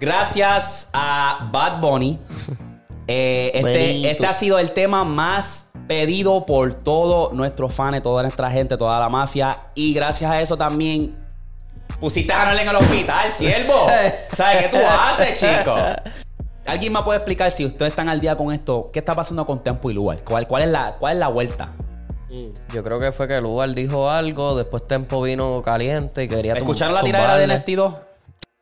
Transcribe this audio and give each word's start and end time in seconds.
Gracias 0.00 0.90
a 0.92 1.48
Bad 1.50 1.80
Bunny. 1.80 2.18
eh, 3.08 3.50
este, 3.54 4.10
este 4.10 4.26
ha 4.26 4.32
sido 4.32 4.58
el 4.58 4.72
tema 4.72 5.04
más 5.04 5.66
pedido 5.88 6.46
por 6.46 6.74
todos 6.74 7.32
nuestros 7.32 7.74
fans, 7.74 8.02
toda 8.02 8.22
nuestra 8.22 8.50
gente, 8.50 8.76
toda 8.76 9.00
la 9.00 9.08
mafia. 9.08 9.56
Y 9.74 9.92
gracias 9.94 10.30
a 10.30 10.40
eso 10.40 10.56
también 10.56 11.16
pusiste 11.98 12.32
a 12.32 12.42
Anuel 12.42 12.60
en 12.60 12.68
el 12.68 12.76
hospital, 12.76 13.30
siervo. 13.30 13.86
¿Sabes 14.32 14.62
qué 14.62 14.68
tú 14.68 14.76
haces, 14.76 15.40
chico? 15.40 15.74
¿Alguien 16.66 16.92
me 16.92 17.02
puede 17.02 17.18
explicar 17.18 17.50
si 17.50 17.64
ustedes 17.64 17.90
están 17.90 18.08
al 18.08 18.20
día 18.20 18.36
con 18.36 18.52
esto? 18.52 18.90
¿Qué 18.92 18.98
está 18.98 19.14
pasando 19.14 19.46
con 19.46 19.62
Tempo 19.62 19.90
y 19.90 19.94
Lugar? 19.94 20.22
¿Cuál, 20.22 20.46
cuál, 20.46 20.64
es, 20.64 20.68
la, 20.68 20.96
¿Cuál 20.98 21.14
es 21.14 21.18
la 21.18 21.28
vuelta? 21.28 21.72
Yo 22.74 22.84
creo 22.84 23.00
que 23.00 23.10
fue 23.10 23.26
que 23.26 23.40
Lugar 23.40 23.70
dijo 23.70 24.10
algo, 24.10 24.54
después 24.54 24.86
Tempo 24.86 25.22
vino 25.22 25.62
caliente 25.62 26.24
y 26.24 26.28
quería 26.28 26.52
¿Escucharon 26.52 26.94
la 26.94 27.02
tiradera 27.02 27.36
de 27.36 27.58
zumbarle. 27.58 28.07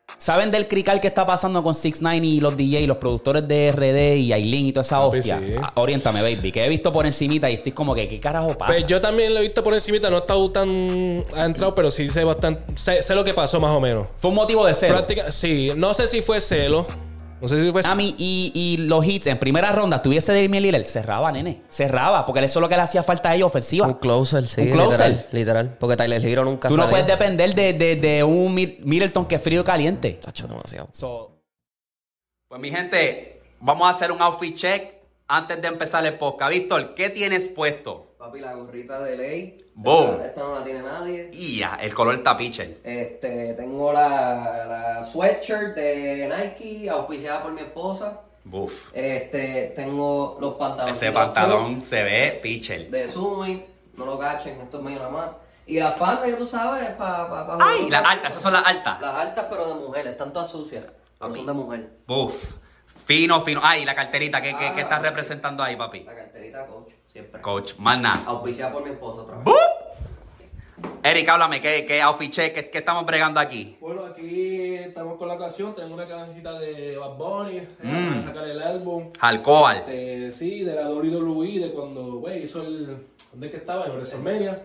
Lefty 0.07 0.19
2? 0.19 0.23
¿Saben 0.23 0.51
del 0.51 0.67
crical 0.67 0.99
que 1.01 1.07
está 1.07 1.25
pasando 1.25 1.61
con 1.63 1.73
6 1.73 1.97
9 2.01 2.17
y 2.25 2.39
los 2.39 2.55
DJ, 2.55 2.87
los 2.87 2.97
productores 2.97 3.47
de 3.47 3.71
RD 3.71 4.17
y 4.17 4.33
Aileen 4.33 4.67
y 4.67 4.71
toda 4.73 4.81
esa 4.81 4.99
Papi, 4.99 5.19
hostia? 5.19 5.39
sí. 5.39 5.53
Ah, 5.61 5.71
Oriéntame, 5.75 6.21
baby, 6.21 6.51
que 6.51 6.65
he 6.65 6.69
visto 6.69 6.91
por 6.91 7.05
encimita 7.05 7.49
y 7.49 7.55
estoy 7.55 7.71
como 7.71 7.93
que, 7.93 8.07
¿qué 8.07 8.19
carajo 8.19 8.57
pasa? 8.57 8.71
Pues 8.73 8.87
yo 8.87 8.99
también 9.01 9.33
lo 9.33 9.39
he 9.39 9.43
visto 9.43 9.63
por 9.63 9.73
encimita, 9.73 10.09
no 10.09 10.17
he 10.17 10.19
estado 10.19 10.51
tan 10.51 11.23
adentrado, 11.35 11.75
pero 11.75 11.91
sí 11.91 12.09
sé 12.09 12.23
bastante, 12.23 12.63
sé, 12.75 13.01
sé 13.03 13.15
lo 13.15 13.23
que 13.23 13.33
pasó 13.33 13.59
más 13.59 13.71
o 13.71 13.79
menos. 13.81 14.07
Fue 14.17 14.29
un 14.29 14.35
motivo 14.35 14.65
de 14.65 14.73
celo. 14.73 14.95
Práctica, 14.95 15.31
sí, 15.31 15.71
no 15.75 15.93
sé 15.93 16.07
si 16.07 16.21
fue 16.21 16.39
celo, 16.39 16.85
no 17.41 17.47
sé 17.47 17.61
si 17.63 17.71
fue 17.71 17.81
y, 18.17 18.51
y 18.53 18.77
los 18.87 19.05
hits 19.05 19.27
en 19.27 19.37
primera 19.37 19.71
ronda, 19.71 20.01
tuviese 20.01 20.33
Damian 20.33 20.63
Lillard, 20.63 20.85
cerraba, 20.85 21.31
nene. 21.31 21.61
Cerraba, 21.69 22.25
porque 22.25 22.43
eso 22.43 22.59
es 22.59 22.61
lo 22.61 22.69
que 22.69 22.75
le 22.75 22.81
hacía 22.81 23.03
falta 23.03 23.29
a 23.29 23.35
ellos, 23.35 23.47
ofensiva. 23.47 23.85
Un 23.87 23.93
closer, 23.95 24.45
sí. 24.47 24.61
Un 24.61 24.69
closer. 24.71 25.09
Literal, 25.09 25.27
literal. 25.31 25.77
Porque 25.79 25.95
Tyler 25.97 26.25
Hero 26.25 26.43
nunca 26.45 26.67
Tú 26.69 26.75
no 26.77 26.83
salía. 26.83 26.91
puedes 26.91 27.07
depender 27.07 27.53
de, 27.53 27.73
de- 27.73 27.95
de 27.95 28.23
un 28.23 28.55
Mid- 28.55 28.79
Middleton 28.83 29.25
que 29.25 29.35
es 29.35 29.41
frío 29.41 29.61
y 29.61 29.63
caliente. 29.63 30.13
Tacho, 30.13 30.47
demasiado. 30.47 30.89
pues 32.47 32.61
mi 32.61 32.71
gente, 32.71 33.41
vamos 33.59 33.87
a 33.87 33.91
hacer 33.91 34.11
un 34.11 34.21
outfit 34.21 34.55
check 34.55 34.93
antes 35.27 35.61
de 35.61 35.67
empezar 35.67 36.05
el 36.05 36.17
podcast. 36.17 36.51
Víctor, 36.51 36.95
¿qué 36.95 37.09
tienes 37.09 37.49
puesto? 37.49 38.06
Papi, 38.27 38.41
la 38.41 38.53
gorrita 38.55 38.99
de 38.99 39.15
ley. 39.15 39.57
Boom. 39.73 40.15
Esta, 40.15 40.25
esta 40.27 40.41
no 40.41 40.55
la 40.55 40.63
tiene 40.65 40.81
nadie. 40.81 41.29
Y 41.31 41.59
ya, 41.59 41.77
el 41.81 41.93
color 41.93 42.21
tapiche. 42.21 42.79
Este, 42.83 43.53
tengo 43.53 43.93
la, 43.93 44.65
la 44.67 45.05
sweatshirt 45.05 45.73
de 45.75 46.27
Nike, 46.27 46.89
auspiciada 46.89 47.43
por 47.43 47.53
mi 47.53 47.61
esposa. 47.61 48.19
Buf. 48.43 48.89
Este, 48.93 49.71
tengo 49.77 50.37
los 50.41 50.55
pantalones. 50.55 50.97
Ese 50.97 51.13
pantalón 51.13 51.81
se 51.81 52.03
ve 52.03 52.39
pitcher. 52.43 52.89
De 52.89 53.07
Sumi, 53.07 53.63
no 53.95 54.05
lo 54.05 54.19
cachen, 54.19 54.59
esto 54.59 54.77
es 54.77 54.83
medio 54.83 54.99
nada 54.99 55.09
más. 55.09 55.29
Y 55.65 55.79
las 55.79 55.93
pandas, 55.93 56.29
ya 56.29 56.37
tú 56.37 56.45
sabes, 56.45 56.89
para. 56.97 57.29
Pa, 57.29 57.47
pa, 57.47 57.57
Ay, 57.61 57.89
las 57.89 58.03
altas, 58.03 58.29
esas 58.31 58.41
son 58.41 58.53
las 58.53 58.67
altas. 58.67 58.99
Las 58.99 59.15
altas, 59.15 59.45
pero 59.49 59.67
de 59.69 59.73
mujer, 59.75 60.05
están 60.07 60.33
todas 60.33 60.51
sucias. 60.51 60.83
Pero 61.17 61.33
son 61.33 61.45
de 61.45 61.53
mujer. 61.53 61.89
Buf. 62.05 62.55
Fino, 63.05 63.41
fino. 63.41 63.61
Ay, 63.63 63.85
la 63.85 63.95
carterita, 63.95 64.41
¿qué, 64.41 64.53
qué, 64.57 64.73
qué 64.75 64.81
estás 64.81 65.01
representando 65.01 65.63
ahí, 65.63 65.77
papi? 65.77 66.03
La 66.03 66.13
carterita 66.15 66.65
coach, 66.65 66.91
siempre. 67.17 67.41
Coach, 67.41 67.73
más 67.77 67.99
nada. 67.99 68.23
Auspiciada 68.27 68.71
por 68.73 68.83
mi 68.83 68.91
esposa 68.91 69.21
otra 69.21 69.37
vez. 69.37 69.45
Eric, 71.03 71.27
háblame, 71.29 71.59
¿qué, 71.61 71.85
qué 71.87 72.01
outfit 72.01 72.31
check? 72.31 72.53
¿Qué, 72.53 72.69
qué 72.69 72.77
estamos 72.79 73.03
bregando 73.05 73.39
aquí? 73.39 73.77
Bueno, 73.81 74.05
aquí 74.05 74.75
estamos 74.75 75.17
con 75.17 75.27
la 75.27 75.33
ocasión, 75.35 75.73
tenemos 75.73 75.97
una 75.97 76.07
camiseta 76.07 76.59
de 76.59 76.97
Bad 76.97 77.15
Bunny, 77.17 77.57
eh, 77.57 77.67
Mm. 77.83 78.09
para 78.09 78.21
sacar 78.21 78.47
el 78.47 78.61
álbum. 78.61 79.09
Alcohol. 79.21 79.83
De, 79.87 80.31
sí, 80.37 80.63
de 80.63 80.75
la 80.75 80.89
WWE, 80.89 81.59
de 81.59 81.71
cuando, 81.71 82.17
güey, 82.19 82.43
hizo 82.43 82.61
el... 82.61 83.07
¿Dónde 83.31 83.47
es 83.47 83.51
que 83.51 83.57
estaba? 83.57 83.85
En 83.87 83.93
WrestleMania. 83.93 84.61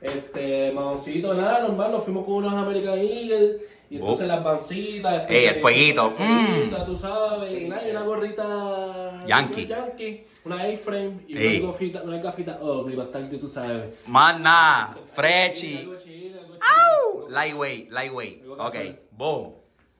Este, 0.00 0.72
mamoncito, 0.72 1.34
nada, 1.34 1.60
normal, 1.60 1.92
nos 1.92 2.04
fuimos 2.04 2.24
con 2.24 2.34
unos 2.36 2.54
American 2.54 2.98
Eagle. 2.98 3.58
Y 3.90 3.96
entonces 3.96 4.24
Oh. 4.24 4.28
las 4.28 4.44
bancitas. 4.44 5.24
Ey, 5.28 5.46
el 5.46 5.54
fueguito, 5.56 6.06
el 6.06 6.12
fueguito, 6.12 6.84
tú 6.84 6.96
sabes. 6.96 7.60
Y 7.62 7.68
nada, 7.68 7.86
y 7.86 7.90
una 7.90 8.02
gorrita... 8.02 9.24
Yankee. 9.26 9.66
Yankee. 9.66 10.26
Una 10.44 10.62
A-frame 10.62 11.24
y 11.28 11.36
Ey. 11.36 11.60
una 11.60 11.72
gafita, 11.72 12.02
una 12.02 12.16
gafita 12.18 12.58
ugly, 12.62 12.94
bastante, 12.96 13.36
tú 13.36 13.48
sabes. 13.48 13.92
Más 14.06 14.38
nada. 14.40 14.96
Frechi. 15.14 15.88
Lightweight, 17.28 17.90
lightweight. 17.90 18.44
Ok, 18.58 18.74
boom. 19.12 19.54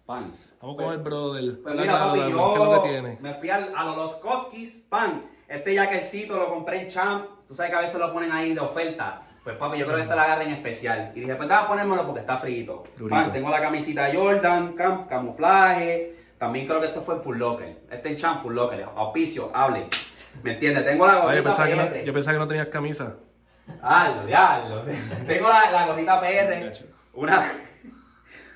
Pan. 0.06 0.32
Vamos 0.60 0.76
con 0.76 0.92
el 0.92 0.98
brother. 0.98 1.62
Pues 1.62 1.74
mira, 1.74 1.98
papi, 1.98 2.18
yo 2.18 2.26
¿Qué 2.54 2.62
es 2.62 2.68
lo 2.68 2.82
que 2.82 2.88
tiene? 2.88 3.18
me 3.20 3.34
fui 3.34 3.50
al- 3.50 3.72
a, 3.74 3.84
los 3.84 3.96
Los 3.96 4.16
Koskis, 4.16 4.82
pan. 4.88 5.24
Este 5.48 5.74
jaquecito 5.76 6.36
lo 6.36 6.48
compré 6.48 6.82
en 6.82 6.88
Champ. 6.88 7.26
Tú 7.48 7.54
sabes 7.54 7.70
que 7.70 7.76
a 7.76 7.80
veces 7.80 7.98
lo 7.98 8.12
ponen 8.12 8.30
ahí 8.32 8.52
de 8.54 8.60
oferta. 8.60 9.22
Pues 9.44 9.56
papi, 9.56 9.78
yo 9.78 9.86
creo 9.86 9.96
que 9.96 10.02
esta 10.02 10.14
la 10.16 10.24
agarré 10.24 10.44
en 10.44 10.52
especial. 10.52 11.12
Y 11.14 11.20
dije, 11.20 11.34
pues 11.34 11.48
déjame 11.48 11.68
ponérmelo 11.68 12.04
porque 12.04 12.20
está 12.20 12.36
frito. 12.36 12.84
Tengo 13.32 13.48
la 13.50 13.60
camisita 13.60 14.08
Jordan, 14.14 14.76
cam- 14.76 15.06
camuflaje. 15.06 16.16
También 16.38 16.66
creo 16.66 16.80
que 16.80 16.86
esto 16.88 17.02
fue 17.02 17.16
en 17.16 17.22
Full 17.22 17.38
Locker. 17.38 17.82
Este 17.90 18.10
en 18.10 18.16
Champ, 18.16 18.42
Full 18.42 18.54
Locker. 18.54 18.86
Auspicio, 18.96 19.50
hable. 19.54 19.86
¿Me 20.42 20.52
entiendes? 20.52 20.84
Tengo 20.84 21.06
la 21.06 21.14
Ay, 21.14 21.20
gorrita 21.22 21.36
yo, 21.38 21.44
pensaba 21.44 21.68
que 21.68 21.74
PR. 21.76 21.98
no, 22.00 22.04
yo 22.04 22.12
pensaba 22.12 22.32
que 22.34 22.38
no 22.38 22.48
tenías 22.48 22.66
camisa. 22.68 23.16
Diablo, 23.66 24.26
diablo. 24.26 24.82
Tengo 25.26 25.48
la, 25.48 25.70
la 25.70 25.86
gorrita 25.86 26.20
PR. 26.20 26.72
Una, 27.14 27.52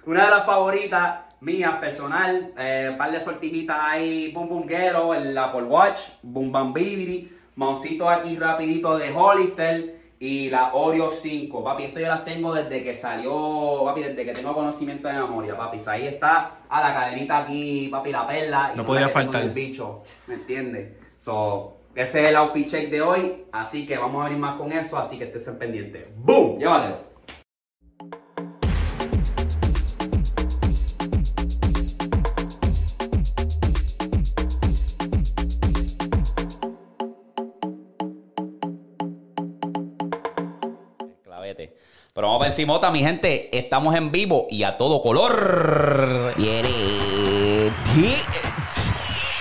una 0.06 0.25
de 0.25 0.31
las 0.31 0.47
favoritas 0.47 1.15
mías, 1.41 1.75
personal. 1.77 2.53
Eh, 2.59 2.89
un 2.93 2.99
par 2.99 3.11
de 3.11 3.21
sortijitas 3.21 3.77
ahí. 3.81 4.33
Boom 4.33 4.49
Boom 4.49 4.66
Ghetto, 4.66 5.15
el 5.15 5.37
Apple 5.37 5.62
Watch. 5.62 6.01
Boom 6.22 6.53
Bam 6.53 6.72
Bibidi. 6.72 7.31
Maucito 7.56 8.09
aquí 8.09 8.37
rapidito 8.37 8.99
de 8.99 9.12
Hollister. 9.12 9.94
Y 10.19 10.48
la 10.50 10.75
Oreo 10.75 11.10
5. 11.10 11.62
Papi, 11.64 11.84
esto 11.84 12.00
yo 12.00 12.08
las 12.08 12.25
tengo 12.25 12.54
desde 12.54 12.82
que 12.82 12.94
salió. 12.94 13.82
Papi, 13.84 14.02
desde 14.02 14.25
que 14.25 14.32
tengo 14.32 14.54
conocimiento 14.54 15.08
de 15.08 15.14
memoria, 15.14 15.56
papi. 15.56 15.78
So, 15.78 15.91
ahí 15.91 16.06
está. 16.06 16.58
A 16.69 16.80
la 16.80 16.94
cadenita 16.94 17.38
aquí, 17.38 17.88
papi, 17.88 18.10
la 18.10 18.26
perla. 18.26 18.70
y 18.72 18.76
No 18.76 18.84
podía 18.84 19.08
faltar. 19.08 19.42
El 19.42 19.50
bicho. 19.50 20.03
¿Me 20.26 20.34
entiendes? 20.34 20.92
So, 21.19 21.78
ese 21.94 22.22
es 22.22 22.28
el 22.30 22.36
outfit 22.36 22.69
check 22.69 22.91
de 22.91 23.03
hoy. 23.03 23.44
Así 23.53 23.86
que 23.86 23.98
vamos 23.98 24.22
a 24.22 24.24
venir 24.24 24.41
más 24.41 24.56
con 24.56 24.72
eso. 24.72 24.98
Así 24.98 25.19
que 25.19 25.24
estén 25.24 25.58
pendientes. 25.58 26.06
¡Boom! 26.16 26.58
Llévatelo. 26.58 27.13
Pero 42.14 42.28
vamos 42.28 42.38
para 42.38 42.50
encimota, 42.52 42.91
mi 42.92 43.00
gente. 43.00 43.56
Estamos 43.56 43.92
en 43.97 44.12
vivo 44.12 44.47
y 44.48 44.62
a 44.62 44.76
todo 44.76 45.02
color. 45.02 46.32
Viene. 46.36 47.72
ti- 47.92 48.14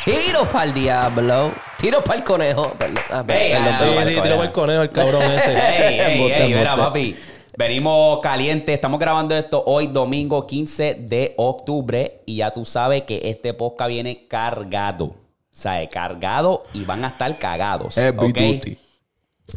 Tiro 0.05 0.49
para 0.49 0.65
el 0.65 0.73
diablo. 0.73 1.51
Tiro 1.77 2.03
para 2.03 2.17
el 2.17 2.23
conejo. 2.23 2.71
Perdón, 2.71 3.03
ah, 3.11 3.23
perdón, 3.25 3.73
Sí, 4.05 4.05
sí, 4.15 4.21
tiró 4.21 4.35
para 4.37 4.43
el 4.47 4.51
conejo 4.51 4.81
el 4.81 4.89
cabrón 4.89 5.21
ese. 5.31 5.53
Ey, 5.53 5.99
ey, 5.99 5.99
Embuste, 6.13 6.43
ey, 6.43 6.47
mira, 6.49 6.59
embuste. 6.73 6.81
papi. 6.81 7.15
Venimos 7.55 8.19
calientes. 8.21 8.73
Estamos 8.73 8.99
grabando 8.99 9.35
esto 9.35 9.63
hoy, 9.67 9.85
domingo 9.85 10.47
15 10.47 10.95
de 10.95 11.35
octubre. 11.37 12.21
Y 12.25 12.37
ya 12.37 12.51
tú 12.51 12.65
sabes 12.65 13.03
que 13.03 13.21
este 13.23 13.53
podcast 13.53 13.89
viene 13.89 14.25
cargado. 14.27 15.05
O 15.05 15.15
sea, 15.51 15.87
cargado 15.89 16.63
y 16.73 16.83
van 16.85 17.05
a 17.05 17.09
estar 17.09 17.37
cagados. 17.37 17.93
Heavy 17.95 18.17
¿ok? 18.31 18.37
duty. 18.39 18.77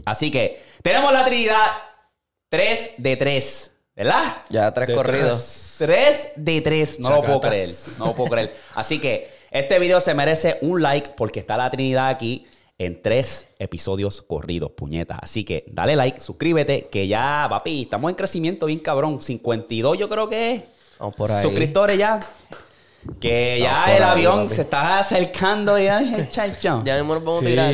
Así 0.04 0.30
que 0.30 0.62
tenemos 0.82 1.10
la 1.14 1.24
Trinidad 1.24 1.56
3 2.56 2.90
de 2.96 3.16
3. 3.16 3.70
¿Verdad? 3.94 4.36
Ya 4.50 4.72
tres 4.72 4.88
De 4.88 4.94
corridos. 4.94 5.74
3 5.78 6.28
de 6.36 6.60
3. 6.62 7.00
No 7.00 7.10
lo 7.10 7.16
puedo 7.22 7.40
Chacatas. 7.40 7.50
creer. 7.50 7.70
No 7.98 8.06
lo 8.06 8.14
puedo 8.14 8.30
creer. 8.30 8.54
Así 8.74 8.98
que 8.98 9.30
este 9.50 9.78
video 9.78 10.00
se 10.00 10.14
merece 10.14 10.58
un 10.62 10.80
like 10.82 11.10
porque 11.16 11.40
está 11.40 11.56
la 11.58 11.70
Trinidad 11.70 12.08
aquí 12.08 12.46
en 12.78 13.00
tres 13.02 13.46
episodios 13.58 14.22
corridos, 14.22 14.70
puñeta. 14.72 15.18
Así 15.20 15.44
que 15.44 15.64
dale 15.68 15.96
like, 15.96 16.18
suscríbete, 16.20 16.84
que 16.90 17.06
ya, 17.08 17.46
papi, 17.48 17.82
estamos 17.82 18.10
en 18.10 18.16
crecimiento 18.16 18.66
bien 18.66 18.78
cabrón. 18.78 19.20
52 19.20 19.98
yo 19.98 20.08
creo 20.08 20.28
que 20.28 20.54
es. 20.54 20.62
Vamos 20.98 21.14
por 21.14 21.30
ahí. 21.30 21.42
Suscriptores 21.42 21.98
ya. 21.98 22.18
Que 23.20 23.58
ya 23.60 23.96
el 23.96 24.02
avión 24.02 24.44
papi. 24.44 24.48
se 24.48 24.62
está 24.62 24.98
acercando 24.98 25.78
ya, 25.78 26.28
chacho. 26.30 26.82
Ya 26.84 26.96
mismo 26.96 27.14
nos 27.14 27.24
vamos 27.24 27.42
a 27.42 27.46
tirar. 27.46 27.72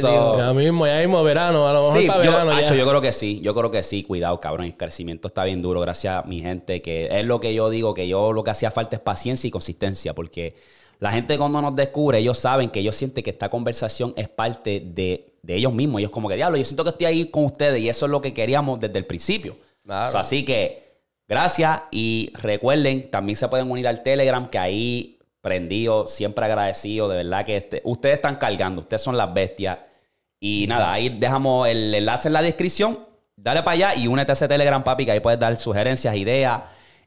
So-. 0.00 0.38
Ya 0.38 0.52
mismo, 0.52 0.86
ya 0.86 0.98
mismo, 0.98 1.22
verano. 1.22 1.68
A 1.68 1.72
lo 1.72 1.80
mejor 1.82 2.00
Sí, 2.00 2.06
para 2.06 2.24
yo, 2.24 2.30
verano 2.32 2.60
ya. 2.60 2.74
Yo 2.74 2.88
creo 2.88 3.00
que 3.00 3.12
sí, 3.12 3.40
yo 3.42 3.54
creo 3.54 3.70
que 3.70 3.82
sí, 3.82 4.02
cuidado, 4.02 4.40
cabrón, 4.40 4.66
el 4.66 4.76
crecimiento 4.76 5.28
está 5.28 5.44
bien 5.44 5.62
duro, 5.62 5.80
gracias 5.80 6.24
a 6.24 6.26
mi 6.26 6.40
gente, 6.40 6.82
que 6.82 7.08
es 7.10 7.24
lo 7.24 7.40
que 7.40 7.54
yo 7.54 7.70
digo, 7.70 7.94
que 7.94 8.08
yo 8.08 8.32
lo 8.32 8.42
que 8.42 8.50
hacía 8.50 8.70
falta 8.70 8.96
es 8.96 9.02
paciencia 9.02 9.48
y 9.48 9.50
consistencia, 9.50 10.14
porque 10.14 10.56
la 11.00 11.10
gente 11.10 11.36
cuando 11.38 11.60
nos 11.60 11.74
descubre, 11.76 12.18
ellos 12.18 12.38
saben 12.38 12.70
que 12.70 12.80
ellos 12.80 12.94
sienten 12.94 13.22
que 13.24 13.30
esta 13.30 13.48
conversación 13.48 14.14
es 14.16 14.28
parte 14.28 14.82
de, 14.84 15.34
de 15.42 15.56
ellos 15.56 15.72
mismos, 15.72 16.00
ellos 16.00 16.10
como 16.10 16.28
que, 16.28 16.36
diablo, 16.36 16.56
yo 16.56 16.64
siento 16.64 16.84
que 16.84 16.90
estoy 16.90 17.06
ahí 17.06 17.24
con 17.26 17.44
ustedes 17.44 17.80
y 17.80 17.88
eso 17.88 18.06
es 18.06 18.10
lo 18.10 18.20
que 18.20 18.32
queríamos 18.32 18.80
desde 18.80 18.98
el 18.98 19.06
principio. 19.06 19.56
Claro. 19.84 20.10
So, 20.10 20.18
así 20.18 20.44
que, 20.44 20.83
gracias 21.28 21.82
y 21.90 22.30
recuerden, 22.34 23.10
también 23.10 23.36
se 23.36 23.48
pueden 23.48 23.70
unir 23.70 23.88
al 23.88 24.02
Telegram, 24.02 24.46
que 24.48 24.58
ahí 24.58 25.18
prendido, 25.40 26.06
siempre 26.08 26.44
agradecido, 26.46 27.08
de 27.08 27.16
verdad 27.18 27.44
que 27.44 27.56
este- 27.58 27.82
ustedes 27.84 28.16
están 28.16 28.36
cargando, 28.36 28.80
ustedes 28.80 29.02
son 29.02 29.16
las 29.16 29.32
bestias. 29.34 29.78
Y 30.40 30.66
nada, 30.68 30.92
ahí 30.92 31.08
dejamos 31.08 31.68
el 31.68 31.94
enlace 31.94 32.28
en 32.28 32.34
la 32.34 32.42
descripción. 32.42 32.98
Dale 33.36 33.62
para 33.62 33.72
allá 33.72 33.94
y 33.94 34.06
únete 34.06 34.32
a 34.32 34.34
ese 34.34 34.48
Telegram, 34.48 34.82
papi, 34.82 35.04
que 35.04 35.12
ahí 35.12 35.20
puedes 35.20 35.38
dar 35.40 35.56
sugerencias, 35.56 36.14
ideas 36.16 36.62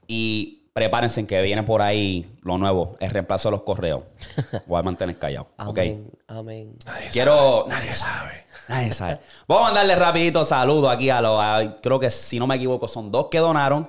y 0.08 0.70
prepárense 0.74 1.26
que 1.26 1.42
viene 1.42 1.64
por 1.64 1.82
ahí 1.82 2.30
lo 2.42 2.58
nuevo, 2.58 2.96
el 3.00 3.10
reemplazo 3.10 3.50
de 3.50 3.52
los 3.54 3.62
correos. 3.64 4.04
Voy 4.68 4.80
a 4.80 4.84
mantener 4.84 5.18
callado, 5.18 5.48
¿ok? 5.58 5.80
Amén, 5.80 6.12
amén. 6.28 6.76
Quiero... 7.12 7.66
Nadie 7.68 7.94
sabe. 7.94 8.46
Nadie 8.68 8.92
sabe. 8.94 9.20
Vamos 9.48 9.64
a 9.64 9.68
mandarle 9.68 9.96
rapidito 9.96 10.44
saludos 10.44 10.92
aquí 10.92 11.10
a 11.10 11.22
los... 11.22 11.40
a- 11.40 11.78
creo 11.82 12.00
que 12.00 12.10
si 12.10 12.38
no 12.40 12.48
me 12.48 12.56
equivoco 12.56 12.88
son 12.88 13.12
dos 13.12 13.28
que 13.32 13.40
donaron. 13.40 13.88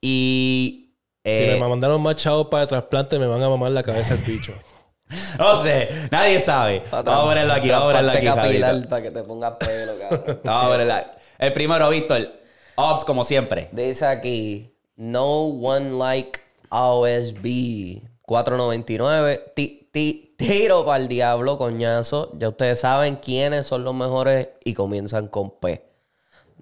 Y... 0.00 0.84
Si 1.24 1.30
eh, 1.32 1.58
me 1.60 1.68
mandaron 1.68 2.00
más 2.00 2.16
chavos 2.16 2.46
para 2.46 2.62
el 2.62 2.68
trasplante, 2.68 3.18
me 3.18 3.26
van 3.26 3.42
a 3.42 3.48
mamar 3.48 3.70
la 3.72 3.82
cabeza 3.82 4.14
el 4.14 4.20
bicho. 4.20 4.52
no 5.38 5.56
sé, 5.62 5.88
nadie 6.10 6.38
sabe. 6.40 6.82
Vamos 6.90 7.08
a 7.14 7.22
ponerlo 7.22 7.52
aquí, 7.54 7.68
vamos 7.68 7.84
a 7.84 7.98
ponerlo 7.98 8.10
aquí. 8.12 8.20
Trasplante 8.20 8.48
capilar 8.48 8.70
rapidito. 8.70 8.88
para 8.88 9.02
que 9.02 9.10
te 9.10 9.22
pongas 9.24 9.52
pelo, 9.58 9.92
cabrón. 9.98 10.40
Vamos 10.44 10.64
a 10.64 10.68
ponerlo 10.68 10.94
aquí. 10.94 11.08
El 11.38 11.52
primero, 11.52 11.88
Víctor. 11.90 12.32
Ops, 12.76 13.04
como 13.04 13.24
siempre. 13.24 13.68
Dice 13.72 14.06
aquí, 14.06 14.72
no 14.96 15.40
one 15.42 15.90
like 15.98 16.40
OSB 16.70 18.02
499. 18.22 19.52
Ti- 19.54 19.88
ti- 19.92 20.27
Tiro 20.38 20.84
para 20.86 21.02
el 21.02 21.08
diablo, 21.08 21.58
coñazo. 21.58 22.30
Ya 22.38 22.48
ustedes 22.48 22.78
saben 22.80 23.16
quiénes 23.16 23.66
son 23.66 23.82
los 23.82 23.92
mejores 23.94 24.48
y 24.64 24.72
comienzan 24.72 25.26
con 25.26 25.50
P. 25.58 25.84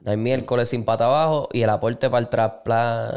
No 0.00 0.12
hay 0.12 0.16
miércoles 0.16 0.70
sin 0.70 0.84
pata 0.84 1.04
abajo 1.06 1.48
y 1.52 1.60
el 1.62 1.68
aporte 1.68 2.08
para 2.08 2.20
el 2.20 2.28
trasplante. 2.28 3.16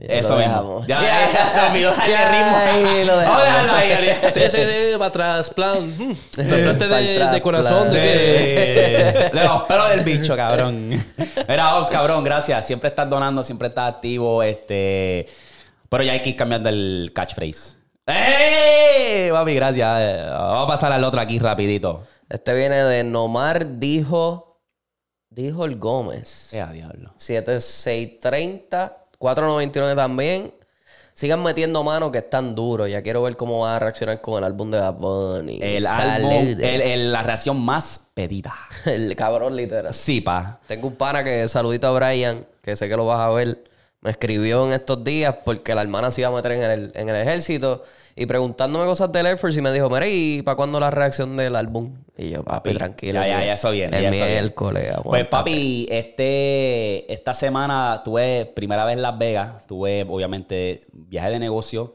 Ya 0.00 0.14
Eso 0.14 0.30
lo 0.30 0.38
mismo. 0.40 0.50
dejamos. 0.52 0.86
Ya, 0.88 1.00
ya 1.32 1.48
se 1.48 1.60
olvidó 1.60 1.92
Ya, 2.08 2.30
ritmo. 2.30 2.56
ahí 2.56 3.04
lo 3.04 3.16
Vamos 3.18 3.36
a 3.36 3.44
dejarlo 3.44 3.72
ahí. 3.74 3.90
Sí, 4.34 4.40
sí, 4.50 4.58
sí, 4.58 4.98
para 4.98 5.10
trasplante. 5.12 6.04
Mm, 6.04 6.16
Trasplante 6.32 6.88
de, 6.88 7.40
corazón. 7.40 7.90
De, 7.92 8.00
De, 8.00 9.30
de 9.32 9.44
los 9.44 9.62
pelos 9.62 9.90
del 9.90 10.00
bicho, 10.00 10.34
cabrón. 10.34 10.88
Mira, 11.48 11.76
Ops, 11.76 11.90
cabrón, 11.90 12.24
gracias. 12.24 12.66
Siempre 12.66 12.88
estás 12.88 13.08
donando, 13.08 13.44
siempre 13.44 13.68
estás 13.68 13.90
activo. 13.94 14.42
Este. 14.42 15.26
Pero 15.88 16.02
ya 16.02 16.12
hay 16.12 16.20
que 16.22 16.30
ir 16.30 16.36
cambiando 16.36 16.68
el 16.68 17.12
catchphrase. 17.14 17.74
¡Ey! 18.06 19.30
Papi, 19.30 19.54
gracias. 19.54 20.26
Vamos 20.30 20.64
a 20.64 20.66
pasar 20.66 20.92
al 20.92 21.04
otro 21.04 21.20
aquí 21.20 21.38
rapidito. 21.38 22.06
Este 22.28 22.54
viene 22.54 22.76
de 22.84 23.04
Nomar 23.04 23.78
Dijo. 23.78 24.60
Dijo 25.30 25.64
el 25.64 25.76
Gómez. 25.78 26.52
A 26.54 26.70
diablo. 26.72 27.12
7630, 27.16 28.96
499 29.18 29.96
también. 29.96 30.54
Sigan 31.14 31.42
metiendo 31.42 31.82
mano 31.84 32.10
que 32.12 32.18
están 32.18 32.54
duros. 32.54 32.90
Ya 32.90 33.00
quiero 33.02 33.22
ver 33.22 33.36
cómo 33.36 33.60
va 33.60 33.76
a 33.76 33.78
reaccionar 33.78 34.20
con 34.20 34.38
el 34.38 34.44
álbum 34.44 34.70
de 34.70 34.80
Bad 34.80 34.94
Bunny. 34.94 35.60
El 35.62 35.86
álbum, 35.86 36.30
Saludos. 36.30 36.58
el- 36.60 36.82
el- 36.82 37.12
la 37.12 37.22
reacción 37.22 37.60
más 37.60 38.00
pedida. 38.14 38.52
El 38.84 39.14
cabrón 39.16 39.54
literal. 39.56 39.94
Sí, 39.94 40.20
pa. 40.20 40.60
Tengo 40.66 40.88
un 40.88 40.96
pana 40.96 41.22
que, 41.24 41.46
saludito 41.48 41.86
a 41.88 41.92
Brian, 41.92 42.46
que 42.62 42.74
sé 42.76 42.88
que 42.88 42.96
lo 42.96 43.06
vas 43.06 43.20
a 43.20 43.28
ver. 43.30 43.62
Me 44.04 44.10
escribió 44.10 44.66
en 44.66 44.72
estos 44.74 45.02
días 45.02 45.34
porque 45.44 45.74
la 45.74 45.80
hermana 45.80 46.10
se 46.10 46.20
iba 46.20 46.28
a 46.28 46.32
meter 46.32 46.52
en 46.52 46.62
el, 46.62 46.92
en 46.94 47.08
el 47.08 47.16
ejército 47.16 47.82
y 48.14 48.26
preguntándome 48.26 48.84
cosas 48.84 49.10
del 49.10 49.26
Air 49.26 49.38
Force 49.38 49.58
y 49.58 49.62
me 49.62 49.72
dijo, 49.72 49.88
mira, 49.88 50.06
¿y 50.06 50.42
para 50.42 50.56
cuándo 50.56 50.78
la 50.78 50.90
reacción 50.90 51.36
del 51.38 51.56
álbum? 51.56 51.94
Y 52.16 52.28
yo, 52.28 52.44
papi, 52.44 52.74
tranquilo. 52.74 53.14
Ya, 53.14 53.26
ya, 53.26 53.44
ya, 53.46 53.54
eso 53.54 53.70
viene, 53.70 53.96
El 53.96 54.02
ya, 54.02 54.08
eso 54.10 54.24
viene. 54.24 54.40
miércoles, 54.42 54.92
Pues 55.02 55.26
papi, 55.26 55.86
este, 55.90 57.10
esta 57.12 57.32
semana 57.32 58.02
tuve 58.04 58.46
primera 58.54 58.84
vez 58.84 58.94
en 58.96 59.02
Las 59.02 59.18
Vegas, 59.18 59.66
tuve 59.66 60.06
obviamente 60.08 60.82
viaje 60.92 61.30
de 61.30 61.38
negocio, 61.38 61.94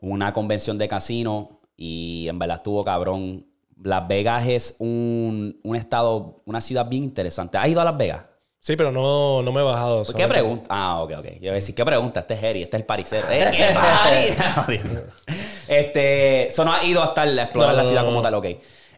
una 0.00 0.32
convención 0.34 0.76
de 0.76 0.86
casino 0.86 1.60
y 1.76 2.28
en 2.28 2.38
verdad 2.38 2.58
estuvo 2.58 2.84
cabrón. 2.84 3.46
Las 3.82 4.06
Vegas 4.06 4.46
es 4.48 4.76
un, 4.80 5.58
un 5.64 5.76
estado, 5.76 6.42
una 6.44 6.60
ciudad 6.60 6.86
bien 6.88 7.04
interesante. 7.04 7.56
¿Has 7.56 7.68
ido 7.68 7.80
a 7.80 7.84
Las 7.84 7.96
Vegas? 7.96 8.24
Sí, 8.60 8.76
pero 8.76 8.90
no, 8.92 9.42
no 9.42 9.52
me 9.52 9.60
he 9.60 9.64
bajado. 9.64 10.02
¿Qué 10.14 10.26
pregunta? 10.26 10.66
Ah, 10.68 11.00
ok, 11.02 11.12
ok. 11.18 11.24
Yo 11.24 11.38
iba 11.44 11.52
a 11.52 11.54
decir, 11.54 11.74
¿qué 11.74 11.84
pregunta? 11.84 12.20
Este 12.20 12.34
es 12.34 12.40
Jerry, 12.40 12.62
este 12.64 12.76
es 12.76 12.80
el 12.80 12.86
paricero. 12.86 13.26
¿Eh? 13.30 13.48
¿Qué 13.50 13.74
party? 13.74 14.80
este, 15.68 16.48
eso 16.48 16.64
no 16.64 16.72
ha 16.72 16.82
ido 16.84 17.02
hasta 17.02 17.24
el- 17.24 17.38
a 17.38 17.44
explorar 17.44 17.72
No, 17.72 17.78
la 17.78 17.84
ciudad 17.84 18.02
no, 18.02 18.08
como 18.08 18.22
tal, 18.22 18.34
ok. 18.34 18.46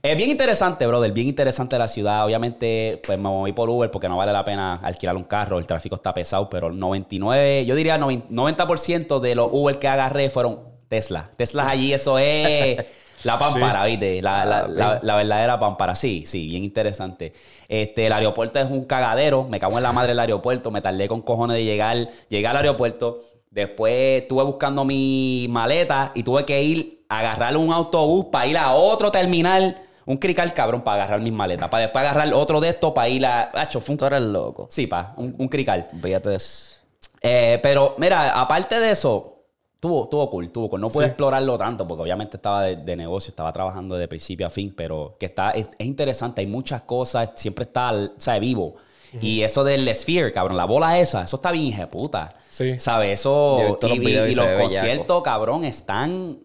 Es 0.03 0.17
bien 0.17 0.31
interesante, 0.31 0.87
brother, 0.87 1.13
bien 1.13 1.29
interesante 1.29 1.77
la 1.79 1.87
ciudad. 1.87 2.25
Obviamente, 2.25 3.03
pues 3.07 3.19
me 3.19 3.25
moví 3.25 3.53
por 3.53 3.69
Uber 3.69 3.91
porque 3.91 4.09
no 4.09 4.17
vale 4.17 4.33
la 4.33 4.43
pena 4.45 4.77
alquilar 4.83 5.15
un 5.15 5.25
carro, 5.25 5.59
el 5.59 5.67
tráfico 5.67 5.95
está 5.97 6.15
pesado, 6.15 6.49
pero 6.49 6.69
el 6.69 6.79
99, 6.79 7.67
yo 7.67 7.75
diría 7.75 7.99
90% 7.99 9.21
de 9.21 9.35
los 9.35 9.49
Uber 9.53 9.79
que 9.79 9.89
agarré 9.89 10.31
fueron 10.31 10.61
Tesla. 10.89 11.31
Tesla 11.37 11.69
allí, 11.69 11.93
eso 11.93 12.19
es 12.19 12.79
la 13.25 13.39
pámpara, 13.39 13.85
¿viste? 13.85 14.23
La, 14.23 14.45
la, 14.45 14.69
la- 14.69 15.01
la 15.03 15.17
verdadera 15.17 15.59
pámpara. 15.59 15.95
Sí, 15.95 16.25
sí, 16.27 16.47
bien 16.49 16.65
interesante. 16.65 17.33
Este, 17.69 18.07
el 18.07 18.13
aeropuerto 18.13 18.59
es 18.59 18.71
un 18.71 18.85
cagadero, 18.85 19.45
me 19.45 19.59
cago 19.61 19.77
en 19.77 19.83
la 19.83 19.93
madre 19.93 20.09
del 20.09 20.19
aeropuerto, 20.21 20.71
me 20.71 20.81
tardé 20.81 21.07
con 21.09 21.23
cojones 21.23 21.57
de 21.57 21.65
llegar, 21.65 21.97
llegué 22.29 22.47
al 22.47 22.57
aeropuerto. 22.57 23.21
Después 23.51 24.23
estuve 24.23 24.45
buscando 24.45 24.85
mi 24.85 25.47
maleta 25.51 26.13
y 26.15 26.23
tuve 26.23 26.45
que 26.45 26.63
ir 26.63 27.05
a 27.09 27.19
agarrar 27.21 27.57
un 27.57 27.73
autobús 27.73 28.27
para 28.31 28.47
ir 28.47 28.57
a 28.57 28.73
otro 28.73 29.11
terminal. 29.11 29.77
Un 30.07 30.17
crical 30.17 30.53
cabrón 30.55 30.83
para 30.83 31.03
agarrar 31.05 31.21
mis 31.21 31.33
maletas. 31.33 31.69
Para 31.69 31.83
después 31.83 32.05
agarrar 32.05 32.33
otro 32.35 32.61
de 32.61 32.71
estos 32.71 32.93
para 32.93 33.09
ir 33.09 33.25
a. 33.27 33.51
Hacho, 33.55 33.81
fue 33.81 33.93
un- 33.93 33.99
Tú 33.99 34.07
eres 34.07 34.23
loco. 34.23 34.67
Sí, 34.69 34.87
pa, 34.87 35.15
un, 35.17 35.35
un 35.39 35.47
crical. 35.49 35.89
Fíjate 36.03 36.35
eso. 36.35 36.77
Eh, 37.23 37.61
pero 37.63 37.95
mira, 37.99 38.41
aparte 38.41 38.81
de 38.81 38.91
eso, 38.93 39.40
tuvo, 39.81 40.09
tuvo 40.09 40.31
cool, 40.31 40.53
tuvo 40.53 40.69
cool. 40.71 40.81
No 40.81 40.89
pude 40.91 41.07
explorarlo 41.07 41.57
tanto 41.59 41.89
porque 41.89 42.03
obviamente 42.03 42.37
estaba 42.37 42.63
de, 42.63 42.77
de 42.77 42.97
negocio, 42.97 43.31
estaba 43.31 43.53
trabajando 43.53 43.97
de 43.97 44.07
principio 44.07 44.47
a 44.47 44.51
fin, 44.51 44.73
pero 44.77 45.17
que 45.19 45.27
está, 45.27 45.51
es, 45.53 45.67
es 45.79 45.87
interesante, 45.87 46.43
hay 46.43 46.47
muchas 46.47 46.83
cosas, 46.83 47.31
siempre 47.37 47.65
está, 47.65 47.93
¿sabes? 48.19 48.41
Vivo. 48.41 48.77
Y 49.21 49.43
eso 49.43 49.65
del 49.65 49.93
Sphere, 49.93 50.33
cabrón, 50.33 50.57
la 50.57 50.67
bola 50.67 51.01
esa, 51.01 51.25
eso 51.25 51.35
está 51.35 51.51
bien 51.51 51.65
hija 51.65 51.81
de 51.81 51.87
puta. 51.89 52.29
Sí. 52.49 52.79
¿Sabes? 52.79 53.19
Eso. 53.19 53.59
Y, 53.59 53.69
los 53.69 53.91
y- 53.91 53.95
y 53.95 53.99
bellaco. 54.15 54.61
conciertos, 54.61 55.23
cabrón, 55.25 55.65
están, 55.65 56.39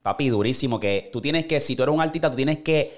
papi, 0.00 0.30
durísimo. 0.30 0.80
Que 0.80 1.10
tú 1.12 1.20
tienes 1.20 1.44
que, 1.44 1.60
si 1.60 1.76
tú 1.76 1.82
eres 1.82 1.94
un 1.94 2.00
artista, 2.00 2.30
tú 2.30 2.36
tienes 2.36 2.58
que 2.58 2.96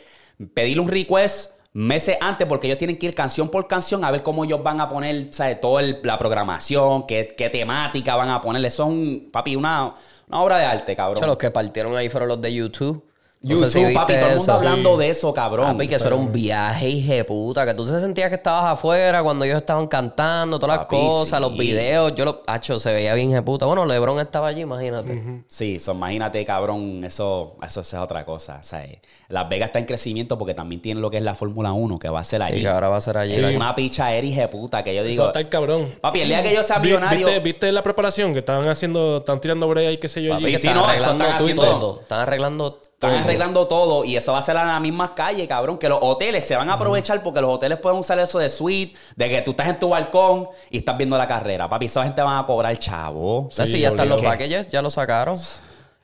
pedirle 0.55 0.83
un 0.83 0.89
request 0.89 1.51
meses 1.73 2.17
antes 2.21 2.47
porque 2.47 2.67
ellos 2.67 2.79
tienen 2.79 2.97
que 2.97 3.07
ir 3.07 3.15
canción 3.15 3.49
por 3.49 3.67
canción 3.69 4.05
a 4.05 4.11
ver 4.11 4.23
cómo 4.23 4.45
ellos 4.45 4.63
van 4.63 4.81
a 4.81 4.89
poner, 4.89 5.29
¿sabes? 5.33 5.61
Toda 5.61 5.83
la 5.83 6.19
programación, 6.19 7.07
qué, 7.07 7.35
qué 7.37 7.51
temática 7.51 8.17
van 8.17 8.31
a 8.31 8.41
ponerle. 8.41 8.69
Un, 8.79 9.29
papi, 9.33 9.57
una, 9.57 9.95
una 10.29 10.41
obra 10.43 10.59
de 10.59 10.65
arte, 10.65 10.97
cabrón. 10.97 11.17
Chacho, 11.17 11.27
los 11.27 11.39
que 11.39 11.51
partieron 11.51 11.97
ahí 11.97 12.09
fueron 12.09 12.29
los 12.29 12.41
de 12.41 12.53
YouTube. 12.53 13.08
No 13.41 13.51
YouTube, 13.51 13.71
sé 13.71 13.87
si 13.87 13.95
papi, 13.95 14.15
todo 14.15 14.23
el 14.23 14.37
mundo 14.37 14.43
eso. 14.43 14.53
hablando 14.53 14.97
de 14.97 15.11
eso, 15.11 15.33
cabrón. 15.33 15.67
Papi, 15.73 15.87
que 15.87 15.95
eso 15.95 16.09
era 16.09 16.17
un 16.17 16.33
viaje, 16.33 16.89
hije 16.89 17.23
puta. 17.23 17.65
Que 17.65 17.73
tú 17.73 17.85
se 17.87 18.01
sentías 18.01 18.31
que 18.31 18.35
estabas 18.35 18.65
afuera 18.73 19.23
cuando 19.23 19.45
ellos 19.45 19.59
estaban 19.59 19.87
cantando, 19.87 20.59
todas 20.59 20.79
las 20.79 20.87
cosas, 20.87 21.39
sí. 21.39 21.43
los 21.45 21.57
videos. 21.57 22.13
Yo 22.17 22.25
lo. 22.25 22.43
Hacho, 22.49 22.81
se 22.81 22.93
veía 22.93 23.15
bien, 23.15 23.31
hije 23.31 23.41
puta. 23.43 23.65
Bueno, 23.67 23.87
LeBron 23.87 24.19
estaba 24.19 24.49
allí, 24.49 24.63
imagínate. 24.63 25.45
Sí, 25.47 25.77
eso, 25.77 25.93
imagínate, 25.93 26.45
cabrón, 26.45 27.05
eso, 27.05 27.57
eso 27.65 27.81
es 27.81 27.95
otra 27.95 28.25
cosa. 28.25 28.61
¿sabes? 28.65 28.99
Las 29.29 29.49
Vegas 29.49 29.69
está 29.69 29.79
en 29.79 29.85
crecimiento 29.85 30.37
porque 30.37 30.55
también 30.55 30.83
tiene 30.83 31.01
lo 31.01 31.09
que 31.09 31.19
es 31.19 31.23
la 31.23 31.37
Fórmula 31.37 31.71
1, 31.73 31.97
que 32.01 32.09
va 32.09 32.19
a 32.19 32.25
ser 32.25 32.43
allí. 32.43 32.61
que 32.61 32.69
ahora 32.69 32.89
va 32.89 32.97
a 32.97 33.01
ser 33.01 33.19
allí. 33.19 33.37
Es 33.37 33.45
una 33.55 33.73
picha 33.77 34.07
de 34.09 34.49
puta 34.51 34.83
que 34.83 34.95
yo 34.95 35.03
Eso 35.03 35.11
digo. 35.11 35.27
está 35.29 35.39
el 35.39 35.49
cabrón. 35.49 35.95
Papi, 36.01 36.23
el 36.23 36.29
día 36.29 36.43
que 36.43 36.53
yo 36.53 36.63
sea 36.65 36.81
millonario. 36.81 37.27
¿Viste, 37.27 37.41
¿Viste 37.41 37.73
la 37.73 37.83
preparación 37.85 38.33
que 38.33 38.41
estaban 38.41 38.67
haciendo? 38.69 39.19
Están 39.19 39.41
tirando 39.41 39.69
brea 39.69 39.93
y 39.93 39.99
qué 39.99 40.09
sé 40.09 40.23
yo. 40.25 40.33
Papi, 40.33 40.45
allí? 40.45 40.47
Sí, 40.47 40.53
que 40.53 40.59
sí, 40.59 40.67
están 40.67 40.83
no, 40.83 40.91
eso 40.91 40.91
arreglando 40.91 41.25
están 41.25 41.41
haciendo- 41.41 41.63
todo. 41.63 42.01
Están 42.01 42.21
arreglando 42.21 42.79
Están 42.99 43.13
todo. 43.13 43.21
arreglando 43.21 43.69
todo 43.69 44.05
y 44.05 44.17
eso 44.17 44.33
va 44.33 44.39
a 44.39 44.43
ser 44.43 44.57
en 44.57 44.67
las 44.67 44.81
mismas 44.81 45.11
calles, 45.11 45.47
cabrón. 45.47 45.79
Que 45.79 45.89
los 45.89 46.01
hoteles 46.03 46.45
se 46.45 46.57
van 46.57 46.69
a 46.69 46.73
aprovechar 46.73 47.23
porque 47.23 47.41
los 47.41 47.49
hoteles 47.55 47.79
pueden 47.79 48.01
usar 48.01 48.19
eso 48.19 48.41
de 48.41 48.49
suite, 48.49 48.99
de 49.15 49.29
que 49.29 49.41
tú 49.43 49.53
estás 49.53 49.69
en 49.69 49.79
tu 49.79 49.91
balcón 49.91 50.49
y 50.69 50.79
estás 50.79 50.97
viendo 50.97 51.17
la 51.17 51.29
carrera. 51.29 51.69
Papi, 51.69 51.87
esa 51.87 52.03
gente 52.03 52.21
van 52.23 52.43
a 52.43 52.45
cobrar 52.45 52.77
chavo. 52.77 53.43
No, 53.45 53.51
Sí, 53.67 53.71
si 53.71 53.81
ya 53.81 53.91
están 53.91 54.09
los 54.09 54.21
packages, 54.21 54.69
ya 54.69 54.83
lo 54.83 54.91
sacaron. 54.91 55.39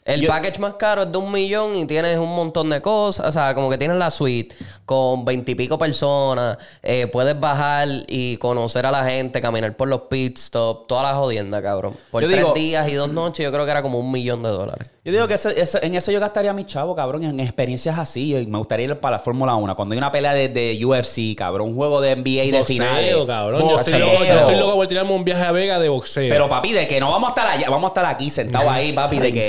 El 0.04 0.20
Yo- 0.20 0.28
package 0.28 0.58
más 0.58 0.74
caro 0.74 1.04
es 1.04 1.12
de 1.12 1.16
un 1.16 1.32
millón 1.32 1.74
y 1.76 1.86
tienes 1.86 2.18
un 2.18 2.34
montón 2.34 2.68
de 2.68 2.82
cosas. 2.82 3.26
O 3.26 3.32
sea, 3.32 3.54
como 3.54 3.70
que 3.70 3.78
tienes 3.78 3.96
la 3.96 4.10
suite 4.10 4.54
con 4.84 5.24
veintipico 5.24 5.78
personas. 5.78 6.58
eh, 6.82 7.06
puedes 7.06 7.38
bajar 7.40 7.88
y 8.06 8.36
conocer 8.36 8.84
a 8.84 8.90
la 8.90 9.04
gente, 9.04 9.40
caminar 9.40 9.74
por 9.76 9.88
los 9.88 10.02
pit 10.02 10.36
stops, 10.36 10.86
toda 10.86 11.02
la 11.04 11.14
jodienda, 11.14 11.62
cabrón. 11.62 11.94
Por 12.10 12.22
Yo 12.22 12.28
tres 12.28 12.40
digo- 12.40 12.52
días 12.52 12.86
y 12.88 12.94
dos 12.94 13.08
noches, 13.10 13.42
yo 13.44 13.50
creo 13.50 13.64
que 13.64 13.70
era 13.70 13.80
como 13.82 13.98
un 13.98 14.10
millón 14.12 14.42
de 14.42 14.50
dólares. 14.50 14.90
Yo 15.04 15.12
digo 15.12 15.26
que 15.28 15.34
ese- 15.34 15.58
ese- 15.60 15.84
en 15.84 15.94
eso 15.94 16.10
yo 16.12 16.20
gastaría 16.20 16.52
mi 16.52 16.64
chavo, 16.64 16.94
cabrón, 16.94 17.24
en 17.24 17.40
experiencias 17.40 17.98
así. 17.98 18.34
Y 18.36 18.46
me 18.46 18.58
gustaría 18.58 18.86
ir 18.86 19.00
para 19.00 19.16
la 19.16 19.18
Fórmula 19.20 19.54
1. 19.54 19.74
Cuando 19.76 19.92
hay 19.94 19.98
una 19.98 20.10
pelea 20.12 20.32
de, 20.34 20.48
de 20.48 20.78
UFC, 20.84 21.34
cabrón, 21.36 21.68
un 21.70 21.76
juego 21.76 22.00
de 22.00 22.12
NBA 22.16 22.42
de 22.44 22.58
Boxeo, 22.58 22.66
finales. 22.76 23.16
cabrón. 23.26 23.60
Yo 23.68 23.78
estoy, 23.78 24.00
Boxeo. 24.00 24.06
loco, 24.12 24.24
yo 24.24 24.34
estoy 24.40 24.56
loco 24.56 24.74
por 24.74 24.86
tirarme 24.88 25.12
un 25.12 25.24
viaje 25.24 25.44
a 25.44 25.52
Vega 25.52 25.78
de 25.78 25.88
boxeo. 25.88 26.28
Pero 26.30 26.48
papi, 26.48 26.72
de 26.72 26.86
que 26.86 27.00
no 27.00 27.10
vamos 27.10 27.28
a 27.28 27.30
estar 27.32 27.46
allá, 27.46 27.68
vamos 27.70 27.88
a 27.88 27.88
estar 27.88 28.04
aquí 28.06 28.28
sentados 28.30 28.68
ahí, 28.68 28.92
papi, 28.92 29.18
de 29.18 29.32
que 29.32 29.42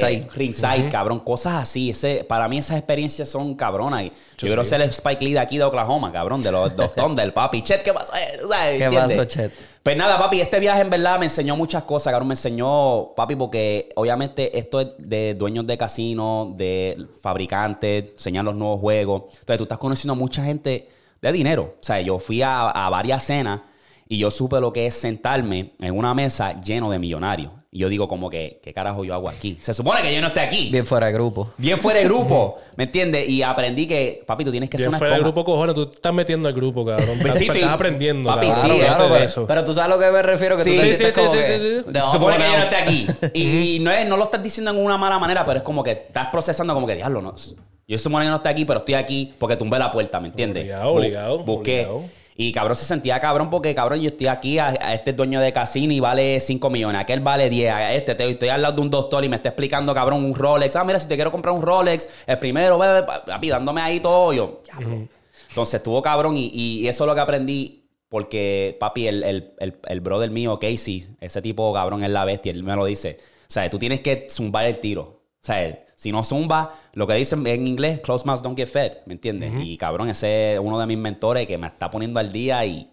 Ringside. 0.46 0.72
ringside, 0.72 0.92
cabrón, 0.92 1.20
cosas 1.20 1.56
así. 1.56 1.90
Ese, 1.90 2.24
para 2.24 2.48
mí 2.48 2.58
esas 2.58 2.78
experiencias 2.78 3.30
son 3.30 3.56
cabronas. 3.56 4.04
Y 4.04 4.10
yo 4.10 4.48
quiero 4.48 4.64
ser 4.64 4.82
el 4.82 4.90
Spike 4.90 5.24
Lee 5.24 5.34
de 5.34 5.40
aquí 5.40 5.58
de 5.58 5.64
Oklahoma, 5.64 6.12
cabrón, 6.12 6.42
de 6.42 6.52
los, 6.52 6.76
dos 6.76 6.94
Thunder, 6.96 7.34
papi. 7.34 7.62
Chet, 7.62 7.84
¿qué 7.84 7.94
pasó? 7.94 8.14
Eh, 8.16 8.38
¿tú 8.40 8.48
sabes? 8.48 8.78
¿Qué 8.78 8.96
pasó, 8.96 9.26
Chet? 9.26 9.52
Pues 9.84 9.96
nada, 9.96 10.18
papi, 10.18 10.42
este 10.42 10.60
viaje 10.60 10.82
en 10.82 10.90
verdad 10.90 11.20
me 11.20 11.26
enseñó 11.26 11.56
muchas 11.56 11.84
cosas, 11.84 12.12
cabrón. 12.12 12.30
Me 12.30 12.34
enseñó, 12.34 13.14
papi, 13.16 13.36
porque 13.36 13.90
obviamente 13.96 14.58
esto 14.58 14.82
es 14.82 14.88
de 14.98 15.36
dueños 15.36 15.68
de 15.68 15.78
casinos, 15.78 16.58
de 16.58 17.06
fabricantes, 17.22 18.12
enseñan 18.14 18.46
los 18.46 18.56
nuevos 18.56 18.80
juegos. 18.80 19.24
Entonces 19.40 19.58
tú 19.58 19.64
estás 19.64 19.78
conociendo 19.78 20.14
a 20.14 20.16
mucha 20.16 20.44
gente 20.44 20.90
de 21.22 21.32
dinero. 21.32 21.76
O 21.80 21.84
sea, 21.84 22.02
yo 22.02 22.20
fui 22.20 22.42
a, 22.42 22.70
a 22.70 22.90
varias 22.90 23.24
cenas 23.24 23.62
y 24.08 24.18
yo 24.18 24.32
supe 24.32 24.60
lo 24.60 24.72
que 24.72 24.88
es 24.88 24.94
sentarme 24.94 25.74
en 25.80 25.98
una 25.98 26.14
mesa 26.14 26.60
lleno 26.62 26.90
de 26.90 27.00
millonarios. 27.00 27.52
Y 27.76 27.80
yo 27.80 27.90
digo 27.90 28.08
como 28.08 28.30
que, 28.30 28.62
¿qué 28.64 28.72
carajo 28.74 29.04
yo 29.04 29.14
hago 29.14 29.28
aquí? 29.28 29.58
Se 29.62 29.74
supone 29.74 30.02
que 30.02 30.16
yo 30.16 30.22
no 30.22 30.28
esté 30.28 30.40
aquí. 30.40 30.70
Bien 30.72 30.86
fuera 30.86 31.08
de 31.08 31.12
grupo. 31.12 31.52
Bien 31.58 31.78
fuera 31.78 32.00
de 32.00 32.06
grupo, 32.06 32.58
¿me 32.78 32.86
entiendes? 32.86 33.28
Y 33.28 33.44
aprendí 33.44 33.86
que, 33.86 34.24
papi, 34.26 34.46
tú 34.46 34.52
tienes 34.52 34.70
que 34.70 34.78
ser 34.78 34.86
Bien 34.86 34.92
una 34.92 34.98
fuera 34.98 35.14
del 35.16 35.20
esponja. 35.24 35.34
grupo, 35.44 35.52
cojones, 35.52 35.76
tú 35.76 35.90
estás 35.94 36.14
metiendo 36.14 36.48
al 36.48 36.54
grupo, 36.54 36.86
cabrón. 36.86 37.18
Pues 37.22 37.34
sí, 37.34 37.48
estás, 37.52 37.64
aprendiendo, 37.64 38.30
papi, 38.30 38.48
cabrón. 38.48 38.72
sí, 38.72 38.80
claro, 38.80 39.04
de 39.04 39.10
pero- 39.10 39.26
eso. 39.26 39.46
Pero 39.46 39.64
tú 39.66 39.74
sabes 39.74 39.92
a 39.92 39.94
lo 39.94 40.00
que 40.02 40.10
me 40.10 40.22
refiero, 40.22 40.56
que 40.56 40.64
Sí, 40.64 40.70
tú 40.74 40.76
te 40.82 40.88
sí, 40.88 40.96
sientes 40.96 41.16
sí, 41.16 41.20
como 41.20 41.34
sí, 41.34 41.38
que... 41.38 41.44
sí, 41.46 41.54
sí. 41.84 41.92
de 41.92 42.00
Se 42.00 42.12
supone 42.14 42.38
que 42.38 42.44
yo 42.44 42.58
no 42.58 42.64
esté 42.64 42.76
aquí. 42.78 43.08
Y 43.34 43.80
no, 43.82 43.92
es, 43.92 44.08
no 44.08 44.16
lo 44.16 44.24
estás 44.24 44.42
diciendo 44.42 44.72
en 44.72 44.78
una 44.78 44.98
mala 44.98 45.20
manera, 45.20 45.46
pero 45.46 45.58
es 45.58 45.64
como 45.64 45.84
que 45.84 45.92
estás 45.92 46.28
procesando 46.32 46.74
como 46.74 46.88
que, 46.88 46.96
diablo, 46.96 47.22
no. 47.22 47.36
Yo 47.36 47.98
se 47.98 48.04
supone 48.06 48.24
que 48.24 48.30
no 48.30 48.38
estoy 48.38 48.52
aquí, 48.54 48.64
pero 48.64 48.80
estoy 48.80 48.94
aquí 48.96 49.34
porque 49.38 49.58
tumbé 49.58 49.78
la 49.80 49.92
puerta, 49.92 50.22
¿me 50.22 50.30
entiendes? 50.30 50.64
Obligado, 50.64 50.92
obligado, 50.94 51.40
Busqué. 51.40 51.86
obligado. 51.88 52.10
Y 52.38 52.52
cabrón 52.52 52.76
se 52.76 52.84
sentía 52.86 53.18
cabrón 53.20 53.50
porque, 53.50 53.74
cabrón, 53.74 54.02
yo 54.02 54.10
estoy 54.10 54.28
aquí, 54.28 54.60
a, 54.60 54.68
a 54.68 54.94
este 54.94 55.12
es 55.12 55.16
dueño 55.18 55.40
de 55.40 55.54
casino 55.54 55.94
y 55.94 56.02
vale 56.02 56.40
5 56.42 56.70
millones, 56.70 57.00
aquel 57.02 57.22
vale 57.22 57.50
10, 57.50 57.72
a 57.72 57.94
este 57.94 58.14
te- 58.14 58.30
estoy 58.30 58.50
al 58.50 58.62
lado 58.62 58.76
de 58.76 58.82
un 58.82 58.90
doctor 58.90 59.24
y 59.24 59.30
me 59.30 59.38
está 59.38 59.50
explicando, 59.50 59.94
cabrón, 59.94 60.26
un 60.26 60.34
Rolex. 60.36 60.76
Ah, 60.76 60.84
mira, 60.84 61.00
si 61.00 61.08
te 61.08 61.16
quiero 61.16 61.32
comprar 61.32 61.56
un 61.56 61.62
Rolex, 61.62 62.10
el 62.28 62.38
primero, 62.38 62.78
ve, 62.78 63.04
papi, 63.04 63.48
dándome 63.50 63.80
ahí 63.82 64.02
todo. 64.02 64.34
Yo, 64.34 64.62
diablo. 64.66 65.08
Entonces 65.50 65.76
estuvo 65.76 66.02
cabrón 66.02 66.36
y, 66.36 66.48
y 66.54 66.88
eso 66.90 67.06
es 67.06 67.08
lo 67.08 67.16
que 67.16 67.22
aprendí 67.22 67.88
porque, 68.10 68.76
papi, 68.82 69.08
el, 69.08 69.24
el, 69.24 69.54
el, 69.60 69.78
el 69.88 70.02
brother 70.02 70.30
mío, 70.30 70.60
Casey, 70.60 71.08
ese 71.22 71.42
tipo 71.42 71.74
cabrón 71.74 72.04
es 72.04 72.10
la 72.10 72.26
bestia, 72.26 72.52
él 72.52 72.64
me 72.64 72.76
lo 72.76 72.84
dice. 72.86 73.18
O 73.44 73.52
sea, 73.52 73.70
tú 73.70 73.80
tienes 73.80 74.02
que 74.02 74.28
zumbar 74.30 74.66
el 74.66 74.80
tiro. 74.80 75.02
O 75.04 75.22
sea, 75.46 75.85
si 76.06 76.12
no 76.12 76.24
zumba, 76.24 76.72
lo 76.94 77.08
que 77.08 77.16
dicen 77.16 77.48
en 77.48 77.66
inglés, 77.66 78.00
close 78.00 78.28
mouths 78.28 78.44
don't 78.44 78.56
get 78.56 78.68
fed, 78.68 78.98
¿me 79.08 79.16
entiendes? 79.16 79.52
Y 79.64 79.76
cabrón, 79.76 80.08
ese 80.08 80.54
es 80.54 80.60
uno 80.60 80.80
de 80.80 80.86
mis 80.86 81.00
mentores 81.00 81.48
que 81.48 81.58
me 81.58 81.66
está 81.66 81.90
poniendo 81.90 82.20
al 82.20 82.32
día 82.32 82.64
y 82.64 82.88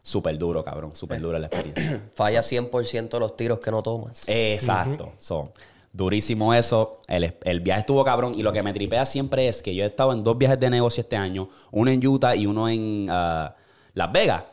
súper 0.00 0.38
duro, 0.38 0.62
cabrón, 0.62 0.94
súper 0.94 1.20
dura 1.20 1.40
la 1.40 1.48
experiencia. 1.48 2.08
Falla 2.14 2.38
100% 2.38 3.18
los 3.18 3.36
tiros 3.36 3.58
que 3.58 3.72
no 3.72 3.82
tomas. 3.82 4.22
Exacto. 4.28 5.12
So, 5.18 5.50
durísimo 5.92 6.54
eso. 6.54 7.00
El, 7.08 7.34
el 7.42 7.58
viaje 7.58 7.80
estuvo 7.80 8.04
cabrón. 8.04 8.32
Y 8.36 8.44
lo 8.44 8.52
que 8.52 8.62
me 8.62 8.72
tripea 8.72 9.06
siempre 9.06 9.48
es 9.48 9.60
que 9.60 9.74
yo 9.74 9.82
he 9.82 9.88
estado 9.88 10.12
en 10.12 10.22
dos 10.22 10.38
viajes 10.38 10.60
de 10.60 10.70
negocio 10.70 11.00
este 11.00 11.16
año. 11.16 11.48
Uno 11.72 11.90
en 11.90 12.06
Utah 12.06 12.36
y 12.36 12.46
uno 12.46 12.68
en 12.68 13.08
ah, 13.10 13.56
Las 13.94 14.12
Vegas. 14.12 14.44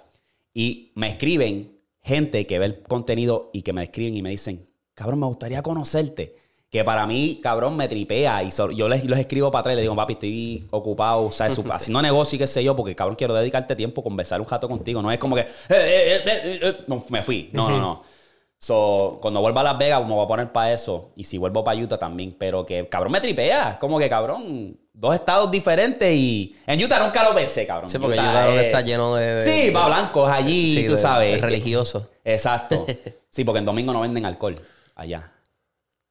Y 0.52 0.94
me 0.96 1.10
escriben 1.10 1.78
gente 2.02 2.48
que 2.48 2.58
ve 2.58 2.66
el 2.66 2.82
contenido 2.82 3.52
y 3.54 3.62
que 3.62 3.72
me 3.72 3.84
escriben 3.84 4.16
y 4.16 4.24
me 4.24 4.32
dicen, 4.32 4.66
cabrón, 4.96 5.20
me 5.20 5.28
gustaría 5.28 5.62
conocerte. 5.62 6.39
Que 6.70 6.84
para 6.84 7.08
mí, 7.08 7.40
cabrón, 7.42 7.76
me 7.76 7.88
tripea. 7.88 8.44
Y 8.44 8.52
so- 8.52 8.70
yo 8.72 8.88
les, 8.88 9.04
los 9.06 9.18
escribo 9.18 9.50
para 9.50 9.62
atrás 9.62 9.74
y 9.74 9.76
les 9.78 9.84
digo, 9.84 9.96
papi, 9.96 10.14
estoy 10.14 10.68
ocupado, 10.70 11.24
o 11.26 11.32
sea, 11.32 11.50
su- 11.50 11.64
haciendo 11.74 12.02
negocio 12.02 12.36
y 12.36 12.40
qué 12.40 12.48
sé 12.48 12.64
yo, 12.64 12.76
porque, 12.76 12.96
cabrón, 12.96 13.16
quiero 13.16 13.34
dedicarte 13.34 13.76
tiempo, 13.76 14.04
conversar 14.04 14.40
un 14.40 14.48
rato 14.48 14.68
contigo. 14.70 15.02
No 15.02 15.12
es 15.12 15.18
como 15.18 15.36
que, 15.36 15.42
"Eh, 15.42 15.46
eh, 15.70 16.16
eh, 16.18 16.22
eh, 16.26 16.60
eh", 16.62 16.78
no, 16.88 17.04
me 17.10 17.24
fui. 17.24 17.50
No, 17.54 17.70
no, 17.70 17.80
no. 17.80 18.04
So, 18.62 19.20
cuando 19.22 19.40
vuelva 19.40 19.62
a 19.62 19.64
Las 19.64 19.78
Vegas, 19.78 20.06
me 20.06 20.14
voy 20.14 20.26
a 20.26 20.28
poner 20.28 20.52
para 20.52 20.74
eso. 20.74 21.12
Y 21.16 21.24
si 21.24 21.38
vuelvo 21.38 21.64
para 21.64 21.80
Utah 21.80 21.98
también. 21.98 22.36
Pero 22.38 22.66
que, 22.66 22.90
cabrón, 22.90 23.14
me 23.14 23.22
tripea. 23.22 23.78
Como 23.80 23.98
que, 23.98 24.10
cabrón, 24.10 24.78
dos 24.92 25.16
estados 25.16 25.50
diferentes 25.50 26.14
y... 26.14 26.58
En 26.68 26.84
Utah 26.84 27.00
nunca 27.00 27.24
lo 27.24 27.34
pensé, 27.34 27.66
cabrón. 27.66 27.90
Sí, 27.90 27.98
porque 27.98 28.18
es- 28.18 28.66
está 28.66 28.82
lleno 28.82 29.16
de... 29.16 29.36
de- 29.36 29.42
Sí, 29.44 29.68
de- 29.68 29.72
para 29.72 29.86
blancos 29.86 30.30
allí, 30.30 30.76
sí, 30.76 30.86
tú 30.86 30.92
de- 30.92 30.98
sabes. 30.98 31.40
religioso. 31.42 32.10
Exacto. 32.24 32.86
Sí, 33.32 33.44
porque 33.46 33.60
en 33.60 33.66
domingo 33.66 33.94
no 33.94 34.02
venden 34.02 34.26
alcohol 34.26 34.60
allá. 34.96 35.32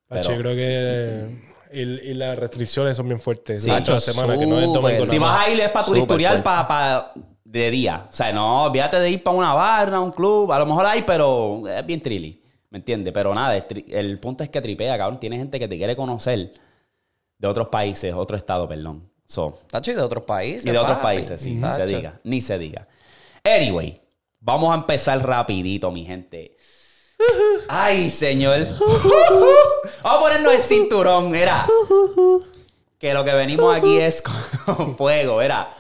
Pacho, 0.08 0.30
Pero- 0.30 0.34
yo 0.34 0.40
creo 0.42 0.54
que... 0.56 1.48
Y, 1.70 1.80
y 1.82 2.14
las 2.14 2.38
restricciones 2.38 2.96
son 2.96 3.08
bien 3.08 3.20
fuertes. 3.20 3.60
Sí. 3.62 3.68
Durante 3.68 3.90
la 3.92 4.00
semana, 4.00 4.38
que 4.38 4.46
no 4.46 4.58
es 4.58 4.66
domingo 4.72 5.04
Si 5.04 5.18
vas 5.18 5.42
a 5.46 5.50
ir 5.50 5.60
es 5.60 5.68
para 5.68 5.84
tu 5.84 5.90
Súper 5.90 6.02
historial 6.02 6.42
fuerte. 6.42 6.66
para 6.66 7.12
de 7.44 7.70
día. 7.70 8.06
O 8.08 8.12
sea, 8.12 8.32
no, 8.32 8.64
olvídate 8.64 8.98
de 9.00 9.10
ir 9.10 9.22
para 9.22 9.36
una 9.36 9.52
barra, 9.54 10.00
un 10.00 10.10
club. 10.12 10.50
A 10.52 10.58
lo 10.58 10.64
mejor 10.66 10.86
hay, 10.86 11.02
pero 11.02 11.62
es 11.68 11.84
bien 11.84 12.00
trilly. 12.00 12.42
¿Me 12.70 12.78
entiendes? 12.78 13.12
Pero 13.12 13.34
nada, 13.34 13.54
el 13.56 14.18
punto 14.18 14.44
es 14.44 14.48
que 14.50 14.60
tripea, 14.62 14.96
cabrón. 14.96 15.20
Tiene 15.20 15.36
gente 15.36 15.58
que 15.58 15.68
te 15.68 15.76
quiere 15.76 15.94
conocer 15.94 16.52
de 17.38 17.46
otros 17.48 17.68
países, 17.68 18.14
otro 18.14 18.36
estado, 18.38 18.66
perdón. 18.66 19.10
So, 19.26 19.58
Tacho, 19.70 19.90
y 19.90 19.94
de 19.94 20.00
otros 20.02 20.24
países. 20.24 20.64
y 20.66 20.70
de 20.70 20.78
otros 20.78 20.98
países, 20.98 21.38
sí, 21.40 21.50
ni 21.54 21.60
se 21.70 21.78
Tacho. 21.80 21.84
diga, 21.96 22.20
ni 22.24 22.40
se 22.40 22.58
diga. 22.58 22.88
Anyway, 23.44 24.00
vamos 24.40 24.70
a 24.72 24.74
empezar 24.76 25.22
rapidito, 25.26 25.90
mi 25.90 26.04
gente. 26.04 26.56
Ay, 27.68 28.10
señor. 28.10 28.66
Vamos 30.02 30.18
a 30.18 30.20
ponernos 30.20 30.52
el 30.54 30.60
cinturón, 30.60 31.30
mira. 31.30 31.66
Que 32.98 33.12
lo 33.14 33.24
que 33.24 33.32
venimos 33.32 33.74
aquí 33.76 33.98
es 33.98 34.22
con 34.22 34.96
fuego, 34.96 35.38
mira. 35.38 35.70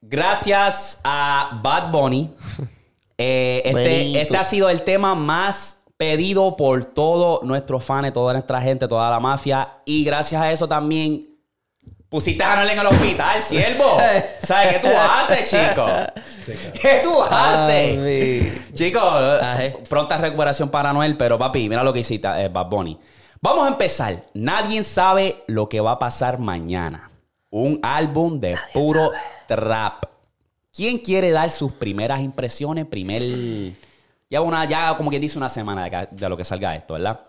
Gracias 0.00 1.00
a 1.04 1.60
Bad 1.62 1.90
Bunny. 1.90 2.32
eh, 3.18 3.62
este, 3.64 4.20
este 4.22 4.36
ha 4.36 4.44
sido 4.44 4.68
el 4.68 4.82
tema 4.82 5.14
más 5.14 5.82
pedido 5.96 6.56
por 6.56 6.84
todos 6.84 7.42
nuestros 7.42 7.84
fans, 7.84 8.12
toda 8.12 8.32
nuestra 8.32 8.60
gente, 8.60 8.86
toda 8.88 9.10
la 9.10 9.20
mafia. 9.20 9.80
Y 9.84 10.04
gracias 10.04 10.40
a 10.40 10.50
eso 10.52 10.68
también 10.68 11.27
pusiste 12.08 12.42
a 12.42 12.52
Anuel 12.54 12.70
en 12.70 12.78
el 12.78 12.86
hospital, 12.86 13.42
siervo. 13.42 13.98
¿Sabes 14.42 14.74
qué 14.74 14.78
tú 14.80 14.88
haces, 14.88 15.50
chico? 15.50 15.86
¿Qué 16.80 17.00
tú 17.02 17.22
haces? 17.22 17.96
Ajé. 19.42 19.76
pronta 19.88 20.16
recuperación 20.18 20.68
para 20.70 20.92
Noel, 20.92 21.16
pero 21.16 21.38
papi, 21.38 21.68
mira 21.68 21.82
lo 21.82 21.92
que 21.92 22.00
hiciste, 22.00 22.28
eh, 22.28 22.48
Bad 22.48 22.66
Bunny. 22.68 22.98
Vamos 23.40 23.66
a 23.66 23.68
empezar. 23.68 24.16
Nadie 24.34 24.82
sabe 24.82 25.42
lo 25.46 25.68
que 25.68 25.80
va 25.80 25.92
a 25.92 25.98
pasar 25.98 26.38
mañana. 26.38 27.10
Un 27.50 27.78
álbum 27.82 28.40
de 28.40 28.56
puro 28.72 29.10
trap. 29.46 30.04
¿Quién 30.74 30.98
quiere 30.98 31.30
dar 31.30 31.50
sus 31.50 31.72
primeras 31.72 32.20
impresiones? 32.20 32.84
Primer. 32.86 33.22
Ya, 34.30 34.40
una, 34.40 34.64
ya 34.66 34.96
como 34.96 35.08
quien 35.10 35.22
dice 35.22 35.38
una 35.38 35.48
semana 35.48 35.82
de, 35.82 35.86
acá- 35.88 36.08
de 36.10 36.28
lo 36.28 36.36
que 36.36 36.44
salga 36.44 36.74
esto, 36.74 36.94
¿verdad? 36.94 37.20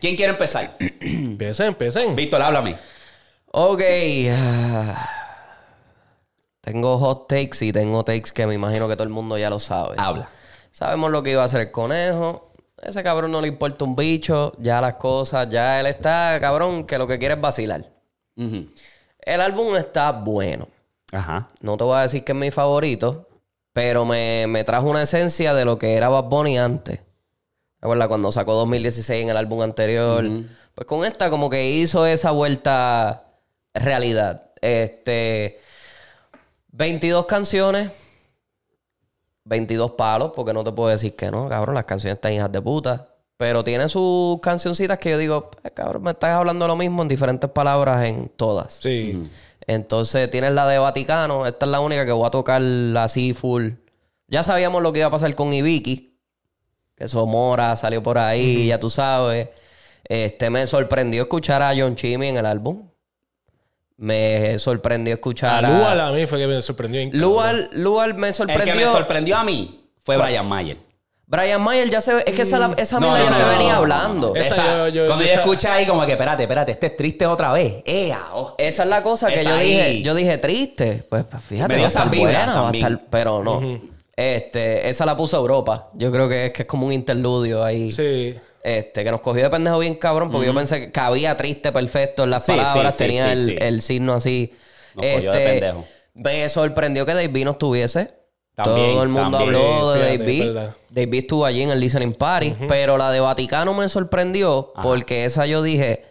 ¿Quién 0.00 0.16
quiere 0.16 0.32
empezar? 0.32 0.76
Empiecen, 1.00 1.66
empiecen. 1.66 2.16
Víctor, 2.16 2.40
háblame. 2.40 2.76
Ok. 3.52 3.82
ah. 4.30 5.08
Tengo 6.62 6.98
hot 6.98 7.28
takes 7.28 7.64
y 7.64 7.72
tengo 7.72 8.04
takes 8.04 8.30
que 8.32 8.46
me 8.46 8.54
imagino 8.54 8.88
que 8.88 8.94
todo 8.94 9.04
el 9.04 9.10
mundo 9.10 9.36
ya 9.36 9.50
lo 9.50 9.58
sabe. 9.58 9.96
Habla. 9.98 10.28
Sabemos 10.70 11.10
lo 11.10 11.22
que 11.22 11.32
iba 11.32 11.42
a 11.42 11.44
hacer 11.44 11.60
el 11.60 11.70
conejo. 11.70 12.52
Ese 12.82 13.02
cabrón 13.02 13.30
no 13.32 13.40
le 13.40 13.48
importa 13.48 13.84
un 13.84 13.94
bicho. 13.94 14.52
Ya 14.58 14.80
las 14.80 14.94
cosas, 14.94 15.48
ya 15.50 15.78
él 15.80 15.86
está, 15.86 16.38
cabrón, 16.40 16.84
que 16.84 16.98
lo 16.98 17.06
que 17.06 17.18
quiere 17.18 17.34
es 17.34 17.40
vacilar. 17.40 17.90
Ujú. 18.36 18.68
El 19.18 19.40
álbum 19.40 19.76
está 19.76 20.12
bueno. 20.12 20.68
Ajá. 21.12 21.50
No 21.60 21.76
te 21.76 21.84
voy 21.84 21.98
a 21.98 22.02
decir 22.02 22.24
que 22.24 22.32
es 22.32 22.38
mi 22.38 22.50
favorito, 22.50 23.28
pero 23.72 24.04
me, 24.06 24.46
me 24.48 24.64
trajo 24.64 24.88
una 24.88 25.02
esencia 25.02 25.52
de 25.52 25.64
lo 25.64 25.78
que 25.78 25.94
era 25.94 26.08
Bad 26.08 26.24
Bunny 26.24 26.58
antes. 26.58 26.98
¿Te 27.00 27.86
acuerdas 27.86 28.08
cuando 28.08 28.32
sacó 28.32 28.54
2016 28.54 29.24
en 29.24 29.30
el 29.30 29.36
álbum 29.36 29.60
anterior? 29.60 30.24
Pues 30.74 30.86
con 30.86 31.04
esta 31.04 31.28
como 31.28 31.50
que 31.50 31.68
hizo 31.70 32.06
esa 32.06 32.30
vuelta 32.30 33.31
realidad. 33.74 34.50
Este 34.60 35.58
22 36.72 37.26
canciones, 37.26 37.90
22 39.44 39.92
palos, 39.92 40.32
porque 40.34 40.52
no 40.52 40.64
te 40.64 40.72
puedo 40.72 40.88
decir 40.88 41.14
que 41.16 41.30
no, 41.30 41.48
cabrón, 41.48 41.74
las 41.74 41.84
canciones 41.84 42.16
están 42.16 42.32
hijas 42.32 42.50
de 42.52 42.62
puta. 42.62 43.08
Pero 43.36 43.64
tiene 43.64 43.88
sus 43.88 44.40
cancioncitas 44.40 44.98
que 44.98 45.10
yo 45.10 45.18
digo, 45.18 45.50
"Pues, 45.50 45.72
cabrón, 45.74 46.02
me 46.02 46.12
estás 46.12 46.30
hablando 46.30 46.68
lo 46.68 46.76
mismo 46.76 47.02
en 47.02 47.08
diferentes 47.08 47.50
palabras 47.50 48.04
en 48.04 48.28
todas. 48.28 48.74
Sí. 48.74 49.28
Entonces 49.66 50.30
tienes 50.30 50.52
la 50.52 50.66
de 50.66 50.78
Vaticano. 50.78 51.46
Esta 51.46 51.66
es 51.66 51.72
la 51.72 51.80
única 51.80 52.06
que 52.06 52.12
voy 52.12 52.26
a 52.26 52.30
tocar 52.30 52.62
así 52.98 53.34
full. 53.34 53.70
Ya 54.28 54.42
sabíamos 54.42 54.82
lo 54.82 54.92
que 54.92 55.00
iba 55.00 55.08
a 55.08 55.10
pasar 55.10 55.34
con 55.34 55.52
Ibiki. 55.52 56.18
Que 56.94 57.08
Somora 57.08 57.74
salió 57.76 58.02
por 58.02 58.18
ahí, 58.18 58.68
ya 58.68 58.78
tú 58.78 58.88
sabes. 58.88 59.48
Este 60.04 60.50
me 60.50 60.66
sorprendió 60.66 61.22
escuchar 61.22 61.62
a 61.62 61.72
John 61.76 61.96
Chimmy 61.96 62.28
en 62.28 62.36
el 62.36 62.46
álbum. 62.46 62.88
Me 64.02 64.58
sorprendió 64.58 65.14
A 65.14 65.16
escuchar 65.16 65.62
Lual 65.62 66.00
a. 66.00 66.08
a 66.08 66.12
mí 66.12 66.26
fue 66.26 66.38
que 66.40 66.48
me 66.48 66.60
sorprendió. 66.60 67.08
Lual, 67.12 67.70
Lual 67.72 68.14
me 68.14 68.28
El 68.28 68.34
sorprendió. 68.34 68.74
que 68.74 68.80
me 68.84 68.86
sorprendió 68.90 69.36
a 69.36 69.44
mí 69.44 69.84
fue 70.02 70.16
Brian 70.16 70.44
Mayer. 70.46 70.76
Brian 71.24 71.62
Mayer 71.62 71.88
ya 71.88 72.00
se 72.00 72.12
ve. 72.14 72.24
Es 72.26 72.34
que 72.34 72.42
esa, 72.42 72.58
la- 72.58 72.74
esa 72.76 72.98
No, 72.98 73.12
mierda 73.12 73.18
no, 73.20 73.24
ya 73.24 73.30
no, 73.30 73.36
se 73.36 73.42
no, 73.44 73.48
venía 73.58 73.76
hablando. 73.76 74.28
no. 74.30 74.34
Esa 74.34 74.54
Esa- 74.54 74.64
yo- 74.66 74.88
yo- 74.88 75.06
cuando 75.06 75.22
yo 75.24 75.28
yo 75.28 75.32
esa- 75.32 75.40
escuché 75.42 75.68
ahí 75.68 75.86
como 75.86 76.04
que, 76.04 76.12
espérate, 76.12 76.42
espérate, 76.42 76.72
este 76.72 76.86
es 76.88 76.96
triste 76.96 77.26
otra 77.26 77.52
vez. 77.52 77.74
¡Ea! 77.86 78.20
oh. 78.34 78.54
Esa 78.58 78.82
es 78.82 78.88
la 78.88 79.02
cosa 79.04 79.28
que 79.28 79.34
Esa 79.40 79.50
yo 79.50 79.54
ahí. 79.56 79.68
dije. 79.68 80.02
Yo 80.02 80.14
dije 80.16 80.36
triste. 80.38 81.06
Pues, 81.08 81.24
pues, 81.24 81.42
fíjate, 81.44 81.72
Me 81.72 81.78
va 81.80 81.84
a 81.84 81.86
estar 81.86 82.08
buena, 82.14 82.60
va 82.62 82.68
a 82.70 82.72
estar, 82.72 83.00
pero 83.08 83.42
no. 83.44 83.60
Este, 84.16 84.88
esa 84.90 85.06
la 85.06 85.16
puso 85.16 85.36
Europa. 85.38 85.90
Yo 85.94 86.10
creo 86.10 86.28
que 86.28 86.46
es 86.46 86.52
que 86.52 86.62
es 86.62 86.68
como 86.68 86.86
un 86.88 86.92
interludio 86.92 87.64
ahí. 87.64 87.90
Sí. 87.92 88.34
Este, 88.64 89.02
que 89.02 89.10
nos 89.10 89.20
cogió 89.20 89.42
de 89.42 89.50
pendejo 89.50 89.78
bien 89.80 89.96
cabrón, 89.96 90.30
porque 90.30 90.46
yo 90.46 90.54
pensé 90.54 90.78
que 90.80 90.92
cabía 90.92 91.36
triste 91.36 91.72
perfecto 91.72 92.22
en 92.24 92.30
las 92.30 92.46
Sí, 92.46 92.52
sí, 92.52 92.58
palabras, 92.58 92.94
sí, 92.94 92.98
tenía 93.04 93.24
sí, 93.24 93.30
el, 93.30 93.46
sí. 93.46 93.56
el 93.58 93.82
signo 93.82 94.14
así. 94.14 94.52
Nos 94.94 95.04
cogió 95.06 95.32
de 95.32 95.38
Este, 95.38 95.60
pendejo. 95.60 95.84
Me 96.14 96.48
sorprendió 96.48 97.04
que 97.06 97.12
Dave 97.14 97.28
B 97.28 97.44
no 97.44 97.52
estuviese. 97.52 98.14
También, 98.54 98.92
Todo 98.92 99.02
el 99.02 99.08
mundo 99.08 99.38
también. 99.38 99.54
habló 99.56 99.94
Sí, 99.94 99.98
de 99.98 100.04
fíjate, 100.04 100.18
Dave 100.18 100.38
B. 100.40 100.46
verdad. 100.52 100.76
Dave 100.90 101.06
B 101.06 101.18
estuvo 101.18 101.44
allí 101.46 101.62
en 101.62 101.70
el 101.70 101.80
listening 101.80 102.12
party, 102.12 102.54
pero 102.68 102.98
la 102.98 103.10
de 103.10 103.18
Vaticano 103.20 103.72
me 103.74 103.88
sorprendió 103.88 104.72
porque 104.82 105.24
esa 105.24 105.46
yo 105.46 105.62
dije, 105.62 106.04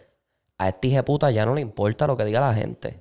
a 0.58 0.68
este 0.68 0.88
hijo 0.88 0.96
de 0.96 1.02
puta 1.04 1.30
ya 1.30 1.46
no 1.46 1.54
le 1.54 1.60
importa 1.60 2.06
lo 2.06 2.16
que 2.16 2.24
diga 2.24 2.40
la 2.40 2.52
gente. 2.52 2.98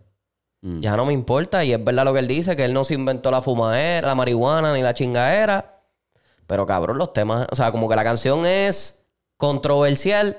Mm. 0.61 0.79
Ya 0.79 0.95
no 0.95 1.05
me 1.07 1.13
importa. 1.13 1.65
Y 1.65 1.73
es 1.73 1.83
verdad 1.83 2.05
lo 2.05 2.13
que 2.13 2.19
él 2.19 2.27
dice, 2.27 2.55
que 2.55 2.63
él 2.63 2.73
no 2.73 2.83
se 2.83 2.93
inventó 2.93 3.31
la 3.31 3.41
fumadera, 3.41 4.07
la 4.07 4.15
marihuana 4.15 4.73
ni 4.75 4.83
la 4.83 4.93
chingadera. 4.93 5.79
Pero 6.45 6.65
cabrón, 6.67 6.99
los 6.99 7.11
temas, 7.11 7.47
o 7.51 7.55
sea, 7.55 7.71
como 7.71 7.89
que 7.89 7.95
la 7.95 8.03
canción 8.03 8.45
es 8.45 9.00
controversial 9.41 10.37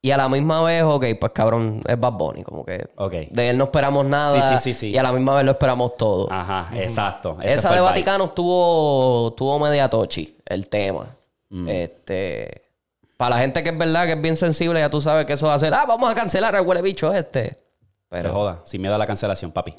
y 0.00 0.12
a 0.12 0.16
la 0.16 0.28
misma 0.28 0.62
vez, 0.62 0.84
ok, 0.84 1.04
pues 1.18 1.32
cabrón, 1.32 1.82
es 1.86 1.98
Bad 1.98 2.12
Bunny, 2.12 2.44
como 2.44 2.64
que 2.64 2.86
Ok. 2.96 3.12
de 3.30 3.50
él 3.50 3.58
no 3.58 3.64
esperamos 3.64 4.06
nada 4.06 4.40
Sí, 4.40 4.56
sí, 4.56 4.62
sí, 4.62 4.74
sí. 4.74 4.90
y 4.90 4.96
a 4.96 5.02
la 5.02 5.10
misma 5.12 5.34
vez 5.34 5.44
lo 5.44 5.50
esperamos 5.50 5.96
todo. 5.96 6.30
Ajá, 6.30 6.70
exacto. 6.76 7.36
Esa 7.42 7.74
de. 7.74 7.80
Vaticano 7.80 8.26
estuvo, 8.26 9.28
estuvo 9.30 9.58
media 9.58 9.90
tochi, 9.90 10.36
el 10.46 10.68
tema. 10.68 11.16
Mm. 11.50 11.68
Este. 11.68 12.62
Para 13.16 13.34
la 13.34 13.40
gente 13.42 13.64
que 13.64 13.70
es 13.70 13.76
verdad, 13.78 14.06
que 14.06 14.12
es 14.12 14.20
bien 14.22 14.36
sensible, 14.36 14.78
ya 14.78 14.88
tú 14.88 15.00
sabes 15.00 15.26
que 15.26 15.32
eso 15.32 15.48
va 15.48 15.54
a 15.54 15.58
ser, 15.58 15.74
ah, 15.74 15.84
vamos 15.86 16.08
a 16.08 16.14
cancelar 16.14 16.54
al 16.54 16.64
huele 16.64 16.80
bicho 16.80 17.12
este. 17.12 17.48
Se 17.50 17.58
Pero, 18.08 18.32
joda, 18.32 18.62
sin 18.64 18.80
miedo 18.80 18.94
a 18.94 18.98
la 18.98 19.06
cancelación, 19.06 19.50
papi. 19.50 19.74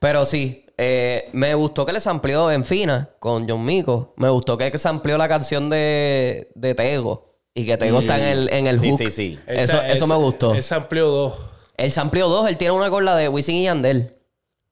pero 0.00 0.24
sí, 0.24 0.66
eh, 0.76 1.28
me 1.32 1.54
gustó 1.54 1.86
que 1.86 1.92
le 1.92 2.00
amplió 2.04 2.50
en 2.50 2.64
Fina 2.64 3.10
con 3.20 3.48
John 3.48 3.64
Mico. 3.64 4.12
Me 4.16 4.28
gustó 4.28 4.58
que 4.58 4.76
se 4.76 4.88
amplió 4.88 5.16
la 5.16 5.28
canción 5.28 5.68
de, 5.70 6.50
de 6.56 6.74
Tego. 6.74 7.35
Y 7.58 7.64
que 7.64 7.76
Tego 7.78 8.00
está 8.00 8.18
en 8.18 8.24
el, 8.24 8.52
en 8.52 8.66
el 8.66 8.78
Sí, 8.78 8.90
hook. 8.90 8.98
sí, 8.98 9.10
sí. 9.10 9.38
Eso, 9.46 9.62
Esa- 9.78 9.86
eso 9.88 10.04
esa- 10.04 10.06
me 10.06 10.14
gustó. 10.22 10.54
Ese 10.54 10.74
amplió 10.74 11.06
dos. 11.08 11.34
El 11.78 11.90
sampleo 11.90 12.28
2, 12.28 12.48
él 12.48 12.56
tiene 12.56 12.72
una 12.72 12.88
con 12.90 13.04
la 13.04 13.16
de 13.16 13.28
Wisin 13.28 13.56
y 13.56 13.64
Yandel. 13.64 14.12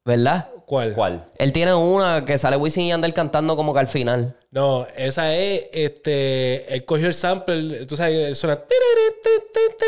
¿Verdad? 0.05 0.49
¿Cuál? 0.66 0.94
¿Cuál? 0.94 1.26
Él 1.37 1.52
tiene 1.52 1.75
una 1.75 2.25
que 2.25 2.38
sale 2.38 2.56
Wisin 2.56 2.85
y 2.85 2.88
Yandel 2.88 3.12
cantando 3.12 3.54
como 3.54 3.75
que 3.75 3.80
al 3.80 3.88
final. 3.88 4.35
No, 4.50 4.87
esa 4.97 5.35
es, 5.35 5.64
este, 5.73 6.73
él 6.73 6.85
cogió 6.85 7.06
el 7.06 7.12
sample, 7.12 7.87
tú 7.87 7.97
sabes, 7.97 8.28
él 8.28 8.35
suena... 8.35 8.61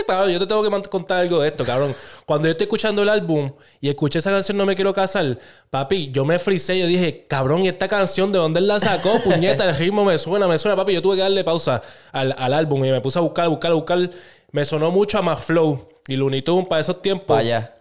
Cabrón, 0.06 0.30
yo 0.32 0.38
te 0.40 0.46
tengo 0.46 0.62
que 0.62 0.88
contar 0.88 1.20
algo 1.20 1.40
de 1.40 1.48
esto, 1.48 1.64
cabrón. 1.64 1.94
Cuando 2.26 2.48
yo 2.48 2.52
estoy 2.52 2.64
escuchando 2.64 3.02
el 3.02 3.08
álbum 3.08 3.52
y 3.80 3.88
escuché 3.88 4.18
esa 4.18 4.30
canción 4.30 4.56
No 4.56 4.66
Me 4.66 4.74
Quiero 4.74 4.92
Casar, 4.92 5.38
papi, 5.70 6.10
yo 6.12 6.24
me 6.24 6.38
frisé, 6.38 6.78
yo 6.78 6.86
dije, 6.86 7.26
cabrón, 7.28 7.64
¿y 7.64 7.68
esta 7.68 7.88
canción 7.88 8.32
de 8.32 8.38
dónde 8.38 8.58
él 8.58 8.66
la 8.66 8.80
sacó? 8.80 9.20
Puñeta, 9.24 9.68
el 9.68 9.76
ritmo 9.76 10.04
me 10.04 10.18
suena, 10.18 10.46
me 10.46 10.58
suena, 10.58 10.76
papi. 10.76 10.92
Yo 10.92 11.02
tuve 11.02 11.16
que 11.16 11.22
darle 11.22 11.44
pausa 11.44 11.80
al, 12.12 12.34
al 12.36 12.52
álbum 12.52 12.84
y 12.84 12.90
me 12.90 13.00
puse 13.00 13.18
a 13.18 13.22
buscar, 13.22 13.46
a 13.46 13.48
buscar, 13.48 13.70
a 13.70 13.74
buscar. 13.74 14.10
Me 14.50 14.64
sonó 14.64 14.90
mucho 14.90 15.18
a 15.18 15.22
más 15.22 15.42
Flow 15.44 15.88
y 16.08 16.16
Looney 16.16 16.42
Tunes 16.42 16.66
para 16.66 16.80
esos 16.80 17.00
tiempos. 17.00 17.36
Vaya. 17.36 17.75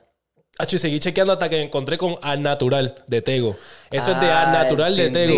Y 0.57 0.77
seguí 0.77 1.00
chequeando 1.00 1.33
hasta 1.33 1.50
que 1.50 1.57
me 1.57 1.63
encontré 1.63 1.97
con 1.97 2.17
Al 2.21 2.41
Natural 2.41 2.95
de 3.07 3.21
Tego. 3.21 3.57
Eso 3.91 4.12
es 4.12 4.19
de 4.19 4.27
Ah, 4.27 4.43
Al 4.43 4.51
Natural 4.53 4.95
de 4.95 5.09
Tego. 5.09 5.33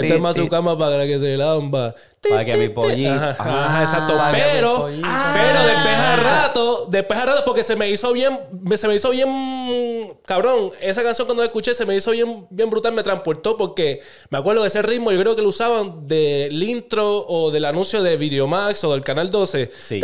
Esto 0.00 0.14
es 0.14 0.20
más 0.20 0.36
su 0.36 0.48
cama 0.48 0.78
para 0.78 1.04
que 1.06 1.18
se 1.18 1.36
lamba. 1.36 1.92
Para 2.28 2.44
que 2.44 2.56
mi 2.56 2.68
pollito. 2.68 3.10
Ajá, 3.10 3.36
ajá, 3.38 3.82
exacto. 3.82 4.16
Pero, 4.30 4.82
pollito. 4.82 5.08
pero 5.34 5.64
después 5.64 5.96
al 5.96 6.18
rato, 6.20 6.86
después 6.88 7.18
al 7.18 7.26
rato, 7.26 7.42
porque 7.44 7.64
se 7.64 7.74
me 7.74 7.90
hizo 7.90 8.12
bien, 8.12 8.38
se 8.76 8.86
me 8.86 8.94
hizo 8.94 9.10
bien, 9.10 10.14
cabrón. 10.24 10.70
Esa 10.80 11.02
canción 11.02 11.26
cuando 11.26 11.42
la 11.42 11.46
escuché 11.48 11.74
se 11.74 11.84
me 11.84 11.96
hizo 11.96 12.12
bien, 12.12 12.46
bien 12.50 12.70
brutal, 12.70 12.92
me 12.92 13.02
transportó 13.02 13.56
porque 13.56 14.00
me 14.30 14.38
acuerdo 14.38 14.62
de 14.62 14.68
ese 14.68 14.82
ritmo, 14.82 15.10
yo 15.10 15.18
creo 15.18 15.34
que 15.34 15.42
lo 15.42 15.48
usaban 15.48 16.06
del 16.06 16.62
intro 16.62 17.26
o 17.26 17.50
del 17.50 17.64
anuncio 17.64 18.00
de 18.04 18.16
Videomax 18.16 18.84
o 18.84 18.92
del 18.92 19.02
Canal 19.02 19.28
12. 19.28 19.72
Sí. 19.80 20.00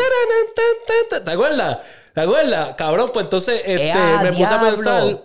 ¿Te 1.25 1.31
acuerdas? 1.31 1.79
¿Te 2.19 2.25
acuerdas? 2.25 2.75
Cabrón, 2.77 3.11
pues 3.13 3.25
entonces 3.25 3.63
este, 3.65 3.87
¡Ea, 3.89 4.21
me 4.25 4.33
puse 4.33 4.53
a 4.53 4.61
pensar. 4.61 5.19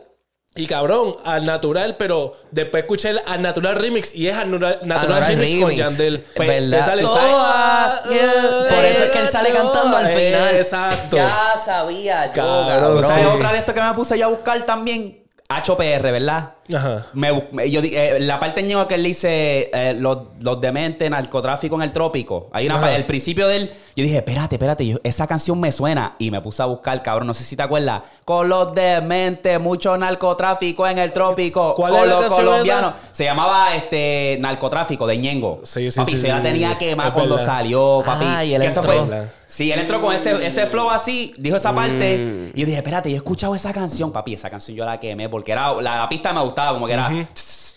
Y 0.55 0.67
cabrón, 0.67 1.15
al 1.25 1.43
natural, 1.43 1.95
pero 1.97 2.35
después 2.51 2.83
escuché 2.83 3.09
el 3.09 3.21
al 3.25 3.41
natural 3.41 3.75
remix 3.77 4.13
y 4.13 4.27
es 4.27 4.37
al 4.37 4.51
natural, 4.51 4.79
natural 4.83 5.25
remix, 5.25 5.63
con. 5.63 5.71
Yandel. 5.75 6.23
Es 6.35 6.47
verdad. 6.47 6.85
sale 6.85 7.01
toda- 7.01 8.03
Por 8.03 8.85
eso 8.85 9.03
es 9.05 9.09
que 9.09 9.19
él 9.19 9.27
sale 9.27 9.49
cantando 9.49 9.97
al 9.97 10.07
final. 10.09 10.55
Exacto. 10.55 11.15
Ya 11.15 11.53
sabía 11.57 12.27
yo, 12.27 12.33
Cabrón, 12.33 12.67
cabrón. 12.67 13.01
¿Sabes 13.01 13.17
Sí. 13.25 13.31
otra 13.35 13.51
de 13.51 13.57
esto 13.57 13.73
que 13.73 13.81
me 13.81 13.93
puse 13.95 14.19
yo 14.19 14.25
a 14.25 14.29
buscar 14.29 14.63
también? 14.63 15.25
HPR, 15.49 16.11
¿verdad? 16.11 16.53
Ajá. 16.73 17.07
Me 17.13 17.31
me- 17.51 17.69
yo, 17.69 17.81
eh, 17.83 18.17
la 18.19 18.39
parte 18.39 18.61
en 18.61 18.87
que 18.87 18.95
él 18.95 19.03
dice 19.03 19.69
eh, 19.73 19.93
los, 19.97 20.19
los 20.41 20.61
dementes, 20.61 21.09
narcotráfico 21.09 21.75
en 21.75 21.81
el 21.81 21.91
trópico. 21.91 22.49
Hay 22.53 22.65
una 22.67 22.75
Ajá. 22.75 22.85
pa- 22.85 22.95
el 22.95 23.05
principio 23.05 23.47
de 23.47 23.55
él, 23.57 23.73
yo 23.95 24.03
dije, 24.03 24.17
espérate, 24.17 24.55
espérate, 24.55 24.85
yo- 24.87 24.97
esa 25.03 25.27
canción 25.27 25.59
me 25.59 25.71
suena. 25.71 26.15
Y 26.19 26.31
me 26.31 26.39
puse 26.41 26.61
a 26.63 26.65
buscar, 26.65 27.01
cabrón, 27.03 27.27
no 27.27 27.33
sé 27.33 27.43
si 27.43 27.55
te 27.55 27.63
acuerdas. 27.63 28.01
Con 28.25 28.47
los 28.49 28.73
dementes, 28.73 29.59
mucho 29.59 29.97
narcotráfico 29.97 30.87
en 30.87 30.97
el 30.99 31.11
trópico. 31.11 31.73
¿Cuál 31.75 31.91
con 31.93 32.01
es 32.01 32.07
la 32.07 32.13
los 32.13 32.21
canción 32.25 32.45
colombianos. 32.45 32.93
Se 33.11 33.23
llamaba 33.25 33.75
este 33.75 34.37
narcotráfico 34.39 35.05
de 35.07 35.17
Ñengo. 35.17 35.59
Sí, 35.63 35.91
sí, 35.91 35.99
papi, 35.99 36.11
sí, 36.11 36.17
se 36.17 36.23
sí, 36.23 36.27
la 36.29 36.37
sí, 36.37 36.43
tenía 36.43 36.69
sí. 36.71 36.77
quemada 36.77 37.09
Es 37.09 37.13
cuando 37.15 37.35
verdad. 37.35 37.45
salió, 37.57 38.01
papi. 38.05 38.25
Ah, 38.27 38.45
y 38.45 38.53
él 38.53 38.61
Que 38.61 38.67
entró. 38.67 38.83
fue- 38.83 39.27
Sí, 39.45 39.71
él 39.71 39.79
entró 39.79 40.01
con 40.01 40.15
ese, 40.15 40.43
ese 40.47 40.65
flow 40.65 40.89
así, 40.89 41.31
dijo 41.37 41.57
esa 41.57 41.75
parte. 41.75 42.17
Mm. 42.17 42.57
Y 42.57 42.61
yo 42.61 42.65
dije, 42.65 42.77
espérate, 42.79 43.09
yo 43.11 43.15
he 43.15 43.17
escuchado 43.17 43.53
esa 43.53 43.71
canción, 43.71 44.11
papi. 44.11 44.33
Esa 44.33 44.49
canción 44.49 44.75
yo 44.75 44.83
la 44.83 44.99
quemé 44.99 45.29
porque 45.29 45.51
era, 45.51 45.73
la, 45.79 45.99
la 45.99 46.09
pista 46.09 46.33
me 46.33 46.39
gustaba, 46.53 46.73
como 46.73 46.87
que 46.87 46.93
era, 46.93 47.11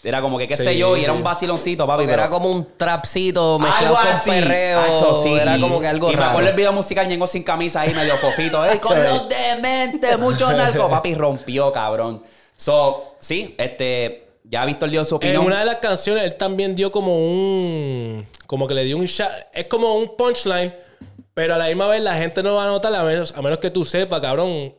era 0.05 0.21
como 0.21 0.39
que 0.39 0.47
qué 0.47 0.57
sé 0.57 0.77
yo, 0.77 0.97
y 0.97 1.03
era 1.05 1.13
un 1.13 1.23
vaciloncito, 1.23 1.87
papi. 1.87 2.03
Porque 2.05 2.13
pero 2.13 2.23
era 2.23 2.31
como 2.31 2.49
un 2.51 2.69
trapcito 2.77 3.59
mezclado 3.59 3.97
algo 3.97 4.09
con 4.09 4.17
así. 4.17 4.31
perreo. 4.31 4.81
Hacho, 4.81 5.15
sí. 5.23 5.33
Era 5.33 5.59
como 5.59 5.81
que 5.81 5.87
algo 5.89 6.09
Y 6.09 6.15
me 6.15 6.19
raro. 6.21 6.31
acuerdo 6.31 6.51
el 6.51 6.57
video 6.57 6.73
musical 6.73 7.09
Ñengo 7.09 7.27
sin 7.27 7.43
camisa 7.43 7.81
ahí, 7.81 7.93
medio 7.95 8.17
fofito. 8.19 8.65
¡Eh, 8.65 8.79
con 8.81 8.97
los 9.03 9.29
dementes, 9.29 10.19
mucho 10.19 10.53
narco! 10.53 10.89
Papi, 10.91 11.15
rompió, 11.15 11.73
cabrón. 11.73 12.23
So, 12.57 13.17
sí, 13.19 13.55
este, 13.59 14.29
ya 14.45 14.65
Víctor 14.65 14.91
dio 14.91 15.05
su 15.05 15.15
En 15.17 15.19
opinión. 15.19 15.45
una 15.45 15.59
de 15.61 15.65
las 15.67 15.77
canciones 15.77 16.25
él 16.25 16.37
también 16.37 16.75
dio 16.77 16.91
como 16.93 17.17
un... 17.19 18.27
Como 18.47 18.67
que 18.69 18.75
le 18.75 18.85
dio 18.85 18.97
un 18.97 19.07
shot. 19.07 19.29
Es 19.53 19.67
como 19.67 19.95
un 19.97 20.17
punchline. 20.17 20.73
Pero 21.35 21.55
a 21.55 21.59
la 21.59 21.67
misma 21.67 21.87
vez 21.89 22.01
la 22.01 22.15
gente 22.15 22.43
no 22.43 22.55
va 22.55 22.65
a 22.65 22.67
notar 22.69 22.95
a 22.95 23.03
menos, 23.03 23.35
a 23.37 23.43
menos 23.43 23.59
que 23.59 23.71
tú 23.71 23.85
sepas, 23.85 24.21
cabrón. 24.21 24.73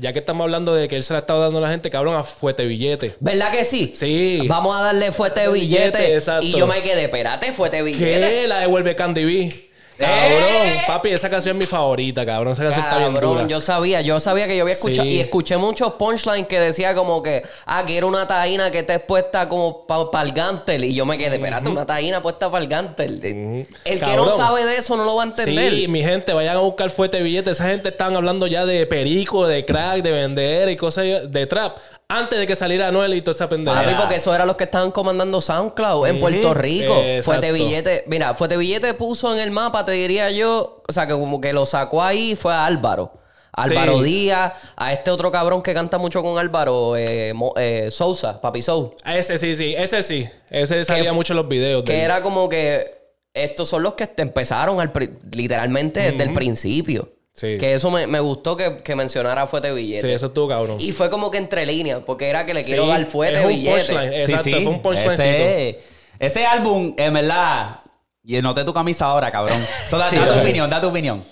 Ya 0.00 0.12
que 0.12 0.20
estamos 0.20 0.44
hablando 0.44 0.74
de 0.74 0.88
que 0.88 0.96
él 0.96 1.02
se 1.02 1.12
la 1.12 1.18
estaba 1.18 1.40
dando 1.40 1.58
a 1.58 1.62
la 1.62 1.68
gente, 1.70 1.90
cabrón, 1.90 2.16
a 2.16 2.22
fuerte 2.22 2.64
billete. 2.64 3.14
¿Verdad 3.20 3.52
que 3.52 3.64
sí? 3.64 3.92
Sí. 3.94 4.40
Vamos 4.48 4.74
a 4.76 4.82
darle 4.82 5.12
fuerte 5.12 5.46
Billete, 5.48 5.98
billete. 5.98 6.14
exacto. 6.14 6.46
Y 6.46 6.52
yo 6.58 6.66
me 6.66 6.82
quedé, 6.82 7.04
espérate, 7.04 7.52
fuerte 7.52 7.82
billete. 7.82 8.20
¿Qué? 8.20 8.48
La 8.48 8.60
devuelve 8.60 8.94
Candy 8.94 9.24
B. 9.24 9.71
Cabrón, 10.02 10.38
¡Eh! 10.42 10.82
papi, 10.86 11.10
esa 11.10 11.30
canción 11.30 11.56
es 11.56 11.60
mi 11.60 11.66
favorita, 11.66 12.26
cabrón. 12.26 12.52
Esa 12.52 12.64
canción 12.64 12.84
está 12.84 12.98
bien 12.98 13.14
dura. 13.14 13.46
Yo 13.46 13.60
sabía, 13.60 14.00
yo 14.00 14.20
sabía 14.20 14.46
que 14.46 14.56
yo 14.56 14.62
había 14.62 14.74
escuchado 14.74 15.08
Sí. 15.08 15.14
y 15.16 15.20
escuché 15.20 15.56
muchos 15.56 15.94
punchlines 15.94 16.46
que 16.46 16.60
decía 16.60 16.94
como 16.94 17.22
que, 17.22 17.42
ah, 17.66 17.84
que 17.86 17.96
era 17.96 18.06
una 18.06 18.26
taína 18.26 18.70
que 18.70 18.80
está 18.80 18.98
puesta 18.98 19.48
como 19.48 19.86
para 19.86 20.22
el 20.26 20.32
gantel 20.32 20.84
y 20.84 20.94
yo 20.94 21.06
me 21.06 21.16
quedé, 21.18 21.36
espérate, 21.36 21.68
una 21.68 21.86
taína 21.86 22.20
puesta 22.20 22.50
para 22.50 22.62
el 22.64 22.68
gantel. 22.68 23.66
El 23.84 24.00
que 24.00 24.16
no 24.16 24.28
sabe 24.30 24.64
de 24.64 24.76
eso 24.76 24.96
no 24.96 25.04
lo 25.04 25.14
va 25.16 25.22
a 25.22 25.26
entender. 25.26 25.72
Sí, 25.72 25.88
mi 25.88 26.02
gente, 26.02 26.32
vayan 26.32 26.56
a 26.56 26.60
buscar 26.60 26.90
fuerte 26.90 27.22
billete. 27.22 27.50
Esa 27.50 27.68
gente 27.68 27.90
estaban 27.90 28.16
hablando 28.16 28.46
ya 28.46 28.66
de 28.66 28.86
perico, 28.86 29.46
de 29.46 29.64
crack, 29.64 30.02
de 30.02 30.10
vender 30.10 30.68
y 30.68 30.76
cosas 30.76 31.04
de 31.30 31.46
trap. 31.46 31.76
Antes 32.18 32.38
de 32.38 32.46
que 32.46 32.54
saliera 32.54 32.88
Anuel 32.88 33.14
y 33.14 33.22
toda 33.22 33.34
esa 33.34 33.48
pendeja. 33.48 33.82
Papi, 33.82 33.94
porque 33.94 34.16
eso 34.16 34.34
era 34.34 34.44
los 34.46 34.56
que 34.56 34.64
estaban 34.64 34.90
comandando 34.90 35.40
SoundCloud 35.40 36.06
en 36.08 36.20
Puerto 36.20 36.52
Rico. 36.54 36.94
Exacto. 36.96 37.22
Fuerte 37.24 37.52
Billete. 37.52 38.04
Mira, 38.06 38.34
Fuerte 38.34 38.56
Billete 38.56 38.94
puso 38.94 39.32
en 39.34 39.40
el 39.40 39.50
mapa, 39.50 39.84
te 39.84 39.92
diría 39.92 40.30
yo. 40.30 40.82
O 40.88 40.92
sea, 40.92 41.06
que 41.06 41.12
como 41.14 41.40
que 41.40 41.52
lo 41.52 41.64
sacó 41.66 42.02
ahí 42.02 42.36
fue 42.36 42.52
a 42.52 42.66
Álvaro. 42.66 43.12
Álvaro 43.54 43.98
Sí. 43.98 44.04
Díaz, 44.04 44.52
a 44.76 44.92
este 44.94 45.10
otro 45.10 45.30
cabrón 45.30 45.62
que 45.62 45.74
canta 45.74 45.98
mucho 45.98 46.22
con 46.22 46.38
Álvaro, 46.38 46.96
eh, 46.96 47.32
Mo- 47.34 47.52
eh, 47.56 47.88
Sousa, 47.90 48.40
Papi 48.40 48.62
Sou. 48.62 48.94
A 49.04 49.16
Ese 49.16 49.36
sí, 49.36 49.54
sí, 49.54 49.74
ese 49.76 50.02
sí. 50.02 50.26
Ese 50.48 50.84
salía 50.86 51.12
mucho 51.12 51.34
en 51.34 51.36
los 51.36 51.48
videos. 51.48 51.84
Que 51.84 51.92
de 51.92 51.98
él. 51.98 52.04
era 52.06 52.22
como 52.22 52.48
que 52.48 53.02
estos 53.34 53.68
son 53.68 53.82
los 53.82 53.92
que 53.94 54.06
te 54.06 54.22
empezaron 54.22 54.80
al 54.80 54.90
literalmente 55.32 56.00
desde 56.00 56.24
el 56.24 56.32
principio. 56.32 57.10
Sí. 57.34 57.56
Que 57.58 57.72
eso 57.74 57.90
me, 57.90 58.06
me 58.06 58.20
gustó 58.20 58.56
que, 58.56 58.76
que 58.82 58.94
mencionara 58.94 59.46
Fuerte 59.46 59.72
Billete. 59.72 60.06
Sí, 60.06 60.12
eso 60.12 60.26
estuvo 60.26 60.48
cabrón. 60.48 60.76
Y 60.78 60.92
fue 60.92 61.08
como 61.08 61.30
que 61.30 61.38
entre 61.38 61.64
líneas, 61.64 62.00
porque 62.04 62.28
era 62.28 62.44
que 62.44 62.52
le 62.54 62.60
Sí, 62.62 62.70
quiero 62.72 62.86
dar 62.86 63.04
fuerte 63.06 63.38
es 63.38 63.44
un 63.44 63.48
billete. 63.48 63.76
punchline. 63.78 64.12
Exacto, 64.12 64.50
fue 64.50 64.66
un 64.66 64.82
punchlinecito. 64.82 65.22
ese, 65.24 65.80
ese 66.18 66.44
álbum, 66.46 66.94
en 66.98 67.14
verdad, 67.14 67.80
y 68.22 68.40
noté 68.42 68.64
tu 68.64 68.74
camisa 68.74 69.06
ahora, 69.06 69.32
cabrón. 69.32 69.58
So, 69.88 69.96
da, 69.98 70.10
Sí, 70.10 70.16
da 70.16 70.26
tu 70.34 70.40
opinión, 70.40 70.68
da 70.68 70.80
tu 70.80 70.88
opinión. 70.88 71.24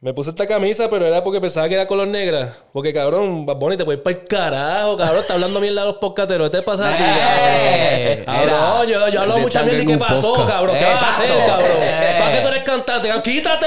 Me 0.00 0.12
puse 0.14 0.30
esta 0.30 0.46
camisa, 0.46 0.88
pero 0.88 1.04
era 1.06 1.24
porque 1.24 1.40
pensaba 1.40 1.68
que 1.68 1.74
era 1.74 1.88
color 1.88 2.06
negra. 2.06 2.54
Porque, 2.72 2.94
cabrón, 2.94 3.44
Bad 3.44 3.56
Bunny 3.56 3.76
te 3.76 3.84
puede 3.84 3.98
ir 3.98 4.02
para 4.04 4.16
el 4.16 4.24
carajo, 4.26 4.96
cabrón. 4.96 5.18
Está 5.18 5.34
hablando 5.34 5.58
mierda 5.58 5.80
de 5.80 5.86
los 5.88 5.96
podcasteros. 5.98 6.50
¿Qué 6.50 6.58
te 6.58 6.62
pasa 6.62 6.94
a 6.94 6.96
ti, 6.96 7.02
Eh, 7.04 8.22
cabrón? 8.24 8.48
Cabrón, 8.48 8.86
yo, 8.88 9.08
yo 9.08 9.20
hablo 9.22 9.38
mucha 9.40 9.62
mierda. 9.64 9.82
¿Y 9.82 9.86
qué 9.86 9.98
pasó, 9.98 10.34
podcast. 10.34 10.48
cabrón? 10.50 10.76
¿Qué 10.78 10.84
vas 10.84 11.02
a 11.02 11.10
hacer, 11.10 11.46
cabrón? 11.46 11.78
¿Para 11.80 12.32
qué 12.32 12.40
tú 12.42 12.47
eres 12.58 12.64
cantante? 12.64 13.08
¡Quítate! 13.22 13.66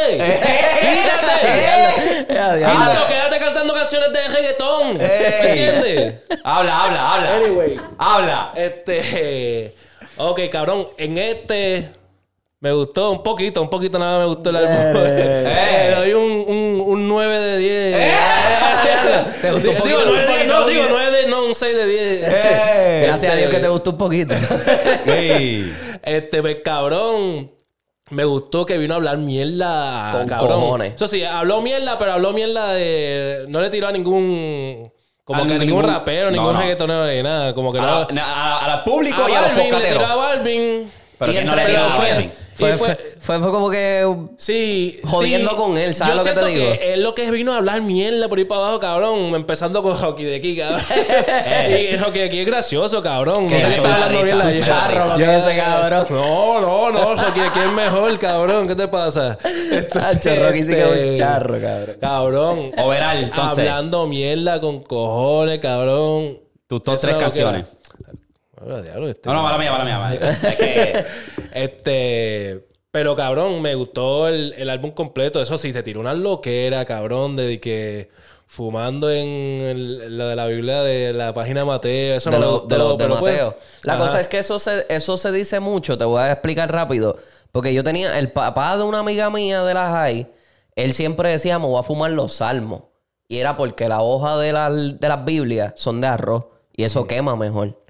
¡Quítate! 0.81 2.25
Ya, 2.33 2.55
¡Quítate 2.57 2.97
o 2.97 3.07
quédate 3.07 3.39
cantando 3.39 3.73
canciones 3.73 4.11
de 4.13 4.27
reggaetón! 4.27 4.97
¿Me 4.97 5.49
entiendes? 5.49 6.13
Habla, 6.43 6.83
habla, 6.83 7.13
habla. 7.13 7.35
Anyway. 7.35 7.79
Habla. 7.97 8.53
Este. 8.55 9.75
Ok, 10.17 10.41
cabrón. 10.51 10.87
En 10.97 11.17
este. 11.17 11.89
Me 12.59 12.71
gustó 12.73 13.09
un 13.09 13.23
poquito, 13.23 13.59
un 13.59 13.71
poquito 13.71 13.97
nada 13.97 14.19
me 14.19 14.25
gustó 14.25 14.51
el 14.51 14.57
álbum. 14.57 14.75
Eh, 15.03 15.87
Le 15.89 15.95
doy 15.95 16.13
un, 16.13 16.31
un, 16.47 16.83
un 16.85 17.07
9 17.07 17.39
de 17.39 17.57
10. 17.57 17.97
¿Te 19.41 19.51
gustó 19.51 19.71
un 19.71 19.75
Digo, 19.77 19.97
poquito? 19.97 20.11
9 20.11 20.19
de 20.27 20.33
10, 20.35 20.47
no, 20.47 20.61
Un 20.61 20.67
digo 20.69 20.81
poquito. 20.83 20.97
9 20.99 21.11
de 21.11 21.27
no, 21.27 21.45
un 21.45 21.55
6 21.55 21.75
de 21.75 21.85
10. 21.87 22.23
Eh. 22.23 23.03
Gracias 23.07 23.33
a 23.33 23.35
Dios 23.35 23.49
que 23.49 23.59
te 23.59 23.67
gustó 23.67 23.89
un 23.91 23.97
poquito. 23.97 24.35
Este, 26.03 26.41
pues, 26.41 26.57
cabrón. 26.63 27.51
Me 28.11 28.23
gustó 28.25 28.65
que 28.65 28.77
vino 28.77 28.93
a 28.93 28.97
hablar 28.97 29.17
mierda. 29.17 30.11
Con 30.11 30.27
cabrón. 30.27 30.59
cojones. 30.61 30.93
Eso 30.95 31.07
sí, 31.07 31.23
habló 31.23 31.61
mierda, 31.61 31.97
pero 31.97 32.13
habló 32.13 32.31
mierda 32.33 32.73
de. 32.73 33.45
No 33.47 33.61
le 33.61 33.69
tiró 33.69 33.87
a 33.87 33.91
ningún. 33.91 34.91
Como 35.23 35.43
A 35.43 35.47
que 35.47 35.53
a 35.53 35.57
ningún, 35.59 35.83
rapero, 35.85 36.29
ningún 36.31 36.53
no. 36.53 36.59
reggaetonero 36.59 37.07
ni 37.07 37.23
nada. 37.23 37.53
Como 37.53 37.71
que 37.71 37.79
A, 37.79 37.81
no. 37.81 37.87
a- 37.87 38.07
a- 38.59 38.73
al 38.73 38.83
público 38.83 39.23
A 39.23 39.29
y 39.29 39.33
a 39.33 39.41
los 39.41 39.49
Balvin, 39.55 39.79
le 39.79 39.87
tiró 39.87 40.05
a. 40.05 40.15
Balvin. 40.15 40.91
Pero 41.19 41.31
Y 41.31 41.35
que 41.35 41.43
no 41.43 41.55
le 41.55 41.65
tiró 41.65 41.83
a 41.83 41.97
Balvin. 41.97 42.31
Fue, 42.61 42.73
fue- 42.77 42.95
fue, 42.95 42.97
fue- 43.19 43.39
fue 43.39 43.51
como 43.51 43.69
que. 43.69 44.15
Sí. 44.37 44.99
Jodiendo 45.03 45.51
sí. 45.51 45.55
con 45.55 45.77
él, 45.77 45.95
¿sabes 45.95 46.13
Yo 46.13 46.17
lo 46.19 46.23
que 46.23 46.39
te 46.39 46.45
digo? 46.47 46.73
él 46.81 47.03
lo 47.03 47.15
que 47.15 47.31
vino 47.31 47.53
a 47.53 47.57
hablar 47.57 47.81
mierda 47.81 48.29
por 48.29 48.37
ahí 48.37 48.45
para 48.45 48.61
abajo, 48.61 48.79
cabrón. 48.79 49.35
Empezando 49.35 49.81
con 49.83 49.95
Hockey 49.95 50.25
de 50.25 50.35
aquí, 50.35 50.55
cabrón. 50.55 50.81
y 51.69 51.97
Hockey 51.97 52.21
de 52.21 52.27
aquí 52.27 52.39
es 52.39 52.45
gracioso, 52.45 53.01
cabrón. 53.01 53.43
No 53.43 53.49
sé 53.49 53.67
está 53.67 53.95
hablando 53.95 54.23
bien 54.23 54.37
la 54.37 54.61
charro 54.61 55.07
lo 55.07 55.17
que 55.17 55.57
cabrón. 55.57 56.05
No, 56.09 56.61
no, 56.61 56.91
no. 56.91 57.17
Hockey 57.21 57.41
de 57.41 57.47
aquí 57.47 57.59
es 57.59 57.71
mejor, 57.71 58.19
cabrón. 58.19 58.67
¿Qué 58.67 58.75
te 58.75 58.87
pasa? 58.87 59.37
Hacho, 59.41 60.35
Rocky 60.35 60.63
sí 60.63 60.73
que 60.73 60.81
es 60.81 60.87
un 60.87 60.97
este, 60.97 61.17
charro, 61.17 61.59
cabrón. 61.59 61.97
Cabrón. 61.99 62.71
Overall, 62.77 63.17
entonces. 63.17 63.59
Hablando 63.59 64.07
mierda 64.07 64.61
con 64.61 64.83
cojones, 64.83 65.59
cabrón. 65.59 66.37
Tus 66.67 66.83
top 66.83 66.99
tres 66.99 67.15
que 67.15 67.19
canciones. 67.19 67.65
Diablo, 68.81 69.09
este- 69.09 69.27
No, 69.29 69.35
no, 69.35 69.43
mala 69.43 69.57
mía, 69.57 69.71
mala 69.71 69.83
mía. 69.85 69.99
mala 69.99 70.09
mía. 70.19 70.29
Es 70.29 70.55
que. 70.57 71.05
Este. 71.53 72.67
Pero 72.91 73.15
cabrón, 73.15 73.61
me 73.61 73.73
gustó 73.75 74.27
el, 74.27 74.53
el 74.57 74.69
álbum 74.69 74.91
completo. 74.91 75.41
Eso 75.41 75.57
sí, 75.57 75.71
se 75.71 75.81
tiró 75.83 75.99
una 76.01 76.13
loquera, 76.13 76.83
cabrón, 76.85 77.35
de 77.37 77.59
que 77.61 78.09
fumando 78.47 79.09
en 79.09 79.27
el- 79.29 80.17
la 80.17 80.27
de 80.27 80.35
la 80.35 80.45
Biblia 80.47 80.81
de 80.83 81.13
la 81.13 81.33
página 81.33 81.61
de 81.61 81.65
Mateo. 81.65 82.17
Eso 82.17 82.29
de 82.29 82.37
no 82.39 82.45
lo- 82.45 82.59
gustó, 82.61 82.97
de 82.97 83.07
pues, 83.07 83.21
Mateo. 83.21 83.57
La 83.83 83.93
ajá. 83.93 84.03
cosa 84.03 84.19
es 84.19 84.27
que 84.27 84.39
eso 84.39 84.59
se, 84.59 84.85
eso 84.89 85.15
se 85.15 85.31
dice 85.31 85.59
mucho, 85.61 85.97
te 85.97 86.03
voy 86.03 86.21
a 86.21 86.31
explicar 86.33 86.69
rápido. 86.71 87.15
Porque 87.53 87.73
yo 87.73 87.83
tenía, 87.83 88.17
el 88.19 88.31
papá 88.33 88.75
de 88.77 88.83
una 88.83 88.99
amiga 88.99 89.29
mía 89.29 89.63
de 89.63 89.73
la 89.73 89.89
high, 89.91 90.27
él 90.75 90.93
siempre 90.93 91.29
decía, 91.29 91.59
me 91.59 91.65
voy 91.67 91.79
a 91.79 91.83
fumar 91.83 92.11
los 92.11 92.33
salmos. 92.33 92.83
Y 93.29 93.37
era 93.37 93.55
porque 93.55 93.87
la 93.87 94.01
hoja 94.01 94.37
de, 94.37 94.51
la- 94.51 94.69
de 94.69 95.07
las 95.07 95.23
Biblias 95.23 95.73
son 95.77 96.01
de 96.01 96.07
arroz 96.07 96.45
y 96.75 96.83
eso 96.83 97.07
quema 97.07 97.37
mejor. 97.37 97.80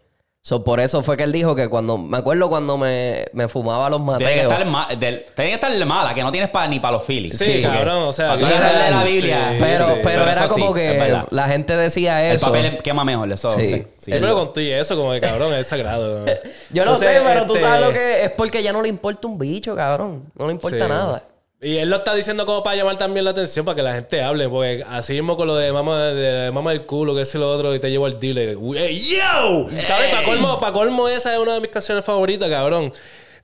So, 0.43 0.63
por 0.63 0.79
eso 0.79 1.03
fue 1.03 1.17
que 1.17 1.23
él 1.23 1.31
dijo 1.31 1.55
que 1.55 1.69
cuando, 1.69 1.99
me 1.99 2.17
acuerdo 2.17 2.49
cuando 2.49 2.75
me, 2.75 3.27
me 3.31 3.47
fumaba 3.47 3.91
los 3.91 3.99
Tiene 4.01 4.17
que 4.17 4.23
Mateos. 4.47 4.51
estar, 4.53 4.65
ma- 4.65 4.87
del- 4.99 5.23
tiene 5.35 5.49
que 5.51 5.53
estar 5.53 5.85
mala, 5.85 6.15
que 6.15 6.23
no 6.23 6.31
tienes 6.31 6.49
pa- 6.49 6.67
ni 6.67 6.79
para 6.79 6.93
los 6.93 7.03
Phillies. 7.03 7.37
Sí, 7.37 7.57
Sí, 7.57 7.61
cabrón, 7.61 8.01
o 8.07 8.11
sea, 8.11 8.29
Para 8.29 8.39
tú 8.39 8.47
la 8.47 9.03
Biblia. 9.03 9.49
sí, 9.51 9.57
pero, 9.59 9.85
sí. 9.85 9.91
pero, 10.01 10.01
pero 10.23 10.31
era 10.31 10.47
como 10.47 10.73
que 10.73 11.23
la 11.29 11.47
gente 11.47 11.77
decía 11.77 12.27
El 12.27 12.37
eso. 12.37 12.47
papel 12.47 12.79
quema 12.81 13.03
mejor, 13.03 13.31
eso 13.31 13.51
Sí. 13.51 13.65
sí. 13.65 13.69
sí. 13.75 13.83
Sí, 13.97 14.11
pero 14.19 14.33
contigo 14.33 14.75
eso, 14.77 14.95
como 14.97 15.11
que 15.11 15.21
cabrón, 15.21 15.53
es 15.53 15.67
sagrado. 15.67 16.25
Yo 16.71 16.85
no 16.85 16.93
Entonces, 16.95 17.11
sé, 17.11 17.21
pero 17.23 17.45
tú 17.45 17.53
este, 17.53 17.67
sabes 17.67 17.85
lo 17.85 17.93
que 17.93 18.23
es 18.23 18.31
porque 18.31 18.63
ya 18.63 18.73
no 18.73 18.81
le 18.81 18.89
importa 18.89 19.27
un 19.27 19.37
bicho, 19.37 19.75
cabrón. 19.75 20.23
No 20.35 20.47
le 20.47 20.53
importa 20.53 20.85
Sí. 20.85 20.89
nada. 20.89 21.23
Y 21.63 21.77
él 21.77 21.91
lo 21.91 21.97
está 21.97 22.15
diciendo 22.15 22.45
como 22.47 22.63
para 22.63 22.75
llamar 22.75 22.97
también 22.97 23.23
la 23.23 23.31
atención, 23.31 23.63
para 23.63 23.75
que 23.75 23.83
la 23.83 23.93
gente 23.93 24.21
hable. 24.23 24.49
Porque 24.49 24.83
así 24.87 25.13
mismo 25.13 25.37
con 25.37 25.45
lo 25.47 25.55
de 25.55 25.71
mamá, 25.71 26.07
de 26.07 26.49
mamá 26.51 26.71
del 26.71 26.87
culo, 26.87 27.13
que 27.13 27.21
es 27.21 27.35
lo 27.35 27.51
otro, 27.51 27.75
y 27.75 27.79
te 27.79 27.91
llevo 27.91 28.07
al 28.07 28.19
dealer. 28.19 28.57
¡Ey, 28.77 28.99
yo! 29.15 29.67
Cabrón, 29.87 30.09
para 30.11 30.25
colmo, 30.25 30.59
pa' 30.59 30.73
colmo, 30.73 31.07
esa 31.07 31.33
es 31.33 31.39
una 31.39 31.53
de 31.53 31.61
mis 31.61 31.69
canciones 31.69 32.03
favoritas, 32.03 32.49
cabrón. 32.49 32.91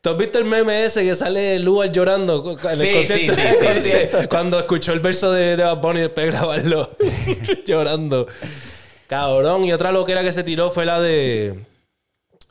¿Tú 0.02 0.10
has 0.10 0.18
visto 0.18 0.40
el 0.40 0.46
meme 0.46 0.86
ese 0.86 1.04
que 1.04 1.16
sale 1.16 1.60
Lugar 1.60 1.92
llorando 1.92 2.58
Sí, 2.58 2.92
concierto? 2.94 3.34
sí, 3.74 3.92
sí, 3.92 4.28
Cuando 4.30 4.60
escuchó 4.60 4.94
el 4.94 5.00
verso 5.00 5.32
de, 5.32 5.56
de 5.56 5.64
Bad 5.64 5.78
Bunny 5.78 6.02
después 6.02 6.26
de 6.28 6.32
grabarlo 6.32 6.90
llorando. 7.66 8.28
Cabrón. 9.08 9.66
Y 9.66 9.74
otra 9.74 9.92
loquera 9.92 10.22
que 10.22 10.32
se 10.32 10.44
tiró 10.44 10.70
fue 10.70 10.86
la 10.86 11.00
de... 11.02 11.66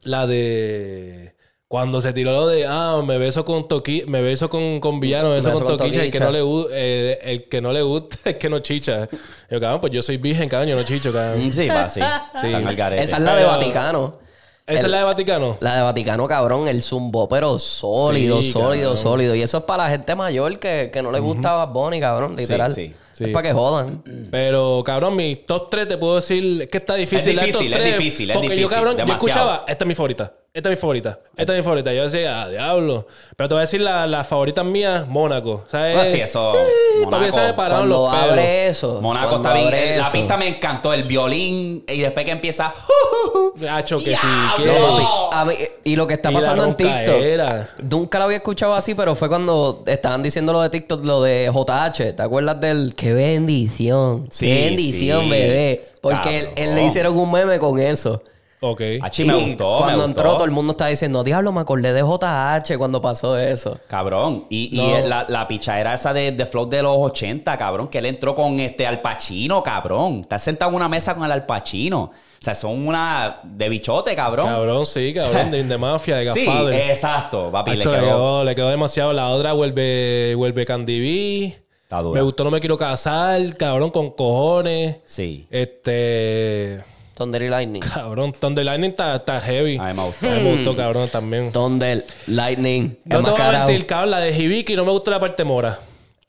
La 0.02 0.26
de... 0.26 1.35
Cuando 1.68 2.00
se 2.00 2.12
tiró 2.12 2.30
lo 2.32 2.46
de, 2.46 2.64
ah, 2.64 3.02
me 3.04 3.18
beso 3.18 3.44
con 3.44 3.66
Toqui, 3.66 4.04
me 4.06 4.22
beso 4.22 4.48
con, 4.48 4.78
con 4.78 5.00
villano, 5.00 5.30
me 5.30 5.34
beso, 5.36 5.48
beso 5.48 5.58
con, 5.60 5.68
con 5.70 5.76
Toquicha, 5.78 6.04
el 6.04 6.12
que 6.12 6.20
no 6.20 6.30
le 6.30 6.40
gu- 6.40 6.68
eh, 6.70 7.18
el 7.24 7.48
que 7.48 7.60
no 7.60 7.72
le 7.72 7.82
gusta 7.82 8.16
es 8.30 8.36
que 8.36 8.48
no 8.48 8.60
chicha. 8.60 9.08
Yo, 9.50 9.58
cabrón, 9.60 9.80
pues 9.80 9.92
yo 9.92 10.00
soy 10.00 10.16
virgen, 10.16 10.48
cabrón, 10.48 10.68
yo 10.68 10.76
no 10.76 10.84
chicho, 10.84 11.12
cabrón. 11.12 11.50
Sí, 11.50 11.68
va, 11.68 11.88
sí. 11.88 12.00
Esa 12.34 12.46
es 12.46 13.20
la 13.20 13.32
de 13.34 13.38
Pero- 13.42 13.48
Vaticano. 13.48 14.18
¿Esa 14.64 14.80
El- 14.80 14.84
es 14.86 14.90
la 14.92 14.98
de 14.98 15.04
Vaticano? 15.04 15.56
La 15.60 15.76
de 15.76 15.82
Vaticano, 15.82 16.26
cabrón, 16.28 16.66
el 16.68 16.82
zumbo, 16.84 17.28
pero 17.28 17.56
sólido, 17.58 18.42
Sí, 18.42 18.50
sólido, 18.52 18.90
cabrón. 18.90 18.96
sólido. 18.96 19.34
Y 19.36 19.42
eso 19.42 19.58
es 19.58 19.64
para 19.64 19.84
la 19.84 19.90
gente 19.90 20.14
mayor 20.16 20.58
que, 20.60 20.90
que 20.92 21.02
no 21.02 21.10
le 21.12 21.18
gustaba 21.20 21.66
Bad 21.66 21.72
Bunny, 21.74 22.00
cabrón, 22.00 22.36
literal. 22.36 22.72
sí. 22.72 22.94
Sí. 23.12 23.24
Es 23.24 23.30
para 23.30 23.48
que 23.48 23.54
jodan. 23.54 24.02
Pero, 24.30 24.82
cabrón, 24.84 25.16
mi 25.16 25.36
top 25.36 25.70
3 25.70 25.88
te 25.88 25.96
puedo 25.98 26.16
decir 26.16 26.62
es 26.62 26.68
que 26.68 26.78
está 26.78 26.94
difícil. 26.96 27.38
Es 27.38 27.46
difícil, 27.46 27.70
top 27.70 27.78
es 27.78 27.84
tres, 27.84 27.98
difícil, 27.98 28.30
es 28.30 28.34
Porque 28.36 28.48
yo, 28.48 28.54
difícil, 28.56 28.74
cabrón, 28.74 28.92
yo 28.92 28.98
demasiado. 29.06 29.26
escuchaba, 29.28 29.64
esta 29.66 29.84
es 29.84 29.88
mi 29.88 29.94
favorita, 29.94 30.34
esta 30.56 30.70
es 30.70 30.78
mi 30.78 30.80
favorita, 30.80 31.18
esta 31.36 31.52
es 31.52 31.58
mi 31.58 31.62
favorita. 31.62 31.92
Yo 31.92 32.04
decía, 32.08 32.40
ah, 32.40 32.48
diablo. 32.48 33.06
Pero 33.36 33.46
te 33.46 33.54
voy 33.54 33.58
a 33.58 33.60
decir 33.60 33.82
las 33.82 34.08
la 34.08 34.24
favoritas 34.24 34.64
mías, 34.64 35.06
Mónaco. 35.06 35.64
¿Sabes? 35.70 35.98
Ah, 35.98 36.06
sí, 36.06 36.18
eso. 36.18 36.54
Me 36.98 37.52
pararon 37.52 37.54
Cuando 37.56 37.86
los 37.86 38.10
pelos. 38.10 38.30
abre 38.30 38.68
eso. 38.68 39.00
Monaco 39.02 39.28
cuando 39.28 39.50
está 39.50 39.68
bien. 39.68 39.98
La 39.98 40.10
pista 40.10 40.38
me 40.38 40.48
encantó. 40.48 40.94
El 40.94 41.02
violín. 41.02 41.84
Y 41.86 42.00
después 42.00 42.24
que 42.24 42.32
empieza. 42.32 42.72
Hacho, 43.70 43.98
que 43.98 44.16
sí. 44.16 44.26
¡Diablo! 44.26 44.56
Que... 44.56 44.78
No, 44.80 45.28
papi, 45.30 45.36
a 45.36 45.44
mí- 45.44 45.54
y 45.84 45.94
lo 45.94 46.06
que 46.06 46.14
está 46.14 46.30
la 46.30 46.40
pasando 46.40 46.64
en. 46.64 46.74
TikTok. 46.74 47.90
Nunca 47.90 48.18
lo 48.18 48.24
había 48.24 48.38
escuchado 48.38 48.74
así, 48.74 48.94
pero 48.94 49.14
fue 49.14 49.28
cuando 49.28 49.84
estaban 49.86 50.22
diciendo 50.22 50.54
lo 50.54 50.62
de 50.62 50.70
TikTok, 50.70 51.04
lo 51.04 51.22
de 51.22 51.50
JH. 51.52 52.14
¿Te 52.14 52.22
acuerdas 52.22 52.58
del 52.62 52.94
qué 52.96 53.12
bendición? 53.12 54.28
Sí, 54.30 54.46
qué 54.46 54.64
bendición, 54.64 55.24
sí. 55.24 55.28
bebé. 55.30 55.84
Porque 56.00 56.38
él, 56.38 56.48
él 56.56 56.74
le 56.74 56.84
hicieron 56.84 57.14
un 57.18 57.30
meme 57.30 57.58
con 57.58 57.78
eso. 57.78 58.22
Ok. 58.60 58.80
Me 58.80 58.96
Y 58.96 59.48
gustó. 59.50 59.78
Cuando 59.78 59.98
me 59.98 60.04
entró, 60.04 60.24
gustó. 60.24 60.36
todo 60.38 60.44
el 60.44 60.50
mundo 60.50 60.72
está 60.72 60.86
diciendo, 60.86 61.22
diablo, 61.22 61.52
me 61.52 61.60
acordé 61.60 61.92
de 61.92 62.00
JH 62.02 62.78
cuando 62.78 63.00
pasó 63.00 63.36
eso. 63.38 63.78
Cabrón. 63.88 64.46
Y, 64.48 64.70
y 64.80 65.00
No. 65.02 65.06
la, 65.08 65.26
la 65.28 65.46
pichadera 65.46 65.94
esa 65.94 66.12
de, 66.12 66.32
de 66.32 66.46
Flow 66.46 66.66
de 66.68 66.82
los 66.82 66.96
80, 66.96 67.56
cabrón. 67.58 67.88
Que 67.88 67.98
él 67.98 68.06
entró 68.06 68.34
con 68.34 68.58
este 68.60 68.86
Al 68.86 69.00
Pacino, 69.00 69.62
cabrón. 69.62 70.20
Está 70.20 70.38
sentado 70.38 70.70
en 70.70 70.76
una 70.76 70.88
mesa 70.88 71.14
con 71.14 71.24
el 71.24 71.32
Al 71.32 71.44
Pacino. 71.46 72.00
O 72.38 72.42
sea, 72.46 72.54
son 72.54 72.86
una 72.86 73.40
de 73.44 73.68
bichote, 73.68 74.14
cabrón. 74.14 74.46
Cabrón, 74.46 74.86
sí, 74.86 75.12
cabrón, 75.12 75.50
de, 75.50 75.64
de 75.64 75.78
mafia, 75.78 76.16
de 76.16 76.26
Sí, 76.32 76.44
Godfather. 76.46 76.90
exacto, 76.90 77.50
papi. 77.50 77.72
Le 77.72 77.78
quedó, 77.82 78.44
le 78.44 78.54
quedó 78.54 78.68
demasiado. 78.70 79.12
La 79.12 79.28
otra 79.28 79.52
vuelve, 79.52 80.34
vuelve 80.36 80.64
Candy 80.64 81.00
B. 81.00 81.58
Está 81.82 82.00
dura. 82.02 82.18
Me 82.18 82.22
gustó 82.24 82.42
No 82.44 82.50
Me 82.50 82.60
Quiero 82.60 82.76
Casar, 82.76 83.56
cabrón, 83.56 83.90
con 83.90 84.10
cojones. 84.10 84.96
Sí. 85.06 85.46
Este. 85.50 86.82
Thunder 87.16 87.42
y 87.42 87.48
Lightning. 87.48 87.80
Cabrón, 87.80 88.32
Thunder 88.38 88.64
Lightning 88.64 88.90
está, 88.90 89.16
está 89.16 89.40
heavy. 89.40 89.78
A 89.80 89.84
mí 89.84 89.94
me 89.96 90.04
gustó. 90.04 90.26
A 90.26 90.30
mí 90.34 90.40
me 90.42 90.52
gustó, 90.52 90.76
cabrón, 90.76 91.08
también. 91.10 91.50
Thunder, 91.50 92.04
Lightning. 92.26 92.98
No 93.06 93.22
te 93.24 93.30
voy 93.30 93.40
a 93.40 93.52
mentir, 93.64 93.86
cabrón, 93.86 94.10
la 94.10 94.20
de 94.20 94.32
Hibiki 94.36 94.76
no 94.76 94.84
me 94.84 94.90
gustó 94.92 95.10
la 95.10 95.18
parte 95.18 95.42
mora. 95.42 95.78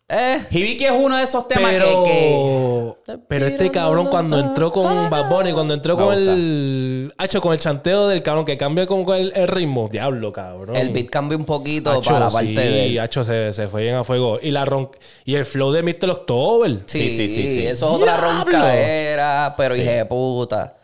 Eh, 0.10 0.40
Hibiki 0.50 0.86
es 0.86 0.92
uno 0.98 1.18
de 1.18 1.24
esos 1.26 1.50
temas 1.50 1.70
Pero, 1.74 2.06
que, 2.06 2.96
que- 3.06 3.18
pero 3.28 3.46
este 3.48 3.70
cabrón 3.70 4.08
cuando 4.08 4.40
entró 4.40 4.72
con 4.72 5.10
Bad 5.10 5.30
Bunny, 5.30 5.52
cuando 5.52 5.74
entró 5.74 5.98
Me 5.98 6.04
con 6.06 6.16
gusta. 6.16 6.32
el... 6.34 7.14
Hacho, 7.18 7.42
con 7.42 7.52
el 7.52 7.60
chanteo 7.60 8.08
del 8.08 8.24
cabrón 8.24 8.46
que 8.46 8.56
cambia 8.56 8.86
con 8.86 9.06
el, 9.14 9.34
el 9.36 9.50
ritmo. 9.50 9.90
Diablo, 9.92 10.32
cabrón. 10.32 10.78
el 10.78 10.92
beat 10.92 11.08
cambió 11.10 11.38
un 11.38 11.44
poquito 11.44 11.92
Hacho, 11.92 12.10
para 12.12 12.20
la 12.28 12.30
parte 12.32 12.48
sí, 12.48 12.54
de 12.56 12.86
él. 12.86 13.00
Hacho, 13.02 13.26
se, 13.26 13.52
se 13.52 13.68
fue 13.68 13.84
bien 13.84 13.96
a 13.96 14.06
fuego. 14.06 14.40
Y, 14.42 14.52
la 14.52 14.64
ron... 14.64 14.90
y 15.26 15.36
el 15.36 15.46
flow 15.46 15.74
de 15.74 15.84
Mr. 15.84 16.10
October. 16.10 16.84
Sí, 16.86 17.10
sí, 17.10 17.28
sí, 17.28 17.46
sí. 17.46 17.68
Eso 17.68 17.88
es 17.88 17.92
otra 17.92 18.14
¡Diablo! 18.18 18.44
roncaera, 18.46 19.54
pero 19.58 19.76
Sí. 19.76 19.82
hija 19.82 19.92
de 19.92 20.06
puta. 20.06 20.77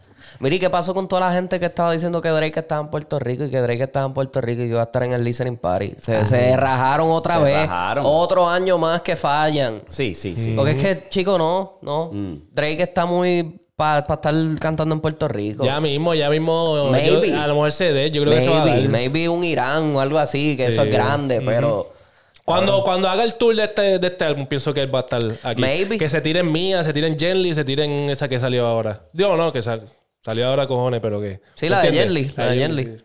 Mira, 0.43 0.55
¿y 0.55 0.59
qué 0.59 0.69
pasó 0.69 0.93
con 0.93 1.07
toda 1.07 1.21
la 1.27 1.33
gente 1.33 1.59
que 1.59 1.65
estaba 1.67 1.91
diciendo 1.93 2.21
que 2.21 2.27
Drake 2.29 2.59
estaba 2.59 2.81
en 2.81 2.89
Puerto 2.89 3.17
Rico 3.17 3.45
y 3.45 3.49
que 3.49 3.61
Drake 3.61 3.83
estaba 3.83 4.05
en 4.05 4.13
Puerto 4.13 4.41
Rico 4.41 4.61
y 4.61 4.65
que 4.65 4.71
iba 4.71 4.81
a 4.81 4.83
estar 4.83 5.01
en 5.03 5.13
el 5.13 5.23
listening 5.23 5.55
party? 5.57 5.93
Se, 6.01 6.25
se 6.25 6.55
rajaron 6.57 7.09
otra 7.11 7.35
Se 7.37 7.41
vez. 7.43 7.55
rajaron. 7.67 8.03
Otro 8.05 8.47
año 8.49 8.77
más 8.77 9.01
que 9.01 9.15
fallan. 9.15 9.81
Sí, 9.87 10.13
sí, 10.13 10.35
sí. 10.35 10.53
Porque 10.55 10.71
es 10.71 10.77
que, 10.83 11.09
chico, 11.09 11.37
no, 11.37 11.79
no. 11.81 12.09
Mm. 12.11 12.35
Drake 12.51 12.83
está 12.83 13.05
muy 13.05 13.61
para 13.75 13.99
estar 13.99 14.33
cantando 14.59 14.93
en 14.93 15.01
Puerto 15.01 15.27
Rico. 15.27 15.63
Ya 15.63 15.79
mismo, 15.79 16.13
ya 16.13 16.29
mismo. 16.29 16.89
Maybe. 16.91 17.29
yo- 17.29 17.41
a 17.41 17.47
lo 17.47 17.53
mejor 17.53 17.71
se 17.71 17.91
dé. 17.93 18.11
Yo 18.11 18.21
creo 18.21 18.33
que 18.33 18.39
eso 18.39 18.51
va 18.51 18.61
a 18.61 18.65
maybe, 18.65 18.81
dar. 18.81 18.89
maybe 18.91 19.29
un 19.29 19.43
Irán 19.43 19.95
o 19.95 19.99
algo 20.01 20.19
así, 20.19 20.55
que 20.57 20.65
eso 20.67 20.83
es 20.83 20.91
grande, 20.91 21.41
pero... 21.41 21.91
Cuando, 22.45 22.83
cuando 22.83 23.07
haga 23.07 23.23
el 23.23 23.35
tour 23.35 23.55
de 23.55 23.63
este, 23.63 23.99
de 23.99 24.07
este 24.07 24.25
álbum, 24.25 24.45
pienso 24.47 24.73
que 24.73 24.81
él 24.81 24.93
va 24.93 24.99
a 24.99 25.03
estar 25.03 25.21
aquí. 25.43 25.61
Maybe. 25.61 25.97
Que 25.97 26.09
se 26.09 26.19
tiren 26.19 26.51
Mía, 26.51 26.83
se 26.83 26.91
tiren 26.91 27.17
Jenly, 27.17 27.53
se 27.53 27.63
tiren 27.63 28.09
esa 28.09 28.27
que 28.27 28.37
salió 28.37 28.65
ahora. 28.67 28.99
Digo, 29.13 29.37
no, 29.37 29.49
que 29.53 29.61
sal- 29.61 29.83
salió 30.23 30.47
ahora, 30.47 30.67
cojones, 30.67 30.99
pero 31.01 31.19
que. 31.21 31.41
Sí, 31.55 31.69
la 31.69 31.81
de. 31.81 31.91
Jenly, 31.91 32.31
la 32.35 32.47
de 32.47 32.57
Jenly. 32.57 32.85
sí. 32.85 32.97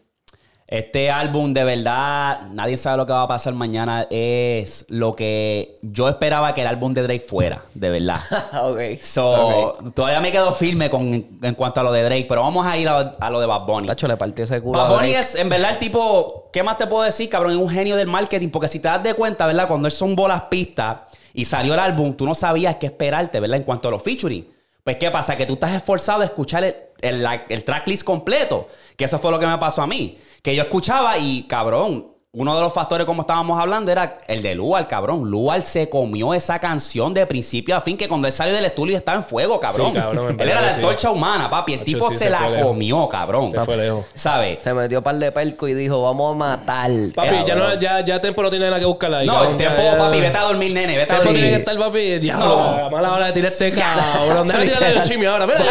Este 0.70 1.11
álbum, 1.11 1.54
de 1.54 1.64
verdad, 1.64 2.42
nadie 2.52 2.76
sabe 2.76 2.98
lo 2.98 3.07
que 3.07 3.12
va 3.14 3.22
a 3.22 3.26
pasar 3.26 3.54
mañana. 3.54 4.07
Es 4.11 4.85
lo 4.88 5.16
que 5.16 5.76
yo 5.81 6.11
esperaba 6.11 6.52
que 6.52 6.61
el 6.61 6.66
álbum 6.66 6.92
de 6.92 7.04
Drake 7.04 7.24
fuera, 7.26 7.62
de 7.72 7.88
verdad. 7.88 8.20
ok. 8.64 9.00
So, 9.00 9.78
todavía 9.94 10.20
me 10.20 10.31
quedo 10.31 10.52
firme 10.52 10.90
con, 10.90 11.26
en 11.40 11.54
cuanto 11.54 11.81
a 11.81 11.85
lo 11.85 11.90
de 11.90 12.02
Drake, 12.02 12.26
pero 12.28 12.42
vamos 12.42 12.66
a 12.66 12.76
ir 12.76 12.87
a, 12.87 12.98
a 13.18 13.31
lo 13.31 13.40
de 13.40 13.46
Bad 13.46 13.64
Bunny. 13.64 13.87
Tacho, 13.87 14.07
le 14.07 14.18
partió 14.18 14.44
ese 14.44 14.61
culo 14.61 14.78
Bad 14.78 14.88
a 14.88 14.94
Bunny 14.96 15.12
Drake. 15.12 15.20
es, 15.20 15.35
en 15.37 15.48
verdad, 15.48 15.70
el 15.70 15.78
tipo, 15.78 16.50
¿qué 16.52 16.62
más 16.62 16.76
te 16.76 16.87
puedo 16.87 17.02
decir, 17.02 17.31
cabrón? 17.31 17.52
Es 17.52 17.59
un 17.59 17.70
genio 17.70 17.96
del 17.96 18.09
marketing, 18.09 18.50
porque 18.50 18.68
si 18.68 18.78
te 18.78 18.88
das 18.88 19.02
de 19.02 19.14
cuenta, 19.14 19.46
¿verdad? 19.46 19.68
Cuando 19.68 19.88
él 19.88 19.92
son 19.92 20.14
bolas 20.14 20.42
pistas 20.50 20.98
y 21.33 21.46
salió 21.46 21.72
el 21.72 21.81
álbum, 21.81 22.12
tú 22.12 22.26
no 22.26 22.35
sabías 22.35 22.76
qué 22.76 22.85
esperarte, 22.85 23.40
¿verdad? 23.40 23.57
En 23.57 23.62
cuanto 23.62 23.88
a 23.88 23.90
los 23.90 24.02
featuring. 24.02 24.46
Pues, 24.85 24.96
¿qué 24.96 25.11
pasa? 25.11 25.35
Que 25.35 25.46
tú 25.46 25.54
estás 25.54 25.72
esforzado 25.72 26.20
a 26.20 26.24
escuchar 26.24 26.64
el, 26.64 26.74
el, 27.00 27.64
tracklist 27.64 28.04
completo. 28.04 28.68
Que 28.96 29.04
eso 29.04 29.18
fue 29.18 29.30
lo 29.30 29.38
que 29.38 29.46
me 29.46 29.58
pasó 29.58 29.82
a 29.82 29.87
mí. 29.87 30.18
Que 30.42 30.54
yo 30.54 30.62
escuchaba 30.62 31.18
y, 31.18 31.44
cabrón, 31.44 32.06
uno 32.31 32.55
de 32.55 32.61
los 32.61 32.75
factores, 32.75 33.07
como 33.07 33.23
estábamos 33.23 33.59
hablando, 33.59 33.91
era 33.91 34.19
el 34.29 34.43
de 34.43 34.55
Lual, 34.55 34.87
cabrón. 34.87 35.31
Lual 35.31 35.62
se 35.62 35.88
comió 35.88 36.35
esa 36.35 36.59
canción 36.59 37.14
de 37.14 37.25
principio 37.27 37.75
a 37.75 37.81
fin, 37.81 37.97
que 37.97 38.07
cuando 38.07 38.27
él 38.27 38.35
salió 38.35 38.55
del 38.55 38.67
estudio 38.67 38.99
estaba 38.99 39.17
en 39.17 39.25
fuego, 39.25 39.59
cabrón. 39.59 39.93
Sí, 39.95 39.99
cabrón, 39.99 40.33
en 40.35 40.41
él 40.41 40.49
era 40.51 40.61
la 40.61 40.69
sí. 40.69 40.77
antorcha 40.77 41.11
humana, 41.11 41.49
papi. 41.49 41.73
El 41.73 41.81
tipo 41.81 42.11
sí, 42.11 42.19
se, 42.19 42.25
se 42.25 42.31
la 42.31 42.51
lejos. 42.51 42.67
comió, 42.67 43.09
cabrón. 43.09 43.51
Se 43.51 43.61
fue 43.61 43.79
lejos. 43.79 44.05
¿Sabes? 44.14 44.62
Se 44.62 44.75
metió 44.75 45.03
par 45.03 45.14
de 45.17 45.33
perco 45.33 45.69
y 45.69 45.75
dijo, 45.75 46.03
vamos 46.03 46.35
a 46.35 46.37
matar. 46.37 46.91
Papi, 47.14 47.37
ya, 47.47 47.55
no, 47.55 47.81
ya, 47.81 48.01
ya 48.05 48.21
Tempo 48.21 48.43
no 48.43 48.51
tiene 48.51 48.67
nada 48.67 48.79
que 48.79 48.85
buscar 48.85 49.14
ahí. 49.14 49.27
No, 49.27 49.33
cabrón, 49.33 49.53
el 49.55 49.59
ya- 49.61 49.97
papi, 49.99 50.21
vete 50.21 50.37
a 50.38 50.43
dormir, 50.43 50.73
nene, 50.75 50.99
vete 50.99 51.12
a 51.14 51.17
Tempo 51.17 51.33
tiene 51.33 51.38
que 51.38 51.64
dormir. 51.64 51.69
estar, 51.69 51.79
papi, 51.79 52.19
diablo. 52.19 52.47
No. 52.47 52.85
A 52.87 52.91
mala 52.91 53.12
hora 53.14 53.27
de 53.29 53.33
tirar 53.33 53.53
este 53.53 53.73
cabrón. 53.73 54.47
Déjame 54.47 54.64
tirarle 54.67 54.97
un 54.99 55.03
chisme 55.03 55.27
ahora. 55.27 55.47
Mira. 55.47 55.59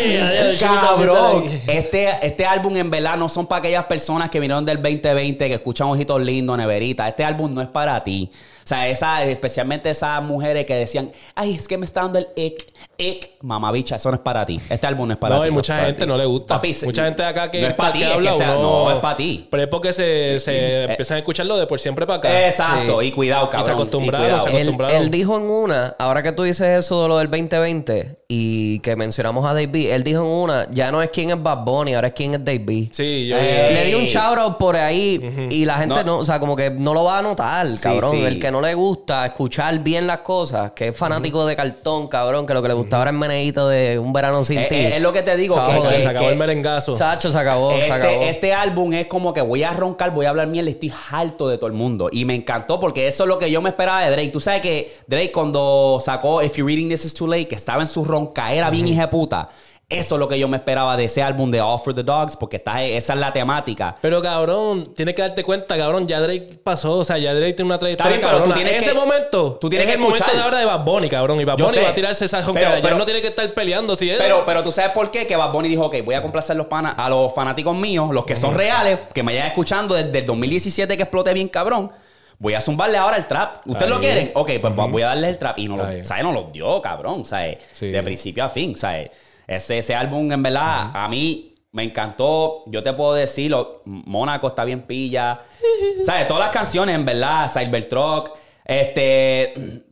Cabrón, 0.60 1.44
este, 1.66 2.08
este 2.22 2.44
álbum 2.44 2.76
en 2.76 2.90
verdad 2.90 3.16
no 3.16 3.28
son 3.28 3.46
para 3.46 3.60
aquellas 3.60 3.84
personas 3.84 4.28
que 4.30 4.40
vinieron 4.40 4.64
del 4.64 4.76
2020 4.78 5.19
que 5.48 5.54
escuchan 5.54 5.88
ojitos 5.88 6.20
lindos, 6.20 6.56
neverita. 6.56 7.08
Este 7.08 7.24
álbum 7.24 7.52
no 7.52 7.60
es 7.60 7.68
para 7.68 8.02
ti. 8.04 8.30
O 8.64 8.66
sea, 8.66 8.88
esa, 8.88 9.24
especialmente 9.24 9.90
esas 9.90 10.22
mujeres 10.22 10.64
que 10.64 10.74
decían, 10.74 11.10
ay, 11.34 11.54
es 11.54 11.66
que 11.66 11.78
me 11.78 11.84
está 11.84 12.02
dando 12.02 12.18
el 12.18 12.28
ick, 12.36 12.72
ick. 13.00 13.30
Mamabicha, 13.42 13.96
eso 13.96 14.10
no 14.10 14.16
es 14.16 14.20
para 14.20 14.44
ti. 14.44 14.60
Este 14.68 14.86
álbum 14.86 15.06
no 15.08 15.14
es 15.14 15.18
para 15.18 15.36
No, 15.36 15.42
ti. 15.42 15.48
y 15.48 15.50
no 15.50 15.54
mucha 15.56 15.72
es 15.74 15.78
para 15.78 15.86
gente 15.88 16.02
ti. 16.04 16.08
no 16.08 16.16
le 16.18 16.24
gusta. 16.26 16.54
Papi, 16.56 16.76
mucha 16.84 17.04
gente 17.04 17.22
de 17.22 17.28
acá 17.28 17.50
que, 17.50 17.60
no 17.62 17.66
es 17.68 17.74
para 17.74 17.92
que 17.92 17.98
ti, 17.98 18.04
es 18.04 18.08
que 18.10 18.14
habla, 18.16 18.32
sea- 18.34 18.54
no 18.54 18.90
es 18.90 18.96
para 18.98 19.16
ti. 19.16 19.48
Pero 19.50 19.62
es 19.62 19.68
porque 19.68 19.92
se, 19.92 20.38
se 20.40 20.82
empiezan 20.84 21.16
a 21.16 21.18
escucharlo 21.20 21.56
de 21.56 21.66
por 21.66 21.80
siempre 21.80 22.06
para 22.06 22.18
acá. 22.18 22.46
Exacto, 22.46 23.00
Sí. 23.00 23.06
y 23.06 23.10
cuidado, 23.12 23.46
Y 23.46 23.48
cabrón. 23.48 23.66
se 23.66 23.72
acostumbraron, 23.72 24.26
cuidado. 24.28 24.46
se 24.48 24.50
Él, 24.56 24.56
acostumbraron. 24.68 24.96
él 25.02 25.10
dijo 25.10 25.36
en 25.38 25.42
una, 25.44 25.96
ahora 25.98 26.22
que 26.22 26.32
tú 26.32 26.42
dices 26.42 26.78
eso 26.78 27.02
de 27.02 27.08
lo 27.08 27.18
del 27.18 27.30
2020 27.30 28.18
y 28.28 28.78
que 28.80 28.94
mencionamos 28.96 29.44
a 29.44 29.48
Dave 29.48 29.66
B, 29.68 29.94
él 29.94 30.04
dijo 30.04 30.20
en 30.20 30.26
una, 30.26 30.66
ya 30.70 30.92
no 30.92 31.02
es 31.02 31.10
quién 31.10 31.30
es 31.30 31.42
Bad 31.42 31.64
Bunny, 31.64 31.94
ahora 31.94 32.08
es 32.08 32.14
quién 32.14 32.34
es 32.34 32.44
Dave 32.44 32.58
B. 32.60 32.88
Sí, 32.92 33.26
yo... 33.26 33.36
Eh, 33.38 33.70
Le 33.72 33.84
di 33.86 33.94
un 33.94 34.04
shout 34.04 34.38
out 34.38 34.58
por 34.58 34.76
ahí 34.76 35.48
y 35.50 35.64
la 35.64 35.74
gente 35.78 36.04
no. 36.04 36.10
No. 36.10 36.18
o 36.18 36.24
sea, 36.24 36.40
como 36.40 36.56
que 36.56 36.70
no 36.70 36.92
lo 36.92 37.04
va 37.04 37.18
a 37.18 37.22
notar, 37.22 37.66
cabrón. 37.80 38.10
sí. 38.10 38.20
El 38.24 38.40
que 38.40 38.50
no 38.50 38.60
le 38.60 38.74
gusta 38.74 39.24
escuchar 39.26 39.78
bien 39.78 40.08
las 40.08 40.18
cosas, 40.20 40.72
que 40.72 40.88
es 40.88 40.96
fanático 40.96 41.46
de 41.46 41.54
cartón, 41.54 42.08
cabrón, 42.08 42.46
que 42.46 42.52
lo 42.54 42.60
que 42.62 42.66
le 42.68 42.74
gustaba 42.90 43.02
era 43.04 43.10
el 43.12 43.16
meneíto 43.18 43.68
de 43.68 43.98
un 43.98 44.12
verano 44.12 44.42
sin 44.44 44.58
Eh, 44.58 44.66
ti. 44.68 44.74
eh, 44.74 44.96
es 44.96 45.00
lo 45.02 45.12
que 45.12 45.22
te 45.22 45.36
digo, 45.36 45.54
que, 45.88 46.00
se 46.00 46.08
acabó 46.08 46.26
que- 46.26 46.32
el 46.32 46.38
merengazo. 46.38 46.94
Sacho, 46.94 47.30
se 47.30 47.38
acabó, 47.38 47.70
se 47.80 47.90
acabó. 47.90 48.12
Este, 48.12 48.28
este 48.30 48.52
álbum 48.52 48.92
es 48.92 49.06
como 49.06 49.32
que 49.32 49.40
voy 49.40 49.62
a 49.62 49.72
roncar, 49.72 50.12
voy 50.12 50.26
a 50.26 50.30
hablar 50.30 50.48
miel, 50.48 50.66
estoy 50.68 50.92
harto 51.10 51.48
de 51.48 51.56
todo 51.56 51.68
el 51.68 51.72
mundo. 51.72 52.08
Y 52.10 52.24
me 52.24 52.34
encantó 52.34 52.80
porque 52.80 53.06
eso 53.06 53.22
es 53.24 53.28
lo 53.28 53.38
que 53.38 53.50
yo 53.50 53.62
me 53.62 53.70
esperaba 53.70 54.02
de 54.04 54.10
Drake. 54.10 54.30
Tú 54.30 54.40
sabes 54.40 54.60
que 54.60 54.92
Drake 55.06 55.30
cuando 55.32 55.98
sacó 56.04 56.42
If 56.42 56.56
You're 56.56 56.70
Reading 56.72 56.88
This 56.88 57.04
Is 57.04 57.14
Too 57.14 57.28
Late, 57.28 57.46
que 57.48 57.54
estaba 57.54 57.80
en 57.80 57.86
su 57.86 58.04
roncaera 58.04 58.70
bien 58.70 58.88
hija 58.88 59.02
de 59.02 59.08
puta. 59.08 59.48
Eso 59.90 60.14
es 60.14 60.18
lo 60.20 60.28
que 60.28 60.38
yo 60.38 60.46
me 60.46 60.56
esperaba 60.56 60.96
de 60.96 61.06
ese 61.06 61.20
álbum 61.20 61.50
de 61.50 61.60
All 61.60 61.80
for 61.80 61.92
the 61.92 62.04
Dogs, 62.04 62.36
porque 62.36 62.58
está, 62.58 62.80
esa 62.84 63.12
es 63.14 63.18
la 63.18 63.32
temática. 63.32 63.96
Pero 64.00 64.22
cabrón, 64.22 64.84
tienes 64.94 65.16
que 65.16 65.22
darte 65.22 65.42
cuenta, 65.42 65.76
cabrón, 65.76 66.06
ya 66.06 66.20
Drake 66.20 66.60
pasó, 66.62 66.98
o 66.98 67.04
sea, 67.04 67.18
ya 67.18 67.34
Drake 67.34 67.54
tiene 67.54 67.66
una 67.70 67.78
trayectoria 67.80 68.14
Está 68.14 68.26
bien, 68.28 68.38
pero 68.40 68.44
tú 68.48 68.54
tienes 68.54 68.82
Ese 68.84 68.90
que- 68.92 68.96
momento, 68.96 69.58
tú 69.60 69.68
tienes 69.68 69.88
es 69.88 69.90
que 69.92 69.94
el 69.96 70.00
momento 70.00 70.24
de 70.32 70.40
ahora 70.40 70.58
de 70.60 70.64
Bad 70.64 70.84
Bunny, 70.84 71.08
cabrón, 71.08 71.40
y 71.40 71.44
Bad 71.44 71.58
Bunny 71.58 71.78
va 71.82 71.88
a 71.88 71.94
tirarse 71.94 72.24
esa 72.24 72.40
ronquera. 72.40 72.78
Ya 72.78 72.94
no 72.94 73.04
tiene 73.04 73.20
que 73.20 73.26
estar 73.26 73.52
peleando 73.52 73.96
si 73.96 74.08
es. 74.08 74.18
Pero, 74.18 74.44
pero 74.46 74.62
tú 74.62 74.70
sabes 74.70 74.92
por 74.92 75.10
qué 75.10 75.26
que 75.26 75.34
Bad 75.34 75.50
Bunny 75.52 75.68
dijo, 75.68 75.86
ok, 75.86 75.96
voy 76.04 76.14
a 76.14 76.22
complacer 76.22 76.54
los 76.54 76.66
pana- 76.66 76.90
a 76.92 77.10
los 77.10 77.34
fanáticos 77.34 77.76
míos, 77.76 78.10
los 78.12 78.24
que 78.24 78.36
son 78.36 78.54
reales, 78.54 78.96
que 79.12 79.24
me 79.24 79.32
vayan 79.32 79.48
escuchando 79.48 79.96
desde 79.96 80.20
el 80.20 80.24
2017 80.26 80.96
que 80.96 81.02
explote 81.02 81.34
bien 81.34 81.48
cabrón. 81.48 81.90
Voy 82.38 82.54
a 82.54 82.60
zumbarle 82.60 82.96
ahora 82.96 83.16
el 83.16 83.26
trap. 83.26 83.66
¿Ustedes 83.66 83.90
lo 83.90 83.98
quieren? 83.98 84.30
Ok, 84.34 84.52
pues 84.62 84.74
voy 84.74 85.02
a 85.02 85.06
darle 85.08 85.28
el 85.30 85.36
trap. 85.36 85.58
Y 85.58 85.66
no 85.68 85.76
lo. 85.76 85.82
¿sabes? 86.04 86.22
No 86.22 86.30
lo 86.32 86.44
dio, 86.44 86.80
cabrón. 86.80 87.24
¿sabes? 87.26 87.58
Sí. 87.74 87.88
De 87.88 88.02
principio 88.04 88.44
a 88.44 88.48
fin, 88.48 88.76
¿sabes? 88.76 89.10
Ese, 89.50 89.78
ese 89.78 89.96
álbum, 89.96 90.30
en 90.30 90.44
verdad, 90.44 90.92
a 90.94 91.08
mí 91.08 91.56
me 91.72 91.82
encantó. 91.82 92.62
Yo 92.66 92.84
te 92.84 92.92
puedo 92.92 93.14
decir, 93.14 93.52
Mónaco 93.84 94.46
está 94.46 94.64
bien 94.64 94.82
pilla. 94.82 95.40
¿Sabes? 96.04 96.28
Todas 96.28 96.44
las 96.44 96.52
canciones, 96.52 96.94
en 96.94 97.04
verdad, 97.04 97.50
Cybertruck, 97.52 98.38
este... 98.64 99.82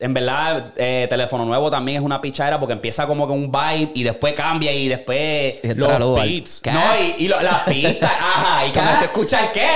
En 0.00 0.14
verdad, 0.14 0.74
eh, 0.76 1.08
Teléfono 1.10 1.44
Nuevo 1.44 1.70
también 1.70 1.98
es 1.98 2.04
una 2.04 2.20
pichadera 2.20 2.60
porque 2.60 2.72
empieza 2.74 3.04
como 3.08 3.26
que 3.26 3.32
un 3.32 3.50
vibe 3.50 3.90
y 3.94 4.04
después 4.04 4.32
cambia 4.32 4.72
y 4.72 4.86
después... 4.86 5.54
Y 5.60 5.74
los 5.74 6.14
beats. 6.14 6.62
No, 6.66 6.80
y, 7.18 7.24
y 7.24 7.28
lo- 7.28 7.40
las 7.42 7.64
pistas, 7.64 8.08
ajá, 8.20 8.66
y 8.68 8.70
cuando 8.72 8.92
te 9.00 9.04
escucha 9.06 9.46
el 9.46 9.50
qué. 9.50 9.68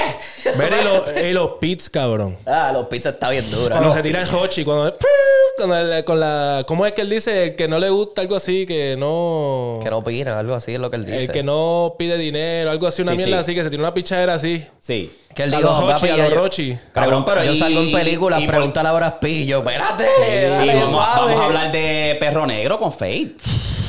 Ver 0.56 0.72
y 0.80 0.84
los, 0.84 1.22
y 1.24 1.32
los 1.32 1.50
pits, 1.60 1.90
cabrón. 1.90 2.38
Ah, 2.46 2.70
los 2.72 2.86
pizzas 2.86 3.14
está 3.14 3.30
bien 3.30 3.50
dura. 3.50 3.76
Cuando 3.76 3.92
se 3.94 4.02
tira 4.02 4.22
el 4.22 4.32
Hochi, 4.32 4.64
cuando. 4.64 4.96
Con, 5.58 5.72
el- 5.72 6.04
con 6.04 6.20
la. 6.20 6.64
¿Cómo 6.68 6.86
es 6.86 6.92
que 6.92 7.00
él 7.02 7.10
dice? 7.10 7.44
El 7.44 7.56
que 7.56 7.66
no 7.66 7.78
le 7.80 7.90
gusta 7.90 8.20
algo 8.22 8.36
así, 8.36 8.64
que 8.64 8.94
no. 8.96 9.80
Que 9.82 9.90
no 9.90 9.98
opina, 9.98 10.38
algo 10.38 10.54
así 10.54 10.72
es 10.74 10.80
lo 10.80 10.88
que 10.88 10.96
él 10.96 11.04
dice. 11.04 11.18
el 11.24 11.30
que 11.32 11.42
no 11.42 11.94
pide 11.98 12.16
dinero, 12.16 12.70
algo 12.70 12.86
así, 12.86 13.02
una 13.02 13.10
Sí, 13.12 13.16
mierda 13.18 13.36
sí. 13.38 13.40
así, 13.40 13.54
que 13.56 13.62
se 13.64 13.70
tira 13.70 13.82
una 13.82 13.92
pichadera 13.94 14.34
así. 14.34 14.64
Sí. 14.78 15.10
Que 15.34 15.44
él 15.44 15.54
A 15.54 15.56
dijo, 15.58 15.70
los 15.70 15.80
Rochi, 15.80 15.92
papi, 15.92 16.08
a 16.10 16.16
los 16.16 16.30
yo- 16.30 16.34
Rochi. 16.36 16.78
Cabrón, 16.92 17.24
pero 17.24 17.44
yo 17.44 17.52
y- 17.52 17.58
salgo 17.58 17.80
en 17.80 17.92
películas, 17.92 18.42
pregúntale 18.46 18.88
a 18.88 18.92
Brad 18.92 19.14
Pitt. 19.20 19.46
Yo, 19.48 19.58
espérate, 19.58 20.04
dale, 20.48 20.74
vamos, 20.74 21.00
a 21.04 21.44
hablar 21.44 21.72
de 21.72 22.16
Perro 22.20 22.46
Negro 22.46 22.78
con 22.78 22.92
Fade. 22.92 23.34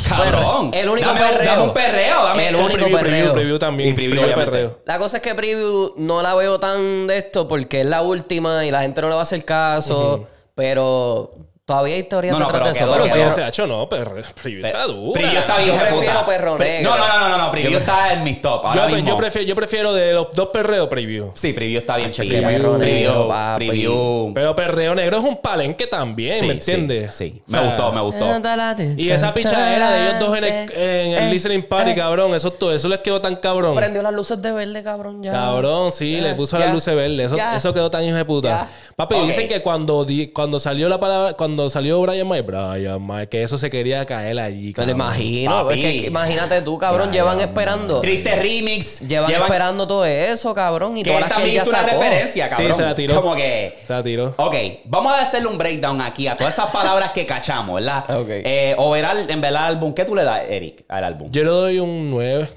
Cabrón. 0.07 0.69
el 0.73 0.89
único 0.89 1.07
dame, 1.07 1.19
perreo. 1.21 1.45
Dame 1.51 1.63
un 1.63 1.73
perreo. 1.73 2.23
Dame 2.25 2.47
El 2.49 2.55
único 2.55 2.71
preview, 2.73 2.97
perreo. 2.97 3.09
preview, 3.11 3.33
preview 3.33 3.59
también. 3.59 3.89
Y 3.89 3.93
preview, 3.93 4.11
Preview 4.11 4.25
obviamente. 4.35 4.51
perreo. 4.51 4.79
La 4.85 4.99
cosa 4.99 5.17
es 5.17 5.23
que 5.23 5.33
Preview 5.33 5.93
no 5.97 6.21
la 6.21 6.35
veo 6.35 6.59
tan 6.59 7.07
de 7.07 7.17
esto 7.17 7.47
porque 7.47 7.81
es 7.81 7.85
la 7.87 8.01
última 8.01 8.65
y 8.65 8.71
la 8.71 8.81
gente 8.81 9.01
no 9.01 9.07
le 9.07 9.13
va 9.15 9.21
a 9.21 9.23
hacer 9.23 9.43
caso. 9.45 10.27
Pero 10.55 11.31
todavía 11.65 11.95
hay 11.95 12.03
teorías 12.03 12.33
No, 12.33 12.39
no, 12.39 12.45
detrás 12.47 12.61
pero 12.61 12.73
de 12.73 12.79
eso. 12.79 12.91
Pero 12.91 13.03
Pero 13.03 13.15
quedó- 13.15 13.27
ese 13.31 13.43
hacho 13.43 13.67
no, 13.67 13.87
pero 13.87 14.11
preview 14.41 14.65
está 14.65 14.83
dura. 14.85 15.13
Preview 15.13 15.39
está 15.39 15.57
bien. 15.57 15.69
Yo 15.69 15.79
prefiero. 15.79 16.25
Perro 16.25 16.57
Negro. 16.57 16.89
No, 16.89 16.97
no, 16.97 17.07
no, 17.19 17.29
no, 17.29 17.37
no. 17.37 17.51
Preview 17.51 17.79
está 17.79 18.13
en 18.13 18.23
mis 18.23 18.41
top. 18.41 18.65
Ahora 18.65 18.73
Yo, 18.81 18.85
pre- 18.87 18.95
mismo. 18.95 19.09
yo 19.09 19.17
prefiero, 19.17 19.47
yo 19.47 19.55
prefiero 19.55 19.93
de 19.93 20.13
los 20.13 20.27
dos 20.33 20.49
perreos 20.49 20.87
preview. 20.89 21.31
Sí, 21.35 21.53
preview 21.53 21.79
está 21.79 21.97
bien. 21.97 22.11
Qué 22.11 22.23
perro 22.41 22.77
Preview, 22.77 22.77
negro, 22.77 23.55
preview. 23.55 24.31
Pero 24.33 24.55
perreo 24.55 24.95
negro 24.95 25.17
es 25.19 25.23
un 25.23 25.37
palenque 25.37 25.87
también, 25.87 26.39
Sí, 26.39 26.47
¿me 26.47 26.53
entiendes? 26.53 27.15
Sí, 27.15 27.41
O 27.47 27.51
me 27.51 27.59
gustó, 27.65 27.91
me 27.91 28.01
gustó. 28.01 28.25
Y 28.97 29.09
esa 29.09 29.33
pichadera 29.33 29.91
de 29.91 30.07
ellos 30.09 30.19
dos 30.19 30.37
en 30.37 30.43
el, 30.43 30.71
en 30.73 31.17
el 31.23 31.29
listening 31.31 31.63
party, 31.63 31.95
cabrón, 31.95 32.33
eso, 32.35 32.51
todo, 32.51 32.73
eso 32.73 32.87
les 32.89 32.99
quedó 32.99 33.21
tan 33.21 33.35
cabrón. 33.37 33.75
Prendió 33.75 34.01
las 34.01 34.13
luces 34.13 34.41
de 34.41 34.51
verde, 34.51 34.83
cabrón, 34.83 35.23
ya. 35.23 35.31
Cabrón, 35.31 35.91
sí, 35.91 36.17
Ya, 36.17 36.21
le 36.29 36.33
puso 36.33 36.59
las 36.59 36.73
luces 36.73 36.93
verdes. 36.95 37.31
Eso, 37.31 37.37
eso 37.55 37.73
quedó 37.73 37.89
tan 37.89 38.03
hijo 38.03 38.17
de 38.17 38.25
puta. 38.25 38.67
Papi, 38.97 39.15
dicen 39.27 39.47
que 39.47 39.61
cuando 39.61 40.59
salió 40.59 40.89
la 40.89 40.99
palabra, 40.99 41.33
cuando 41.53 41.69
salió 41.69 42.01
Brian 42.01 42.27
May, 42.27 42.41
Brian 42.41 42.99
May, 42.99 43.27
que 43.27 43.43
eso 43.43 43.59
se 43.59 43.69
quería 43.69 44.03
caer 44.07 44.39
allí. 44.39 44.65
Me 44.65 44.67
lo 44.69 44.73
cabrón. 44.73 44.95
imagino. 44.95 45.63
Papi. 45.67 45.73
Es 45.73 45.85
que 45.85 46.07
imagínate 46.07 46.61
tú, 46.63 46.79
cabrón, 46.79 47.11
llevan 47.11 47.39
esperando. 47.39 48.01
Triste 48.01 48.35
remix. 48.35 48.99
Llevan, 49.01 49.31
esperando 49.31 49.85
todo 49.85 50.03
eso, 50.03 50.51
cabrón. 50.55 50.97
Y 50.97 51.03
Que 51.03 51.11
todas 51.11 51.23
él 51.23 51.29
las 51.29 51.37
que 51.37 51.43
él 51.43 51.45
también 51.51 51.55
ya 51.55 51.61
hizo 51.61 51.69
una 51.69 51.79
sacó. 51.87 52.01
referencia, 52.01 52.49
cabrón. 52.49 52.67
Sí, 52.71 52.73
se 52.75 52.81
la 52.81 52.95
tiró. 52.95 53.21
Como 53.21 53.35
que... 53.35 53.77
Se 53.85 53.93
la 53.93 54.01
tiró. 54.03 54.33
Ok, 54.37 54.55
vamos 54.85 55.13
a 55.13 55.21
hacerle 55.21 55.47
un 55.47 55.57
breakdown 55.59 56.01
aquí 56.01 56.25
a 56.25 56.35
todas 56.35 56.53
esas 56.53 56.71
palabras 56.71 57.11
que 57.11 57.25
cachamos, 57.27 57.75
¿verdad? 57.75 58.03
Ok. 58.23 58.29
Eh, 58.29 58.73
overall, 58.79 59.29
en 59.29 59.41
verdad, 59.41 59.65
álbum, 59.65 59.93
¿qué 59.93 60.05
tú 60.05 60.15
le 60.15 60.23
das, 60.23 60.41
Eric, 60.49 60.83
al 60.87 61.03
álbum? 61.03 61.29
Yo 61.31 61.43
le 61.43 61.49
doy 61.51 61.79
un 61.79 62.09
9. 62.09 62.49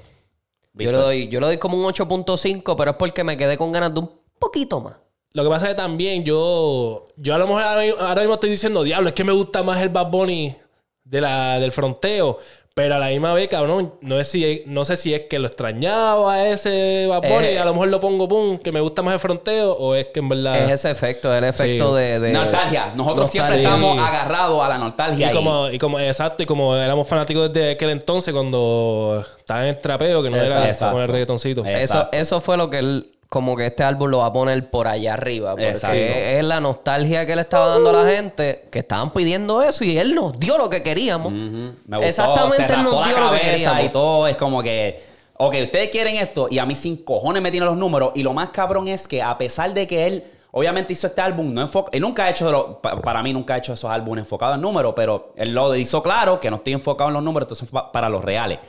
Yo 0.73 0.91
le, 0.91 0.97
doy, 0.97 1.29
yo 1.29 1.39
le 1.39 1.45
doy 1.47 1.57
como 1.59 1.77
un 1.77 1.83
8.5, 1.85 2.75
pero 2.75 2.91
es 2.91 2.97
porque 2.97 3.23
me 3.23 3.37
quedé 3.37 3.57
con 3.57 3.71
ganas 3.71 3.93
de 3.93 3.99
un 3.99 4.11
poquito 4.39 4.79
más. 4.81 4.93
Lo 5.37 5.43
que 5.43 5.49
pasa 5.49 5.65
es 5.67 5.71
que 5.73 5.77
también 5.77 6.23
yo, 6.23 7.05
yo 7.15 7.35
a 7.35 7.37
lo 7.37 7.45
mejor 7.45 7.61
ahora, 7.61 7.81
mismo- 7.83 7.99
ahora 8.01 8.21
mismo 8.21 8.33
estoy 8.33 8.49
diciendo, 8.49 8.81
diablo, 8.83 9.09
es 9.09 9.13
que 9.13 9.23
me 9.23 9.33
gusta 9.33 9.61
más 9.61 9.79
el 9.83 9.89
Bad 9.89 10.07
Bunny 10.07 10.55
de 11.03 11.21
la, 11.21 11.59
del 11.59 11.71
fronteo. 11.71 12.39
Pero 12.73 12.93
a 12.93 12.99
la 12.99 13.07
misma 13.07 13.33
vez, 13.33 13.47
cabrón, 13.47 13.95
no, 14.01 14.17
sé 14.17 14.23
si, 14.25 14.63
no 14.67 14.85
sé 14.85 14.97
si 14.97 15.11
es 15.11 15.21
que 15.27 15.39
lo 15.39 15.47
extrañaba 15.47 16.31
a 16.33 16.47
ese 16.49 17.07
Bad 17.07 17.21
Bunny 17.27 17.47
Eh. 17.47 17.53
y 17.53 17.57
a 17.57 17.65
lo 17.65 17.73
mejor 17.73 17.87
lo 17.87 17.99
pongo, 17.99 18.27
pum, 18.27 18.57
que 18.59 18.71
me 18.71 18.79
gusta 18.81 19.01
más 19.01 19.15
el 19.15 19.19
fronteo, 19.19 19.73
o 19.73 19.95
es 19.95 20.07
que 20.13 20.19
en 20.19 20.29
verdad... 20.29 20.57
Es 20.63 20.69
ese 20.69 20.91
efecto, 20.91 21.35
el 21.35 21.43
efecto 21.43 21.95
Sí. 21.97 22.01
de, 22.03 22.19
de- 22.19 22.33
nostalgia. 22.33 22.93
Nosotros 22.95 23.31
siempre 23.31 23.57
estamos 23.63 23.97
agarrados 23.99 24.63
a 24.63 24.69
la 24.69 24.77
nostalgia. 24.77 25.31
Y 25.31 25.35
como, 25.35 25.69
y 25.71 25.77
como, 25.79 25.99
exacto, 25.99 26.43
y 26.43 26.45
como 26.45 26.75
éramos 26.75 27.07
fanáticos 27.07 27.51
desde 27.51 27.71
aquel 27.71 27.89
entonces 27.89 28.31
cuando 28.31 29.25
estaba 29.39 29.61
en 29.63 29.69
el 29.69 29.77
trapeo, 29.81 30.21
que 30.21 30.29
no 30.29 30.37
era 30.37 30.71
con 30.91 31.01
el 31.01 31.07
reggaetoncito. 31.07 31.65
Eso, 31.65 32.09
eso 32.11 32.41
fue 32.41 32.57
lo 32.57 32.69
que 32.69 32.77
él, 32.79 33.11
como 33.29 33.55
que 33.57 33.65
este 33.65 33.83
álbum 33.83 34.09
lo 34.09 34.19
va 34.19 34.27
a 34.27 34.33
poner 34.33 34.69
por 34.69 34.87
allá 34.87 35.13
arriba. 35.15 35.51
Porque 35.51 35.69
Exacto. 35.69 35.95
es 35.97 36.43
la 36.43 36.59
nostalgia 36.61 37.25
que 37.25 37.35
le 37.35 37.41
estaba 37.41 37.67
dando 37.67 37.89
a 37.89 38.03
la 38.03 38.09
gente, 38.09 38.67
que 38.71 38.79
estaban 38.79 39.11
pidiendo 39.11 39.61
eso 39.61 39.83
y 39.83 39.97
él 39.97 40.15
nos 40.15 40.39
dio 40.39 40.57
lo 40.57 40.69
que 40.69 40.81
queríamos. 40.81 41.31
Me 41.33 41.71
gustó, 41.97 42.01
Exactamente 42.07 42.73
él 42.73 42.83
nos 42.83 43.05
dio 43.07 43.19
lo 43.19 43.31
que 43.31 43.39
queríamos. 43.41 43.83
y 43.83 43.89
todo. 43.89 44.27
Es 44.27 44.37
como 44.37 44.63
que, 44.63 45.03
ok, 45.35 45.55
ustedes 45.63 45.89
quieren 45.89 46.15
esto 46.15 46.47
y 46.49 46.57
a 46.59 46.65
mí 46.65 46.73
sin 46.75 46.97
cojones 47.03 47.41
me 47.41 47.51
tienen 47.51 47.67
los 47.67 47.77
números. 47.77 48.11
Y 48.15 48.23
lo 48.23 48.33
más 48.33 48.49
cabrón 48.49 48.87
es 48.87 49.07
que 49.07 49.21
a 49.21 49.37
pesar 49.37 49.73
de 49.73 49.85
que 49.87 50.07
él, 50.07 50.23
obviamente 50.51 50.93
hizo 50.93 51.07
este 51.07 51.19
álbum, 51.19 51.53
no 51.53 51.69
él 51.91 52.01
nunca 52.01 52.23
ha 52.25 52.29
hecho, 52.29 52.49
lo- 52.49 52.81
pa- 52.81 52.95
para 53.01 53.21
mí 53.21 53.33
nunca 53.33 53.55
ha 53.55 53.57
hecho 53.57 53.73
esos 53.73 53.91
álbumes 53.91 54.23
enfocados 54.23 54.55
en 54.55 54.61
números, 54.61 54.93
pero 54.95 55.33
él 55.35 55.53
lo 55.53 55.75
hizo 55.75 56.01
claro 56.01 56.39
que 56.39 56.49
no 56.49 56.55
estoy 56.55 56.71
enfocado 56.73 57.09
en 57.09 57.15
los 57.15 57.23
números, 57.23 57.45
entonces 57.45 57.69
pa- 57.69 57.91
para 57.91 58.07
los 58.07 58.23
reales. 58.23 58.59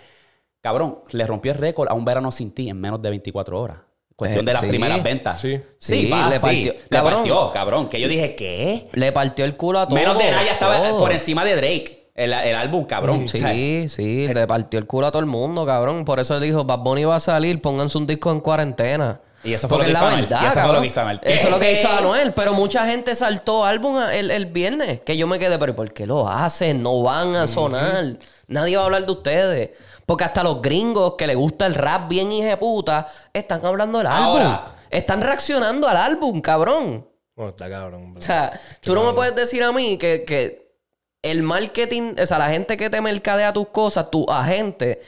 Cabrón, 0.60 0.98
le 1.12 1.24
rompió 1.26 1.52
el 1.52 1.58
récord 1.58 1.88
a 1.88 1.94
un 1.94 2.04
verano 2.04 2.32
sin 2.32 2.50
ti 2.52 2.68
en 2.68 2.80
menos 2.80 3.00
de 3.00 3.10
24 3.10 3.60
horas. 3.60 3.76
Cuestión 4.18 4.42
Eh, 4.44 4.46
de 4.46 4.52
las 4.52 4.62
sí. 4.62 4.68
primeras 4.68 5.00
ventas. 5.04 5.40
Sí. 5.40 5.60
Sí, 5.78 6.00
Sí, 6.02 6.08
le 6.08 6.34
sí. 6.34 6.40
partió. 6.42 6.72
Le 6.72 6.78
Cabrón. 6.88 7.14
partió, 7.14 7.52
cabrón. 7.52 7.88
Que 7.88 8.00
yo 8.00 8.08
dije, 8.08 8.34
¿qué? 8.34 8.88
Le 8.92 9.12
partió 9.12 9.44
el 9.44 9.54
culo 9.56 9.78
a 9.78 9.86
todo. 9.86 9.94
Menos 9.94 10.18
de 10.18 10.28
nada, 10.32 10.42
ya 10.44 10.52
estaba 10.54 10.82
todo. 10.82 10.98
por 10.98 11.12
encima 11.12 11.44
de 11.44 11.54
Drake. 11.54 12.08
El, 12.16 12.32
el 12.32 12.56
álbum, 12.56 12.84
cabrón. 12.84 13.22
O 13.24 13.28
sea, 13.28 13.52
Sí, 13.52 13.86
sí, 13.88 14.26
le 14.26 14.44
partió 14.48 14.80
el 14.80 14.86
culo 14.86 15.06
a 15.06 15.12
todo 15.12 15.20
el 15.20 15.26
mundo, 15.26 15.64
cabrón. 15.64 16.04
Por 16.04 16.18
eso 16.18 16.34
él 16.34 16.42
dijo, 16.42 16.64
Bad 16.64 16.80
Bunny 16.80 17.04
va 17.04 17.14
a 17.14 17.20
salir, 17.20 17.62
pónganse 17.62 17.96
un 17.96 18.08
disco 18.08 18.32
en 18.32 18.40
cuarentena. 18.40 19.20
Y 19.44 19.52
eso 19.52 19.68
fue 19.68 19.76
Porque 19.78 19.92
lo 19.92 19.98
que 20.00 20.04
la 20.04 20.08
hizo 20.08 20.08
Anuel. 20.08 20.22
verdad, 20.26 20.42
Y 20.42 20.46
eso 20.48 20.60
fue 20.62 20.72
lo 20.72 20.80
que 20.80 20.86
hizo 20.88 21.00
Anuel. 21.00 21.20
Eso 21.22 21.44
es 21.44 21.50
lo 21.52 21.58
que 21.60 21.72
hizo. 21.74 21.88
Anuel. 21.88 22.32
Pero 22.32 22.52
mucha 22.54 22.86
gente 22.86 23.14
saltó 23.14 23.64
álbum 23.64 24.00
el, 24.12 24.32
el 24.32 24.46
viernes. 24.46 24.98
Que 25.06 25.16
yo 25.16 25.28
me 25.28 25.38
quedé, 25.38 25.60
pero 25.60 25.76
¿por 25.76 25.92
qué 25.92 26.08
lo 26.08 26.28
hacen? 26.28 26.82
No 26.82 27.00
van 27.04 27.36
a 27.36 27.46
sonar. 27.46 28.14
Nadie 28.48 28.76
va 28.76 28.82
a 28.82 28.86
hablar 28.86 29.06
de 29.06 29.12
ustedes. 29.12 29.70
Porque 30.08 30.24
hasta 30.24 30.42
los 30.42 30.62
gringos 30.62 31.16
que 31.18 31.26
les 31.26 31.36
gusta 31.36 31.66
el 31.66 31.74
rap 31.74 32.08
bien 32.08 32.30
puta 32.58 33.06
están 33.30 33.64
hablando 33.66 33.98
del 33.98 34.06
álbum. 34.06 34.40
Ahora. 34.40 34.74
Están 34.88 35.20
reaccionando 35.20 35.86
al 35.86 35.98
álbum, 35.98 36.40
cabrón. 36.40 37.06
Bueno, 37.36 37.50
está 37.50 37.68
cabrón. 37.68 38.16
O 38.16 38.22
sea, 38.22 38.58
tú 38.80 38.94
no 38.94 39.04
me 39.04 39.12
puedes 39.12 39.36
decir 39.36 39.62
a 39.62 39.70
mí 39.70 39.98
que, 39.98 40.24
que 40.24 40.72
el 41.20 41.42
marketing, 41.42 42.14
o 42.18 42.24
sea, 42.24 42.38
la 42.38 42.48
gente 42.48 42.78
que 42.78 42.88
te 42.88 43.02
mercadea 43.02 43.52
tus 43.52 43.68
cosas, 43.68 44.10
tu 44.10 44.24
agente, 44.30 45.02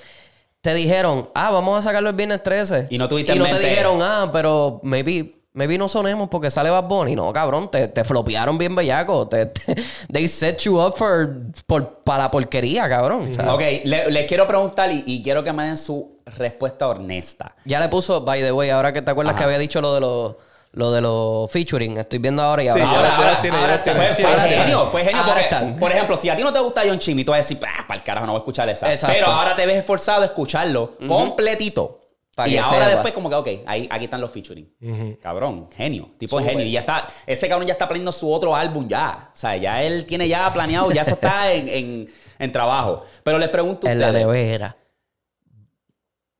te 0.60 0.74
dijeron, 0.74 1.30
ah, 1.34 1.50
vamos 1.50 1.78
a 1.78 1.88
sacarlo 1.88 2.10
el 2.10 2.14
viernes 2.16 2.42
13. 2.42 2.88
Y 2.90 2.98
no 2.98 3.08
tuviste 3.08 3.32
Y 3.32 3.36
en 3.36 3.38
no 3.38 3.46
te 3.46 3.52
mente- 3.54 3.68
dijeron, 3.70 4.02
ah, 4.02 4.28
pero 4.30 4.80
maybe, 4.82 5.39
maybe 5.52 5.76
no 5.78 5.88
sonemos 5.88 6.28
porque 6.28 6.50
sale 6.50 6.70
Bad 6.70 6.84
Bunny. 6.84 7.16
No, 7.16 7.32
cabrón, 7.32 7.70
te, 7.70 7.88
te 7.88 8.04
flopearon 8.04 8.56
bien 8.58 8.74
bellaco. 8.76 9.28
Te, 9.28 9.46
te- 9.46 9.74
they 10.12 10.28
set 10.28 10.58
you 10.62 10.80
up 10.80 10.94
for, 10.96 11.36
por, 11.66 12.02
para 12.04 12.24
la 12.24 12.30
porquería, 12.30 12.88
cabrón. 12.88 13.32
Sea, 13.34 13.54
Ok, 13.54 13.62
le- 13.84 14.10
les 14.10 14.26
quiero 14.26 14.46
preguntar 14.46 14.90
y, 14.92 15.02
y 15.06 15.22
quiero 15.22 15.42
que 15.44 15.52
me 15.52 15.64
den 15.64 15.76
su 15.76 16.18
respuesta 16.26 16.88
honesta. 16.88 17.54
Ya 17.64 17.80
le 17.80 17.88
puso, 17.88 18.20
by 18.22 18.40
the 18.42 18.52
way, 18.52 18.70
ahora 18.70 18.92
que 18.92 19.02
te 19.02 19.10
acuerdas 19.10 19.32
Ajá. 19.34 19.38
que 19.40 19.44
había 19.46 19.58
dicho 19.58 19.80
lo 19.80 19.94
de 19.94 20.00
los 20.00 20.36
lo 20.72 20.92
de 20.92 21.00
los 21.00 21.50
featuring, 21.50 21.96
estoy 21.98 22.20
viendo 22.20 22.44
ahora 22.44 22.62
y 22.62 22.66
Sí, 22.66 22.78
ahora. 22.78 22.84
ya 22.84 22.90
Ahora, 22.98 23.16
ahora, 23.16 23.40
tiene, 23.40 23.56
ahora 23.56 23.82
fue, 23.84 24.12
Sí, 24.12 24.22
genio, 24.54 24.86
fue 24.86 25.02
genio. 25.04 25.22
Porque, 25.26 25.40
están. 25.40 25.76
por 25.76 25.90
ejemplo, 25.90 26.16
si 26.16 26.28
a 26.28 26.36
ti 26.36 26.44
no 26.44 26.52
te 26.52 26.60
gusta 26.60 26.82
John 26.86 26.96
Chimmy, 27.00 27.24
tú 27.24 27.32
vas 27.32 27.38
a 27.38 27.42
decir, 27.42 27.58
ah, 27.66 27.84
para 27.88 27.98
el 27.98 28.04
carajo, 28.04 28.24
no 28.26 28.32
voy 28.34 28.38
a 28.38 28.42
escuchar 28.42 28.68
esa. 28.68 28.88
Exacto. 28.88 29.16
Pero 29.18 29.32
ahora 29.32 29.56
te 29.56 29.66
ves 29.66 29.78
esforzado 29.78 30.22
a 30.22 30.26
escucharlo 30.26 30.92
completito. 31.08 31.99
Y 32.46 32.56
ahora 32.56 32.78
sepa. 32.86 32.90
después 32.90 33.12
como 33.14 33.28
que, 33.28 33.34
ok, 33.36 33.48
ahí, 33.66 33.88
aquí 33.90 34.04
están 34.04 34.20
los 34.20 34.30
featuring. 34.30 34.72
Cabrón, 35.20 35.68
genio. 35.76 36.10
Tipo 36.16 36.38
de 36.38 36.44
genio. 36.44 36.64
Y 36.66 36.72
ya 36.72 36.80
está, 36.80 37.06
ese 37.26 37.48
cabrón 37.48 37.66
ya 37.66 37.72
está 37.74 37.86
planeando 37.88 38.12
su 38.12 38.32
otro 38.32 38.54
álbum 38.56 38.88
ya. 38.88 39.30
O 39.32 39.36
sea, 39.36 39.56
ya 39.56 39.82
él 39.82 40.06
tiene 40.06 40.26
ya 40.28 40.50
planeado, 40.52 40.90
ya 40.92 41.02
eso 41.02 41.14
está 41.14 41.52
en, 41.52 41.68
en- 41.68 42.08
en 42.38 42.52
trabajo. 42.52 43.04
Pero 43.22 43.38
les 43.38 43.48
pregunto 43.50 43.86
a 43.86 43.92
en 43.92 43.98
la 44.00 44.06
ustedes, 44.06 44.26
nevera. 44.26 44.76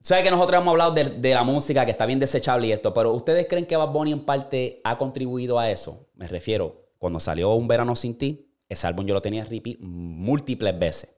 ¿Sabes 0.03 0.25
que 0.25 0.31
nosotros 0.31 0.59
hemos 0.61 0.73
hablado 0.73 0.93
de, 0.93 1.05
de 1.05 1.35
la 1.35 1.43
música 1.45 1.85
que 1.85 1.91
está 1.91 2.07
bien 2.07 2.19
desechable 2.19 2.67
y 2.69 2.73
esto? 2.73 2.95
Pero 2.95 3.13
¿ustedes 3.13 3.47
creen 3.47 3.67
que 3.67 3.77
Bad 3.77 3.91
Bunny 3.91 4.13
en 4.13 4.25
parte 4.25 4.81
ha 4.83 4.97
contribuido 4.97 5.59
a 5.59 5.71
eso? 5.71 6.09
Me 6.15 6.27
refiero, 6.27 6.89
cuando 6.97 7.21
salió 7.21 7.53
Un 7.53 7.69
Verano 7.69 7.95
Sin 7.95 8.17
Ti, 8.17 8.47
ese 8.67 8.87
álbum 8.87 9.05
yo 9.05 9.13
lo 9.13 9.21
tenía 9.21 9.45
repeat 9.45 9.77
múltiples 9.81 10.79
veces. 10.79 11.11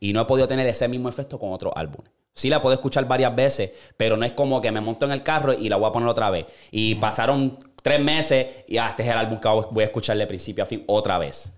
Y 0.00 0.12
no 0.12 0.20
he 0.20 0.24
podido 0.24 0.46
tener 0.48 0.66
ese 0.66 0.86
mismo 0.88 1.08
efecto 1.08 1.38
con 1.38 1.52
otros 1.52 1.72
álbumes. 1.76 2.10
Sí 2.36 2.50
la 2.50 2.60
puedo 2.60 2.74
escuchar 2.74 3.08
varias 3.08 3.34
veces, 3.34 3.70
pero 3.96 4.16
no 4.18 4.26
es 4.26 4.34
como 4.34 4.60
que 4.60 4.70
me 4.70 4.82
monto 4.82 5.06
en 5.06 5.12
el 5.12 5.22
carro 5.22 5.54
y 5.54 5.70
la 5.70 5.76
voy 5.76 5.88
a 5.88 5.92
poner 5.92 6.06
otra 6.08 6.28
vez. 6.28 6.44
Y 6.70 6.94
pasaron 6.96 7.58
tres 7.82 7.98
meses 7.98 8.46
y 8.68 8.76
ah, 8.76 8.88
este 8.90 9.04
es 9.04 9.08
el 9.08 9.16
álbum 9.16 9.40
que 9.40 9.48
voy 9.48 9.82
a 9.82 9.86
escuchar 9.86 10.18
de 10.18 10.26
principio 10.26 10.62
a 10.62 10.66
fin 10.66 10.84
otra 10.86 11.16
vez. 11.16 11.52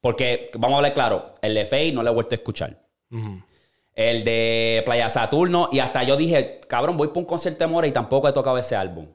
Porque, 0.00 0.50
vamos 0.54 0.74
a 0.74 0.78
hablar 0.78 0.94
claro, 0.94 1.34
el 1.42 1.52
de 1.54 1.66
Faye 1.66 1.92
no 1.92 2.02
lo 2.02 2.10
he 2.10 2.14
vuelto 2.14 2.34
a 2.34 2.36
escuchar. 2.36 2.82
El 3.94 4.24
de 4.24 4.82
Playa 4.86 5.08
Saturno. 5.10 5.68
Y 5.70 5.78
hasta 5.80 6.02
yo 6.04 6.16
dije, 6.16 6.60
cabrón, 6.68 6.96
voy 6.96 7.08
por 7.08 7.18
un 7.18 7.24
concierto 7.26 7.62
de 7.64 7.68
Mora 7.68 7.86
y 7.86 7.92
tampoco 7.92 8.26
he 8.26 8.32
tocado 8.32 8.56
ese 8.56 8.74
álbum. 8.76 9.06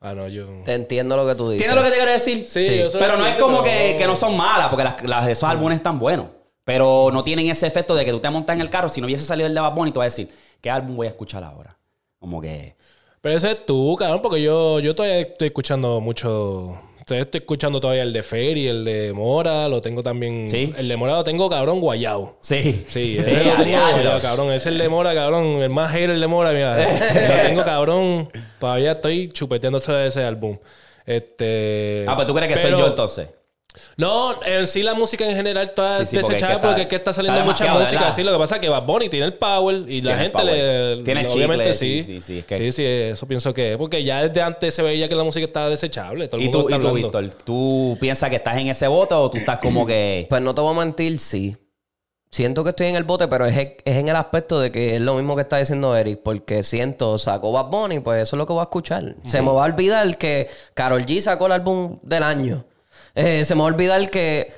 Ah, 0.00 0.12
no, 0.14 0.26
yo. 0.28 0.46
Te 0.64 0.74
entiendo 0.74 1.16
lo 1.16 1.24
que 1.26 1.34
tú 1.36 1.50
dices. 1.50 1.66
¿Entiendes 1.68 1.76
lo 1.76 1.82
que 1.84 1.90
te 1.90 1.96
quiero 1.96 2.12
decir? 2.12 2.46
Sí, 2.48 2.60
Sí. 2.62 2.78
yo 2.78 2.90
soy 2.90 3.00
Pero 3.00 3.16
no 3.16 3.26
es 3.26 3.36
como 3.36 3.62
que, 3.62 3.94
que 3.96 4.06
no 4.06 4.16
son 4.16 4.36
malas, 4.36 4.68
porque 4.70 4.82
las, 4.84 5.02
las- 5.04 5.28
esos 5.28 5.48
álbumes 5.48 5.76
están 5.76 5.98
buenos. 6.00 6.26
Pero 6.70 7.10
no 7.12 7.24
tienen 7.24 7.50
ese 7.50 7.66
efecto 7.66 7.96
de 7.96 8.04
que 8.04 8.12
tú 8.12 8.20
te 8.20 8.30
montas 8.30 8.54
en 8.54 8.62
el 8.62 8.70
carro. 8.70 8.88
Si 8.88 9.00
no 9.00 9.08
hubiese 9.08 9.24
salido 9.24 9.48
el 9.48 9.54
de 9.54 9.60
Bad 9.60 9.74
Bunny, 9.74 9.90
tú 9.90 9.98
vas 9.98 10.04
a 10.04 10.16
decir, 10.16 10.28
¿qué 10.60 10.70
álbum 10.70 10.94
voy 10.94 11.08
a 11.08 11.10
escuchar 11.10 11.42
ahora? 11.42 11.76
Como 12.20 12.40
que... 12.40 12.76
Pero 13.20 13.36
ese 13.36 13.50
es 13.50 13.66
tú, 13.66 13.96
cabrón, 13.98 14.22
porque 14.22 14.40
yo, 14.40 14.78
yo 14.78 14.94
todavía 14.94 15.18
estoy 15.18 15.48
escuchando 15.48 16.00
mucho. 16.00 16.80
Estoy 17.00 17.26
escuchando 17.40 17.80
todavía 17.80 18.04
el 18.04 18.12
de 18.12 18.22
Ferry, 18.22 18.68
el 18.68 18.84
de 18.84 19.12
Mora, 19.12 19.68
lo 19.68 19.80
tengo 19.80 20.00
también. 20.04 20.48
Sí. 20.48 20.72
El 20.76 20.86
de 20.86 20.96
Mora 20.96 21.14
lo 21.14 21.24
tengo, 21.24 21.50
cabrón, 21.50 21.80
guayao. 21.80 22.36
Sí. 22.38 22.84
Sí, 22.86 23.18
ese 23.18 23.44
lo 23.46 23.64
tengo 23.64 23.80
guayao, 23.80 24.20
cabrón. 24.20 24.52
Es 24.52 24.64
el 24.66 24.78
de 24.78 24.88
Mora, 24.88 25.12
cabrón. 25.12 25.44
El 25.60 25.70
más 25.70 25.90
hater 25.90 26.10
el 26.10 26.20
de 26.20 26.26
Mora, 26.28 26.52
mira. 26.52 26.76
lo 26.78 27.42
tengo, 27.42 27.64
cabrón. 27.64 28.30
Todavía 28.60 28.92
estoy 28.92 29.28
chupeteándose 29.30 29.90
de 29.90 30.06
ese 30.06 30.22
álbum. 30.22 30.56
Este. 31.04 32.04
Ah, 32.06 32.14
pues 32.14 32.28
tú 32.28 32.34
crees 32.34 32.54
que 32.54 32.60
soy 32.60 32.70
yo 32.70 32.86
entonces. 32.86 33.28
No, 33.96 34.42
en 34.44 34.66
sí 34.66 34.82
la 34.82 34.94
música 34.94 35.28
en 35.28 35.36
general 35.36 35.72
toda 35.74 35.98
Sí, 36.00 36.06
sí, 36.06 36.16
porque 36.20 36.34
desechada 36.34 36.52
es 36.54 36.58
que 36.58 36.62
porque 36.66 36.72
está- 36.72 36.82
es 36.82 36.88
que 36.88 36.96
está 36.96 37.12
saliendo 37.12 37.38
está 37.40 37.50
mucha 37.52 37.74
música. 37.78 37.98
¿verdad? 38.00 38.14
Sí, 38.16 38.22
lo 38.24 38.32
que 38.32 38.38
pasa 38.38 38.54
es 38.56 38.60
que 38.60 38.68
Bad 38.68 38.82
Bunny 38.84 39.08
tiene 39.08 39.26
el 39.26 39.34
power 39.34 39.84
y 39.88 39.92
Sí, 39.92 40.00
la 40.02 40.16
gente 40.18 40.44
le... 40.44 41.02
Tiene 41.04 41.26
obviamente 41.28 41.72
chicle, 41.72 41.74
sí. 41.74 42.02
sí, 42.02 42.14
sí, 42.14 42.20
sí, 42.20 42.38
es 42.40 42.44
que- 42.46 42.56
Sí, 42.56 42.72
sí, 42.72 42.84
eso 42.84 43.26
pienso 43.28 43.54
que 43.54 43.72
es. 43.72 43.78
Porque 43.78 44.02
ya 44.02 44.26
desde 44.26 44.42
antes 44.42 44.74
se 44.74 44.82
veía 44.82 45.08
que 45.08 45.14
la 45.14 45.24
música 45.24 45.44
estaba 45.46 45.68
desechable. 45.68 46.26
Todo 46.28 46.38
el 46.40 46.46
¿Y 46.46 46.48
mundo 46.48 46.62
tú, 46.64 46.68
está 46.74 46.86
y 46.86 46.90
tú. 46.90 46.94
Víctor? 46.96 47.28
¿Tú 47.44 47.98
piensas 48.00 48.28
que 48.30 48.36
estás 48.36 48.56
en 48.56 48.66
ese 48.68 48.88
bote 48.88 49.14
o 49.14 49.30
tú 49.30 49.38
estás 49.38 49.58
como 49.58 49.86
que... 49.86 50.26
Pues 50.30 50.42
no 50.42 50.54
te 50.54 50.60
voy 50.60 50.74
a 50.74 50.78
mentir, 50.78 51.18
sí. 51.18 51.56
Siento 52.32 52.62
que 52.62 52.70
estoy 52.70 52.86
en 52.86 52.94
el 52.94 53.02
bote, 53.02 53.26
pero 53.26 53.44
es, 53.46 53.56
es 53.56 53.96
en 53.96 54.08
el 54.08 54.14
aspecto 54.14 54.60
de 54.60 54.70
que 54.70 54.94
es 54.94 55.00
lo 55.00 55.16
mismo 55.16 55.34
que 55.34 55.42
está 55.42 55.56
diciendo 55.58 55.96
Eric. 55.96 56.20
Porque 56.22 56.62
siento, 56.62 57.18
sacó 57.18 57.50
Bad 57.50 57.66
Bunny, 57.66 57.98
pues 58.00 58.22
eso 58.22 58.36
es 58.36 58.38
lo 58.38 58.46
que 58.46 58.52
voy 58.52 58.60
a 58.60 58.64
escuchar. 58.64 59.16
Se 59.24 59.42
me 59.42 59.48
va 59.52 59.62
a 59.62 59.66
olvidar 59.66 60.16
que 60.16 60.48
Carol 60.74 61.04
G 61.06 61.20
sacó 61.20 61.46
el 61.46 61.52
álbum 61.52 61.98
del 62.02 62.22
año. 62.22 62.64
Eh, 63.14 63.44
se 63.44 63.54
me 63.54 63.60
va 63.60 63.68
a 63.68 63.72
olvidar 63.72 64.10
que 64.10 64.52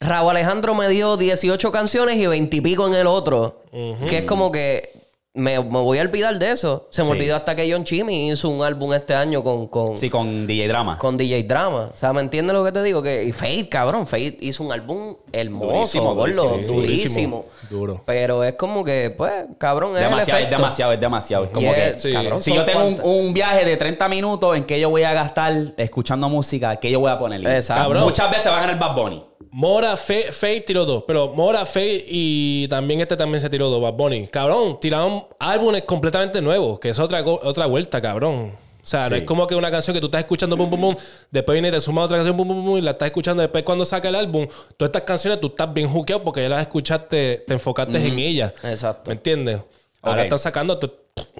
Raúl 0.00 0.30
Alejandro 0.30 0.74
me 0.74 0.88
dio 0.88 1.16
18 1.16 1.72
canciones 1.72 2.16
y 2.16 2.26
20 2.26 2.56
y 2.56 2.60
pico 2.60 2.86
en 2.86 2.94
el 2.94 3.06
otro. 3.06 3.62
Que 4.08 4.18
es 4.18 4.24
como 4.24 4.52
que 4.52 5.05
me, 5.36 5.58
me 5.60 5.78
voy 5.80 5.98
a 5.98 6.02
olvidar 6.02 6.38
de 6.38 6.50
eso. 6.50 6.88
Se 6.90 7.02
me 7.02 7.06
Sí. 7.08 7.12
olvidó 7.12 7.36
hasta 7.36 7.54
que 7.54 7.70
John 7.70 7.84
Chimmy 7.84 8.30
hizo 8.30 8.48
un 8.48 8.64
álbum 8.64 8.92
este 8.94 9.14
año 9.14 9.42
con, 9.44 9.68
con, 9.68 9.96
Sí, 9.96 10.10
con 10.10 10.46
DJ 10.46 10.68
Drama. 10.68 10.98
con 10.98 11.16
DJ 11.16 11.42
Drama. 11.44 11.90
O 11.94 11.96
sea, 11.96 12.12
¿me 12.12 12.20
entiendes 12.20 12.54
lo 12.54 12.64
que 12.64 12.72
te 12.72 12.82
digo? 12.82 13.02
Que, 13.02 13.24
y 13.24 13.32
Fade, 13.32 13.68
cabrón, 13.68 14.06
Fade 14.06 14.36
hizo 14.40 14.64
un 14.64 14.72
álbum 14.72 15.14
hermoso, 15.32 15.74
Durísimo, 15.74 16.14
gordo, 16.14 16.42
durísimo, 16.48 16.74
durísimo. 16.76 17.44
Duro. 17.70 18.02
Pero 18.06 18.42
es 18.44 18.54
como 18.54 18.84
que, 18.84 19.14
pues, 19.16 19.32
cabrón, 19.58 19.96
es 19.96 20.02
el 20.02 20.10
Demasiado, 20.10 20.40
es 20.42 20.50
demasiado, 20.50 20.92
es 20.92 21.00
demasiado. 21.00 21.44
Es 21.44 21.50
como 21.50 21.72
que... 21.72 21.94
Sí. 21.98 22.12
cabrón, 22.12 22.40
Si 22.42 22.54
yo 22.54 22.64
tengo 22.64 22.84
un, 22.86 23.00
un 23.02 23.34
viaje 23.34 23.64
de 23.64 23.76
30 23.76 24.08
minutos 24.08 24.56
en 24.56 24.64
que 24.64 24.80
yo 24.80 24.90
voy 24.90 25.02
a 25.02 25.12
gastar 25.12 25.74
escuchando 25.76 26.28
música, 26.28 26.76
¿qué 26.76 26.90
yo 26.90 27.00
voy 27.00 27.10
a 27.10 27.18
poner? 27.18 27.40
Exacto. 27.46 27.82
Cabrón. 27.82 28.02
Muchas 28.04 28.30
veces 28.30 28.50
va 28.50 28.58
a 28.58 28.60
ganar 28.60 28.78
Bad 28.78 28.94
Bunny. 28.96 29.24
Mora, 29.50 29.96
Fe, 29.96 30.60
tiró 30.66 30.84
dos. 30.84 31.04
Pero 31.06 31.32
Mora, 31.34 31.64
Faye 31.66 32.04
y 32.08 32.68
también 32.68 33.00
este 33.00 33.16
también 33.16 33.40
se 33.40 33.48
tiró 33.48 33.68
dos. 33.68 33.80
Bad 33.80 33.94
Bunny. 33.94 34.28
Cabrón, 34.28 34.78
tiraron 34.80 35.26
álbumes 35.38 35.82
completamente 35.82 36.40
nuevos. 36.40 36.78
Que 36.78 36.90
es 36.90 36.98
otra, 36.98 37.24
otra 37.24 37.66
vuelta, 37.66 38.00
cabrón. 38.00 38.52
O 38.82 38.88
sea, 38.88 39.08
no 39.08 39.16
es 39.16 39.24
como 39.24 39.48
que 39.48 39.56
una 39.56 39.70
canción 39.70 39.94
que 39.94 40.00
tú 40.00 40.06
estás 40.06 40.20
escuchando, 40.20 40.56
pum, 40.56 40.70
pum, 40.70 40.80
pum. 40.80 40.94
Después 41.30 41.54
viene 41.56 41.68
y 41.68 41.70
te 41.72 41.80
suma 41.80 42.04
otra 42.04 42.18
canción, 42.18 42.36
pum, 42.36 42.46
pum, 42.46 42.64
pum. 42.64 42.78
Y 42.78 42.82
la 42.82 42.92
estás 42.92 43.06
escuchando. 43.06 43.42
Después 43.42 43.64
cuando 43.64 43.84
saca 43.84 44.08
el 44.08 44.14
álbum, 44.14 44.46
todas 44.76 44.90
estas 44.90 45.02
canciones 45.02 45.40
tú 45.40 45.48
estás 45.48 45.72
bien 45.74 45.88
hookeado 45.88 46.22
porque 46.22 46.42
ya 46.42 46.48
las 46.48 46.60
escuchaste, 46.60 47.44
te 47.46 47.52
enfocaste 47.52 47.98
en 47.98 48.18
ellas. 48.18 48.52
Exacto. 48.62 49.10
¿Me 49.10 49.14
entiendes? 49.14 49.60
Ahora 50.02 50.22
están 50.22 50.38
sacando 50.38 50.78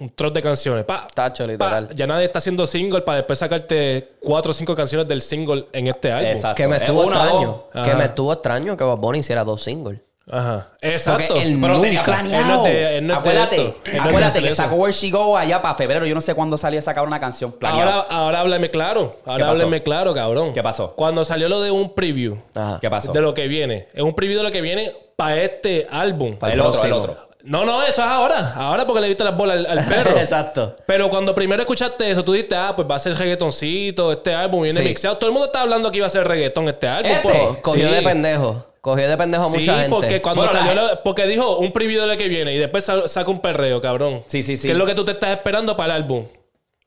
un 0.00 0.10
trozo 0.10 0.34
de 0.34 0.42
canciones. 0.42 0.84
Pa, 0.84 1.06
Tacho, 1.14 1.44
pa. 1.44 1.50
literal. 1.50 1.88
Ya 1.94 2.06
nadie 2.06 2.26
está 2.26 2.38
haciendo 2.38 2.66
single 2.66 3.02
para 3.02 3.16
después 3.18 3.38
sacarte 3.38 4.12
cuatro 4.20 4.50
o 4.50 4.54
cinco 4.54 4.74
canciones 4.74 5.06
del 5.08 5.22
single 5.22 5.66
en 5.72 5.86
este 5.88 6.12
álbum. 6.12 6.30
Exacto. 6.30 6.54
Que 6.56 6.68
me 6.68 6.76
Es 6.76 6.82
estuvo 6.82 7.04
extraño. 7.04 7.64
Que 7.84 7.94
me 7.94 8.04
estuvo 8.04 8.32
extraño 8.32 8.76
que 8.76 8.84
Bad 8.84 8.96
Bunny 8.98 9.18
hiciera 9.20 9.44
dos 9.44 9.62
singles. 9.62 10.00
Ajá. 10.28 10.70
Exacto. 10.80 11.34
Porque 11.34 11.42
él 11.42 11.58
Pero 11.60 11.80
tenía 11.80 12.00
nunca- 12.00 12.04
planeado. 12.12 12.42
Él 12.42 12.48
no 12.48 12.62
de- 12.64 12.98
él 12.98 13.06
no 13.06 13.14
es 13.14 13.22
de 13.22 13.28
acuérdate. 13.30 13.74
Él 13.84 14.00
acuérdate 14.00 14.42
que 14.42 14.52
sacó 14.52 14.74
Where 14.74 14.92
She 14.92 15.10
Go 15.10 15.36
allá 15.36 15.62
para 15.62 15.74
febrero. 15.76 16.04
Yo 16.04 16.14
no 16.16 16.20
sé 16.20 16.34
cuándo 16.34 16.56
salía 16.56 16.80
a 16.80 16.82
sacar 16.82 17.06
una 17.06 17.20
canción 17.20 17.52
planeada. 17.52 17.92
Ahora, 17.92 18.06
ahora 18.10 18.40
háblame 18.40 18.70
claro. 18.70 19.14
Ahora 19.24 19.50
háblame 19.50 19.82
claro, 19.84 20.12
cabrón. 20.14 20.52
¿Qué 20.52 20.62
pasó? 20.64 20.94
Cuando 20.96 21.24
salió 21.24 21.48
lo 21.48 21.60
de 21.60 21.70
un 21.70 21.94
preview 21.94 22.38
Ajá. 22.54 22.78
¿Qué 22.80 22.90
pasó? 22.90 23.12
de 23.12 23.20
lo 23.20 23.34
que 23.34 23.46
viene. 23.46 23.86
Es 23.94 24.02
un 24.02 24.14
preview 24.14 24.38
de 24.38 24.42
lo 24.44 24.50
que 24.50 24.62
viene 24.62 24.92
para 25.14 25.36
este 25.40 25.86
álbum. 25.90 26.36
Pa' 26.36 26.52
el 26.52 26.60
otro, 26.60 26.82
el 26.84 26.92
otro. 26.92 27.25
No, 27.46 27.64
no, 27.64 27.80
eso 27.82 28.02
es 28.02 28.08
ahora. 28.08 28.52
Ahora 28.56 28.84
porque 28.86 29.00
le 29.00 29.08
diste 29.08 29.22
las 29.24 29.36
bolas 29.36 29.56
al, 29.58 29.78
al 29.78 29.84
perro. 29.88 30.16
Exacto. 30.18 30.76
Pero 30.86 31.08
cuando 31.08 31.34
primero 31.34 31.62
escuchaste 31.62 32.10
eso, 32.10 32.24
tú 32.24 32.32
dijiste, 32.32 32.56
ah, 32.56 32.72
pues 32.74 32.88
va 32.90 32.96
a 32.96 32.98
ser 32.98 33.16
reggaetoncito, 33.16 34.12
este 34.12 34.34
álbum 34.34 34.62
viene 34.62 34.80
Sí. 34.80 34.84
mixeado. 34.86 35.16
Todo 35.16 35.28
el 35.30 35.32
mundo 35.32 35.46
estaba 35.46 35.62
hablando 35.62 35.90
que 35.90 35.98
iba 35.98 36.06
a 36.06 36.10
ser 36.10 36.26
reggaetón 36.26 36.68
este 36.68 36.88
álbum. 36.88 37.10
Este. 37.12 37.22
pues. 37.22 37.38
Co- 37.38 37.58
Cogió 37.62 37.88
Sí. 37.88 37.94
de 37.94 38.02
pendejo. 38.02 38.66
Cogió 38.80 39.08
de 39.08 39.16
pendejo 39.16 39.44
a 39.44 39.50
Sí, 39.50 39.58
mucha 39.58 39.74
gente. 39.74 39.90
porque 39.90 40.20
cuando 40.20 40.42
Bueno, 40.42 40.58
salió 40.58 40.74
la- 40.82 41.02
porque 41.02 41.26
dijo 41.26 41.58
un 41.58 41.72
preview 41.72 42.02
de 42.02 42.06
lo 42.08 42.16
que 42.16 42.28
viene 42.28 42.52
y 42.54 42.58
después 42.58 42.84
sa- 42.84 43.08
saca 43.08 43.30
un 43.30 43.40
perreo, 43.40 43.80
cabrón. 43.80 44.22
Sí, 44.26 44.42
sí, 44.42 44.56
sí. 44.56 44.68
¿Qué 44.68 44.72
es 44.72 44.78
lo 44.78 44.86
que 44.86 44.94
tú 44.94 45.04
te 45.04 45.12
estás 45.12 45.30
esperando 45.30 45.76
para 45.76 45.96
el 45.96 46.02
álbum? 46.02 46.24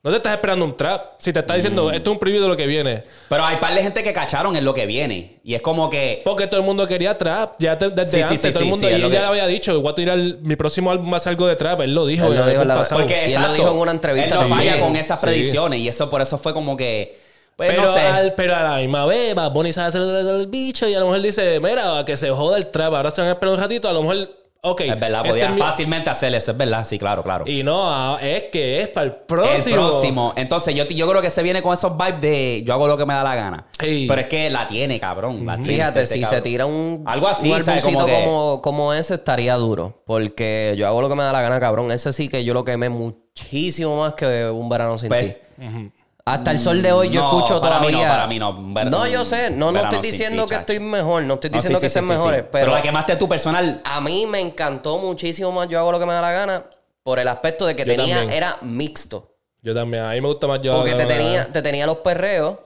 No 0.02 0.10
te 0.10 0.16
estás 0.16 0.32
esperando 0.32 0.64
un 0.64 0.74
trap. 0.74 1.16
Si 1.18 1.30
te 1.30 1.40
está 1.40 1.54
diciendo, 1.54 1.84
Mm. 1.90 1.94
esto 1.94 2.10
es 2.10 2.14
un 2.14 2.18
preview 2.18 2.40
de 2.42 2.48
lo 2.48 2.56
que 2.56 2.66
viene. 2.66 3.02
Pero 3.28 3.44
hay 3.44 3.58
par 3.58 3.74
de 3.74 3.82
gente 3.82 4.02
que 4.02 4.14
cacharon 4.14 4.56
en 4.56 4.64
lo 4.64 4.72
que 4.72 4.86
viene. 4.86 5.40
Y 5.44 5.54
es 5.54 5.60
como 5.60 5.90
que. 5.90 6.22
Porque 6.24 6.46
todo 6.46 6.58
el 6.60 6.64
mundo 6.66 6.86
quería 6.86 7.18
trap. 7.18 7.56
Ya 7.58 7.76
te- 7.76 7.90
desde 7.90 8.18
Sí, 8.18 8.22
antes, 8.22 8.40
sí, 8.40 8.50
todo 8.50 8.62
el 8.62 8.68
mundo. 8.70 8.88
y 8.88 8.96
lo 8.98 9.06
él 9.08 9.12
ya 9.12 9.20
le 9.20 9.26
había 9.26 9.46
dicho, 9.46 9.78
voy 9.78 9.92
a 9.92 9.94
tirar 9.94 10.18
mi 10.18 10.56
próximo 10.56 10.90
álbum 10.90 11.12
va 11.12 11.18
a 11.18 11.20
ser 11.20 11.32
algo 11.32 11.46
de 11.46 11.54
trap. 11.56 11.82
Él 11.82 11.94
lo 11.94 12.06
dijo. 12.06 12.28
Él 12.28 12.34
lo 12.36 12.46
dijo 12.48 12.64
la-. 12.64 12.82
Porque 12.82 13.12
Y 13.12 13.16
él 13.16 13.22
lo 13.24 13.28
exacto, 13.40 13.52
dijo 13.52 13.70
en 13.72 13.76
una 13.76 13.90
entrevista 13.92 14.42
Él 14.42 14.48
no 14.48 14.56
falla 14.56 14.80
con 14.80 14.96
esas 14.96 15.20
Sí. 15.20 15.26
predicciones. 15.26 15.80
Y 15.80 15.88
eso 15.88 16.08
por 16.08 16.22
eso 16.22 16.38
fue 16.38 16.54
como 16.54 16.78
que. 16.78 17.18
Pues 17.56 17.68
Pero, 17.68 17.82
no 17.82 17.92
sé. 17.92 18.00
al- 18.00 18.32
pero 18.32 18.56
a 18.56 18.62
la 18.62 18.76
misma 18.78 19.04
vez, 19.04 19.34
Bad 19.34 19.50
Bunny 19.52 19.70
sabe 19.74 19.88
hacer 19.88 20.00
el, 20.00 20.08
el 20.28 20.46
bicho 20.46 20.88
y 20.88 20.94
a 20.94 21.00
lo 21.00 21.08
mejor 21.08 21.20
dice, 21.20 21.60
mira, 21.60 22.02
que 22.06 22.16
se 22.16 22.30
joda 22.30 22.56
el 22.56 22.68
trap. 22.68 22.94
Ahora 22.94 23.10
se 23.10 23.20
van 23.20 23.28
a 23.28 23.32
esperar 23.34 23.54
un 23.54 23.60
ratito. 23.60 23.86
A 23.86 23.92
lo 23.92 24.00
mejor 24.00 24.30
Ok. 24.62 24.82
Es 24.82 25.00
verdad, 25.00 25.20
este 25.20 25.28
podía 25.30 25.48
mi- 25.50 25.58
fácilmente 25.58 26.10
hacer 26.10 26.34
eso, 26.34 26.50
es 26.50 26.56
verdad, 26.58 26.84
sí, 26.84 26.98
claro, 26.98 27.22
claro. 27.22 27.44
Y 27.46 27.62
no, 27.62 27.82
ah, 27.90 28.18
es 28.20 28.44
que 28.52 28.82
es 28.82 28.90
para 28.90 29.06
el 29.06 29.12
próximo. 29.14 29.66
El 29.66 29.72
próximo. 29.72 30.32
Entonces, 30.36 30.74
yo, 30.74 30.84
yo 30.84 31.08
creo 31.08 31.22
que 31.22 31.30
se 31.30 31.42
viene 31.42 31.62
con 31.62 31.72
esos 31.72 31.96
vibes 31.96 32.20
de 32.20 32.62
yo 32.66 32.74
hago 32.74 32.86
lo 32.86 32.98
que 32.98 33.06
me 33.06 33.14
da 33.14 33.22
la 33.22 33.34
gana. 33.34 33.66
Ey. 33.78 34.06
Pero 34.06 34.20
es 34.20 34.26
que 34.26 34.50
la 34.50 34.68
tiene, 34.68 35.00
cabrón. 35.00 35.46
la 35.46 35.54
tiene 35.56 35.66
Fíjate, 35.74 36.02
este 36.02 36.14
si 36.16 36.20
cabrón. 36.20 36.38
se 36.38 36.42
tira 36.42 36.66
un, 36.66 37.02
Algo 37.06 37.28
así, 37.28 37.50
un 37.50 37.80
Como 37.82 38.04
que- 38.04 38.12
como, 38.24 38.60
como 38.62 38.92
ese, 38.92 39.14
estaría 39.14 39.54
duro. 39.54 40.02
Porque 40.04 40.74
yo 40.76 40.86
hago 40.86 41.00
lo 41.00 41.08
que 41.08 41.14
me 41.14 41.22
da 41.22 41.32
la 41.32 41.40
gana, 41.40 41.58
cabrón. 41.58 41.90
Ese 41.90 42.12
sí 42.12 42.28
que 42.28 42.44
yo 42.44 42.52
lo 42.52 42.62
quemé 42.64 42.90
muchísimo 42.90 43.98
más 44.00 44.12
que 44.14 44.50
un 44.50 44.68
verano 44.68 44.98
sin 44.98 45.08
Pues, 45.08 45.36
ti. 45.56 45.90
Hasta 46.24 46.50
el 46.50 46.58
sol 46.58 46.82
de 46.82 46.92
hoy 46.92 47.08
yo 47.10 47.20
No, 47.20 47.38
escucho 47.38 47.60
para 47.60 47.80
mí 47.80 47.86
todavía. 47.88 48.06
no, 48.08 48.12
para 48.14 48.26
mí 48.26 48.38
no. 48.38 48.72
Ver- 48.74 48.90
No, 48.90 49.06
yo 49.06 49.24
sé. 49.24 49.50
No, 49.50 49.72
no 49.72 49.80
estoy 49.80 50.00
diciendo 50.00 50.44
que 50.46 50.50
chacho. 50.56 50.60
estoy 50.72 50.80
mejor. 50.80 51.22
No 51.24 51.34
estoy 51.34 51.50
No, 51.50 51.56
diciendo 51.56 51.78
sí, 51.78 51.84
que 51.86 51.88
sí, 51.88 51.92
sean 51.94 52.06
mejores. 52.06 52.40
sí. 52.42 52.46
Pero, 52.52 52.72
la 52.72 52.82
quemaste 52.82 53.16
tú 53.16 53.28
personal. 53.28 53.80
a 53.84 54.00
mí 54.00 54.26
me 54.26 54.40
encantó 54.40 54.98
muchísimo 54.98 55.50
más. 55.52 55.68
Yo 55.68 55.78
hago 55.78 55.92
lo 55.92 55.98
que 55.98 56.06
me 56.06 56.12
da 56.12 56.20
la 56.20 56.32
gana. 56.32 56.64
Por 57.02 57.18
el 57.18 57.28
aspecto 57.28 57.64
de 57.66 57.74
que 57.74 57.84
Yo 57.84 57.96
tenía, 57.96 58.18
también. 58.18 58.36
era 58.36 58.58
mixto. 58.60 59.34
Yo 59.62 59.74
también. 59.74 60.04
A 60.04 60.10
mí 60.12 60.20
me 60.20 60.28
gusta 60.28 60.46
más 60.46 60.60
yo. 60.60 60.76
Porque 60.76 60.94
te 60.94 61.06
tenía, 61.06 61.50
te 61.50 61.62
tenía 61.62 61.86
los 61.86 61.98
perreos, 61.98 62.58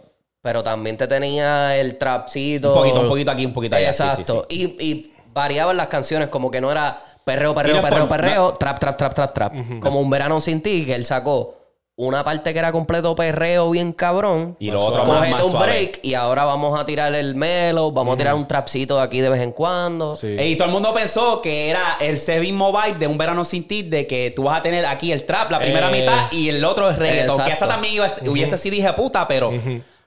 pero 0.43 0.63
también 0.63 0.97
te 0.97 1.07
tenía 1.07 1.77
el 1.77 1.97
trapcito. 1.99 2.69
Un 2.71 2.75
poquito, 2.79 3.01
un 3.01 3.09
poquito 3.09 3.31
aquí, 3.31 3.47
un 3.47 3.53
poquito 3.53 3.77
allá. 3.77 3.93
sí, 3.93 4.03
sí, 4.03 4.09
Exacto. 4.23 4.47
Y, 4.51 4.65
y 4.85 5.15
variaban 5.33 5.77
las 5.77 5.87
canciones, 5.89 6.29
como 6.29 6.51
que 6.51 6.61
no 6.61 6.71
era 6.71 7.01
perreo, 7.25 7.55
perreo, 7.55 7.77
Mira, 7.77 7.89
perreo, 7.89 8.09
por- 8.09 8.17
perreo, 8.19 8.53
trap, 8.55 8.79
trap, 8.81 8.97
trap, 8.99 9.15
trap, 9.15 9.33
trap. 9.33 9.55
Como 9.81 10.01
un 10.01 10.11
verano 10.11 10.41
sin 10.41 10.61
ti, 10.61 10.85
que 10.85 10.95
él 10.95 11.05
sacó 11.05 11.64
una 11.97 12.25
parte 12.25 12.53
que 12.53 12.59
era 12.59 12.73
completo 12.73 13.15
perreo 13.15 13.71
bien 13.71 13.93
cabrón. 13.93 14.57
Y 14.59 14.71
lo 14.71 14.83
otro 14.85 15.05
más, 15.07 15.31
más 15.31 15.43
un 15.45 15.53
suave. 15.53 15.67
break 15.67 16.01
y 16.03 16.15
ahora 16.15 16.45
vamos 16.45 16.79
a 16.79 16.85
tirar 16.85 17.15
el 17.15 17.37
melo, 17.37 17.93
vamos 17.93 18.15
a 18.15 18.17
tirar 18.17 18.35
un 18.35 18.49
trapcito 18.49 18.97
de 18.97 19.03
aquí 19.03 19.21
de 19.21 19.29
vez 19.29 19.41
en 19.41 19.53
cuando. 19.53 20.17
Sí. 20.17 20.29
Y 20.39 20.57
todo 20.57 20.67
el 20.67 20.73
mundo 20.75 20.93
pensó 20.93 21.41
que 21.41 21.71
era 21.71 21.97
el 22.01 22.19
mismo 22.41 22.73
vibe 22.73 22.99
de 22.99 23.07
un 23.07 23.17
verano 23.17 23.45
sin 23.45 23.69
ti, 23.69 23.83
de 23.83 24.07
que 24.09 24.33
tú 24.35 24.43
vas 24.45 24.59
a 24.59 24.63
tener 24.63 24.85
aquí 24.87 25.13
el 25.13 25.25
trap, 25.25 25.53
la 25.53 25.61
primera 25.61 25.89
Eh. 25.97 26.01
mitad, 26.01 26.33
y 26.33 26.49
el 26.49 26.65
otro 26.65 26.91
es 26.91 26.99
reggaeton. 26.99 27.45
Que 27.45 27.53
esa 27.53 27.69
también 27.69 27.95
iba, 27.95 28.07
a- 28.07 28.29
hubiese 28.31 28.57
sido 28.57 28.75
dije 28.75 28.93
puta, 28.95 29.29
pero 29.29 29.53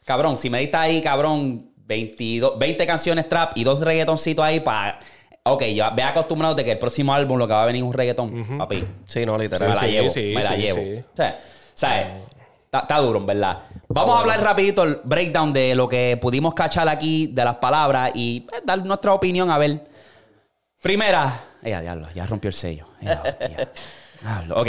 cabrón, 0.03 0.37
si 0.37 0.49
me 0.49 0.59
diste 0.59 0.75
ahí, 0.75 1.01
cabrón, 1.01 1.71
22, 1.85 2.59
20 2.59 2.85
canciones 2.85 3.29
trap 3.29 3.53
y 3.55 3.63
dos 3.63 3.79
reggaetoncitos 3.79 4.43
ahí 4.43 4.59
para. 4.59 4.99
Ok, 5.43 5.63
ya 5.67 5.91
ve 5.91 6.03
acostumbrado 6.03 6.53
de 6.53 6.65
que 6.65 6.73
el 6.73 6.79
próximo 6.79 7.13
álbum 7.13 7.37
lo 7.37 7.47
que 7.47 7.53
va 7.53 7.63
a 7.63 7.65
venir 7.65 7.81
es 7.81 7.87
un 7.87 7.93
reggaetón, 7.93 8.57
papi. 8.57 8.83
Sí, 9.05 9.25
no, 9.25 9.37
me 9.37 9.43
literal. 9.45 9.69
la 9.69 9.75
sí, 9.77 9.85
llevo, 9.87 10.09
sí, 10.09 10.33
me 10.35 10.43
la 10.43 10.49
sí, 10.49 10.55
llevo. 10.57 10.75
sí. 10.81 11.03
O 11.13 11.15
sea, 11.15 11.39
¿sabes? 11.77 12.07
Está, 12.65 12.79
está 12.79 12.97
duro, 12.97 13.19
en 13.19 13.25
verdad. 13.25 13.63
Vamos 13.87 14.17
a 14.17 14.19
hablar 14.19 14.41
rapidito 14.41 14.83
el 14.83 14.99
breakdown 15.03 15.53
de 15.53 15.75
lo 15.75 15.87
que 15.87 16.17
pudimos 16.19 16.53
cachar 16.53 16.89
aquí, 16.89 17.27
de 17.27 17.45
las 17.45 17.55
palabras 17.55 18.11
y 18.15 18.41
pues, 18.41 18.61
dar 18.65 18.83
nuestra 18.83 19.13
opinión, 19.13 19.49
a 19.49 19.57
ver. 19.57 19.87
Primera. 20.81 21.39
Ella, 21.63 21.81
diablo, 21.81 22.07
ya 22.13 22.25
rompió 22.25 22.49
el 22.49 22.53
sello. 22.53 22.87
Ea, 23.01 23.21
hostia. 23.25 23.69
Diablo, 24.21 24.61
Ok. 24.61 24.67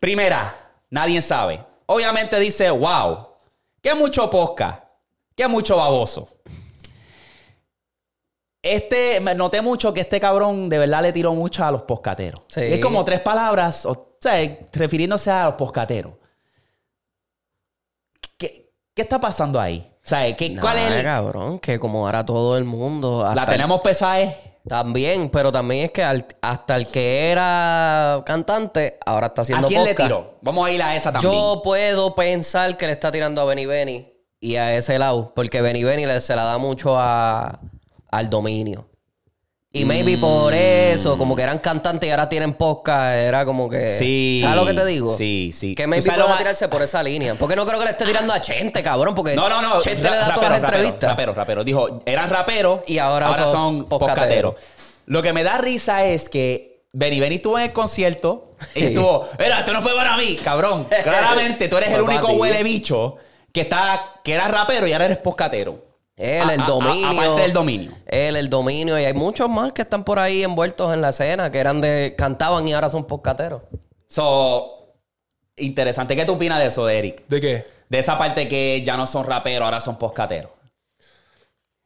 Primera, 0.00 0.54
nadie 0.90 1.20
sabe. 1.20 1.60
Obviamente 1.86 2.38
dice, 2.38 2.70
wow, 2.70 3.26
qué 3.82 3.94
mucho 3.94 4.30
posca, 4.30 4.88
qué 5.34 5.48
mucho 5.48 5.76
baboso. 5.76 6.28
Este, 8.62 9.20
noté 9.20 9.60
mucho 9.60 9.92
que 9.92 10.00
este 10.00 10.20
cabrón 10.20 10.68
de 10.68 10.78
verdad 10.78 11.02
le 11.02 11.12
tiró 11.12 11.34
mucho 11.34 11.64
a 11.64 11.70
los 11.70 11.82
poscateros. 11.82 12.42
Sí. 12.48 12.60
Es 12.62 12.80
como 12.80 13.04
tres 13.04 13.20
palabras, 13.20 13.86
o 13.86 14.16
sea, 14.20 14.58
refiriéndose 14.72 15.30
a 15.30 15.46
los 15.46 15.54
poscateros. 15.54 16.14
¿Qué, 18.98 19.02
está 19.02 19.20
pasando 19.20 19.60
ahí? 19.60 19.88
O 20.04 20.08
sea, 20.08 20.34
¿qué, 20.34 20.56
¿cuál 20.56 20.76
es 20.78 20.90
el- 20.90 21.04
cabrón? 21.04 21.60
Que 21.60 21.78
como 21.78 22.04
ahora 22.04 22.26
todo 22.26 22.56
el 22.56 22.64
mundo. 22.64 23.24
La 23.32 23.42
el- 23.42 23.48
tenemos 23.48 23.80
pesada, 23.80 24.20
¿eh? 24.20 24.36
También, 24.66 25.30
pero 25.30 25.52
también 25.52 25.84
es 25.84 25.92
que 25.92 26.02
al- 26.02 26.26
hasta 26.42 26.74
el 26.74 26.88
que 26.88 27.30
era 27.30 28.20
cantante, 28.26 28.98
ahora 29.06 29.28
está 29.28 29.42
¿A 29.42 29.44
haciendo 29.44 29.68
quién 29.68 29.84
le 29.84 29.94
tiró? 29.94 30.34
Vamos 30.42 30.66
a 30.66 30.72
ir 30.72 30.82
a 30.82 30.96
esa 30.96 31.12
también. 31.12 31.32
Yo 31.32 31.62
puedo 31.62 32.14
pensar 32.16 32.76
que 32.76 32.86
le 32.86 32.92
está 32.92 33.12
tirando 33.12 33.40
a 33.40 33.44
Benny 33.44 33.66
Benny 33.66 34.12
y 34.40 34.56
a 34.56 34.74
ese 34.74 34.98
lado, 34.98 35.32
porque 35.34 35.62
Benny 35.62 35.84
Benny 35.84 36.04
le, 36.04 36.20
se 36.20 36.34
la 36.34 36.42
da 36.42 36.58
mucho 36.58 36.96
a, 36.98 37.60
al 38.10 38.28
dominio. 38.28 38.88
Y 39.70 39.84
maybe 39.84 40.16
Mm. 40.16 40.20
por 40.20 40.54
eso, 40.54 41.18
como 41.18 41.36
que 41.36 41.42
eran 41.42 41.58
cantantes 41.58 42.08
y 42.08 42.10
ahora 42.10 42.26
tienen 42.28 42.54
podcast, 42.54 43.14
era 43.16 43.44
como 43.44 43.68
que... 43.68 43.88
Sí. 43.90 44.38
¿Sabes 44.40 44.56
lo 44.56 44.64
que 44.64 44.72
te 44.72 44.86
digo? 44.86 45.14
Sí, 45.14 45.50
sí. 45.54 45.74
Que 45.74 45.82
¿Tú 45.84 45.90
maybe 45.90 46.06
pueda 46.06 46.26
lo- 46.26 46.36
tirarse 46.38 46.68
por 46.68 46.80
esa 46.80 47.02
línea. 47.02 47.34
Porque 47.34 47.54
no 47.54 47.66
creo 47.66 47.78
que 47.78 47.84
le 47.84 47.90
esté 47.90 48.06
tirando 48.06 48.32
a 48.32 48.40
Chente, 48.40 48.82
cabrón, 48.82 49.14
porque 49.14 49.34
No, 49.36 49.46
no, 49.50 49.60
no. 49.60 49.78
Chente 49.80 50.08
le 50.10 50.16
da 50.16 50.32
todas 50.32 50.36
rapero, 50.36 50.50
las 50.52 50.60
rapero, 50.62 50.76
entrevistas. 50.78 51.10
Rapero, 51.10 51.34
rapero. 51.34 51.64
Dijo, 51.64 52.00
eran 52.06 52.30
raperos 52.30 52.80
Y 52.86 52.96
ahora 52.98 53.30
son 53.34 53.50
son 53.50 53.84
poscateros. 53.88 54.54
Lo 55.04 55.22
que 55.22 55.32
me 55.34 55.42
da 55.44 55.58
risa 55.58 56.04
es 56.06 56.30
que 56.30 56.84
Benny 56.92 57.20
Benny 57.20 57.36
estuvo 57.36 57.58
en 57.58 57.64
el 57.66 57.72
concierto 57.74 58.50
y 58.74 58.84
estuvo, 58.84 59.28
mira, 59.38 59.58
esto 59.60 59.74
no 59.74 59.82
fue 59.82 59.94
para 59.94 60.16
mí, 60.16 60.36
cabrón. 60.42 60.86
Claramente 61.04 61.68
tú 61.68 61.76
eres 61.76 61.92
el 61.92 62.00
único 62.00 62.28
huele 62.32 62.62
bicho 62.62 63.16
que 63.52 63.60
está, 63.62 64.14
que 64.24 64.32
era 64.32 64.48
rapero 64.48 64.86
y 64.86 64.94
ahora 64.94 65.04
eres 65.04 65.18
poscatero. 65.18 65.87
Él, 66.18 66.50
el 66.50 66.60
A- 66.60 66.62
a- 66.62 66.66
a- 66.66 66.68
dominio. 66.68 67.08
aparte 67.22 67.40
del 67.42 67.52
dominio. 67.52 67.92
Él, 68.06 68.36
el 68.36 68.50
dominio. 68.50 68.98
Y 68.98 69.04
hay 69.04 69.14
muchos 69.14 69.48
más 69.48 69.72
que 69.72 69.82
están 69.82 70.04
por 70.04 70.18
ahí 70.18 70.42
envueltos 70.42 70.92
en 70.92 71.00
la 71.00 71.10
escena, 71.10 71.50
que 71.50 71.58
eran 71.58 71.80
de... 71.80 72.14
Cantaban 72.18 72.66
y 72.68 72.72
ahora 72.74 72.88
son 72.88 73.06
podcasteros. 73.06 73.62
So, 74.08 74.94
interesante. 75.56 76.16
¿Qué 76.16 76.24
tú 76.24 76.32
opinas 76.34 76.58
de 76.58 76.66
eso, 76.66 76.88
Eric? 76.88 77.22
¿De 77.28 77.40
qué? 77.40 77.64
De 77.88 77.98
esa 77.98 78.18
parte 78.18 78.48
que 78.48 78.82
ya 78.84 78.96
no 78.96 79.06
son 79.06 79.24
raperos, 79.24 79.64
ahora 79.64 79.80
son 79.80 79.96
poscateros. 79.98 80.50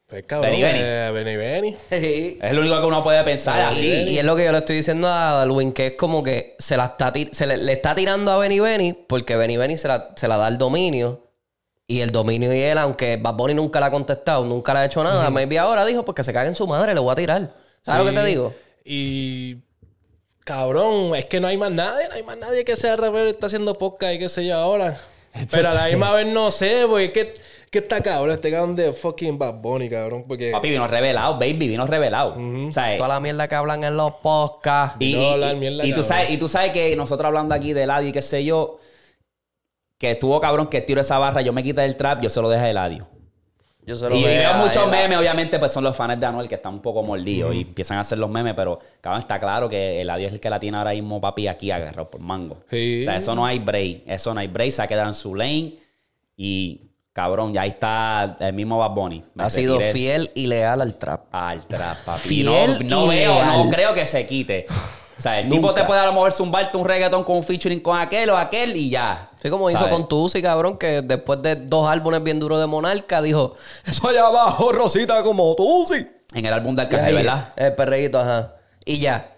Pues 0.09 0.25
cabrón. 0.25 0.51
Benny 0.51 0.63
Benny. 0.63 0.79
eh, 0.83 1.11
Benny 1.13 1.37
Benny. 1.37 1.77
Es 2.43 2.53
lo 2.53 2.61
único 2.61 2.79
que 2.81 2.87
uno 2.87 3.03
puede 3.03 3.23
pensar 3.25 3.59
Y, 3.59 3.63
así. 3.63 3.87
y 4.13 4.19
es 4.19 4.25
lo 4.25 4.37
que 4.37 4.45
yo 4.45 4.53
le 4.53 4.59
estoy 4.59 4.77
diciendo 4.77 5.09
a 5.09 5.33
Darwin, 5.37 5.73
que 5.73 5.87
es 5.89 5.97
como 5.97 6.23
que 6.23 6.55
se 6.59 6.77
la 6.77 6.85
está 6.87 7.13
ti- 7.13 7.31
se 7.33 7.47
le, 7.47 7.57
le 7.57 7.73
está 7.73 7.95
tirando 7.95 8.31
a 8.31 8.37
Benny 8.39 8.61
Benny 8.61 8.93
porque 8.93 9.37
Benny 9.37 9.57
Benny 9.57 9.77
se 9.79 9.89
la, 9.89 10.11
se 10.17 10.29
la 10.29 10.37
da 10.37 10.49
el 10.49 10.59
dominio. 10.59 11.21
Y 11.87 12.01
el 12.01 12.11
dominio 12.13 12.55
y 12.55 12.61
él, 12.61 12.79
aunque 12.79 13.17
Bad 13.17 13.35
Bunny 13.35 13.55
nunca 13.55 13.81
le 13.81 13.87
ha 13.87 13.91
contestado, 13.91 14.45
nunca 14.45 14.73
le 14.73 14.79
ha 14.81 14.85
hecho 14.87 15.03
nada, 15.05 15.29
maybe 15.31 15.59
ahora 15.59 15.85
dijo, 15.85 16.05
pues 16.05 16.15
que 16.17 16.23
se 16.25 16.33
cague 16.33 16.49
en 16.49 16.55
su 16.55 16.67
madre, 16.67 16.95
le 16.95 17.01
voy 17.01 17.13
a 17.13 17.17
tirar. 17.17 17.55
¿Sabes 17.83 18.05
lo 18.05 18.11
que 18.11 18.17
te 18.17 18.25
digo? 18.27 18.55
Y. 18.85 19.57
Cabrón, 20.45 21.15
es 21.15 21.27
que 21.27 21.39
no 21.41 21.47
hay 21.47 21.57
más 21.57 21.71
nadie, 21.71 22.09
no 22.09 22.15
hay 22.15 22.23
más 22.25 22.37
nadie 22.37 22.65
que 22.65 22.75
sea 22.75 22.97
rapero 22.97 23.27
y 23.29 23.31
está 23.31 23.47
haciendo 23.47 23.75
podcast 23.79 24.15
y 24.15 24.19
qué 24.19 24.29
sé 24.29 24.45
yo 24.45 24.57
ahora. 24.57 24.99
Pero 25.51 25.69
a 25.69 25.75
la 25.75 25.87
misma 25.87 26.13
vez 26.13 26.27
no 26.27 26.51
sé, 26.51 26.85
porque 26.89 27.05
es 27.05 27.13
que, 27.13 27.35
que 27.71 27.79
está 27.79 28.03
cabrón, 28.03 28.33
este 28.33 28.51
cabrón 28.51 28.75
de 28.75 28.93
fucking 28.93 29.39
Bad 29.39 29.55
Bunny, 29.63 29.89
cabrón, 29.89 30.25
porque. 30.27 30.51
Papi 30.51 30.71
vino 30.71 30.87
revelado, 30.89 31.35
baby, 31.35 31.69
vino 31.69 31.87
revelado. 31.87 32.35
O 32.37 32.73
sea, 32.73 32.97
Toda 32.97 33.09
la 33.09 33.21
mierda 33.21 33.47
que 33.47 33.55
hablan 33.55 33.85
en 33.85 33.97
los 33.97 34.15
podcasts. 34.15 34.97
y, 34.99 35.13
No 35.15 35.21
y- 35.39 35.51
y- 35.53 35.57
mierda, 35.57 35.87
y 35.87 35.93
tú 35.93 36.03
sabes, 36.03 36.31
y 36.31 36.37
tú 36.39 36.49
sabes 36.49 36.73
que 36.73 36.97
nosotros 36.97 37.27
hablando 37.29 37.55
aquí 37.55 37.73
de 37.73 37.85
Eladio 37.85 38.09
y 38.09 38.13
qué 38.13 38.21
sé 38.23 38.45
yo, 38.45 38.79
que 40.03 40.11
estuvo 40.11 40.41
cabrón 40.41 40.67
que 40.67 40.81
tiro 40.81 41.01
esa 41.01 41.17
barra, 41.17 41.43
yo 41.43 41.53
me 41.53 41.63
quité 41.63 41.85
el 41.85 41.95
trap, 41.95 42.21
yo 42.23 42.29
se 42.29 42.43
lo 42.43 42.49
dejé 42.49 42.65
a 42.65 42.71
Eladio. 42.71 43.07
Yo 43.87 43.95
se 43.95 44.09
lo 44.09 44.17
Y 44.17 44.25
veo 44.25 44.55
muchos 44.55 44.91
memes, 44.91 45.17
obviamente, 45.17 45.61
pues 45.61 45.71
son 45.71 45.85
los 45.85 45.97
fans 45.97 46.19
de 46.19 46.27
Anuel 46.27 46.49
que 46.49 46.57
están 46.57 46.75
un 46.75 46.83
poco 46.83 47.05
mordidos 47.05 47.55
y 47.55 47.61
empiezan 47.61 47.99
a 47.99 48.01
hacer 48.01 48.19
los 48.19 48.29
memes, 48.29 48.55
pero 48.55 48.81
cabrón, 49.01 49.21
está 49.21 49.39
claro 49.39 49.69
que 49.69 50.01
Eladio 50.01 50.27
es 50.27 50.33
el 50.33 50.41
que 50.41 50.51
la 50.51 50.59
tiene 50.59 50.77
ahora 50.77 50.91
mismo, 50.91 51.21
papi, 51.21 51.47
aquí 51.47 51.71
agarrado 51.71 52.11
por 52.11 52.21
mango. 52.21 52.65
Sí. 52.69 52.99
O 53.01 53.05
sea, 53.05 53.17
eso 53.17 53.33
no 53.37 53.47
hay 53.47 53.61
break, 53.61 54.03
eso 54.09 54.35
no 54.35 54.41
hay 54.41 54.49
break, 54.49 54.73
se 54.73 54.83
ha 54.83 54.89
quedado 54.89 55.07
en 55.07 55.15
su 55.15 55.37
lane 55.37 55.75
y 56.37 56.81
cabrón, 57.13 57.53
ya 57.53 57.63
ahí 57.63 57.69
está 57.71 58.39
el 58.41 58.55
mismo 58.55 58.79
Bad 58.79 58.91
Bunny. 58.91 59.23
Me 59.35 59.45
Ha 59.45 59.51
sido 59.51 59.79
fiel 59.79 60.33
y 60.35 60.49
leal 60.49 60.81
al 60.81 60.99
trap. 60.99 61.27
Al 61.31 61.65
trap, 61.65 61.99
papi. 62.05 62.29
Fiel 62.29 62.89
no, 62.89 63.07
no 63.07 63.13
y 63.13 63.17
veo, 63.19 63.35
leal. 63.35 63.47
no 63.47 63.71
creo 63.71 63.95
que 63.95 64.05
se 64.05 64.27
quite. 64.27 64.67
O 65.23 65.29
sea, 65.31 65.39
el 65.39 65.49
tipo 65.49 65.73
te 65.73 65.85
puede 65.85 66.01
a 66.01 66.07
lo 66.07 66.15
mejor 66.15 66.33
zumbarte 66.33 66.77
un 66.77 66.85
reggaetón 66.85 67.23
con 67.23 67.37
un 67.37 67.45
featuring 67.45 67.79
con 67.79 67.97
aquel 67.97 68.29
o 68.31 68.37
aquel 68.37 68.75
y 68.75 68.91
ya. 68.91 69.31
Sí, 69.41 69.51
como 69.51 69.71
hizo 69.71 69.89
con 69.89 70.09
Tusi, 70.09 70.43
cabrón, 70.43 70.77
que 70.77 71.01
después 71.01 71.41
de 71.41 71.55
dos 71.55 71.89
álbumes 71.89 72.25
bien 72.25 72.41
duros 72.41 72.59
de 72.59 72.67
Monarca, 72.67 73.23
dijo, 73.23 73.55
eso 73.87 74.09
allá 74.09 74.27
abajo, 74.27 74.73
Rosita, 74.73 75.23
como 75.23 75.55
Tusi. 75.55 76.05
En 76.35 76.45
el 76.45 76.53
álbum 76.53 76.75
de 76.75 76.83
Arcángel, 76.83 77.15
¿verdad? 77.15 77.53
El 77.55 77.73
perreíto, 77.77 78.19
ajá. 78.19 78.57
Y 78.85 78.99
ya. 78.99 79.37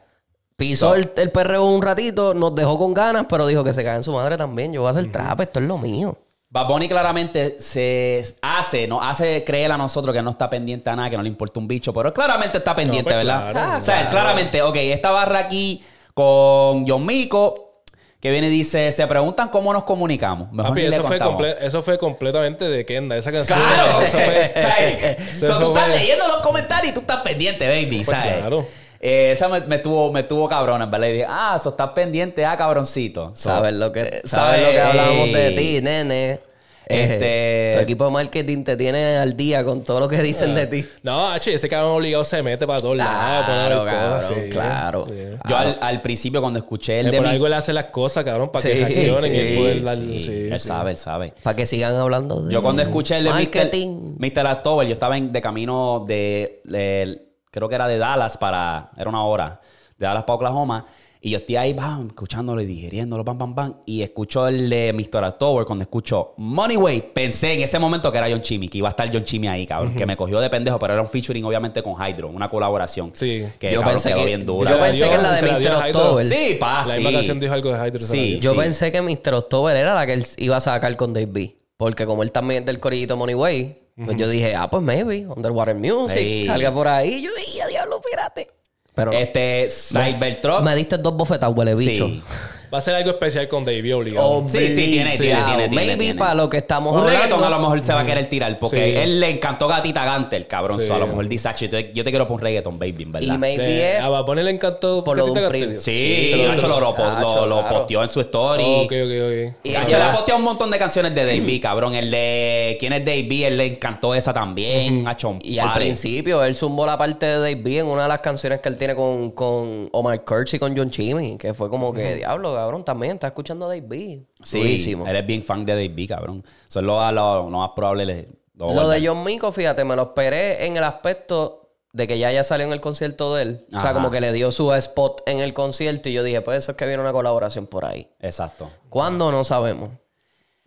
Pisó 0.57 0.95
el, 0.95 1.13
el 1.17 1.31
perreo 1.31 1.67
un 1.67 1.83
ratito, 1.83 2.33
nos 2.33 2.55
dejó 2.55 2.79
con 2.79 2.95
ganas, 2.95 3.27
pero 3.29 3.47
dijo 3.47 3.63
que 3.63 3.75
se 3.75 3.85
cae 3.85 3.97
en 3.97 4.03
su 4.03 4.13
madre 4.13 4.39
también. 4.39 4.73
Yo 4.73 4.81
voy 4.81 4.89
a 4.89 4.93
hacer 4.93 5.13
trap, 5.13 5.39
esto 5.43 5.61
es 5.61 5.67
lo 5.67 5.77
mío. 5.77 6.17
Bad 6.55 6.69
Bunny 6.69 6.87
claramente 6.87 7.57
se 7.59 8.25
hace, 8.41 8.87
nos 8.87 9.05
hace 9.05 9.43
creer 9.43 9.73
a 9.73 9.77
nosotros 9.77 10.15
que 10.15 10.23
no 10.23 10.31
está 10.31 10.49
pendiente 10.49 10.89
a 10.89 10.95
nada, 10.95 11.11
que 11.11 11.17
no 11.17 11.25
le 11.25 11.29
importa 11.29 11.59
un 11.59 11.67
bicho, 11.67 11.93
pero 11.93 12.11
él 12.11 12.15
claramente 12.15 12.59
está 12.59 12.77
pendiente, 12.77 13.11
pues 13.13 13.17
¿verdad? 13.17 13.51
claro, 13.51 13.79
o 13.81 13.83
sea, 13.83 14.03
él 14.03 14.09
claramente, 14.09 14.63
ok, 14.63 14.77
esta 14.77 15.11
barra 15.11 15.41
aquí 15.41 15.83
con 16.15 16.87
John 16.87 17.05
Mico, 17.05 17.83
que 18.21 18.31
viene 18.31 18.47
y 18.47 18.51
dice, 18.51 18.93
se 18.93 19.05
preguntan 19.09 19.49
cómo 19.49 19.73
nos 19.73 19.83
comunicamos. 19.83 20.53
Mejor 20.53 20.71
Papi, 20.71 20.83
eso 20.83 21.03
fue, 21.03 21.57
eso 21.61 21.83
fue 21.83 21.99
completamente 21.99 22.69
de 22.69 22.87
Kenda, 22.87 23.17
esa 23.17 23.33
canción. 23.33 23.59
Claro, 23.59 24.03
Eso 24.03 24.17
fue. 24.17 24.53
Eso 25.19 25.47
So, 25.49 25.59
tú 25.59 25.67
estás 25.77 25.89
leyendo 25.89 26.29
los 26.29 26.41
comentarios 26.41 26.93
y 26.93 26.95
tú 26.95 27.01
estás 27.01 27.23
pendiente, 27.23 27.67
baby, 27.67 28.05
Pues 28.05 28.17
¿sabes? 28.17 28.37
claro. 28.37 28.65
Eh, 29.07 29.33
esa 29.33 29.49
me, 29.49 29.61
me 29.61 29.79
tuvo, 29.81 30.11
me 30.11 30.23
tuvo 30.23 30.49
cabrón, 30.49 30.81
en 30.81 30.91
verdad. 30.91 31.09
Y 31.09 31.13
dije, 31.13 31.27
ah, 31.29 31.55
eso 31.61 31.69
estás 31.69 31.91
pendiente, 31.91 32.47
ah, 32.47 32.57
cabroncito. 32.57 33.33
So, 33.35 33.51
Sabes 33.51 33.75
lo 33.75 33.93
que, 33.93 34.01
eh, 34.01 34.21
sabes 34.25 34.63
lo 34.63 34.69
que 34.71 34.77
¿sabes? 34.79 34.91
hablábamos 34.91 35.33
de 35.33 35.51
ti, 35.51 35.81
nene. 35.83 36.41
Este- 36.87 37.73
Tu 37.77 37.81
equipo 37.81 38.05
de 38.05 38.11
marketing 38.11 38.63
te 38.63 38.77
tiene 38.77 39.17
al 39.17 39.37
día 39.37 39.65
con 39.65 39.85
todo 39.85 40.01
lo 40.01 40.09
que 40.09 40.21
dicen 40.23 40.55
de 40.55 40.67
ti. 40.67 40.87
No, 41.03 41.31
H, 41.31 41.53
ese 41.55 41.67
cabrón 41.69 41.93
obligado 41.97 42.25
se 42.25 42.43
mete 42.43 42.67
para 42.67 42.79
todos 42.81 42.97
lados. 42.97 43.45
Claro, 43.47 43.81
cosas, 43.85 43.95
cabrón, 43.95 44.23
sí. 44.45 44.51
claro. 44.51 45.07
Sí. 45.09 45.15
Yo 45.49 45.57
al, 45.57 45.79
al 45.81 46.03
principio 46.03 46.41
cuando 46.43 46.59
escuché 46.59 47.01
el 47.01 47.07
Eh, 47.07 47.11
de 47.11 47.17
por 47.17 47.27
mi- 47.27 47.33
algo 47.33 47.47
él 47.47 47.55
hace 47.55 47.73
las 47.73 47.87
cosas, 47.87 48.23
cabrón, 48.25 48.51
para 48.53 48.63
que 48.63 48.75
reaccionen 48.75 49.25
y 49.27 49.31
sí, 49.31 49.37
él 49.39 49.59
poder 49.59 49.83
dar- 49.83 49.97
él 49.99 50.21
sí. 50.61 50.67
sabe, 50.69 50.91
él 50.91 50.97
sabe. 50.99 51.33
Para 51.43 51.57
que 51.57 51.65
sigan 51.65 51.95
hablando 51.97 52.43
de 52.43 52.53
Yo 52.53 52.63
cuando 52.63 52.83
escuché 52.83 53.17
el 53.17 53.25
de 53.25 53.31
marketing. 53.31 54.17
Mr. 54.19 54.43
Mr. 54.45 54.47
October, 54.53 54.87
yo 54.87 54.93
estaba 54.93 55.17
en- 55.17 55.33
de 55.33 55.41
camino 55.41 56.05
de, 56.07 56.61
de- 56.65 57.23
creo 57.55 57.69
que 57.69 57.77
era 57.77 57.87
de 57.87 57.99
Dallas 57.99 58.37
para, 58.37 58.91
era 58.97 59.09
una 59.09 59.23
hora, 59.25 59.61
de 59.97 60.07
Dallas 60.07 60.25
para 60.25 60.35
Oklahoma. 60.35 60.85
Y 61.21 61.31
yo 61.31 61.39
estoy 61.39 61.57
ahí, 61.57 61.73
bam, 61.73 62.09
escuchándolo 62.09 62.61
y 62.61 62.67
digiriéndolo, 62.67 63.25
pam, 63.25 63.39
pam, 63.39 63.55
pam. 63.55 63.75
Y 63.87 64.03
escucho 64.03 64.47
el 64.47 64.69
de 64.69 64.93
Mr. 64.93 65.25
October 65.25 65.65
cuando 65.65 65.81
escucho 65.83 66.35
Money 66.37 66.77
Way. 66.77 67.13
Pensé 67.15 67.55
en 67.55 67.63
ese 67.63 67.79
momento 67.79 68.13
que 68.13 68.19
era 68.19 68.29
John 68.29 68.43
Chimmy, 68.43 68.69
que 68.69 68.77
iba 68.77 68.89
a 68.89 68.91
estar 68.91 69.09
John 69.11 69.25
Chimmy 69.25 69.49
ahí, 69.49 69.67
cabrón. 69.67 69.95
Que 69.95 70.05
me 70.05 70.19
cogió 70.19 70.39
de 70.39 70.51
pendejo, 70.51 70.79
pero 70.79 70.93
era 70.93 71.01
un 71.01 71.09
featuring 71.09 71.43
obviamente 71.47 71.83
con 71.83 71.95
Hydro, 71.95 72.29
una 72.29 72.51
colaboración. 72.51 73.11
Sí. 73.15 73.43
Que 73.59 73.73
Yo 73.73 73.81
cabrón, 73.81 73.95
pensé 73.95 74.09
quedó 74.11 74.19
que- 74.19 74.27
bien 74.27 74.41
yo 74.41 74.47
dura. 74.53 74.71
La 74.73 74.83
pensé 74.85 75.09
que 75.09 75.17
la 75.17 75.33
de 75.33 75.43
Mr. 75.53 75.75
October. 75.87 76.25
Sí, 76.27 76.57
pa, 76.61 76.85
La 76.87 76.95
sí. 76.95 77.33
dijo 77.41 77.55
algo 77.55 77.73
de 77.73 77.89
Hydro. 77.89 77.99
Sí. 78.01 78.39
Yo 78.39 78.55
pensé 78.55 78.93
que 78.93 79.01
Mr. 79.01 79.33
October 79.33 79.75
era 79.75 79.95
la 79.95 80.05
que 80.05 80.13
él 80.13 80.27
iba 80.37 80.57
a 80.57 80.61
sacar 80.61 80.95
con 80.97 81.15
Dave 81.15 81.25
B. 81.27 81.57
Porque 81.85 82.07
como 82.07 82.23
él 82.23 82.33
también 82.33 82.63
es 82.63 82.67
del 82.67 82.81
corillito 82.81 83.15
Money 83.17 83.35
Way, 83.35 83.79
pues 84.07 84.17
yo 84.17 84.27
dije, 84.27 84.55
ah, 84.57 84.71
pues 84.71 84.83
maybe, 84.83 85.27
Underwater 85.27 85.75
Music, 85.77 86.17
Sí. 86.19 86.45
salga 86.47 86.73
por 86.73 86.89
ahí. 86.89 87.21
Yo, 87.21 87.31
¡y 87.55 87.61
a 87.61 87.67
diablo, 87.67 88.01
espérate! 88.03 88.49
Pero 88.95 89.13
no. 89.13 89.19
Este, 89.19 89.67
Cybertruck. 89.69 90.63
me 90.63 90.75
diste 90.77 90.97
dos 90.97 91.15
bofetadas, 91.15 91.55
huele 91.55 91.75
bicho. 91.75 92.07
Sí. 92.07 92.23
Va 92.75 92.79
a 92.79 92.81
ser 92.81 92.97
algo 92.97 93.11
especial 93.11 93.47
con 93.47 93.65
Davey, 93.65 93.93
obligado. 93.93 94.43
Sí, 94.49 94.69
sí, 94.71 94.91
tiene, 94.91 95.13
Sí, 95.13 95.19
tiene, 95.23 95.35
ah, 95.35 95.45
tiene, 95.47 95.69
tiene, 95.69 95.87
Maybe 95.87 95.97
tiene. 96.07 96.19
para 96.19 96.35
lo 96.35 96.51
que 96.51 96.57
estamos 96.57 96.93
Un 96.93 96.99
hablando. 97.03 97.21
reggaetón 97.23 97.45
a 97.45 97.49
lo 97.51 97.59
mejor 97.61 97.81
se 97.83 97.93
va 97.93 98.01
a 98.01 98.05
querer 98.05 98.27
tirar 98.27 98.59
porque 98.59 98.93
Sí. 98.93 98.99
él 98.99 99.21
le 99.21 99.31
encantó 99.31 99.69
Gatita 99.69 100.05
Gante, 100.05 100.37
el 100.37 100.49
cabrón. 100.49 100.81
Sí. 100.81 100.87
So, 100.89 100.95
a 100.95 100.99
lo 100.99 101.07
mejor 101.07 101.29
dice, 101.29 101.49
"Acho, 101.49 101.67
yo 101.67 101.71
te, 101.71 101.93
yo 101.95 102.03
te 102.03 102.11
quiero 102.11 102.27
por 102.27 102.35
un 102.35 102.41
reggaetón, 102.41 102.79
baby, 102.79 103.05
en 103.05 103.13
verdad. 103.13 103.35
Y 103.35 103.39
maybe 103.39 103.93
es 103.95 104.01
a 104.01 104.09
Bad 104.09 104.25
Bunny 104.25 104.43
le 104.43 104.51
encantó 104.51 105.05
por 105.05 105.15
preview. 105.15 105.35
Cartel. 105.35 105.79
Sí, 105.79 106.45
Nacho 106.49 106.67
lo, 106.67 106.81
lo, 106.81 107.47
lo- 107.47 107.65
posteó 107.69 108.03
en 108.03 108.09
su 108.09 108.21
story. 108.23 108.65
Oh, 108.67 108.83
ok, 108.83 108.93
ok, 108.93 109.11
ok. 109.53 109.57
Y 109.63 109.71
Nacho 109.71 109.97
le 109.97 110.03
ha 110.03 110.13
posteado 110.13 110.39
un 110.39 110.45
montón 110.45 110.71
de 110.73 110.79
canciones 110.79 111.15
de 111.15 111.25
Dave 111.25 111.41
B, 111.43 111.61
cabrón. 111.61 111.95
El 111.95 112.11
de 112.11 112.77
¿Quién 112.81 112.93
es 112.93 113.05
Dave 113.05 113.23
B? 113.29 113.47
Él 113.47 113.57
le 113.57 113.67
encantó 113.67 114.15
esa 114.17 114.33
también. 114.33 115.05
Nacho, 115.05 115.37
Y 115.43 115.59
al 115.59 115.75
principio 115.75 116.43
él 116.43 116.57
zumbó 116.57 116.87
la 116.87 116.99
parte 116.99 117.27
de 117.27 117.35
Dave 117.35 117.55
B 117.55 117.79
en 117.79 117.87
una 117.87 118.03
de 118.03 118.09
las 118.09 118.19
canciones 118.21 118.61
que 118.61 118.69
él 118.69 118.77
tiene 118.77 118.97
con, 118.97 119.31
con 119.31 119.89
Omar 119.93 120.25
Kurtz 120.25 120.55
y 120.55 120.59
con 120.59 120.77
John 120.77 120.91
Chimmy, 120.91 121.37
que 121.39 121.55
fue 121.55 121.71
como 121.71 121.93
que, 121.93 122.17
diablo, 122.17 122.57
cabrón, 122.65 122.85
también 122.85 123.13
está 123.15 123.29
escuchando 123.29 123.67
a 123.67 123.69
Dave 123.69 123.83
B. 123.87 124.27
Sí, 124.43 124.59
Durísimo. 124.59 125.07
él 125.07 125.17
es 125.17 125.27
bien 125.27 125.43
fan 125.43 125.65
de 125.65 125.73
Dave 125.73 125.89
B, 125.89 126.07
cabrón. 126.09 126.45
Eso 126.69 126.81
es 126.81 126.85
lo, 126.85 127.13
lo- 127.13 127.51
lo 127.51 127.59
más 127.59 127.71
probable. 127.77 128.05
le- 128.07 128.29
lo 128.55 128.89
de 128.89 129.07
John 129.07 129.25
Mico, 129.25 129.51
fíjate, 129.53 129.85
me 129.85 129.97
lo 129.97 130.03
esperé 130.03 130.67
en 130.67 130.77
el 130.77 130.85
aspecto 130.85 131.71
de 131.93 132.07
que 132.07 132.19
ya 132.19 132.31
ya 132.33 132.43
salió 132.45 132.67
en 132.67 132.73
el 132.73 132.81
concierto 132.81 133.35
de 133.35 133.43
él. 133.43 133.67
O 133.77 133.81
sea, 133.81 133.93
como 133.93 134.11
que 134.11 134.21
le 134.21 134.33
dio 134.33 134.51
su 134.53 134.73
spot 134.75 135.23
en 135.27 135.39
el 135.41 135.55
concierto 135.55 136.09
y 136.09 136.13
yo 136.13 136.23
dije, 136.23 136.41
pues 136.41 136.59
eso 136.59 136.73
es 136.73 136.77
que 136.77 136.87
viene 136.87 137.01
una 137.03 137.13
colaboración 137.13 137.67
por 137.67 137.85
ahí. 137.85 138.11
Exacto. 138.21 138.71
¿Cuándo? 138.89 139.31
No 139.33 139.45
sabemos. 139.45 139.91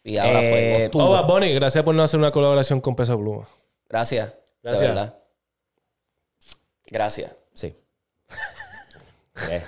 Y 0.04 0.18
ahora 0.18 0.40
Eh, 0.42 0.90
fue. 0.92 1.02
Oh, 1.02 1.24
Bunny, 1.28 1.54
gracias 1.54 1.84
por 1.84 1.94
no 1.96 2.04
hacer 2.04 2.18
una 2.20 2.32
colaboración 2.32 2.80
con 2.82 2.96
Peso 2.96 3.18
Pluma. 3.18 3.48
Gracias. 3.90 4.34
Gracias. 4.64 4.82
De 4.82 4.88
verdad. 4.88 5.18
Gracias. 6.86 7.36
Sí. 7.54 7.76
Eh. 9.50 9.62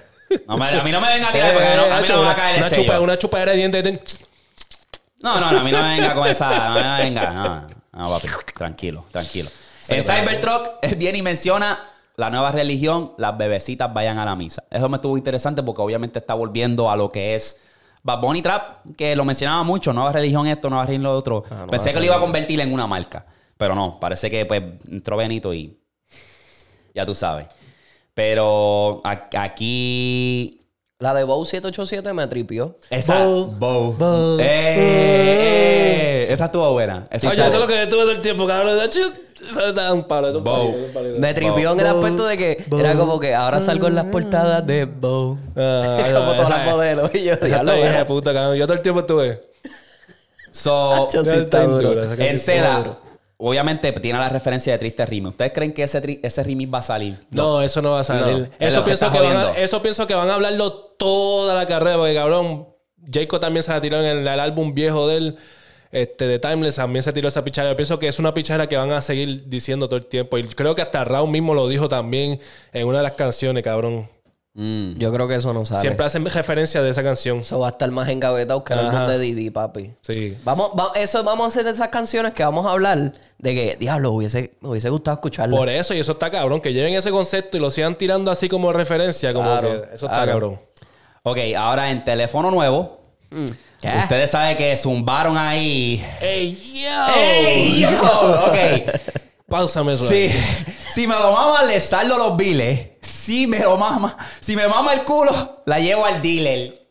No 0.48 0.58
me- 0.58 0.70
a 0.70 0.84
mí 0.84 0.92
no 0.92 1.02
me 1.02 1.08
venga 1.14 1.30
a 1.30 1.32
tirar 1.32 1.54
porque 1.54 1.76
no- 1.76 1.82
a 1.96 2.02
mí 2.02 2.08
no 2.08 2.16
me 2.18 2.22
va 2.24 2.30
a 2.30 2.34
una- 2.34 2.36
caer 2.36 2.56
el 2.56 2.62
una 2.62 2.70
sello. 2.70 2.82
chupa, 2.84 3.00
una 3.00 3.18
chupadera 3.18 3.52
de 3.52 3.58
dientes. 3.58 3.84
de- 3.84 4.02
No, 5.22 5.40
no, 5.40 5.52
no, 5.52 5.60
a 5.60 5.64
mí 5.64 5.72
no 5.72 5.82
me 5.82 5.90
venga 6.00 6.14
con 6.16 6.28
esa. 6.28 6.70
No 6.70 6.76
me 6.76 7.04
venga. 7.04 7.32
No, 7.32 7.68
no 8.04 8.10
papi. 8.10 8.28
Tranquilo, 8.56 9.06
tranquilo. 9.12 9.50
En 9.88 10.04
Cybertruck, 10.04 10.78
él 10.84 10.96
viene 10.96 11.18
y 11.18 11.22
menciona 11.22 11.80
la 12.16 12.30
nueva 12.30 12.52
religión, 12.52 13.14
las 13.18 13.38
bebecitas 13.38 13.92
vayan 13.94 14.18
a 14.20 14.26
la 14.26 14.36
misa. 14.36 14.64
Eso 14.70 14.88
me 14.90 14.98
estuvo 14.98 15.18
interesante 15.18 15.64
porque 15.64 15.82
obviamente 15.82 16.20
está 16.20 16.34
volviendo 16.36 16.92
a 16.92 16.96
lo 16.96 17.12
que 17.12 17.34
es 17.36 17.58
Bad 18.04 18.20
Bunny 18.22 18.42
Trap, 18.42 18.96
que 18.98 19.16
lo 19.16 19.26
mencionaba 19.26 19.64
mucho, 19.64 19.92
nueva 19.94 20.12
religión 20.12 20.46
esto, 20.48 20.70
nueva 20.70 20.86
religión 20.86 21.04
lo 21.04 21.18
otro. 21.18 21.44
Pensé 21.70 21.92
que 21.94 22.00
lo 22.00 22.06
iba 22.06 22.16
a 22.18 22.20
convertir 22.20 22.60
en 22.60 22.72
una 22.74 22.88
marca, 22.88 23.26
pero 23.58 23.74
no, 23.74 24.00
parece 24.00 24.30
que 24.30 24.46
pues 24.46 24.62
entró 24.90 25.18
Benito 25.18 25.54
y 25.54 25.78
ya 26.94 27.06
tú 27.06 27.16
sabes. 27.16 27.48
Pero 28.20 29.00
a- 29.06 29.30
aquí 29.44 30.60
La 31.00 31.14
de 31.14 31.24
Bow 31.24 31.46
787 31.46 32.12
me 32.12 32.28
tripió. 32.28 32.76
esa. 32.90 33.24
Bow. 33.26 33.96
Eh, 34.42 36.26
eh, 36.28 36.28
esa 36.30 36.46
estuvo 36.46 36.70
buena. 36.74 37.08
Esa 37.10 37.30
Oye, 37.30 37.36
estuvo- 37.38 37.48
eso 37.48 37.56
es 37.56 37.62
lo 37.62 37.68
que 37.68 37.84
estuve 37.84 38.02
todo 38.02 38.12
el 38.12 38.20
tiempo, 38.22 38.46
cabrón. 38.46 38.76
Nacho, 38.76 39.00
Eso 39.50 39.68
está 39.70 39.94
un 39.94 40.04
palo. 40.04 40.34
un 40.38 40.44
es 40.44 41.14
un. 41.16 41.22
Me 41.22 41.34
tripió 41.34 41.72
en 41.72 41.80
el 41.80 41.86
aspecto 41.88 42.26
de 42.26 42.38
que 42.38 42.66
era 42.78 42.94
como 42.98 43.22
que 43.22 43.34
ahora 43.34 43.62
salgo 43.62 43.88
en 43.88 43.96
las 43.96 44.08
portadas 44.08 44.68
de 44.68 44.84
Bow. 44.84 45.40
Ah, 45.56 46.00
como 46.14 46.32
esa- 46.32 46.36
todas 46.36 46.50
las 46.50 46.60
esa- 46.64 46.72
modelos. 46.72 47.12
Y 47.16 47.24
yo, 47.24 47.36
puta, 48.06 48.34
cabrón. 48.34 48.58
Yo 48.58 48.66
todo 48.68 48.74
el 48.74 48.82
tiempo 48.82 49.00
estuve. 49.00 49.42
So, 50.52 51.08
Yo 51.14 51.22
en 51.22 51.70
duro. 52.84 53.09
Obviamente 53.42 53.92
tiene 53.94 54.20
la 54.20 54.30
referencia 54.30 54.74
de 54.74 54.80
Triste 54.80 55.06
Remix. 55.06 55.30
¿Ustedes 55.30 55.52
creen 55.54 55.74
que 55.74 55.84
ese, 55.84 56.20
ese 56.22 56.44
remix 56.44 56.74
va 56.74 56.80
a 56.80 56.84
salir? 56.84 57.18
No, 57.32 57.62
eso 57.62 57.82
no 57.82 57.92
va 57.92 58.02
a 58.02 58.04
salir. 58.04 58.50
No. 58.60 58.68
Eso, 58.68 58.84
pienso 58.84 59.12
que 59.12 59.20
van 59.20 59.38
a, 59.38 59.52
eso 59.52 59.82
pienso 59.82 60.06
que 60.06 60.14
van 60.14 60.30
a 60.30 60.36
hablarlo 60.36 60.74
toda 60.74 61.56
la 61.56 61.66
carrera, 61.66 61.98
porque 61.98 62.14
cabrón, 62.14 62.68
Jacob 63.12 63.40
también 63.40 63.64
se 63.64 63.72
la 63.72 63.82
tiró 63.82 64.00
en 64.00 64.06
el, 64.06 64.28
el 64.28 64.40
álbum 64.40 64.74
viejo 64.74 65.08
de 65.08 65.18
él, 65.18 65.38
este, 65.92 66.28
de 66.28 66.38
Timeless, 66.38 66.76
también 66.76 67.02
se 67.02 67.14
tiró 67.14 67.30
esa 67.30 67.44
pichara. 67.44 67.70
Yo 67.70 67.76
pienso 67.76 67.98
que 67.98 68.10
es 68.10 68.20
una 68.20 68.34
pichara 68.34 68.68
que 68.68 68.76
van 68.76 68.92
a 68.92 69.02
seguir 69.02 69.48
diciendo 69.48 69.88
todo 69.88 69.98
el 69.98 70.06
tiempo. 70.06 70.38
Y 70.38 70.44
creo 70.44 70.76
que 70.76 70.82
hasta 70.82 71.06
Raúl 71.06 71.32
mismo 71.32 71.54
lo 71.54 71.68
dijo 71.68 71.88
también 71.88 72.40
en 72.74 72.88
una 72.88 72.98
de 72.98 73.04
las 73.04 73.14
canciones, 73.14 73.64
cabrón. 73.64 74.10
Mm. 74.62 74.98
Yo 74.98 75.14
creo 75.14 75.26
que 75.26 75.36
eso 75.36 75.54
no 75.54 75.64
sale. 75.64 75.80
Siempre 75.80 76.06
hacen 76.06 76.26
referencia 76.26 76.82
de 76.82 76.90
esa 76.90 77.02
canción. 77.02 77.40
Eso 77.40 77.60
va 77.60 77.68
a 77.68 77.70
estar 77.70 77.90
más 77.92 78.10
engavetado 78.10 78.62
que 78.66 78.74
el 78.74 78.80
álbum 78.80 79.08
de 79.08 79.18
Didi, 79.18 79.50
papi. 79.52 79.94
Sí. 80.02 80.36
Vamos, 80.44 80.72
va- 80.78 80.92
eso 80.96 81.24
vamos 81.24 81.46
a 81.46 81.48
hacer 81.48 81.66
esas 81.72 81.88
canciones 81.88 82.34
que 82.34 82.44
vamos 82.44 82.66
a 82.66 82.72
hablar 82.72 83.14
de 83.38 83.56
que, 83.56 83.78
diablo, 83.80 84.12
hubiese, 84.12 84.56
me 84.60 84.68
hubiese 84.70 84.90
gustado 84.90 85.16
escucharlo. 85.16 85.56
Por 85.56 85.70
eso, 85.70 85.94
y 85.94 86.00
eso 86.00 86.12
está 86.12 86.30
cabrón, 86.30 86.60
que 86.60 86.74
lleven 86.74 86.94
ese 86.94 87.10
concepto 87.10 87.56
y 87.56 87.62
lo 87.62 87.72
sigan 87.72 87.96
tirando 87.96 88.32
así 88.32 88.50
como 88.50 88.74
referencia, 88.74 89.34
como 89.34 89.46
Claro, 89.50 89.70
que 89.70 89.96
eso 89.96 90.08
está 90.08 90.24
claro. 90.24 90.32
cabrón. 90.32 90.60
Ok, 91.24 91.38
ahora 91.58 91.90
en 91.92 92.04
teléfono 92.04 92.52
nuevo. 92.52 93.00
¿Qué? 93.30 93.88
Ustedes 94.04 94.30
saben 94.32 94.58
que 94.58 94.76
zumbaron 94.76 95.38
ahí. 95.38 96.06
¡Ey, 96.20 96.84
yo! 96.84 97.16
¡Ey, 97.16 97.80
yo! 97.80 98.46
Ok. 98.48 98.92
Páusame 99.48 99.94
eso. 99.94 100.06
Sí. 100.06 100.28
Si 100.90 101.06
me 101.08 101.14
lo 101.16 101.32
mama, 101.32 101.64
le 101.64 101.80
saldo 101.80 102.18
los 102.18 102.36
biles. 102.36 102.89
Si 103.10 103.48
me 103.48 103.60
lo 103.60 103.78
mama, 103.78 104.16
si 104.40 104.56
me 104.56 104.68
mama 104.68 104.94
el 104.94 105.04
culo, 105.04 105.62
la 105.66 105.80
llevo 105.80 106.06
al 106.06 106.22
dealer. 106.22 106.88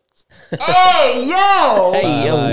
¡Ey, 0.50 1.28
yo! 1.30 1.92
Ey, 1.94 2.26
yo. 2.26 2.48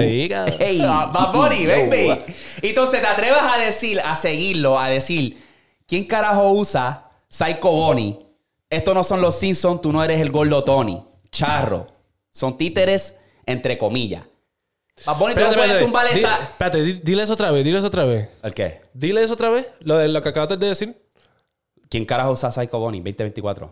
Ey, 0.60 0.82
Bad 0.82 1.34
Bunny, 1.34 1.64
yo. 1.64 1.70
baby. 1.70 2.22
Entonces 2.62 3.02
te 3.02 3.08
atrevas 3.08 3.54
a 3.54 3.58
decir, 3.60 4.00
a 4.02 4.16
seguirlo, 4.16 4.80
a 4.80 4.90
decir, 4.90 5.42
¿quién 5.88 6.06
carajo 6.06 6.52
usa 6.52 7.10
Psycho 7.30 7.72
Bonnie? 7.72 8.20
Estos 8.70 8.94
no 8.96 9.04
son 9.04 9.22
los 9.22 9.36
Simpsons, 9.38 9.82
tú 9.82 9.92
no 9.92 10.04
eres 10.04 10.20
el 10.22 10.32
gordo 10.32 10.64
Tony. 10.64 11.04
Charro. 11.32 11.88
Son 12.32 12.58
títeres, 12.58 13.16
entre 13.46 13.78
comillas. 13.78 14.24
Bad 15.06 15.18
Bunny, 15.18 15.34
tú 15.36 15.42
no 15.42 15.48
puedes 15.48 15.62
espérate. 15.64 15.84
zumbar 15.86 16.08
esa... 16.08 16.36
Espérate, 16.44 16.82
di- 16.82 17.02
dile 17.04 17.24
eso 17.24 17.34
otra 17.34 17.52
vez, 17.52 17.64
dile 17.64 17.78
eso 17.80 17.88
otra 17.88 18.06
vez. 18.06 18.30
¿El 18.44 18.54
qué? 18.54 18.82
Dile 18.94 19.24
eso 19.24 19.34
otra 19.34 19.50
vez, 19.50 19.68
lo 19.82 19.98
de 19.98 20.08
lo 20.08 20.22
que 20.22 20.30
acabaste 20.30 20.58
de 20.58 20.68
decir. 20.68 21.05
¿Quién 21.96 22.04
carajo 22.04 22.32
usa 22.32 22.52
Psycho 22.52 22.78
Bonnie? 22.78 23.00
2024. 23.00 23.68
O 23.68 23.72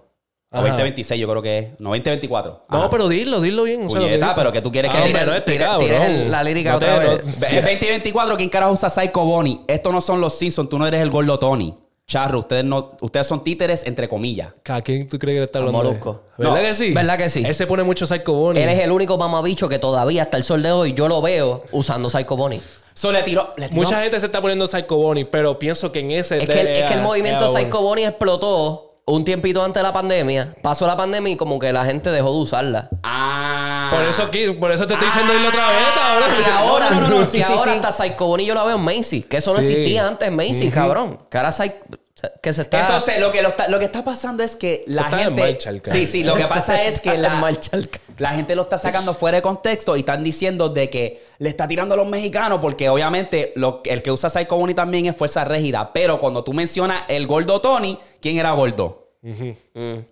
Ajá. 0.58 0.62
2026 0.62 1.20
yo 1.20 1.28
creo 1.28 1.42
que 1.42 1.58
es. 1.60 1.68
No, 1.82 1.90
2024. 1.90 2.68
No, 2.70 2.78
Ajá. 2.78 2.90
pero 2.90 3.10
dilo, 3.10 3.42
dilo 3.42 3.64
bien. 3.64 3.82
lo 3.82 3.88
Puñeta, 3.90 4.34
pero 4.34 4.50
que 4.54 4.62
tú 4.62 4.72
quieres 4.72 4.90
Ah, 4.94 5.02
que... 5.02 5.04
hombre, 5.10 5.22
tire- 5.24 5.26
no, 5.26 5.34
este 5.36 5.52
tire- 5.58 5.66
cabrón. 5.66 5.80
tire 5.90 6.30
la 6.30 6.42
lírica 6.42 6.70
No 6.72 6.78
otra 6.78 6.94
te- 6.94 7.00
vez. 7.00 7.10
no- 7.42 7.48
Es 7.48 7.66
2024, 7.66 8.38
¿quién 8.38 8.48
carajo 8.50 8.72
usa 8.72 8.90
Psycho 8.90 9.26
Bonnie? 9.26 9.60
Estos 9.68 9.92
no 9.92 10.00
son 10.00 10.22
los 10.22 10.38
Simpsons, 10.38 10.70
tú 10.70 10.80
no 10.80 10.88
eres 10.88 11.02
el 11.02 11.10
gordo 11.10 11.38
Tony. 11.38 11.78
Charro, 12.08 12.40
ustedes 12.40 12.64
no, 12.64 12.92
ustedes 13.02 13.28
son 13.28 13.44
títeres 13.44 13.86
entre 13.88 14.08
comillas. 14.08 14.54
¿A 14.70 14.82
quién 14.82 15.10
tú 15.10 15.20
crees 15.20 15.36
que 15.36 15.40
le 15.40 15.46
está 15.48 15.60
hablando? 15.60 15.84
Molusco. 15.84 16.24
¿Verdad 16.38 16.56
No. 16.56 16.62
que 16.62 16.74
sí? 16.76 16.94
¿Verdad 16.94 17.18
que 17.18 17.30
sí? 17.30 17.44
Él 17.46 17.56
se 17.56 17.68
pone 17.68 17.84
mucho 17.84 18.08
Psycho 18.08 18.32
Bonnie. 18.32 18.64
Él 18.64 18.70
es 18.70 18.80
el 18.80 18.92
único 18.94 19.18
mamabicho 19.18 19.68
que 19.68 19.80
todavía 19.80 20.22
hasta 20.22 20.38
el 20.38 20.44
sol 20.46 20.64
de 20.64 20.72
hoy 20.72 20.94
yo 20.94 21.10
lo 21.10 21.22
veo 21.22 21.64
usando 21.74 22.10
Psycho 22.10 22.38
Bonnie. 22.38 22.62
So 22.94 23.12
le 23.12 23.24
tiró, 23.24 23.52
le 23.58 23.70
tiró- 23.70 23.76
Mucha 23.84 24.02
gente 24.02 24.20
se 24.20 24.26
está 24.28 24.40
poniendo 24.42 24.68
Psycho 24.68 24.96
Bonnie, 24.98 25.26
pero 25.26 25.58
pienso 25.60 25.92
que 25.92 26.00
en 26.02 26.12
ese... 26.12 26.38
Es 26.38 26.48
que, 26.50 26.62
el, 26.62 26.68
es 26.68 26.84
que 26.90 26.94
el 26.96 27.02
movimiento 27.02 27.48
Psycho 27.50 27.82
Bonnie 27.82 28.06
explotó 28.06 28.90
un 29.06 29.26
tiempito 29.26 29.64
antes 29.64 29.82
de 29.82 29.88
la 29.88 29.92
pandemia. 29.94 30.56
Pasó 30.62 30.88
la 30.88 30.96
pandemia 30.96 31.34
y 31.34 31.36
como 31.36 31.60
que 31.60 31.74
la 31.74 31.84
gente 31.86 32.10
dejó 32.12 32.32
de 32.32 32.38
usarla. 32.38 32.90
Ah. 33.04 33.90
Por 33.94 34.04
eso, 34.06 34.24
aquí- 34.24 34.52
por 34.52 34.72
eso 34.72 34.88
te 34.88 34.94
estoy 34.94 35.08
diciendo 35.10 35.34
dilo 35.34 35.50
otra 35.50 35.68
vez, 35.68 35.78
cabrón. 35.96 36.30
Que 36.44 36.52
ahora, 36.52 36.90
no, 36.92 37.02
no, 37.02 37.08
no, 37.20 37.26
sí, 37.26 37.38
que 37.40 37.44
sí, 37.44 37.52
ahora 37.54 37.72
sí. 37.74 37.80
hasta 37.80 37.92
Psycho 37.92 38.26
Bonnie 38.28 38.46
yo 38.46 38.54
la 38.56 38.64
veo 38.64 38.76
en 38.78 38.82
Macy's. 38.84 39.26
Que 39.26 39.38
eso 39.38 39.54
no 39.54 39.62
Sí. 39.62 39.72
existía 39.72 40.08
antes 40.08 40.28
en 40.28 40.36
Macy's, 40.36 40.74
cabrón. 40.74 41.20
Que 41.30 41.38
ahora 41.38 41.52
Psycho... 41.52 41.76
Se- 42.24 42.32
Que 42.42 42.54
se 42.54 42.62
está... 42.64 42.82
Entonces, 42.82 43.20
lo 43.20 43.32
que, 43.32 43.42
lo, 43.42 43.50
está, 43.50 43.68
lo 43.68 43.80
que 43.80 43.86
está 43.86 44.04
pasando 44.04 44.44
es 44.44 44.56
que 44.56 44.84
la 44.88 45.04
está 45.04 45.18
en 45.22 45.28
gente. 45.30 45.42
marcha 45.42 45.70
el 45.70 45.82
cara. 45.82 45.98
sí, 45.98 46.06
sí, 46.06 46.24
lo 46.24 46.36
que 46.36 46.46
pasa 46.46 46.84
es 46.84 47.02
que 47.02 47.18
la, 47.20 47.36
marcha 47.36 47.78
la 48.18 48.34
gente 48.34 48.56
lo 48.56 48.62
está 48.64 48.78
sacando 48.78 49.14
fuera 49.14 49.38
de 49.38 49.42
contexto 49.42 49.96
y 49.96 50.00
están 50.00 50.24
diciendo 50.24 50.70
de 50.70 50.90
que 50.90 51.26
le 51.40 51.50
está 51.50 51.68
tirando 51.68 51.96
a 51.96 51.98
los 51.98 52.08
mexicanos 52.08 52.60
porque 52.62 52.88
obviamente 52.90 53.52
lo, 53.56 53.82
el 53.86 54.02
que 54.02 54.12
usa 54.12 54.30
Psycho 54.30 54.56
Bunny 54.56 54.74
también 54.74 55.06
es 55.08 55.16
fuerza 55.18 55.44
rígida. 55.44 55.92
Pero 55.94 56.20
cuando 56.20 56.44
tú 56.44 56.54
mencionas 56.54 57.04
el 57.08 57.28
gordo 57.28 57.60
Tony, 57.60 58.00
¿quién 58.22 58.38
era 58.38 58.52
gordo? 58.54 59.10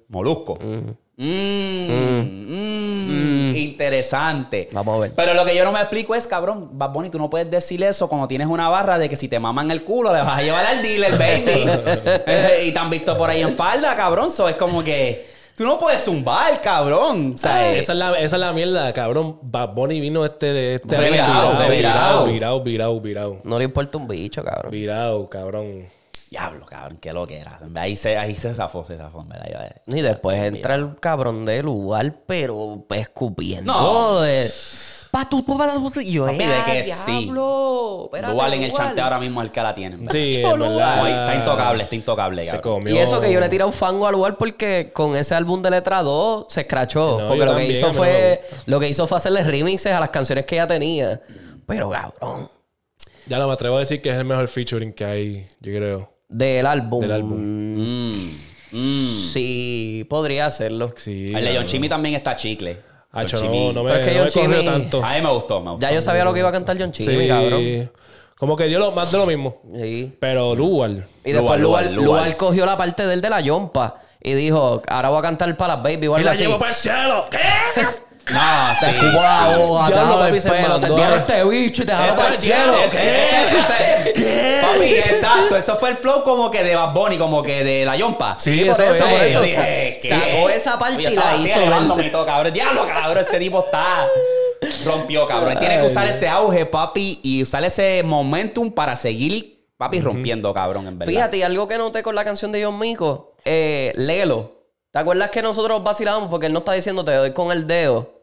Molusco. 0.09 0.57
Mm, 1.23 2.51
mm, 3.51 3.55
Interesante. 3.55 4.69
Vamos 4.71 4.97
a 4.97 4.99
ver. 5.01 5.13
Pero 5.15 5.33
lo 5.35 5.45
que 5.45 5.55
yo 5.55 5.63
no 5.63 5.71
me 5.71 5.79
explico 5.79 6.15
es, 6.15 6.25
cabrón, 6.25 6.69
Bad 6.73 6.91
Bunny, 6.91 7.09
tú 7.09 7.19
no 7.19 7.29
puedes 7.29 7.49
decir 7.49 7.83
eso 7.83 8.09
cuando 8.09 8.27
tienes 8.27 8.47
una 8.47 8.69
barra 8.69 8.97
de 8.97 9.07
que 9.07 9.15
si 9.15 9.27
te 9.27 9.39
maman 9.39 9.69
el 9.69 9.83
culo 9.83 10.11
le 10.13 10.21
vas 10.21 10.37
a 10.37 10.41
llevar 10.41 10.65
al 10.65 10.81
dealer, 10.81 11.17
baby. 11.17 11.69
Eh, 12.25 12.65
y 12.67 12.71
te 12.71 12.79
han 12.79 12.89
visto 12.89 13.17
por 13.17 13.29
ahí 13.29 13.41
en 13.41 13.51
falda, 13.51 13.95
cabrón. 13.95 14.31
So 14.31 14.49
es 14.49 14.55
como 14.55 14.83
que 14.83 15.27
tú 15.55 15.63
no 15.63 15.77
puedes 15.77 16.03
zumbar, 16.03 16.59
cabrón. 16.61 17.33
O 17.35 17.37
sea, 17.37 17.71
Esa 17.73 17.91
es, 17.93 17.97
la, 17.97 18.19
esa 18.19 18.35
es 18.35 18.39
la 18.39 18.53
mierda, 18.53 18.91
cabrón. 18.93 19.37
Bad 19.41 19.69
Bunny 19.73 19.99
vino 19.99 20.25
este 20.25 20.53
de 20.53 20.75
este 20.75 20.97
virado. 20.97 21.51
virado, 21.69 22.25
virado, 22.25 22.63
virado, 22.63 22.99
virado. 22.99 23.37
No 23.43 23.59
le 23.59 23.65
importa 23.65 23.97
un 23.97 24.07
bicho, 24.07 24.43
cabrón. 24.43 24.71
Virado, 24.71 25.29
cabrón. 25.29 25.85
Diablo, 26.31 26.65
cabrón, 26.65 26.97
qué 27.01 27.11
lo 27.13 27.27
que 27.27 27.37
era. 27.39 27.59
Ahí 27.75 27.95
se, 27.97 28.17
ahí 28.17 28.33
se 28.33 28.53
zafó, 28.55 28.85
se 28.85 28.97
zafó, 28.97 29.23
¿verdad? 29.25 29.75
Y 29.85 30.01
después 30.01 30.39
entra 30.39 30.75
el 30.75 30.97
cabrón 30.99 31.43
de 31.45 31.61
lugar, 31.61 32.13
pero 32.25 32.83
pues, 32.87 33.01
escupiendo. 33.01 33.71
No. 33.73 34.21
de- 34.21 34.49
Pa, 35.11 35.27
tú, 35.27 35.43
pa, 35.43 35.67
y 36.01 36.11
yo, 36.13 36.25
Papi, 36.25 36.37
de 36.37 36.45
"Eh, 36.45 36.61
que 36.67 36.83
sí. 36.83 37.25
diablo, 37.25 38.09
Dual 38.31 38.53
en 38.53 38.61
el 38.63 38.69
Lugar". 38.69 38.85
chante 38.85 39.01
ahora 39.01 39.19
mismo 39.19 39.41
el 39.41 39.51
que 39.51 39.61
la 39.61 39.75
tiene. 39.75 39.97
Sí, 40.09 40.41
verdad. 40.41 41.19
Está 41.19 41.35
intocable, 41.35 41.83
está 41.83 41.95
intocable, 41.97 42.45
Se 42.45 42.61
comió. 42.61 42.95
Y 42.95 42.97
eso 42.97 43.19
que 43.19 43.29
yo 43.29 43.41
le 43.41 43.49
tiré 43.49 43.65
un 43.65 43.73
fango 43.73 44.07
al 44.07 44.13
lugar 44.13 44.37
porque 44.37 44.91
con 44.93 45.17
ese 45.17 45.35
álbum 45.35 45.61
de 45.61 45.69
letra 45.69 46.01
2 46.01 46.45
se 46.47 46.61
escrachó. 46.61 47.19
No, 47.19 47.27
porque 47.27 47.39
yo 47.39 47.45
lo 47.45 47.55
que 47.57 47.65
hizo 47.67 47.91
fue. 47.91 48.41
Lo 48.67 48.79
que 48.79 48.87
hizo 48.87 49.05
fue 49.05 49.17
hacerle 49.17 49.43
remixes 49.43 49.91
a 49.91 49.99
las 49.99 50.11
canciones 50.11 50.45
que 50.45 50.55
ya 50.55 50.65
tenía. 50.65 51.19
Pero 51.67 51.89
cabrón. 51.89 52.49
Ya 53.27 53.37
no 53.37 53.47
me 53.47 53.53
atrevo 53.53 53.75
a 53.75 53.79
decir 53.79 54.01
que 54.01 54.09
es 54.11 54.15
el 54.15 54.23
mejor 54.23 54.47
featuring 54.47 54.93
que 54.93 55.03
hay, 55.03 55.45
yo 55.59 55.73
creo. 55.73 56.09
Del 56.31 56.65
álbum. 56.65 57.01
Del 57.01 57.11
álbum. 57.11 57.39
Mm, 57.39 58.31
mm. 58.71 59.29
Sí, 59.31 60.05
podría 60.09 60.45
hacerlo. 60.47 60.93
Sí. 60.95 61.31
El 61.35 61.43
de 61.43 61.55
John 61.55 61.65
Chimmy 61.65 61.89
también 61.89 62.15
está 62.15 62.35
chicle. 62.35 62.77
Chimmy. 63.25 63.67
no, 63.67 63.73
no 63.73 63.83
me, 63.83 63.91
Pero 63.91 64.01
es 64.03 64.07
que 64.07 64.17
no 64.17 64.47
John 64.49 64.53
Chimmy- 64.53 64.65
tanto. 64.65 65.03
A 65.03 65.15
mí 65.15 65.21
me 65.21 65.29
gustó, 65.31 65.59
me 65.61 65.71
gustó. 65.71 65.85
Ya 65.85 65.93
yo 65.93 66.01
sabía 66.01 66.23
lo 66.23 66.33
que 66.33 66.39
iba 66.39 66.47
a 66.49 66.51
cantar 66.53 66.77
John 66.79 66.91
Chimmy, 66.93 67.23
Sí. 67.23 67.27
cabrón. 67.27 67.91
Como 68.37 68.55
que 68.55 68.63
dio 68.67 68.79
lo, 68.79 68.91
más 68.93 69.11
de 69.11 69.17
lo 69.17 69.25
mismo. 69.27 69.61
Sí. 69.75 70.15
Pero 70.19 70.55
Lugar. 70.55 70.91
Y 71.23 71.31
después 71.33 71.59
Lugar, 71.59 71.91
Lugar, 71.91 72.37
cogió 72.37 72.65
la 72.65 72.77
parte 72.77 73.05
del 73.05 73.21
de 73.21 73.29
la 73.29 73.41
yompa 73.41 73.97
y 74.23 74.33
dijo, 74.33 74.81
ahora 74.87 75.09
voy 75.09 75.19
a 75.19 75.21
cantar 75.21 75.55
para 75.57 75.75
las 75.75 75.83
baby 75.83 76.07
o 76.07 76.15
algo 76.15 76.29
así. 76.29 76.47
para 76.47 76.67
el 76.69 76.73
cielo. 76.73 77.25
¿Qué? 77.29 77.37
No, 78.29 78.75
sí. 78.79 78.85
Te 78.85 79.09
Diablo, 79.09 79.77
jalo 79.79 80.19
papi, 80.19 80.35
el 80.35 80.41
se 80.41 80.49
pelo, 80.51 80.79
te 80.79 80.87
tiro 80.87 81.15
este 81.15 81.43
bicho 81.45 81.83
y 81.83 81.85
te 81.85 81.91
jalo 81.91 82.15
para 82.15 82.29
el 82.29 82.37
cielo. 82.37 82.75
ese- 82.91 83.59
ese- 83.59 84.61
Papi, 84.61 84.85
exacto. 84.93 85.57
Eso 85.57 85.75
fue 85.77 85.89
el 85.89 85.97
flow 85.97 86.23
como 86.23 86.49
que 86.51 86.63
de 86.63 86.75
Bad 86.75 86.93
Bunny, 86.93 87.17
como 87.17 87.41
que 87.43 87.63
de 87.63 87.85
la 87.85 87.95
yompa. 87.95 88.35
Sí, 88.39 88.63
por 88.63 88.79
eso 88.79 88.83
eso, 88.83 89.05
es. 89.05 89.11
por 89.11 89.27
Yo 89.27 89.43
eso. 89.43 89.61
¿qué? 89.61 89.97
Sacó 90.01 90.49
esa 90.49 90.79
parte 90.79 91.01
Yo 91.03 91.09
y 91.09 91.15
la 91.15 91.35
hizo 91.35 91.59
elevándome 91.59 92.03
ver. 92.03 92.09
y 92.09 92.11
todo, 92.11 92.25
cabrón. 92.25 92.53
Diablo, 92.53 92.85
cabrón. 92.85 93.17
Este 93.17 93.39
tipo 93.39 93.59
está... 93.65 94.07
Rompió, 94.85 95.25
cabrón. 95.27 95.57
Tiene 95.59 95.79
que 95.79 95.87
usar 95.87 96.07
ese 96.07 96.27
auge, 96.27 96.65
papi, 96.67 97.19
y 97.23 97.41
usar 97.41 97.63
ese 97.63 98.03
momentum 98.03 98.71
para 98.71 98.95
seguir, 98.95 99.65
papi, 99.77 99.99
rompiendo, 99.99 100.53
cabrón, 100.53 100.87
en 100.87 100.99
verdad. 100.99 101.11
Fíjate, 101.11 101.37
y 101.37 101.43
algo 101.43 101.67
que 101.67 101.77
noté 101.77 102.03
con 102.03 102.13
la 102.15 102.23
canción 102.23 102.51
de 102.51 102.63
John 102.63 102.77
Mico, 102.77 103.33
eh, 103.43 103.91
Lelo. 103.95 104.60
¿Te 104.91 104.99
acuerdas 104.99 105.31
que 105.31 105.41
nosotros 105.41 105.83
vacilábamos 105.83 106.29
porque 106.29 106.47
él 106.47 106.53
no 106.53 106.59
está 106.59 106.73
diciendo 106.73 107.03
te 107.05 107.13
doy 107.13 107.31
con 107.31 107.51
el 107.51 107.65
dedo? 107.67 108.21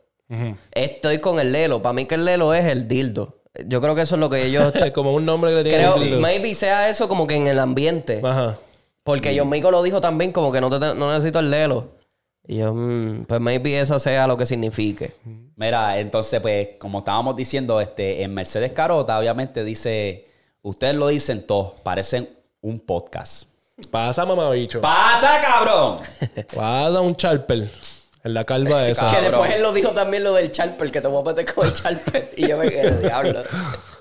Estoy 0.72 1.18
con 1.18 1.40
el 1.40 1.52
Lelo. 1.52 1.80
Para 1.82 1.94
mí 1.94 2.04
que 2.04 2.14
el 2.16 2.24
Lelo 2.26 2.52
es 2.52 2.66
el 2.66 2.86
dildo. 2.86 3.36
Yo 3.66 3.80
creo 3.80 3.94
que 3.94 4.02
eso 4.02 4.16
es 4.16 4.20
lo 4.20 4.28
que 4.28 4.44
ellos... 4.44 4.74
Es 4.76 4.92
como 4.92 5.14
un 5.14 5.24
nombre 5.24 5.50
que 5.50 5.56
le 5.56 5.64
tiene 5.64 5.78
creo, 5.78 6.20
maybe 6.20 6.54
sea 6.54 6.90
eso 6.90 7.08
como 7.08 7.26
que 7.26 7.34
en 7.34 7.46
el 7.48 7.58
ambiente. 7.58 8.20
Ajá. 8.22 8.58
Porque 9.02 9.36
John 9.36 9.48
Mico 9.48 9.70
lo 9.70 9.82
dijo 9.82 10.00
también 10.02 10.30
como 10.32 10.52
que 10.52 10.60
no, 10.60 10.68
te- 10.68 10.94
no 10.94 11.10
necesito 11.12 11.38
el 11.38 11.50
Lelo. 11.50 11.86
Y 12.46 12.58
yo, 12.58 12.74
mm, 12.74 13.24
pues 13.24 13.40
maybe 13.40 13.80
eso 13.80 13.98
sea 13.98 14.26
lo 14.26 14.36
que 14.36 14.44
signifique. 14.46 15.14
Mira, 15.56 15.98
entonces, 15.98 16.40
pues, 16.40 16.68
como 16.78 16.98
estábamos 17.00 17.34
diciendo, 17.34 17.80
este, 17.80 18.22
en 18.22 18.32
Mercedes 18.34 18.72
Carota, 18.72 19.18
obviamente 19.18 19.64
dice, 19.64 20.28
ustedes 20.62 20.94
lo 20.94 21.08
dicen 21.08 21.46
todos, 21.46 21.72
parecen 21.82 22.28
un 22.60 22.80
podcast. 22.80 23.47
Pasa, 23.90 24.26
mamabicho. 24.26 24.80
¡Pasa, 24.80 25.40
cabrón! 25.40 26.00
Pasa 26.54 27.00
un 27.00 27.14
charper. 27.16 27.70
En 28.24 28.34
la 28.34 28.44
calva 28.44 28.86
esa. 28.86 29.06
cabrón. 29.06 29.22
Que 29.22 29.30
después 29.30 29.54
él 29.54 29.62
lo 29.62 29.72
dijo 29.72 29.90
también 29.92 30.24
lo 30.24 30.34
del 30.34 30.50
Charper, 30.50 30.90
que 30.90 31.00
te 31.00 31.08
voy 31.08 31.22
a 31.22 31.24
meter 31.24 31.54
con 31.54 31.66
el 31.66 31.72
Charper. 31.72 32.30
y 32.36 32.48
yo 32.48 32.56
me 32.58 32.68
quedé, 32.68 32.98
diablo. 33.00 33.42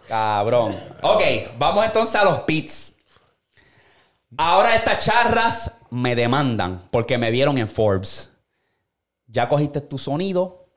Cabrón. 0.07 0.75
Ok, 1.01 1.21
vamos 1.57 1.85
entonces 1.85 2.15
a 2.15 2.25
los 2.25 2.39
pits. 2.41 2.95
Ahora 4.37 4.75
estas 4.75 5.05
charras 5.05 5.71
me 5.89 6.15
demandan 6.15 6.89
porque 6.91 7.17
me 7.17 7.31
vieron 7.31 7.57
en 7.57 7.67
Forbes. 7.67 8.31
Ya 9.27 9.47
cogiste 9.47 9.81
tu 9.81 9.97
sonido. 9.97 10.67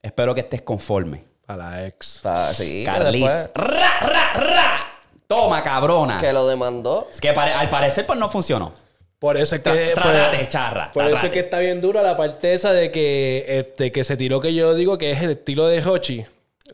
Espero 0.00 0.34
que 0.34 0.40
estés 0.40 0.62
conforme. 0.62 1.24
A 1.46 1.56
la 1.56 1.86
ex. 1.86 2.20
Ah, 2.24 2.52
sí, 2.54 2.84
Carlis. 2.84 3.30
¡Ra, 3.54 4.00
ra, 4.00 4.32
ra! 4.34 4.85
Toma, 5.26 5.62
cabrona. 5.62 6.18
que 6.18 6.32
lo 6.32 6.46
demandó. 6.46 7.08
Es 7.10 7.20
que 7.20 7.32
pare- 7.32 7.52
al 7.52 7.68
parecer 7.68 8.06
pues 8.06 8.18
no 8.18 8.28
funcionó. 8.28 8.72
Por 9.18 9.36
eso 9.36 9.56
es 9.56 9.62
que. 9.62 9.70
Tra- 9.70 9.94
por- 9.94 10.02
trátate, 10.12 10.46
charra. 10.48 10.92
Por 10.92 11.04
eso 11.06 11.26
es 11.26 11.32
que 11.32 11.40
está 11.40 11.58
bien 11.58 11.80
dura 11.80 12.02
la 12.02 12.16
parte 12.16 12.52
esa 12.54 12.72
de 12.72 12.90
que, 12.92 13.44
este, 13.48 13.90
que 13.90 14.04
se 14.04 14.16
tiró 14.16 14.40
que 14.40 14.52
yo 14.54 14.74
digo 14.74 14.98
que 14.98 15.10
es 15.12 15.22
el 15.22 15.30
estilo 15.30 15.66
de 15.66 15.82
Hochi. 15.84 16.24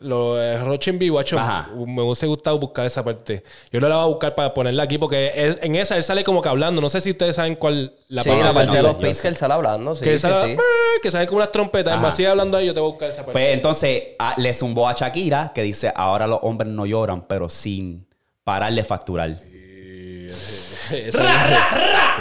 Lo 0.01 0.35
de 0.35 0.57
Rochi 0.61 0.89
en 0.89 0.99
vivo, 0.99 1.19
hacho, 1.19 1.37
Ajá. 1.39 1.69
me 1.75 2.01
hubiese 2.01 2.25
gustado 2.27 2.59
buscar 2.59 2.85
esa 2.85 3.03
parte. 3.03 3.43
Yo 3.71 3.79
no 3.79 3.87
la 3.87 3.95
voy 3.95 4.03
a 4.03 4.07
buscar 4.07 4.35
para 4.35 4.53
ponerla 4.53 4.83
aquí 4.83 4.97
porque 4.97 5.31
es- 5.35 5.57
en 5.61 5.75
esa 5.75 5.95
él 5.95 6.03
sale 6.03 6.23
como 6.25 6.41
que 6.41 6.49
hablando. 6.49 6.81
No 6.81 6.89
sé 6.89 6.99
si 6.99 7.11
ustedes 7.11 7.35
saben 7.37 7.55
cuál 7.55 7.93
la 8.09 8.23
sí, 8.23 8.29
parte 8.29 8.43
la 8.43 8.51
parte 8.51 8.65
no 8.67 8.73
de 8.73 8.77
sé, 8.79 8.83
los 8.83 8.93
yo 8.95 8.99
pits 8.99 9.17
sé. 9.17 9.21
que 9.21 9.27
él 9.29 9.37
sale 9.37 9.53
hablando, 9.53 9.95
sí, 9.95 10.03
que, 10.03 10.11
sí, 10.11 10.17
sale, 10.17 10.55
sí. 10.55 10.61
que 11.01 11.11
sale 11.11 11.25
como 11.27 11.37
unas 11.37 11.51
trompetas. 11.51 12.01
Me 12.01 12.11
sigue 12.11 12.27
hablando 12.27 12.57
ahí, 12.57 12.65
yo 12.65 12.73
te 12.73 12.81
voy 12.81 12.89
a 12.89 12.91
buscar 12.91 13.09
esa 13.09 13.17
parte. 13.17 13.31
Pues 13.33 13.53
entonces 13.53 14.03
ah, 14.19 14.33
le 14.35 14.53
zumbó 14.53 14.89
a 14.89 14.93
Shakira 14.93 15.51
que 15.55 15.61
dice, 15.61 15.93
ahora 15.95 16.27
los 16.27 16.39
hombres 16.41 16.69
no 16.73 16.85
lloran, 16.85 17.21
pero 17.21 17.47
sin 17.47 18.05
parar 18.43 18.73
de 18.73 18.83
facturar. 18.83 19.29
Eso- 19.29 21.21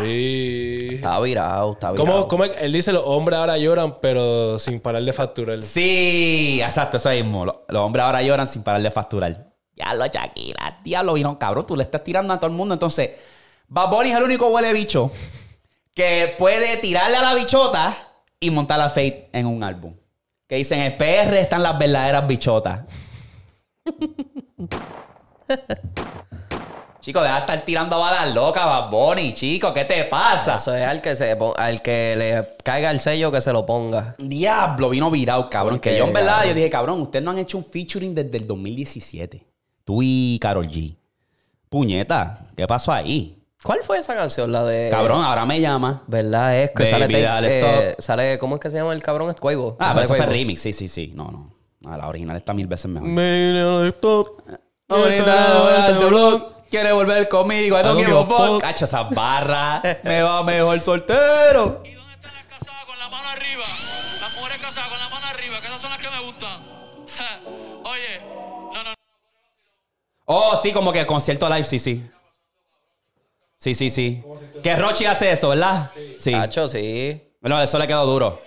Sí. 0.03 0.89
Está 0.95 1.21
virado, 1.21 1.73
está 1.73 1.91
virado. 1.93 1.97
¿Cómo, 1.97 2.29
cómo 2.29 2.45
es? 2.45 2.53
él 2.61 2.73
dice 2.73 2.93
los 2.93 3.03
hombres 3.05 3.39
ahora 3.39 3.59
lloran, 3.59 3.97
pero 4.01 4.59
sin 4.59 4.81
parar 4.81 5.03
de 5.03 5.13
facturar? 5.13 5.61
Sí, 5.61 6.61
exacto, 6.63 6.97
eso 6.97 7.11
mismo. 7.11 7.45
Lo- 7.45 7.65
Los 7.69 7.83
hombres 7.83 8.03
ahora 8.05 8.23
lloran 8.23 8.47
sin 8.47 8.63
parar 8.63 8.81
de 8.83 8.91
facturar. 8.91 9.53
Ya 9.75 9.93
lo 9.95 10.07
Shakira, 10.07 10.81
diablo, 10.83 11.13
vino 11.15 11.37
cabrón, 11.39 11.67
tú 11.67 11.77
le 11.77 11.83
estás 11.83 12.03
tirando 12.05 12.33
a 12.33 12.39
todo 12.39 12.47
el 12.51 12.57
mundo. 12.57 12.73
Entonces, 12.75 13.11
Bad 13.69 13.91
Bunny 13.91 14.11
es 14.11 14.17
el 14.17 14.23
único 14.23 14.49
huele 14.49 14.73
bicho 14.73 15.11
que 15.95 16.35
puede 16.39 16.77
tirarle 16.79 17.17
a 17.19 17.23
la 17.23 17.35
bichota 17.35 17.97
y 18.41 18.51
montar 18.51 18.81
a 18.81 18.89
Fate 18.89 19.29
en 19.33 19.47
un 19.47 19.63
álbum. 19.63 19.95
Que 20.47 20.57
dicen, 20.57 20.79
en 20.81 20.93
el 20.93 20.97
PR 20.97 21.39
están 21.41 21.63
las 21.63 21.79
verdaderas 21.79 22.27
bichotas. 22.27 22.81
Chico, 27.01 27.21
deja 27.21 27.35
de 27.35 27.41
estar 27.41 27.61
tirando 27.63 27.99
balas 27.99 28.33
locas, 28.33 28.65
Bad 28.65 28.89
Bunny, 28.91 29.35
chico, 29.35 29.75
¿qué 29.75 29.85
te 29.85 30.05
pasa? 30.05 30.55
Eso 30.55 30.73
es 30.73 30.85
al 30.85 31.03
que, 31.03 31.17
se, 31.17 31.37
al 31.57 31.83
que 31.83 32.15
le 32.17 32.57
caiga 32.63 32.93
el 32.93 33.01
sello 33.01 33.33
que 33.33 33.41
se 33.41 33.53
lo 33.53 33.67
ponga. 33.67 34.15
Diablo, 34.19 34.89
vino 34.89 35.11
virado, 35.11 35.51
cabrón. 35.51 35.75
¿Por 35.75 35.81
Que 35.81 35.99
yo 35.99 36.07
en 36.07 36.13
verdad, 36.13 36.35
cabrón? 36.35 36.49
yo 36.51 36.55
dije, 36.55 36.71
cabrón, 36.71 37.01
ustedes 37.03 37.25
no 37.25 37.33
han 37.33 37.39
hecho 37.39 37.59
un 37.59 37.65
featuring 37.65 38.15
desde 38.15 38.39
el 38.39 38.47
2017. 38.47 39.45
Tú 39.85 39.99
y 40.01 40.39
Carol 40.41 40.69
G. 40.69 40.97
Puñeta, 41.69 42.47
¿qué 42.57 42.69
pasó 42.69 42.93
ahí? 42.93 43.37
¿Cuál 43.65 43.81
fue 43.83 43.99
esa 43.99 44.15
canción? 44.15 44.53
La 44.53 44.63
de... 44.65 44.89
Cabrón, 44.89 45.25
ahora 45.25 45.45
me 45.45 45.61
llama. 45.61 46.05
¿Verdad? 46.07 46.57
Es 46.57 46.71
que 46.71 46.85
Baby, 46.85 46.91
sale, 46.93 47.23
dale, 47.23 47.49
eh, 47.49 47.89
stop. 47.91 48.01
sale... 48.01 48.39
¿Cómo 48.39 48.57
es 48.57 48.61
que 48.61 48.71
se 48.71 48.77
llama 48.77 48.93
el 48.93 49.03
cabrón? 49.03 49.31
Es 49.31 49.37
Cuevo. 49.37 49.77
Ah, 49.81 49.91
pero 49.93 50.05
eso 50.05 50.15
fue 50.15 50.27
remix. 50.27 50.61
Sí, 50.63 50.73
sí, 50.73 50.87
sí. 50.87 51.13
No, 51.17 51.31
no. 51.33 51.55
Ah, 51.85 51.97
la 51.97 52.09
original 52.09 52.37
está 52.37 52.53
mil 52.53 52.69
veces 52.69 52.87
mejor. 52.89 53.09
Quiere 56.71 56.93
volver 56.93 57.29
conmigo. 57.29 57.79
I 57.79 57.83
don't 57.83 57.99
give 57.99 58.17
a 58.17 58.25
fuck. 58.25 58.63
Cacha 58.63 58.87
esa 58.87 59.03
barra. 59.03 59.83
me 60.03 60.23
va 60.23 60.43
mejor 60.43 60.81
soltero. 60.81 61.83
¿Y 61.85 61.93
dónde 61.93 62.15
están 62.15 62.33
las 62.35 62.45
casadas 62.47 62.85
con 62.87 62.99
la 62.99 63.09
mano 63.11 63.29
arriba? 63.29 63.63
Las 64.21 64.35
mujeres 64.37 64.59
casadas 64.59 64.89
con 64.89 64.99
la 64.99 65.09
mano 65.11 65.27
arriba, 65.27 65.61
que 65.61 65.67
esas 65.67 65.81
son 65.81 65.91
las 65.91 65.99
que 65.99 66.09
me 66.09 66.19
gustan. 66.21 66.63
Oye, 67.85 68.21
no, 68.73 68.83
no, 68.85 68.95
Oh, 70.25 70.57
sí, 70.63 70.73
como 70.73 70.93
que 70.93 71.01
el 71.01 71.07
concierto 71.07 71.47
live, 71.49 71.65
sí, 71.65 71.79
sí. 71.79 72.09
Sí, 73.59 73.75
sí, 73.75 73.91
sí. 73.91 74.25
Que 74.63 74.75
Rochi 74.75 75.05
hace 75.05 75.31
eso, 75.31 75.51
¿verdad? 75.51 75.91
Sí. 76.19 76.33
Tacho, 76.33 76.69
sí. 76.69 77.21
Bueno, 77.41 77.61
eso 77.61 77.79
le 77.79 77.87
quedó 77.87 78.07
duro. 78.07 78.41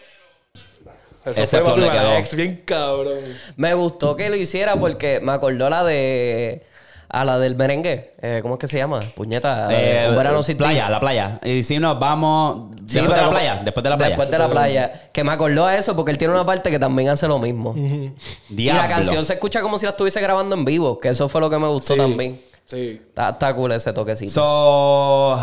Eso 1.25 1.41
Ese 1.41 1.61
fue 1.61 1.77
la 1.77 2.19
ex 2.19 2.35
bien 2.35 2.61
cabrón. 2.65 3.17
Me 3.57 3.73
gustó 3.73 4.15
que 4.15 4.29
lo 4.29 4.35
hiciera 4.35 4.75
porque 4.75 5.19
me 5.21 5.31
acordó 5.31 5.69
la 5.69 5.83
de... 5.83 6.63
A 7.07 7.23
la 7.23 7.37
del 7.39 7.55
merengue. 7.55 8.13
Eh, 8.21 8.39
¿Cómo 8.41 8.55
es 8.55 8.59
que 8.59 8.67
se 8.67 8.77
llama? 8.77 8.99
Puñeta. 9.15 9.67
Eh, 9.71 10.07
un 10.09 10.15
verano 10.17 10.41
sin 10.43 10.57
playa, 10.57 10.89
la 10.89 10.99
playa. 10.99 11.39
Y 11.43 11.61
si 11.63 11.77
nos 11.79 11.97
vamos 11.99 12.73
Sí, 12.87 12.95
después 12.99 13.15
de 13.15 13.21
la 13.23 13.29
playa, 13.29 13.61
después 13.63 13.83
de 13.83 13.89
la 13.91 13.97
playa. 13.97 14.09
Después 14.09 14.31
de 14.31 14.37
la 14.39 14.49
playa. 14.49 15.09
Que 15.13 15.23
me 15.23 15.31
acordó 15.31 15.65
a 15.65 15.75
eso 15.77 15.95
porque 15.95 16.11
él 16.11 16.17
tiene 16.17 16.33
una 16.33 16.45
parte 16.45 16.71
que 16.71 16.79
también 16.79 17.09
hace 17.09 17.27
lo 17.27 17.37
mismo. 17.39 17.73
Y 17.77 18.11
Diablo. 18.49 18.81
la 18.81 18.87
canción 18.89 19.23
se 19.23 19.33
escucha 19.33 19.61
como 19.61 19.77
si 19.79 19.85
la 19.85 19.91
estuviese 19.91 20.19
grabando 20.19 20.55
en 20.55 20.65
vivo, 20.65 20.97
que 20.97 21.09
eso 21.09 21.29
fue 21.29 21.41
lo 21.41 21.49
que 21.49 21.57
me 21.59 21.67
gustó 21.67 21.93
Sí. 21.93 21.99
también. 21.99 22.41
Sí. 22.65 22.99
Está, 23.07 23.29
está 23.29 23.53
cool 23.53 23.71
ese 23.71 23.93
toquecito. 23.93 24.31
So, 24.31 25.39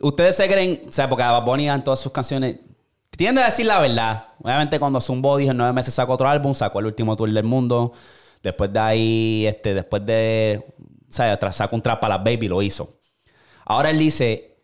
ustedes 0.00 0.36
se 0.36 0.48
creen, 0.48 0.82
o 0.88 0.90
sea, 0.90 1.08
porque 1.08 1.22
Bad 1.22 1.42
Bunny 1.44 1.68
en 1.68 1.82
todas 1.84 2.00
sus 2.00 2.10
canciones 2.12 2.56
tiende 3.18 3.42
a 3.42 3.46
decir 3.46 3.66
la 3.66 3.78
verdad. 3.80 4.28
Obviamente 4.42 4.78
cuando 4.80 5.00
Zumbo 5.00 5.36
dijo 5.36 5.50
en 5.50 5.56
nueve 5.58 5.72
meses 5.74 5.92
sacó 5.92 6.14
otro 6.14 6.28
álbum, 6.28 6.54
sacó 6.54 6.78
el 6.80 6.86
último 6.86 7.16
tour 7.16 7.30
del 7.30 7.44
mundo. 7.44 7.92
Después 8.42 8.72
de 8.72 8.78
ahí, 8.80 9.46
este, 9.46 9.74
después 9.74 10.06
de, 10.06 10.64
o 10.78 11.12
sea, 11.12 11.38
tras 11.38 11.56
sacó 11.56 11.74
un 11.76 11.82
trap 11.82 12.00
para 12.00 12.14
las 12.16 12.24
baby, 12.24 12.48
lo 12.48 12.62
hizo. 12.62 13.00
Ahora 13.66 13.90
él 13.90 13.98
dice, 13.98 14.56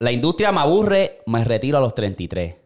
la 0.00 0.10
industria 0.12 0.50
me 0.52 0.60
aburre, 0.60 1.20
me 1.26 1.42
retiro 1.44 1.78
a 1.78 1.80
los 1.80 1.94
33. 1.94 2.56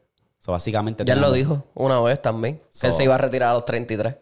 So, 0.40 0.52
básicamente 0.52 1.04
ya 1.04 1.12
él 1.14 1.20
lo 1.20 1.30
dijo 1.30 1.66
una 1.74 2.00
vez 2.00 2.20
también. 2.22 2.56
Que 2.80 2.86
él 2.86 2.92
So- 2.92 2.96
se 2.96 3.04
iba 3.04 3.14
a 3.14 3.18
retirar 3.18 3.50
a 3.50 3.54
los 3.54 3.64
33. 3.66 4.16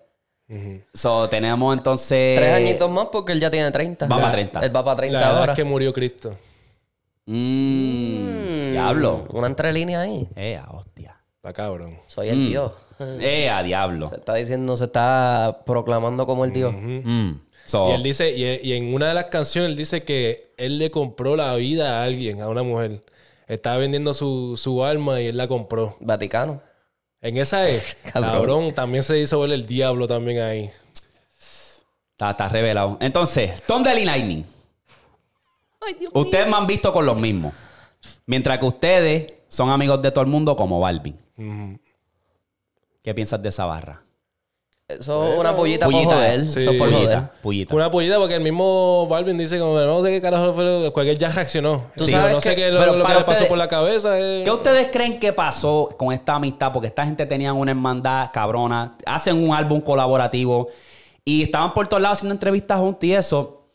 So, 0.92 1.28
tenemos 1.28 1.76
entonces... 1.76 2.36
Tres 2.36 2.52
añitos 2.52 2.90
más 2.90 3.06
porque 3.12 3.32
él 3.32 3.40
ya 3.40 3.50
tiene 3.50 3.70
30. 3.70 4.06
Va 4.06 4.16
para 4.16 4.32
30. 4.32 4.60
Él 4.60 4.74
va 4.76 4.84
para 4.84 4.96
30 4.96 5.18
La 5.20 5.26
verdad 5.26 5.40
ahora. 5.40 5.52
es 5.52 5.56
que 5.56 5.64
murió 5.64 5.92
Cristo. 5.92 6.36
Mm, 7.26 8.72
Diablo. 8.72 9.26
Una 9.32 9.46
entrelínea 9.48 10.00
ahí. 10.02 10.28
Eh, 10.36 10.60
hostia. 10.70 11.20
Está 11.36 11.52
cabrón. 11.52 11.98
Soy 12.06 12.28
el 12.28 12.38
Mm. 12.38 12.46
Dios. 12.48 12.72
Eh, 12.98 13.50
a 13.50 13.62
diablo. 13.62 14.08
Se 14.08 14.16
está 14.16 14.34
diciendo, 14.34 14.76
se 14.76 14.84
está 14.84 15.62
proclamando 15.66 16.26
como 16.26 16.44
el 16.44 16.52
Dios. 16.52 16.74
Mm. 16.76 17.32
So, 17.66 17.90
Y 17.90 17.94
él 17.94 18.02
dice, 18.02 18.30
y, 18.30 18.44
y 18.68 18.72
en 18.74 18.94
una 18.94 19.08
de 19.08 19.14
las 19.14 19.26
canciones 19.26 19.70
él 19.70 19.76
dice 19.76 20.02
que 20.04 20.54
él 20.56 20.78
le 20.78 20.90
compró 20.90 21.36
la 21.36 21.54
vida 21.56 22.00
a 22.00 22.04
alguien, 22.04 22.40
a 22.40 22.48
una 22.48 22.62
mujer. 22.62 23.02
Estaba 23.48 23.76
vendiendo 23.78 24.14
su, 24.14 24.56
su 24.56 24.84
alma 24.84 25.20
y 25.20 25.26
él 25.26 25.36
la 25.36 25.46
compró. 25.48 25.96
Vaticano. 26.00 26.62
En 27.20 27.36
esa 27.38 27.68
es, 27.68 27.96
Cabrón. 28.12 28.32
cabrón. 28.32 28.72
también 28.72 29.02
se 29.02 29.18
hizo 29.18 29.40
ver 29.40 29.50
el 29.50 29.66
diablo 29.66 30.06
también 30.06 30.40
ahí. 30.40 30.70
Está, 32.12 32.30
está 32.30 32.48
revelado. 32.48 32.96
Entonces, 33.00 33.60
Thunder 33.62 33.98
y 33.98 34.04
Lightning. 34.04 34.44
Ustedes 36.14 36.46
me 36.48 36.54
han 36.56 36.66
visto 36.66 36.92
con 36.92 37.06
los 37.06 37.18
mismos. 37.18 37.52
Mientras 38.26 38.58
que 38.58 38.64
ustedes 38.66 39.32
son 39.48 39.70
amigos 39.70 40.00
de 40.02 40.10
todo 40.10 40.22
el 40.24 40.30
mundo 40.30 40.54
como 40.56 40.80
Balvin. 40.80 41.16
¿Qué 43.02 43.14
piensas 43.14 43.40
de 43.42 43.48
esa 43.48 43.64
barra? 43.66 44.02
Eso 44.88 45.32
es 45.32 45.36
una 45.38 45.54
pollita, 45.56 45.86
por 45.86 45.94
Pullita, 45.94 46.14
joder. 46.14 46.48
sí. 46.48 46.60
Eso 46.60 46.70
es 46.70 46.78
por 46.78 46.88
joder. 46.92 47.04
Pullita, 47.08 47.32
pullita. 47.42 47.74
Una 47.74 47.90
pollita 47.90 48.18
porque 48.18 48.34
el 48.34 48.40
mismo 48.40 49.08
Balvin 49.08 49.36
dice 49.36 49.58
como 49.58 49.76
no 49.80 50.00
sé 50.02 50.10
qué 50.10 50.20
carajo 50.20 50.52
fue, 50.52 50.92
cualquier 50.92 51.18
ya 51.18 51.28
reaccionó. 51.28 51.86
Tú 51.96 52.04
Sí, 52.04 52.12
sabes 52.12 52.32
no 52.32 52.40
sé 52.40 52.50
que- 52.50 52.56
qué 52.56 52.68
es 52.68 52.74
lo, 52.74 52.78
pero 52.80 52.92
lo 52.96 53.04
que 53.04 53.12
le 53.14 53.18
pasó 53.20 53.30
ustedes- 53.32 53.48
por 53.48 53.58
la 53.58 53.66
cabeza. 53.66 54.16
eh. 54.18 54.42
¿Qué 54.44 54.50
ustedes 54.50 54.88
creen 54.92 55.18
que 55.18 55.32
pasó 55.32 55.88
con 55.98 56.12
esta 56.12 56.36
amistad? 56.36 56.72
Porque 56.72 56.86
esta 56.86 57.04
gente 57.04 57.26
tenía 57.26 57.52
una 57.52 57.72
hermandad 57.72 58.30
cabrona, 58.32 58.96
hacen 59.04 59.42
un 59.42 59.52
álbum 59.56 59.80
colaborativo 59.80 60.68
y 61.24 61.42
estaban 61.42 61.74
por 61.74 61.88
todos 61.88 62.00
lados 62.00 62.18
haciendo 62.18 62.34
entrevistas 62.34 62.78
juntos 62.78 63.02
y 63.04 63.12
eso. 63.12 63.65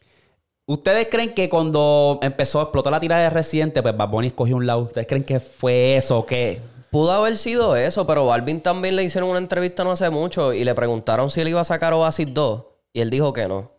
¿Ustedes 0.71 1.07
creen 1.11 1.33
que 1.33 1.49
cuando 1.49 2.17
empezó 2.21 2.59
a 2.59 2.63
explotar 2.63 2.91
la 2.91 2.99
tirada 2.99 3.23
de 3.23 3.29
Residente, 3.29 3.81
pues 3.81 3.95
Bad 3.97 4.07
Bunny 4.09 4.27
escogió 4.27 4.55
un 4.55 4.65
lado? 4.65 4.79
¿Ustedes 4.83 5.05
creen 5.05 5.23
que 5.25 5.39
fue 5.41 5.97
eso 5.97 6.19
o 6.19 6.25
qué? 6.25 6.61
Pudo 6.91 7.11
haber 7.11 7.35
sido 7.37 7.75
eso, 7.75 8.07
pero 8.07 8.25
Balvin 8.25 8.61
también 8.61 8.95
le 8.95 9.03
hicieron 9.03 9.29
una 9.29 9.39
entrevista 9.39 9.83
no 9.83 9.91
hace 9.91 10.09
mucho 10.09 10.53
y 10.53 10.63
le 10.63 10.73
preguntaron 10.73 11.29
si 11.29 11.41
él 11.41 11.49
iba 11.49 11.59
a 11.59 11.65
sacar 11.65 11.93
Oasis 11.93 12.33
2 12.33 12.65
y 12.93 13.01
él 13.01 13.09
dijo 13.09 13.33
que 13.33 13.47
no. 13.49 13.71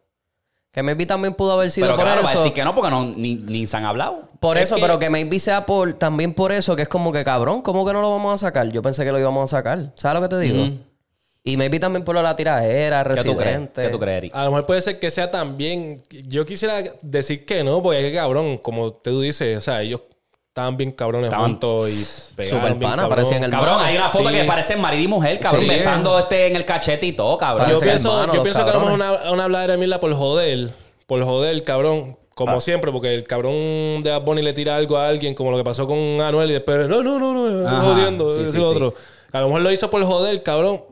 Que 0.70 0.82
maybe 0.82 1.04
también 1.06 1.32
pudo 1.34 1.52
haber 1.52 1.70
sido 1.70 1.86
Pero 1.86 1.96
por 1.96 2.04
claro, 2.06 2.22
eso. 2.28 2.38
decir 2.38 2.52
que 2.52 2.64
no 2.64 2.74
porque 2.74 2.90
no, 2.90 3.04
ni, 3.04 3.36
ni 3.36 3.66
se 3.66 3.76
han 3.76 3.84
hablado. 3.84 4.28
Por 4.40 4.56
Es 4.58 4.64
eso, 4.64 4.76
que- 4.76 4.82
pero 4.82 4.98
que 4.98 5.08
maybe 5.08 5.38
sea 5.38 5.64
por, 5.66 5.94
también 5.94 6.34
por 6.34 6.52
eso, 6.52 6.76
que 6.76 6.82
es 6.82 6.88
como 6.88 7.10
que 7.12 7.24
cabrón, 7.24 7.62
¿cómo 7.62 7.86
que 7.86 7.92
no 7.94 8.00
lo 8.02 8.10
vamos 8.10 8.34
a 8.34 8.46
sacar? 8.46 8.68
Yo 8.70 8.82
pensé 8.82 9.04
que 9.04 9.12
lo 9.12 9.18
íbamos 9.18 9.44
a 9.52 9.56
sacar. 9.56 9.92
¿Sabes 9.94 10.20
lo 10.20 10.28
que 10.28 10.34
te 10.34 10.40
digo? 10.40 10.64
Y 11.44 11.56
maybe 11.56 11.80
también 11.80 12.04
por 12.04 12.14
la 12.14 12.36
tiradera, 12.36 13.02
residente. 13.02 13.82
¿Qué 13.82 13.88
tú 13.88 13.98
crees, 13.98 14.18
Eric? 14.18 14.34
A 14.34 14.44
lo 14.44 14.50
mejor 14.52 14.66
puede 14.66 14.80
ser 14.80 14.98
que 14.98 15.10
sea 15.10 15.28
también. 15.30 16.04
Yo 16.28 16.46
quisiera 16.46 16.82
decir 17.02 17.44
que 17.44 17.64
no, 17.64 17.82
porque 17.82 17.98
es 18.06 18.12
que 18.12 18.16
cabrón, 18.16 18.58
como 18.58 18.92
tú 18.92 19.20
dices, 19.22 19.58
o 19.58 19.60
sea, 19.60 19.82
ellos 19.82 20.02
estaban 20.48 20.76
bien 20.76 20.92
cabrones 20.92 21.24
Estaban 21.26 21.46
juntos 21.52 21.88
y 21.90 22.34
pegaron 22.36 22.60
Super 22.60 22.74
bien 22.78 22.90
pana, 22.90 23.02
cabrón. 23.02 23.08
parecían 23.16 23.42
el- 23.42 23.50
Cabrón, 23.50 23.68
hermano. 23.70 23.88
hay 23.88 23.96
una 23.96 24.10
foto 24.10 24.28
Sí. 24.28 24.34
que 24.36 24.44
parece 24.44 24.76
marido 24.76 25.02
y 25.02 25.08
mujer, 25.08 25.40
cabrón, 25.40 25.62
Sí. 25.64 25.68
besando 25.68 26.18
este 26.18 26.46
en 26.46 26.56
el 26.56 26.64
cachete 26.64 27.06
y 27.06 27.12
todo, 27.12 27.36
cabrón. 27.38 27.66
Yo 27.66 27.74
Parecen 27.74 27.88
pienso, 27.88 28.10
hermanos, 28.12 28.36
yo 28.36 28.42
pienso 28.44 28.64
que 28.64 28.70
a 28.70 28.74
lo 28.74 28.80
mejor 28.80 28.92
una, 28.92 29.32
una 29.32 29.44
habladera 29.44 29.72
de 29.72 29.78
mierda 29.78 29.98
por 29.98 30.14
joder. 30.14 30.70
Por 31.06 31.24
joder, 31.24 31.62
cabrón. 31.64 32.16
Ah. 32.16 32.24
Como 32.34 32.60
siempre, 32.60 32.92
porque 32.92 33.12
el 33.14 33.24
cabrón 33.24 34.02
de 34.02 34.10
Bad 34.10 34.22
Bunny 34.22 34.42
le 34.42 34.52
tira 34.54 34.76
algo 34.76 34.96
a 34.96 35.08
alguien, 35.08 35.34
como 35.34 35.50
lo 35.50 35.56
que 35.56 35.64
pasó 35.64 35.86
con 35.88 35.98
Anuel, 36.20 36.50
y 36.50 36.52
después, 36.54 36.86
no, 36.88 37.02
no, 37.02 37.18
no, 37.18 37.34
no, 37.50 37.68
Ajá, 37.68 37.82
jodiendo, 37.82 38.28
sí, 38.28 38.42
es 38.42 38.52
sí, 38.52 38.58
lo 38.58 38.62
sí. 38.70 38.74
otro. 38.76 38.94
A 39.32 39.40
lo 39.40 39.46
mejor 39.48 39.62
lo 39.62 39.70
hizo 39.72 39.90
por 39.90 40.02
joder, 40.04 40.42
cabrón. 40.42 40.82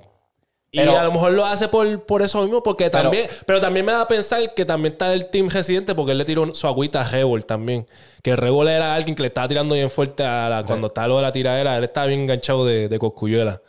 Y 0.72 0.78
a 0.78 1.02
lo 1.02 1.10
mejor 1.12 1.32
lo 1.32 1.44
hace 1.44 1.66
por, 1.66 2.04
por 2.04 2.22
eso 2.22 2.42
mismo, 2.42 2.62
porque 2.62 2.90
también. 2.90 3.28
Pero 3.44 3.60
también 3.60 3.84
me 3.84 3.92
da 3.92 4.02
a 4.02 4.08
pensar 4.08 4.54
que 4.54 4.64
también 4.64 4.92
está 4.92 5.12
el 5.12 5.26
Team 5.26 5.48
Residente, 5.48 5.94
porque 5.96 6.12
él 6.12 6.18
le 6.18 6.24
tiró 6.24 6.54
su 6.54 6.66
agüita 6.68 7.00
a 7.00 7.04
Rebol 7.04 7.44
también. 7.44 7.86
Que 8.22 8.36
Rebol 8.36 8.68
era 8.68 8.94
alguien 8.94 9.16
que 9.16 9.22
le 9.22 9.28
estaba 9.28 9.48
tirando 9.48 9.74
bien 9.74 9.90
fuerte 9.90 10.24
a 10.24 10.48
la, 10.48 10.64
cuando 10.64 10.86
estaba 10.88 11.08
lo 11.08 11.16
de 11.16 11.22
la 11.22 11.32
tiradera. 11.32 11.76
Él 11.76 11.84
estaba 11.84 12.06
bien 12.06 12.20
enganchado 12.20 12.64
de, 12.64 12.88
de 12.88 12.98
coscuyuela. 13.00 13.60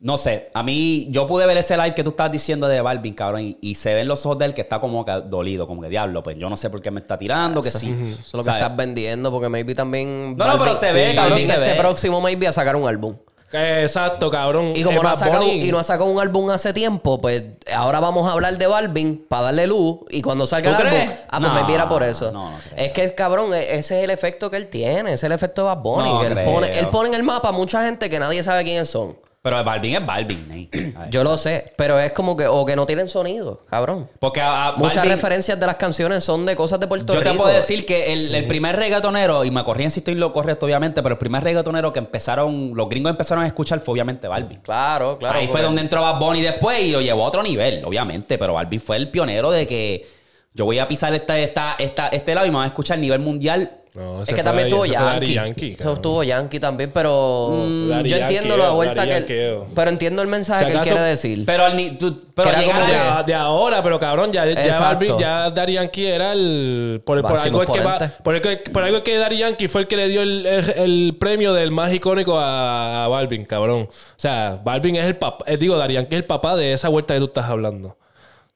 No 0.00 0.16
sé, 0.16 0.50
a 0.52 0.64
mí, 0.64 1.06
yo 1.10 1.28
pude 1.28 1.46
ver 1.46 1.56
ese 1.56 1.76
live 1.76 1.94
que 1.94 2.02
tú 2.02 2.10
estabas 2.10 2.32
diciendo 2.32 2.66
de 2.66 2.80
Balvin, 2.80 3.14
cabrón, 3.14 3.40
y, 3.42 3.56
y 3.60 3.76
se 3.76 3.94
ven 3.94 4.08
los 4.08 4.26
ojos 4.26 4.36
de 4.36 4.46
él 4.46 4.52
que 4.52 4.62
está 4.62 4.80
como 4.80 5.04
que 5.04 5.12
dolido, 5.12 5.68
como 5.68 5.80
que 5.80 5.88
diablo, 5.88 6.24
pues 6.24 6.36
yo 6.36 6.50
no 6.50 6.56
sé 6.56 6.70
por 6.70 6.82
qué 6.82 6.90
me 6.90 6.98
está 6.98 7.16
tirando, 7.16 7.62
que 7.62 7.70
sí. 7.70 7.90
Eso 7.90 8.20
es 8.20 8.32
lo 8.34 8.40
que 8.40 8.44
¿Sabes? 8.46 8.62
estás 8.62 8.76
vendiendo, 8.76 9.30
porque 9.30 9.48
maybe 9.48 9.76
también. 9.76 10.36
No, 10.36 10.44
no, 10.44 10.58
pero 10.58 10.74
se 10.74 10.92
ve, 10.92 11.10
sí, 11.10 11.16
cabrón, 11.16 11.38
se 11.38 11.52
este 11.52 11.70
ve. 11.70 11.74
próximo 11.76 12.20
maybe 12.20 12.48
a 12.48 12.52
sacar 12.52 12.74
un 12.74 12.88
álbum. 12.88 13.14
Exacto, 13.52 14.30
cabrón. 14.30 14.72
Y 14.74 14.82
como 14.82 15.00
Eh, 15.00 15.02
no 15.02 15.08
ha, 15.08 15.14
sacado, 15.14 15.44
y 15.46 15.70
no 15.70 15.78
ha 15.78 15.82
sacado 15.82 16.10
un 16.10 16.20
álbum 16.20 16.50
hace 16.50 16.72
tiempo, 16.72 17.20
pues 17.20 17.42
ahora 17.74 18.00
vamos 18.00 18.26
a 18.28 18.32
hablar 18.32 18.56
de 18.56 18.66
Balvin 18.66 19.24
para 19.28 19.44
darle 19.44 19.66
luz. 19.66 19.98
Y 20.10 20.22
cuando 20.22 20.46
salga 20.46 20.70
el 20.70 20.76
¿Tú 20.76 20.82
álbum, 20.82 20.98
ah, 21.28 21.38
pues 21.40 21.52
No, 21.52 21.54
me 21.60 21.64
viera 21.64 21.88
por 21.88 22.02
eso. 22.02 22.32
no, 22.32 22.50
no 22.50 22.56
creo. 22.58 22.86
es 22.86 22.92
que, 22.92 23.14
cabrón, 23.14 23.54
e- 23.54 23.74
ese 23.76 23.98
es 23.98 24.04
el 24.04 24.10
efecto 24.10 24.50
que 24.50 24.56
él 24.56 24.68
tiene. 24.68 25.12
Ese 25.12 25.14
es 25.14 25.22
el 25.24 25.32
efecto 25.32 25.62
de 25.62 25.66
Bad 25.68 25.78
Bunny. 25.82 26.10
Que 26.20 26.26
él, 26.28 26.44
pone, 26.44 26.78
él 26.78 26.88
pone 26.88 27.08
en 27.08 27.14
el 27.14 27.22
mapa 27.22 27.50
a 27.50 27.52
mucha 27.52 27.84
gente 27.84 28.08
que 28.08 28.18
nadie 28.18 28.42
sabe 28.42 28.64
quiénes 28.64 28.88
son. 28.88 29.16
Pero 29.44 29.64
Balvin 29.64 29.96
es 29.96 30.06
Balvin, 30.06 30.46
¿eh? 30.52 30.68
Ver, 31.00 31.10
Yo 31.10 31.24
lo 31.24 31.36
sé, 31.36 31.72
pero 31.76 31.98
es 31.98 32.12
como 32.12 32.36
que, 32.36 32.46
o 32.46 32.64
que 32.64 32.76
no 32.76 32.86
tienen 32.86 33.08
sonido, 33.08 33.64
cabrón. 33.68 34.08
Porque 34.20 34.40
a, 34.40 34.68
a 34.68 34.72
Muchas 34.76 35.04
Balvin- 35.04 35.10
referencias 35.10 35.58
de 35.58 35.66
las 35.66 35.74
canciones 35.76 36.22
son 36.22 36.46
de 36.46 36.54
cosas 36.54 36.78
de 36.78 36.86
Puerto 36.86 37.12
Yo 37.12 37.18
Rico. 37.18 37.32
te 37.32 37.36
puedo 37.36 37.52
decir 37.52 37.84
que 37.84 38.12
el, 38.12 38.32
el 38.32 38.46
primer 38.46 38.76
reggaetonero, 38.76 39.44
y 39.44 39.50
me 39.50 39.64
corrían 39.64 39.90
si 39.90 39.98
estoy 39.98 40.14
lo 40.14 40.32
correcto, 40.32 40.66
obviamente, 40.66 41.02
pero 41.02 41.14
el 41.14 41.18
primer 41.18 41.42
reggaetonero 41.42 41.92
que 41.92 41.98
empezaron, 41.98 42.70
los 42.74 42.88
gringos 42.88 43.10
empezaron 43.10 43.42
a 43.42 43.48
escuchar 43.48 43.80
fue 43.80 43.94
obviamente 43.94 44.28
Balvin. 44.28 44.60
Claro, 44.60 45.18
claro. 45.18 45.40
Ahí 45.40 45.48
fue 45.48 45.60
donde 45.60 45.80
entró 45.80 46.00
Bad 46.02 46.20
Bunny 46.20 46.40
después 46.40 46.80
y 46.80 46.92
lo 46.92 47.00
llevó 47.00 47.24
a 47.24 47.28
otro 47.28 47.42
nivel, 47.42 47.84
obviamente. 47.84 48.38
Pero 48.38 48.54
Balvin 48.54 48.80
fue 48.80 48.96
el 48.96 49.10
pionero 49.10 49.50
de 49.50 49.66
que 49.66 50.06
yo 50.54 50.66
voy 50.66 50.78
a 50.78 50.86
pisar 50.86 51.12
esta, 51.14 51.36
esta, 51.36 51.74
esta, 51.80 52.08
este 52.10 52.32
lado 52.36 52.46
y 52.46 52.50
me 52.50 52.58
van 52.58 52.64
a 52.64 52.68
escuchar 52.68 52.96
a 52.96 53.00
nivel 53.00 53.18
mundial. 53.18 53.78
No, 53.94 54.22
Es 54.22 54.28
que 54.30 54.36
fue 54.36 54.44
también 54.44 54.68
Daddy- 54.68 54.70
tuvo 54.70 54.84
ese 54.86 54.94
fue 54.94 55.02
Daddy 55.04 55.34
Yankee. 55.34 55.34
Yankee, 55.34 55.76
Eso 55.78 55.92
estuvo 55.92 56.22
Yankee 56.24 56.60
también, 56.60 56.90
pero 56.94 57.66
yo 57.66 57.90
Yankee, 58.02 58.14
entiendo 58.22 58.56
la 58.56 58.70
vuelta 58.70 59.04
que 59.04 59.16
él, 59.18 59.58
pero 59.74 59.90
entiendo 59.90 60.22
el 60.22 60.28
mensaje 60.28 60.64
Si 60.64 60.70
que 60.70 60.76
él 60.78 60.82
quiere 60.82 61.00
decir. 61.00 61.42
Pero, 61.44 61.64
al 61.66 61.76
ni- 61.76 61.90
tú- 61.98 62.22
pero 62.34 62.48
Que 62.50 62.56
era 62.56 62.72
como 62.72 63.22
De, 63.26 63.34
ahora, 63.34 63.82
pero 63.82 63.98
cabrón, 63.98 64.32
ya, 64.32 64.46
ya. 64.46 64.78
Balvin, 64.80 65.18
ya 65.18 65.50
Daddy 65.50 65.74
Yankee 65.74 66.06
era 66.06 66.32
el. 66.32 67.02
Por, 67.04 67.20
por 67.20 67.38
algo 67.38 67.62
es 67.62 67.68
que 67.68 67.80
va- 67.80 67.98
por, 68.24 68.34
algo, 68.34 68.48
por 68.72 68.82
algo 68.82 68.96
es 68.96 69.02
que 69.02 69.18
Daddy 69.18 69.36
Yankee 69.36 69.68
fue 69.68 69.82
el 69.82 69.86
que 69.86 69.96
le 69.98 70.08
dio 70.08 70.22
el, 70.22 70.46
el- 70.46 70.70
el 70.70 71.16
premio 71.20 71.52
del 71.52 71.70
más 71.70 71.92
icónico 71.92 72.38
a, 72.38 73.04
a 73.04 73.08
Balvin, 73.08 73.44
cabrón. 73.44 73.82
O 73.82 73.88
sea, 74.16 74.58
Balvin 74.64 74.96
es 74.96 75.04
el 75.04 75.16
papá. 75.16 75.44
eh, 75.46 75.58
digo, 75.58 75.76
Daddy 75.76 75.94
Yankee 75.94 76.14
es 76.14 76.20
el 76.22 76.26
papá 76.26 76.56
de 76.56 76.72
esa 76.72 76.88
vuelta 76.88 77.12
que 77.12 77.20
tú 77.20 77.26
estás 77.26 77.44
hablando. 77.44 77.98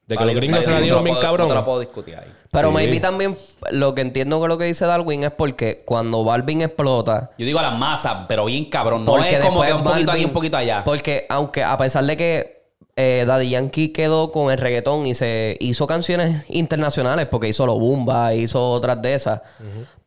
De 0.07 0.15
que 0.15 0.19
Vale, 0.23 0.33
los 0.33 0.39
gringos 0.41 0.63
se 0.65 0.71
la 0.71 0.79
dieron 0.79 1.03
bien 1.03 1.15
puedo- 1.15 1.25
cabrón. 1.27 1.47
No 1.49 1.53
te 1.53 1.59
la 1.59 1.65
puedo 1.65 1.79
discutir 1.81 2.15
ahí. 2.15 2.31
Pero 2.49 2.69
Sí. 2.69 2.73
maybe 2.73 2.99
también 3.01 3.37
lo 3.71 3.93
que 3.93 4.01
entiendo 4.01 4.41
que 4.41 4.47
lo 4.47 4.57
que 4.57 4.63
dice 4.63 4.85
Darwin 4.85 5.25
es 5.25 5.31
porque 5.31 5.83
cuando 5.85 6.23
Balvin 6.23 6.61
explota, 6.61 7.31
Yo 7.37 7.45
digo 7.45 7.59
a 7.59 7.63
las 7.63 7.77
masas, 7.77 8.25
pero 8.27 8.45
bien 8.45 8.65
cabrón. 8.69 9.03
No 9.03 9.21
es 9.21 9.37
como 9.45 9.61
que 9.63 9.73
un 9.73 9.83
poquito 9.83 10.11
aquí, 10.13 10.25
un 10.25 10.31
poquito 10.31 10.57
allá. 10.57 10.81
Porque 10.85 11.25
aunque 11.29 11.61
a 11.63 11.77
pesar 11.77 12.05
de 12.05 12.15
que 12.17 12.57
eh, 12.99 13.25
Daddy 13.27 13.49
Yankee 13.49 13.89
quedó 13.89 14.31
con 14.31 14.49
el 14.51 14.57
reggaetón 14.57 15.05
y 15.05 15.13
se 15.13 15.55
hizo 15.59 15.85
canciones 15.85 16.45
internacionales, 16.49 17.27
porque 17.29 17.47
hizo 17.49 17.65
Lo 17.67 17.77
Bumba, 17.77 18.33
hizo 18.33 18.71
otras 18.71 18.99
de 19.03 19.13
esas, 19.13 19.41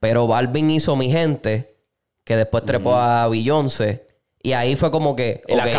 pero 0.00 0.26
Balvin 0.26 0.70
hizo 0.70 0.96
Mi 0.96 1.08
Gente, 1.12 1.76
que 2.24 2.36
después 2.36 2.64
trepó 2.64 2.96
a 2.96 3.28
Beyoncé, 3.28 4.06
y 4.42 4.54
ahí 4.54 4.74
fue 4.74 4.90
como 4.90 5.14
que... 5.14 5.42
Y 5.46 5.54
las 5.54 5.66
este 5.68 5.78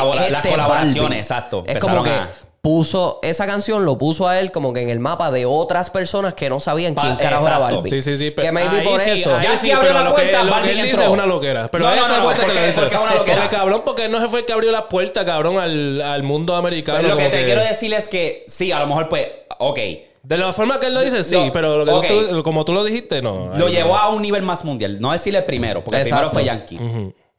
es 0.49 0.51
colaboraciones, 0.53 0.95
Balvin. 1.01 1.17
exacto. 1.17 1.63
Es 1.67 1.79
como 1.79 2.01
que 2.03 2.11
a- 2.11 2.29
puso 2.61 3.19
esa 3.23 3.47
canción, 3.47 3.85
lo 3.85 3.97
puso 3.97 4.27
a 4.27 4.39
él 4.39 4.51
como 4.51 4.71
que 4.71 4.81
en 4.81 4.89
el 4.89 4.99
mapa 4.99 5.31
de 5.31 5.47
otras 5.47 5.89
personas 5.89 6.35
que 6.35 6.47
no 6.47 6.59
sabían 6.59 6.93
Pa- 6.93 7.01
quién 7.01 7.15
carajo 7.15 7.47
era. 7.47 7.57
Balvin. 7.57 7.89
Sí, 7.91 8.01
sí, 8.03 8.17
sí. 8.17 8.29
pero 8.31 8.45
Que 8.47 8.51
maybe 8.51 8.81
por 8.83 8.99
sí, 8.99 9.09
eso... 9.09 9.39
Ya 9.41 9.57
sí, 9.57 9.67
que 9.67 9.73
abrió 9.73 9.93
la 9.93 10.03
lo 10.03 10.13
que- 10.15 10.21
puerta, 10.21 10.43
lo 10.43 10.61
que 10.61 10.69
dice 10.73 10.89
entró. 10.91 11.03
es 11.03 11.09
una 11.09 11.25
loquera. 11.25 11.67
Pero 11.71 11.85
No, 11.85 11.89
no, 11.89 11.95
esa 11.95 12.07
no, 12.07 12.29
que 12.29 12.35
porque- 12.35 12.53
lo 12.53 12.65
dice. 12.67 12.79
porque 12.81 12.95
es 12.95 13.01
una 13.01 13.15
loquera. 13.15 13.41
Porque, 13.41 13.55
cabrón, 13.55 13.81
porque 13.83 14.09
no 14.09 14.21
se 14.21 14.27
fue 14.27 14.39
el 14.41 14.45
que 14.45 14.53
abrió 14.53 14.71
la 14.71 14.87
puerta, 14.87 15.25
cabrón, 15.25 15.57
al, 15.57 16.01
al 16.01 16.21
mundo 16.23 16.55
americano. 16.55 16.99
Pero 17.01 17.15
lo 17.15 17.17
que 17.17 17.29
te 17.29 17.45
quiero 17.45 17.61
decir 17.63 17.91
es 17.95 18.07
que 18.07 18.43
sí, 18.47 18.71
a 18.71 18.79
lo 18.79 18.85
mejor 18.87 19.09
pues, 19.09 19.27
ok, 19.57 19.79
De 20.21 20.37
la 20.37 20.53
forma 20.53 20.79
que 20.79 20.85
él 20.85 20.93
lo 20.93 21.01
dice, 21.01 21.23
sí, 21.23 21.33
Lo- 21.33 21.51
pero 21.51 21.83
lo 21.83 21.99
que 22.01 22.13
ok. 22.13 22.29
tú- 22.29 22.43
como 22.43 22.63
tú 22.63 22.73
lo 22.73 22.83
dijiste, 22.83 23.23
no. 23.23 23.49
Lo 23.57 23.69
llevó 23.69 23.93
no. 23.93 23.97
a 23.97 24.09
un 24.09 24.21
nivel 24.21 24.43
más 24.43 24.63
mundial. 24.63 25.01
No 25.01 25.11
decirle 25.11 25.39
el 25.39 25.45
primero, 25.45 25.83
porque 25.83 25.97
el 26.01 26.03
primero 26.03 26.29
fue 26.29 26.45
Yankee. 26.45 26.77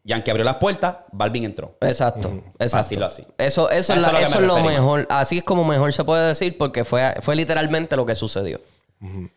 Yankee 0.04 0.30
abrió 0.30 0.44
las 0.44 0.56
puertas, 0.56 0.96
Balvin 1.12 1.44
entró. 1.44 1.76
Exacto, 1.80 2.42
exacto. 2.58 2.76
Decirlo 2.88 3.06
así. 3.06 3.22
Eso, 3.38 3.70
eso, 3.70 3.70
es, 3.70 3.88
Eso 3.88 3.94
la- 3.94 4.06
es 4.06 4.12
lo 4.12 4.18
que 4.18 4.22
eso 4.24 4.40
me 4.40 4.46
es 4.46 4.48
lo 4.48 4.80
mejor. 4.82 5.06
Así 5.10 5.38
es 5.38 5.44
como 5.44 5.64
mejor 5.64 5.92
se 5.92 6.02
puede 6.04 6.26
decir 6.28 6.58
porque 6.58 6.84
fue, 6.84 7.14
fue 7.20 7.36
literalmente 7.36 7.94
lo 7.96 8.04
que 8.04 8.14
sucedió. 8.14 8.60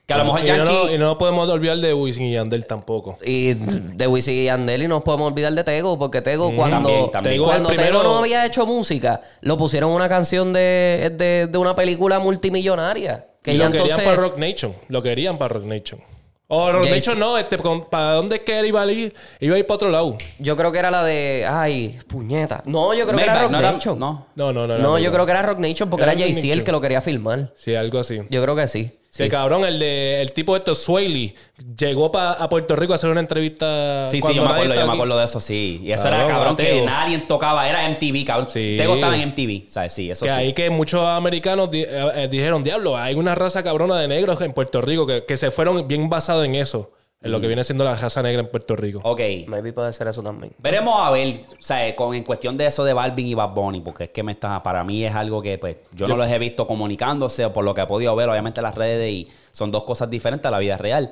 Que 0.06 0.14
a 0.14 0.18
lo 0.18 0.26
mejor 0.26 0.42
Y 0.48 0.52
no, 0.60 0.92
y 0.92 0.98
no 1.00 1.18
podemos 1.18 1.50
olvidar 1.50 1.78
de 1.78 1.92
Wisin 1.92 2.26
y 2.26 2.34
Yandel 2.34 2.68
tampoco. 2.68 3.18
Y 3.26 3.54
de 3.56 4.06
Wisin 4.08 4.36
y 4.36 4.44
Yandel 4.46 4.84
y 4.84 4.88
no 4.88 4.96
nos 4.96 5.04
podemos 5.04 5.32
olvidar 5.32 5.54
de 5.54 5.64
Tego 5.64 5.98
porque 5.98 6.22
Tego 6.22 6.52
cuando, 6.56 7.10
También, 7.10 7.42
cuando 7.44 7.70
primero- 7.70 8.00
Tego 8.00 8.04
no 8.04 8.20
había 8.20 8.46
hecho 8.46 8.68
música, 8.68 9.22
lo 9.42 9.58
pusieron 9.58 9.90
una 9.90 10.08
canción 10.08 10.54
de, 10.54 11.12
de, 11.18 11.48
de 11.48 11.58
una 11.58 11.76
película 11.76 12.20
multimillonaria. 12.20 13.26
Que 13.42 13.54
Y 13.54 13.58
ya 13.58 13.66
lo 13.66 13.72
querían 13.72 14.00
para 14.04 14.16
Rock 14.16 14.38
Nation. 14.38 14.74
Lo 14.88 15.02
querían 15.02 15.38
para 15.40 15.56
Rock 15.56 15.66
Nation. 15.66 16.00
O 16.48 16.72
Rock 16.72 16.84
Jason. 16.84 16.94
Nation 16.96 17.20
no, 17.20 17.38
este, 17.40 17.58
¿para 17.90 18.12
dónde 18.14 18.36
es 18.36 18.42
que 18.44 18.60
él 18.60 18.68
iba 18.68 18.82
a 18.82 18.92
ir? 18.92 19.14
Iba 19.40 19.56
a 19.56 19.60
ir 19.60 19.66
para 19.66 19.76
otro 19.76 19.90
lado. 19.90 20.16
Yo 20.38 20.56
creo 20.56 20.72
que 20.72 20.78
era 20.78 20.92
la 20.92 21.04
de... 21.04 21.46
Ay, 21.50 21.98
puñeta. 22.08 22.62
No, 22.66 22.94
yo 22.94 23.06
creo 23.08 23.18
que 23.18 23.24
era 23.24 23.42
Rock 23.42 23.52
no 23.52 23.60
era- 23.60 23.72
Nation. 23.72 23.98
no. 23.98 24.28
No, 24.36 24.54
no, 24.54 24.68
no. 24.68 24.78
No, 24.78 25.00
yo 25.00 25.12
creo 25.12 25.26
que 25.26 25.32
era 25.32 25.42
Rock 25.42 25.58
Nation 25.60 25.90
porque 25.90 26.04
Era 26.04 26.14
era, 26.14 26.22
Jay-Z 26.22 26.54
el 26.54 26.64
que 26.64 26.72
lo 26.72 26.80
quería 26.82 27.02
filmar. 27.02 27.52
Sí, 27.56 27.74
algo 27.74 27.98
así. 28.00 28.22
Yo 28.30 28.44
creo 28.44 28.56
que 28.56 28.68
sí. 28.68 28.92
Sí, 29.24 29.30
cabrón, 29.30 29.64
el 29.64 29.80
de 29.80 30.22
el 30.22 30.34
tipo 30.34 30.54
de 30.54 30.60
estos, 30.60 30.80
Swaley, 30.84 31.34
llegó 31.78 32.12
pa- 32.12 32.34
a 32.34 32.50
Puerto 32.50 32.76
Rico 32.76 32.92
a 32.92 32.98
hacer 32.98 33.10
una 33.10 33.22
entrevista. 33.22 34.08
Sí, 34.10 34.20
sí, 34.20 34.34
yo 34.34 34.44
me 34.44 34.50
acuerdo, 34.52 34.76
yo 34.76 34.88
me 34.88 34.94
acuerdo 34.94 35.18
de 35.18 35.24
eso, 35.24 35.40
sí. 35.40 35.80
Y 35.84 35.92
eso 35.94 36.04
Cabrón, 36.04 36.20
era 36.22 36.30
cabrón 36.30 36.56
que 36.58 36.82
nadie 36.82 37.18
tocaba, 37.20 37.70
era 37.70 37.86
MTV, 37.90 38.26
cabrón. 38.26 38.48
Sí. 38.50 38.76
Tego 38.78 38.96
estaba 38.96 39.16
en 39.16 39.30
MTV, 39.30 39.70
¿sabes? 39.70 39.94
Sí, 39.94 40.12
eso 40.12 40.26
Que 40.26 40.32
sí. 40.32 40.38
ahí 40.38 40.54
que 40.54 40.70
muchos 40.70 41.00
americanos 41.06 41.72
di- 41.72 41.84
eh, 41.84 42.12
eh, 42.16 42.28
dijeron, 42.30 42.62
diablo, 42.62 42.98
hay 42.98 43.16
una 43.16 43.36
raza 43.36 43.64
cabrona 43.64 43.98
de 44.00 44.08
negros 44.10 44.42
en 44.42 44.52
Puerto 44.52 44.82
Rico 44.82 45.08
que, 45.08 45.24
que 45.24 45.38
se 45.38 45.50
fueron 45.50 45.88
bien 45.88 46.10
basados 46.10 46.44
en 46.46 46.56
eso, 46.56 46.92
en 47.22 47.32
lo 47.32 47.42
que 47.42 47.48
viene 47.48 47.64
siendo 47.64 47.84
la 47.84 47.96
raza 47.96 48.22
negra 48.22 48.42
en 48.42 48.48
Puerto 48.48 48.76
Rico. 48.76 49.00
Ok. 49.04 49.20
Maybe 49.48 49.74
puede 49.74 49.92
ser 49.94 50.08
eso 50.08 50.22
también. 50.22 50.54
Veremos 50.60 50.94
a 51.00 51.10
ver, 51.10 51.40
o 51.52 51.62
sea, 51.62 51.96
con, 51.96 52.14
en 52.14 52.24
cuestión 52.24 52.56
de 52.56 52.68
eso 52.68 52.84
de 52.84 52.94
Balvin 52.94 53.26
y 53.26 53.34
Bad 53.34 53.50
Bunny, 53.50 53.82
porque 53.82 54.04
es 54.06 54.10
que 54.12 54.22
me 54.22 54.32
está, 54.34 54.62
para 54.62 54.84
mí 54.84 55.04
es 55.04 55.16
algo 55.16 55.42
que 55.42 55.58
pues 55.58 55.78
yo, 55.92 56.08
no 56.08 56.16
los 56.16 56.30
he 56.30 56.38
visto 56.38 56.68
comunicándose 56.68 57.46
o 57.46 57.52
por 57.52 57.64
lo 57.64 57.74
que 57.74 57.82
he 57.82 57.88
podido 57.88 58.16
ver, 58.16 58.30
obviamente 58.30 58.62
las 58.62 58.76
redes 58.76 59.12
y 59.12 59.28
son 59.52 59.72
dos 59.72 59.84
cosas 59.86 60.10
diferentes 60.10 60.46
a 60.46 60.52
la 60.52 60.60
vida 60.60 60.78
real, 60.78 61.10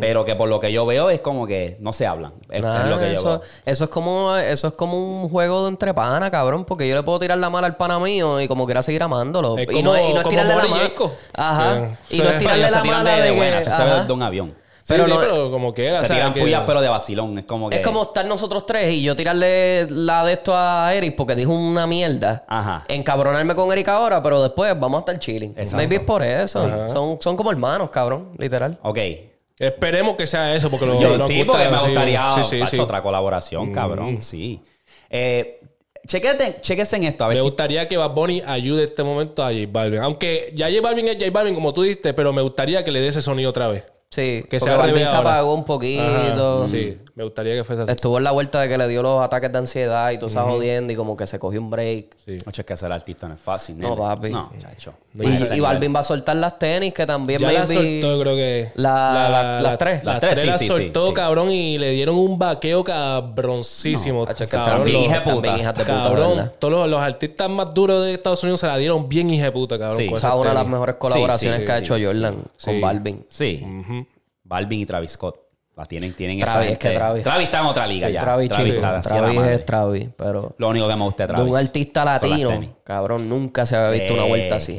pero 0.00 0.24
que 0.24 0.36
por 0.36 0.48
lo 0.48 0.60
que 0.60 0.70
yo 0.70 0.84
veo 0.84 1.08
es 1.10 1.20
como 1.20 1.46
que 1.46 1.78
no 1.80 1.92
se 1.94 2.06
hablan, 2.06 2.34
es, 2.50 2.62
lo 2.62 2.98
que 2.98 3.06
yo 3.06 3.12
eso, 3.12 3.28
veo. 3.28 3.40
eso 3.64 3.84
es 3.84 3.90
como 3.90 4.36
eso 4.36 4.68
es 4.68 4.74
como 4.74 5.22
un 5.22 5.28
juego 5.30 5.62
de 5.62 5.70
entre 5.70 5.94
pana, 5.94 6.30
cabrón, 6.30 6.64
porque 6.66 6.86
yo 6.86 6.94
le 6.94 7.02
puedo 7.02 7.18
tirar 7.18 7.38
la 7.38 7.48
mala 7.50 7.66
al 7.66 7.76
pana 7.76 7.98
mío 7.98 8.38
y 8.40 8.46
como 8.48 8.66
quiera 8.66 8.82
seguir 8.82 9.02
amándolo. 9.02 9.56
Es 9.56 9.64
y, 9.64 9.66
como- 9.66 9.94
no, 9.94 10.08
y 10.10 10.12
no 10.12 10.20
es 10.20 10.28
tirarle 10.28 10.54
la. 10.54 10.62
Jacob. 10.62 11.10
Ajá. 11.32 11.96
Y 12.10 12.18
no 12.18 12.24
es 12.24 12.30
se- 12.32 12.38
tirarle 12.38 12.70
la 12.70 12.84
mala 12.84 13.16
de, 13.16 13.22
de, 13.22 13.30
buena, 13.32 13.62
se 13.62 13.82
ve 13.82 14.04
de 14.06 14.12
un 14.12 14.22
avión. 14.22 14.65
Pero 14.88 15.04
Sí, 15.04 15.10
no- 15.10 15.18
pero 15.20 15.50
como 15.50 15.74
quiera. 15.74 15.98
Se 16.00 16.04
o 16.04 16.06
sea, 16.08 16.16
tiran 16.16 16.34
que- 16.34 16.40
puyas 16.40 16.62
pero 16.66 16.80
de 16.80 16.88
vacilón, 16.88 17.38
es 17.38 17.44
como 17.44 17.68
que... 17.70 17.76
Es 17.76 17.82
como 17.86 18.02
estar 18.04 18.24
nosotros 18.26 18.66
tres 18.66 18.92
y 18.94 19.02
yo 19.02 19.16
tirarle 19.16 19.86
la 19.90 20.24
de 20.24 20.34
esto 20.34 20.52
a 20.56 20.94
Eric 20.94 21.16
porque 21.16 21.34
dijo 21.34 21.52
una 21.52 21.86
mierda. 21.86 22.44
Ajá. 22.48 22.84
Encabronarme 22.88 23.54
con 23.54 23.72
Eric 23.72 23.88
ahora, 23.88 24.22
pero 24.22 24.42
después 24.42 24.78
vamos 24.78 24.98
a 24.98 25.00
estar 25.00 25.18
chilling. 25.18 25.50
Exacto. 25.52 25.76
Maybe 25.76 25.96
es 25.96 26.02
por 26.02 26.22
eso. 26.22 26.60
Son, 26.92 27.18
son 27.20 27.36
como 27.36 27.50
hermanos, 27.50 27.90
cabrón, 27.90 28.32
literal. 28.38 28.78
Ok. 28.82 28.98
Esperemos 29.58 30.16
que 30.16 30.26
sea 30.26 30.54
eso, 30.54 30.70
porque 30.70 30.86
lo, 30.86 31.00
Yo- 31.00 31.16
nos 31.16 31.26
sí, 31.26 31.38
gusta, 31.38 31.52
porque 31.52 31.68
me 31.70 31.78
sí. 31.78 31.84
gustaría 31.86 32.32
Sí, 32.34 32.42
sí, 32.42 32.66
sí. 32.66 32.76
Mm. 32.76 32.80
otra 32.80 33.02
colaboración, 33.02 33.72
cabrón, 33.72 34.20
sí. 34.20 34.60
Eh, 35.08 35.60
chequete, 36.06 36.60
chequese 36.60 36.96
en 36.96 37.04
esto, 37.04 37.24
a 37.24 37.28
ver 37.28 37.36
Me 37.38 37.42
si... 37.42 37.48
gustaría 37.48 37.88
que 37.88 37.96
Bad 37.96 38.10
Bunny 38.10 38.42
ayude 38.46 38.82
en 38.84 38.88
este 38.90 39.02
momento 39.02 39.42
a 39.42 39.46
J 39.46 39.60
Balvin. 39.68 40.00
Aunque 40.00 40.52
ya 40.54 40.68
J 40.68 40.80
Balvin 40.82 41.08
es 41.08 41.16
J 41.18 41.30
Balvin, 41.32 41.54
como 41.54 41.72
tú 41.72 41.82
dijiste, 41.82 42.12
pero 42.14 42.32
me 42.32 42.42
gustaría 42.42 42.84
que 42.84 42.90
le 42.90 43.00
dé 43.00 43.08
ese 43.08 43.22
sonido 43.22 43.50
otra 43.50 43.68
vez. 43.68 43.84
Sí, 44.10 44.44
Que 44.48 44.60
se 44.60 44.70
ahora. 44.70 45.30
apagó 45.30 45.54
un 45.54 45.64
poquito. 45.64 46.62
Ajá, 46.62 46.66
Sí, 46.70 46.98
me 47.16 47.24
gustaría 47.24 47.54
que 47.54 47.64
fuese 47.64 47.82
así. 47.82 47.90
Estuvo 47.92 48.18
en 48.18 48.24
la 48.24 48.30
vuelta 48.30 48.60
de 48.60 48.68
que 48.68 48.76
le 48.76 48.86
dio 48.88 49.02
los 49.02 49.22
ataques 49.22 49.50
de 49.50 49.56
ansiedad 49.58 50.10
y 50.12 50.18
tú 50.18 50.26
estás 50.26 50.44
jodiendo 50.44 50.92
y 50.92 50.96
como 50.96 51.16
que 51.16 51.26
se 51.26 51.38
cogió 51.38 51.60
un 51.62 51.70
break. 51.70 52.14
Sí. 52.24 52.36
Macho, 52.44 52.60
es 52.60 52.66
que 52.66 52.76
ser 52.76 52.92
artista 52.92 53.26
no 53.26 53.32
es 53.34 53.40
fácil, 53.40 53.78
No, 53.78 53.88
nene. 53.90 54.00
papi. 54.02 54.30
No, 54.30 54.52
chacho. 54.58 54.92
Y, 55.18 55.54
y 55.56 55.60
Balvin 55.60 55.94
va 55.96 56.00
a 56.00 56.02
soltar 56.02 56.36
las 56.36 56.58
tenis 56.58 56.92
que 56.92 57.06
también 57.06 57.40
Ya 57.40 57.50
la 57.50 57.64
maybe- 57.64 58.02
soltó, 58.02 58.20
creo 58.20 58.36
que. 58.36 58.70
La- 58.74 59.28
la- 59.30 59.60
las 59.62 59.78
tres. 59.78 60.04
Las 60.04 60.14
Las 60.16 60.20
tres, 60.20 60.38
sí, 60.40 60.46
las 60.46 60.58
sí, 60.58 60.66
soltó, 60.68 61.06
sí. 61.08 61.14
cabrón, 61.14 61.50
y 61.50 61.78
le 61.78 61.90
dieron 61.92 62.16
un 62.18 62.38
vaqueo 62.38 62.84
cabroncísimo. 62.84 64.24
Hacho, 64.24 64.44
es 64.44 64.50
que 64.50 64.56
cabrón, 64.56 64.72
están 64.72 64.84
bien, 64.84 64.94
los- 65.26 65.42
bien 65.42 65.56
hijas 65.56 65.74
de 65.74 65.84
puta, 65.84 65.94
cabrón, 66.02 66.36
¿verdad? 66.36 66.52
todos 66.58 66.72
los, 66.72 66.88
los 66.90 67.00
artistas 67.00 67.48
más 67.50 67.72
duros 67.72 68.04
de 68.04 68.14
Estados 68.14 68.42
Unidos 68.42 68.60
se 68.60 68.66
la 68.66 68.76
dieron 68.76 69.08
bien 69.08 69.30
hija 69.30 69.44
de 69.46 69.52
puta, 69.52 69.78
cabrón. 69.78 69.96
Sí. 69.98 70.10
Esa 70.14 70.28
es 70.28 70.34
una 70.34 70.48
de 70.50 70.54
las 70.54 70.66
mejores 70.66 70.96
colaboraciones 70.96 71.60
sí, 71.60 71.64
que 71.64 71.72
ha 71.72 71.78
hecho 71.78 71.96
sí. 71.96 72.04
Jordan 72.04 72.36
con. 72.62 72.80
Balvin. 72.80 73.24
Sí. 73.28 73.66
Balvin 74.44 74.80
y 74.80 74.86
Travis 74.86 75.12
Scott. 75.12 75.36
La 75.76 75.84
tienen, 75.84 76.14
tienen 76.14 76.40
Travis, 76.40 76.54
esa 76.62 76.72
es 76.72 76.78
que 76.78 76.88
gente. 76.88 76.98
Travis- 77.22 77.44
está 77.44 77.60
en 77.60 77.66
otra 77.66 77.86
liga 77.86 78.06
Sí, 78.08 78.14
ya. 78.14 78.20
Travis, 78.20 78.48
Travis 78.48 78.72
está 78.74 79.00
Travis 79.02 79.40
es 79.42 79.66
Travis, 79.66 80.08
pero 80.16 80.50
Lo 80.56 80.68
único 80.70 80.88
que 80.88 80.96
me 80.96 81.02
gusta 81.04 81.24
de 81.24 81.26
de 81.26 81.34
Travis. 81.34 81.52
un 81.52 81.58
artista 81.58 82.04
latino, 82.04 82.50
cabrón, 82.82 83.28
nunca 83.28 83.66
se 83.66 83.76
había 83.76 83.90
visto 84.00 84.14
una 84.14 84.24
Eh, 84.24 84.28
vuelta 84.28 84.56
así. 84.56 84.78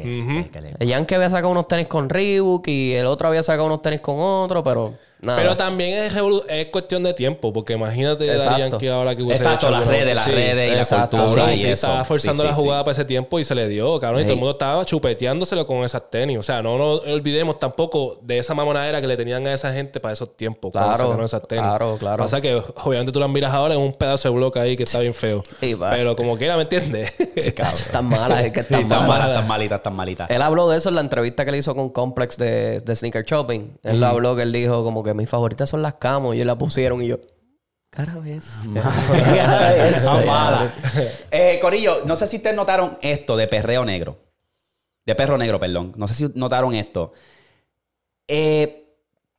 que 0.52 0.60
le- 0.60 0.74
El 0.76 0.88
Yankee 0.88 1.14
había 1.14 1.30
sacado 1.30 1.50
unos 1.52 1.68
tenis 1.68 1.86
con 1.86 2.08
Reebok 2.08 2.66
y 2.66 2.94
el 2.94 3.06
otro 3.06 3.28
había 3.28 3.44
sacado 3.44 3.66
unos 3.66 3.80
tenis 3.80 4.00
con 4.00 4.16
otro, 4.18 4.64
pero 4.64 4.94
nada. 5.20 5.38
Pero 5.38 5.56
también 5.56 6.04
es, 6.48 6.66
cuestión 6.66 7.02
de 7.02 7.14
tiempo, 7.14 7.52
porque 7.52 7.74
imagínate. 7.74 8.26
Daddy 8.26 8.60
Yankee 8.60 8.88
ahora 8.88 9.14
que 9.16 9.22
hubiese 9.22 9.42
Exacto, 9.44 9.70
las 9.70 9.86
redes, 9.86 10.14
las 10.14 10.24
Sí. 10.24 10.32
redes 10.32 10.70
y 10.72 10.74
la 10.74 10.80
exacto, 10.82 11.16
cultura 11.16 11.46
Sí, 11.46 11.52
y 11.52 11.56
sí, 11.56 11.62
eso. 11.66 11.72
estaba 11.74 12.04
forzando 12.04 12.42
Sí, 12.42 12.48
la 12.48 12.54
jugada 12.54 12.80
sí. 12.80 12.84
para 12.84 12.92
ese 12.92 13.04
tiempo 13.04 13.38
y 13.38 13.44
se 13.44 13.54
le 13.54 13.68
dio, 13.68 13.98
cabrón. 14.00 14.20
Y 14.20 14.24
todo 14.24 14.32
el 14.34 14.38
mundo 14.38 14.52
estaba 14.52 14.84
chupeteándoselo 14.84 15.66
con 15.66 15.78
esas 15.84 16.10
tenis. 16.10 16.38
O 16.38 16.42
sea, 16.42 16.62
no 16.62 16.76
nos 16.78 17.00
olvidemos 17.06 17.58
tampoco 17.58 18.18
de 18.22 18.38
esa 18.38 18.54
mamonadera 18.54 19.00
que 19.00 19.06
le 19.06 19.16
tenían 19.16 19.46
a 19.46 19.52
esa 19.54 19.72
gente 19.72 20.00
para 20.00 20.12
esos 20.14 20.36
tiempos. 20.36 20.72
Claro, 20.72 21.24
esas 21.24 21.46
tenis. 21.46 21.64
claro, 21.64 21.96
claro. 21.98 22.22
Pasa 22.24 22.40
que 22.40 22.62
obviamente 22.84 23.12
tú 23.12 23.20
las 23.20 23.28
miras 23.28 23.52
ahora 23.52 23.74
en 23.74 23.80
un 23.80 23.92
pedazo 23.92 24.28
de 24.28 24.34
bloque 24.34 24.58
ahí 24.60 24.76
que 24.76 24.82
está 24.84 25.00
bien 25.00 25.14
feo. 25.14 25.42
Pero 25.60 26.16
como 26.16 26.36
quiera, 26.36 26.56
¿me 26.56 26.62
entiendes? 26.62 27.12
Están 27.36 28.06
malas, 28.08 28.44
es 28.44 28.52
que 28.52 28.60
están 28.60 28.82
Están 28.82 29.00
malas. 29.06 29.08
malas, 29.08 29.28
están 29.30 29.48
malitas, 29.48 29.76
están 29.78 29.96
malitas. 29.96 30.30
Él 30.30 30.42
habló 30.42 30.68
de 30.68 30.76
eso 30.78 30.88
en 30.88 30.94
la 30.96 31.00
entrevista 31.00 31.44
que 31.44 31.52
le 31.52 31.58
hizo 31.58 31.74
con 31.74 31.90
Complex 31.90 32.36
de, 32.36 32.80
de 32.80 32.96
Sneaker 32.96 33.24
Shopping. 33.24 33.72
Él 33.82 34.00
lo 34.00 34.06
habló 34.06 34.36
que 34.36 34.42
él 34.42 34.52
dijo 34.52 34.84
como 34.84 35.02
que 35.02 35.07
mis 35.14 35.28
favoritas 35.28 35.68
son 35.68 35.82
las 35.82 35.94
camos 35.94 36.34
y 36.34 36.40
él 36.40 36.46
la 36.46 36.56
pusieron 36.56 37.02
y 37.02 37.08
yo... 37.08 37.18
Cara 37.90 38.16
vez. 38.16 38.58
Eh, 41.30 41.58
Corillo, 41.60 42.02
no 42.04 42.16
sé 42.16 42.26
si 42.26 42.36
ustedes 42.36 42.56
notaron 42.56 42.98
esto 43.00 43.36
de 43.36 43.48
perreo 43.48 43.84
negro. 43.84 44.18
De 45.06 45.14
perro 45.14 45.38
negro, 45.38 45.58
perdón. 45.58 45.94
No 45.96 46.06
sé 46.06 46.14
si 46.14 46.26
notaron 46.34 46.74
esto. 46.74 47.12
Eh, 48.26 48.94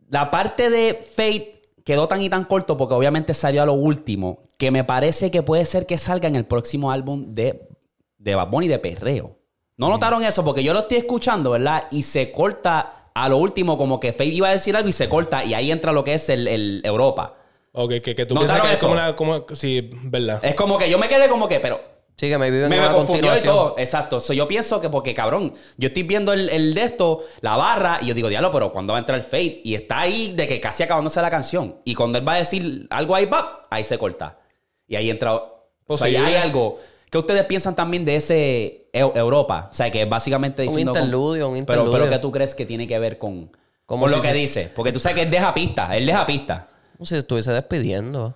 la 0.09 0.31
parte 0.31 0.71
de 0.71 0.95
Fate 0.95 1.61
quedó 1.85 2.07
tan 2.07 2.21
y 2.21 2.29
tan 2.29 2.45
corto 2.45 2.75
porque 2.75 2.95
obviamente 2.95 3.33
salió 3.33 3.61
a 3.61 3.65
lo 3.65 3.73
último 3.73 4.39
que 4.57 4.71
me 4.71 4.83
parece 4.83 5.31
que 5.31 5.43
puede 5.43 5.65
ser 5.65 5.85
que 5.85 5.97
salga 5.97 6.27
en 6.27 6.35
el 6.35 6.45
próximo 6.45 6.91
álbum 6.91 7.35
de, 7.35 7.69
de 8.17 8.35
Bad 8.35 8.49
Bunny 8.49 8.67
de 8.67 8.79
perreo. 8.79 9.37
¿No 9.77 9.89
notaron 9.89 10.23
eso? 10.23 10.43
Porque 10.43 10.63
yo 10.63 10.73
lo 10.73 10.79
estoy 10.79 10.97
escuchando, 10.97 11.51
¿verdad? 11.51 11.83
Y 11.91 12.01
se 12.01 12.31
corta 12.31 12.98
a 13.13 13.29
lo 13.29 13.37
último 13.37 13.77
como 13.77 13.99
que 13.99 14.11
Fate 14.11 14.25
iba 14.25 14.49
a 14.49 14.51
decir 14.51 14.75
algo 14.75 14.89
y 14.89 14.93
se 14.93 15.09
corta 15.09 15.43
y 15.43 15.53
ahí 15.53 15.71
entra 15.71 15.91
lo 15.91 16.03
que 16.03 16.13
es 16.13 16.29
el, 16.29 16.47
el 16.47 16.81
Europa. 16.83 17.35
o 17.71 17.87
que, 17.87 18.01
que, 18.01 18.15
que 18.15 18.25
tú 18.25 18.33
¿Notaron 18.35 18.67
piensas 18.67 18.67
que 18.67 18.73
es 18.73 18.79
eso? 18.79 18.87
como 18.87 18.93
una... 18.99 19.15
Como, 19.15 19.45
sí, 19.55 19.89
¿verdad? 20.03 20.39
Es 20.43 20.55
como 20.55 20.77
que 20.77 20.89
yo 20.89 20.97
me 20.99 21.07
quedé 21.07 21.27
como 21.29 21.47
que, 21.47 21.59
pero 21.59 21.79
Sí, 22.17 22.27
que 22.27 22.37
me 22.37 22.51
viven 22.51 22.67
me, 22.69 22.75
con 22.75 22.83
me 22.83 22.87
una 22.89 22.97
confundió 22.97 23.21
y 23.21 23.27
continuación. 23.29 23.55
todo. 23.55 23.75
Exacto. 23.77 24.19
So, 24.19 24.33
yo 24.33 24.45
pienso 24.45 24.81
que 24.81 24.89
porque, 24.89 25.13
cabrón, 25.13 25.53
yo 25.77 25.87
estoy 25.87 26.03
viendo 26.03 26.33
el, 26.33 26.49
el 26.49 26.73
de 26.73 26.83
esto, 26.83 27.23
la 27.39 27.55
barra, 27.55 27.99
y 28.01 28.07
yo 28.07 28.13
digo, 28.13 28.27
diablo, 28.27 28.51
pero 28.51 28.73
¿cuándo 28.73 28.91
va 28.91 28.97
a 28.97 28.99
entrar 28.99 29.17
el 29.17 29.23
fade? 29.23 29.61
Y 29.63 29.73
está 29.75 30.01
ahí 30.01 30.33
de 30.35 30.45
que 30.45 30.59
casi 30.59 30.83
acabándose 30.83 31.21
la 31.21 31.29
canción. 31.29 31.77
Y 31.85 31.95
cuando 31.95 32.17
él 32.17 32.27
va 32.27 32.33
a 32.33 32.37
decir 32.39 32.87
algo 32.89 33.15
ahí, 33.15 33.25
va, 33.25 33.65
ahí 33.69 33.85
se 33.85 33.97
corta. 33.97 34.37
Y 34.85 34.97
ahí 34.97 35.09
entra. 35.09 35.33
O 35.87 35.97
sea, 35.97 36.07
ahí 36.07 36.17
hay 36.17 36.35
algo. 36.35 36.79
¿Qué 37.09 37.17
ustedes 37.17 37.43
piensan 37.45 37.75
también 37.75 38.05
de 38.05 38.15
ese 38.15 38.89
Eu- 38.93 39.15
Europa? 39.15 39.69
O 39.71 39.73
sea, 39.73 39.89
que 39.89 40.05
básicamente 40.05 40.61
Un 40.63 40.67
diciendo. 40.67 40.91
interludio, 40.91 41.47
un 41.47 41.53
Pero, 41.53 41.59
interludio. 41.59 41.91
pero 41.93 42.09
¿qué 42.09 42.19
tú 42.19 42.31
crees 42.31 42.53
que 42.55 42.65
tiene 42.65 42.87
que 42.87 42.99
ver 42.99 43.17
con, 43.17 43.51
Como 43.85 44.03
con 44.05 44.11
lo 44.11 44.21
que 44.21 44.27
se- 44.29 44.33
dice? 44.33 44.71
Porque 44.75 44.91
tú 44.91 44.99
sabes 44.99 45.15
que 45.15 45.23
él 45.23 45.31
deja 45.31 45.53
pista. 45.53 45.95
Él 45.97 46.05
deja 46.05 46.25
pista. 46.25 46.67
Como 46.97 47.05
si 47.05 47.15
estuviese 47.15 47.51
despidiendo. 47.51 48.35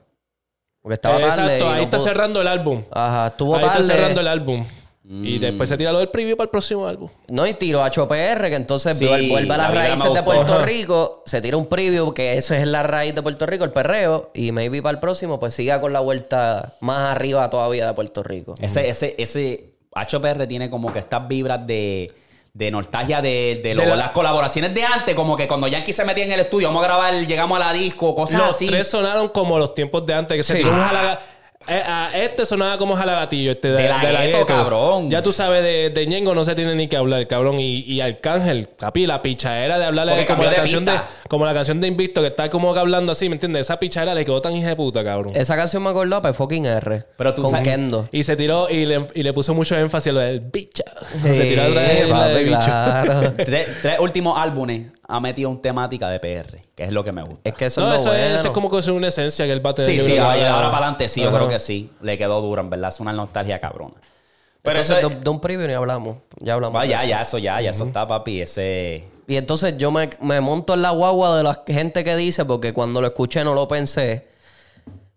Porque 0.81 0.95
estaba 0.95 1.15
tarde 1.17 1.27
Exacto, 1.29 1.51
y 1.65 1.67
ahí 1.69 1.75
no 1.77 1.81
está 1.83 1.97
pudo- 1.97 2.03
cerrando 2.03 2.41
el 2.41 2.47
álbum. 2.47 2.83
Ajá, 2.91 3.27
estuvo 3.27 3.55
Ahí 3.55 3.61
tarde. 3.63 3.79
está 3.81 3.93
cerrando 3.93 4.19
el 4.21 4.27
álbum. 4.27 4.65
Mm. 5.05 5.25
Y 5.25 5.37
después 5.39 5.67
se 5.67 5.75
tira 5.77 5.91
lo 5.91 5.99
del 5.99 6.07
preview 6.09 6.37
para 6.37 6.45
el 6.45 6.49
próximo 6.49 6.87
álbum. 6.87 7.09
No, 7.27 7.45
y 7.45 7.53
tiró 7.55 7.83
a 7.83 7.91
que 7.91 8.55
entonces 8.55 8.97
Sí, 8.97 9.05
vuelve 9.05 9.53
a 9.53 9.57
la 9.57 9.63
las 9.63 9.73
raíces 9.73 10.13
de. 10.13 10.23
Puerto 10.23 10.53
Ajá. 10.53 10.63
Rico, 10.65 11.23
se 11.25 11.41
tira 11.41 11.57
un 11.57 11.65
preview, 11.67 12.13
que 12.13 12.37
eso 12.37 12.53
es 12.55 12.65
la 12.65 12.83
raíz 12.83 13.13
de 13.13 13.21
Puerto 13.21 13.45
Rico, 13.45 13.65
el 13.65 13.71
perreo, 13.73 14.31
y 14.33 14.53
maybe 14.53 14.81
para 14.81 14.93
el 14.95 14.99
próximo, 14.99 15.39
pues 15.39 15.53
siga 15.53 15.81
con 15.81 15.91
la 15.91 15.99
vuelta 15.99 16.75
más 16.79 16.99
arriba 17.11 17.49
todavía 17.49 17.85
de 17.87 17.93
Puerto 17.93 18.23
Rico. 18.23 18.55
Ese, 18.61 18.87
ese, 18.87 19.15
ese 19.17 19.73
HPR 19.93 20.47
tiene 20.47 20.69
como 20.69 20.93
que 20.93 20.99
estas 20.99 21.27
vibras 21.27 21.67
de, 21.67 22.09
de 22.53 22.71
nostalgia 22.71 23.21
de, 23.21 23.59
de, 23.61 23.75
lo- 23.75 23.81
De 23.83 23.89
la- 23.89 23.95
las 23.97 24.11
colaboraciones 24.11 24.73
de 24.73 24.83
antes, 24.85 25.15
como 25.15 25.35
que 25.35 25.49
cuando 25.49 25.67
Yankee 25.67 25.91
se 25.91 26.05
metía 26.05 26.23
en 26.23 26.31
el 26.31 26.39
estudio, 26.39 26.69
vamos 26.69 26.81
a 26.83 26.87
grabar, 26.87 27.13
llegamos 27.27 27.57
a 27.59 27.65
la 27.65 27.73
disco, 27.73 28.15
cosas 28.15 28.39
Los 28.39 28.55
así. 28.55 28.67
tres 28.67 28.87
sonaron 28.87 29.27
como 29.29 29.59
los 29.59 29.75
tiempos 29.75 30.05
de 30.05 30.13
antes, 30.13 30.37
que 30.37 30.43
se 30.43 30.55
tiró 30.55 30.69
un 30.69 30.79
Ah. 30.79 30.85
jalaga. 30.87 31.19
Eh, 31.67 31.81
a 31.85 32.11
este 32.13 32.45
sonaba 32.45 32.77
como 32.77 32.95
jalagatillo, 32.95 33.51
este 33.51 33.69
de, 33.69 33.83
De 33.83 33.89
la 33.89 33.99
de 33.99 34.11
la 34.13 34.25
gueto, 34.25 34.37
gueto. 34.39 34.47
cabrón. 34.53 35.09
Ya 35.09 35.21
tú 35.21 35.31
sabes, 35.31 35.63
de, 35.63 35.89
de 35.89 36.07
Ñengo 36.07 36.35
no 36.35 36.43
se 36.43 36.55
tiene 36.55 36.75
ni 36.75 36.87
que 36.87 36.97
hablar, 36.97 37.25
cabrón. 37.27 37.59
Y, 37.59 37.79
y 37.81 38.01
Arcángel, 38.01 38.67
papi, 38.67 39.05
la 39.07 39.21
pichadera 39.21 39.79
de 39.79 39.85
hablarle 39.85 40.13
Porque 40.13 40.25
como 40.27 40.43
la 40.43 40.49
de 40.49 40.55
canción 40.57 40.85
de, 40.85 40.93
como 41.29 41.45
la 41.45 41.53
canción 41.53 41.79
de 41.81 41.87
Invicto, 41.87 42.21
que 42.21 42.27
está 42.27 42.49
como 42.49 42.73
que 42.73 42.79
hablando 42.79 43.11
así, 43.13 43.29
¿me 43.29 43.35
entiendes? 43.35 43.61
Esa 43.61 43.79
pichadera 43.79 44.13
le 44.13 44.25
quedó 44.25 44.41
tan 44.41 44.55
hija 44.55 44.67
de 44.69 44.75
puta, 44.75 45.03
cabrón. 45.03 45.31
Esa 45.35 45.55
canción 45.55 45.83
me 45.83 45.89
acordó 45.89 46.17
a 46.17 46.33
fucking 46.33 46.65
R. 46.65 47.03
Pero 47.17 47.33
tú 47.33 47.43
con 47.43 47.51
sabes- 47.51 47.63
Kendo. 47.67 48.07
Y 48.11 48.23
se 48.23 48.35
tiró 48.35 48.69
y 48.69 48.85
le, 48.85 49.05
y 49.13 49.23
le 49.23 49.33
puso 49.33 49.53
mucho 49.53 49.77
énfasis 49.77 50.09
a 50.09 50.13
lo 50.13 50.19
del 50.19 50.41
bicho. 50.41 50.83
se 51.21 51.41
tiró 51.43 51.65
otra 51.67 51.81
vez 51.81 52.09
la 52.09 52.27
de 52.27 52.43
bicho. 52.43 52.59
claro. 52.59 53.33
tres, 53.37 53.67
tres 53.81 53.99
últimos 53.99 54.37
álbumes 54.37 54.87
ha 55.07 55.19
metido 55.19 55.49
un 55.49 55.61
temática 55.61 56.09
de 56.09 56.19
PR, 56.19 56.61
que 56.75 56.83
es 56.83 56.91
lo 56.91 57.03
que 57.03 57.11
me 57.11 57.21
gusta. 57.23 57.41
Es 57.43 57.55
que 57.55 57.65
eso 57.65 57.81
No, 57.81 57.87
es 57.93 57.93
lo 57.93 57.99
eso, 58.01 58.13
es, 58.13 58.19
bueno. 58.21 58.35
eso 58.35 58.47
es 58.47 58.53
como 58.53 58.69
que 58.71 58.79
es 58.79 58.87
una 58.87 59.07
esencia 59.07 59.45
que 59.45 59.51
él 59.51 59.65
va 59.65 59.71
a 59.71 59.75
tener. 59.75 59.99
Sí, 59.99 60.05
sí, 60.05 60.17
ahora, 60.17 60.49
para 60.71 60.77
adelante 60.77 61.07
sí, 61.07 61.21
yo 61.21 61.31
creo 61.31 61.47
que 61.49 61.59
sí. 61.59 61.89
Le 62.01 62.17
quedó 62.17 62.41
duro, 62.41 62.61
en 62.61 62.69
verdad. 62.69 62.89
Es 62.89 62.99
una 62.99 63.13
nostalgia 63.13 63.59
cabrona. 63.59 63.95
Pero 64.61 64.79
Entonces, 64.79 64.97
eso 64.97 65.09
de, 65.09 65.15
es- 65.15 65.23
de 65.23 65.29
un 65.29 65.41
preview 65.41 65.67
ni 65.67 65.73
hablamos. 65.73 66.17
Ya 66.39 66.53
hablamos. 66.53 66.77
Va, 66.79 66.83
de 66.83 66.89
ya, 66.89 66.97
eso. 66.99 67.07
ya, 67.09 67.21
eso 67.21 67.37
ya, 67.37 67.61
ya 67.61 67.69
eso 67.71 67.83
está, 67.85 68.07
papi. 68.07 68.41
Ese. 68.41 69.07
Y 69.27 69.35
entonces 69.35 69.77
yo 69.77 69.91
me, 69.91 70.09
me 70.21 70.39
monto 70.41 70.73
en 70.73 70.81
la 70.81 70.91
guagua 70.91 71.35
de 71.37 71.43
la 71.43 71.61
gente 71.67 72.03
que 72.03 72.15
dice, 72.15 72.45
porque 72.45 72.73
cuando 72.73 73.01
lo 73.01 73.07
escuché 73.07 73.43
no 73.43 73.53
lo 73.53 73.67
pensé. 73.67 74.27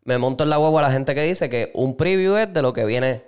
Me 0.05 0.19
monto 0.19 0.45
en 0.45 0.51
la 0.51 0.57
guagua 0.57 0.83
de 0.83 0.89
la 0.89 0.93
gente 0.93 1.15
que 1.15 1.23
dice 1.23 1.49
que 1.49 1.71
un 1.75 1.97
preview 1.97 2.37
es 2.37 2.53
de 2.53 2.63
lo 2.63 2.73
que 2.73 2.85
viene 2.85 3.23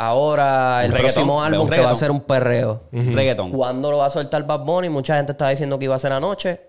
ahora, 0.00 0.84
el 0.84 0.92
reggaetón, 0.92 1.12
próximo 1.14 1.42
álbum 1.42 1.68
que 1.68 1.80
va 1.80 1.90
a 1.90 1.94
ser 1.94 2.10
un 2.10 2.20
perreo. 2.20 2.84
Reggaetón. 2.92 3.50
¿Cuándo 3.50 3.90
lo 3.90 3.98
va 3.98 4.06
a 4.06 4.10
soltar 4.10 4.46
Bad 4.46 4.60
Bunny? 4.64 4.88
Mucha 4.88 5.16
gente 5.16 5.32
estaba 5.32 5.50
diciendo 5.50 5.78
que 5.78 5.84
iba 5.84 5.94
a 5.94 5.98
ser 5.98 6.12
anoche. 6.12 6.60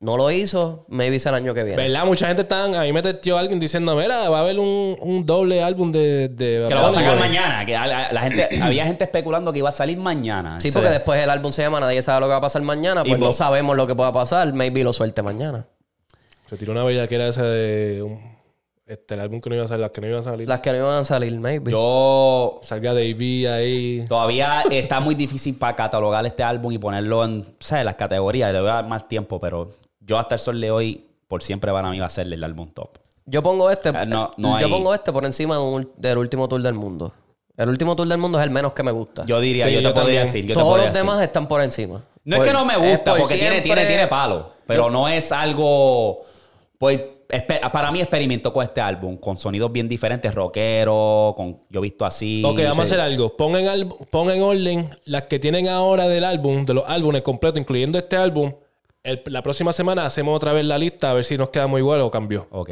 No 0.00 0.18
lo 0.18 0.30
hizo. 0.30 0.84
Maybe 0.88 1.16
es 1.16 1.24
el 1.24 1.34
año 1.34 1.54
que 1.54 1.62
viene. 1.62 1.80
¿Verdad? 1.82 2.04
Mucha 2.04 2.26
gente 2.26 2.42
está... 2.42 2.64
A 2.64 2.82
mí 2.82 2.92
me 2.92 3.00
testió 3.00 3.38
alguien 3.38 3.58
diciendo, 3.58 3.94
mira, 3.96 4.28
va 4.28 4.38
a 4.38 4.40
haber 4.42 4.58
un, 4.58 4.98
un 5.00 5.24
doble 5.24 5.62
álbum 5.62 5.92
de... 5.92 6.28
de 6.28 6.66
Que 6.68 6.74
lo 6.74 6.82
va 6.82 6.88
a 6.88 6.90
sacar 6.90 7.16
güey". 7.16 7.28
mañana. 7.30 7.64
Que 7.64 7.72
la, 7.72 8.12
la 8.12 8.20
gente, 8.20 8.48
había 8.62 8.84
gente 8.84 9.04
especulando 9.04 9.50
que 9.52 9.60
iba 9.60 9.70
a 9.70 9.72
salir 9.72 9.96
mañana. 9.96 10.60
Sí, 10.60 10.70
porque 10.72 10.90
después 10.90 11.18
el 11.22 11.30
álbum 11.30 11.52
se 11.52 11.62
llama 11.62 11.80
Nadie 11.80 12.02
sabe 12.02 12.20
lo 12.20 12.26
que 12.26 12.30
va 12.32 12.36
a 12.38 12.40
pasar 12.42 12.60
mañana. 12.62 13.00
Y 13.04 13.08
Pues 13.10 13.20
no 13.20 13.26
vos- 13.28 13.36
sabemos 13.36 13.76
lo 13.76 13.86
que 13.86 13.94
pueda 13.94 14.12
pasar. 14.12 14.52
Maybe 14.52 14.84
lo 14.84 14.92
suelte 14.92 15.22
mañana. 15.22 15.68
Se 16.50 16.58
tiró 16.58 16.72
una 16.72 16.84
bellaquera 16.84 17.26
esa 17.28 17.44
de... 17.44 18.02
un- 18.02 18.33
este, 18.86 19.14
el 19.14 19.20
álbum 19.20 19.40
que 19.40 19.48
no 19.50 19.56
iba 19.56 19.64
a 19.64 19.68
salir, 19.68 19.80
las 19.80 19.90
que 19.90 20.00
no 20.00 20.06
iban 20.08 20.20
a 20.20 20.22
salir. 20.24 20.48
Las 20.48 20.60
que 20.60 20.70
no 20.72 20.76
iban 20.78 20.98
a 20.98 21.04
salir, 21.04 21.38
maybe. 21.40 21.70
Yo 21.70 22.58
Salga 22.62 22.92
Davey 22.92 23.46
ahí. 23.46 24.04
todavía 24.08 24.62
está 24.70 25.00
muy 25.00 25.14
difícil 25.14 25.54
para 25.56 25.74
catalogar 25.74 26.24
este 26.26 26.42
álbum 26.42 26.72
y 26.72 26.78
ponerlo 26.78 27.24
en, 27.24 27.44
¿sabes? 27.60 27.84
Las 27.84 27.94
categorías. 27.94 28.52
Le 28.52 28.60
voy 28.60 28.68
a 28.70 28.74
dar 28.74 28.86
más 28.88 29.08
tiempo, 29.08 29.40
pero 29.40 29.70
yo 30.00 30.18
hasta 30.18 30.34
el 30.34 30.38
sol 30.40 30.60
de 30.60 30.70
hoy, 30.70 31.04
por 31.28 31.42
siempre 31.42 31.72
para 31.72 31.90
mí 31.90 31.98
va 31.98 32.06
a 32.06 32.10
ser 32.10 32.30
el 32.32 32.44
álbum 32.44 32.68
top. 32.72 32.90
Yo 33.26 33.42
pongo 33.42 33.70
este. 33.70 33.88
Ah, 33.88 34.04
no, 34.04 34.34
no 34.36 34.60
yo 34.60 34.66
hay- 34.66 34.72
pongo 34.72 34.92
este 34.94 35.10
por 35.12 35.24
encima 35.24 35.54
de 35.56 35.62
un- 35.62 35.90
del 35.96 36.18
último 36.18 36.46
tour 36.46 36.60
del 36.60 36.74
mundo. 36.74 37.12
El 37.56 37.68
último 37.70 37.96
tour 37.96 38.06
del 38.06 38.18
mundo 38.18 38.38
es 38.38 38.44
el 38.44 38.50
menos 38.50 38.74
que 38.74 38.82
me 38.82 38.90
gusta. 38.90 39.24
Yo 39.24 39.40
diría, 39.40 39.66
Sí, 39.66 39.72
yo 39.72 39.78
te 39.78 39.82
yo 39.84 39.94
podría 39.94 40.04
también. 40.04 40.24
decir. 40.24 40.42
Yo 40.44 40.48
te 40.48 40.54
Todos 40.54 40.66
podría 40.68 40.86
los 40.88 40.94
decir. 40.94 41.08
demás 41.08 41.22
están 41.22 41.48
por 41.48 41.62
encima. 41.62 42.02
No 42.24 42.36
es 42.36 42.42
que 42.42 42.52
no 42.52 42.64
me 42.66 42.76
gusta, 42.76 43.12
por 43.12 43.20
porque 43.20 43.34
tiene, 43.36 43.50
siempre- 43.62 43.62
tiene, 43.62 43.86
tiene 43.86 44.06
palo. 44.08 44.52
Pero 44.66 44.90
no 44.90 45.08
es 45.08 45.30
algo. 45.32 46.22
Pues 46.78 47.00
para 47.42 47.90
mí 47.90 48.00
experimento 48.00 48.52
con 48.52 48.62
este 48.64 48.80
álbum, 48.80 49.16
con 49.16 49.36
sonidos 49.36 49.72
bien 49.72 49.88
diferentes, 49.88 50.34
rockero, 50.34 51.34
con 51.36 51.62
yo 51.70 51.80
he 51.80 51.82
visto 51.82 52.04
así. 52.04 52.42
Ok, 52.44 52.58
vamos 52.62 52.78
a 52.78 52.82
hacer 52.82 53.00
algo. 53.00 53.36
Pon 53.36 53.56
en, 53.56 53.68
al- 53.68 53.88
pon 54.10 54.30
en 54.30 54.42
orden 54.42 54.90
las 55.04 55.22
que 55.24 55.38
tienen 55.38 55.68
ahora 55.68 56.06
del 56.08 56.24
álbum, 56.24 56.64
de 56.64 56.74
los 56.74 56.84
álbumes 56.86 57.22
completos, 57.22 57.60
incluyendo 57.60 57.98
este 57.98 58.16
álbum. 58.16 58.52
El- 59.02 59.22
la 59.26 59.42
próxima 59.42 59.72
semana 59.72 60.06
hacemos 60.06 60.36
otra 60.36 60.52
vez 60.52 60.64
la 60.64 60.78
lista 60.78 61.10
a 61.10 61.14
ver 61.14 61.24
si 61.24 61.36
nos 61.36 61.50
queda 61.50 61.66
muy 61.66 61.80
igual 61.80 62.00
o 62.00 62.10
cambió. 62.10 62.46
Ok. 62.50 62.70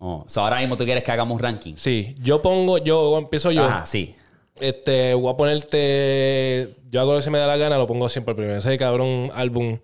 Oh, 0.00 0.24
so 0.28 0.42
ahora 0.42 0.58
mismo 0.58 0.76
tú 0.76 0.84
quieres 0.84 1.02
que 1.02 1.10
hagamos 1.10 1.34
un 1.34 1.40
ranking. 1.40 1.74
Sí, 1.76 2.14
yo 2.20 2.40
pongo, 2.40 2.78
yo 2.78 3.18
empiezo 3.18 3.50
yo. 3.50 3.64
Ajá, 3.64 3.84
sí. 3.86 4.14
Este, 4.60 5.14
voy 5.14 5.32
a 5.32 5.36
ponerte. 5.36 6.76
Yo 6.90 7.00
hago 7.00 7.12
lo 7.12 7.18
que 7.18 7.22
se 7.22 7.30
me 7.30 7.38
da 7.38 7.46
la 7.46 7.56
gana, 7.56 7.76
lo 7.78 7.86
pongo 7.86 8.08
siempre 8.08 8.34
primero. 8.34 8.56
Ese 8.58 8.76
cabrón 8.78 9.30
álbum, 9.34 9.78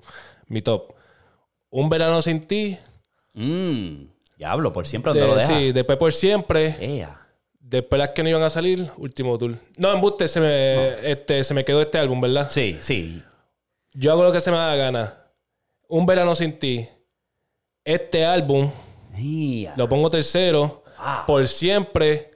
mi 0.47 0.63
top. 0.63 0.93
Un 1.71 1.89
verano 1.89 2.23
sin 2.23 2.47
ti. 2.47 2.77
Mmm. 3.35 4.07
Diablo, 4.39 4.73
por 4.73 4.87
siempre 4.87 5.11
donde 5.11 5.23
de- 5.23 5.29
lo 5.29 5.35
deja. 5.37 5.59
sí, 5.59 5.73
después 5.73 5.99
por 5.99 6.13
siempre. 6.13 6.77
Después 7.61 7.99
las 7.99 8.11
que 8.11 8.23
no 8.23 8.29
iban 8.29 8.43
a 8.43 8.51
salir, 8.51 8.91
último 8.99 9.37
tour. 9.39 9.57
No, 9.77 9.93
embuste, 9.93 10.29
se 10.29 10.41
me, 10.41 11.11
este, 11.11 11.43
se 11.45 11.55
me 11.55 11.65
quedó 11.65 11.81
este 11.83 11.99
álbum, 11.99 12.21
¿verdad? 12.21 12.49
Sí, 12.51 12.77
sí. 12.81 13.23
Yo 13.93 14.13
hago 14.13 14.23
lo 14.25 14.33
que 14.33 14.41
se 14.41 14.51
me 14.51 14.57
da 14.57 14.69
la 14.69 14.77
gana. 14.77 15.15
Un 15.89 16.05
verano 16.07 16.35
sin 16.35 16.59
ti. 16.59 16.87
Este 17.85 18.25
álbum 18.25 18.71
lo 19.77 19.89
pongo 19.89 20.11
tercero. 20.11 20.83
Por 21.27 21.47
siempre. 21.49 22.31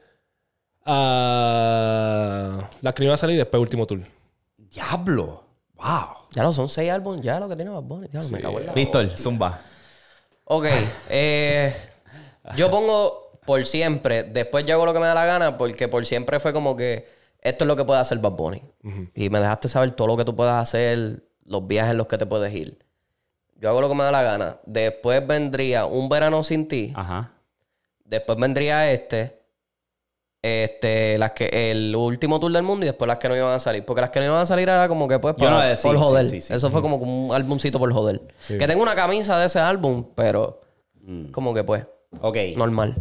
A 0.90 2.70
las 2.80 2.94
que 2.94 3.00
no 3.02 3.04
iban 3.06 3.14
a 3.14 3.18
salir 3.18 3.36
después 3.36 3.60
último 3.60 3.86
tour. 3.86 4.00
Diablo. 4.56 5.44
Wow. 5.74 6.26
Ya 6.32 6.42
lo 6.42 6.52
son 6.52 6.68
seis 6.68 6.88
álbumes, 6.90 7.22
ya 7.24 7.38
lo 7.40 7.48
que 7.48 7.56
tiene 7.56 7.70
Bad 7.70 7.82
Bunny. 7.82 8.08
Ya, 8.12 8.20
me 8.30 8.38
cago 8.40 8.58
en 8.60 8.66
la- 8.66 8.72
Víctor, 8.72 9.08
Zumba. 9.10 9.60
Ok. 10.48 10.66
eh, 11.10 11.74
yo 12.56 12.70
pongo 12.70 13.32
por 13.44 13.64
siempre. 13.66 14.22
Después 14.24 14.64
yo 14.64 14.74
hago 14.74 14.86
lo 14.86 14.92
que 14.94 15.00
me 15.00 15.06
da 15.06 15.14
la 15.14 15.26
gana 15.26 15.56
porque 15.58 15.88
por 15.88 16.04
siempre 16.06 16.40
fue 16.40 16.52
como 16.52 16.76
que 16.76 17.06
esto 17.40 17.64
es 17.64 17.68
lo 17.68 17.76
que 17.76 17.84
puede 17.84 18.00
hacer 18.00 18.18
Bad 18.18 18.32
Bunny. 18.32 18.62
Y 19.14 19.30
me 19.30 19.40
dejaste 19.40 19.68
saber 19.68 19.92
todo 19.92 20.08
lo 20.08 20.16
que 20.16 20.24
tú 20.24 20.34
puedas 20.34 20.60
hacer, 20.60 21.22
los 21.44 21.66
viajes 21.66 21.92
en 21.92 21.98
los 21.98 22.06
que 22.06 22.18
te 22.18 22.26
puedes 22.26 22.52
ir. 22.54 22.78
Yo 23.60 23.68
hago 23.68 23.80
lo 23.80 23.88
que 23.88 23.94
me 23.94 24.04
da 24.04 24.10
la 24.10 24.22
gana. 24.22 24.58
Después 24.64 25.26
vendría 25.26 25.86
Un 25.86 26.08
Verano 26.08 26.42
Sin 26.42 26.68
Ti. 26.68 26.92
Ajá. 26.94 27.32
Después 28.04 28.38
vendría 28.38 28.90
este. 28.90 29.37
Este, 30.40 31.18
las 31.18 31.32
que, 31.32 31.48
el 31.72 31.94
último 31.96 32.38
tour 32.38 32.52
del 32.52 32.62
mundo 32.62 32.86
y 32.86 32.88
después 32.88 33.08
las 33.08 33.18
que 33.18 33.28
no 33.28 33.36
iban 33.36 33.54
a 33.54 33.58
salir. 33.58 33.84
Porque 33.84 34.00
las 34.00 34.10
que 34.10 34.20
no 34.20 34.26
iban 34.26 34.40
a 34.40 34.46
salir 34.46 34.68
era 34.68 34.86
como 34.88 35.08
que 35.08 35.18
pues 35.18 35.34
Yo 35.36 35.46
para- 35.46 35.68
no 35.74 35.80
por 35.82 35.96
sí, 35.96 36.02
joder. 36.02 36.24
sí, 36.26 36.40
sí. 36.40 36.52
Eso 36.54 36.70
fue 36.70 36.80
como 36.80 36.96
un 36.96 37.34
álbumcito 37.34 37.78
por 37.78 37.92
joder. 37.92 38.20
Que 38.46 38.66
tengo 38.66 38.82
una 38.82 38.94
camisa 38.94 39.38
de 39.38 39.46
ese 39.46 39.58
álbum, 39.58 40.04
pero 40.14 40.60
Mm. 41.02 41.30
como 41.30 41.52
que 41.54 41.64
pues, 41.64 41.84
Ok. 42.20 42.36
normal. 42.56 42.94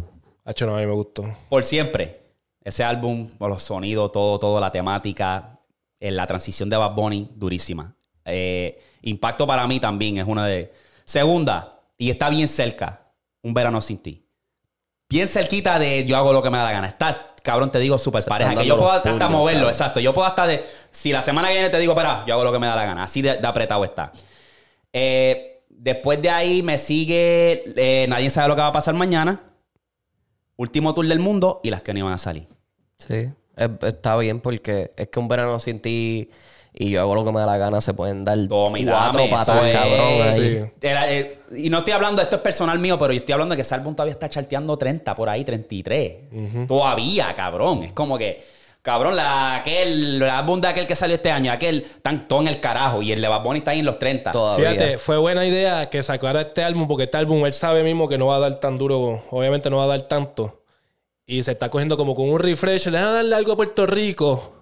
Hacho, 0.44 0.66
no, 0.66 0.76
a 0.76 0.80
mí 0.80 0.86
me 0.86 0.92
gustó. 0.94 1.24
Por 1.48 1.62
siempre. 1.62 2.22
Ese 2.64 2.82
álbum, 2.84 3.28
los 3.38 3.62
sonidos, 3.62 4.10
todo, 4.12 4.38
todo, 4.38 4.60
la 4.60 4.70
temática, 4.72 5.58
eh, 6.00 6.10
la 6.10 6.26
transición 6.26 6.68
de 6.68 6.76
Bad 6.76 6.94
Bunny, 6.94 7.30
durísima. 7.34 7.94
Eh, 8.24 8.78
Impacto 9.02 9.46
para 9.46 9.66
mí 9.66 9.78
también 9.80 10.18
es 10.18 10.26
una 10.26 10.44
de. 10.46 10.72
Segunda, 11.04 11.80
y 11.96 12.10
está 12.10 12.28
bien 12.30 12.48
cerca, 12.48 13.04
Un 13.42 13.54
Verano 13.54 13.80
Sin 13.80 13.98
Ti. 13.98 14.24
Bien 15.08 15.26
cerquita 15.26 15.78
de 15.78 16.04
Yo 16.04 16.16
hago 16.16 16.32
lo 16.32 16.42
que 16.42 16.50
me 16.50 16.58
da 16.58 16.64
la 16.64 16.72
gana. 16.72 16.86
Está, 16.86 17.34
cabrón, 17.42 17.70
te 17.70 17.78
digo, 17.78 17.98
súper 17.98 18.24
pareja. 18.24 18.54
Que 18.54 18.66
yo 18.66 18.76
puedo 18.76 18.90
hasta 18.90 19.28
moverlo, 19.28 19.68
exacto. 19.68 20.00
Yo 20.00 20.12
puedo 20.12 20.26
hasta 20.26 20.46
de. 20.46 20.64
Si 20.90 21.12
la 21.12 21.22
semana 21.22 21.48
que 21.48 21.54
viene 21.54 21.70
te 21.70 21.78
digo, 21.78 21.92
espera, 21.92 22.24
yo 22.26 22.34
hago 22.34 22.44
lo 22.44 22.52
que 22.52 22.58
me 22.58 22.66
da 22.66 22.76
la 22.76 22.84
gana. 22.84 23.04
Así 23.04 23.22
de, 23.22 23.36
de 23.36 23.46
apretado 23.46 23.84
está. 23.84 24.12
Eh, 24.92 25.62
después 25.70 26.20
de 26.20 26.30
ahí 26.30 26.62
me 26.62 26.76
sigue 26.78 27.62
eh, 27.76 28.06
Nadie 28.08 28.30
sabe 28.30 28.48
lo 28.48 28.54
que 28.56 28.62
va 28.62 28.68
a 28.68 28.72
pasar 28.72 28.94
mañana. 28.94 29.40
Último 30.56 30.92
tour 30.92 31.06
del 31.06 31.20
mundo 31.20 31.60
y 31.62 31.70
las 31.70 31.82
que 31.82 31.92
no 31.92 32.00
iban 32.00 32.12
a 32.12 32.18
salir. 32.18 32.48
Sí. 32.98 33.30
Es- 33.56 33.70
está 33.82 34.16
bien 34.16 34.40
porque 34.40 34.90
es 34.96 35.08
que 35.08 35.18
un 35.20 35.28
verano 35.28 35.58
sin 35.60 35.80
ti 35.80 36.30
y 36.80 36.90
yo 36.90 37.00
hago 37.00 37.16
lo 37.16 37.24
que 37.24 37.32
me 37.32 37.40
da 37.40 37.46
la 37.46 37.58
gana 37.58 37.80
se 37.80 37.92
pueden 37.92 38.24
dar 38.24 38.38
y 38.38 38.46
cuatro 38.46 39.28
patas, 39.28 39.72
cabrón. 39.72 40.22
ahí. 40.22 40.32
Sí. 40.32 40.70
Era, 40.80 41.12
eh, 41.12 41.40
y 41.56 41.70
no 41.70 41.78
estoy 41.78 41.92
hablando, 41.92 42.22
esto 42.22 42.36
es 42.36 42.42
personal 42.42 42.78
mío, 42.78 42.96
pero 42.96 43.12
yo 43.12 43.18
estoy 43.18 43.32
hablando 43.32 43.54
de 43.54 43.56
que 43.56 43.62
ese 43.62 43.74
álbum 43.74 43.96
todavía 43.96 44.12
está 44.12 44.28
charteando 44.28 44.76
30 44.76 45.12
por 45.16 45.28
ahí, 45.28 45.44
33. 45.44 46.66
Todavía, 46.68 47.34
cabrón. 47.34 47.82
Es 47.82 47.92
como 47.92 48.16
que, 48.16 48.44
cabrón, 48.80 49.16
la, 49.16 49.56
aquel, 49.56 50.22
el 50.22 50.30
álbum 50.30 50.60
de 50.60 50.68
aquel 50.68 50.86
que 50.86 50.94
salió 50.94 51.16
este 51.16 51.32
año, 51.32 51.50
aquel 51.50 51.84
tan 52.00 52.28
todo 52.28 52.42
en 52.42 52.48
el 52.48 52.60
carajo. 52.60 53.02
Y 53.02 53.10
el 53.10 53.20
de 53.20 53.26
Bad 53.26 53.42
Bunny 53.42 53.58
está 53.58 53.72
ahí 53.72 53.80
en 53.80 53.86
los 53.86 53.98
30. 53.98 54.30
Todavía. 54.30 54.70
Fíjate, 54.70 54.98
fue 54.98 55.18
buena 55.18 55.44
idea 55.44 55.90
que 55.90 56.00
sacara 56.04 56.42
este 56.42 56.62
álbum, 56.62 56.86
porque 56.86 57.04
este 57.04 57.16
álbum 57.16 57.44
él 57.44 57.52
sabe 57.52 57.82
mismo 57.82 58.08
que 58.08 58.18
no 58.18 58.26
va 58.26 58.36
a 58.36 58.40
dar 58.40 58.60
tan 58.60 58.78
duro, 58.78 59.24
obviamente 59.32 59.68
no 59.68 59.78
va 59.78 59.84
a 59.84 59.88
dar 59.88 60.02
tanto. 60.02 60.62
Y 61.26 61.42
se 61.42 61.52
está 61.52 61.70
cogiendo 61.70 61.96
como 61.96 62.14
con 62.14 62.30
un 62.30 62.38
refresh, 62.38 62.86
le 62.86 62.98
van 62.98 63.08
a 63.08 63.12
darle 63.14 63.34
algo 63.34 63.52
a 63.52 63.56
Puerto 63.56 63.84
Rico. 63.84 64.57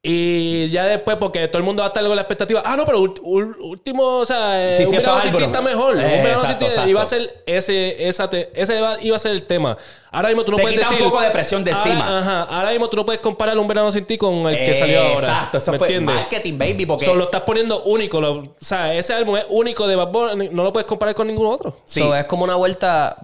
Y 0.00 0.68
ya 0.68 0.84
después, 0.86 1.16
porque 1.16 1.48
todo 1.48 1.58
el 1.58 1.64
mundo 1.64 1.80
va 1.80 1.86
a 1.86 1.88
estar 1.88 2.04
con 2.06 2.14
la 2.14 2.22
expectativa. 2.22 2.62
Ah, 2.64 2.76
no, 2.76 2.86
pero 2.86 3.00
último, 3.00 4.18
o 4.18 4.24
sea, 4.24 4.70
eh, 4.70 4.74
Sí, 4.74 4.84
un 4.84 4.90
cierto 4.90 5.08
verano 5.10 5.20
sin 5.22 5.30
ti 5.32 5.36
álbum. 5.38 5.50
está 5.50 5.60
mejor. 5.62 5.96
Eh, 5.98 6.04
un 6.04 6.04
verano 6.22 6.28
exacto, 6.28 6.46
sin 6.46 6.58
ti 6.58 6.64
exacto. 6.66 6.88
iba 6.90 7.02
a 7.02 7.06
ser 7.06 7.42
ese, 7.46 8.08
esa 8.08 8.30
te- 8.30 8.48
ese 8.54 8.78
iba, 8.78 8.96
iba 9.02 9.16
a 9.16 9.18
ser 9.18 9.32
el 9.32 9.42
tema. 9.42 9.76
Ahora 10.12 10.28
mismo 10.28 10.44
tú 10.44 10.52
no 10.52 10.56
Se 10.58 10.62
puedes 10.62 10.78
quita 10.78 10.88
un 10.90 10.94
decir. 10.94 11.10
poco 11.10 11.20
de 11.20 11.30
presión 11.30 11.64
de 11.64 11.72
Ahora- 11.72 11.84
encima. 11.90 12.18
Ajá, 12.20 12.42
ahora 12.44 12.70
mismo 12.70 12.88
tú 12.88 12.96
no 12.96 13.04
puedes 13.04 13.20
comparar 13.20 13.58
un 13.58 13.66
verano 13.66 13.90
sin 13.90 14.04
ti 14.06 14.16
con 14.16 14.46
el 14.48 14.56
que 14.56 14.74
salió 14.76 15.00
ahora. 15.00 15.26
Exacto, 15.26 15.58
eso 15.58 15.72
¿Me 15.72 15.78
fue 15.78 15.88
entiendes? 15.88 16.14
marketing, 16.14 16.58
baby, 16.58 16.86
porque... 16.86 17.04
So, 17.04 17.14
lo 17.16 17.24
estás 17.24 17.40
poniendo 17.42 17.82
único. 17.82 18.20
lo- 18.20 18.34
o 18.38 18.54
sea, 18.60 18.94
ese 18.94 19.12
álbum 19.14 19.36
es 19.36 19.46
único 19.48 19.88
de 19.88 19.96
Bad 19.96 20.12
Bunny. 20.12 20.48
No 20.52 20.62
lo 20.62 20.72
puedes 20.72 20.86
comparar 20.86 21.16
con 21.16 21.26
ningún 21.26 21.52
otro. 21.52 21.76
Sí. 21.86 21.98
So, 22.00 22.14
es 22.14 22.24
como 22.26 22.44
una 22.44 22.54
vuelta. 22.54 23.16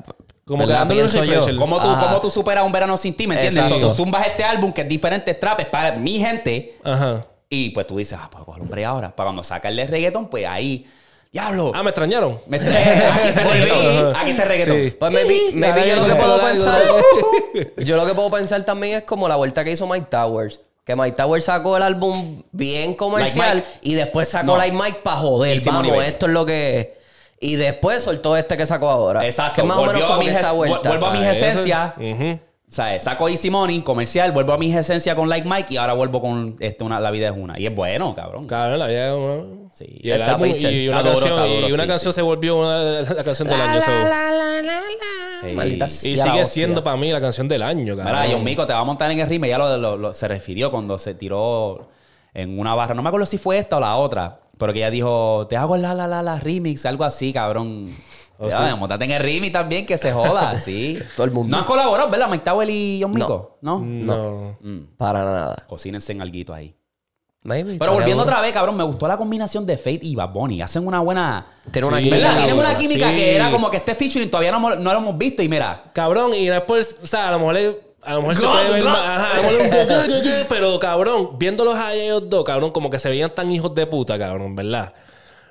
Como 0.47 0.67
que 0.67 0.73
dándole 0.73 1.03
un 1.05 1.11
refresh, 1.11 1.57
¿Cómo 1.57 1.81
tú, 1.81 1.89
Ajá. 1.89 2.07
cómo 2.07 2.21
tú 2.21 2.29
superas 2.31 2.65
un 2.65 2.73
verano 2.73 2.97
sin 2.97 3.15
ti? 3.15 3.27
¿Me 3.27 3.35
entiendes? 3.35 3.65
Exacto. 3.65 3.89
So, 3.89 3.89
tú 3.89 3.95
zumbas 4.03 4.27
este 4.27 4.45
álbum 4.45 4.73
que 4.73 4.83
es 4.83 4.89
diferente 4.89 5.33
trap, 5.35 5.61
es 5.61 5.67
para 5.67 5.93
mi 5.97 6.19
gente. 6.19 6.79
Ajá. 6.85 7.25
Y 7.49 7.71
pues 7.71 7.87
tú 7.87 7.97
dices, 7.97 8.19
ah, 8.21 8.29
pues 8.31 8.45
coger 8.45 8.63
un 8.63 8.69
break 8.69 8.87
ahora. 8.87 9.15
Para 9.15 9.29
cuando 9.29 9.43
saca 9.45 9.69
el 9.69 9.77
de 9.77 9.87
reggaeton, 9.87 10.29
pues 10.29 10.47
ahí 10.47 10.87
diablo. 11.33 11.73
Ah, 11.75 11.83
me 11.83 11.91
extrañaron. 11.91 12.41
Me 12.47 12.57
estré- 12.61 14.13
aquí 14.17 14.31
está 14.33 14.43
el 14.43 14.49
reggaetón. 14.49 14.77
Sí. 14.77 14.91
Pues 14.99 15.13
maybe, 15.13 15.41
maybe 15.55 15.89
yo 15.89 15.97
lo 15.97 16.07
que 16.07 16.15
puedo 16.15 16.41
pensar. 16.41 16.83
Yo 17.79 17.97
lo 17.97 18.05
que 18.07 18.15
puedo 18.15 18.31
pensar 18.31 18.65
también 18.65 18.99
es 18.99 19.05
como 19.05 19.29
la 19.29 19.37
vuelta 19.37 19.65
que 19.65 19.71
hizo 19.73 19.87
Mike 19.87 20.07
Towers. 20.11 20.61
Que 20.85 20.95
Mike 20.97 21.17
Towers 21.17 21.45
sacó 21.45 21.77
el 21.77 21.83
álbum 21.83 22.43
bien 22.53 22.95
comercial 22.95 23.59
Like 23.59 23.69
y 23.83 23.95
después 23.95 24.29
sacó 24.29 24.47
No. 24.49 24.57
Like 24.57 24.77
Mike 24.77 24.99
para 25.03 25.17
joder. 25.19 25.61
Vamos, 25.65 26.05
esto 26.05 26.27
es 26.27 26.33
lo 26.33 26.45
que 26.45 26.81
es. 26.81 26.89
Y 27.47 27.57
después 27.57 28.03
soltó 28.03 28.37
este 28.37 28.57
que 28.57 28.65
sacó 28.65 28.89
ahora. 28.89 29.25
Exacto. 29.27 29.61
Que 29.61 29.69
más 29.69 29.77
o 29.77 29.81
menos 29.83 29.93
Volvió 29.95 30.07
a 30.07 30.09
como 30.09 30.21
mis 30.21 30.33
que 30.33 30.39
esa 30.39 30.51
es- 30.51 30.57
vuelta. 30.57 30.89
Vuelvo 30.89 31.07
a 31.07 31.13
mis 31.13 31.27
esencias. 31.27 31.93
O 32.67 32.73
sea, 32.75 32.99
saco 32.99 33.29
Easy 33.29 33.51
Money, 33.51 33.83
comercial, 33.83 34.33
vuelvo 34.33 34.55
a 34.55 34.59
mis 34.59 34.75
esencias 34.75 35.15
con 35.15 35.29
Like 35.29 35.47
Mike 35.49 35.75
y 35.75 35.77
ahora 35.77 35.93
vuelvo 35.93 36.21
con 36.21 36.57
este, 36.59 36.83
una, 36.83 36.99
La 36.99 37.11
vida 37.11 37.29
es 37.29 37.35
una. 37.37 37.61
Y 37.61 37.67
es 37.67 37.75
bueno, 37.75 38.15
cabrón. 38.15 38.47
Cabrón, 38.47 38.79
la 38.79 38.87
vida 38.87 39.09
es 39.09 39.15
una... 39.15 39.69
Sí. 39.73 39.85
Y, 40.03 40.11
el 40.11 40.21
Está 40.23 40.33
álbum, 40.35 40.47
y 40.49 40.89
una 40.89 40.99
Está 41.01 41.11
duro, 41.11 41.21
canción, 41.21 41.33
está 41.33 41.45
duro, 41.45 41.69
y 41.69 41.73
una 41.73 41.83
sí, 41.83 41.89
canción 41.89 42.13
sí. 42.13 42.17
se 42.17 42.23
volvió 42.23 42.57
una 42.59 42.79
de 42.83 43.15
la 43.15 43.25
canción 43.25 43.49
del 43.49 43.61
año. 43.61 43.81
so. 43.83 43.91
Ey. 45.47 45.55
Maldita 45.55 45.87
Y 46.03 46.17
la 46.17 46.25
sigue 46.25 46.45
siendo 46.47 46.83
para 46.83 46.97
mí 46.97 47.13
la 47.13 47.21
canción 47.21 47.47
del 47.49 47.63
año, 47.63 47.97
cabrón. 47.97 48.21
Mira, 48.23 48.33
John 48.35 48.43
Mico 48.45 48.67
te 48.67 48.73
va 48.73 48.79
a 48.81 48.85
montar 48.85 49.11
en 49.11 49.19
el 49.21 49.29
ritmo. 49.29 49.47
Ya 49.47 49.59
lo, 49.59 49.77
lo- 49.77 49.97
lo- 49.97 50.13
se 50.13 50.27
refirió 50.29 50.71
cuando 50.71 50.97
se 50.99 51.15
tiró 51.15 51.89
en 52.33 52.59
una 52.59 52.75
barra. 52.75 52.95
No 52.95 53.03
me 53.03 53.09
acuerdo 53.09 53.27
si 53.27 53.37
fue 53.39 53.59
esta 53.59 53.77
o 53.77 53.81
la 53.81 53.95
otra. 53.97 54.39
Pero 54.59 54.73
que 54.73 54.79
ella 54.81 54.91
dijo, 54.91 55.47
te 55.49 55.57
hago 55.57 55.77
la 55.77 55.95
la 55.95 56.07
la 56.07 56.23
la 56.23 56.37
remix, 56.39 56.87
algo 56.87 57.05
así, 57.05 57.33
cabrón. 57.33 57.89
¿Oh, 58.39 58.49
ya, 58.49 58.71
sí? 58.71 58.77
montate 58.79 59.05
en 59.05 59.13
el 59.13 59.23
remix 59.23 59.53
también, 59.53 59.87
que 59.87 59.97
se 59.97 60.13
joda, 60.13 60.59
sí. 60.59 60.99
Todo 61.17 61.25
el 61.27 61.33
mundo. 61.33 61.51
No 61.51 61.59
han 61.59 61.65
colaborado, 61.65 62.11
¿verdad? 62.11 62.29
Mike 62.29 62.45
Tower 62.45 62.69
y 62.69 62.99
John 63.03 63.13
Mico. 63.13 63.59
¿No? 63.63 63.81
No. 63.81 64.57
Mm. 64.61 64.97
Para 64.97 65.25
nada. 65.25 65.65
Cocínense 65.69 66.13
en 66.13 66.21
alguito 66.23 66.53
ahí. 66.53 66.75
Maybe. 67.43 67.77
Pero 67.79 67.93
volviendo 67.93 68.23
otra 68.23 68.41
vez, 68.41 68.53
cabrón, 68.55 68.75
me 68.77 68.85
gustó 68.85 69.07
la 69.07 69.19
combinación 69.19 69.67
de 69.67 69.77
Fate 69.77 70.01
y 70.03 70.15
Bad 70.17 70.31
Bunny. 70.31 70.63
Hacen 70.63 70.87
una 70.87 71.01
buena... 71.01 71.47
bueno. 71.57 71.73
Tiene 71.73 71.89
una 71.89 71.99
Sí. 71.99 72.05
química. 72.05 72.37
Tienen 72.39 72.59
una 72.59 72.79
química 72.79 73.11
Sí. 73.11 73.17
que 73.17 73.37
era 73.37 73.51
como 73.51 73.71
que 73.71 73.77
este 73.77 73.95
featuring 73.95 74.31
todavía 74.31 74.51
no, 74.53 74.59
no 74.77 74.93
lo 74.93 74.99
hemos 74.99 75.19
visto 75.19 75.43
y 75.43 75.49
mira... 75.49 75.91
Cabrón, 75.93 76.33
y 76.33 76.47
después, 76.47 76.97
o 77.03 77.07
sea, 77.07 77.29
a 77.29 77.33
lo 77.33 77.39
mejor, 77.41 77.55
le- 77.55 77.79
a 78.07 78.13
lo 78.15 78.21
mejor 78.21 78.37
se 78.37 78.45
God, 78.47 78.53
puede 78.53 78.73
ver 78.75 78.85
más. 78.85 78.99
Ajá, 78.99 79.29
a 79.33 79.37
lo 79.37 79.43
mejor 79.43 80.11
un 80.17 80.23
yo, 80.25 80.31
pero 80.49 80.79
cabrón, 80.79 81.31
viéndolos 81.39 81.77
a 81.77 81.93
ellos 81.95 82.23
dos, 82.29 82.45
cabrón, 82.45 82.71
como 82.71 82.91
que 82.91 82.99
se 82.99 83.09
veían 83.09 83.31
tan 83.31 83.51
hijos 83.51 83.75
de 83.75 83.87
puta, 83.87 84.19
cabrón, 84.19 84.55
¿verdad? 84.57 84.93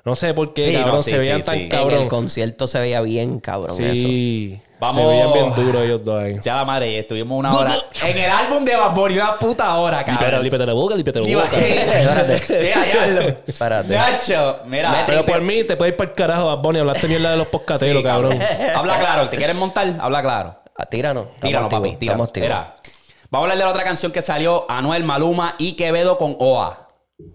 No 0.04 0.14
sé 0.14 0.34
por 0.34 0.52
qué, 0.52 0.68
Sí, 0.68 0.74
cabrón, 0.74 0.94
no, 0.96 1.02
sí, 1.02 1.10
se 1.12 1.16
veían 1.18 1.40
sí, 1.42 1.46
tan 1.46 1.54
sí. 1.56 1.62
En 1.62 1.68
cabrón. 1.70 2.02
el 2.02 2.08
concierto 2.08 2.66
se 2.66 2.78
veía 2.78 3.00
bien 3.00 3.40
cabrón 3.40 3.70
eso. 3.70 3.94
sí, 3.94 4.60
Vamos. 4.78 4.96
se 5.00 5.06
veían 5.08 5.32
bien 5.32 5.54
duros 5.54 5.82
ellos 5.82 6.04
dos 6.04 6.22
ahí. 6.22 6.36
Ya 6.42 6.56
la 6.56 6.64
madre, 6.66 6.98
estuvimos 6.98 7.38
una 7.38 7.54
hora 7.54 7.74
en 8.02 8.18
el 8.18 8.30
álbum 8.30 8.66
de 8.66 8.76
Bad 8.76 8.94
Bunny, 8.94 9.14
una 9.16 9.38
puta 9.38 9.74
hora, 9.76 10.04
cabrón. 10.04 10.42
lípete 10.42 10.66
la 10.66 10.74
boca, 10.74 10.94
lípete 10.94 11.20
la 11.20 11.36
boca. 11.38 11.56
Espérate. 11.58 12.36
Espérate. 13.46 13.94
Nacho, 13.94 14.56
mira. 14.66 15.04
Pero 15.06 15.24
por 15.24 15.40
mí 15.40 15.64
te 15.64 15.74
puedes 15.78 15.92
ir 15.92 15.96
para 15.96 16.10
el 16.10 16.16
carajo, 16.16 16.46
Bad 16.48 16.58
Bunny, 16.58 16.78
hablaste 16.80 17.08
mierda 17.08 17.30
de 17.30 17.36
los 17.38 17.46
poscateros, 17.48 18.02
Sí, 18.02 18.02
cabrón. 18.06 18.38
Habla 18.76 18.98
claro, 18.98 19.28
¿te 19.30 19.38
quieres 19.38 19.56
montar? 19.56 19.94
Habla 19.98 20.20
claro. 20.20 20.56
Ah, 20.76 20.86
tíranos. 20.86 21.26
Activos, 21.36 21.62
papi, 21.70 21.96
tíralo. 21.96 22.24
Estamos 22.24 22.28
activos. 22.28 22.48
Mira, 22.48 22.76
vamos 23.30 23.48
a 23.48 23.52
hablar 23.52 23.58
de 23.58 23.64
la 23.64 23.70
otra 23.70 23.84
canción 23.84 24.10
que 24.12 24.22
salió, 24.22 24.66
Anuel, 24.68 25.04
Maluma 25.04 25.54
y 25.58 25.72
Quevedo 25.72 26.18
con 26.18 26.36
OA. 26.38 26.88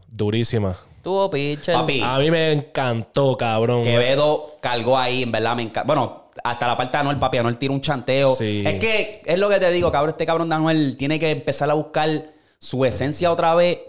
Durísima. 0.07 0.75
Tuvo 1.01 1.29
pitcher. 1.29 1.75
Papi. 1.75 2.01
A 2.03 2.17
mí 2.17 2.29
me 2.29 2.51
encantó, 2.51 3.37
cabrón. 3.37 3.83
Quevedo 3.83 4.57
cargó 4.59 4.97
ahí, 4.97 5.23
en 5.23 5.31
verdad 5.31 5.55
me 5.55 5.61
encanta. 5.63 5.83
Bueno, 5.83 6.25
hasta 6.43 6.67
la 6.67 6.75
parte 6.75 6.97
de 6.97 7.01
Anuel, 7.01 7.17
papi, 7.17 7.37
Anuel 7.37 7.57
tira 7.57 7.73
un 7.73 7.81
chanteo. 7.81 8.35
Sí. 8.35 8.63
Es 8.65 8.79
que 8.79 9.21
es 9.25 9.39
lo 9.39 9.47
que 9.47 9.59
te 9.59 9.71
digo, 9.71 9.91
cabrón, 9.91 10.09
este 10.11 10.25
cabrón 10.25 10.49
de 10.49 10.55
Anuel 10.55 10.97
tiene 10.97 11.17
que 11.17 11.31
empezar 11.31 11.69
a 11.69 11.73
buscar 11.75 12.25
su 12.59 12.83
esencia 12.83 13.31
otra 13.31 13.55
vez 13.55 13.79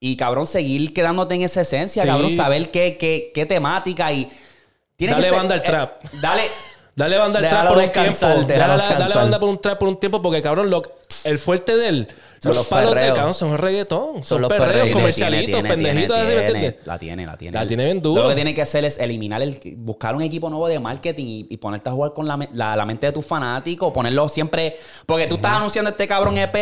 y, 0.00 0.16
cabrón, 0.16 0.46
seguir 0.46 0.94
quedándote 0.94 1.34
en 1.34 1.42
esa 1.42 1.60
esencia, 1.60 2.02
Sí. 2.02 2.08
cabrón, 2.08 2.30
saber 2.30 2.70
qué, 2.70 2.96
qué, 2.96 3.30
qué 3.34 3.44
temática 3.44 4.10
y... 4.12 4.30
Tiene 4.96 5.12
Dale 5.12 5.24
que 5.24 5.28
ser- 5.28 5.38
banda 5.38 5.54
al 5.56 5.60
eh, 5.60 5.64
trap. 5.64 6.04
dale... 6.22 6.42
Dale 6.96 7.18
banda 7.18 7.38
al 7.40 7.48
trap 7.48 7.68
por 7.68 7.78
un 7.78 7.92
tiempo. 7.92 8.26
Dale, 8.48 9.14
banda 9.14 9.38
por 9.38 9.48
un 9.50 9.58
trap 9.60 9.78
por 9.78 9.88
un 9.88 9.96
tiempo 10.00 10.22
porque, 10.22 10.40
cabrón, 10.42 10.70
lo- 10.70 10.82
el 11.24 11.38
fuerte 11.38 11.76
de 11.76 11.88
él, 11.88 12.08
Son 12.40 12.50
los, 12.50 12.56
los 12.58 12.66
palos 12.68 12.90
de 12.90 12.94
perreos. 12.96 13.14
cabrón 13.16 13.34
son 13.34 13.58
reggaetón. 13.58 14.14
Son, 14.14 14.24
Son 14.24 14.40
los 14.42 14.48
perreos 14.48 14.72
perreos. 14.72 14.90
comercialitos, 14.96 15.46
Tiene, 15.60 15.68
pendejitos, 15.68 16.16
tiene, 16.16 16.34
¿me 16.34 16.40
entiendes? 16.46 16.74
La 16.86 16.98
tiene, 16.98 17.26
la 17.26 17.36
tiene. 17.36 17.58
La 17.58 17.66
tiene 17.66 17.84
bien 17.84 18.00
duro. 18.00 18.22
Lo 18.22 18.28
que 18.30 18.34
tiene 18.34 18.54
que 18.54 18.62
hacer 18.62 18.84
es 18.86 18.98
eliminar 18.98 19.42
el... 19.42 19.58
Buscar 19.76 20.14
un 20.16 20.22
equipo 20.22 20.48
nuevo 20.48 20.68
de 20.68 20.78
marketing 20.80 21.24
y, 21.26 21.46
y 21.50 21.56
ponerte 21.58 21.90
a 21.90 21.92
jugar 21.92 22.12
con 22.14 22.26
la- 22.26 22.48
la 22.52 22.86
mente 22.86 23.06
de 23.06 23.12
tus 23.12 23.26
fanáticos. 23.26 23.92
Ponerlo 23.92 24.28
siempre... 24.28 24.76
Porque 25.04 25.26
tú 25.26 25.34
estás 25.36 25.56
anunciando 25.56 25.90
este 25.90 26.06
cabrón 26.06 26.38
EP, 26.38 26.54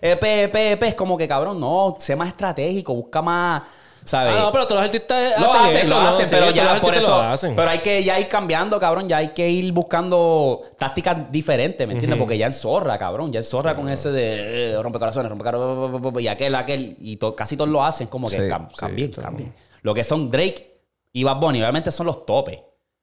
EP, 0.00 0.22
EP, 0.22 0.54
EP. 0.72 0.82
Es 0.84 0.94
como 0.94 1.18
que, 1.18 1.26
cabrón, 1.28 1.60
no. 1.60 1.96
Sé 1.98 2.16
más 2.16 2.28
estratégico. 2.28 2.94
Busca 2.94 3.20
más... 3.20 3.62
¿Sabes? 4.04 4.34
Ah, 4.36 4.40
no, 4.42 4.52
pero 4.52 4.66
todos 4.66 4.80
los 4.82 4.86
artistas 4.90 5.38
Lo 5.40 5.46
hacen, 5.46 5.60
hacen, 5.60 5.76
eso, 5.78 5.94
lo 5.94 6.00
¿no? 6.02 6.08
hacen, 6.08 6.28
Sí, 6.28 6.34
pero 6.34 6.50
ya 6.50 6.80
por 6.80 6.94
eso. 6.94 7.08
lo 7.08 7.22
hacen. 7.22 7.54
Pero 7.54 7.70
hay 7.70 7.78
que 7.78 8.02
ya 8.02 8.18
ir 8.18 8.28
cambiando, 8.28 8.80
cabrón. 8.80 9.08
Ya 9.08 9.18
hay 9.18 9.28
que 9.28 9.48
ir 9.48 9.72
buscando 9.72 10.62
tácticas 10.76 11.30
diferentes, 11.30 11.86
¿me 11.86 11.94
entiendes? 11.94 12.18
Porque 12.18 12.36
ya 12.36 12.48
es 12.48 12.60
zorra, 12.60 12.98
cabrón. 12.98 13.32
Ya 13.32 13.40
es 13.40 13.48
zorra 13.48 13.76
con 13.76 13.88
ese 13.88 14.10
de 14.10 14.72
eh, 14.72 14.82
rompecorazones, 14.82 15.30
rompecorazones, 15.30 16.22
y 16.22 16.28
aquel, 16.28 16.54
aquel. 16.56 16.96
Y 17.00 17.16
to- 17.16 17.36
casi 17.36 17.56
todos 17.56 17.70
lo 17.70 17.84
hacen, 17.84 18.08
como 18.08 18.28
que 18.28 18.36
Sí, 18.38 18.42
cam- 18.42 18.68
sí, 18.70 18.76
cambien, 18.76 19.10
cambien. 19.12 19.54
Lo 19.82 19.94
que 19.94 20.02
son 20.04 20.30
Drake 20.30 20.80
y 21.12 21.22
Bad 21.24 21.36
Bunny, 21.36 21.60
obviamente 21.60 21.90
son 21.92 22.06
los 22.06 22.26
topes. 22.26 22.58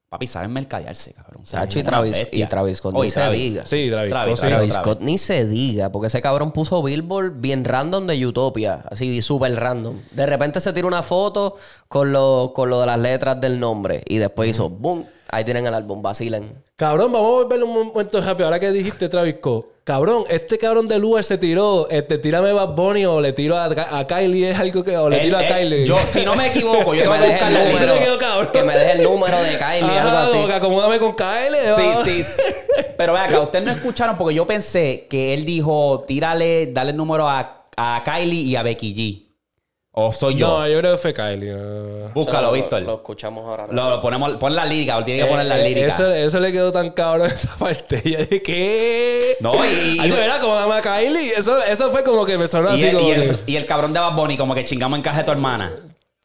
Papi, 0.09 0.25
saben 0.25 0.51
mercadearse, 0.51 1.13
cabrón. 1.13 1.45
Sacho 1.45 1.79
y 1.79 1.83
Travis, 1.83 2.27
y 2.31 2.43
Travis 2.47 2.77
Scott, 2.77 2.95
Oh, 2.97 3.03
y 3.03 3.07
ni 3.07 3.11
se 3.11 3.29
diga. 3.29 3.65
Sí, 3.67 3.89
Travis 3.91 4.09
Travis, 4.09 4.39
Scott, 4.39 4.39
sí. 4.39 4.47
Travis 4.47 4.73
Travis. 4.73 4.73
Scott 4.73 5.01
ni 5.01 5.17
se 5.19 5.45
diga, 5.45 5.91
porque 5.91 6.07
ese 6.07 6.19
cabrón 6.19 6.51
puso 6.51 6.81
Billboard 6.81 7.33
bien 7.39 7.63
random 7.63 8.07
de 8.07 8.25
Utopia, 8.25 8.85
así 8.89 9.21
súper 9.21 9.55
random. 9.55 9.97
De 10.09 10.25
repente 10.25 10.59
se 10.61 10.73
tira 10.73 10.87
una 10.87 11.03
foto 11.03 11.57
con 11.87 12.11
lo, 12.11 12.53
con 12.55 12.71
lo 12.71 12.79
de 12.81 12.87
las 12.87 12.97
letras 12.97 13.39
del 13.39 13.59
nombre 13.59 14.03
y 14.07 14.17
después 14.17 14.49
hizo 14.49 14.67
boom, 14.67 15.05
ahí 15.27 15.43
tienen 15.43 15.67
el 15.67 15.75
álbum, 15.75 16.01
vacilen. 16.01 16.63
Cabrón, 16.75 17.11
vamos 17.11 17.27
a 17.27 17.31
volver 17.43 17.63
un 17.63 17.73
momento 17.73 18.19
rápido. 18.19 18.47
Ahora 18.47 18.59
que 18.59 18.71
dijiste 18.71 19.09
Travis 19.09 19.35
Scott. 19.35 19.65
Cabrón, 19.89 20.25
este 20.29 20.59
cabrón 20.59 20.87
de 20.87 20.99
Lugar 20.99 21.23
se 21.23 21.39
tiró, 21.39 21.87
este, 21.89 22.19
tírame 22.19 22.53
Bad 22.53 22.75
Bunny 22.75 23.05
o 23.07 23.19
le 23.19 23.33
tiro 23.33 23.57
a, 23.57 23.65
a 23.65 24.05
Kylie, 24.05 24.51
es 24.51 24.59
algo 24.59 24.83
que, 24.83 24.95
o 24.95 25.09
le 25.09 25.17
Él- 25.17 25.23
tiro 25.23 25.37
a 25.39 25.41
él- 25.41 25.47
Kylie. 25.51 25.83
Yo, 25.87 25.97
si 26.05 26.23
no 26.23 26.35
me 26.35 26.45
equivoco, 26.45 26.93
yo 26.93 27.01
Que 27.09 27.09
tengo 27.09 27.11
me 27.13 27.17
que 27.17 27.25
deje 27.25 27.39
buscar 27.71 27.89
el 27.89 27.95
número, 27.95 28.17
cabrón. 28.19 28.49
que 28.53 28.63
me 28.63 28.77
deje 28.77 28.91
el 28.91 29.01
número 29.03 29.41
de 29.41 29.57
Kylie, 29.57 29.97
algo 29.99 30.17
así. 30.19 30.45
que 30.45 30.53
acomódame 30.53 30.99
con 30.99 31.15
Kylie. 31.15 31.75
Sí, 31.75 31.81
va. 31.97 32.03
sí. 32.03 32.23
sí. 32.23 32.41
Pero 32.97 33.13
vea 33.13 33.23
acá, 33.23 33.39
ustedes 33.39 33.65
no 33.65 33.71
escucharon 33.71 34.15
porque 34.15 34.35
yo 34.35 34.45
pensé 34.45 35.07
que 35.09 35.33
él 35.33 35.43
dijo, 35.43 36.03
tírale, 36.07 36.67
dale 36.67 36.91
el 36.91 36.97
número 36.97 37.27
a, 37.27 37.65
a 37.75 38.03
Kylie 38.05 38.43
y 38.43 38.55
a 38.57 38.61
Becky 38.61 38.93
G. 38.93 39.28
O 40.07 40.13
soy 40.13 40.35
yo. 40.35 40.47
No, 40.47 40.67
yo 40.67 40.79
creo 40.79 40.91
que 40.93 40.97
fue 40.97 41.13
Kylie. 41.13 41.51
no. 41.53 42.09
Búscalo, 42.13 42.47
Lo- 42.47 42.51
Víctor. 42.53 42.81
Lo, 42.81 42.87
Lo, 42.87 42.95
escuchamos 42.95 43.45
ahora. 43.45 44.01
ponemos, 44.01 44.35
pon 44.37 44.55
la 44.55 44.65
lírica, 44.65 45.03
tiene 45.03 45.21
que 45.23 45.25
poner 45.29 45.45
la 45.45 45.57
Eh, 45.57 45.61
eh, 45.61 45.69
lírica. 45.69 45.87
Eso, 45.87 46.11
eso 46.11 46.39
le 46.39 46.51
quedó 46.51 46.71
tan 46.71 46.91
cabrón 46.91 47.27
esa 47.31 47.55
parte. 47.57 48.01
Y 48.05 48.11
yo 48.11 48.17
dije, 48.19 48.41
¿qué? 48.41 49.35
No, 49.41 49.53
y- 49.65 49.97
Ay, 49.99 50.11
¿verdad? 50.11 50.39
Como 50.41 50.55
dame 50.55 50.75
a 50.75 50.81
Kylie. 50.81 51.33
Eso, 51.37 51.61
eso 51.63 51.91
fue 51.91 52.03
como 52.03 52.25
que 52.25 52.37
me 52.37 52.47
sonó 52.47 52.71
Y 52.71 52.73
así 52.75 52.85
el, 52.85 52.95
como 52.95 53.07
y, 53.07 53.11
el, 53.11 53.21
que... 53.37 53.51
y 53.51 53.55
el 53.55 53.65
cabrón 53.65 53.93
de 53.93 53.99
Bad 53.99 54.15
Bunny, 54.15 54.37
como 54.37 54.55
que 54.55 54.63
chingamos 54.63 54.97
en 54.97 55.03
caja 55.03 55.19
de 55.19 55.23
tu 55.25 55.31
hermana. 55.31 55.71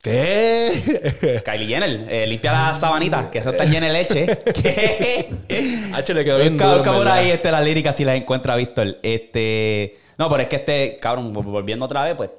¿Qué? 0.02 1.40
Kylie 1.44 1.66
Jenner, 1.66 2.06
eh, 2.10 2.26
limpia 2.26 2.52
la 2.52 2.74
sabanita, 2.74 3.30
que 3.30 3.38
eso 3.38 3.50
está 3.50 3.64
llena 3.64 3.86
de 3.86 3.92
leche. 3.94 4.26
¿Qué? 4.62 5.30
H 5.94 6.12
le 6.14 6.24
quedó 6.24 6.36
bien 6.38 6.60
en 6.60 6.82
por 6.84 7.08
ahí 7.08 7.30
este, 7.30 7.50
las 7.50 7.64
líricas 7.64 7.96
si 7.96 8.04
las 8.04 8.14
encuentra 8.16 8.54
Víctor. 8.56 8.98
Este. 9.02 9.96
No, 10.18 10.28
pero 10.28 10.42
es 10.42 10.48
que 10.48 10.56
este, 10.56 10.98
cabrón, 11.00 11.34
vol- 11.34 11.44
volviendo 11.44 11.86
otra 11.86 12.04
vez, 12.04 12.14
pues. 12.16 12.30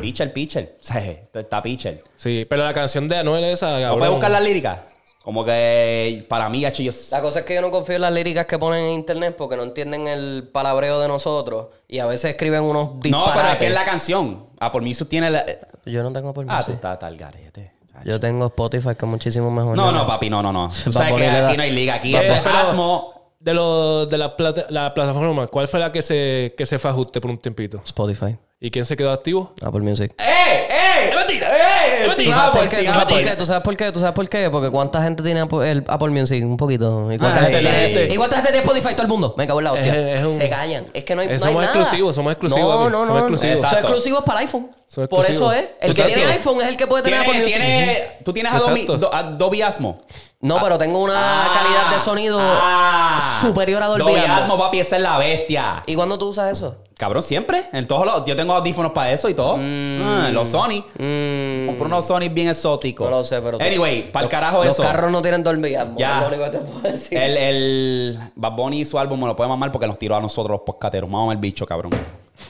Pitcher, 0.00 0.32
pitcher. 0.32 0.76
O 0.80 0.84
sea, 0.84 1.00
está 1.34 1.62
pitcher. 1.62 2.02
Sí, 2.16 2.46
pero 2.48 2.64
la 2.64 2.72
canción 2.74 3.08
de 3.08 3.16
Anuel 3.18 3.44
esa, 3.44 3.78
¿No 3.80 3.96
puedes 3.96 4.10
buscar 4.12 4.30
las 4.30 4.42
líricas? 4.42 4.80
Como 5.22 5.42
que 5.42 6.26
para 6.28 6.50
mí, 6.50 6.60
gacho, 6.60 6.82
yo. 6.82 6.92
La 7.10 7.22
cosa 7.22 7.38
es 7.40 7.44
que 7.46 7.54
yo 7.54 7.62
no 7.62 7.70
confío 7.70 7.94
en 7.96 8.02
las 8.02 8.12
líricas 8.12 8.44
que 8.44 8.58
ponen 8.58 8.84
en 8.84 8.92
internet 8.92 9.34
porque 9.38 9.56
no 9.56 9.62
entienden 9.62 10.06
el 10.06 10.50
palabreo 10.52 11.00
de 11.00 11.08
nosotros 11.08 11.68
y 11.88 11.98
a 11.98 12.04
veces 12.06 12.32
escriben 12.32 12.62
unos 12.62 12.96
No, 12.96 13.00
disparates. 13.00 13.34
pero 13.34 13.48
es 13.52 13.58
que 13.58 13.66
es 13.68 13.72
la 13.74 13.84
canción. 13.86 14.46
Ah, 14.60 14.70
por 14.70 14.82
mí 14.82 14.90
eso 14.90 15.06
tiene 15.06 15.30
la. 15.30 15.46
Yo 15.86 16.02
no 16.02 16.12
tengo 16.12 16.34
por 16.34 16.44
Ah, 16.46 16.62
tú 16.62 16.72
estás 16.72 16.98
tal 16.98 17.16
garete. 17.16 17.72
Yo 18.04 18.20
tengo 18.20 18.46
Spotify 18.48 18.90
que 18.98 19.06
es 19.06 19.10
muchísimo 19.10 19.50
mejor. 19.50 19.74
No, 19.76 19.92
no, 19.92 20.06
papi, 20.06 20.28
no, 20.28 20.42
no, 20.42 20.52
no. 20.52 20.68
Tú 20.84 20.90
Va 20.90 21.06
a 21.06 21.08
sabes 21.08 21.14
que 21.14 21.26
aquí 21.26 21.56
no 21.56 21.62
hay 21.62 21.70
liga. 21.70 21.94
Aquí 21.94 22.12
Va- 22.12 22.20
es 22.22 22.46
Asmo. 22.46 23.32
De, 23.40 23.54
lo, 23.54 24.04
de 24.06 24.18
la, 24.18 24.36
plata, 24.36 24.66
la 24.70 24.92
plataforma, 24.94 25.46
¿cuál 25.46 25.68
fue 25.68 25.78
la 25.78 25.92
que 25.92 26.00
se, 26.02 26.54
que 26.56 26.64
se 26.66 26.78
fue 26.78 26.90
a 26.90 26.92
ajuste 26.94 27.20
por 27.20 27.30
un 27.30 27.36
tiempito? 27.38 27.80
Spotify, 27.84 28.36
¿Y 28.60 28.70
quién 28.70 28.86
se 28.86 28.96
quedó 28.96 29.12
activo? 29.12 29.52
Apple 29.62 29.80
Music. 29.82 30.14
¡Eh! 30.18 30.68
¡Eh! 30.70 31.08
¡Es 31.10 31.14
mentira! 31.16 31.48
¡Eh! 31.50 32.14
¿Tú 32.16 32.30
sabes 32.30 32.50
por 32.60 32.68
qué? 32.68 32.76
¿Tú 32.84 32.92
sabes 32.92 33.04
por 33.06 33.22
qué? 33.22 33.36
¿Tú 33.36 33.46
sabes 33.46 33.62
por 33.62 33.76
qué? 33.76 33.92
¿Tú 33.92 34.00
sabes 34.00 34.14
por 34.14 34.28
qué? 34.28 34.50
Porque 34.50 34.70
¿cuánta 34.70 35.02
gente 35.02 35.22
tiene 35.22 35.40
Apple, 35.40 35.70
el 35.70 35.84
Apple 35.86 36.08
Music? 36.10 36.42
Un 36.44 36.56
poquito. 36.56 37.12
¿Y 37.12 37.18
cuánta, 37.18 37.40
Ay, 37.44 37.52
gente, 37.52 37.68
ay, 37.68 37.90
tiene, 37.92 38.06
ay. 38.08 38.12
¿Y 38.12 38.16
cuánta 38.16 38.36
gente 38.36 38.52
tiene 38.52 38.64
Spotify? 38.64 38.92
Todo 38.94 39.02
el 39.02 39.08
mundo. 39.08 39.34
Me 39.36 39.46
cago 39.46 39.58
en 39.60 39.64
la 39.64 39.72
hostia. 39.72 40.12
Es- 40.14 40.20
es 40.20 40.26
un- 40.26 40.36
Se 40.36 40.48
callan. 40.48 40.86
Es 40.94 41.04
que 41.04 41.14
no 41.14 41.20
hay, 41.22 41.26
no 41.26 41.32
hay 41.34 41.40
somos 41.40 41.54
nada. 41.62 41.66
exclusivos, 41.74 42.14
somos 42.14 42.32
exclusivos, 42.32 42.70
No, 42.74 42.78
papi. 42.78 42.92
no, 42.92 42.98
no. 43.00 43.06
Somos 43.06 43.20
exclusivos. 43.20 43.58
Son 43.58 43.64
Exacto. 43.68 43.86
exclusivos 43.88 44.24
para 44.24 44.38
iPhone. 44.40 44.70
Son 44.86 45.08
Por 45.08 45.24
eso 45.24 45.32
exclusivos. 45.32 45.54
es. 45.56 45.60
El 45.80 45.90
Exacto. 45.90 46.08
que 46.08 46.14
tiene 46.16 46.32
iPhone 46.32 46.60
es 46.62 46.68
el 46.68 46.76
que 46.76 46.86
puede 46.86 47.02
tener 47.02 47.18
Apple 47.20 47.32
Tiene, 47.32 47.44
Music. 47.46 47.60
tiene, 47.60 48.02
tú 48.24 48.32
tienes 48.32 48.52
Adobe, 48.52 48.80
Exacto. 48.80 48.96
Do- 48.98 49.64
Asmo. 49.66 50.00
No, 50.44 50.60
pero 50.60 50.76
tengo 50.76 51.02
una 51.02 51.14
Ah, 51.46 51.50
calidad 51.54 51.90
de 51.92 51.98
sonido 51.98 52.38
ah. 52.40 53.38
superior 53.40 53.82
a 53.82 53.86
Dolby 53.86 54.04
Dolby 54.12 54.20
Atmos. 54.26 54.58
Papi, 54.58 54.78
esa 54.80 54.96
es 54.96 55.02
la 55.02 55.16
bestia. 55.18 55.82
¿Y 55.86 55.94
cuándo 55.94 56.18
tú 56.18 56.28
usas 56.28 56.52
eso? 56.52 56.76
Cabrón, 56.98 57.22
siempre. 57.22 57.62
En 57.72 57.86
todos 57.86 58.04
los, 58.06 58.24
yo 58.26 58.36
tengo 58.36 58.52
audífonos 58.54 58.92
para 58.92 59.10
eso 59.10 59.28
y 59.30 59.34
todo. 59.34 59.56
Ah, 59.58 60.28
los 60.32 60.48
Sony. 60.48 60.84
Mm, 60.98 61.66
Compré 61.66 61.86
unos 61.86 62.06
Sony 62.06 62.28
bien 62.30 62.48
exóticos. 62.50 63.08
No 63.10 63.16
lo 63.18 63.24
sé, 63.24 63.40
pero- 63.40 63.58
Anyway, 63.60 64.12
para 64.12 64.24
el 64.24 64.30
carajo 64.30 64.58
los 64.62 64.74
eso. 64.74 64.82
carros 64.82 65.10
no 65.10 65.22
tienen 65.22 65.42
Dolby 65.42 65.74
Atmos. 65.74 65.96
Ya. 65.98 66.16
Es 66.16 66.20
lo 66.20 66.28
único 66.28 66.44
que 66.44 66.50
te 66.50 66.58
puedo 66.58 66.80
decir. 66.92 67.18
El, 67.18 67.36
el 67.38 68.18
Bad 68.36 68.52
Bunny 68.52 68.80
y 68.82 68.84
su 68.84 68.98
álbum 68.98 69.18
me 69.20 69.26
lo 69.26 69.34
puede 69.34 69.48
mamar 69.48 69.72
porque 69.72 69.86
nos 69.86 69.98
tiró 69.98 70.14
a 70.14 70.20
nosotros 70.20 70.52
los 70.58 70.60
poscateros. 70.60 71.10
Vamos 71.10 71.32
el 71.32 71.38
bicho, 71.40 71.64
cabrón. 71.66 71.90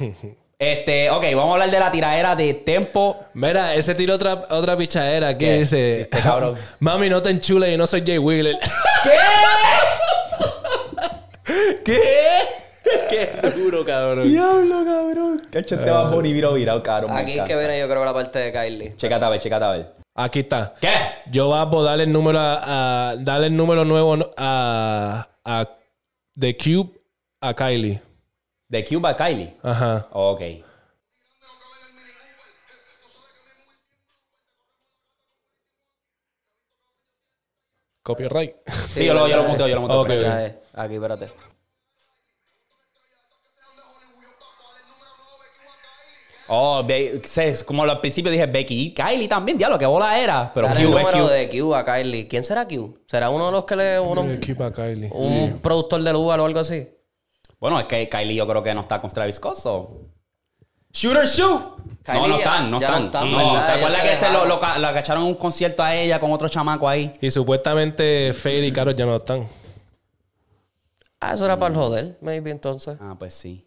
este, 0.59 1.11
ok, 1.11 1.25
vamos 1.35 1.51
a 1.51 1.53
hablar 1.55 1.71
de 1.71 1.79
la 1.81 1.91
tiradera 1.91 2.37
de 2.37 2.55
Tempo. 2.55 3.17
Mira, 3.35 3.75
ese 3.75 3.95
tiro 3.95 4.15
otra, 4.15 4.47
otra 4.51 4.77
pichadera 4.77 5.37
que 5.37 5.45
¿Qué? 5.47 5.59
dice... 5.61 6.01
Este 6.03 6.19
cabrón. 6.21 6.57
Mami, 6.81 7.09
no 7.09 7.21
te 7.23 7.31
enchule 7.31 7.73
y 7.73 7.77
no 7.77 7.87
soy 7.87 8.03
Jay 8.07 8.19
Wheeler. 8.19 8.57
¿Qué? 11.85 12.01
Qué 13.09 13.31
duro, 13.57 13.85
cabrón. 13.85 14.29
Diablo, 14.29 14.85
cabrón. 14.85 15.43
Cacho, 15.51 15.75
este 15.77 15.91
Bad 15.91 16.13
Bunny 16.13 16.33
viro 16.33 16.53
virado, 16.55 16.83
cabrón. 16.83 17.11
Aquí 17.17 17.39
es 17.39 17.45
que 17.45 17.57
viene 17.57 17.79
yo 17.79 17.89
creo 17.89 18.05
la 18.05 18.13
parte 18.13 18.39
de 18.39 18.53
Kylie. 18.53 18.97
Chécate 18.97 19.25
a 19.25 19.29
ver, 19.29 19.41
chécate 19.41 19.65
a 19.65 19.71
ver. 19.71 19.95
Aquí 20.17 20.41
está. 20.41 20.75
¿Qué? 20.81 20.89
Yo 21.31 21.49
voy 21.49 21.59
a 21.59 21.85
darle 21.85 22.05
el 22.05 22.13
número 22.13 22.39
a, 22.39 23.11
a- 23.11 23.17
darle 23.17 23.49
el 23.49 23.57
número 23.57 23.85
nuevo 23.85 24.17
a, 24.37 25.29
a 25.45 25.69
The 26.39 26.57
Cube 26.57 26.91
a 27.41 27.55
Kylie. 27.55 28.01
De 28.75 28.85
Cuba 28.85 29.15
Kylie. 29.15 29.55
Ajá. 29.63 30.09
Ok. 30.11 30.41
Copyright. 38.03 38.57
Sí, 38.89 39.07
yo 39.07 39.15
lo, 39.15 39.29
yo 39.29 39.37
lo 39.37 39.45
muteo, 39.45 39.69
yo 39.69 39.77
lo 39.77 39.81
muteo. 39.83 40.01
Ok. 40.01 40.09
pero- 40.09 40.23
Ya 40.23 40.47
es. 40.47 40.55
Aquí, 40.75 40.95
espérate. 40.95 41.27
Oh, 46.49 46.83
como 47.65 47.85
al 47.85 48.01
principio 48.01 48.31
dije 48.31 48.45
Becky 48.47 48.83
y 48.89 48.93
Kylie 48.95 49.29
también, 49.29 49.57
diablo, 49.57 49.79
qué 49.79 49.87
bola 49.87 50.21
era. 50.21 50.53
Pero 50.53 50.67
el 50.67 50.75
Q 50.75 50.79
es 50.81 50.89
número 50.91 51.11
Q. 51.11 51.27
de 51.29 51.49
Q 51.49 51.75
a 51.75 51.85
Kylie. 51.85 52.29
¿Quién 52.29 52.45
será 52.45 52.67
Q? 52.69 52.99
¿Será 53.07 53.31
uno 53.31 53.47
de 53.47 53.53
los 53.53 53.65
que 53.65 53.77
le... 53.77 53.99
Uno, 53.99 54.23
The 54.23 54.53
Cube 54.55 54.65
a 54.67 54.71
Kylie. 54.73 55.09
un 55.11 55.61
productor 55.61 56.03
del 56.03 56.17
Uber 56.17 56.41
o 56.41 56.45
algo 56.45 56.61
así? 56.61 56.87
Bueno, 57.65 57.81
es 57.81 57.87
que 57.87 58.11
Kylie 58.11 58.35
yo 58.35 58.47
creo 58.47 58.63
que 58.63 58.75
no 58.75 58.83
está 58.83 59.01
con 59.01 59.09
Travis 59.11 59.37
Scott, 59.37 59.55
so- 59.55 60.03
Shooter 60.93 61.25
shoot. 61.27 61.63
Kylie 62.05 62.21
no, 62.21 62.29
no 62.29 62.37
están, 62.37 62.71
no 62.71 62.77
están. 62.79 63.05
están, 63.07 63.31
No, 63.33 63.39
¿verdad? 63.39 63.67
¿Te 63.67 63.73
acuerdas 63.73 64.03
se 64.03 64.09
que 64.11 64.17
se 64.17 64.31
lo, 64.31 64.45
lo, 64.45 64.57
lo 64.57 64.93
cacharon 64.93 65.23
en 65.23 65.29
un 65.31 65.35
concierto 65.37 65.83
a 65.83 65.95
ella 65.97 66.21
con 66.21 66.31
otro 66.31 66.47
chamaco 66.51 66.87
ahí? 66.87 67.11
Y 67.23 67.31
supuestamente 67.31 68.35
Fade 68.35 68.67
y 68.67 68.71
Karol 68.71 68.95
ya 68.95 69.07
no 69.07 69.17
están. 69.17 69.49
Ah, 71.21 71.33
eso 71.33 71.47
era 71.47 71.59
para 71.59 71.73
el 71.73 71.81
joder, 71.81 72.19
maybe 72.21 72.51
entonces. 72.51 72.99
Ah, 73.01 73.17
pues 73.19 73.33
sí. 73.33 73.67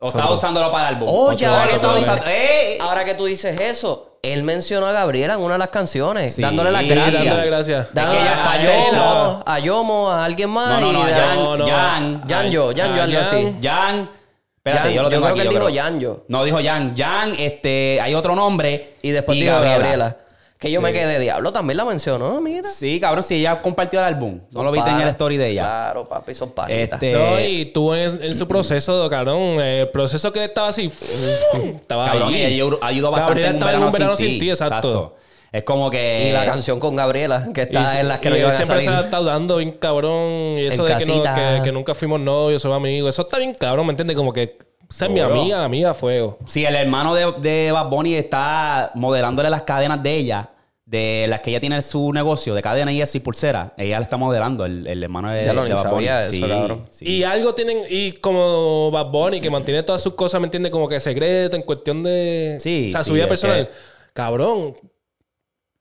O 0.00 0.08
estaba 0.08 0.32
usándolo 0.32 0.70
para 0.70 0.88
el 0.90 0.94
álbum. 0.94 1.08
Oye, 1.10 1.46
O 1.48 1.50
ahora 1.50 1.66
que 1.66 1.72
estaba 1.74 1.94
tú 1.94 1.98
dices- 2.00 2.26
¡Ey! 2.26 2.78
Ahora 2.80 3.04
que 3.04 3.14
tú 3.14 3.24
dices 3.24 3.60
eso, 3.60 4.18
él 4.22 4.42
mencionó 4.44 4.86
a 4.86 4.92
Gabriela 4.92 5.34
en 5.34 5.40
una 5.40 5.54
de 5.54 5.58
las 5.58 5.68
canciones, 5.70 6.34
Sí. 6.36 6.42
dándole 6.42 6.70
las 6.70 6.82
Sí, 6.82 6.88
gracias. 6.90 7.12
dándole 7.24 7.36
las 7.36 7.46
gracias. 7.66 7.94
Dándole 7.94 8.20
Es 8.20 8.26
que 8.26 8.32
a, 8.34 8.60
ella- 8.62 8.90
Yomo, 8.92 9.42
a 9.44 9.58
Yomo, 9.58 10.10
a 10.10 10.24
alguien 10.24 10.50
más. 10.50 10.80
No, 10.80 10.92
no, 10.92 11.02
no, 11.02 11.08
y 11.08 11.12
Jan, 11.12 11.36
no, 11.42 11.56
no. 11.56 11.66
Jan. 11.66 12.22
Yanjo, 12.28 12.72
Yanjo, 12.72 13.00
a 13.00 13.04
algo 13.04 13.20
así. 13.20 13.42
Jan. 13.42 13.62
Jan. 13.62 14.10
Espérate, 14.58 14.82
Jan, 14.88 14.92
yo 14.94 15.02
lo 15.02 15.08
yo 15.08 15.10
tengo 15.10 15.22
creo 15.24 15.32
aquí, 15.34 15.34
que 15.34 15.40
él 15.40 15.46
yo 15.46 15.50
dijo 15.60 15.64
creo. 15.64 15.74
Yanjo. 15.74 16.24
No, 16.28 16.44
dijo 16.44 16.58
Jan. 16.62 16.94
Jan, 16.96 17.32
este, 17.38 17.98
hay 18.00 18.14
otro 18.14 18.34
nombre. 18.36 18.94
Y 19.02 19.10
después 19.10 19.36
dijo 19.38 19.52
Gabriela. 19.60 20.16
Que 20.58 20.72
yo 20.72 20.80
me 20.80 20.92
quedé 20.92 21.20
diablo, 21.20 21.52
también 21.52 21.76
la 21.76 21.84
mencionó, 21.84 22.40
mira. 22.40 22.64
Sí, 22.68 22.98
cabrón, 22.98 23.22
si 23.22 23.36
ella 23.36 23.62
compartió 23.62 24.00
el 24.00 24.06
álbum. 24.06 24.40
No 24.50 24.64
lo 24.64 24.72
viste 24.72 24.90
en 24.90 24.98
el 25.00 25.08
story 25.10 25.36
de 25.36 25.50
ella. 25.50 25.62
Claro, 25.62 26.08
papi, 26.08 26.34
son 26.34 26.50
panitas. 26.50 27.00
Este, 27.00 27.12
No, 27.12 27.38
y 27.40 27.66
tuvo 27.66 27.94
en, 27.94 28.20
en 28.22 28.34
su 28.34 28.48
proceso, 28.48 29.08
cabrón. 29.08 29.60
El 29.60 29.88
proceso 29.90 30.32
que 30.32 30.40
él 30.40 30.46
estaba 30.46 30.68
así. 30.68 30.86
estaba 31.64 32.06
cabrón, 32.06 32.28
ahí. 32.34 32.40
y 32.40 32.44
ella 32.60 32.76
ayudó 32.82 33.10
bastante 33.12 33.40
Gabriela 33.42 33.72
en 33.74 33.82
un 33.84 33.92
verano, 33.92 34.16
sin, 34.16 34.26
ti. 34.26 34.30
sin 34.32 34.40
ti, 34.40 34.50
exacto. 34.50 35.14
Es 35.50 35.62
como 35.62 35.90
que... 35.90 36.28
Y 36.28 36.32
la 36.32 36.44
canción 36.44 36.78
con 36.80 36.94
Gabriela, 36.96 37.48
que 37.54 37.60
Y, 37.60 37.64
está 37.64 38.00
en 38.00 38.08
las 38.08 38.18
que 38.18 38.28
no 38.28 38.34
y 38.36 38.38
él 38.40 38.44
iban 38.46 38.52
a 38.52 38.56
siempre 38.56 38.80
se 38.80 38.84
salir. 38.84 38.90
la 38.98 38.98
ha 38.98 39.04
estado 39.04 39.24
dando 39.24 39.56
bien 39.58 39.72
cabrón. 39.78 40.58
Y 40.58 40.66
eso 40.66 40.86
En 40.86 40.98
de 40.98 41.04
que, 41.04 41.10
no- 41.10 41.22
que, 41.22 41.60
que 41.64 41.72
nunca 41.72 41.94
fuimos 41.94 42.20
novios, 42.20 42.60
somos 42.60 42.76
amigos. 42.76 43.14
Eso 43.14 43.22
está 43.22 43.38
bien 43.38 43.54
cabrón, 43.54 43.86
¿me 43.86 43.92
entiendes? 43.92 44.16
Como 44.16 44.32
que 44.32 44.58
esa 44.90 45.04
es 45.06 45.10
mi 45.10 45.20
amiga, 45.20 45.64
amiga 45.64 45.94
fuego. 45.94 46.38
Si 46.46 46.64
el 46.64 46.74
hermano 46.74 47.14
de, 47.14 47.32
de 47.40 47.72
Bad 47.72 47.88
Bunny 47.88 48.14
está 48.14 48.90
modelándole 48.94 49.50
las 49.50 49.62
cadenas 49.62 50.02
de 50.02 50.14
ella, 50.16 50.50
de 50.86 51.26
las 51.28 51.40
que 51.40 51.50
ella 51.50 51.60
tiene 51.60 51.82
su 51.82 52.10
negocio, 52.14 52.54
de 52.54 52.62
cadena 52.62 52.90
y 52.90 53.02
eso 53.02 53.18
y 53.18 53.20
pulsera, 53.20 53.74
ella 53.76 53.98
le 53.98 54.04
está 54.04 54.16
modelando 54.16 54.64
el, 54.64 54.86
el 54.86 55.02
hermano 55.02 55.30
de, 55.30 55.44
Ya 55.44 55.52
lo 55.52 55.64
de 55.64 55.68
ni 55.68 55.74
Bad 55.74 55.90
Bunny. 55.90 56.06
sabía 56.06 56.20
eso, 56.20 56.30
Sí, 56.30 56.40
cabrón. 56.40 56.86
sí. 56.88 57.04
Y 57.06 57.24
algo 57.24 57.54
tienen, 57.54 57.82
y 57.90 58.12
como 58.12 58.90
Bad 58.90 59.06
Bunny, 59.10 59.40
que 59.40 59.50
mantiene 59.50 59.82
todas 59.82 60.00
sus 60.00 60.14
cosas, 60.14 60.40
¿me 60.40 60.46
entiendes? 60.46 60.72
Como 60.72 60.88
que 60.88 60.98
secreto 60.98 61.56
en 61.56 61.62
cuestión 61.62 62.02
de. 62.02 62.56
Sí, 62.60 62.86
O 62.88 62.90
sea, 62.92 63.00
sí, 63.02 63.08
su 63.08 63.12
vida 63.12 63.24
es 63.24 63.28
personal. 63.28 63.66
que- 63.68 63.72
Cabrón. 64.14 64.74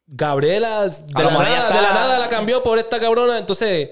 Gabriela, 0.09 0.83
de 0.87 0.95
A 1.15 1.19
la, 1.19 1.23
lo 1.23 1.29
mejor 1.31 1.47
ella 1.47 1.55
nada, 1.57 1.67
está- 1.69 1.75
de 1.75 1.81
la 1.81 1.93
nada 1.93 2.19
la 2.19 2.29
cambió 2.29 2.63
por 2.63 2.79
esta 2.79 2.99
cabrona. 2.99 3.37
Entonces, 3.37 3.89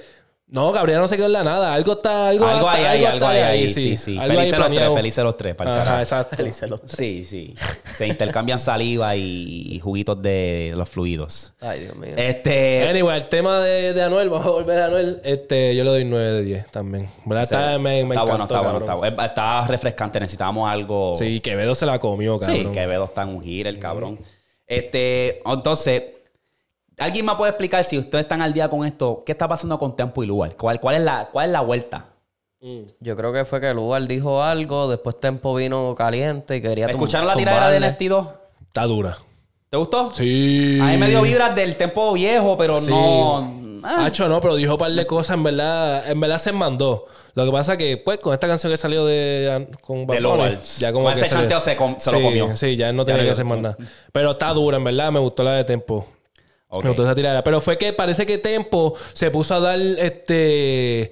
no, 0.47 0.71
Gabriela 0.71 1.01
no 1.01 1.07
se 1.07 1.15
quedó 1.15 1.25
en 1.25 1.33
la 1.33 1.43
nada. 1.43 1.73
Algo 1.73 1.93
está, 1.93 2.29
algo, 2.29 2.45
Algo 2.45 2.69
hay 2.69 2.83
ahí, 2.83 3.03
algo 3.03 3.25
hay 3.25 3.39
ahí, 3.39 3.67
sí, 3.67 3.97
sí. 3.97 4.15
Felices 4.19 4.59
los 4.59 4.69
tres, 4.69 4.89
felices 4.93 5.23
los 5.23 5.37
tres, 5.37 5.55
para 5.55 5.81
Ajá, 5.81 6.01
exacto. 6.01 6.37
Sí, 6.85 7.23
sí. 7.23 7.55
Se 7.83 8.05
intercambian 8.05 8.59
saliva 8.59 9.15
y, 9.15 9.67
y 9.71 9.79
juguitos 9.79 10.21
de 10.21 10.71
los 10.75 10.87
fluidos. 10.87 11.53
Ay, 11.59 11.81
Dios 11.81 11.95
mío. 11.95 12.13
Este... 12.15 12.87
Anyway, 12.87 13.17
el 13.17 13.25
tema 13.25 13.59
de, 13.59 13.93
de 13.93 14.03
Anuel, 14.03 14.29
vamos 14.29 14.45
a 14.45 14.51
volver 14.51 14.81
a 14.83 14.85
Anuel. 14.85 15.19
Este, 15.23 15.75
yo 15.75 15.83
le 15.83 15.89
doy 15.89 16.05
9 16.05 16.31
de 16.33 16.43
10 16.43 16.67
también. 16.67 17.09
¿Verdad? 17.25 17.43
Está, 17.43 17.79
me, 17.79 18.03
me 18.03 18.13
está 18.13 18.21
bueno, 18.21 18.43
está 18.43 18.61
bueno, 18.61 18.79
está 18.79 18.93
bueno. 18.93 19.23
Está 19.23 19.67
refrescante, 19.67 20.19
necesitábamos 20.19 20.69
algo... 20.69 21.15
Sí, 21.17 21.39
Quevedo 21.39 21.73
se 21.73 21.87
la 21.87 21.97
comió, 21.97 22.37
cabrón. 22.37 22.57
Sí, 22.57 22.71
Quevedo 22.71 23.05
está 23.05 23.23
en 23.23 23.29
un 23.29 23.41
giro, 23.41 23.67
el 23.67 23.79
cabrón. 23.79 24.19
Este, 24.67 25.41
entonces, 25.43 26.03
¿alguien 26.97 27.25
me 27.25 27.35
puede 27.35 27.51
explicar 27.51 27.83
si 27.83 27.97
ustedes 27.97 28.23
están 28.23 28.41
al 28.41 28.53
día 28.53 28.69
con 28.69 28.85
esto? 28.85 29.23
¿Qué 29.25 29.31
está 29.33 29.47
pasando 29.47 29.77
con 29.79 29.95
Tempo 29.95 30.23
y 30.23 30.27
Lugar? 30.27 30.55
¿Cuál, 30.55 30.79
cuál, 30.79 30.95
es, 30.95 31.01
la, 31.01 31.29
¿Cuál 31.31 31.47
es 31.47 31.51
la 31.51 31.61
vuelta? 31.61 32.05
Yo 32.99 33.15
creo 33.15 33.31
que 33.31 33.45
fue 33.45 33.61
que 33.61 33.71
Lugar 33.75 34.07
dijo 34.07 34.41
algo, 34.41 34.87
después 34.89 35.19
Tempo 35.19 35.53
vino 35.53 35.93
caliente 35.95 36.55
y 36.55 36.61
quería 36.61 36.87
¿Escucharon 36.87 37.27
la 37.27 37.35
tiradera 37.35 37.69
del 37.69 37.83
zumbarle. 37.83 38.09
FT2? 38.09 38.27
Está 38.67 38.83
dura. 38.85 39.17
¿Te 39.69 39.77
gustó? 39.77 40.09
Sí. 40.13 40.79
A 40.81 40.85
mí 40.85 40.97
me 40.97 41.07
dio 41.09 41.21
vibras 41.21 41.55
del 41.55 41.75
Tempo 41.75 42.11
viejo, 42.13 42.57
pero 42.57 42.77
Sí. 42.77 42.89
no... 42.89 43.63
Ah, 43.87 44.05
Hacho, 44.07 44.27
no, 44.27 44.41
pero 44.41 44.55
dijo 44.55 44.71
un 44.73 44.79
par 44.79 44.91
de 44.91 45.05
cosas, 45.05 45.35
en 45.37 45.43
verdad, 45.43 46.09
en 46.09 46.19
verdad 46.19 46.39
se 46.39 46.51
mandó. 46.51 47.05
Lo 47.35 47.45
que 47.45 47.51
pasa 47.51 47.77
que, 47.77 47.97
pues, 47.97 48.17
con 48.17 48.33
esta 48.33 48.47
canción 48.47 48.71
que 48.73 48.77
salió 48.77 49.05
de 49.05 49.67
con 49.81 50.07
Bad 50.07 50.23
Bunny, 50.23 50.57
ya 50.79 50.91
como 50.91 51.05
Con 51.05 51.13
que 51.13 51.19
ese 51.21 51.29
chanteo 51.29 51.59
se 51.59 51.75
com- 51.75 51.93
se 51.95 52.11
lo 52.11 52.19
comió. 52.19 52.55
Sí, 52.55 52.75
ya 52.75 52.91
no 52.91 53.05
tenía 53.05 53.23
que 53.23 53.29
hacer 53.29 53.45
más 53.45 53.59
nada. 53.59 53.77
Pero 54.11 54.31
está 54.31 54.51
dura, 54.53 54.77
en 54.77 54.85
verdad, 54.85 55.11
me 55.11 55.19
gustó 55.19 55.43
la 55.43 55.51
de 55.51 55.65
Tempo. 55.65 56.07
Ok. 56.75 56.83
Me 56.83 56.89
gustó 56.89 57.03
esa 57.03 57.15
tirada. 57.15 57.43
Pero 57.43 57.61
fue 57.61 57.77
que 57.77 57.93
parece 57.93 58.25
que 58.25 58.37
Tempo 58.37 58.95
se 59.13 59.31
puso 59.31 59.55
a 59.55 59.59
dar 59.59 59.79
este 59.79 61.11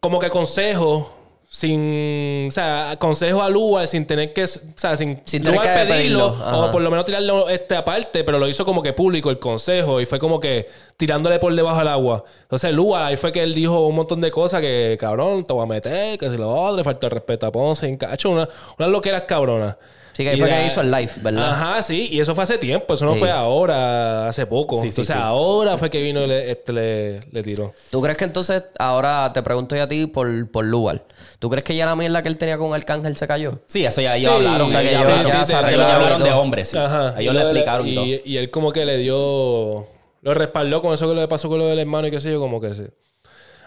como 0.00 0.18
que 0.18 0.28
consejos 0.28 1.06
sin, 1.54 2.48
o 2.48 2.50
sea, 2.50 2.96
consejo 2.98 3.40
a 3.40 3.48
Lugar 3.48 3.86
sin 3.86 4.06
tener 4.06 4.32
que, 4.32 4.42
o 4.42 4.48
sea, 4.74 4.96
sin, 4.96 5.22
Sin 5.24 5.40
tener 5.40 5.60
que 5.60 5.68
pedirlo, 5.68 6.26
o 6.26 6.68
por 6.72 6.82
lo 6.82 6.90
menos 6.90 7.06
tirarlo 7.06 7.48
este 7.48 7.76
aparte, 7.76 8.24
pero 8.24 8.40
lo 8.40 8.48
hizo 8.48 8.64
como 8.64 8.82
que 8.82 8.92
público 8.92 9.30
el 9.30 9.38
consejo 9.38 10.00
y 10.00 10.04
fue 10.04 10.18
como 10.18 10.40
que 10.40 10.68
tirándole 10.96 11.38
por 11.38 11.54
debajo 11.54 11.78
del 11.78 11.86
agua. 11.86 12.24
Entonces 12.42 12.72
Lugar 12.72 13.04
ahí 13.04 13.16
fue 13.16 13.30
que 13.30 13.40
él 13.40 13.54
dijo 13.54 13.86
un 13.86 13.94
montón 13.94 14.20
de 14.20 14.32
cosas 14.32 14.62
que 14.62 14.96
cabrón, 14.98 15.44
te 15.44 15.52
voy 15.52 15.62
a 15.62 15.66
meter, 15.66 16.18
que 16.18 16.28
si 16.28 16.36
lo 16.36 16.52
otro, 16.52 16.76
le 16.76 16.82
falta 16.82 17.06
el 17.06 17.12
respeto 17.12 17.46
a 17.46 17.52
Ponce, 17.52 17.86
en 17.86 17.98
cacho, 17.98 18.30
una, 18.30 18.48
unas 18.76 18.90
loqueras 18.90 19.22
cabronas. 19.22 19.76
Sí, 20.14 20.22
que 20.24 20.30
ahí 20.30 20.38
fue 20.38 20.48
de 20.48 20.56
que 20.60 20.66
hizo 20.66 20.80
el 20.80 20.90
live, 20.90 21.10
¿verdad? 21.22 21.50
Ajá, 21.50 21.82
sí, 21.82 22.08
y 22.10 22.20
eso 22.20 22.34
fue 22.34 22.44
hace 22.44 22.56
tiempo, 22.56 22.94
eso 22.94 23.04
no 23.04 23.14
Sí. 23.14 23.18
fue 23.18 23.30
ahora, 23.30 24.28
hace 24.28 24.46
poco. 24.46 24.76
Sí, 24.76 24.88
Entonces 24.88 25.14
sí. 25.14 25.20
ahora 25.22 25.76
fue 25.76 25.90
que 25.90 26.00
vino 26.02 26.22
y 26.22 26.26
le, 26.28 26.50
este, 26.52 26.72
le, 26.72 27.20
le 27.32 27.42
tiró. 27.42 27.72
¿Tú 27.90 28.00
crees 28.00 28.16
que 28.16 28.24
entonces, 28.24 28.62
ahora 28.78 29.32
te 29.34 29.42
pregunto 29.42 29.74
yo 29.76 29.82
a 29.82 29.88
ti 29.88 30.06
por, 30.06 30.50
por 30.50 30.64
Lugar, 30.64 31.02
¿tú 31.40 31.50
crees 31.50 31.64
que 31.64 31.74
ya 31.76 31.84
la 31.86 31.96
mierda 31.96 32.22
que 32.22 32.28
él 32.28 32.38
tenía 32.38 32.56
con 32.58 32.72
Arcángel 32.74 33.16
se 33.16 33.26
cayó? 33.26 33.60
Sí, 33.66 33.84
eso 33.84 34.00
ya 34.00 34.16
ellos 34.16 34.30
Sí, 34.30 34.36
hablaron. 34.46 34.66
o 34.68 34.70
sea, 34.70 34.82
que 34.82 34.92
ya 34.92 35.00
se 35.44 35.52
ya 35.52 35.58
arreglaron 35.58 35.94
hablaron 35.96 36.22
de 36.22 36.30
hombres, 36.30 36.68
sí. 36.68 36.78
Ajá. 36.78 37.14
Ellos 37.18 37.34
Y 37.34 37.36
le 37.36 37.42
explicaron 37.42 37.88
y, 37.88 37.94
todo. 37.94 38.04
y, 38.06 38.22
y 38.24 38.36
él 38.36 38.50
como 38.50 38.72
que 38.72 38.84
le 38.84 38.98
dio... 38.98 39.88
Lo 40.22 40.32
respaldó 40.32 40.80
con 40.80 40.94
eso 40.94 41.06
que 41.08 41.14
le 41.14 41.28
pasó 41.28 41.48
con 41.50 41.58
lo 41.58 41.66
del 41.66 41.78
hermano 41.80 42.06
y 42.06 42.10
qué 42.10 42.20
sé 42.20 42.30
yo, 42.32 42.40
como 42.40 42.60
que 42.60 42.74
sí. 42.74 42.84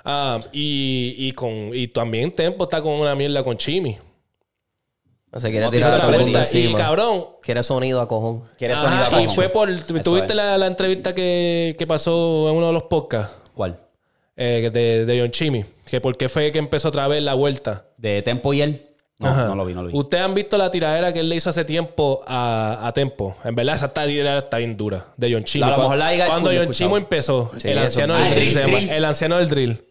Ah, 0.05 0.39
y, 0.53 1.13
y, 1.17 1.33
con, 1.33 1.71
y 1.73 1.89
también 1.89 2.31
Tempo 2.31 2.63
está 2.63 2.81
con 2.81 2.93
una 2.93 3.13
mierda 3.13 3.43
con 3.43 3.57
Chimi. 3.57 3.97
O 5.31 5.39
sea, 5.39 5.51
quiere 5.51 5.67
tirar 5.69 5.91
la 5.91 6.05
el 6.05 6.21
mundo 6.21 6.39
vuelta. 6.39 6.57
Y 6.57 6.73
cabrón, 6.73 7.25
Quiere 7.41 7.61
sonido 7.63 7.99
a 8.01 8.07
cojón. 8.07 8.43
¿Quiere 8.57 8.73
Ajá, 8.73 9.01
sonido 9.01 9.17
a 9.17 9.21
y 9.21 9.27
fue 9.27 9.49
por... 9.49 9.69
¿Tuviste 9.81 10.33
la, 10.33 10.57
la 10.57 10.67
entrevista 10.67 11.13
que, 11.13 11.75
que 11.77 11.85
pasó 11.87 12.49
en 12.49 12.55
uno 12.55 12.67
de 12.67 12.73
los 12.73 12.83
podcasts? 12.83 13.35
¿Cuál? 13.53 13.77
Eh, 14.35 14.69
de, 14.71 15.05
de 15.05 15.19
John 15.19 15.31
Chimi. 15.31 15.65
Que 15.85 15.99
por 15.99 16.15
qué 16.17 16.29
fue 16.29 16.51
que 16.51 16.59
empezó 16.59 16.89
otra 16.89 17.07
vez 17.07 17.21
la 17.23 17.33
vuelta. 17.33 17.85
De 17.97 18.21
Tempo 18.21 18.53
y 18.53 18.61
él. 18.61 18.83
No, 19.19 19.29
Ajá. 19.29 19.45
no 19.47 19.55
lo 19.55 19.65
vi, 19.65 19.73
no 19.73 19.81
lo 19.81 19.87
vi. 19.89 19.97
Ustedes 19.97 20.23
han 20.23 20.35
visto 20.35 20.57
la 20.59 20.69
tiradera 20.69 21.11
que 21.11 21.21
él 21.21 21.29
le 21.29 21.35
hizo 21.35 21.49
hace 21.49 21.65
tiempo 21.65 22.21
a, 22.27 22.85
a 22.87 22.93
Tempo. 22.93 23.35
En 23.43 23.55
verdad, 23.55 23.75
esa 23.75 23.91
tiradera 23.91 24.37
está 24.37 24.59
bien 24.59 24.77
dura. 24.77 25.07
De 25.17 25.33
John 25.33 25.43
Chimo. 25.43 25.65
A 25.65 25.69
lo 25.69 25.75
Cu- 25.75 25.81
mejor 25.81 25.97
la 25.97 26.11
diga- 26.13 26.27
Cuando 26.27 26.51
he 26.51 26.57
John 26.59 26.71
Chimo 26.71 26.97
empezó, 26.97 27.51
Sí, 27.57 27.67
el 27.69 27.79
anciano 27.79 28.13
Ah, 28.15 28.19
del 28.23 28.27
el 28.33 28.35
drill. 28.35 28.53
se 28.53 28.59
llama- 28.61 28.77
drill. 28.77 28.89
El 28.91 29.05
anciano 29.05 29.37
del 29.37 29.49
drill. 29.49 29.83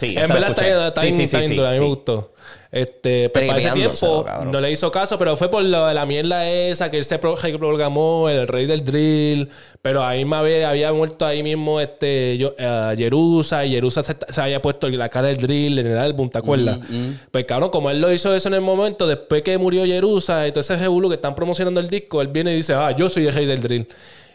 Sí, 0.00 0.06
en 0.08 0.14
la 0.14 0.26
verdad 0.34 0.50
está, 0.50 0.86
está 0.88 1.00
Sí, 1.02 1.22
está. 1.22 1.38
A 1.38 1.40
mí 1.42 1.56
me 1.78 1.86
gustó. 1.86 2.32
Este, 2.72 3.28
pero 3.30 3.48
para 3.48 3.58
ese 3.58 3.70
tiempo 3.72 4.24
cabrón. 4.24 4.52
no 4.52 4.60
le 4.60 4.70
hizo 4.70 4.92
caso, 4.92 5.18
pero 5.18 5.36
fue 5.36 5.50
por 5.50 5.60
lo 5.64 5.86
de 5.88 5.92
la 5.94 6.06
mierda 6.06 6.48
esa 6.48 6.88
que 6.88 6.98
él 6.98 7.04
se 7.04 7.18
pro- 7.18 7.34
reprogramó, 7.34 8.28
el 8.28 8.46
rey 8.46 8.66
del 8.66 8.84
drill. 8.84 9.48
Pero 9.82 10.04
ahí 10.04 10.24
me 10.24 10.36
había, 10.36 10.70
había 10.70 10.92
muerto 10.92 11.26
ahí 11.26 11.42
mismo 11.42 11.80
este, 11.80 12.38
yo, 12.38 12.54
eh, 12.56 12.94
Jerusa 12.96 13.64
y 13.64 13.72
Jerusa 13.72 14.04
se, 14.04 14.16
se 14.28 14.40
había 14.40 14.62
puesto 14.62 14.88
la 14.88 15.08
cara 15.08 15.26
del 15.28 15.38
drill 15.38 15.80
en 15.80 15.86
el 15.88 15.98
álbum, 15.98 16.28
¿te 16.28 16.38
acuerdas? 16.38 16.78
Pues 17.32 17.44
cabrón, 17.44 17.70
como 17.70 17.90
él 17.90 18.00
lo 18.00 18.12
hizo 18.12 18.32
eso 18.34 18.46
en 18.48 18.54
el 18.54 18.60
momento, 18.60 19.06
después 19.08 19.42
que 19.42 19.58
murió 19.58 19.84
Jerusa 19.84 20.46
y 20.46 20.50
todo 20.52 20.60
ese 20.60 20.76
revolú 20.76 21.08
que 21.08 21.16
están 21.16 21.34
promocionando 21.34 21.80
el 21.80 21.90
disco, 21.90 22.22
él 22.22 22.28
viene 22.28 22.52
y 22.52 22.56
dice, 22.56 22.74
ah, 22.74 22.92
yo 22.96 23.10
soy 23.10 23.26
el 23.26 23.34
rey 23.34 23.46
del 23.46 23.60
drill. 23.62 23.88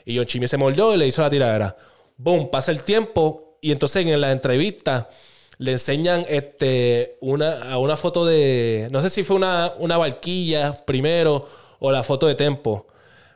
Y 0.03 0.17
John 0.17 0.25
Chimmy 0.25 0.47
se 0.49 0.57
mordió 0.57 0.93
y 0.93 0.97
le 0.97 1.07
hizo 1.07 1.21
la 1.21 1.29
tiradera. 1.29 1.75
Boom, 2.17 2.49
pasa 2.51 2.71
el 2.73 2.81
tiempo 2.83 3.57
y 3.61 3.71
entonces 3.71 4.05
en 4.05 4.19
la 4.21 4.31
entrevista 4.31 5.09
le 5.57 5.71
enseñan 5.73 6.25
este, 6.29 7.17
una, 7.21 7.71
a 7.71 7.77
una 7.77 7.97
foto 7.97 8.25
de. 8.25 8.87
No 8.91 9.01
sé 9.01 9.09
si 9.09 9.23
fue 9.23 9.35
una, 9.35 9.73
una 9.79 9.97
barquilla 9.97 10.73
primero 10.85 11.47
o 11.79 11.91
la 11.91 12.03
foto 12.03 12.27
de 12.27 12.35
Tempo. 12.35 12.87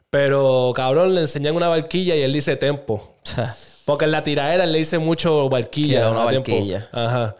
Pero 0.09 0.73
cabrón, 0.75 1.13
le 1.15 1.21
enseñan 1.21 1.55
una 1.55 1.67
barquilla 1.67 2.15
y 2.15 2.21
él 2.21 2.33
dice 2.33 2.55
Tempo. 2.55 3.15
Porque 3.85 4.05
en 4.05 4.11
la 4.11 4.23
tiradera 4.23 4.63
él 4.65 4.71
le 4.71 4.79
dice 4.79 4.99
mucho 4.99 5.49
barquilla. 5.49 5.99
Era 5.99 6.11
una 6.11 6.27
Tempo. 6.29 6.51
barquilla. 6.51 6.89
Ajá. 6.91 7.35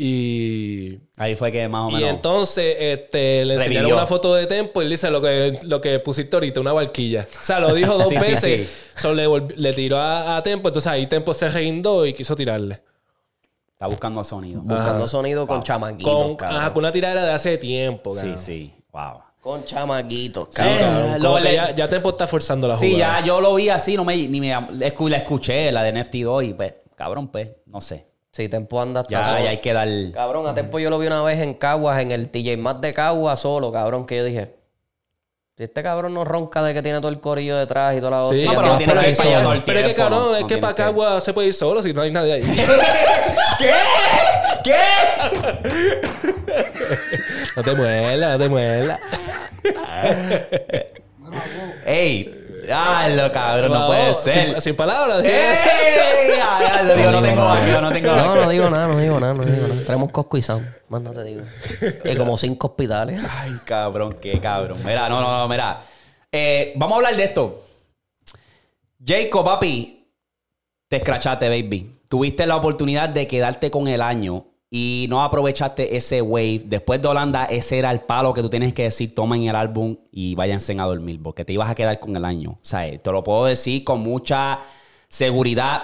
Y. 0.00 0.98
Ahí 1.16 1.34
fue 1.34 1.50
que 1.50 1.66
más 1.68 1.86
o 1.86 1.90
Y 1.90 1.94
menos. 1.94 2.10
entonces 2.10 2.76
este, 2.78 3.44
le 3.44 3.54
enseñaron 3.54 3.74
Revivió. 3.82 3.96
una 3.96 4.06
foto 4.06 4.34
de 4.34 4.46
Tempo 4.46 4.80
y 4.80 4.84
él 4.84 4.90
dice 4.90 5.10
lo 5.10 5.20
que, 5.20 5.58
lo 5.64 5.80
que 5.80 5.98
pusiste 5.98 6.36
ahorita, 6.36 6.60
una 6.60 6.72
barquilla. 6.72 7.26
O 7.30 7.44
sea, 7.44 7.58
lo 7.60 7.74
dijo 7.74 7.98
dos 7.98 8.08
Sí, 8.08 8.14
veces. 8.14 8.40
sí. 8.40 8.68
So, 8.96 9.12
le, 9.14 9.26
le 9.56 9.72
tiró 9.72 9.98
a, 9.98 10.36
a 10.36 10.42
Tempo, 10.42 10.68
entonces 10.68 10.90
ahí 10.90 11.06
Tempo 11.08 11.34
se 11.34 11.48
reguindó 11.50 12.06
y 12.06 12.12
quiso 12.14 12.36
tirarle. 12.36 12.80
Está 13.78 13.86
buscando 13.86 14.24
sonido. 14.24 14.60
Buscando 14.62 15.06
sonido 15.06 15.46
con 15.46 15.62
chamaquitos, 15.62 16.12
Con, 16.12 16.34
cabrón. 16.34 16.58
ajá, 16.60 16.68
con 16.74 16.78
una 16.82 16.90
tiradera 16.90 17.22
de 17.22 17.32
hace 17.32 17.58
tiempo, 17.58 18.10
Sí, 18.10 18.16
cabrón. 18.16 18.38
sí. 18.38 18.74
Wow. 18.92 19.20
Con 19.40 19.64
chamaquitos, 19.64 20.48
Sí, 20.50 20.56
cabrón. 20.62 20.78
cabrón. 20.80 21.22
Lo- 21.22 21.38
le- 21.38 21.54
ya, 21.54 21.70
ya 21.72 21.88
Tempo 21.88 22.08
está 22.10 22.26
forzando 22.26 22.66
la 22.66 22.76
Sí, 22.76 22.94
jugada. 22.94 23.20
ya 23.20 23.26
yo 23.26 23.40
lo 23.40 23.54
vi 23.54 23.68
así, 23.68 23.94
no 23.96 24.04
me, 24.04 24.16
ni 24.16 24.40
me 24.40 24.52
escu- 24.52 25.08
la 25.08 25.18
escuché, 25.18 25.70
la 25.70 25.84
de 25.84 25.92
Nefty 25.92 26.22
2 26.22 26.42
y 26.42 26.54
pues, 26.54 26.74
cabrón, 26.96 27.28
pues, 27.28 27.54
no 27.66 27.80
sé. 27.80 28.08
Sí, 28.32 28.48
Tempo 28.48 28.80
anda 28.82 29.02
hasta 29.02 29.12
Ya, 29.12 29.24
solo. 29.24 29.44
ya 29.44 29.50
hay 29.50 29.58
que 29.58 29.72
dar. 29.72 29.86
Cabrón, 30.12 30.48
a 30.48 30.54
Tempo 30.54 30.80
yo 30.80 30.90
lo 30.90 30.98
vi 30.98 31.06
una 31.06 31.22
vez 31.22 31.38
en 31.40 31.54
Caguas, 31.54 32.00
en 32.02 32.10
el 32.10 32.30
TJ 32.30 32.56
Más 32.56 32.80
de 32.80 32.92
Caguas 32.92 33.38
solo, 33.38 33.70
cabrón, 33.70 34.06
que 34.06 34.16
yo 34.16 34.24
dije... 34.24 34.57
Este 35.58 35.82
cabrón 35.82 36.14
no 36.14 36.24
ronca 36.24 36.62
de 36.62 36.72
que 36.72 36.82
tiene 36.82 37.00
todo 37.00 37.08
el 37.10 37.18
corillo 37.20 37.56
detrás 37.56 37.96
y 37.96 38.00
toda 38.00 38.22
la 38.22 38.28
Sí, 38.28 38.46
hostia, 38.46 38.52
No, 38.52 38.58
pero 38.60 38.72
no 38.72 38.78
tiene 38.78 38.94
que 38.94 39.10
ir 39.10 39.16
para 39.16 39.28
allá 39.28 39.42
todo 39.42 39.52
el 39.54 39.64
Pero 39.64 39.78
es 39.80 39.86
que 39.88 39.94
cabrón, 39.94 40.18
no- 40.20 40.34
es 40.36 40.40
no 40.42 40.46
que 40.46 40.58
para 40.58 40.74
que- 40.74 40.82
Cagua 40.84 41.20
se 41.20 41.32
puede 41.34 41.48
ir 41.48 41.54
solo 41.54 41.82
si 41.82 41.92
no 41.92 42.02
hay 42.02 42.12
nadie 42.12 42.34
ahí. 42.34 42.42
no 47.56 47.62
te 47.62 47.74
muelas, 47.74 48.32
no 48.32 48.38
te 48.38 48.48
muelas. 48.48 49.00
¡Ey! 51.84 52.37
¡Ay, 52.72 53.16
cabrón! 53.32 53.72
No 53.72 53.78
No, 53.80 53.86
puede 53.86 54.14
ser. 54.14 54.60
Sin, 54.60 54.76
palabras. 54.76 55.24
¡Ey! 55.24 55.30
Ay, 56.42 56.86
lo 56.86 56.96
digo, 56.96 57.10
no 57.10 57.22
tengo 57.22 57.44
baño, 57.44 57.80
no 57.80 57.92
tengo 57.92 58.12
No, 58.12 58.34
no 58.34 58.48
digo 58.48 58.70
nada, 58.70 58.88
no 58.88 58.98
digo 58.98 59.20
nada, 59.20 59.34
no 59.34 59.44
digo 59.44 59.68
nada. 59.68 59.82
Tenemos 59.86 60.10
Cosco 60.10 60.36
y 60.36 60.42
Sound, 60.42 60.66
más 60.88 61.00
no 61.02 61.12
te 61.12 61.24
digo. 61.24 61.42
Y 62.04 62.16
como 62.16 62.36
cinco 62.36 62.68
hospitales. 62.68 63.24
Ay, 63.38 63.52
cabrón, 63.64 64.14
qué 64.20 64.40
cabrón. 64.40 64.78
Mira, 64.84 65.08
no, 65.08 65.20
no, 65.20 65.38
no, 65.38 65.48
mira. 65.48 65.82
Eh, 66.30 66.72
vamos 66.76 66.94
a 66.94 66.96
hablar 66.96 67.16
de 67.16 67.24
esto. 67.24 67.64
Jacob, 69.04 69.44
papi, 69.44 70.12
te 70.88 70.96
escrachaste, 70.96 71.48
baby. 71.48 72.00
Tuviste 72.08 72.46
la 72.46 72.56
oportunidad 72.56 73.08
de 73.08 73.26
quedarte 73.26 73.70
con 73.70 73.86
el 73.86 74.02
año 74.02 74.47
y 74.70 75.06
no 75.08 75.22
aprovechaste 75.22 75.96
ese 75.96 76.20
wave. 76.20 76.62
Después 76.66 77.00
de 77.00 77.08
Holanda, 77.08 77.44
ese 77.44 77.78
era 77.78 77.90
el 77.90 78.00
palo 78.00 78.34
que 78.34 78.42
tú 78.42 78.50
tienes 78.50 78.74
que 78.74 78.82
decir, 78.84 79.14
tomen 79.14 79.44
el 79.44 79.56
álbum 79.56 79.96
y 80.12 80.34
váyanse 80.34 80.76
a 80.78 80.84
dormir, 80.84 81.20
porque 81.22 81.44
te 81.44 81.52
ibas 81.54 81.70
a 81.70 81.74
quedar 81.74 81.98
con 81.98 82.14
el 82.14 82.24
año. 82.24 82.50
O 82.50 82.58
sea, 82.62 82.86
eh, 82.86 82.98
te 82.98 83.10
lo 83.10 83.24
puedo 83.24 83.46
decir 83.46 83.82
con 83.84 84.04
seguridad 85.08 85.82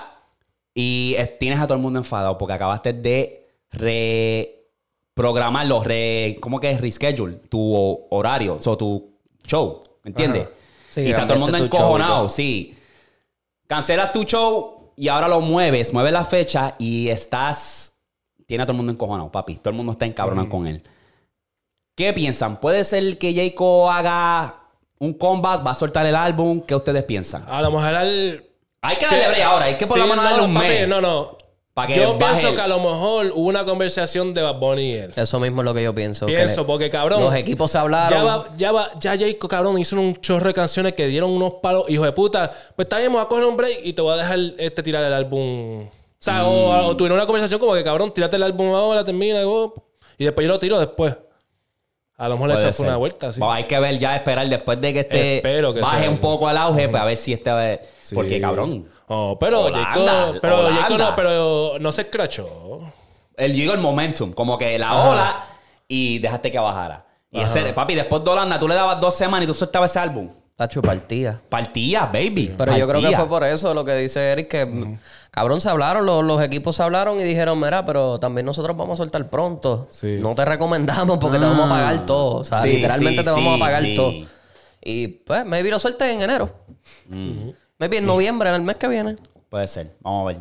y 0.74 1.14
eh, 1.16 1.26
tienes 1.40 1.60
a 1.60 1.66
todo 1.66 1.76
el 1.76 1.82
mundo 1.82 1.98
enfadado 1.98 2.36
porque 2.36 2.52
acabaste 2.54 2.92
de 2.92 3.48
reprogramarlo, 5.16 5.82
re, 5.82 6.36
¿cómo 6.40 6.60
que 6.60 6.70
es? 6.70 6.80
Reschedule 6.80 7.36
tu 7.48 7.74
ho- 7.74 8.06
horario, 8.10 8.56
o 8.56 8.62
sea, 8.62 8.76
tu 8.76 9.14
show, 9.46 9.82
¿me 10.02 10.10
entiendes? 10.10 10.48
Sí, 10.90 11.00
y 11.02 11.08
está 11.10 11.22
todo 11.26 11.34
el 11.34 11.40
mundo 11.40 11.56
encojonado, 11.58 12.28
sí. 12.28 12.76
Cancelas 13.66 14.12
tu 14.12 14.24
show 14.24 14.92
y 14.94 15.08
ahora 15.08 15.26
lo 15.26 15.40
mueves, 15.40 15.94
mueves 15.94 16.12
la 16.12 16.24
fecha 16.24 16.76
y 16.78 17.08
estás... 17.08 17.93
Tiene 18.46 18.62
a 18.62 18.66
todo 18.66 18.72
el 18.72 18.76
mundo 18.78 18.92
encojonado, 18.92 19.30
papi. 19.32 19.56
Todo 19.56 19.70
el 19.70 19.76
mundo 19.76 19.92
está 19.92 20.06
encabronado 20.06 20.48
con 20.48 20.66
él. 20.66 20.82
¿Qué 21.96 22.12
piensan? 22.12 22.58
¿Puede 22.60 22.84
ser 22.84 23.18
que 23.18 23.32
Jacob 23.34 23.88
haga 23.88 24.60
un 24.98 25.14
comeback? 25.14 25.64
¿Va 25.66 25.70
a 25.70 25.74
soltar 25.74 26.04
el 26.06 26.16
álbum? 26.16 26.60
¿Qué 26.60 26.74
ustedes 26.74 27.04
piensan? 27.04 27.44
A 27.48 27.62
lo 27.62 27.70
mejor 27.70 27.94
al... 27.94 28.44
Hay 28.82 28.96
que 28.96 29.06
darle 29.06 29.28
break 29.28 29.42
ahora. 29.42 29.64
Hay 29.66 29.76
que 29.76 29.86
por 29.86 29.96
lo 29.98 30.04
Sí, 30.04 30.10
menos 30.10 30.24
no, 30.24 30.30
darle 30.30 30.46
un 30.46 30.54
papi, 30.54 30.66
mes. 30.66 30.88
No, 30.88 31.00
no. 31.00 31.38
Que 31.88 31.96
Yo 31.96 32.16
pienso 32.18 32.50
el- 32.50 32.54
que 32.54 32.60
a 32.60 32.68
lo 32.68 32.78
mejor 32.78 33.32
hubo 33.34 33.48
una 33.48 33.64
conversación 33.64 34.32
de 34.32 34.42
Bad 34.42 34.58
Bunny 34.60 34.82
y 34.82 34.92
él. 34.92 35.12
Eso 35.16 35.40
mismo 35.40 35.62
es 35.62 35.64
lo 35.64 35.74
que 35.74 35.82
yo 35.82 35.92
pienso. 35.94 36.26
Pienso, 36.26 36.64
porque 36.66 36.88
cabrón. 36.88 37.20
Los 37.20 37.34
equipos 37.34 37.70
se 37.72 37.78
hablaron. 37.78 38.10
Ya 38.16 38.22
va, 38.22 38.48
ya 38.56 38.70
va, 38.72 38.90
ya 39.00 39.18
Jacob, 39.18 39.50
cabrón, 39.50 39.78
hizo 39.80 39.96
un 39.98 40.14
chorro 40.20 40.46
de 40.46 40.54
canciones 40.54 40.92
que 40.92 41.06
dieron 41.08 41.30
unos 41.30 41.54
palos, 41.54 41.86
hijo 41.88 42.04
de 42.04 42.12
puta. 42.12 42.48
Pues 42.76 42.86
está 42.86 42.98
bien, 42.98 43.10
me 43.10 43.16
voy 43.16 43.24
a 43.24 43.28
coger 43.28 43.44
un 43.46 43.56
break 43.56 43.80
y 43.82 43.92
te 43.92 44.02
voy 44.02 44.14
a 44.14 44.16
dejar 44.18 44.38
este 44.58 44.82
tirar 44.84 45.02
el 45.02 45.12
álbum. 45.14 45.88
O 46.24 46.30
sea, 46.30 46.46
o, 46.46 46.86
o 46.86 46.96
tuvieron 46.96 47.18
una 47.18 47.26
conversación 47.26 47.60
como 47.60 47.74
que, 47.74 47.84
cabrón, 47.84 48.10
tírate 48.12 48.36
el 48.36 48.42
álbum 48.44 48.74
ahora, 48.74 49.04
termina, 49.04 49.42
y, 49.42 49.44
oh, 49.46 49.74
y 50.16 50.24
después 50.24 50.46
yo 50.46 50.52
lo 50.52 50.58
tiro 50.58 50.78
después. 50.80 51.14
A 52.16 52.28
lo 52.28 52.36
mejor 52.38 52.52
esa 52.52 52.72
fue 52.72 52.86
una 52.86 52.96
vuelta, 52.96 53.30
sí. 53.32 53.40
Bueno, 53.40 53.52
hay 53.52 53.64
que 53.64 53.78
ver 53.78 53.98
ya, 53.98 54.16
esperar 54.16 54.48
después 54.48 54.80
de 54.80 54.92
que 54.94 55.00
este 55.00 55.42
que 55.42 55.80
baje 55.80 55.98
sea 56.00 56.10
un 56.10 56.18
poco 56.18 56.48
el 56.48 56.56
auge, 56.56 56.88
pues 56.88 57.02
a 57.02 57.04
ver 57.04 57.16
si 57.18 57.32
este 57.34 57.50
va- 57.50 57.78
Sí. 58.00 58.14
Porque, 58.14 58.40
cabrón, 58.40 58.88
Oh, 59.06 59.36
pero 59.38 59.64
Holanda, 59.64 59.84
Jacob, 59.84 60.38
pero. 60.40 60.70
Jacob 60.70 60.98
no, 60.98 61.14
pero 61.14 61.78
no 61.78 61.92
se 61.92 62.02
escrachó. 62.02 62.80
él 63.36 63.52
llegó 63.52 63.74
el 63.74 63.80
momentum, 63.80 64.32
como 64.32 64.56
que 64.56 64.78
la 64.78 64.94
ola 65.10 65.44
y 65.86 66.20
dejaste 66.20 66.50
que 66.50 66.58
bajara. 66.58 67.04
Y 67.30 67.40
ese, 67.40 67.72
papi, 67.74 67.96
después 67.96 68.24
de 68.24 68.30
Holanda, 68.30 68.58
tú 68.58 68.66
le 68.68 68.74
dabas 68.76 68.98
dos 69.00 69.14
semanas 69.14 69.44
y 69.44 69.46
tú 69.48 69.54
soltabas 69.54 69.90
ese 69.90 69.98
álbum. 69.98 70.30
Tacho, 70.56 70.80
partía. 70.82 71.40
Partía, 71.48 72.06
baby. 72.06 72.54
Pero 72.56 72.76
yo 72.76 72.86
creo 72.86 73.00
que 73.00 73.16
fue 73.16 73.28
por 73.28 73.42
eso 73.42 73.74
lo 73.74 73.84
que 73.84 73.96
dice 73.96 74.30
Eric, 74.30 74.48
que 74.48 74.98
cabrón 75.32 75.60
se 75.60 75.68
hablaron, 75.68 76.06
los, 76.06 76.24
los 76.24 76.40
equipos 76.42 76.76
se 76.76 76.82
hablaron 76.84 77.18
y 77.18 77.24
dijeron, 77.24 77.58
mira, 77.58 77.84
pero 77.84 78.20
también 78.20 78.46
nosotros 78.46 78.76
vamos 78.76 79.00
a 79.00 79.02
soltar 79.02 79.28
pronto. 79.28 79.88
Sí. 79.90 80.18
No 80.20 80.34
te 80.36 80.44
recomendamos 80.44 81.18
porque 81.18 81.38
te 81.38 81.44
vamos 81.44 81.66
a 81.66 81.70
pagar 81.70 82.06
todo. 82.06 82.36
O 82.36 82.44
sea, 82.44 82.60
Sí, 82.62 82.68
literalmente 82.68 83.22
sí, 83.22 83.28
te 83.28 83.30
vamos 83.34 83.56
a 83.56 83.58
pagar 83.64 83.82
sí. 83.82 83.96
todo. 83.96 84.12
Y 84.80 85.08
pues, 85.08 85.44
maybe 85.44 85.70
lo 85.70 85.78
sueltes 85.80 86.08
en 86.08 86.22
enero. 86.22 86.52
Maybe 87.08 87.98
en 87.98 88.06
noviembre, 88.06 88.48
en 88.50 88.54
el 88.54 88.62
mes 88.62 88.76
que 88.76 88.86
viene. 88.86 89.16
Puede 89.48 89.66
ser. 89.66 89.96
Vamos 90.02 90.22
a 90.22 90.26
ver. 90.28 90.38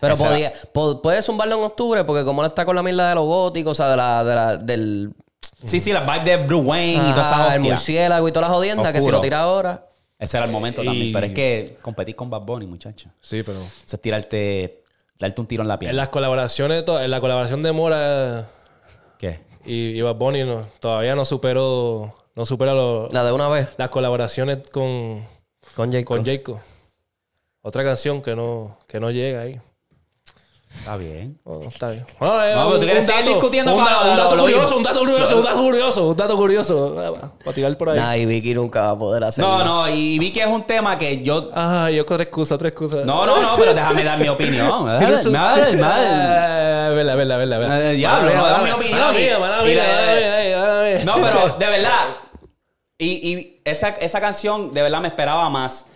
Pero 0.00 0.16
podía, 0.16 0.52
po- 0.72 1.00
puede 1.02 1.22
zumbarlo 1.22 1.56
en 1.56 1.64
octubre 1.64 2.04
porque 2.04 2.24
como 2.24 2.42
él 2.42 2.48
está 2.48 2.64
con 2.64 2.76
la 2.76 2.82
mierda 2.82 3.08
de 3.08 3.14
los 3.14 3.24
góticos, 3.24 3.72
o 3.72 3.74
sea, 3.82 3.88
de 3.90 3.96
la, 3.96 4.22
de 4.24 4.34
la, 4.34 4.56
del 4.58 5.12
Sí, 5.64 5.80
sí, 5.80 5.92
las 5.92 6.04
vibes 6.06 6.24
de 6.24 6.36
Bruce 6.38 6.64
Wayne 6.66 7.08
y 7.08 7.10
toda 7.10 7.22
esa 7.22 7.44
Ajá, 7.46 7.54
el 7.54 7.60
murciélago 7.60 8.28
y 8.28 8.32
todas 8.32 8.48
las 8.48 8.56
jodiendas, 8.56 8.86
que 8.92 8.98
si 8.98 9.04
Oscuro. 9.04 9.18
lo 9.18 9.22
tira 9.22 9.40
ahora. 9.40 9.86
Ese 10.18 10.36
era 10.36 10.46
el 10.46 10.52
momento 10.52 10.82
Y- 10.82 10.86
también. 10.86 11.12
Pero 11.12 11.26
es 11.26 11.32
que 11.34 11.76
competir 11.82 12.14
con 12.16 12.30
Bad 12.30 12.42
Bunny, 12.42 12.66
muchacho. 12.66 13.08
Sí, 13.20 13.42
pero. 13.44 13.58
Eso 13.60 13.96
es 13.96 14.00
tirarte, 14.00 14.82
darte 15.18 15.40
un 15.40 15.46
tiro 15.46 15.62
en 15.62 15.68
la 15.68 15.74
En 15.74 15.80
piel. 15.80 15.96
las 15.96 16.08
colaboraciones, 16.08 16.84
to- 16.84 17.00
en 17.00 17.10
la 17.10 17.20
colaboración 17.20 17.62
de 17.62 17.72
Mora 17.72 18.48
¿Qué? 19.18 19.40
y, 19.64 19.88
y 19.98 20.02
Bad 20.02 20.14
Bunny 20.16 20.44
no- 20.44 20.66
todavía 20.80 21.14
no 21.16 21.24
superó, 21.24 22.14
no 22.34 22.46
supera 22.46 22.72
lo- 22.74 23.08
La 23.10 23.24
de 23.24 23.32
una 23.32 23.48
vez 23.48 23.68
las 23.76 23.88
colaboraciones 23.90 24.58
con, 24.70 25.26
con 25.74 25.92
Jacob. 25.92 26.16
con 26.16 26.24
Jacob. 26.24 26.58
Otra 27.62 27.82
canción 27.82 28.20
que 28.22 28.36
no, 28.36 28.78
que 28.86 29.00
no 29.00 29.10
llega 29.10 29.40
ahí. 29.40 29.60
Está 30.76 30.96
bien. 30.96 31.38
Oh, 31.44 31.60
está 31.66 31.90
bien. 31.90 32.04
Bueno, 32.18 32.44
eh, 32.44 32.54
No, 32.54 32.66
pero 32.66 32.78
tú 32.80 32.84
quieres 32.84 33.06
seguir 33.06 33.24
discutiendo 33.24 33.74
un, 33.74 33.82
para- 33.84 34.10
un 34.10 34.16
dato 34.16 34.36
curioso, 34.38 34.76
un 34.76 34.82
dato 34.82 34.98
curioso, 35.00 35.36
un 35.38 35.42
dato 35.44 35.56
curioso, 35.62 36.08
un 36.08 36.16
dato 36.16 36.36
curioso. 36.36 36.96
Ah, 36.98 37.30
Para 37.42 37.54
tirar 37.54 37.76
por 37.78 37.90
ahí. 37.90 37.98
Nah, 37.98 38.16
y 38.16 38.26
Vicky 38.26 38.52
nunca 38.54 38.82
va 38.82 38.90
a 38.90 38.98
poder 38.98 39.24
hacerlo. 39.24 39.58
No, 39.58 39.64
no, 39.64 39.88
y 39.88 40.18
vi 40.18 40.30
que 40.32 40.40
es 40.40 40.46
un 40.46 40.64
tema 40.64 40.98
que 40.98 41.22
yo. 41.22 41.50
Ah, 41.54 41.88
yo 41.90 42.02
otra 42.02 42.22
excusa, 42.22 42.56
otra 42.56 42.68
excusa. 42.68 42.98
No, 43.04 43.24
no, 43.24 43.40
no, 43.40 43.56
pero 43.56 43.72
déjame 43.72 44.04
dar 44.04 44.18
mi 44.18 44.28
opinión. 44.28 44.86
Tienes 44.98 45.00
Dale, 45.00 45.22
sus- 45.22 45.32
dale, 45.32 45.76
dale. 45.76 46.54
Ah, 46.84 46.90
Vela, 46.90 47.14
vela, 47.14 47.36
vela, 47.38 47.58
vela. 47.58 47.80
Eh, 47.90 47.94
diablo, 47.94 48.34
no, 48.34 48.46
da 48.46 48.58
mi 48.58 48.70
opinión. 48.70 49.00
No, 51.04 51.14
pero 51.14 51.56
de 51.58 51.66
verdad. 51.66 52.00
Y, 52.98 53.06
y 53.32 53.60
esa, 53.64 53.88
esa 53.88 54.20
canción, 54.20 54.72
de 54.72 54.82
verdad 54.82 55.00
me 55.00 55.08
esperaba 55.08 55.48
más. 55.50 55.86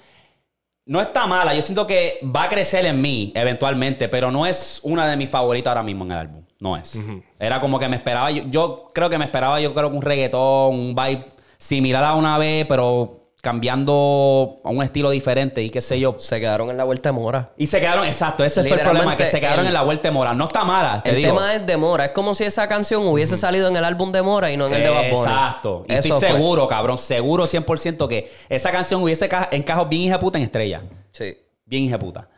No 0.88 1.02
está 1.02 1.26
mala. 1.26 1.54
Yo 1.54 1.62
siento 1.62 1.86
que 1.86 2.18
va 2.34 2.44
a 2.44 2.48
crecer 2.48 2.86
en 2.86 3.00
mí 3.00 3.30
eventualmente, 3.34 4.08
pero 4.08 4.30
no 4.32 4.46
es 4.46 4.80
una 4.82 5.06
de 5.06 5.16
mis 5.16 5.28
favoritas 5.28 5.70
ahora 5.70 5.82
mismo 5.82 6.04
en 6.04 6.12
el 6.12 6.18
álbum. 6.18 6.42
No 6.58 6.76
es. 6.76 6.98
Era 7.38 7.60
como 7.60 7.78
que 7.78 7.88
me 7.88 7.96
esperaba. 7.96 8.30
Yo, 8.30 8.44
yo 8.48 8.90
creo 8.92 9.08
que 9.10 9.18
me 9.18 9.26
esperaba, 9.26 9.60
yo 9.60 9.74
creo 9.74 9.90
que 9.90 9.96
un 9.96 10.02
reggaetón, 10.02 10.74
un 10.74 10.94
vibe 10.94 11.26
similar 11.58 12.02
a 12.02 12.14
una 12.14 12.38
vez, 12.38 12.66
pero 12.66 13.20
cambiando 13.48 14.60
a 14.64 14.70
un 14.70 14.82
estilo 14.82 15.10
diferente 15.10 15.62
y 15.62 15.70
qué 15.70 15.80
sé 15.80 15.98
yo. 15.98 16.14
Se 16.18 16.38
quedaron 16.40 16.70
en 16.70 16.76
la 16.76 16.84
vuelta 16.84 17.08
de 17.08 17.12
mora. 17.12 17.50
Y 17.56 17.66
se 17.66 17.80
quedaron, 17.80 18.06
exacto, 18.06 18.44
ese 18.44 18.62
fue 18.64 18.76
el 18.76 18.82
problema, 18.82 19.16
que 19.16 19.26
se 19.26 19.40
quedaron 19.40 19.60
el- 19.60 19.68
en 19.68 19.74
la 19.74 19.82
vuelta 19.82 20.08
de 20.08 20.12
mora. 20.12 20.34
No 20.34 20.44
está 20.46 20.64
mala, 20.64 21.02
te 21.02 21.10
El 21.10 21.16
digo. 21.16 21.28
tema 21.34 21.54
es 21.54 21.66
de 21.66 21.76
Mora. 21.76 22.04
Es 22.06 22.10
como 22.12 22.34
si 22.34 22.44
esa 22.44 22.68
canción 22.68 23.06
hubiese 23.06 23.36
salido 23.36 23.68
en 23.68 23.76
el 23.76 23.84
álbum 23.84 24.12
de 24.12 24.22
Mora 24.22 24.50
y 24.50 24.56
no 24.56 24.66
en 24.66 24.74
el 24.74 24.82
de 24.82 24.90
Bad 24.90 25.10
Bunny. 25.10 25.30
Exacto. 25.32 25.84
Y 25.88 25.92
Eso 25.92 26.08
estoy 26.14 26.28
fue. 26.28 26.36
seguro, 26.38 26.68
cabrón, 26.68 26.98
seguro 26.98 27.46
100% 27.46 28.06
que 28.08 28.30
esa 28.48 28.70
canción 28.70 29.02
hubiese 29.02 29.28
ca- 29.28 29.48
encajado 29.50 29.86
bien 29.86 30.02
hija 30.02 30.18
puta 30.18 30.38
en 30.38 30.44
estrella. 30.44 30.82
Sí. 31.12 31.36
Bien 31.64 31.82
hija 31.84 31.98
puta. 31.98 32.28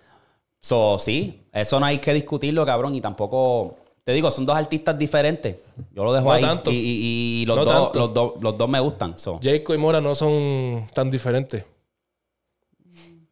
So, 0.60 0.98
sí, 0.98 1.46
eso 1.52 1.80
no 1.80 1.86
hay 1.86 1.98
que 1.98 2.12
discutirlo, 2.12 2.64
cabrón, 2.66 2.94
y 2.94 3.00
tampoco... 3.00 3.76
Te 4.04 4.12
digo, 4.12 4.30
son 4.30 4.46
dos 4.46 4.56
artistas 4.56 4.98
diferentes. 4.98 5.56
Yo 5.92 6.04
lo 6.04 6.12
dejo 6.12 6.26
No 6.26 6.32
ahí. 6.32 6.42
tanto. 6.42 6.70
Y, 6.70 6.76
y- 6.76 7.42
y 7.42 7.46
los, 7.46 7.56
No 7.56 7.64
dos, 7.64 7.74
tanto. 7.92 7.98
los, 7.98 8.14
dos, 8.14 8.32
los 8.40 8.58
dos 8.58 8.68
me 8.68 8.80
gustan. 8.80 9.16
so. 9.18 9.38
Jacob 9.42 9.74
y 9.74 9.78
Mora 9.78 10.00
no 10.00 10.14
son 10.14 10.88
tan 10.94 11.10
diferentes. 11.10 11.64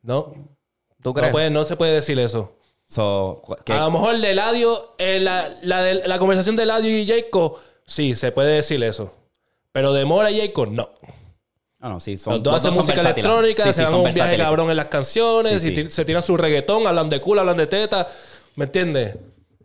No. 0.02 0.34
¿Tú 1.02 1.10
No, 1.10 1.14
crees? 1.14 1.32
puede- 1.32 1.50
no 1.50 1.64
se 1.64 1.76
puede 1.76 1.92
decir 1.94 2.18
eso. 2.18 2.52
So, 2.86 3.42
A 3.66 3.80
lo 3.80 3.90
mejor 3.90 4.18
de 4.18 4.30
Eladio, 4.30 4.94
eh, 4.98 5.20
la, 5.20 5.54
la, 5.62 5.82
de- 5.82 6.06
la 6.08 6.18
conversación 6.18 6.56
de 6.56 6.62
Eladio 6.62 6.96
y 6.98 7.06
Jacob, 7.06 7.56
sí, 7.84 8.14
se 8.14 8.32
puede 8.32 8.54
decir 8.54 8.82
eso. 8.82 9.12
Pero 9.72 9.92
de 9.92 10.04
Mora 10.06 10.30
y 10.30 10.40
Jacob, 10.40 10.68
no. 10.70 10.88
Ah, 11.80 11.90
no, 11.90 12.00
sí, 12.00 12.16
son, 12.16 12.34
Los 12.34 12.42
dos 12.42 12.54
hacen 12.56 12.74
música 12.74 12.94
versátiles. 12.96 13.26
electrónica, 13.26 13.62
Sí, 13.64 13.72
se 13.72 13.86
sí, 13.86 13.92
dan 13.92 14.00
un 14.00 14.10
viaje 14.10 14.36
cabrón 14.38 14.70
en 14.70 14.76
las 14.76 14.86
canciones, 14.86 15.62
Sí, 15.62 15.72
y 15.78 15.90
se 15.90 16.04
tiran 16.04 16.22
su 16.22 16.36
reggaetón, 16.36 16.86
hablan 16.86 17.08
de 17.08 17.20
culo, 17.20 17.40
hablan 17.42 17.56
de 17.58 17.66
teta. 17.66 18.08
¿Me 18.56 18.64
entiendes? 18.64 19.16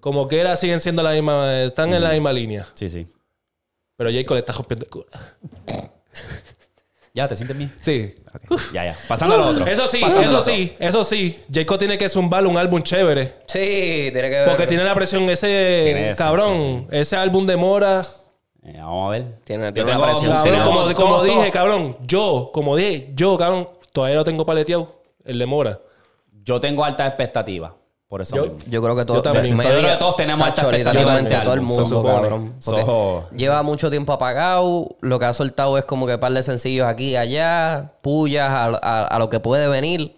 Como 0.04 0.28
que 0.28 0.42
era, 0.42 0.58
siguen 0.58 0.82
siendo 0.82 1.02
la 1.02 1.12
misma, 1.12 1.62
están 1.64 1.94
en 1.94 2.04
la 2.04 2.10
misma 2.12 2.34
línea. 2.34 2.68
Sí, 2.74 2.90
sí. 2.90 3.08
Pero 3.96 4.12
Jacob 4.12 4.34
le 4.34 4.40
está 4.42 4.52
rompiendo 4.52 4.84
el 4.84 4.90
culo. 4.92 5.06
¿Ya 7.14 7.26
te 7.26 7.38
sientes 7.38 7.58
bien? 7.58 7.74
Sí. 7.80 8.14
Ok, 8.36 8.60
Ya, 8.74 8.84
ya. 8.84 8.98
Pasando 9.08 9.36
a 9.36 9.38
lo 9.38 9.48
otro. 9.48 9.66
Eso 9.66 9.88
sí, 9.88 10.02
Pasando 10.02 10.20
a 10.20 10.24
lo 10.24 10.28
eso 10.28 10.40
otro. 10.40 10.54
sí, 10.54 10.76
eso 10.78 11.04
sí. 11.06 11.40
Jacob 11.50 11.78
tiene 11.80 11.98
que 11.98 12.10
zumbar 12.10 12.46
un 12.46 12.58
álbum 12.58 12.82
chévere. 12.82 13.36
Sí, 13.48 14.10
tiene 14.12 14.30
que 14.30 14.36
ver. 14.40 14.50
Porque 14.50 14.68
tiene 14.68 14.84
la 14.84 14.94
presión 14.94 15.30
ese, 15.30 16.14
cabrón, 16.18 16.86
ese 16.92 17.16
álbum 17.16 17.48
de 17.48 17.56
Mora. 17.56 18.02
Eh, 18.62 18.74
vamos 18.80 19.08
a 19.08 19.12
ver. 19.12 19.40
Tiene, 19.46 19.68
Yo 19.68 19.74
tiene 19.74 19.90
tengo 19.90 20.04
una 20.04 20.12
presión. 20.12 20.34
Cabrón, 20.34 20.94
como, 20.96 21.24
dije, 21.24 21.50
cabrón, 21.50 21.98
yo, 22.02 22.52
como 22.54 22.76
dije, 22.76 23.12
yo, 23.16 23.38
cabrón, 23.38 23.70
todavía 23.94 24.18
lo 24.18 24.26
tengo 24.26 24.46
paleteado, 24.46 25.02
el 25.24 25.40
de 25.40 25.46
Mora. 25.46 25.80
Yo 26.44 26.60
tengo 26.60 26.84
altas 26.84 27.08
expectativas. 27.08 27.72
Por 28.14 28.22
eso 28.22 28.35
Yo-. 28.35 28.57
Yo 28.69 28.80
creo 28.84 28.95
que 28.95 29.06
todos, 29.06 29.18
Yo 29.18 29.22
también. 29.23 29.57
Yo 29.57 29.64
creo 29.64 29.81
que 29.81 29.98
todos 29.98 30.15
tenemos 30.18 30.45
altas 30.45 30.65
expectativas 30.65 31.44
todo 31.44 31.53
el 31.56 31.61
mundo, 31.61 32.03
cabrón. 32.03 32.53
So- 32.60 33.27
lleva 33.35 33.64
mucho 33.64 33.90
tiempo 33.90 34.14
apagado. 34.14 34.98
Lo 35.02 35.18
que 35.18 35.26
ha 35.26 35.34
soltado 35.34 35.80
es 35.80 35.85
como 35.85 36.06
que 36.06 36.19
par 36.19 36.31
de 36.31 36.44
sencillos 36.44 36.85
aquí 36.85 37.06
y 37.10 37.15
allá. 37.15 37.88
Pullas 38.03 38.52
a, 38.52 38.65
a- 38.65 39.06
a 39.07 39.18
lo 39.18 39.31
que 39.31 39.40
puede 39.40 39.68
venir. 39.68 40.15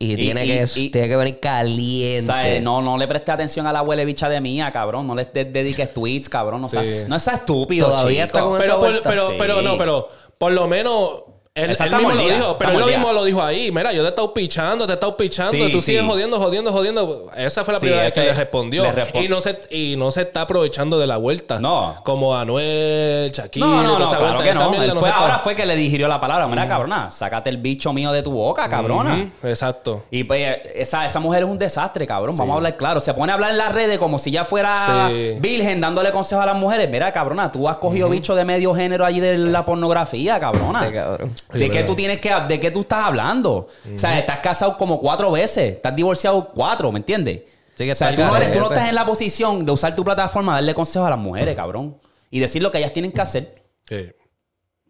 Y, 0.00 0.16
tiene, 0.16 0.46
y- 0.46 0.48
que, 0.48 0.64
y- 0.80 0.90
tiene 0.90 1.06
que 1.06 1.14
venir 1.14 1.38
caliente. 1.38 2.26
¿Sabes? 2.26 2.60
No, 2.60 2.82
no 2.82 2.98
le 2.98 3.06
presté 3.06 3.30
atención 3.30 3.68
a 3.68 3.72
la 3.72 3.78
abuela 3.78 4.02
bicha 4.04 4.28
de 4.28 4.40
mía, 4.40 4.72
cabrón. 4.72 5.06
No 5.06 5.14
le 5.14 5.26
de- 5.26 5.44
dediques 5.44 5.94
tweets, 5.94 6.28
cabrón. 6.28 6.60
No, 6.60 6.68
Sí. 6.68 6.84
seas, 6.84 7.08
no 7.08 7.20
seas 7.20 7.38
estúpido, 7.38 7.86
Todavía 7.86 8.26
chico. 8.26 8.36
está 8.38 8.48
con 8.48 8.54
esa 8.56 8.62
Pero, 8.64 8.80
por- 8.80 8.88
vuelta. 8.90 9.10
pero, 9.10 9.26
Sí. 9.28 9.34
pero, 9.38 9.62
no, 9.62 9.78
pero 9.78 10.08
por 10.38 10.50
lo 10.50 10.66
menos. 10.66 11.22
Él, 11.56 11.70
él 11.78 11.90
mismo 11.96 12.12
lo 12.12 12.22
dijo, 12.22 12.56
pero 12.58 12.70
él 12.72 12.78
lo 12.80 12.86
mismo 12.86 13.12
lo 13.12 13.24
dijo 13.24 13.42
ahí. 13.42 13.72
Mira, 13.72 13.90
yo 13.92 14.02
te 14.02 14.06
he 14.06 14.08
estado 14.10 14.32
pichando, 14.34 14.86
te 14.86 14.92
he 14.92 14.94
estado 14.94 15.16
pichando, 15.16 15.52
Sí, 15.52 15.72
tú 15.72 15.80
sí. 15.80 15.86
sigues 15.86 16.04
jodiendo, 16.04 16.38
jodiendo, 16.38 16.70
jodiendo. 16.70 17.30
Esa 17.36 17.64
fue 17.64 17.72
la 17.74 17.80
Sí, 17.80 17.86
primera 17.86 18.02
vez 18.04 18.14
que 18.14 18.20
le 18.20 18.34
respondió. 18.34 18.82
le 18.84 18.92
respon- 18.92 19.24
y, 19.24 19.28
no 19.28 19.40
se, 19.40 19.58
y 19.70 19.94
no 19.96 20.10
se 20.10 20.20
está 20.22 20.42
aprovechando 20.42 20.98
de 20.98 21.06
la 21.06 21.16
vuelta. 21.16 21.58
No. 21.58 21.96
Como 22.04 22.36
Anuel, 22.36 23.30
Shakira, 23.32 23.66
No, 23.66 23.82
no, 23.82 23.98
no, 23.98 24.10
claro 24.10 24.38
que 24.42 24.52
no. 24.54 24.82
Él 24.82 24.94
no 24.94 25.00
fue, 25.00 25.10
ahora 25.10 25.38
fue 25.38 25.54
que 25.54 25.64
le 25.64 25.74
digirió 25.76 26.08
la 26.08 26.20
palabra. 26.20 26.46
Mira, 26.46 26.68
cabrona, 26.68 27.10
sácate 27.10 27.48
el 27.50 27.56
bicho 27.56 27.92
mío 27.92 28.12
de 28.12 28.22
tu 28.22 28.30
boca, 28.32 28.68
cabrona. 28.68 29.14
Ujú, 29.14 29.48
Exacto. 29.48 30.04
Y 30.10 30.24
pues 30.24 30.58
esa, 30.74 31.06
esa 31.06 31.20
mujer 31.20 31.42
es 31.44 31.48
un 31.48 31.58
desastre, 31.58 32.06
cabrón. 32.06 32.36
Vamos 32.36 32.52
a 32.52 32.56
hablar 32.58 32.76
claro. 32.76 33.00
Se 33.00 33.14
pone 33.14 33.32
a 33.32 33.34
hablar 33.34 33.52
en 33.52 33.58
las 33.58 33.72
redes 33.74 33.98
como 33.98 34.18
si 34.18 34.30
ya 34.30 34.44
fuera 34.44 35.08
Sí. 35.08 35.36
virgen 35.40 35.80
dándole 35.80 36.12
consejos 36.12 36.42
a 36.42 36.46
las 36.46 36.56
mujeres. 36.56 36.88
Mira, 36.90 37.12
cabrona, 37.12 37.50
tú 37.50 37.68
has 37.68 37.76
cogido 37.78 38.08
bicho 38.10 38.34
de 38.34 38.44
medio 38.44 38.74
género 38.74 39.04
allí 39.06 39.20
de 39.20 39.38
la 39.38 39.64
pornografía, 39.64 40.38
cabrona. 40.38 40.86
Sí, 40.86 40.92
cabrón. 40.92 41.32
¿De 41.52 41.70
qué 41.70 41.82
tú 41.84 41.94
tienes 41.94 42.18
que 42.20 42.34
de 42.48 42.60
qué 42.60 42.70
tú 42.70 42.80
estás 42.80 43.04
hablando? 43.06 43.52
O 43.94 43.98
sea, 43.98 44.18
estás 44.18 44.38
casado 44.40 44.76
como 44.76 44.98
cuatro 45.00 45.30
veces, 45.30 45.76
estás 45.76 45.94
divorciado 45.94 46.50
cuatro, 46.54 46.90
¿me 46.92 46.98
entiendes? 46.98 47.42
Sí, 47.74 47.84
que 47.84 47.92
o 47.92 47.94
sea, 47.94 48.08
tú 48.14 48.22
no, 48.22 48.36
eres- 48.36 48.52
tú 48.52 48.58
no 48.60 48.66
estás 48.74 48.88
en 48.88 48.94
la 48.94 49.06
posición 49.06 49.64
de 49.64 49.72
usar 49.72 49.94
tu 49.94 50.04
plataforma 50.04 50.54
darle 50.54 50.74
consejos 50.74 51.06
a 51.06 51.10
las 51.10 51.18
mujeres, 51.18 51.54
cabrón. 51.54 51.98
Y 52.30 52.40
decir 52.40 52.62
lo 52.62 52.70
que 52.70 52.78
ellas 52.78 52.92
tienen 52.92 53.12
que 53.12 53.20
hacer. 53.20 53.62
Sí. 53.88 54.08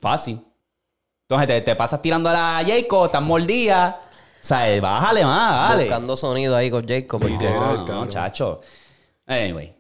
Fácil. 0.01 0.41
Entonces 1.29 1.47
te, 1.49 1.61
te 1.61 1.77
pasas 1.77 2.01
tirando 2.01 2.29
a 2.31 2.33
la 2.33 2.65
Jacob, 2.67 3.07
estás 3.07 3.23
mordida. 3.23 4.01
O 4.03 4.39
sea, 4.49 4.71
eh, 4.71 4.81
bájale 4.81 5.25
más, 5.25 5.71
dale. 5.71 5.83
Buscando 5.85 6.17
sonido 6.17 6.57
ahí 6.57 6.71
con 6.71 6.87
Jacob. 6.89 7.21
porque- 7.21 7.35
No, 7.51 7.85
no, 7.85 8.09
chacho. 8.09 8.61
Anyway. 9.27 9.76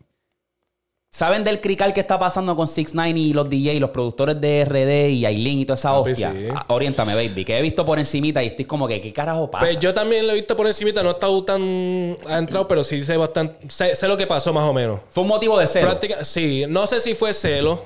¿Saben 1.17 1.45
del 1.45 1.63
crical 1.63 1.95
que 1.95 2.01
está 2.01 2.19
pasando 2.19 2.55
con 2.55 2.67
6 2.67 2.91
9 2.93 3.19
y 3.19 3.33
los 3.33 3.49
DJ, 3.49 3.81
los 3.81 3.89
productores 3.89 4.39
de 4.39 4.67
RD 4.67 5.09
y 5.13 5.25
Aileen 5.25 5.61
y 5.61 5.65
toda 5.65 5.79
esa 5.79 5.95
Papi, 5.95 6.11
hostia? 6.11 6.31
sí. 6.31 6.49
Ah, 6.55 6.67
Oriéntame, 6.69 7.15
baby. 7.15 7.43
Que 7.43 7.57
he 7.57 7.63
visto 7.63 7.87
por 7.87 7.99
encimita 7.99 8.43
y 8.45 8.49
estoy 8.49 8.67
como 8.67 8.87
que, 8.87 9.01
¿qué 9.01 9.15
carajo 9.15 9.51
pasa? 9.51 9.65
Pues 9.65 9.81
yo 9.81 9.95
también 9.95 10.27
lo 10.27 10.35
he 10.35 10.37
visto 10.37 10.55
por 10.55 10.67
encimita, 10.67 11.03
no 11.03 11.09
he 11.09 11.13
estado 11.13 11.43
tan 11.43 12.19
adentrado, 12.29 12.69
pero 12.69 12.85
sí 12.85 13.03
sé 13.03 13.17
bastante, 13.17 13.67
sé, 13.71 13.95
sé 13.95 14.07
lo 14.09 14.19
que 14.19 14.27
pasó 14.27 14.53
más 14.53 14.69
o 14.69 14.75
menos. 14.75 15.01
Fue 15.09 15.23
un 15.23 15.31
motivo 15.31 15.59
de. 15.59 15.67
Práctica, 15.67 16.23
sí, 16.23 16.67
no 16.69 16.87
sé 16.87 17.01
si 17.01 17.15
fue 17.15 17.33
celo, 17.33 17.83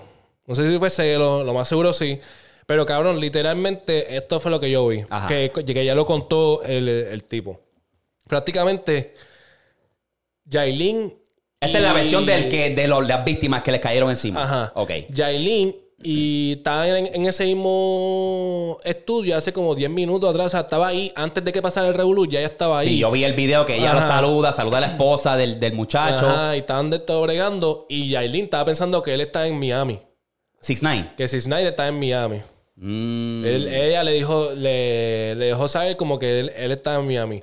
no 0.49 0.57
sé 0.57 0.69
si 0.69 0.77
fue 0.77 0.91
celo, 0.91 1.45
lo 1.45 1.55
más 1.55 1.69
seguro 1.69 1.93
sí, 1.93 2.19
pero 2.67 2.85
cabrón, 2.85 3.21
literalmente 3.21 4.17
esto 4.17 4.41
fue 4.41 4.51
lo 4.51 4.59
que 4.59 4.73
yo 4.73 4.89
vi, 4.89 5.05
Ajá. 5.09 5.29
que, 5.29 5.53
que 5.53 5.85
ya 5.85 5.95
lo 5.95 6.05
contó 6.05 6.65
el, 6.65 6.89
el 6.89 7.23
tipo. 7.23 7.61
Prácticamente, 8.27 9.15
Yailin... 10.47 11.20
Esta 11.61 11.77
es 11.79 11.85
la 11.85 11.93
versión 11.93 12.25
del 12.25 12.49
que, 12.49 12.71
de 12.71 12.89
las 12.89 13.25
víctimas 13.25 13.63
que 13.63 13.71
les 13.73 13.81
cayeron 13.81 14.09
encima. 14.09 14.43
Ajá. 14.45 14.73
Ok. 14.77 14.93
Yailin 15.11 15.77
y 16.03 16.53
estaba 16.57 16.89
en, 16.99 17.07
en 17.15 17.27
ese 17.27 17.45
mismo 17.45 18.79
estudio 18.83 19.37
hace 19.37 19.53
como 19.53 19.75
10 19.75 19.91
minutos 19.91 20.31
atrás, 20.31 20.47
o 20.47 20.49
sea, 20.49 20.61
estaba 20.61 20.87
ahí 20.89 21.13
antes 21.15 21.45
de 21.45 21.53
que 21.53 21.61
pasara 21.61 21.89
el 21.89 21.95
revolú, 21.95 22.25
ya 22.27 22.39
ella 22.39 22.49
estaba 22.49 22.79
ahí. 22.79 22.89
Sí, 22.89 22.99
yo 22.99 23.11
vi 23.11 23.25
el 23.25 23.35
video 23.35 23.67
que 23.67 23.77
ella 23.77 23.91
Ajá. 23.93 24.01
lo 24.01 24.07
saluda, 24.07 24.53
saluda 24.53 24.79
a 24.79 24.81
la 24.81 24.87
esposa 24.87 25.37
del, 25.37 25.61
del 25.61 25.75
muchacho. 25.75 26.27
Ajá, 26.27 26.57
y 26.57 26.61
estaban 26.61 26.89
de 26.89 26.99
todo 27.01 27.21
bregando. 27.21 27.85
Y 27.91 28.09
Yailin 28.09 28.45
estaba 28.45 28.65
pensando 28.65 29.03
que 29.03 29.13
él 29.13 29.21
está 29.21 29.47
en 29.47 29.59
Miami. 29.59 29.99
6 30.61 30.83
9 30.83 31.11
Que 31.19 31.29
si 31.29 31.39
Snyder 31.41 31.67
está 31.69 31.89
en 31.89 31.99
Miami. 32.01 32.41
Mm. 32.77 33.45
Él- 33.45 33.69
ella 33.69 34.03
le 34.03 34.13
dijo, 34.13 34.53
le, 34.57 35.35
le 35.35 35.45
dejó 35.47 35.69
saber 35.69 35.99
como 35.99 36.19
que 36.19 36.41
él, 36.41 36.53
él 36.57 36.73
estaba 36.73 36.97
en 37.01 37.07
Miami. 37.07 37.41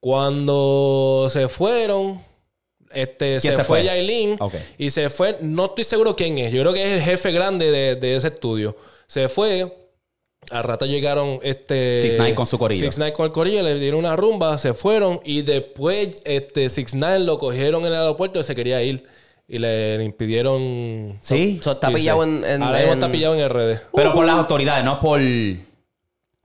Cuando 0.00 1.26
se 1.28 1.48
fueron, 1.48 2.22
este, 2.94 3.40
se, 3.40 3.48
¿Quién 3.48 3.56
se 3.58 3.64
fue? 3.64 3.84
Yailin 3.84 4.36
y 4.78 4.90
se 4.90 5.08
fue, 5.10 5.38
no 5.40 5.66
estoy 5.66 5.84
seguro 5.84 6.14
quién 6.16 6.38
es, 6.38 6.52
yo 6.52 6.62
creo 6.62 6.72
que 6.72 6.82
es 6.82 6.98
el 6.98 7.02
jefe 7.02 7.32
grande 7.32 7.70
de, 7.70 7.96
de 7.96 8.16
ese 8.16 8.28
estudio. 8.28 8.76
Se 9.06 9.28
fue, 9.28 9.76
al 10.50 10.64
rato 10.64 10.86
llegaron 10.86 11.38
este... 11.42 12.02
6ix9ine 12.02 12.34
con 12.34 12.46
su 12.46 12.58
corillo. 12.58 12.88
6ix9ine 12.88 13.12
con 13.12 13.26
el 13.26 13.32
corillo, 13.32 13.62
le 13.62 13.78
dieron 13.78 14.00
una 14.00 14.16
rumba, 14.16 14.56
se 14.58 14.74
fueron 14.74 15.20
y 15.24 15.42
después 15.42 16.20
este 16.24 16.66
6ix9ine 16.66 17.20
lo 17.24 17.38
cogieron 17.38 17.82
en 17.82 17.88
el 17.88 17.94
aeropuerto 17.94 18.40
y 18.40 18.44
se 18.44 18.54
quería 18.54 18.82
ir. 18.82 19.04
Y 19.48 19.58
le 19.58 20.02
impidieron... 20.02 21.18
Sí. 21.20 21.60
So, 21.62 21.72
está 21.72 21.90
pillado 21.90 22.22
en... 22.24 22.42
en- 22.44 22.62
Ahora 22.62 22.78
mismo 22.78 22.92
en- 22.92 22.98
está 22.98 23.12
pillado 23.12 23.34
en 23.34 23.48
RD. 23.48 23.80
Pero 23.94 24.14
por 24.14 24.24
las 24.24 24.36
autoridades, 24.36 24.84
no 24.84 24.98
por 24.98 25.20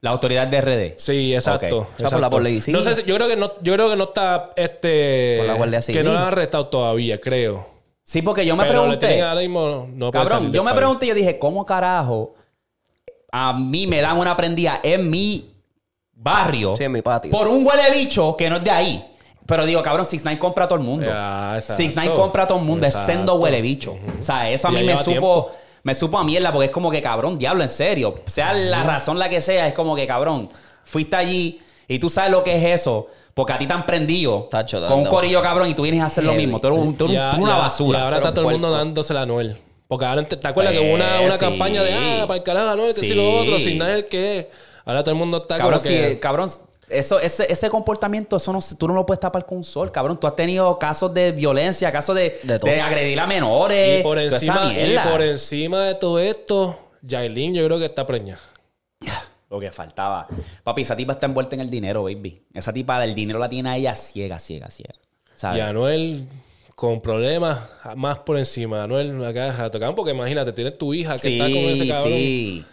la 0.00 0.10
autoridad 0.10 0.46
de 0.46 0.60
RD. 0.60 0.94
Sí, 0.98 1.34
exacto. 1.34 1.78
Ok. 1.78 1.84
O 1.84 1.86
sea, 1.86 1.94
por 1.96 2.00
la 2.00 2.06
exacto. 2.06 2.30
policía. 2.30 2.72
No 2.74 2.82
sé 2.82 2.94
si- 2.94 3.02
yo 3.04 3.14
creo 3.16 3.28
que 3.28 3.36
no, 3.36 3.52
yo 3.62 3.72
creo 3.74 3.88
que 3.90 3.96
no 3.96 4.04
está 4.04 4.50
este 4.56 5.36
Por 5.38 5.46
la 5.46 5.54
Guardia 5.54 5.78
que 5.78 5.82
Civil. 5.82 6.04
no 6.04 6.12
lo 6.12 6.18
han 6.18 6.24
arrestado 6.26 6.66
todavía, 6.68 7.20
creo. 7.20 7.66
Sí, 8.02 8.22
porque 8.22 8.46
yo 8.46 8.56
me 8.56 8.64
Pero 8.64 8.82
pregunté. 8.84 9.20
ahora 9.22 9.40
mismo 9.40 9.86
no 9.92 10.10
Cabrón, 10.10 10.52
yo 10.52 10.62
me 10.64 10.70
país. 10.70 10.78
pregunté 10.78 11.06
y 11.06 11.08
yo 11.10 11.14
dije, 11.14 11.38
¿cómo 11.38 11.66
carajo 11.66 12.34
a 13.30 13.52
mí 13.52 13.86
me 13.86 14.00
dan 14.00 14.16
una 14.18 14.36
prendida 14.36 14.80
en 14.82 15.10
mi 15.10 15.50
barrio 16.12 16.74
Sí, 16.76 16.84
en 16.84 16.92
mi 16.92 17.02
patio. 17.02 17.30
por 17.30 17.46
un 17.48 17.66
huele 17.66 17.90
bicho 17.92 18.34
que 18.36 18.48
no 18.48 18.56
es 18.56 18.64
de 18.64 18.70
ahí? 18.70 19.04
Pero 19.46 19.64
digo, 19.66 19.82
cabrón, 19.82 20.04
6 20.06 20.22
9 20.24 20.38
compra 20.38 20.64
a 20.64 20.68
todo 20.68 20.78
el 20.78 20.84
mundo. 20.84 21.06
Exacto. 21.06 21.74
6 21.76 21.92
9 21.96 22.12
compra 22.14 22.42
a 22.44 22.46
todo 22.46 22.58
el 22.58 22.64
mundo, 22.64 22.86
es 22.86 22.92
Exacto. 22.92 23.12
sendo 23.12 23.34
huele 23.36 23.60
bicho. 23.62 23.96
O 24.18 24.22
sea, 24.22 24.50
eso 24.50 24.68
a 24.68 24.70
Y 24.70 24.74
mí 24.74 24.80
me 24.80 24.86
lleva 24.88 24.98
supo, 24.98 25.10
tiempo. 25.10 25.50
Me 25.82 25.94
supo 25.94 26.18
a 26.18 26.24
mierda 26.24 26.52
porque 26.52 26.66
es 26.66 26.70
como 26.72 26.90
que, 26.90 27.00
cabrón, 27.02 27.38
diablo, 27.38 27.62
en 27.62 27.68
serio. 27.68 28.20
Sea 28.26 28.52
la 28.52 28.82
razón 28.82 29.18
la 29.18 29.28
que 29.28 29.40
sea, 29.40 29.66
es 29.68 29.74
como 29.74 29.94
que, 29.96 30.06
cabrón, 30.06 30.48
fuiste 30.84 31.16
allí 31.16 31.60
y 31.86 31.98
tú 31.98 32.08
sabes 32.10 32.30
lo 32.30 32.42
que 32.44 32.56
es 32.56 32.80
eso. 32.80 33.06
Porque 33.34 33.52
a 33.52 33.58
ti 33.58 33.66
te 33.68 33.72
han 33.72 33.86
prendido 33.86 34.48
Tacho, 34.50 34.84
con 34.88 34.98
un 35.00 35.06
corillo 35.06 35.40
cabrón 35.40 35.68
y 35.68 35.74
tú 35.74 35.82
vienes 35.82 36.02
a 36.02 36.06
hacer 36.06 36.24
lo 36.24 36.34
mismo. 36.34 36.60
Tú 36.60 36.66
eres, 36.68 36.78
un- 36.80 36.96
tú 36.96 37.04
eres 37.04 37.16
un- 37.16 37.22
Ya- 37.22 37.30
tú 37.30 37.36
eres 37.36 37.44
una 37.44 37.56
ya- 37.56 37.62
basura. 37.62 37.98
Y 37.98 38.02
ahora 38.02 38.16
está 38.16 38.34
todo 38.34 38.46
el 38.46 38.52
mundo 38.52 38.70
dándosela 38.72 39.20
a 39.20 39.22
Anuel. 39.22 39.56
Porque 39.86 40.04
ahora 40.04 40.26
te, 40.28 40.36
¿te 40.36 40.48
acuerdas 40.48 40.74
que 40.74 40.80
hubo 40.80 40.92
una, 40.94 41.20
una 41.20 41.34
sí. 41.34 41.38
campaña 41.40 41.82
de 41.82 41.94
ah, 41.94 42.24
para 42.26 42.38
el 42.38 42.42
carajo 42.42 42.68
Anuel, 42.70 42.94
que 42.94 43.00
si 43.00 43.06
Sí. 43.08 43.14
lo 43.14 43.38
otro, 43.40 43.58
sin 43.60 43.78
nada 43.78 44.02
que. 44.02 44.50
Ahora 44.84 45.02
todo 45.04 45.12
el 45.12 45.18
mundo 45.18 45.36
está 45.40 45.56
Cabrón, 45.56 45.78
como 45.78 45.88
que. 45.88 46.10
si- 46.14 46.18
cabrón, 46.18 46.50
Eso, 46.90 47.20
ese, 47.20 47.50
ese 47.50 47.68
comportamiento, 47.68 48.36
eso 48.36 48.52
no, 48.52 48.60
tú 48.78 48.88
no 48.88 48.94
lo 48.94 49.04
puedes 49.04 49.20
tapar 49.20 49.44
con 49.44 49.58
un 49.58 49.64
sol, 49.64 49.90
cabrón. 49.92 50.18
Tú 50.18 50.26
has 50.26 50.36
tenido 50.36 50.78
casos 50.78 51.12
de 51.12 51.32
violencia, 51.32 51.90
casos 51.92 52.14
de, 52.14 52.38
De 52.42 52.80
agredir 52.80 53.20
a 53.20 53.26
menores. 53.26 54.00
Y 54.00 54.02
por, 54.02 54.18
encima, 54.18 54.72
y 54.72 54.96
por 55.10 55.22
encima 55.22 55.84
de 55.84 55.94
todo 55.94 56.18
esto, 56.18 56.78
Yailin 57.02 57.54
yo 57.54 57.64
creo 57.64 57.78
que 57.78 57.86
está 57.86 58.06
preñada. 58.06 58.40
Lo 59.50 59.58
que 59.58 59.70
faltaba. 59.70 60.26
Papi, 60.62 60.82
esa 60.82 60.94
tipa 60.94 61.14
está 61.14 61.26
envuelta 61.26 61.54
en 61.54 61.62
el 61.62 61.70
dinero, 61.70 62.04
baby. 62.04 62.42
Esa 62.52 62.72
tipa 62.72 63.00
del 63.00 63.14
dinero 63.14 63.38
la 63.38 63.48
tiene 63.48 63.70
a 63.70 63.76
ella 63.76 63.94
ciega, 63.94 64.38
ciega, 64.38 64.70
ciega. 64.70 64.94
¿Sabes? 65.34 65.58
Y 65.58 65.60
Anuel 65.62 66.28
con 66.74 67.00
problemas 67.00 67.58
más 67.96 68.18
por 68.18 68.38
encima. 68.38 68.84
Anuel 68.84 69.24
acá 69.24 69.70
tocando 69.70 69.94
porque 69.94 70.12
imagínate, 70.12 70.52
tienes 70.52 70.78
tu 70.78 70.94
hija 70.94 71.14
que 71.14 71.18
sí, 71.18 71.40
está 71.40 71.44
con 71.46 71.64
ese 71.64 71.88
cabrón. 71.88 72.12
sí. 72.12 72.64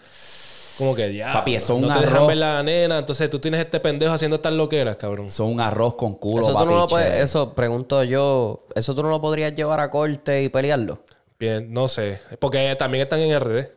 Como 0.77 0.93
que 0.95 1.13
ya. 1.15 1.33
Papi, 1.33 1.55
eso 1.55 1.75
es 1.75 1.81
no 1.81 1.87
un 1.87 1.93
te 1.93 1.99
dejan 2.01 2.27
ver 2.27 2.37
la 2.37 2.61
nena, 2.63 2.97
entonces 2.99 3.29
tú 3.29 3.39
tienes 3.39 3.61
este 3.61 3.79
pendejo 3.79 4.13
haciendo 4.13 4.35
estas 4.35 4.53
loqueras, 4.53 4.95
cabrón. 4.97 5.29
Son 5.29 5.47
un 5.51 5.61
arroz 5.61 5.95
con 5.95 6.15
culo, 6.15 6.41
Eso 6.41 6.51
tú 6.51 6.53
papi, 6.55 6.65
no 6.67 6.75
lo 6.77 6.87
puedes, 6.87 7.21
eso 7.23 7.53
pregunto 7.53 8.03
yo, 8.03 8.65
eso 8.75 8.93
tú 8.93 9.03
no 9.03 9.09
lo 9.09 9.21
podrías 9.21 9.53
llevar 9.55 9.79
a 9.79 9.89
corte 9.89 10.43
y 10.43 10.49
pelearlo. 10.49 10.99
Bien, 11.39 11.71
no 11.73 11.87
sé. 11.87 12.19
Porque 12.39 12.75
también 12.77 13.03
están 13.03 13.19
en 13.19 13.39
RD. 13.39 13.67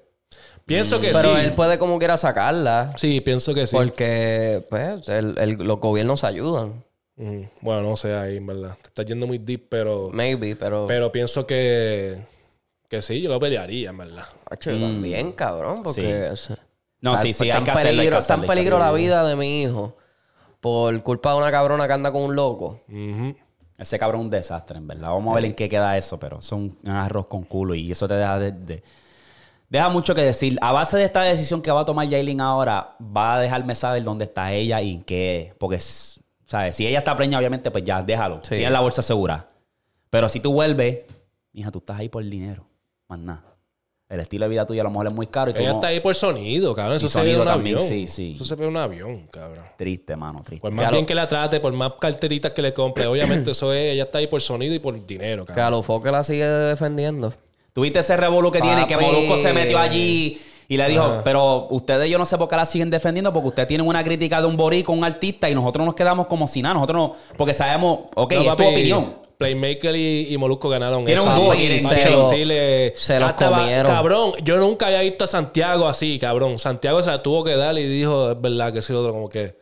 Pienso 0.66 1.00
que 1.00 1.12
Pero 1.12 1.34
sí. 1.34 1.40
él 1.44 1.54
puede 1.54 1.78
como 1.78 1.98
quiera 1.98 2.16
sacarla. 2.18 2.92
Sí, 2.96 3.20
pienso 3.22 3.54
que 3.54 3.66
sí. 3.66 3.74
Porque, 3.74 4.64
pues, 4.68 5.08
el- 5.08 5.38
el- 5.38 5.52
los 5.52 5.80
gobiernos 5.80 6.24
ayudan. 6.24 6.84
Mm, 7.16 7.42
Bueno, 7.62 7.82
no 7.82 7.96
sé 7.96 8.14
ahí, 8.14 8.36
en 8.36 8.46
verdad. 8.46 8.76
Te 8.82 8.88
estás 8.88 9.06
yendo 9.06 9.26
muy 9.26 9.38
deep, 9.38 9.66
pero. 9.70 10.10
Maybe, 10.12 10.54
pero. 10.56 10.86
Pero 10.86 11.10
pienso 11.10 11.46
que. 11.46 12.18
Que 12.88 13.02
sí, 13.02 13.20
yo 13.20 13.28
lo 13.30 13.40
pelearía, 13.40 13.90
en 13.90 13.98
verdad. 13.98 14.24
Macho, 14.50 14.70
yo 14.70 14.80
también, 14.80 15.32
cabrón. 15.32 15.82
Porque. 15.82 16.30
Mm. 16.32 16.52
No, 17.00 17.10
está- 17.10 17.22
sí, 17.22 17.32
sí, 17.32 17.50
hay 17.50 17.62
que 17.64 17.70
hacerlo, 17.70 17.88
hay 17.90 17.96
que 17.96 18.00
peligro- 18.00 18.18
Está 18.18 18.34
en 18.34 18.40
peligro 18.46 18.78
la 18.78 18.84
vida 18.92 19.24
de 19.26 19.36
mi 19.36 19.62
hijo. 19.62 19.96
Por 20.60 21.02
culpa 21.02 21.32
de 21.32 21.38
una 21.38 21.50
cabrona 21.50 21.86
que 21.86 21.92
anda 21.92 22.10
con 22.10 22.22
un 22.22 22.34
loco. 22.34 22.80
Ese 23.78 23.98
cabrón 23.98 24.22
es 24.22 24.24
un 24.24 24.30
desastre, 24.30 24.78
en 24.78 24.88
verdad. 24.88 25.08
Vamos 25.10 25.30
a 25.32 25.34
ver 25.36 25.44
en 25.44 25.54
qué 25.54 25.68
queda 25.68 25.96
eso, 25.96 26.18
pero 26.18 26.42
son 26.42 26.76
un 26.82 26.90
arroz 26.90 27.26
con 27.26 27.44
culo 27.44 27.74
y 27.76 27.92
eso 27.92 28.08
te 28.08 28.14
deja 28.14 28.38
de, 28.40 28.50
de- 28.50 28.82
deja 29.68 29.88
mucho 29.88 30.14
que 30.16 30.22
decir. 30.22 30.58
A 30.60 30.72
base 30.72 30.96
de 30.98 31.04
esta 31.04 31.22
decisión 31.22 31.62
que 31.62 31.70
va 31.70 31.82
a 31.82 31.84
tomar 31.84 32.08
Jailin 32.10 32.40
ahora, 32.40 32.96
va 33.00 33.34
a 33.36 33.38
dejarme 33.40 33.76
saber 33.76 34.02
dónde 34.02 34.24
está 34.24 34.50
ella 34.52 34.80
y 34.82 34.94
en 34.94 35.02
qué. 35.02 35.54
Porque, 35.60 35.78
¿sabes? 35.78 36.74
Si 36.74 36.84
ella 36.88 36.98
está 36.98 37.14
preñada, 37.14 37.38
obviamente, 37.38 37.70
pues 37.70 37.84
ya 37.84 38.02
déjalo. 38.02 38.40
Sí. 38.42 38.56
Tienes 38.56 38.72
la 38.72 38.80
bolsa 38.80 39.00
segura. 39.02 39.48
Pero 40.10 40.28
si 40.28 40.40
tú 40.40 40.52
vuelves, 40.52 41.02
hija, 41.52 41.70
tú 41.70 41.78
estás 41.78 41.98
ahí 42.00 42.08
por 42.08 42.22
el 42.24 42.30
dinero. 42.30 42.66
Más 43.06 43.20
nada. 43.20 43.44
El 44.09 44.20
estilo 44.20 44.47
de 44.47 44.48
vida 44.48 44.64
tuyo 44.64 44.80
a 44.80 44.85
lo 44.85 44.90
mejor 44.90 45.09
es 45.09 45.12
muy 45.14 45.26
caro 45.26 45.51
y 45.51 45.55
tú 45.55 45.60
Ella 45.60 45.68
no- 45.70 45.74
está 45.76 45.89
ahí 45.89 46.01
por 46.01 46.14
sonido, 46.14 46.74
cabrón. 46.74 46.97
Eso 46.97 47.09
se 47.10 47.22
ve 47.22 47.39
un 47.39 47.44
también, 47.44 47.76
avión. 47.76 47.86
sí, 47.89 48.06
sí. 48.06 48.32
Eso 48.36 48.44
se 48.44 48.55
ve 48.55 48.64
en 48.64 48.70
un 48.70 48.76
avión, 48.78 49.26
cabrón. 49.30 49.64
Triste, 49.76 50.16
mano, 50.16 50.40
triste. 50.43 50.62
Por 50.62 50.72
más 50.72 50.90
bien 50.90 51.05
que 51.05 51.14
la 51.14 51.28
trate, 51.28 51.60
por 51.60 51.72
más 51.74 51.93
carteritas 52.01 52.52
que 52.52 52.62
le 52.62 52.72
compre, 52.72 53.06
obviamente 53.06 53.51
eso 53.51 53.70
es, 53.72 53.93
ella 53.93 54.05
está 54.05 54.16
ahí 54.18 54.26
por 54.26 54.40
sonido 54.40 54.74
y 54.74 54.78
por 54.78 54.94
dinero, 55.06 55.44
Que 55.44 55.48
cabrón. 55.52 55.66
a 55.66 55.70
lo 55.70 55.82
foque 55.82 56.10
la 56.10 56.24
sigue 56.24 56.47
defendiendo. 56.47 57.35
¿Tuviste 57.74 57.98
ese 57.98 58.16
revolú 58.16 58.51
que 58.51 58.60
tiene? 58.62 58.86
Que 58.86 58.94
Papi. 58.94 59.06
Molusco 59.06 59.36
se 59.36 59.52
metió 59.52 59.78
allí 59.78 60.40
y 60.68 60.76
le 60.78 60.89
dijo, 60.89 61.02
Ajá. 61.05 61.20
pero 61.22 61.66
ustedes 61.70 62.09
yo 62.09 62.16
no 62.16 62.24
sé 62.24 62.39
por 62.39 62.48
qué 62.48 62.56
la 62.56 62.64
siguen 62.64 62.89
defendiendo, 62.89 63.30
porque 63.32 63.48
ustedes 63.48 63.68
tienen 63.68 63.86
una 63.86 64.02
crítica 64.02 64.40
de 64.40 64.47
un 64.47 64.56
borico, 64.56 64.90
un 64.93 65.05
artista, 65.05 65.51
y 65.51 65.55
nosotros 65.55 65.85
nos 65.85 65.94
quedamos 65.94 66.26
como 66.28 66.48
si 66.48 66.62
nada. 66.62 66.74
Nosotros 66.76 66.97
no, 66.97 67.16
porque 67.36 67.52
sabemos, 67.52 68.01
ok, 68.14 68.32
No, 68.32 68.39
es 68.40 68.44
tu 68.47 68.56
papi, 68.56 68.64
opinión. 68.64 69.27
Playmaker 69.39 69.94
y, 69.94 70.27
y 70.31 70.36
Molusco 70.36 70.69
ganaron 70.69 71.05
Tienen 71.05 71.23
eso. 71.24 71.40
un 71.40 71.56
tienen- 71.56 71.82
macho, 71.85 72.01
se 72.01 72.10
lo- 72.10 72.28
sí 72.28 72.44
le- 72.44 72.93
se 72.97 73.19
va- 73.20 73.36
comieron. 73.36 73.86
Cabrón, 73.93 74.32
yo 74.43 74.56
nunca 74.59 74.86
había 74.89 75.01
visto 75.01 75.24
a 75.24 75.28
Santiago 75.28 75.86
así, 75.86 76.19
cabrón. 76.19 76.59
Santiago 76.59 77.01
se 77.02 77.10
la 77.10 77.23
tuvo 77.23 77.44
que 77.44 77.55
dar 77.55 77.78
y 77.78 77.85
dijo, 77.86 78.32
es 78.32 78.40
verdad 78.40 78.73
que 78.73 78.82
sí, 78.82 78.93
lo 78.93 79.01
otro 79.01 79.12
como 79.12 79.28
que... 79.28 79.56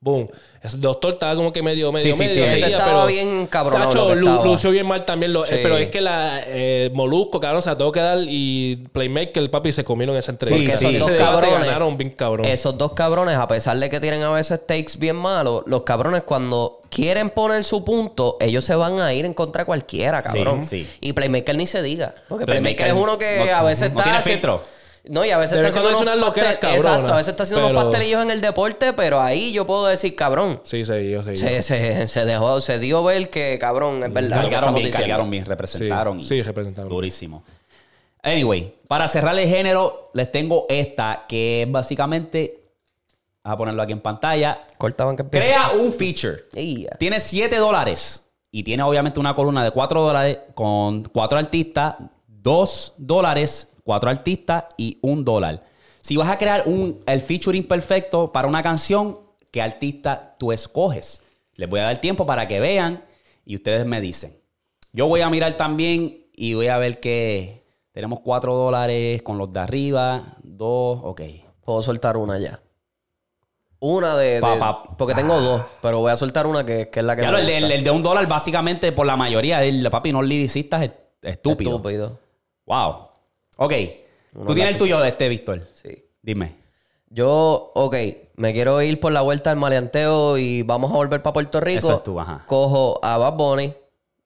Boom. 0.00 0.28
El 0.62 0.80
doctor 0.80 1.14
estaba 1.14 1.34
como 1.34 1.52
que 1.52 1.60
medio, 1.60 1.90
medio, 1.90 2.04
Sí, 2.04 2.12
sí, 2.12 2.18
medio. 2.20 2.34
sí, 2.34 2.40
así, 2.42 2.54
Ese 2.62 2.70
estaba 2.72 2.92
pero- 2.92 3.06
bien 3.06 3.46
cabronado 3.48 3.90
Chacho, 3.90 4.14
lu- 4.14 4.28
estaba. 4.28 4.44
lució 4.44 4.70
bien 4.70 4.86
mal 4.86 5.04
también. 5.04 5.32
Lo, 5.32 5.44
eh, 5.44 5.48
Sí. 5.48 5.54
pero 5.60 5.76
es 5.76 5.88
que 5.88 6.00
la 6.00 6.40
eh, 6.46 6.90
Molusco, 6.94 7.40
cabrón, 7.40 7.62
se 7.62 7.70
la 7.70 7.76
tuvo 7.76 7.90
que 7.90 7.98
dar 7.98 8.18
y 8.20 8.76
Playmaker, 8.92 9.38
el 9.42 9.50
papi, 9.50 9.72
se 9.72 9.82
comieron 9.82 10.16
esa 10.16 10.30
entrevista. 10.30 10.76
Sí, 10.78 10.86
sí. 10.90 10.96
Esos 10.96 11.12
debate 11.18 11.48
cabrones- 11.48 11.66
ganaron 11.66 11.98
bien 11.98 12.10
cabrón. 12.10 12.46
Esos 12.46 12.78
dos 12.78 12.92
cabrones, 12.92 13.36
a 13.36 13.48
pesar 13.48 13.76
de 13.76 13.90
que 13.90 13.98
tienen 13.98 14.22
a 14.22 14.30
veces 14.30 14.64
takes 14.64 14.92
bien 14.98 15.16
malos, 15.16 15.64
los 15.66 15.82
cabrones 15.82 16.22
cuando 16.22 16.80
quieren 16.90 17.30
poner 17.30 17.64
su 17.64 17.84
punto, 17.84 18.36
ellos 18.40 18.64
se 18.64 18.76
van 18.76 19.00
a 19.00 19.12
ir 19.14 19.24
en 19.24 19.34
contra 19.34 19.62
de 19.62 19.66
cualquiera, 19.66 20.22
cabrón. 20.22 20.62
Sí, 20.62 20.84
sí. 20.84 20.96
Y 21.00 21.12
Playmaker 21.12 21.56
ni 21.56 21.66
se 21.66 21.82
diga. 21.82 22.14
Porque 22.28 22.44
Playmaker 22.46 22.76
Playmaker, 22.76 22.96
es 22.96 23.02
uno 23.02 23.18
que 23.18 23.44
no- 23.50 23.56
a 23.56 23.62
veces 23.64 23.92
no 23.92 23.98
está... 23.98 24.04
tiene 24.04 24.22
filtro. 24.22 24.62
No, 25.08 25.24
y 25.24 25.30
a 25.30 25.38
veces 25.38 25.56
está 25.56 25.68
haciendo 25.68 25.88
unos 25.88 26.00
hace 26.02 26.10
unas 26.10 26.26
loqueras 26.26 26.54
pastel- 26.56 26.74
Exacto, 26.76 27.12
a 27.12 27.16
veces 27.16 27.28
está 27.32 27.42
haciendo 27.44 27.66
unos 27.68 27.84
pastelillos 27.84 28.22
en 28.22 28.30
el 28.30 28.40
deporte, 28.40 28.92
pero 28.92 29.20
ahí 29.20 29.52
yo 29.52 29.66
puedo 29.66 29.86
decir, 29.86 30.14
cabrón, 30.14 30.60
Sí, 30.64 30.84
sí, 30.84 31.10
yo 31.10 31.22
sé. 31.24 31.36
se, 31.36 31.62
se, 31.62 32.08
se 32.08 32.24
dejó, 32.24 32.60
se 32.60 32.78
dio 32.78 33.02
ver 33.02 33.30
que, 33.30 33.58
cabrón, 33.58 34.02
es 34.04 34.12
verdad. 34.12 34.42
Cargaron 34.42 34.74
bien, 34.74 34.90
cargaron 34.90 35.30
bien, 35.30 35.44
representaron. 35.46 36.18
Sí, 36.18 36.24
y- 36.24 36.26
sí, 36.26 36.42
representaron. 36.42 36.88
Durísimo. 36.90 37.42
Anyway, 38.22 38.74
para 38.86 39.06
cerrar 39.08 39.38
el 39.38 39.48
género, 39.48 40.10
les 40.14 40.30
tengo 40.30 40.66
esta, 40.68 41.24
que 41.28 41.62
es 41.62 41.70
básicamente, 41.70 42.64
a 43.44 43.56
ponerlo 43.56 43.80
aquí 43.82 43.92
en 43.92 44.00
pantalla, 44.00 44.66
Cortaban 44.76 45.16
que 45.16 45.24
crea 45.24 45.70
un 45.80 45.92
feature. 45.92 46.44
Tiene 46.98 47.20
7 47.20 47.56
dólares 47.56 48.24
y 48.50 48.62
tiene 48.62 48.82
obviamente 48.82 49.20
una 49.20 49.34
columna 49.34 49.64
de 49.64 49.70
4 49.70 50.02
dólares 50.02 50.38
con 50.54 51.04
4 51.04 51.38
artistas, 51.38 51.94
2 52.26 52.94
dólares, 52.98 53.68
4 53.88 54.10
artistas 54.10 54.64
y 54.76 54.98
1 55.00 55.22
dólar. 55.22 55.62
Si 56.02 56.14
vas 56.18 56.28
a 56.28 56.36
crear 56.36 56.64
un, 56.66 57.00
el 57.06 57.22
featuring 57.22 57.66
perfecto 57.66 58.30
para 58.32 58.46
una 58.46 58.62
canción, 58.62 59.18
¿qué 59.50 59.62
artista 59.62 60.36
tú 60.38 60.52
escoges? 60.52 61.22
Les 61.54 61.70
voy 61.70 61.80
a 61.80 61.84
dar 61.84 61.96
tiempo 61.98 62.26
para 62.26 62.46
que 62.46 62.60
vean 62.60 63.02
y 63.46 63.54
ustedes 63.54 63.86
me 63.86 64.02
dicen. 64.02 64.38
Yo 64.92 65.06
voy 65.06 65.22
a 65.22 65.30
mirar 65.30 65.54
también 65.56 66.26
y 66.34 66.52
voy 66.52 66.66
a 66.68 66.76
ver 66.76 67.00
que 67.00 67.64
tenemos 67.92 68.20
4 68.20 68.54
dólares 68.54 69.22
con 69.22 69.38
los 69.38 69.50
de 69.54 69.60
arriba, 69.60 70.22
2, 70.42 71.00
ok. 71.04 71.22
Puedo 71.64 71.82
soltar 71.82 72.18
una 72.18 72.38
ya. 72.38 72.60
Una 73.80 74.18
de. 74.18 74.34
de- 74.34 74.40
Pa, 74.42 74.58
pa. 74.58 74.82
porque 74.98 75.14
tengo 75.14 75.40
dos, 75.40 75.62
pero 75.80 76.00
voy 76.00 76.12
a 76.12 76.16
soltar 76.16 76.46
una 76.46 76.66
que, 76.66 76.90
que 76.90 77.00
es 77.00 77.06
la 77.06 77.16
que 77.16 77.22
lo, 77.22 77.38
el, 77.38 77.48
el 77.72 77.82
de 77.82 77.90
un 77.90 78.02
dólar, 78.02 78.26
básicamente, 78.28 78.92
por 78.92 79.06
la 79.06 79.16
mayoría, 79.16 79.64
el 79.64 79.88
papi, 79.88 80.12
no 80.12 80.20
liricistas, 80.20 80.82
es 80.82 80.90
estúpido. 81.22 81.70
Estúpido. 81.76 82.18
Wow. 82.66 83.07
Ok. 83.60 83.72
Tú 84.46 84.54
tienes 84.54 84.72
el 84.74 84.78
tuyo 84.78 85.00
de 85.00 85.08
este, 85.08 85.28
Víctor. 85.28 85.62
Sí. 85.74 86.04
Dime. 86.22 86.54
Yo, 87.10 87.72
ok, 87.74 87.94
me 88.36 88.52
quiero 88.52 88.80
ir 88.82 89.00
por 89.00 89.12
la 89.12 89.22
vuelta 89.22 89.50
del 89.50 89.58
maleanteo 89.58 90.36
y 90.36 90.62
vamos 90.62 90.90
a 90.90 90.94
volver 90.94 91.22
para 91.22 91.32
Puerto 91.32 91.60
Rico. 91.60 91.78
Eso 91.78 91.94
es 91.94 92.02
tú, 92.02 92.20
ajá. 92.20 92.44
Cojo 92.46 93.00
a 93.02 93.16
Bad 93.16 93.32
Bunny, 93.34 93.74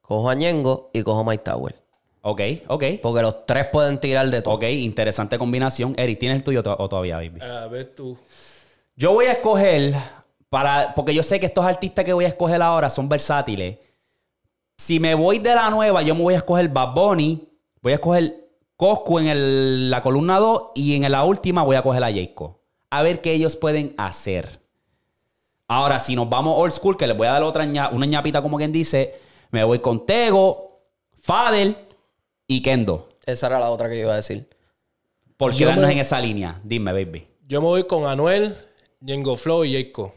cojo 0.01 0.29
a 0.29 0.35
Ñengo 0.35 0.89
y 0.93 1.01
cojo 1.01 1.21
a 1.21 1.23
Mike 1.23 1.43
Tower. 1.45 1.75
Ok, 2.21 2.41
ok. 2.67 2.83
Porque 3.01 3.21
los 3.21 3.45
tres 3.45 3.67
pueden 3.71 3.99
tirar 3.99 4.29
de 4.29 4.41
todo. 4.41 4.55
Ok, 4.55 4.63
interesante 4.63 5.37
combinación. 5.37 5.93
Eric, 5.97 6.19
¿tienes 6.19 6.37
el 6.37 6.43
tuyo 6.43 6.61
to- 6.61 6.75
o 6.77 6.89
todavía, 6.89 7.15
baby? 7.17 7.39
A 7.41 7.67
ver 7.67 7.95
tú. 7.95 8.17
Yo 8.95 9.13
voy 9.13 9.25
a 9.25 9.31
escoger, 9.33 9.93
para, 10.49 10.93
porque 10.93 11.13
yo 11.13 11.23
sé 11.23 11.39
que 11.39 11.45
estos 11.47 11.65
artistas 11.65 12.03
que 12.05 12.13
voy 12.13 12.25
a 12.25 12.29
escoger 12.29 12.61
ahora 12.61 12.89
son 12.89 13.07
versátiles. 13.09 13.77
Si 14.77 14.99
me 14.99 15.15
voy 15.15 15.39
de 15.39 15.55
la 15.55 15.69
nueva, 15.69 16.01
yo 16.01 16.15
me 16.15 16.21
voy 16.21 16.33
a 16.33 16.37
escoger 16.37 16.67
Bad 16.67 16.93
Bunny, 16.93 17.47
voy 17.81 17.93
a 17.93 17.95
escoger 17.95 18.42
Coscu 18.83 19.17
en 19.19 19.27
el- 19.27 19.89
la 19.89 20.01
columna 20.01 20.39
2 20.39 20.71
y 20.75 20.95
en 21.01 21.09
la 21.09 21.23
última 21.23 21.63
voy 21.63 21.77
a 21.77 21.81
coger 21.81 22.03
a 22.03 22.07
Jayco. 22.11 22.59
A 22.89 23.01
ver 23.01 23.21
qué 23.21 23.31
ellos 23.31 23.55
pueden 23.55 23.95
hacer. 23.97 24.59
Ahora, 25.69 25.99
si 25.99 26.17
nos 26.17 26.27
vamos 26.29 26.55
old 26.57 26.73
school, 26.73 26.97
que 26.97 27.07
les 27.07 27.15
voy 27.15 27.27
a 27.27 27.31
dar 27.31 27.43
otra 27.43 27.63
ña- 27.63 27.89
una 27.93 28.05
ñapita 28.05 28.41
como 28.41 28.57
quien 28.57 28.73
dice, 28.73 29.15
me 29.51 29.63
voy 29.63 29.79
con 29.79 30.05
Tego, 30.05 30.81
Fadel 31.17 31.77
y 32.45 32.61
Kendo. 32.61 33.07
Esa 33.25 33.47
era 33.47 33.57
la 33.57 33.69
otra 33.71 33.87
que 33.87 33.95
yo 33.95 34.01
iba 34.01 34.11
a 34.11 34.17
decir. 34.17 34.49
Por 35.37 35.53
Yo 35.53 35.59
quedarnos 35.59 35.87
me- 35.87 35.93
en 35.93 35.99
esa 35.99 36.19
línea. 36.19 36.59
Dime, 36.61 36.91
baby. 36.91 37.25
Yo 37.47 37.61
me 37.61 37.67
voy 37.67 37.85
con 37.85 38.05
Anuel, 38.05 38.53
Yengo 38.99 39.37
Flow 39.37 39.63
y 39.63 39.71
Jayco. 39.75 40.13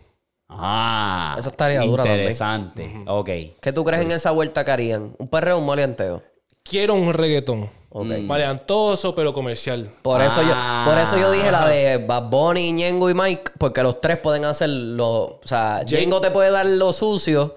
Ah, 0.48 1.36
Esa 1.38 1.50
estaría 1.50 1.82
dura 1.82 2.02
también. 2.02 2.18
Interesante. 2.18 3.04
Ok. 3.06 3.30
¿Qué 3.60 3.72
tú 3.72 3.84
crees 3.84 4.02
en 4.02 4.10
esa 4.10 4.32
vuelta 4.32 4.64
que 4.64 4.72
harían? 4.72 5.14
¿Un 5.20 5.28
perreo 5.28 5.54
o 5.54 5.60
un 5.60 5.66
maleanteo? 5.66 6.20
Quiero 6.64 6.94
un 6.94 7.12
reggaetón. 7.12 7.70
Ok. 7.88 8.06
Maleantoso, 8.22 9.14
pero 9.14 9.32
comercial. 9.32 9.90
Por 10.02 10.20
eso, 10.20 10.40
Ah. 10.44 10.84
yo, 10.86 10.90
por 10.92 11.00
eso 11.02 11.18
yo 11.18 11.30
dije 11.30 11.50
la 11.50 11.66
de 11.68 11.98
Bad 11.98 12.28
Bunny, 12.28 12.72
Ñengo 12.72 13.08
y 13.08 13.14
Mike, 13.14 13.52
porque 13.58 13.82
los 13.82 14.00
tres 14.00 14.18
pueden 14.18 14.44
hacer 14.44 14.68
lo... 14.68 15.08
O 15.10 15.40
sea, 15.44 15.82
Ñengo 15.88 16.20
te 16.20 16.30
puede 16.30 16.50
dar 16.50 16.66
lo 16.66 16.92
sucio, 16.92 17.56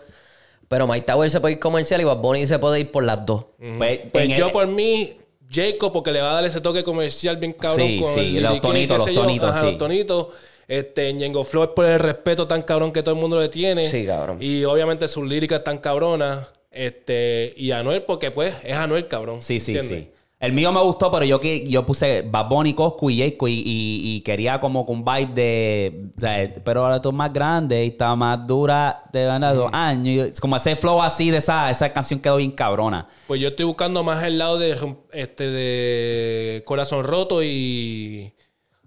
pero 0.67 0.87
Mike 0.87 1.05
Tower 1.05 1.29
se 1.29 1.41
puede 1.41 1.53
ir 1.55 1.59
comercial 1.59 1.99
y 1.99 2.03
Bad 2.05 2.17
Bunny 2.17 2.45
se 2.47 2.57
puede 2.59 2.79
ir 2.79 2.91
por 2.91 3.03
las 3.03 3.25
dos. 3.25 3.47
Pues, 3.77 3.99
Pues 4.11 4.25
en 4.29 4.37
yo 4.37 4.47
el- 4.47 4.51
por 4.53 4.67
mí, 4.67 5.17
Jacob, 5.51 5.91
porque 5.91 6.11
le 6.11 6.21
va 6.21 6.31
a 6.31 6.33
dar 6.35 6.45
ese 6.45 6.61
toque 6.61 6.83
comercial 6.83 7.35
bien 7.37 7.53
cabrón 7.53 7.87
Sí, 7.87 7.99
con 8.01 8.13
sí, 8.13 8.37
el 8.37 8.43
los 8.43 8.61
tonitos, 8.61 8.97
los 9.05 9.13
tonitos, 9.13 9.49
Ajá, 9.49 9.59
sí. 9.61 9.65
los 9.65 9.77
tonitos. 9.77 10.27
Este, 10.67 11.11
Ñengo 11.13 11.43
Flow 11.43 11.63
es 11.63 11.69
por 11.71 11.85
el 11.85 11.97
respeto 11.99 12.47
tan 12.47 12.61
cabrón 12.61 12.91
que 12.93 13.01
todo 13.01 13.15
el 13.15 13.19
mundo 13.19 13.39
le 13.41 13.49
tiene. 13.49 13.85
Sí, 13.85 14.05
cabrón. 14.05 14.37
Y 14.39 14.63
obviamente 14.65 15.07
sus 15.07 15.27
líricas 15.27 15.63
tan 15.63 15.79
cabronas. 15.79 16.47
Este, 16.71 17.51
y 17.57 17.71
Anuel, 17.71 18.03
porque 18.03 18.29
pues 18.29 18.53
es 18.63 18.77
Anuel, 18.77 19.07
cabrón. 19.07 19.41
Sí, 19.41 19.59
sí, 19.59 19.71
¿entiendes? 19.75 20.05
sí. 20.05 20.11
El 20.39 20.53
mío 20.53 20.71
me 20.71 20.79
gustó, 20.81 21.11
pero 21.11 21.25
yo, 21.25 21.37
que- 21.37 21.67
yo 21.67 21.85
puse 21.85 22.21
Bad 22.21 22.47
Bunny, 22.47 22.73
Coscu 22.73 23.09
y 23.09 23.19
Jayco 23.19 23.47
y, 23.49 23.55
y- 23.55 24.15
y 24.15 24.21
quería 24.21 24.57
como 24.61 24.85
con 24.85 24.99
un 24.99 25.03
vibe 25.03 25.33
de, 25.33 26.09
de- 26.15 26.61
Pero 26.63 26.85
ahora 26.85 27.01
tú 27.01 27.11
más 27.11 27.33
grande 27.33 27.83
y 27.83 27.89
está 27.89 28.15
más 28.15 28.47
dura, 28.47 29.03
te 29.11 29.25
van 29.25 29.43
a 29.43 29.53
dos 29.53 29.69
años. 29.73 30.07
Y 30.07 30.19
es 30.21 30.39
Como 30.39 30.55
ese 30.55 30.77
flow 30.77 31.01
así 31.01 31.29
de 31.29 31.39
esa, 31.39 31.69
esa 31.69 31.91
canción 31.91 32.21
quedó 32.21 32.37
bien 32.37 32.51
cabrona. 32.51 33.09
Pues 33.27 33.41
yo 33.41 33.49
estoy 33.49 33.65
buscando 33.65 34.01
más 34.01 34.23
el 34.23 34.37
lado 34.37 34.57
de 34.57 34.77
este 35.11 35.45
de 35.49 36.63
Corazón 36.65 37.03
Roto 37.03 37.43
y. 37.43 38.33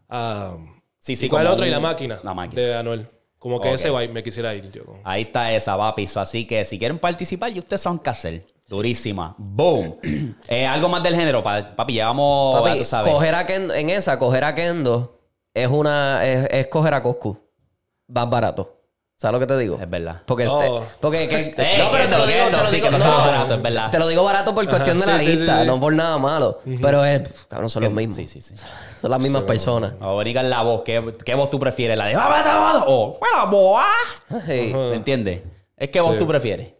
ah, 0.08 0.56
Sí, 0.98 1.16
sí, 1.16 1.26
¿y 1.26 1.28
¿Cuál 1.28 1.42
es 1.42 1.44
el 1.44 1.48
como 1.48 1.54
otro? 1.56 1.66
Y 1.66 1.70
la 1.70 1.80
máquina. 1.80 2.20
La 2.22 2.32
máquina. 2.32 2.62
De 2.62 2.74
Anuel. 2.76 3.08
Como 3.38 3.60
que 3.60 3.72
ese 3.72 3.90
vibe 3.90 4.08
me 4.08 4.22
quisiera 4.22 4.54
ir 4.54 4.70
yo. 4.70 4.82
Ahí 5.04 5.22
está 5.22 5.52
esa, 5.52 5.76
papis. 5.76 6.16
Así 6.16 6.46
que 6.46 6.64
si 6.64 6.78
quieren 6.78 6.98
participar, 6.98 7.50
y 7.54 7.58
ustedes 7.58 7.82
saben 7.82 7.98
qué 7.98 8.08
hacer. 8.08 8.46
Durísima. 8.76 9.34
Boom. 9.36 9.98
Eh, 10.48 10.66
algo 10.66 10.88
más 10.88 11.02
del 11.02 11.14
género, 11.14 11.42
pa- 11.42 11.62
papi. 11.76 11.92
Llevamos. 11.94 12.60
Papi, 12.62 12.78
tú 12.78 12.84
sabes. 12.84 13.12
coger 13.12 13.34
a 13.34 13.46
Kendo, 13.46 13.74
en 13.74 13.90
esa, 13.90 14.18
coger 14.18 14.44
a 14.44 14.54
Kendo 14.54 15.18
es 15.54 15.68
una, 15.68 16.24
es, 16.26 16.48
es 16.50 16.66
coger 16.68 16.94
a 16.94 17.02
Coscu. 17.02 17.38
Más 18.08 18.28
barato. 18.30 18.78
¿Sabes 19.16 19.34
lo 19.34 19.40
que 19.40 19.46
te 19.46 19.56
digo? 19.58 19.78
Es 19.80 19.88
verdad. 19.88 20.22
Porque, 20.26 20.48
Oh. 20.48 20.60
este, 20.80 20.94
porque 21.00 21.28
que- 21.28 21.40
Eh, 21.58 21.78
no, 21.78 21.90
pero 21.92 22.08
te 22.08 22.18
lo 22.18 22.26
digo, 22.26 22.44
te 22.46 22.50
lo 22.56 22.66
sí, 22.66 22.74
digo, 22.76 22.86
que 22.90 22.92
no 22.92 22.98
no, 22.98 23.18
barato, 23.18 23.54
es 23.54 23.62
verdad. 23.62 23.90
te 23.90 23.98
lo 24.00 24.08
digo 24.08 24.24
barato 24.24 24.54
por 24.54 24.68
cuestión 24.68 24.98
de 24.98 25.04
Sí, 25.04 25.10
la 25.10 25.18
sí, 25.20 25.24
sí, 25.26 25.36
lista, 25.36 25.60
sí. 25.60 25.66
no 25.66 25.78
por 25.78 25.92
nada 25.92 26.18
malo. 26.18 26.60
Pero 26.80 27.04
es, 27.04 27.22
cabrón, 27.48 27.70
son 27.70 27.84
los 27.84 27.92
mismos. 27.92 28.16
Sí, 28.16 28.26
sí, 28.26 28.40
sí. 28.40 28.54
Son 29.00 29.10
las 29.10 29.20
mismas 29.20 29.42
personas. 29.44 29.92
Vamos 30.00 30.16
a 30.16 30.18
venir 30.24 30.42
la 30.42 30.62
voz. 30.62 30.82
¿Qué, 30.82 31.14
qué 31.24 31.34
voz 31.34 31.50
tú 31.50 31.58
prefieres? 31.58 31.96
¿La 31.96 32.06
de 32.06 32.16
¡Vamos 32.16 32.38
a 32.38 32.42
sábado! 32.42 32.84
o 32.88 33.16
¡Fue 33.18 33.28
la 33.36 33.44
boa! 33.44 33.84
Sí. 34.46 34.72
¿Me 34.74 34.96
entiendes? 34.96 35.42
Es 35.76 35.90
que 35.90 36.00
voz 36.00 36.14
Sí. 36.14 36.18
tú 36.18 36.26
prefieres. 36.26 36.72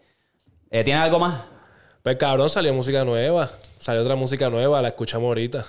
Eh, 0.70 0.82
¿Tienes 0.82 1.02
algo 1.02 1.18
más? 1.20 1.34
Pues 2.02 2.16
cabrón, 2.16 2.50
salió 2.50 2.72
música 2.74 3.04
nueva. 3.04 3.48
Salió 3.78 4.02
otra 4.02 4.16
música 4.16 4.50
nueva, 4.50 4.82
la 4.82 4.88
escuchamos 4.88 5.26
ahorita. 5.28 5.64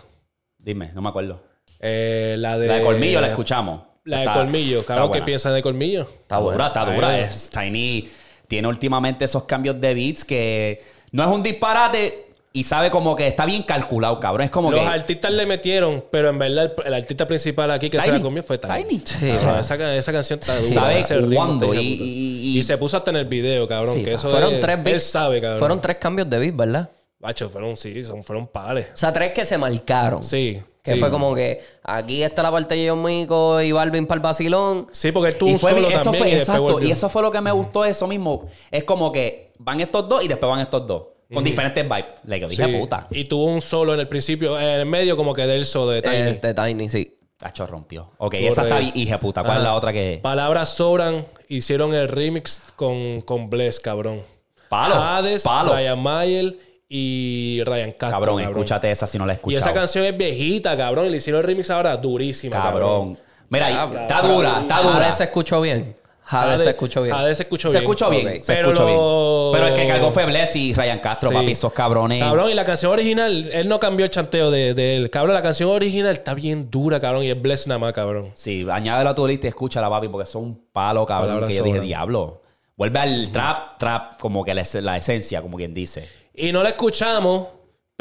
Dime, 0.58 0.92
no 0.94 1.02
me 1.02 1.10
acuerdo. 1.10 1.42
Eh, 1.80 2.36
la 2.40 2.58
de. 2.58 2.68
La 2.68 2.76
de 2.76 2.84
Colmillo 2.84 3.22
la 3.22 3.28
escuchamos. 3.28 3.82
La 4.06 4.18
de 4.18 4.24
Está- 4.24 4.34
Colmillo. 4.36 4.86
Cabrón, 4.86 5.12
¿qué 5.12 5.22
piensan 5.22 5.54
de 5.54 5.62
Colmillo? 5.62 6.02
Está 6.04 6.38
dura, 6.38 6.68
está 6.68 6.86
dura. 6.86 7.20
Es, 7.20 7.50
Tiny 7.50 8.10
tiene 8.48 8.68
últimamente 8.68 9.26
esos 9.26 9.44
cambios 9.44 9.80
de 9.80 9.94
beats 9.94 10.26
que 10.26 10.84
no 11.12 11.24
es 11.24 11.30
un 11.30 11.42
disparate 11.44 12.33
y 12.56 12.64
sabe 12.64 12.92
como 12.92 13.16
que 13.16 13.26
está 13.28 13.46
bien 13.48 13.64
calculado, 13.64 14.20
cabrón. 14.20 14.46
Es 14.46 14.52
como 14.52 14.70
Los 14.72 14.80
que... 14.82 14.86
artistas 14.88 15.32
le 15.32 15.46
metieron, 15.48 16.06
pero 16.12 16.30
en 16.30 16.38
verdad 16.38 16.66
el, 16.78 16.88
el 16.88 16.94
artista 16.94 17.26
principal 17.26 17.72
aquí 17.72 17.90
que 17.90 18.00
se 18.00 18.12
la 18.12 18.22
comió 18.22 18.44
fue 18.44 18.60
Tiny. 18.60 18.84
Tiny. 18.84 19.02
Sí, 19.06 19.28
esa, 19.60 19.96
esa 19.96 20.12
canción 20.12 20.40
está 20.40 20.60
dura. 20.60 20.72
Sabe 20.72 21.34
cuándo 21.34 21.74
y- 21.74 21.78
y- 21.80 22.54
y- 22.54 22.60
Y 22.60 22.64
se 22.64 22.78
puso 22.78 22.98
hasta 22.98 23.10
en 23.10 23.18
el 23.18 23.26
video, 23.26 23.68
cabrón. 23.68 23.96
Sí, 23.96 24.04
que 24.04 24.14
eso 24.14 24.30
Fueron 24.30 24.54
es- 24.54 24.60
tres 24.62 24.78
Él 24.78 24.84
beats. 24.84 25.04
sabe, 25.04 25.42
cabrón. 25.42 25.60
Fueron 25.60 25.82
tres 25.82 25.98
cambios 25.98 26.30
de 26.30 26.38
beat, 26.38 26.56
¿verdad? 26.56 26.90
Bacho, 27.20 27.50
fueron, 27.50 27.76
sí, 27.76 28.04
son, 28.04 28.24
fueron 28.24 28.46
pares. 28.46 28.88
O 28.94 28.98
sea, 28.98 29.12
tres 29.12 29.32
que 29.32 29.46
se 29.46 29.58
marcaron. 29.58 30.24
Sí. 30.24 30.62
Que 30.84 30.94
sí. 30.96 31.00
fue 31.00 31.10
como 31.10 31.34
que 31.34 31.62
aquí 31.82 32.22
está 32.22 32.44
la 32.44 32.52
parte 32.52 32.76
de 32.76 32.90
John 32.90 33.02
Mico 33.02 33.62
y 33.62 33.72
Balvin 33.72 34.06
para 34.06 34.18
el 34.18 34.22
vacilón. 34.22 34.88
Sí, 34.92 35.12
porque 35.14 35.30
él 35.32 35.38
tuvo 35.38 35.50
Y 35.50 35.54
un 35.54 35.60
fue, 35.60 35.72
solo 35.72 35.88
eso 35.88 36.04
también 36.04 36.24
fue, 36.24 36.30
y 36.30 36.34
exacto, 36.36 36.80
y 36.82 36.92
eso 36.92 37.10
fue 37.10 37.22
lo 37.22 37.32
que 37.32 37.40
me 37.40 37.52
gustó 37.54 37.86
eso 37.86 38.06
mismo. 38.06 38.48
Es 38.70 38.84
como 38.84 39.10
que 39.12 39.54
van 39.60 39.80
estos 39.80 40.08
dos 40.10 40.24
y 40.24 40.28
después 40.28 40.50
van 40.50 40.60
estos 40.60 40.86
dos. 40.86 41.04
Con 41.34 41.44
diferentes 41.44 41.84
vibes. 41.84 42.06
Le 42.26 42.36
digo, 42.36 42.48
dije 42.48 42.66
Sí. 42.66 42.78
puta. 42.80 43.08
Y 43.12 43.26
tuvo 43.26 43.46
un 43.46 43.62
solo 43.62 43.94
en 43.94 44.00
el 44.00 44.08
principio, 44.08 44.60
en 44.60 44.68
el 44.68 44.86
medio 44.86 45.16
como 45.18 45.34
que 45.34 45.46
del 45.48 45.66
solo 45.66 45.92
de 45.92 46.02
Tiny. 46.02 46.16
Este 46.16 46.54
Tiny, 46.54 46.90
sí. 46.90 47.18
Cacho 47.38 47.68
rompió. 47.68 48.12
Ok, 48.20 48.36
esa 48.36 48.64
está 48.64 48.82
hija 48.82 49.20
puta. 49.20 49.42
¿Cuál 49.42 49.58
es 49.58 49.62
Ajá. 49.64 49.70
la 49.72 49.76
otra 49.76 49.92
que.? 49.92 50.20
Palabras 50.22 50.70
sobran. 50.70 51.26
Hicieron 51.50 51.94
el 51.94 52.08
remix 52.08 52.62
con, 52.76 53.22
con 53.22 53.50
Bless, 53.50 53.80
cabrón. 53.80 54.22
Palo, 54.70 54.96
Hades, 54.96 55.44
palo. 55.44 55.74
Ryan 55.76 56.00
Mayer 56.00 56.56
y 56.88 57.62
Ryan 57.66 57.92
Castro. 57.92 58.12
Cabrón, 58.12 58.40
escúchate 58.42 58.90
esa 58.90 59.08
si 59.08 59.18
no 59.18 59.26
la 59.26 59.34
he 59.34 59.40
Y 59.48 59.56
esa 59.56 59.74
canción 59.74 60.06
es 60.06 60.16
viejita, 60.18 60.78
cabrón. 60.78 61.08
Y 61.08 61.10
le 61.10 61.18
hicieron 61.18 61.42
el 61.42 61.48
remix 61.48 61.70
ahora 61.70 61.98
durísima, 61.98 62.56
Cabrón. 62.56 63.18
Mira, 63.50 63.70
Cabrón. 63.70 64.02
está 64.04 64.22
dura, 64.22 64.60
está 64.62 64.82
dura. 64.82 64.94
Jade 64.96 65.12
se 65.12 65.24
escuchó 65.26 65.60
bien. 65.62 65.96
Jade 66.34 66.58
se 66.60 66.70
escuchó 66.72 67.02
bien. 67.02 67.16
Jade 67.16 67.36
se 67.36 67.44
escuchó 67.44 67.70
Se 67.70 67.74
bien. 67.80 67.84
escuchó 67.84 68.10
bien, 68.10 68.28
Ok. 68.28 68.34
se 68.44 68.54
Pero 68.54 68.72
escuchó 68.72 68.84
lo- 68.90 69.52
bien. 69.52 69.62
Pero 69.64 69.68
el 69.76 69.82
que 69.82 69.88
cargó 69.92 70.12
fue 70.12 70.26
Bless 70.26 70.56
y 70.56 70.74
Ryan 70.74 71.00
Castro, 71.00 71.30
Sí. 71.30 71.36
papi, 71.36 71.52
esos 71.52 71.74
cabrones. 71.74 72.20
Cabrón, 72.24 72.50
y 72.50 72.54
la 72.54 72.64
canción 72.64 72.92
original, 72.92 73.50
él 73.52 73.68
no 73.68 73.80
cambió 73.80 74.04
el 74.06 74.10
chanteo 74.12 74.52
de, 74.52 74.74
de 74.74 74.96
él. 74.98 75.10
Cabrón, 75.10 75.34
la 75.34 75.42
canción 75.42 75.70
original 75.70 76.12
está 76.14 76.34
bien 76.34 76.70
dura, 76.72 77.00
cabrón. 77.00 77.24
Y 77.24 77.30
es 77.32 77.42
Bless 77.42 77.68
nada 77.68 77.80
más, 77.80 77.94
cabrón. 77.94 78.32
Sí, 78.34 78.66
añádelo 78.70 79.10
a 79.12 79.16
tu 79.16 79.28
lista 79.28 79.48
y 79.48 79.50
escúchala, 79.50 79.90
papi, 79.90 80.08
porque 80.08 80.26
son 80.30 80.44
un 80.44 80.66
palo, 80.72 81.06
cabrón, 81.06 81.46
que 81.48 81.54
yo 81.54 81.64
dije, 81.64 81.80
diablo. 81.80 82.42
Vuelve 82.76 83.00
al 83.00 83.32
trap, 83.32 83.78
trap, 83.78 84.20
como 84.20 84.44
que 84.44 84.54
la, 84.54 84.64
la 84.82 84.98
esencia, 84.98 85.42
como 85.42 85.58
quien 85.58 85.74
dice. 85.74 86.10
Y 86.34 86.52
no 86.52 86.64
la 86.64 86.70
escuchamos, 86.70 87.48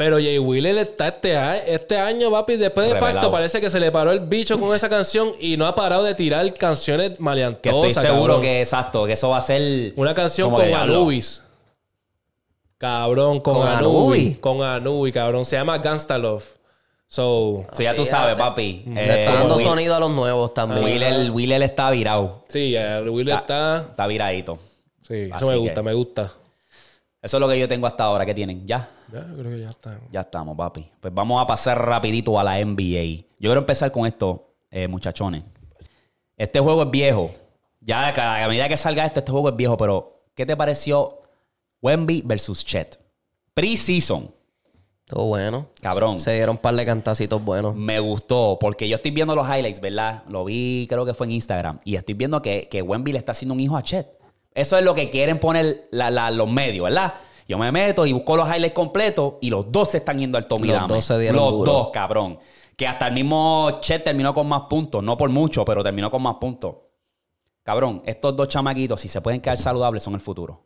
pero 0.03 0.17
Jay 0.17 0.37
Wheeler 0.37 0.77
está 0.79 1.07
este, 1.07 1.73
este 1.73 1.97
año, 1.97 2.29
papi. 2.29 2.57
Después 2.57 2.87
de 2.87 2.93
Revelado. 2.93 3.15
pacto, 3.15 3.31
parece 3.31 3.61
que 3.61 3.69
se 3.69 3.79
le 3.79 3.91
paró 3.91 4.11
el 4.11 4.19
bicho 4.21 4.59
con 4.59 4.75
esa 4.75 4.89
canción 4.89 5.31
y 5.39 5.55
no 5.55 5.65
ha 5.65 5.75
parado 5.75 6.03
de 6.03 6.13
tirar 6.13 6.53
canciones 6.55 7.11
Que 7.11 7.23
maleantosas. 7.23 7.87
estoy 7.87 8.03
seguro 8.03 8.21
cabrón. 8.33 8.41
que, 8.41 8.59
exacto, 8.59 9.05
que 9.05 9.13
eso 9.13 9.29
va 9.29 9.37
a 9.37 9.41
ser... 9.41 9.93
Una 9.95 10.13
canción 10.13 10.51
con 10.51 10.61
que. 10.63 10.73
Anubis. 10.73 11.43
Cabrón, 12.77 13.39
con, 13.39 13.53
¿Con 13.55 13.67
Anubis. 13.67 13.85
Anubis? 14.23 14.39
Con 14.39 14.61
Anubis, 14.61 15.13
cabrón. 15.13 15.45
Se 15.45 15.55
llama 15.55 15.77
Gangsta 15.77 16.17
Love. 16.17 16.43
So, 17.07 17.65
Sí, 17.73 17.83
ya 17.83 17.95
tú 17.95 18.05
sabes, 18.05 18.35
papi. 18.35 18.83
Mm. 18.85 18.97
Eh, 18.97 19.07
Le 19.07 19.19
está 19.19 19.35
dando 19.35 19.55
Will- 19.55 19.63
sonido 19.63 19.95
a 19.95 19.99
los 19.99 20.11
nuevos 20.11 20.53
también. 20.53 20.83
Wheeler, 20.83 21.31
Wheeler 21.31 21.61
está 21.63 21.91
virado. 21.91 22.43
sí, 22.49 22.75
el 22.75 23.07
Wheeler 23.09 23.35
está. 23.35 23.77
Está 23.89 24.07
viradito. 24.07 24.57
Sí, 25.07 25.29
Así 25.31 25.43
eso 25.43 25.45
me 25.47 25.51
que- 25.53 25.57
gusta, 25.59 25.83
me 25.83 25.93
gusta. 25.93 26.31
Eso 27.23 27.37
es 27.37 27.41
lo 27.41 27.47
que 27.47 27.57
yo 27.57 27.69
tengo 27.69 27.87
hasta 27.87 28.03
ahora. 28.03 28.25
¿Qué 28.25 28.33
tienen? 28.33 28.67
¿Ya? 28.67 28.89
Ya, 29.09 29.25
yo 29.25 29.37
creo 29.37 29.51
que 29.51 29.61
ya 29.61 29.69
está. 29.69 29.97
Ya 30.11 30.21
estamos, 30.21 30.57
papi. 30.57 30.85
Pues 30.99 31.13
vamos 31.13 31.41
a 31.41 31.47
pasar 31.47 31.83
rapidito 31.83 32.37
a 32.37 32.43
la 32.43 32.63
NBA. 32.63 33.23
Yo 33.39 33.47
quiero 33.47 33.59
empezar 33.61 33.93
con 33.93 34.05
esto, 34.05 34.55
eh, 34.69 34.89
muchachones. 34.89 35.41
Este 36.35 36.59
juego 36.59 36.83
es 36.83 36.91
viejo. 36.91 37.31
Ya 37.79 38.09
a 38.43 38.47
medida 38.49 38.67
que 38.67 38.75
salga 38.75 39.05
esto, 39.05 39.21
este 39.21 39.31
juego 39.31 39.47
es 39.47 39.55
viejo, 39.55 39.77
pero 39.77 40.25
¿qué 40.35 40.45
te 40.45 40.57
pareció 40.57 41.21
Wemby 41.81 42.23
versus 42.25 42.65
Chet? 42.65 42.99
Pre-season. 43.53 44.29
Todo 45.05 45.27
bueno. 45.27 45.67
Cabrón. 45.81 46.19
Se 46.19 46.33
dieron 46.33 46.57
un 46.57 46.61
par 46.61 46.75
de 46.75 46.85
cantacitos 46.85 47.41
buenos. 47.41 47.73
Me 47.73 48.01
gustó 48.01 48.57
porque 48.59 48.89
yo 48.89 48.95
estoy 48.95 49.11
viendo 49.11 49.33
los 49.33 49.47
highlights, 49.47 49.79
¿verdad? 49.79 50.23
Lo 50.27 50.43
vi, 50.43 50.87
creo 50.89 51.05
que 51.05 51.13
fue 51.13 51.27
en 51.27 51.31
Instagram. 51.31 51.79
Y 51.85 51.95
estoy 51.95 52.15
viendo 52.15 52.41
que, 52.41 52.67
que 52.69 52.81
Wemby 52.81 53.13
le 53.13 53.19
está 53.19 53.31
haciendo 53.31 53.53
un 53.53 53.61
hijo 53.61 53.77
a 53.77 53.83
Chet. 53.83 54.22
Eso 54.55 54.77
es 54.77 54.83
lo 54.83 54.93
que 54.93 55.09
quieren 55.09 55.39
poner 55.39 55.87
la- 55.91 56.09
la- 56.11 56.29
los 56.31 56.49
medios, 56.49 56.83
¿verdad? 56.85 57.13
Yo 57.47 57.57
me 57.57 57.71
meto 57.71 58.05
y 58.05 58.13
busco 58.13 58.35
los 58.37 58.47
highlights 58.47 58.73
completos 58.73 59.33
y 59.41 59.49
los 59.49 59.71
dos 59.71 59.89
se 59.89 59.97
están 59.97 60.17
yendo 60.19 60.37
al 60.37 60.45
Tommy 60.45 60.67
Los 60.69 60.77
Dame. 60.77 60.93
dos 60.93 61.05
se 61.05 61.19
dieron 61.19 61.37
Los 61.37 61.51
duro. 61.51 61.71
dos, 61.71 61.87
cabrón. 61.91 62.39
Que 62.75 62.87
hasta 62.87 63.07
el 63.07 63.13
mismo 63.13 63.79
Chet 63.81 64.03
terminó 64.03 64.33
con 64.33 64.47
más 64.47 64.63
puntos. 64.69 65.03
No 65.03 65.17
por 65.17 65.29
mucho, 65.29 65.63
pero 65.65 65.83
terminó 65.83 66.09
con 66.09 66.21
más 66.21 66.35
puntos. 66.35 66.75
Cabrón, 67.63 68.01
estos 68.05 68.35
dos 68.35 68.47
chamaquitos, 68.49 68.99
si 68.99 69.07
se 69.07 69.21
pueden 69.21 69.39
quedar 69.41 69.57
saludables, 69.57 70.03
son 70.03 70.13
el 70.15 70.19
futuro. 70.21 70.63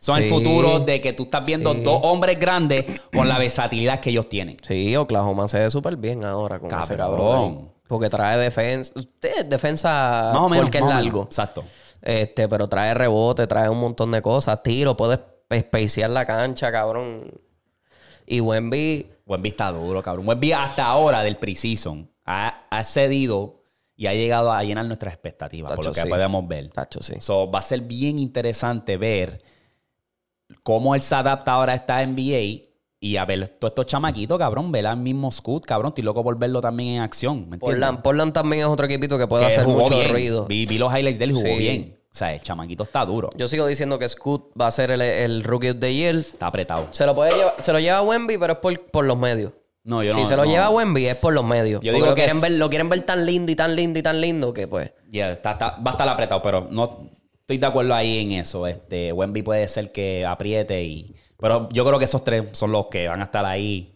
Son 0.00 0.20
el 0.22 0.28
futuro 0.28 0.80
de 0.80 1.00
que 1.00 1.12
tú 1.14 1.24
estás 1.24 1.44
viendo 1.46 1.72
Sí. 1.72 1.80
dos 1.82 1.98
hombres 2.02 2.38
grandes 2.38 2.84
con 3.14 3.26
la 3.28 3.38
versatilidad 3.38 4.00
que 4.00 4.10
ellos 4.10 4.28
tienen. 4.28 4.56
Sí, 4.62 4.94
Oklahoma 4.96 5.48
se 5.48 5.58
ve 5.60 5.70
súper 5.70 5.96
bien 5.96 6.24
ahora 6.24 6.58
con 6.58 6.68
ese 6.68 6.96
Cabrón. 6.96 7.18
cabrón. 7.18 7.72
Porque 7.88 8.10
trae 8.10 8.36
defensa. 8.38 8.92
Usted 8.96 9.46
defensa 9.46 10.30
Más 10.34 10.42
o 10.42 10.48
menos. 10.48 10.64
porque 10.66 10.78
es 10.78 10.84
largo. 10.84 11.22
Exacto. 11.22 11.64
Este, 12.04 12.48
pero 12.48 12.68
trae 12.68 12.92
rebote, 12.92 13.46
trae 13.46 13.70
un 13.70 13.80
montón 13.80 14.12
de 14.12 14.20
cosas. 14.20 14.62
Tiro, 14.62 14.94
puedes 14.94 15.20
spacear 15.50 16.10
la 16.10 16.26
cancha, 16.26 16.70
cabrón. 16.70 17.32
Y 18.26 18.40
Wemby, 18.40 19.10
Wemby 19.26 19.48
está 19.48 19.72
duro, 19.72 20.02
cabrón. 20.02 20.28
Wemby 20.28 20.52
hasta 20.52 20.84
ahora 20.84 21.22
del 21.22 21.38
preseason 21.38 22.10
ha, 22.26 22.66
ha 22.68 22.84
cedido 22.84 23.62
y 23.96 24.06
ha 24.06 24.12
llegado 24.12 24.52
a 24.52 24.62
llenar 24.62 24.84
nuestras 24.84 25.14
expectativas, 25.14 25.72
por 25.72 25.84
lo 25.84 25.92
que 25.92 26.02
sí. 26.02 26.08
podemos 26.08 26.46
ver. 26.46 26.68
tacho, 26.68 27.02
sí. 27.02 27.14
So, 27.20 27.50
va 27.50 27.60
a 27.60 27.62
ser 27.62 27.80
bien 27.80 28.18
interesante 28.18 28.98
ver 28.98 29.42
cómo 30.62 30.94
él 30.94 31.00
se 31.00 31.14
adapta 31.14 31.52
ahora 31.52 31.72
a 31.72 31.76
esta 31.76 32.04
NBA 32.04 32.63
y 33.04 33.18
a 33.18 33.24
ver 33.26 33.48
todos 33.48 33.72
estos 33.72 33.86
chamaquitos, 33.86 34.38
cabrón, 34.38 34.72
ver 34.72 34.86
al 34.86 34.96
mismo 34.96 35.30
Scoot, 35.30 35.66
cabrón. 35.66 35.88
Estoy 35.88 36.04
loco 36.04 36.24
por 36.24 36.38
verlo 36.38 36.60
también 36.60 36.94
en 36.96 37.02
acción, 37.02 37.48
¿me? 37.50 37.58
Portland, 37.58 38.00
Portland 38.00 38.32
también 38.32 38.62
es 38.62 38.68
otro 38.68 38.86
equipito 38.86 39.18
que 39.18 39.26
puede 39.26 39.46
Que 39.46 39.54
hacer 39.54 39.66
mucho 39.66 39.94
bien. 39.94 40.10
ruido. 40.10 40.46
Vi, 40.46 40.64
vi 40.64 40.78
los 40.78 40.90
highlights 40.90 41.18
de 41.18 41.24
él 41.24 41.30
y 41.32 41.34
jugó 41.34 41.46
Sí. 41.48 41.56
bien. 41.58 41.98
O 42.10 42.16
sea, 42.16 42.32
el 42.32 42.40
chamaquito 42.40 42.84
está 42.84 43.04
duro. 43.04 43.28
Yo 43.36 43.46
sigo 43.48 43.66
diciendo 43.66 43.98
que 43.98 44.08
Scoot 44.08 44.52
va 44.58 44.68
a 44.68 44.70
ser 44.70 44.90
el, 44.92 45.02
el 45.02 45.42
rookie 45.44 45.70
of 45.70 45.76
the 45.80 45.92
year. 45.94 46.14
Está 46.14 46.46
apretado. 46.46 46.86
Se 46.92 47.04
lo, 47.04 47.14
puede 47.14 47.32
llevar- 47.32 47.56
se 47.58 47.72
lo 47.72 47.80
lleva 47.80 48.00
Wemby, 48.02 48.38
pero 48.38 48.52
es 48.54 48.58
por, 48.60 48.80
por 48.86 49.04
los 49.04 49.18
medios. 49.18 49.52
No, 49.82 50.02
yo 50.02 50.14
si 50.14 50.20
no- 50.20 50.26
se 50.26 50.36
lo 50.36 50.44
no. 50.46 50.50
lleva 50.50 50.70
Wemby 50.70 51.06
es 51.06 51.16
por 51.16 51.34
los 51.34 51.44
medios. 51.44 51.82
Yo 51.82 51.92
digo 51.92 52.06
lo 52.06 52.14
que 52.14 52.20
quieren, 52.22 52.36
es- 52.36 52.42
ver, 52.42 52.52
lo 52.52 52.70
quieren 52.70 52.88
ver 52.88 53.02
tan 53.02 53.26
lindo 53.26 53.52
y 53.52 53.56
tan 53.56 53.76
lindo 53.76 53.98
y 53.98 54.02
tan 54.02 54.18
lindo 54.20 54.54
que 54.54 54.66
pues... 54.66 54.92
Ya, 55.10 55.30
está, 55.32 55.52
está- 55.52 55.76
va 55.86 55.90
a 55.90 55.94
estar 55.94 56.08
apretado, 56.08 56.40
pero 56.40 56.66
no 56.70 57.10
estoy 57.40 57.58
de 57.58 57.66
acuerdo 57.66 57.92
ahí 57.94 58.20
en 58.20 58.32
eso. 58.32 58.66
Este, 58.66 59.12
Wemby 59.12 59.42
puede 59.42 59.68
ser 59.68 59.92
que 59.92 60.24
apriete 60.24 60.82
y. 60.84 61.14
Pero 61.44 61.68
yo 61.70 61.84
creo 61.84 61.98
que 61.98 62.06
esos 62.06 62.24
tres 62.24 62.44
son 62.52 62.72
los 62.72 62.86
que 62.86 63.06
van 63.06 63.20
a 63.20 63.24
estar 63.24 63.44
ahí 63.44 63.94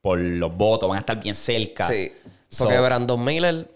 por 0.00 0.18
los 0.18 0.56
votos, 0.56 0.88
van 0.88 0.96
a 0.96 1.00
estar 1.00 1.20
bien 1.22 1.34
cerca. 1.34 1.86
Sí. 1.86 2.10
So, 2.48 2.64
Porque 2.64 2.80
Brandon 2.80 3.22
Miller 3.22 3.68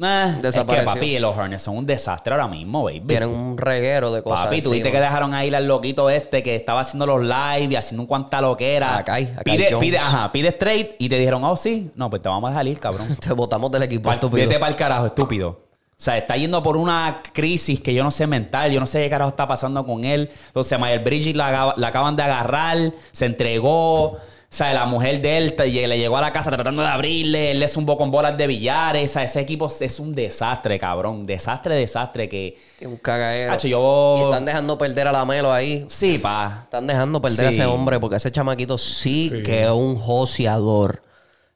es 0.00 0.56
que, 0.64 0.82
papi, 0.84 1.18
los 1.20 1.36
Hornets 1.36 1.62
son 1.62 1.76
un 1.76 1.86
desastre 1.86 2.32
ahora 2.32 2.48
mismo, 2.48 2.82
baby. 2.82 3.02
Tienen 3.06 3.28
un 3.28 3.56
reguero 3.56 4.12
de 4.12 4.24
cosas. 4.24 4.46
Papi, 4.46 4.60
tuviste 4.60 4.90
que 4.90 4.98
dejaron 4.98 5.34
ahí 5.34 5.54
al 5.54 5.68
loquito 5.68 6.10
este 6.10 6.42
que 6.42 6.56
estaba 6.56 6.80
haciendo 6.80 7.06
los 7.06 7.22
live 7.22 7.68
y 7.70 7.76
haciendo 7.76 8.02
un 8.02 8.08
cuanta 8.08 8.40
loquera. 8.40 8.98
Acá 8.98 9.14
hay- 9.14 9.26
acá 9.26 9.42
hay 9.46 9.56
pide, 9.56 9.76
pide, 9.78 9.98
ajá, 9.98 10.32
pide 10.32 10.48
straight 10.48 10.96
y 10.98 11.08
te 11.08 11.16
dijeron, 11.16 11.44
oh, 11.44 11.56
sí. 11.56 11.92
No, 11.94 12.10
pues 12.10 12.22
te 12.22 12.28
vamos 12.28 12.48
a 12.48 12.50
dejar 12.50 12.66
ir, 12.66 12.80
cabrón. 12.80 13.06
Te 13.20 13.32
botamos 13.34 13.70
del 13.70 13.84
equipo, 13.84 14.12
estúpido. 14.12 14.48
Vete 14.48 14.58
para 14.58 14.70
el 14.70 14.76
carajo, 14.76 15.06
estúpido. 15.06 15.67
O 16.00 16.00
sea, 16.00 16.16
está 16.16 16.36
yendo 16.36 16.62
por 16.62 16.76
una 16.76 17.22
crisis 17.32 17.80
que 17.80 17.92
yo 17.92 18.04
no 18.04 18.12
sé 18.12 18.28
mental, 18.28 18.70
yo 18.70 18.78
no 18.78 18.86
sé 18.86 19.02
qué 19.02 19.10
carajo 19.10 19.30
está 19.30 19.48
pasando 19.48 19.84
con 19.84 20.04
él. 20.04 20.30
Entonces, 20.46 20.78
Mayer 20.78 21.02
Bridges 21.02 21.34
la, 21.34 21.74
acaban 21.84 22.14
de 22.14 22.22
agarrar, 22.22 22.92
se 23.10 23.26
entregó. 23.26 24.12
O 24.12 24.18
sea, 24.48 24.72
la 24.72 24.86
mujer 24.86 25.20
de 25.20 25.36
él 25.38 25.54
le 25.58 25.98
llegó 25.98 26.16
a 26.16 26.20
la 26.20 26.32
casa 26.32 26.52
tratando 26.52 26.82
de 26.82 26.88
abrirle, 26.88 27.50
él 27.50 27.58
le 27.58 27.66
zumbó 27.66 27.98
con 27.98 28.12
bolas 28.12 28.38
de 28.38 28.46
billares. 28.46 29.10
O 29.10 29.12
sea, 29.14 29.24
ese 29.24 29.40
equipo 29.40 29.66
es 29.80 29.98
un 29.98 30.14
desastre, 30.14 30.78
cabrón. 30.78 31.26
Desastre, 31.26 31.74
desastre 31.74 32.28
que... 32.28 32.56
Un 32.82 32.96
cagadero. 32.98 33.52
Hacho, 33.54 33.66
yo- 33.66 34.18
Y 34.20 34.22
están 34.22 34.44
dejando 34.44 34.78
perder 34.78 35.08
a 35.08 35.12
la 35.12 35.24
Melo 35.24 35.52
ahí. 35.52 35.84
Sí, 35.88 36.18
pa. 36.18 36.60
Están 36.62 36.86
dejando 36.86 37.20
perder 37.20 37.46
a 37.46 37.48
ese 37.48 37.66
hombre 37.66 37.98
porque 37.98 38.16
ese 38.16 38.30
chamaquito 38.30 38.78
sí, 38.78 39.30
Sí. 39.34 39.42
que 39.42 39.64
es 39.64 39.70
un 39.70 39.96
joseador. 39.96 41.02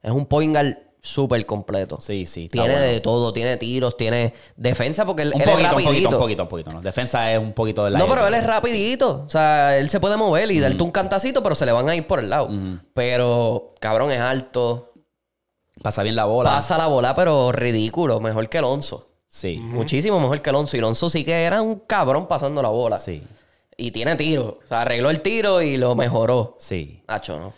Es 0.03 0.11
un 0.11 0.27
point 0.27 0.53
guard 0.53 0.75
súper 1.05 1.45
completo. 1.47 1.99
Sí, 2.01 2.27
sí, 2.27 2.49
Tiene 2.49 2.69
bueno. 2.69 2.81
de 2.87 3.01
todo. 3.01 3.33
Tiene 3.33 3.57
tiros, 3.57 3.97
tiene 3.97 4.33
defensa 4.57 5.05
porque 5.05 5.23
él, 5.23 5.33
Un 5.35 5.43
él 5.43 5.49
es 5.49 5.55
poquito, 5.55 5.69
un 5.77 5.83
rapidito. 5.83 6.11
poquito, 6.11 6.17
un 6.17 6.19
poquito, 6.21 6.43
un 6.45 6.49
poquito. 6.49 6.73
¿no? 6.73 6.81
Defensa 6.81 7.33
es 7.33 7.39
un 7.41 7.53
poquito 7.53 7.85
de 7.85 7.91
la... 7.91 7.99
No, 7.99 8.07
pero 8.07 8.25
él 8.27 8.35
es 8.35 8.45
rapidito. 8.47 9.25
O 9.27 9.29
sea, 9.29 9.77
él 9.77 9.91
se 9.91 9.99
puede 9.99 10.17
mover 10.17 10.51
y 10.53 10.61
darte 10.61 10.81
un 10.83 10.93
cantacito, 10.93 11.43
pero 11.43 11.57
se 11.57 11.67
le 11.67 11.73
van 11.73 11.89
a 11.89 11.97
ir 11.97 12.07
por 12.07 12.21
el 12.21 12.31
lado. 12.31 12.49
Pero, 12.95 13.75
cabrón, 13.81 14.13
es 14.13 14.21
alto. 14.21 14.93
Pasa 15.83 16.03
bien 16.05 16.15
la 16.15 16.25
bola. 16.27 16.51
Pasa 16.51 16.79
la 16.79 16.87
bola, 16.87 17.15
pero 17.15 17.51
ridículo. 17.51 18.21
Mejor 18.21 18.49
que 18.49 18.59
Alonso. 18.59 19.09
Sí, 19.27 19.57
Muchísimo 19.59 20.21
mejor 20.21 20.41
que 20.41 20.51
Alonso. 20.51 20.77
Y 20.77 20.81
Alonso 20.81 21.11
sí 21.11 21.25
que 21.25 21.43
era 21.43 21.63
un 21.63 21.81
cabrón 21.81 22.29
pasando 22.29 22.63
la 22.63 22.69
bola. 22.69 22.97
sí, 22.99 23.23
Y 23.77 23.91
tiene 23.91 24.15
tiro. 24.17 24.61
O 24.65 24.69
sea, 24.69 24.83
arregló 24.83 25.11
el 25.11 25.21
tiro 25.21 25.63
y 25.63 25.79
lo 25.79 25.95
mejoró. 25.97 26.57
sí. 26.61 27.03
Nacho, 27.09 27.39
¿no? 27.41 27.53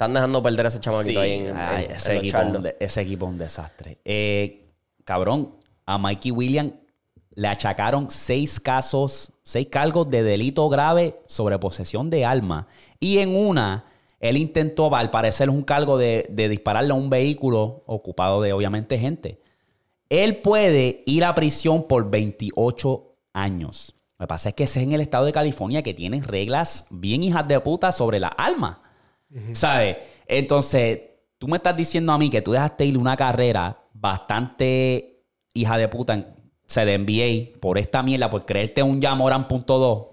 Están 0.00 0.14
dejando 0.14 0.42
perder 0.42 0.64
a 0.64 0.68
ese 0.68 0.80
chamaquito 0.80 1.20
Sí, 1.20 1.26
ahí 1.26 1.46
en, 1.46 1.56
ay, 1.58 1.84
en 1.84 1.90
ese, 1.90 2.16
equipo, 2.16 2.38
un 2.40 2.68
ese 2.80 3.02
equipo 3.02 3.26
es 3.26 3.32
un 3.32 3.36
desastre. 3.36 3.98
Eh, 4.02 4.72
cabrón, 5.04 5.56
a 5.84 5.98
Mikey 5.98 6.30
Williams 6.30 6.72
le 7.34 7.48
achacaron 7.48 8.08
seis 8.08 8.58
casos, 8.58 9.30
seis 9.42 9.66
cargos 9.70 10.08
de 10.08 10.22
delito 10.22 10.66
grave 10.70 11.20
sobre 11.26 11.58
posesión 11.58 12.08
de 12.08 12.24
arma. 12.24 12.66
Y 12.98 13.18
en 13.18 13.36
una, 13.36 13.84
él 14.20 14.38
intentó, 14.38 14.96
al 14.96 15.10
parecer, 15.10 15.50
un 15.50 15.60
cargo 15.60 15.98
de, 15.98 16.24
de 16.30 16.48
dispararle 16.48 16.92
a 16.92 16.94
un 16.94 17.10
vehículo 17.10 17.82
ocupado 17.84 18.40
de, 18.40 18.54
obviamente, 18.54 18.98
gente. 18.98 19.42
Él 20.08 20.38
puede 20.38 21.02
ir 21.04 21.26
a 21.26 21.34
prisión 21.34 21.86
por 21.86 22.10
28 22.10 23.16
años. 23.34 23.94
Lo 24.18 24.24
que 24.24 24.28
pasa 24.28 24.48
es 24.48 24.54
que 24.54 24.64
ese 24.64 24.80
es 24.80 24.86
en 24.86 24.92
el 24.92 25.02
estado 25.02 25.26
de 25.26 25.32
California 25.32 25.82
que 25.82 25.92
tienen 25.92 26.24
reglas 26.24 26.86
bien 26.88 27.22
hijas 27.22 27.46
de 27.46 27.60
puta 27.60 27.92
sobre 27.92 28.18
la 28.18 28.34
¿Sabes? 29.52 29.96
Entonces, 30.26 31.00
tú 31.38 31.48
me 31.48 31.56
estás 31.56 31.76
diciendo 31.76 32.12
a 32.12 32.18
mí 32.18 32.30
que 32.30 32.42
tú 32.42 32.52
dejaste 32.52 32.84
ir 32.84 32.98
una 32.98 33.16
carrera 33.16 33.84
bastante 33.92 35.24
hija 35.54 35.78
de 35.78 35.88
puta 35.88 36.14
en, 36.14 36.26
se 36.66 36.84
de 36.84 36.98
NBA 36.98 37.58
por 37.58 37.78
esta 37.78 38.02
mierda, 38.02 38.30
por 38.30 38.46
creerte 38.46 38.82
un 38.82 39.00
Yamoran.2. 39.00 40.09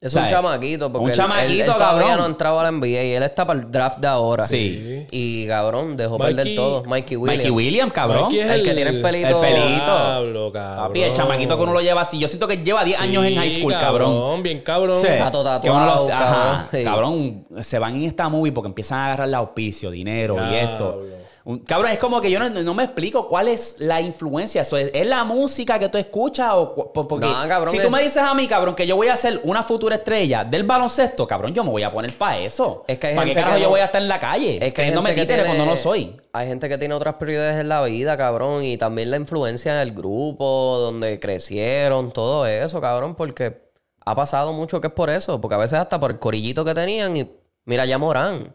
Es 0.00 0.12
¿Sabes? 0.12 0.30
un 0.30 0.36
chamaquito, 0.36 0.92
porque 0.92 1.04
Un 1.06 1.10
él- 1.10 1.16
chamaquito, 1.16 1.52
él, 1.54 1.60
él 1.60 1.66
todavía 1.66 2.00
cabrón. 2.02 2.18
no 2.18 2.22
ha 2.22 2.26
entrado 2.28 2.60
a 2.60 2.62
la 2.62 2.68
NBA. 2.70 3.16
Él 3.16 3.22
está 3.24 3.44
para 3.44 3.58
el 3.58 3.68
draft 3.68 3.98
de 3.98 4.06
ahora. 4.06 4.44
Sí. 4.44 5.04
Y 5.10 5.44
cabrón, 5.48 5.96
dejó 5.96 6.16
Mikey- 6.16 6.36
perder 6.36 6.54
todo. 6.54 6.84
Mikey 6.84 7.16
Williams. 7.16 7.38
Mikey 7.38 7.50
Williams, 7.50 7.92
cabrón. 7.92 8.22
Mikey 8.26 8.38
es 8.38 8.50
El 8.52 8.62
que 8.62 8.74
tiene 8.74 8.90
el 8.90 9.02
pelito. 9.02 9.42
El 9.42 9.52
pelito. 9.52 9.84
Diablo, 9.84 10.52
cabrón. 10.52 10.86
Papi, 10.86 11.02
el 11.02 11.12
chamaquito 11.12 11.56
que 11.56 11.62
uno 11.64 11.72
lo 11.72 11.80
lleva 11.80 12.02
así. 12.02 12.16
Yo 12.16 12.28
siento 12.28 12.46
que 12.46 12.58
lleva 12.58 12.84
10 12.84 13.00
años 13.00 13.24
en 13.24 13.34
high 13.38 13.50
school, 13.50 13.72
Sí, 13.72 13.78
cabrón. 13.80 14.40
Bien 14.44 14.60
cabrón. 14.60 15.00
Sí. 15.00 15.08
Está 15.08 15.32
todo 15.32 15.60
Que 15.60 15.68
uno 15.68 15.84
lo- 15.84 15.90
tatuado, 15.96 16.12
ajá, 16.12 16.34
cabrón. 16.36 16.66
Sí. 16.70 16.84
cabrón, 16.84 17.44
se 17.64 17.78
van 17.80 17.96
en 17.96 18.04
esta 18.04 18.28
movie 18.28 18.52
porque 18.52 18.68
empiezan 18.68 18.98
a 18.98 19.06
agarrar 19.06 19.26
el 19.26 19.34
auspicio, 19.34 19.90
dinero 19.90 20.36
y 20.48 20.54
esto. 20.54 21.02
Un- 21.48 21.60
cabrón, 21.60 21.90
es 21.92 21.98
como 21.98 22.20
que 22.20 22.30
yo 22.30 22.38
no, 22.38 22.50
no 22.50 22.74
me 22.74 22.84
explico 22.84 23.26
cuál 23.26 23.48
es 23.48 23.76
la 23.78 24.02
influencia. 24.02 24.60
Eso 24.60 24.76
es, 24.76 24.90
¿es 24.92 25.06
la 25.06 25.24
música 25.24 25.78
que 25.78 25.88
tú 25.88 25.96
escuchas 25.96 26.50
o 26.52 26.92
porque 26.92 27.26
No, 27.26 27.48
cabrón, 27.48 27.74
si 27.74 27.80
tú 27.80 27.88
me 27.90 28.02
dices 28.02 28.18
a 28.22 28.34
mí, 28.34 28.46
cabrón, 28.46 28.74
que 28.74 28.86
yo 28.86 28.96
voy 28.96 29.08
a 29.08 29.16
ser 29.16 29.40
una 29.44 29.62
futura 29.62 29.96
estrella 29.96 30.44
del 30.44 30.64
baloncesto, 30.64 31.26
cabrón, 31.26 31.54
yo 31.54 31.64
me 31.64 31.70
voy 31.70 31.82
a 31.84 31.90
poner 31.90 32.12
para 32.12 32.36
eso. 32.36 32.84
Es 32.86 32.98
que 32.98 33.06
hay 33.06 33.16
¿Para 33.16 33.26
qué 33.28 33.34
carajo 33.34 33.54
que 33.56 33.62
yo 33.62 33.70
voy 33.70 33.80
a 33.80 33.86
estar 33.86 34.02
en 34.02 34.08
la 34.08 34.18
calle? 34.20 34.56
Es 34.56 34.60
que 34.60 34.72
creyéndome 34.74 35.10
títere 35.14 35.26
tiene- 35.26 35.44
cuando 35.46 35.64
no 35.64 35.78
soy. 35.78 36.14
Hay 36.34 36.46
gente 36.48 36.68
que 36.68 36.76
tiene 36.76 36.92
otras 36.94 37.14
prioridades 37.14 37.58
en 37.58 37.70
la 37.70 37.82
vida, 37.82 38.18
cabrón. 38.18 38.62
Y 38.62 38.76
también 38.76 39.10
la 39.10 39.16
influencia 39.16 39.72
en 39.72 39.88
el 39.88 39.94
grupo, 39.94 40.76
donde 40.78 41.18
crecieron, 41.18 42.12
todo 42.12 42.44
eso, 42.44 42.78
cabrón. 42.82 43.14
Porque 43.14 43.70
ha 44.04 44.14
pasado 44.14 44.52
mucho 44.52 44.82
que 44.82 44.88
es 44.88 44.92
por 44.92 45.08
eso. 45.08 45.40
Porque 45.40 45.54
a 45.54 45.58
veces 45.58 45.78
hasta 45.78 45.98
por 45.98 46.10
el 46.10 46.18
corillito 46.18 46.62
que 46.62 46.74
tenían. 46.74 47.16
Y 47.16 47.30
mira, 47.64 47.86
ya 47.86 47.96
Morán. 47.96 48.54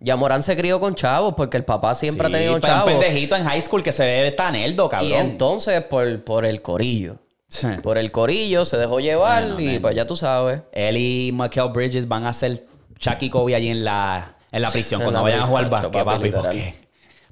Ya 0.00 0.16
Morán 0.16 0.42
se 0.42 0.56
crió 0.56 0.80
con 0.80 0.94
chavos 0.94 1.34
porque 1.36 1.56
el 1.56 1.64
papá 1.64 1.94
siempre 1.94 2.28
Sí, 2.28 2.32
ha 2.34 2.36
tenido 2.36 2.52
pa- 2.52 2.56
un 2.56 2.60
chavos. 2.74 2.90
pendejito 2.92 3.36
en 3.36 3.44
high 3.44 3.60
school 3.62 3.82
que 3.82 3.92
se 3.92 4.04
ve 4.04 4.30
tan 4.32 4.54
eldo, 4.54 4.88
cabrón. 4.88 5.08
Y 5.10 5.14
entonces 5.14 5.82
por, 5.82 6.22
por 6.24 6.44
el 6.44 6.60
corillo. 6.62 7.16
Sí. 7.48 7.68
Por 7.82 7.98
el 7.98 8.10
corillo 8.10 8.64
se 8.64 8.76
dejó 8.76 8.98
llevar 9.00 9.44
Bueno, 9.52 9.60
y 9.60 9.78
pues 9.78 9.94
ya 9.94 10.06
tú 10.06 10.16
sabes. 10.16 10.62
Él 10.72 10.96
y 10.96 11.30
Michael 11.32 11.70
Bridges 11.72 12.08
van 12.08 12.26
a 12.26 12.32
ser 12.32 12.66
Chucky 12.98 13.30
Kobe 13.30 13.54
allí 13.54 13.68
en 13.68 13.84
la, 13.84 14.36
en 14.50 14.62
la 14.62 14.70
prisión 14.70 15.00
En 15.02 15.04
cuando 15.06 15.20
la 15.20 15.22
vayan 15.22 15.40
a 15.40 15.46
jugar 15.46 15.70
básquet, 15.70 16.04
papi. 16.04 16.30
Porque 16.30 16.74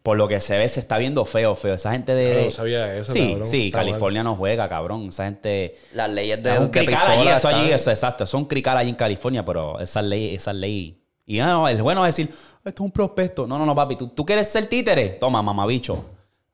por 0.03 0.17
lo 0.17 0.27
que 0.29 0.41
se 0.41 0.59
ve, 0.59 0.69
se 0.69 0.81
está 0.81 0.99
viendo 0.99 1.25
feo, 1.25 1.55
feo. 1.57 1.75
Esa 1.75 1.93
gente 1.93 2.15
de. 2.15 2.45
No 2.47 2.51
sabía 2.51 2.95
eso, 2.97 3.13
Sí, 3.13 3.29
cabrón. 3.31 3.45
sí, 3.47 3.71
California 3.71 4.23
no 4.25 4.35
juega, 4.37 4.69
cabrón. 4.69 5.07
Esa 5.09 5.25
gente. 5.25 5.77
Las 5.93 6.11
leyes 6.11 6.43
de, 6.43 6.55
Es 6.55 6.59
un 6.61 6.69
crical 6.69 7.09
allí, 7.11 7.29
eso 7.29 7.49
allí, 7.49 7.71
eso, 7.73 7.91
exacto. 7.91 8.27
Son 8.27 8.45
crical 8.47 8.77
allí 8.79 8.91
en 8.91 8.97
California, 8.97 9.45
pero 9.45 9.79
esa 9.81 10.03
ley, 10.03 10.35
esa 10.35 10.53
ley. 10.53 10.99
Y 11.33 11.41
ah, 11.41 11.47
no, 11.47 11.67
el 11.67 11.81
bueno 11.83 12.05
es 12.05 12.15
decir, 12.15 12.29
esto 12.63 12.83
es 12.83 12.87
un 12.87 12.91
prospecto. 12.91 13.47
No, 13.47 13.59
no, 13.59 13.65
no, 13.65 13.75
papi. 13.75 13.97
¿Tú, 13.97 14.09
tú 14.09 14.27
quieres 14.27 14.53
ser 14.53 14.67
títere? 14.67 15.09
Toma, 15.09 15.41
mamabicho. 15.41 16.05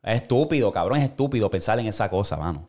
Es 0.01 0.23
estúpido, 0.23 0.71
cabrón. 0.71 0.99
Es 0.99 1.05
estúpido 1.05 1.51
pensar 1.51 1.81
en 1.81 1.89
esa 1.89 2.09
cosa, 2.09 2.37
mano. 2.37 2.69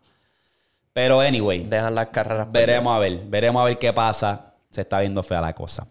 Pero, 0.92 1.22
anyway. 1.22 1.66
Dejan 1.66 1.94
las 1.94 2.08
carreras. 2.08 2.52
Veremos 2.52 2.96
a 2.96 2.98
ver, 2.98 3.22
veremos 3.28 3.62
a 3.62 3.66
ver 3.66 3.78
qué 3.78 3.94
pasa. 3.94 4.56
Se 4.72 4.82
está 4.82 5.00
viendo 5.02 5.22
fea 5.22 5.40
la 5.40 5.54
cosa. 5.54 5.88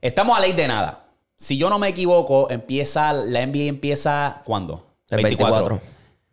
Estamos 0.00 0.38
a 0.38 0.40
ley 0.40 0.52
de 0.52 0.68
nada. 0.68 1.06
Si 1.34 1.58
yo 1.58 1.68
no 1.68 1.80
me 1.80 1.88
equivoco, 1.88 2.48
empieza, 2.48 3.12
la 3.12 3.44
NBA 3.44 3.64
empieza 3.64 4.42
¿cuándo? 4.44 4.86
El 5.08 5.24
24. 5.24 5.80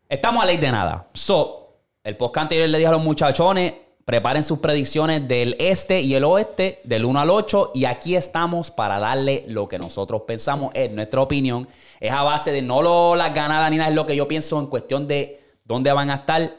Estamos 0.08 0.44
a 0.44 0.46
ley 0.46 0.58
de 0.58 0.72
nada. 0.72 1.08
So, 1.14 1.80
el 2.04 2.16
podcast 2.16 2.44
anterior 2.44 2.70
le 2.70 2.78
dije 2.78 2.88
a 2.88 2.92
los 2.92 3.04
muchachones, 3.04 3.74
preparen 4.08 4.42
sus 4.42 4.60
predicciones 4.60 5.28
del 5.28 5.58
este 5.60 6.00
y 6.00 6.16
el 6.16 6.24
oeste, 6.24 6.80
del 6.86 7.04
1 7.04 7.20
al 7.20 7.30
8, 7.30 7.72
y 7.76 7.84
aquí 7.84 8.16
estamos 8.16 8.72
para 8.72 9.00
darle 9.00 9.44
lo 9.50 9.68
que 9.68 9.78
nosotros 9.78 10.22
pensamos, 10.26 10.72
es 10.76 10.90
nuestra 10.94 11.20
opinión. 11.20 11.68
Es 12.00 12.14
a 12.14 12.24
base 12.24 12.54
de 12.54 12.62
no 12.62 12.82
lo, 12.82 13.18
las 13.18 13.34
ganadas 13.34 13.70
ni 13.70 13.76
nada, 13.76 13.90
es 13.90 13.96
lo 13.96 14.06
que 14.06 14.16
yo 14.16 14.26
pienso 14.26 14.58
en 14.62 14.68
cuestión 14.68 15.10
de 15.10 15.42
dónde 15.66 15.92
van 15.92 16.10
a 16.10 16.16
estar 16.16 16.56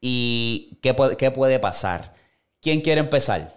y 0.00 0.80
qué 0.82 0.94
puede, 0.94 1.16
qué 1.16 1.30
puede 1.30 1.60
pasar. 1.60 2.12
¿Quién 2.60 2.80
quiere 2.80 2.98
empezar? 3.00 3.54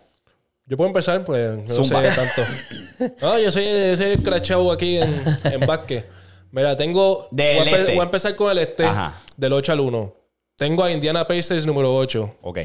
Yo 0.67 0.77
puedo 0.77 0.89
empezar, 0.89 1.25
pues 1.25 1.57
no 1.57 1.67
Zumba. 1.73 2.03
sé 2.03 2.15
tanto. 2.15 3.15
No, 3.21 3.39
yo 3.39 3.51
soy, 3.51 3.63
yo 3.65 3.97
soy 3.97 4.05
el 4.11 4.21
crachado 4.21 4.71
aquí 4.71 4.97
en, 4.99 5.23
en 5.43 5.59
básquet. 5.65 6.07
Mira, 6.51 6.77
tengo. 6.77 7.27
Del 7.31 7.57
voy, 7.57 7.67
a, 7.67 7.71
empe- 7.71 7.79
este. 7.79 7.91
voy 7.93 7.99
a 8.01 8.03
empezar 8.03 8.35
con 8.35 8.51
el 8.51 8.57
este, 8.59 8.85
Ajá. 8.85 9.21
del 9.35 9.53
8 9.53 9.71
al 9.71 9.79
1. 9.79 10.13
Tengo 10.55 10.83
a 10.83 10.91
Indiana 10.91 11.25
Pacers 11.25 11.65
número 11.65 11.95
8, 11.95 12.35
Ok. 12.43 12.59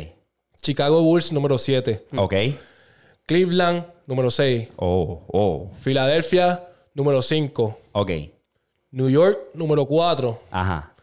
Chicago 0.62 1.02
Bulls 1.02 1.32
número 1.32 1.58
7, 1.58 2.06
Ok. 2.16 2.34
Cleveland 3.26 3.84
número 4.06 4.30
6, 4.30 4.68
Oh, 4.76 5.22
oh. 5.28 5.70
Filadelfia 5.80 6.64
número 6.94 7.20
5, 7.20 7.78
Ok. 7.92 8.10
New 8.92 9.08
York 9.10 9.38
número 9.54 9.84
4, 9.86 10.38
Ajá. 10.52 10.94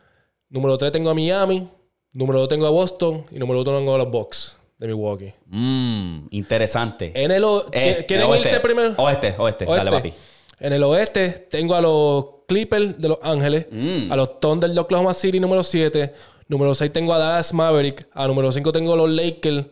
número 0.49 0.77
3 0.77 0.91
tengo 0.93 1.09
a 1.09 1.13
Miami, 1.13 1.67
número 2.13 2.39
2 2.39 2.49
tengo 2.49 2.67
a 2.67 2.69
Boston 2.69 3.25
y 3.31 3.37
número 3.39 3.61
1 3.61 3.77
tengo 3.79 3.95
a 3.95 3.97
los 3.97 4.09
Bucks 4.09 4.57
de 4.77 4.87
Milwaukee. 4.87 5.33
Mmm, 5.47 6.27
interesante. 6.31 7.11
En 7.13 7.31
el 7.31 7.43
o- 7.43 7.65
Eh, 7.73 8.05
¿Quieren 8.07 8.27
oeste. 8.27 8.47
irte 8.49 8.59
primero? 8.61 8.93
Oeste, 8.97 9.35
oeste, 9.37 9.65
dale, 9.65 9.89
Oeste. 9.91 10.09
papi. 10.09 10.13
En 10.61 10.71
el 10.73 10.83
oeste 10.83 11.29
tengo 11.49 11.75
a 11.75 11.81
los 11.81 12.25
Clippers 12.47 12.97
de 12.97 13.09
Los 13.09 13.19
Ángeles, 13.21 13.67
Mm. 13.69 14.09
a 14.11 14.15
los 14.15 14.39
Thunder 14.39 14.69
de 14.69 14.79
Oklahoma 14.79 15.13
City 15.13 15.39
número 15.39 15.63
7, 15.63 16.13
número 16.49 16.75
6 16.75 16.91
tengo 16.91 17.13
a 17.13 17.17
Dallas 17.17 17.53
Maverick, 17.53 18.07
a 18.13 18.27
número 18.27 18.51
5 18.51 18.71
tengo 18.73 18.93
a 18.93 18.97
los 18.97 19.09
Lakers, 19.09 19.67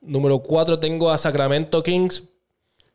número 0.00 0.38
4 0.38 0.78
tengo 0.78 1.10
a 1.10 1.18
Sacramento 1.18 1.82
Kings, 1.82 2.22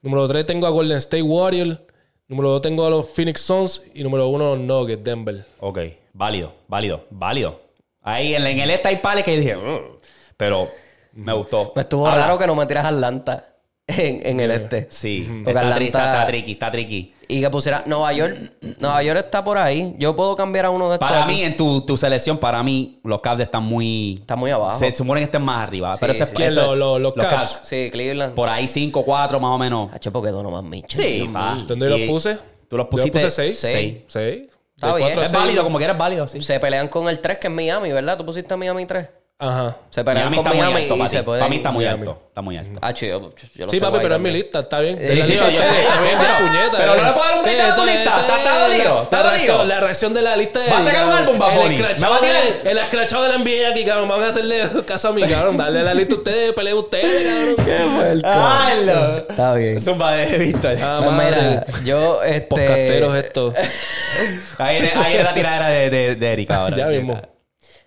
número 0.02 0.26
3 0.28 0.46
tengo 0.46 0.68
a 0.68 0.70
Golden 0.70 0.98
State 0.98 1.24
Warriors, 1.24 1.80
número 2.28 2.52
2 2.52 2.62
tengo 2.62 2.86
a 2.86 2.90
los 2.90 3.10
Phoenix 3.10 3.42
Suns 3.42 3.82
y 3.94 4.04
número 4.04 4.30
1 4.30 4.56
los 4.56 4.60
Nuggets 4.60 5.04
Denver. 5.04 5.46
Ok, 5.60 5.80
válido, 6.14 6.54
válido, 6.68 7.06
válido. 7.10 7.60
Ahí 8.02 8.36
en, 8.36 8.46
en 8.48 8.60
el 8.60 8.70
este 8.70 8.88
hay 8.88 8.98
pales 8.98 9.24
que 9.26 9.34
yo 9.36 9.42
dije, 9.42 9.58
"Ugh", 9.58 10.00
pero 10.38 10.70
me 11.14 11.34
gustó. 11.34 11.74
Pues 11.74 11.86
estuvo 11.86 12.08
Ahora, 12.08 12.22
raro 12.22 12.38
que 12.38 12.48
no 12.48 12.56
me 12.56 12.66
tiras 12.68 12.86
Atlanta. 12.86 13.56
En, 13.88 14.20
en 14.26 14.40
el 14.40 14.52
este. 14.52 14.88
Sí, 14.90 15.24
Porque 15.28 15.50
está, 15.52 15.62
tri- 15.62 15.66
Atlanta- 15.66 15.84
está- 15.86 16.12
está 16.12 16.26
tricky, 16.28 16.52
está 16.52 16.72
tricky. 16.72 17.14
Y 17.30 17.42
que 17.42 17.50
pusiera 17.50 17.84
Nueva 17.86 18.14
York. 18.14 18.54
Nueva 18.80 19.04
York 19.04 19.20
está 19.26 19.44
por 19.44 19.58
ahí. 19.58 19.96
Yo 19.98 20.16
puedo 20.16 20.36
cambiar 20.36 20.66
a 20.66 20.70
uno 20.70 20.88
de 20.90 20.96
estos. 20.96 21.10
Para 21.10 21.24
aquí. 21.26 21.34
mí, 21.34 21.44
en 21.44 21.58
tu, 21.58 21.82
tu 21.82 21.98
selección, 21.98 22.38
para 22.38 22.64
mí, 22.64 23.00
los 23.04 23.20
Cavs 23.20 23.42
están 23.42 23.64
muy... 23.64 24.20
Está 24.22 24.36
muy 24.38 24.50
abajo. 24.52 24.80
Se 24.80 24.96
supone 24.96 25.20
que 25.22 25.26
estén 25.26 25.42
más 25.42 25.68
arriba. 25.68 25.96
pero 26.00 26.12
ese, 26.14 26.26
sí. 26.26 26.34
¿Quién? 26.36 26.48
eso- 26.50 26.76
Lo- 26.76 26.98
lo- 27.00 27.14
los 27.14 27.14
Cavs. 27.16 27.62
Sí, 27.64 27.90
Cleveland. 27.92 28.34
Por 28.34 28.48
ahí 28.48 28.66
5, 28.68 29.04
4 29.04 29.40
más 29.42 29.52
o 29.52 29.58
menos. 29.58 29.90
Hacho, 29.94 30.12
porque 30.12 30.30
Donovan 30.32 30.70
Mitchell. 30.70 31.04
Sí, 31.06 31.14
Dios 31.16 31.28
pa. 31.30 31.58
¿Dónde 31.68 31.90
los 31.90 32.00
Y- 32.00 32.08
puse? 32.08 32.38
Tú 32.70 32.78
los 32.78 32.86
Yo 32.86 32.90
pusiste 32.90 33.12
puse 33.20 33.32
seis. 33.32 33.58
seis. 33.60 33.98
Seis. 34.08 34.48
Está 34.76 34.88
De 34.88 34.94
bien. 34.96 35.08
cuatro 35.08 35.22
a 35.22 35.24
Es 35.24 35.30
seis. 35.32 35.42
válido, 35.44 35.64
como 35.64 35.78
que 35.80 35.84
eres 35.86 35.98
válido, 35.98 36.28
sí. 36.28 36.40
Se 36.42 36.60
pelean 36.60 36.88
con 36.90 37.10
el 37.10 37.20
3, 37.20 37.38
que 37.40 37.48
es 37.48 37.54
Miami, 37.54 37.92
¿verdad? 37.92 38.18
Tú 38.18 38.26
pusiste 38.26 38.54
a 38.54 38.58
Miami 38.58 38.86
3. 38.86 39.10
Ajá. 39.40 39.78
Se 39.92 40.04
pelean 40.04 40.32
Miami 40.32 40.38
con 40.38 40.46
está 40.46 40.50
muy 40.50 40.58
Miami 40.66 40.82
alto, 40.82 40.96
y 40.96 40.98
para 40.98 41.10
se 41.10 41.18
ti. 41.18 41.24
pueden... 41.24 41.40
Para 41.42 41.50
mí 41.52 41.56
está 41.58 41.72
muy 41.72 41.84
Miami. 41.86 42.00
alto. 42.00 42.22
Está 42.28 42.42
muy 42.42 42.58
alto. 42.58 42.72
Yo 42.74 43.20
lo 43.20 43.32
Sí, 43.38 43.78
tengo 43.78 43.86
papi, 43.86 43.98
ahí 43.98 44.02
pero 44.02 44.02
es 44.02 44.02
mi 44.02 44.10
también. 44.10 44.34
lista, 44.34 44.60
está 44.62 44.80
bien. 44.80 44.98
Sí, 45.00 45.24
sí, 45.24 45.34
yo 45.36 45.44
sé. 45.44 45.50
Pero 46.72 46.94
eh. 46.94 46.98
no 46.98 47.04
le 47.04 47.12
puedo 47.12 47.26
dar 47.26 47.40
un 47.40 47.72
a 47.72 47.76
tu 47.76 47.86
lista. 47.86 48.20
Está- 48.20 48.38
está 48.38 48.56
es- 48.56 48.62
dolido, 48.68 49.04
está 49.04 49.18
la 49.18 49.24
dolido. 49.30 49.30
reacción- 49.30 49.68
La 49.68 49.80
reacción 49.80 50.14
de 50.16 50.22
la 50.24 50.36
lista 50.38 50.60
de 50.60 50.70
Va 50.72 50.78
a 50.80 50.84
sacar 50.84 51.06
un 51.06 51.12
álbum, 51.14 51.38
Bad 51.38 51.56
Bunny. 51.56 51.76
El 51.76 51.82
Me 51.82 51.82
va 51.82 51.88
a 51.88 51.92
escrachado 51.92 52.20
tirar- 52.20 52.64
de- 52.64 52.72
el 52.72 52.78
escrachado 52.80 53.24
de 53.24 53.30
la 53.30 53.36
NBA 53.36 53.70
aquí, 53.70 53.86
cabrón. 53.86 54.08
Van 54.10 54.22
a 54.24 54.28
hacerle 54.30 54.62
caso 54.88 55.10
a 55.10 55.14
mí, 55.14 55.22
cabrón. 55.22 55.56
Dale 55.58 55.84
la 55.84 55.94
lista 55.94 56.16
a 56.16 56.18
ustedes, 56.18 56.54
peleen 56.54 56.78
ustedes, 56.78 57.56
cabrón. 57.64 58.22
¡Halo! 58.26 59.18
Está 59.30 59.54
bien. 59.54 59.80
Zumba 59.80 60.14
de 60.16 60.38
Víctor. 60.40 60.78
Ah, 60.82 61.00
Pues 61.04 61.16
madre. 61.16 61.42
mira, 61.42 61.66
yo, 61.86 62.24
este... 62.24 62.48
Podcasteros 62.48 63.16
estos. 63.16 63.54
Ahí 64.58 64.78
es 64.78 64.96
ahí 64.96 65.16
es 65.16 65.24
la 65.24 65.34
tiradera 65.36 65.68
de, 65.70 65.90
de, 65.92 66.16
de 66.16 66.34
Eric 66.34 66.50
ahora. 66.50 66.76
Ya 66.76 66.88
mismo. 66.88 67.22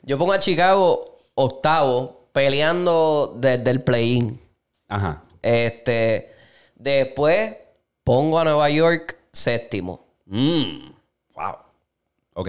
Yo 0.03 0.17
pongo 0.17 0.33
a 0.33 0.39
Chicago 0.39 1.10
octavo, 1.35 2.29
peleando 2.33 3.35
desde 3.37 3.71
el 3.71 3.83
play-in. 3.83 4.41
Ajá. 4.89 5.23
Este... 5.43 6.35
Después 6.75 7.57
pongo 8.05 8.39
a 8.39 8.45
Nueva 8.45 8.71
York 8.71 9.19
séptimo. 9.33 10.07
Mm. 10.25 10.93
Wow. 11.35 11.57
Ok. 12.35 12.49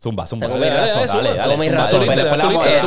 Zumba, 0.00 0.26
zumba. 0.26 0.46
Tengo 0.46 0.58
mi 0.58 0.70
razón, 0.70 1.06
dale, 1.06 1.08
zumba. 1.08 1.34
dale, 1.34 1.42
Tengo 1.42 1.56
mi 1.58 1.68
razón. 1.68 2.02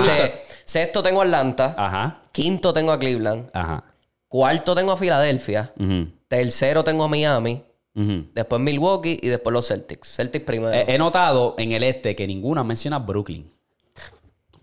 Este, 0.08 0.42
sexto 0.66 1.04
tengo 1.04 1.22
a 1.22 1.26
Atlanta. 1.26 1.76
Ajá. 1.78 2.22
Quinto 2.32 2.74
tengo 2.74 2.92
a 2.92 2.98
Cleveland. 2.98 3.50
Ajá. 3.54 3.84
Cuarto 4.28 4.74
tengo 4.74 4.94
a 4.94 4.98
Filadelfia. 4.98 5.72
Ujú, 5.78 6.08
Tercero 6.28 6.84
tengo 6.84 7.04
a 7.04 7.08
Miami. 7.08 7.64
ujú. 7.94 8.26
Después 8.34 8.62
Milwaukee 8.62 9.20
y 9.22 9.28
después 9.28 9.54
los 9.54 9.68
Celtics. 9.68 10.16
Celtics 10.16 10.46
primero. 10.46 10.74
He, 10.74 10.96
he 10.96 10.98
notado 10.98 11.54
en 11.60 11.74
el 11.74 11.84
este 11.84 12.16
que 12.16 12.26
ninguna 12.26 12.64
menciona 12.64 12.98
Brooklyn. 12.98 13.52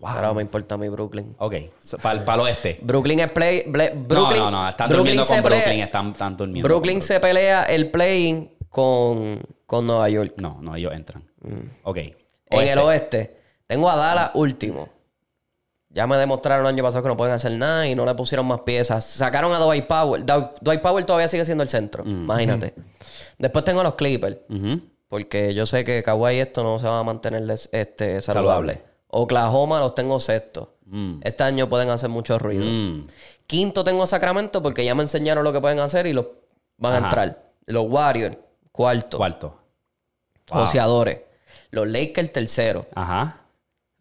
Ahora 0.01 0.33
me 0.33 0.41
importa 0.41 0.77
mi 0.77 0.87
Brooklyn. 0.89 1.35
Ok. 1.39 1.55
Para 2.01 2.33
el 2.35 2.39
oeste. 2.41 2.79
Brooklyn 2.81 3.19
es 3.19 3.31
play. 3.31 3.63
ble- 3.67 3.91
Brooklyn, 4.07 4.39
no, 4.39 4.51
no, 4.51 4.63
no. 4.63 4.69
Están 4.69 4.87
Brooklyn 4.89 5.17
durmiendo 5.17 5.25
con 5.27 5.43
pelea- 5.51 5.59
Brooklyn. 5.63 5.83
Están, 5.83 6.11
están 6.11 6.37
durmiendo. 6.37 6.67
Brooklyn 6.67 7.01
se 7.01 7.19
pelea 7.19 7.63
el 7.63 7.91
play 7.91 8.55
con, 8.69 9.41
con 9.65 9.85
Nueva 9.87 10.07
York. 10.09 10.33
No, 10.37 10.57
no, 10.61 10.75
ellos 10.75 10.93
entran. 10.93 11.23
Ok. 11.83 11.97
En 12.51 12.67
el 12.67 12.79
Oeste. 12.79 13.37
tengo 13.67 13.89
a 13.89 13.95
Dallas 13.95 14.31
último. 14.35 14.89
Ya 15.91 16.05
me 16.07 16.17
demostraron 16.17 16.65
el 16.67 16.73
año 16.73 16.83
pasado 16.83 17.01
que 17.03 17.09
no 17.09 17.17
pueden 17.17 17.33
hacer 17.33 17.51
nada 17.53 17.87
y 17.87 17.95
no 17.95 18.05
le 18.05 18.13
pusieron 18.15 18.45
más 18.47 18.61
piezas. 18.61 19.03
Sacaron 19.05 19.51
a 19.53 19.57
Dwight 19.57 19.87
Powell. 19.87 20.23
Dw- 20.25 20.53
Dwight 20.61 20.81
Powell 20.81 21.03
todavía 21.05 21.27
sigue 21.27 21.43
siendo 21.45 21.63
el 21.63 21.69
centro. 21.69 22.03
Imagínate. 22.05 22.73
Después 23.37 23.65
tengo 23.65 23.81
a 23.81 23.83
los 23.83 23.95
Clippers. 23.95 24.37
Porque 25.07 25.53
yo 25.55 25.65
sé 25.65 25.83
que 25.83 26.03
Kawhi 26.03 26.39
esto 26.39 26.61
no 26.63 26.77
se 26.77 26.87
va 26.87 26.99
a 26.99 27.03
mantener 27.03 27.41
este, 27.71 28.21
saludable. 28.21 28.21
Saludable. 28.75 28.88
Oklahoma 29.09 29.79
los 29.79 29.95
tengo 29.95 30.19
sexto. 30.19 30.73
Mm. 30.85 31.19
Este 31.23 31.43
año 31.43 31.67
pueden 31.69 31.89
hacer 31.89 32.09
mucho 32.09 32.39
ruido. 32.39 32.63
Mm. 32.65 33.07
Quinto 33.47 33.83
tengo 33.83 34.03
a 34.03 34.07
Sacramento 34.07 34.61
porque 34.61 34.85
ya 34.85 34.93
me 34.95 35.03
enseñaron 35.03 35.43
lo 35.43 35.51
que 35.51 35.59
pueden 35.59 35.79
hacer 35.79 36.07
y 36.07 36.13
los 36.13 36.25
van 36.77 36.93
a 36.93 36.97
entrar. 36.97 37.43
Los 37.65 37.85
Warriors, 37.87 38.37
cuarto. 38.71 39.17
Cuarto. 39.17 39.59
Wow. 40.51 40.61
Joseadores. 40.61 41.19
Los 41.71 41.87
Lakers, 41.87 42.31
tercero. 42.33 42.85
Ajá. 42.95 43.41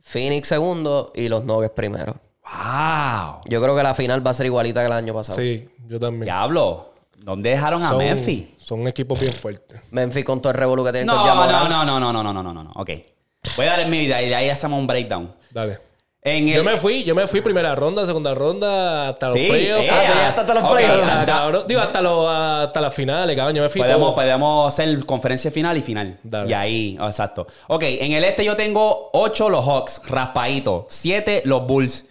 Phoenix, 0.03 0.49
segundo. 0.49 1.13
Y 1.15 1.29
los 1.29 1.45
Nuggets, 1.45 1.75
primero. 1.75 2.17
Wow. 2.43 3.41
Yo 3.47 3.61
creo 3.63 3.77
que 3.77 3.83
la 3.83 3.95
final 3.95 4.27
va 4.27 4.31
a 4.31 4.35
ser 4.35 4.47
igualita 4.47 4.81
que 4.81 4.87
el 4.87 4.93
año 4.93 5.13
pasado. 5.15 5.39
Sí, 5.39 5.69
yo 5.87 5.99
también. 6.01 6.25
Diablo. 6.25 6.93
¿Dónde 7.17 7.51
dejaron 7.51 7.83
a 7.83 7.89
Son- 7.89 7.99
Memphis? 7.99 8.49
Son 8.59 8.87
equipos 8.87 9.21
bien 9.21 9.33
fuertes. 9.33 9.81
Memphis 9.91 10.25
con 10.25 10.41
todo 10.41 10.53
el 10.53 10.59
revolú 10.59 10.85
que 10.85 10.93
tienen 10.93 11.07
No, 11.07 11.17
con 11.17 11.27
no, 11.27 11.35
no, 11.47 11.69
no, 11.69 11.85
no, 11.85 12.01
no, 12.01 12.13
no, 12.13 12.33
no, 12.33 12.43
no, 12.43 12.55
no, 12.55 12.65
no. 12.65 12.73
Ok. 12.77 12.91
Voy 13.59 13.67
a 13.67 13.71
darle 13.71 13.87
mi 13.87 13.99
vida 14.01 14.23
y 14.23 14.29
de 14.31 14.35
ahí 14.35 14.49
hacemos 14.49 14.79
un 14.79 14.87
breakdown. 14.87 15.35
Dale. 15.51 15.79
En 16.23 16.49
el... 16.49 16.55
Yo 16.57 16.65
me 16.65 16.77
fui, 16.77 17.05
yo 17.05 17.15
me 17.15 17.27
fui 17.29 17.41
primera 17.41 17.75
ronda, 17.75 18.05
segunda 18.05 18.35
ronda, 18.35 19.09
hasta 19.09 19.29
los 19.29 19.37
Sí, 19.39 19.47
playoffs. 19.49 19.85
eh, 19.85 19.91
Ah, 19.91 20.03
tú 20.07 20.15
llegaste 20.15 20.41
hasta 20.41 20.55
los 20.55 20.65
ok, 20.65 20.71
playoffs. 20.71 21.67
Digo, 21.69 21.81
hasta, 21.81 22.03
los, 22.03 22.29
hasta 22.29 22.81
las 22.81 22.95
finales, 22.95 23.37
cabrón. 23.37 23.55
Yo 23.57 23.63
me 23.63 23.69
fui 23.69 23.81
Podemos, 23.81 24.01
todo. 24.01 24.15
podemos 24.17 24.73
hacer 24.75 25.07
conferencia 25.07 25.51
final 25.51 25.77
y 25.77 25.83
final. 25.83 26.19
Dale. 26.23 26.51
Y 26.51 26.53
ahí, 26.55 26.99
oh, 27.01 27.07
exacto. 27.07 27.47
Ok, 27.69 27.83
en 27.85 28.13
el 28.13 28.25
este 28.25 28.45
yo 28.45 28.57
tengo 28.57 29.11
8 29.13 29.49
los 29.49 29.65
Hawks, 29.65 30.03
raspadito. 30.07 30.87
7 30.91 31.43
los 31.45 31.67
Bulls. 31.67 32.07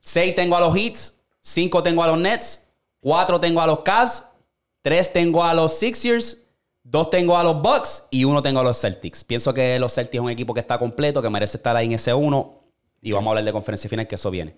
6 0.00 0.34
tengo 0.34 0.56
a 0.56 0.60
los 0.60 0.74
Heats. 0.74 1.14
5 1.42 1.82
tengo 1.82 2.02
a 2.02 2.06
los 2.08 2.18
Nets. 2.18 2.62
4 3.00 3.38
tengo 3.38 3.60
a 3.60 3.66
los 3.66 3.80
Cavs. 3.80 4.24
3 4.82 5.12
tengo 5.12 5.44
a 5.44 5.54
los 5.54 5.74
Sixers. 5.78 6.38
2 6.84 7.10
tengo 7.10 7.36
a 7.36 7.44
los 7.44 7.60
Bucks. 7.60 8.06
Y 8.10 8.24
1 8.24 8.42
tengo 8.42 8.60
a 8.60 8.62
los 8.62 8.80
Celtics. 8.80 9.24
Pienso 9.24 9.52
que 9.54 9.78
los 9.78 9.94
Celtics 9.94 10.16
es 10.16 10.20
un 10.20 10.30
equipo 10.30 10.54
que 10.54 10.60
está 10.60 10.78
completo, 10.78 11.22
que 11.22 11.30
merece 11.30 11.56
estar 11.56 11.76
ahí 11.76 11.86
en 11.86 11.92
ese 11.92 12.12
1. 12.14 12.62
Y 13.02 13.12
vamos 13.12 13.28
a 13.28 13.30
hablar 13.30 13.44
de 13.44 13.52
conferencia 13.52 13.90
final, 13.90 14.06
que 14.06 14.14
eso 14.14 14.30
viene. 14.30 14.54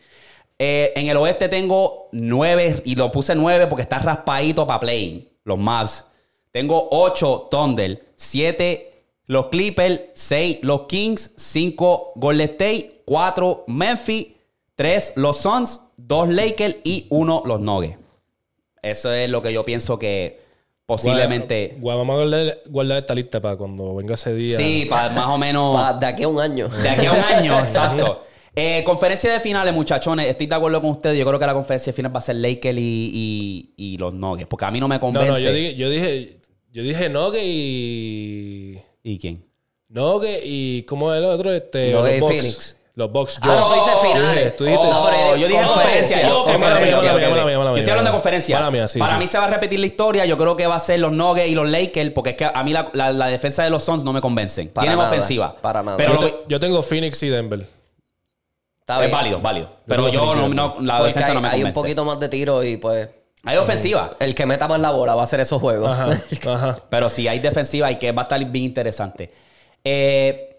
Eh, 0.58 0.92
en 0.96 1.08
el 1.08 1.16
oeste 1.16 1.48
tengo 1.48 2.08
9, 2.12 2.82
y 2.84 2.94
lo 2.94 3.10
puse 3.10 3.34
9 3.34 3.66
porque 3.66 3.82
está 3.82 3.98
raspadito 3.98 4.66
para 4.66 4.80
playing. 4.80 5.28
Los 5.44 5.58
Mavs. 5.58 6.04
Tengo 6.52 6.88
8 6.90 7.48
Thunder, 7.50 8.12
7 8.16 8.94
los 9.26 9.46
Clippers, 9.46 10.02
6 10.14 10.58
los 10.62 10.82
Kings, 10.82 11.32
5 11.36 12.12
Golden 12.16 12.50
State, 12.50 13.02
4 13.06 13.64
Memphis, 13.66 14.28
3 14.76 15.14
los 15.16 15.38
Suns, 15.38 15.80
2 15.96 16.28
Lakers 16.28 16.76
y 16.84 17.06
1 17.10 17.42
los 17.46 17.60
Nuggets. 17.60 17.98
Eso 18.82 19.12
es 19.12 19.30
lo 19.30 19.40
que 19.40 19.52
yo 19.52 19.64
pienso 19.64 19.98
que 19.98 20.43
posiblemente... 20.86 21.76
Guau, 21.78 21.98
vamos 21.98 22.14
a 22.14 22.16
guardar, 22.24 22.58
guardar 22.68 22.98
esta 22.98 23.14
lista 23.14 23.40
para 23.40 23.56
cuando 23.56 23.94
venga 23.96 24.14
ese 24.14 24.34
día. 24.34 24.56
Sí, 24.56 24.86
para 24.88 25.08
más 25.10 25.26
o 25.26 25.38
menos... 25.38 25.74
Pa- 25.74 25.92
de 25.94 26.06
aquí 26.06 26.22
a 26.24 26.28
un 26.28 26.40
año. 26.40 26.68
De 26.68 26.88
aquí 26.88 27.06
a 27.06 27.12
un 27.12 27.20
año, 27.20 27.58
exacto. 27.60 28.22
Eh, 28.56 28.82
conferencia 28.84 29.32
de 29.32 29.40
finales, 29.40 29.74
muchachones. 29.74 30.28
Estoy 30.28 30.46
de 30.46 30.54
acuerdo 30.54 30.80
con 30.80 30.90
ustedes. 30.90 31.18
Yo 31.18 31.26
creo 31.26 31.38
que 31.40 31.46
la 31.46 31.54
conferencia 31.54 31.92
de 31.92 31.96
finales 31.96 32.14
va 32.14 32.18
a 32.18 32.22
ser 32.22 32.36
Lakers 32.36 32.78
y, 32.78 33.72
y- 33.76 33.94
y 33.94 33.98
los 33.98 34.14
Nuggets. 34.14 34.46
Porque 34.48 34.64
a 34.64 34.70
mí 34.70 34.78
no 34.78 34.86
me 34.86 34.94
No, 34.96 35.00
convence. 35.00 35.28
no, 35.30 35.38
yo 35.38 35.52
dije, 35.52 35.74
yo 35.74 35.90
dije, 35.90 36.38
yo 36.72 36.82
dije 36.84 37.08
Nogue 37.08 37.40
y. 37.44 38.78
¿Y 39.02 39.18
quién? 39.18 39.44
Nogue 39.88 40.40
y. 40.44 40.82
¿Cómo 40.84 41.12
es 41.12 41.18
el 41.18 41.24
otro? 41.24 41.52
Este, 41.52 41.90
y. 41.90 42.20
Phoenix. 42.20 42.76
Los 42.96 43.10
Box. 43.10 43.38
Ah, 43.42 43.46
no, 43.48 43.66
tú 43.68 43.74
dices 43.74 43.94
finales. 44.00 44.56
tú 44.56 44.64
dijiste- 44.64 44.88
No, 44.88 45.04
pero 45.10 45.36
yo 45.36 45.48
dije 45.48 45.62
conferencia. 45.64 46.30
conferencia. 46.30 46.92
yo, 47.02 47.18
Yo 47.18 47.76
estoy 47.76 47.90
hablando 47.90 48.04
de 48.04 48.10
conferencia. 48.12 48.56
Mala 48.58 48.70
mía, 48.70 48.86
sí, 48.86 48.98
Para 49.00 49.14
sí. 49.14 49.18
mí 49.18 49.26
se 49.26 49.36
va 49.36 49.46
a 49.46 49.50
repetir 49.50 49.80
la 49.80 49.86
historia. 49.86 50.24
Yo 50.26 50.38
creo 50.38 50.54
que 50.54 50.66
va 50.68 50.76
a 50.76 50.80
ser 50.80 51.00
los 51.00 51.10
Nuggets 51.10 51.48
y 51.48 51.54
los 51.56 51.68
Lakers. 51.68 52.12
Porque 52.12 52.30
es 52.30 52.36
que 52.36 52.44
a 52.44 52.62
mí 52.62 52.72
la, 52.72 52.90
la- 52.92 53.12
la 53.12 53.26
defensa 53.26 53.64
de 53.64 53.70
los 53.70 53.82
Suns 53.82 54.04
no 54.04 54.12
me 54.12 54.20
convencen. 54.20 54.68
Para 54.68 54.84
Tienen 54.84 54.98
nada, 54.98 55.10
ofensiva. 55.10 55.56
para 55.60 55.82
nada. 55.82 55.96
Pero 55.96 56.20
yo, 56.20 56.26
te- 56.28 56.44
yo 56.46 56.60
tengo 56.60 56.82
Phoenix 56.82 57.20
y 57.24 57.28
Denver. 57.30 57.66
Está 58.80 59.04
es 59.04 59.10
válido, 59.10 59.40
válido. 59.40 59.70
Pero 59.86 60.08
yo 60.10 60.46
no, 60.48 60.76
la 60.80 60.98
Porque 60.98 61.08
defensa 61.08 61.28
hay, 61.30 61.34
no 61.34 61.40
me 61.40 61.48
hay 61.48 61.54
un 61.54 61.60
convence. 61.62 61.80
poquito 61.80 62.04
más 62.04 62.20
de 62.20 62.28
tiro 62.28 62.62
y 62.62 62.76
pues 62.76 63.08
Hay 63.44 63.56
ofensiva. 63.56 64.14
el 64.20 64.34
que 64.36 64.46
meta 64.46 64.68
más 64.68 64.78
la 64.78 64.90
bola 64.90 65.14
va 65.16 65.22
a 65.22 65.24
hacer 65.24 65.40
esos 65.40 65.60
juegos. 65.60 65.90
Ajá. 65.90 66.10
Ajá. 66.52 66.78
Pero 66.90 67.08
si 67.08 67.26
hay 67.26 67.40
defensiva 67.40 67.90
y 67.90 67.96
que 67.96 68.12
va 68.12 68.22
a 68.22 68.24
estar 68.24 68.44
bien 68.44 68.66
interesante. 68.66 69.32
Eh, 69.82 70.53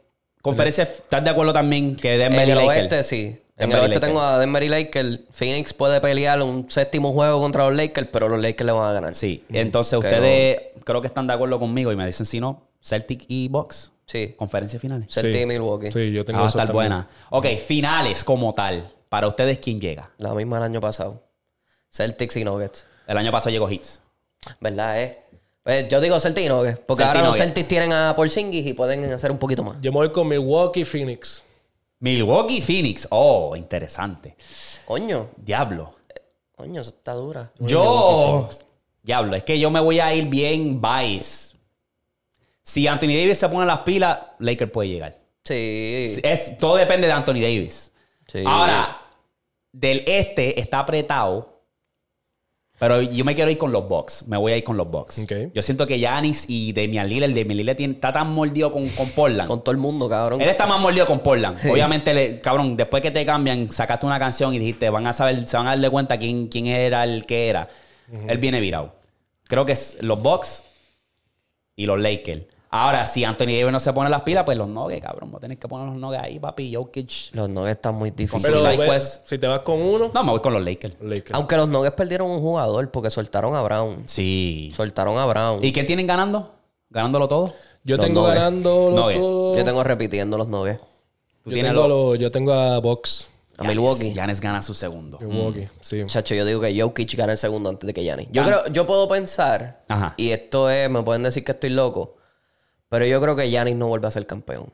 conferencia, 0.45 0.83
¿estás 0.83 1.23
de 1.23 1.29
acuerdo 1.29 1.51
también 1.53 1.95
que 1.95 2.17
Denver 2.17 2.41
en 2.43 2.47
y 2.47 2.51
el 2.51 2.57
Lakers? 2.57 2.79
oeste 2.79 3.03
sí. 3.03 3.41
En 3.57 3.71
el 3.71 3.79
oeste 3.79 3.99
tengo 3.99 4.21
a 4.21 4.37
Denver 4.39 4.61
y 4.63 4.69
Lakers. 4.69 5.19
Phoenix 5.31 5.73
puede 5.73 6.01
pelear 6.01 6.41
un 6.41 6.69
séptimo 6.69 7.13
juego 7.13 7.39
contra 7.39 7.65
los 7.67 7.75
Lakers, 7.75 8.09
pero 8.11 8.27
los 8.29 8.39
Lakers 8.41 8.65
le 8.65 8.71
van 8.73 8.89
a 8.89 8.93
ganar. 8.93 9.13
Sí. 9.13 9.43
Entonces 9.49 9.97
ustedes 9.97 10.61
creo 10.83 11.01
que 11.01 11.07
están 11.07 11.27
de 11.27 11.33
acuerdo 11.33 11.59
conmigo 11.59 11.91
y 11.91 11.95
me 11.95 12.05
dicen 12.05 12.25
si 12.25 12.39
no, 12.39 12.67
Celtic 12.81 13.25
y 13.27 13.47
Bucks. 13.47 13.91
Sí. 14.05 14.35
Conferencia 14.37 14.79
finales. 14.79 15.07
Celtic 15.11 15.33
Sí. 15.33 15.39
y 15.41 15.45
Milwaukee. 15.45 15.91
Sí, 15.91 16.11
yo 16.11 16.23
tengo 16.25 16.39
Ah, 16.39 16.41
va 16.41 16.47
a 16.47 16.49
eso 16.49 16.57
estar 16.59 16.67
también. 16.73 16.89
buena. 16.91 17.09
Ok, 17.31 17.47
finales 17.57 18.23
como 18.23 18.53
tal. 18.53 18.83
Para 19.09 19.27
ustedes, 19.27 19.59
¿quién 19.59 19.79
llega? 19.79 20.11
La 20.17 20.33
misma 20.33 20.57
del 20.57 20.65
año 20.65 20.81
pasado. 20.81 21.23
Celtics 21.89 22.35
y 22.35 22.43
Nuggets. 22.43 22.85
El 23.07 23.17
año 23.17 23.31
pasado 23.31 23.51
llegó 23.51 23.69
Hits. 23.69 24.01
¿Verdad, 24.59 25.01
eh? 25.01 25.21
Pues 25.65 25.89
yo 25.89 25.99
digo 25.99 26.15
Nuggets. 26.15 26.79
Porque 26.85 27.03
ahora 27.03 27.23
los. 27.23 27.37
Celtics 27.37 27.67
tienen 27.67 27.91
a 27.91 28.15
Porzingis 28.15 28.67
y 28.67 28.73
pueden 28.73 29.11
hacer 29.11 29.31
un 29.31 29.39
poquito 29.39 29.63
más. 29.63 29.77
Yo 29.81 29.91
me 29.91 29.97
voy 29.97 30.11
con 30.11 30.27
Milwaukee 30.27 30.81
y 30.81 30.85
Phoenix. 30.85 31.43
Milwaukee, 31.97 32.61
Phoenix. 32.61 33.07
Oh, 33.09 33.55
interesante. 33.55 34.35
Coño. 34.85 35.31
Diablo. 35.37 35.95
Coño, 36.55 36.81
eso 36.81 36.91
está 36.91 37.13
dura. 37.13 37.51
Yo. 37.57 38.47
Diablo, 39.01 39.35
es 39.35 39.41
que 39.41 39.59
yo 39.59 39.71
me 39.71 39.79
voy 39.79 39.99
a 39.99 40.13
ir 40.13 40.27
bien 40.27 40.79
bias. 40.79 41.55
Si 42.61 42.87
Anthony 42.87 43.17
Davis 43.19 43.39
se 43.39 43.49
pone 43.49 43.65
las 43.65 43.79
pilas, 43.79 44.19
Lakers 44.37 44.69
puede 44.69 44.89
llegar. 44.89 45.17
Sí. 45.43 46.19
Es, 46.21 46.59
todo 46.59 46.75
depende 46.75 47.07
de 47.07 47.13
Anthony 47.13 47.41
Davis. 47.41 47.91
sí. 48.27 48.43
Ahora, 48.45 49.01
del 49.71 50.03
este 50.05 50.59
está 50.59 50.77
apretado. 50.77 51.54
Pero 52.77 53.01
yo 53.01 53.23
me 53.23 53.33
quiero 53.35 53.49
ir 53.49 53.57
con 53.57 53.71
los 53.71 53.87
Bucks. 53.87 54.27
Me 54.27 54.35
voy 54.35 54.51
a 54.51 54.57
ir 54.57 54.63
con 54.65 54.75
los 54.75 54.89
Bucks. 54.91 55.19
Yo 55.53 55.61
siento 55.61 55.87
que 55.87 55.97
Giannis 55.97 56.45
y 56.49 56.73
Damian 56.73 57.07
Lillard, 57.07 57.29
Damian 57.29 57.55
Lillard 57.57 57.77
tiene- 57.77 57.93
está 57.93 58.11
tan 58.11 58.31
mordido 58.33 58.69
con, 58.71 58.87
con 58.89 59.09
Portland. 59.11 59.47
Con 59.47 59.63
todo 59.63 59.71
el 59.71 59.77
mundo, 59.77 60.09
cabrón. 60.09 60.41
Él 60.41 60.49
está 60.49 60.67
más 60.67 60.81
mordido 60.81 61.05
con 61.05 61.19
Portland. 61.19 61.57
Obviamente, 61.71 62.13
le- 62.13 62.41
cabrón, 62.41 62.75
después 62.75 63.01
que 63.01 63.11
te 63.11 63.25
cambian, 63.25 63.71
sacaste 63.71 64.05
una 64.05 64.19
canción 64.19 64.53
y 64.53 64.59
dijiste, 64.59 64.89
van 64.89 65.07
a 65.07 65.13
saber, 65.13 65.47
se 65.47 65.55
van 65.55 65.67
a 65.67 65.69
darle 65.71 65.89
cuenta 65.89 66.17
quién, 66.19 66.47
quién 66.47 66.65
era 66.67 67.05
el 67.05 67.25
que 67.25 67.47
era. 67.47 67.69
Él 68.27 68.37
viene 68.39 68.59
virado. 68.59 68.93
Creo 69.47 69.65
que 69.65 69.71
es 69.71 69.97
los 70.01 70.21
Bucks 70.21 70.63
y 71.77 71.85
los 71.85 71.99
Lakers. 71.99 72.43
Ahora, 72.69 73.05
si 73.05 73.23
Anthony 73.23 73.45
Davis 73.57 73.71
no 73.71 73.79
se 73.79 73.93
pone 73.93 74.09
las 74.09 74.21
pilas, 74.23 74.43
pues 74.43 74.57
los 74.57 74.67
Nuggets, 74.67 75.01
cabrón. 75.05 75.31
Vos 75.31 75.39
tenés 75.39 75.57
que 75.57 75.67
poner 75.67 75.87
los 75.87 75.95
Nuggets 75.97 76.23
ahí, 76.23 76.39
papi. 76.39 76.73
Jokic. 76.75 77.33
Los 77.33 77.47
Nuggets 77.49 77.77
están 77.77 77.95
muy 77.95 78.11
difíciles. 78.11 78.45
Pero 78.51 78.59
Side 78.61 78.77
ve- 78.77 78.87
quest. 78.89 79.27
si 79.27 79.37
te 79.37 79.47
vas 79.47 79.61
con 79.61 79.81
uno, 79.81 80.11
No, 80.13 80.23
me 80.23 80.31
voy 80.31 80.41
con 80.41 80.53
los 80.53 80.61
Lakers. 80.63 80.95
Lakers. 81.01 81.33
Aunque 81.35 81.55
los 81.55 81.69
Nuggets 81.69 81.95
perdieron 81.95 82.29
un 82.29 82.41
jugador 82.41 82.91
porque 82.91 83.09
soltaron 83.09 83.55
a 83.55 83.61
Brown. 83.61 84.03
Sí. 84.07 84.73
Soltaron 84.75 85.17
a 85.17 85.25
Brown. 85.25 85.63
¿Y 85.63 85.71
quién 85.71 85.85
tienen 85.85 86.05
ganando? 86.07 86.53
¿Ganándolo 86.89 87.27
todo? 87.27 87.53
Yo 87.83 87.97
Los 87.97 88.05
tengo 88.05 88.21
Nuggets. 88.21 88.39
ganando 88.39 88.89
los 88.89 88.99
Nuggets. 88.99 89.57
Yo 89.59 89.63
tengo 89.63 89.83
repitiendo 89.83 90.37
los 90.37 90.47
Nuggets. 90.49 90.79
Tú 91.43 91.51
Yo 91.51 91.53
tienes 91.53 91.71
tengo, 91.71 91.83
a 91.85 91.87
los... 91.87 92.19
yo 92.19 92.31
tengo 92.31 92.51
a 92.53 92.79
Box. 92.79 93.29
A 93.57 93.63
Milwaukee. 93.63 94.11
Giannis 94.11 94.41
gana 94.41 94.61
su 94.61 94.73
segundo. 94.73 95.17
Milwaukee, 95.21 95.69
sí. 95.79 96.03
Chacho, 96.07 96.35
yo 96.35 96.43
digo 96.43 96.59
que 96.59 96.77
Jokic 96.81 97.15
gana 97.15 97.31
el 97.31 97.37
segundo 97.37 97.69
antes 97.69 97.87
de 97.87 97.93
que 97.93 98.01
Giannis. 98.03 98.27
Yo 98.31 98.43
creo, 98.43 98.67
yo 98.67 98.85
puedo 98.85 99.07
pensar, 99.07 99.81
Ajá. 99.87 100.13
y 100.17 100.31
esto 100.31 100.69
es, 100.69 100.89
me 100.89 101.01
pueden 101.03 101.23
decir 101.23 101.45
que 101.45 101.53
estoy 101.53 101.69
loco, 101.69 102.17
pero 102.95 103.05
yo 103.05 103.19
creo 103.21 103.35
que 103.35 103.49
Giannis 103.49 103.75
no 103.75 103.87
vuelve 103.87 104.07
a 104.07 104.11
ser 104.11 104.25
campeón. 104.25 104.71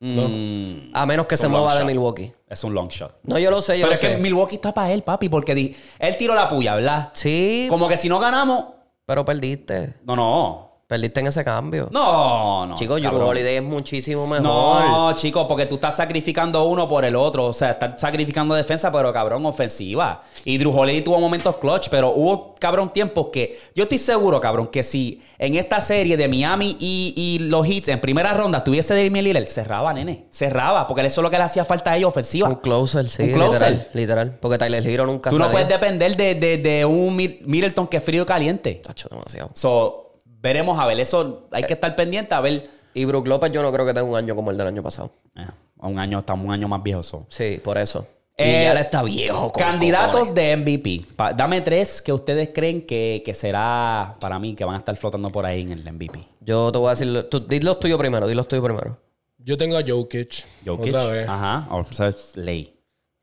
Mm, 0.00 0.90
A 0.94 1.06
menos 1.06 1.26
que 1.26 1.36
Es 1.36 1.40
se 1.40 1.46
mueva 1.48 1.78
de. 1.78 1.84
Milwaukee. 1.84 2.32
es 2.48 2.64
un 2.64 2.74
long 2.74 2.88
shot. 2.88 3.18
No, 3.22 3.38
yo 3.38 3.50
lo 3.52 3.62
sé, 3.62 3.78
yo 3.78 3.86
Pero 3.86 3.90
lo 3.90 3.94
es 3.94 4.00
que. 4.00 4.20
Milwaukee 4.20 4.56
está 4.56 4.74
para 4.74 4.92
él, 4.92 5.02
papi, 5.02 5.28
porque 5.28 5.54
di- 5.54 5.76
él 6.00 6.16
tiró 6.16 6.34
la 6.34 6.48
puya, 6.48 6.74
¿verdad? 6.74 7.10
Sí, 7.12 7.66
Como 7.70 7.86
que 7.88 7.96
si 7.96 8.08
no 8.08 8.18
ganamos... 8.18 8.64
pero 9.06 9.24
perdiste. 9.24 9.94
No, 10.04 10.16
no. 10.16 10.71
Perdiste 10.92 11.20
en 11.20 11.26
ese 11.28 11.42
cambio. 11.42 11.88
No, 11.90 12.66
no. 12.66 12.74
Chicos, 12.74 13.00
Drew 13.00 13.10
cabrón. 13.10 13.28
Holiday 13.30 13.56
es 13.56 13.62
muchísimo 13.62 14.26
mejor. 14.26 14.42
No, 14.42 15.14
chicos, 15.16 15.46
porque 15.48 15.64
tú 15.64 15.76
estás 15.76 15.96
sacrificando 15.96 16.64
uno 16.64 16.86
por 16.86 17.02
el 17.06 17.16
otro. 17.16 17.46
O 17.46 17.52
sea, 17.54 17.70
estás 17.70 17.98
sacrificando 17.98 18.54
defensa, 18.54 18.92
pero 18.92 19.10
cabrón, 19.10 19.46
ofensiva. 19.46 20.22
Y 20.44 20.58
Drew 20.58 20.70
Holiday 20.78 21.00
tuvo 21.00 21.18
momentos 21.18 21.56
clutch, 21.56 21.88
pero 21.88 22.10
hubo, 22.14 22.54
cabrón, 22.60 22.90
tiempos 22.90 23.28
que. 23.32 23.58
Yo 23.74 23.84
estoy 23.84 23.96
seguro, 23.96 24.38
cabrón, 24.38 24.66
que 24.66 24.82
si 24.82 25.22
en 25.38 25.54
esta 25.54 25.80
serie 25.80 26.18
de 26.18 26.28
Miami 26.28 26.76
y, 26.78 27.14
y 27.16 27.38
los 27.48 27.66
Hits 27.66 27.88
en 27.88 27.98
primera 27.98 28.34
ronda 28.34 28.62
tuviese 28.62 28.94
Damian 28.94 29.24
Lillard, 29.24 29.46
cerraba, 29.46 29.94
nene. 29.94 30.26
Cerraba, 30.30 30.86
porque 30.86 31.06
eso 31.06 31.20
es 31.20 31.22
lo 31.22 31.30
que 31.30 31.38
le 31.38 31.44
hacía 31.44 31.64
falta 31.64 31.92
a 31.92 31.96
ellos, 31.96 32.08
ofensiva. 32.10 32.48
Un 32.50 32.56
closer, 32.56 33.08
sí, 33.08 33.22
Un 33.22 33.30
closer. 33.32 33.52
literal. 33.70 33.88
Literal. 33.94 34.38
Porque 34.40 34.58
Tyler 34.58 34.86
Hero 34.86 35.06
nunca 35.06 35.30
Tú 35.30 35.38
no 35.38 35.50
puedes 35.50 35.68
depender 35.68 36.14
de, 36.18 36.34
de- 36.34 36.58
de 36.58 36.84
un 36.84 37.16
Mid- 37.16 37.40
Middleton 37.46 37.86
que 37.86 37.96
es 37.96 38.04
frío 38.04 38.24
y 38.24 38.26
caliente. 38.26 38.82
Tacho, 38.84 39.08
demasiado. 39.10 39.48
So, 39.54 40.01
veremos 40.42 40.78
a 40.78 40.86
ver. 40.86 40.98
Eso 41.00 41.46
hay 41.52 41.62
que 41.64 41.72
estar 41.74 41.94
pendiente 41.96 42.34
a 42.34 42.40
ver. 42.40 42.68
Y 42.94 43.04
Brook 43.06 43.26
López 43.28 43.50
yo 43.52 43.62
no 43.62 43.72
creo 43.72 43.86
que 43.86 43.94
tenga 43.94 44.06
un 44.06 44.16
año 44.16 44.34
como 44.36 44.50
el 44.50 44.58
del 44.58 44.66
año 44.66 44.82
pasado. 44.82 45.12
Eh, 45.36 45.46
un 45.78 45.98
año, 45.98 46.18
estamos 46.18 46.44
un 46.44 46.52
año 46.52 46.68
más 46.68 46.82
viejo. 46.82 47.02
so. 47.02 47.24
Sí, 47.30 47.58
por 47.64 47.78
eso. 47.78 48.06
Eh, 48.36 48.60
y 48.60 48.64
ya 48.64 48.74
le 48.74 48.80
está 48.80 49.02
viejo. 49.02 49.52
con 49.52 49.62
Candidatos 49.62 50.28
cojones. 50.28 50.34
de 50.34 50.56
MVP. 50.56 51.06
Pa- 51.16 51.32
dame 51.32 51.60
tres 51.60 52.02
que 52.02 52.12
ustedes 52.12 52.50
creen 52.52 52.82
que, 52.86 53.22
que 53.24 53.34
será 53.34 54.14
para 54.20 54.38
mí, 54.38 54.54
que 54.54 54.64
van 54.64 54.74
a 54.74 54.78
estar 54.78 54.96
flotando 54.96 55.30
por 55.30 55.44
ahí 55.46 55.60
en 55.62 55.70
el 55.72 55.90
MVP. 55.92 56.18
Yo 56.40 56.70
te 56.72 56.78
voy 56.78 56.88
a 56.88 56.90
decir... 56.90 57.28
Tú, 57.30 57.40
di 57.40 57.60
los 57.60 57.78
tuyos 57.78 57.98
primero, 57.98 58.26
di 58.26 58.34
los 58.34 58.48
tuyos 58.48 58.64
primero. 58.64 58.98
Yo 59.38 59.56
tengo 59.58 59.76
a 59.76 59.82
Jokic. 59.86 60.44
Jokic. 60.66 60.94
Otra 60.94 61.06
vez. 61.06 61.28
Ajá. 61.28 61.66
O 61.70 61.84
sea, 61.92 62.08
es 62.08 62.36
ley. 62.36 62.74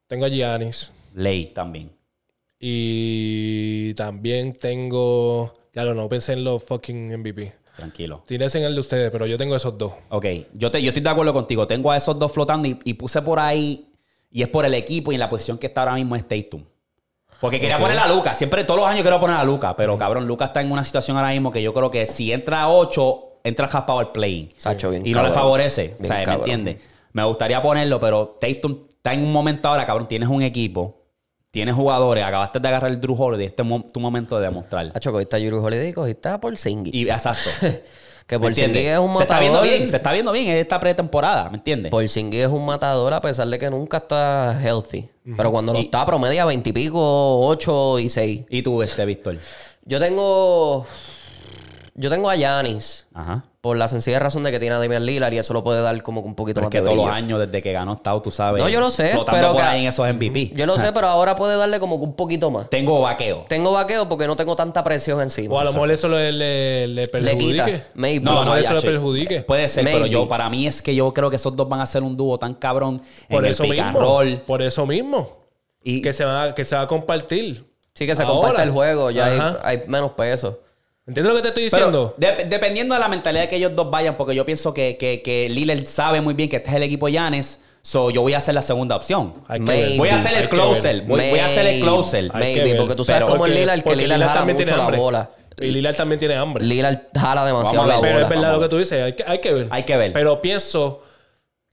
Tengo 0.07 0.25
a 0.25 0.29
Giannis. 0.29 0.91
Ley 1.15 1.47
también. 1.47 1.91
Y 2.59 3.93
también 3.95 4.53
tengo. 4.53 5.53
Ya 5.79 5.85
lo 5.85 5.93
no 5.93 6.09
pensé 6.09 6.33
en 6.33 6.43
los 6.43 6.61
fucking 6.61 7.17
MVP. 7.19 7.53
Tranquilo. 7.77 8.23
Tienes 8.25 8.53
en 8.55 8.63
el 8.63 8.73
de 8.73 8.81
ustedes, 8.81 9.09
pero 9.11 9.25
yo 9.25 9.37
tengo 9.37 9.55
esos 9.55 9.77
dos. 9.77 9.93
Ok, 10.09 10.25
yo, 10.53 10.69
te, 10.69 10.81
yo 10.81 10.89
estoy 10.89 11.01
de 11.01 11.09
acuerdo 11.09 11.33
contigo. 11.33 11.65
Tengo 11.67 11.89
a 11.89 11.95
esos 11.95 12.19
dos 12.19 12.33
flotando 12.33 12.67
y, 12.67 12.77
y 12.83 12.95
puse 12.95 13.21
por 13.21 13.39
ahí, 13.39 13.93
y 14.29 14.41
es 14.41 14.49
por 14.49 14.65
el 14.65 14.73
equipo 14.73 15.13
y 15.13 15.15
en 15.15 15.19
la 15.19 15.29
posición 15.29 15.57
que 15.57 15.67
está 15.67 15.83
ahora 15.83 15.93
mismo 15.93 16.17
es 16.17 16.27
Tatum. 16.27 16.65
Porque 17.39 17.61
quería 17.61 17.79
poner 17.79 17.97
a 17.97 18.09
Lucas. 18.09 18.37
Siempre, 18.37 18.65
todos 18.65 18.81
los 18.81 18.89
años 18.89 19.03
quiero 19.03 19.21
poner 19.21 19.37
a 19.37 19.43
Lucas. 19.45 19.73
Pero 19.77 19.97
cabrón, 19.97 20.27
Lucas 20.27 20.49
está 20.49 20.59
en 20.59 20.69
una 20.69 20.83
situación 20.83 21.15
ahora 21.15 21.29
mismo 21.29 21.49
que 21.49 21.61
yo 21.61 21.73
creo 21.73 21.89
que 21.89 22.05
si 22.05 22.33
entra 22.33 22.63
a 22.63 22.69
8, 22.69 23.23
entra 23.45 23.67
raspado 23.67 23.99
al 23.99 24.11
play. 24.11 24.49
Sacho, 24.57 24.89
bien 24.89 25.07
y 25.07 25.13
no 25.13 25.23
le 25.23 25.31
favorece. 25.31 25.95
O 25.97 26.01
Bien 26.01 26.07
sea, 26.07 26.25
¿me 26.25 26.33
entiendes? 26.33 26.77
Me 27.13 27.23
gustaría 27.23 27.61
ponerlo, 27.61 28.01
pero 28.01 28.37
Tatum 28.41 28.79
está 28.97 29.13
en 29.13 29.23
un 29.23 29.31
momento 29.31 29.69
ahora, 29.69 29.85
cabrón. 29.85 30.09
Tienes 30.09 30.27
un 30.27 30.41
equipo, 30.41 30.98
tienes 31.51 31.75
jugadores, 31.75 32.23
acabaste 32.23 32.59
de 32.59 32.67
agarrar 32.67 32.91
el 32.91 33.01
Drew 33.01 33.15
Holiday. 33.21 33.47
Este 33.47 33.61
es 33.63 33.67
mo- 33.67 33.85
tu 33.91 33.99
momento 33.99 34.37
de 34.39 34.45
demostrar. 34.45 34.91
Hacho, 34.93 35.11
cogiste 35.11 35.35
a 35.35 35.39
Drew 35.39 35.63
Holiday 35.63 35.89
y 35.89 35.93
cogiste 35.93 36.29
a 36.29 36.39
Porzingis. 36.39 36.93
Y 36.93 37.09
exacto. 37.09 37.49
que 38.27 38.37
¿Me 38.37 38.45
Porzingis 38.45 38.63
entiendes? 38.67 38.93
es 38.93 38.99
un 38.99 39.13
Se 39.15 39.23
está 39.23 39.39
viendo 39.39 39.57
matador. 39.59 39.77
bien, 39.77 39.87
se 39.89 39.97
está 39.97 40.11
viendo 40.13 40.31
bien 40.31 40.47
en 40.49 40.57
esta 40.57 40.79
pretemporada, 40.79 41.49
¿me 41.49 41.57
entiendes? 41.57 41.89
Porzingis 41.91 42.41
es 42.41 42.47
un 42.47 42.65
matador 42.65 43.13
a 43.13 43.21
pesar 43.21 43.47
de 43.47 43.57
que 43.57 43.69
nunca 43.69 43.97
está 43.97 44.59
healthy. 44.61 45.09
Pero 45.37 45.51
cuando 45.51 45.73
no 45.73 45.79
está, 45.79 46.05
promedia 46.05 46.45
20 46.45 46.69
y 46.69 46.73
pico, 46.73 47.39
8 47.47 47.99
y 47.99 48.09
6. 48.09 48.45
Y 48.49 48.61
tú, 48.61 48.81
este, 48.81 49.05
Víctor. 49.05 49.37
Yo 49.85 49.99
tengo... 49.99 50.85
Yo 51.99 52.09
tengo 52.09 52.29
a 52.29 52.35
Yanis. 52.37 53.07
Ajá. 53.13 53.43
Por 53.59 53.75
la 53.75 53.89
sencilla 53.89 54.19
razón 54.19 54.43
de 54.43 54.51
que 54.51 54.59
tiene 54.59 54.75
a 54.75 54.79
Damian 54.79 55.05
Lillard 55.05 55.33
y 55.33 55.37
eso 55.37 55.53
lo 55.53 55.65
puede 55.65 55.81
dar 55.81 56.01
como 56.01 56.21
un 56.21 56.33
poquito 56.33 56.61
Pero 56.61 56.67
es 56.67 56.67
más 56.67 56.71
que 56.71 56.79
de 56.79 56.85
todos 56.85 56.97
los 56.97 57.13
años 57.13 57.39
desde 57.41 57.61
que 57.61 57.73
ganó 57.73 57.91
Estado, 57.91 58.21
tú 58.21 58.31
sabes. 58.31 58.63
No, 58.63 58.69
yo 58.69 58.79
lo 58.79 58.89
sé, 58.89 59.11
pero 59.29 59.47
por 59.51 59.57
que- 59.57 59.61
ahí 59.63 59.81
en 59.81 59.89
esos 59.89 60.07
MVP. 60.07 60.51
Yo 60.55 60.65
lo 60.65 60.77
sé, 60.77 60.93
pero 60.93 61.07
ahora 61.07 61.35
puede 61.35 61.57
darle 61.57 61.77
como 61.81 61.97
que 61.99 62.05
un 62.05 62.13
poquito 62.15 62.49
más. 62.51 62.69
Tengo 62.69 63.01
vaqueo. 63.01 63.43
Tengo 63.49 63.73
vaqueo 63.73 64.07
porque 64.07 64.27
no 64.27 64.37
tengo 64.37 64.55
tanta 64.55 64.81
presión 64.81 65.19
encima. 65.21 65.53
O 65.55 65.59
a 65.59 65.65
lo 65.65 65.73
mejor 65.73 65.91
eso 65.91 66.07
le, 66.07 66.31
le, 66.31 66.87
le 66.87 67.07
perjudique. 67.09 67.65
quita. 67.65 67.87
Maybe. 67.95 68.23
No, 68.23 68.31
a 68.31 68.35
lo 68.35 68.41
mejor 68.45 68.61
ya, 68.61 68.65
eso 68.69 68.73
le 68.75 68.81
perjudique. 68.93 69.41
Puede 69.41 69.67
ser, 69.67 69.83
pero 69.83 70.05
yo 70.05 70.25
para 70.29 70.49
mí 70.49 70.65
es 70.67 70.81
que 70.81 70.95
yo 70.95 71.13
creo 71.13 71.29
que 71.29 71.35
esos 71.35 71.53
dos 71.53 71.67
van 71.67 71.81
a 71.81 71.85
ser 71.85 72.01
un 72.01 72.15
dúo 72.15 72.37
tan 72.39 72.53
cabrón 72.53 73.01
Por 73.29 73.43
en 73.43 73.51
eso 73.51 73.63
el 73.65 73.71
pick 73.71 73.79
and 73.79 73.91
mismo. 73.93 73.99
roll. 74.07 74.37
Por 74.47 74.61
eso 74.61 74.85
mismo. 74.85 75.37
Y 75.83 76.01
Que 76.01 76.13
se 76.13 76.23
va, 76.23 76.55
que 76.55 76.63
se 76.63 76.77
va 76.77 76.83
a 76.83 76.87
compartir. 76.87 77.65
Sí, 77.93 78.05
que 78.07 78.15
se 78.15 78.21
Ahora. 78.23 78.33
comparte 78.35 78.63
el 78.63 78.71
juego, 78.71 79.11
ya 79.11 79.25
hay, 79.25 79.39
hay 79.61 79.83
menos 79.87 80.11
peso. 80.11 80.59
¿Entiendes 81.09 81.33
lo 81.33 81.35
que 81.35 81.41
te 81.41 81.47
estoy 81.49 81.69
pero 81.69 81.85
diciendo? 81.87 82.13
de- 82.17 82.45
dependiendo 82.45 82.93
de 82.95 83.01
la 83.01 83.07
mentalidad 83.09 83.49
que 83.49 83.57
ellos 83.57 83.71
dos 83.75 83.89
vayan, 83.91 84.15
porque 84.15 84.33
yo 84.35 84.45
pienso 84.45 84.73
que, 84.73 84.95
que, 84.97 85.21
que 85.21 85.49
Lillard 85.49 85.85
sabe 85.85 86.21
muy 86.21 86.33
bien 86.35 86.47
que 86.49 86.55
este 86.57 86.69
es 86.69 86.75
el 86.77 86.83
equipo 86.83 87.09
Yanes, 87.09 87.59
so 87.81 88.09
yo 88.11 88.21
voy 88.21 88.33
a 88.33 88.37
hacer 88.37 88.53
la 88.55 88.61
segunda 88.61 88.95
opción. 88.95 89.33
Maybe. 89.49 89.97
Voy 89.97 90.09
a 90.09 90.15
hacer 90.15 90.33
el 90.39 90.47
closer. 90.49 91.01
Voy, 91.01 91.29
voy 91.29 91.39
a 91.39 91.45
hacer 91.45 91.65
el 91.67 91.81
closer. 91.81 92.33
Maybe, 92.33 92.75
porque 92.75 92.95
tú 92.95 93.03
sabes 93.03 93.23
cómo 93.23 93.35
es 93.35 93.39
Porque- 93.39 93.53
Lillard, 93.59 93.83
que 93.83 93.95
Lillard 93.95 94.21
jala 94.21 94.45
mucho 94.53 94.75
la 94.77 94.83
hambre. 94.85 94.97
bola. 94.97 95.29
Y 95.61 95.71
Lillard 95.71 95.95
también 95.97 96.19
tiene 96.19 96.35
hambre. 96.35 96.63
Lillard 96.63 96.97
jala 97.13 97.45
demasiado 97.45 97.85
la 97.85 97.95
ver, 97.95 98.01
Pero 98.01 98.13
bola. 98.13 98.23
es 98.23 98.29
verdad 98.29 98.51
lo 98.53 98.59
que 98.61 98.69
tú 98.69 98.77
dices. 98.77 99.03
Hay 99.03 99.13
que, 99.13 99.23
hay 99.27 99.39
que 99.39 99.53
ver. 99.53 99.67
Hay 99.71 99.83
que 99.83 99.97
ver. 99.97 100.13
Pero 100.13 100.39
pienso 100.41 101.01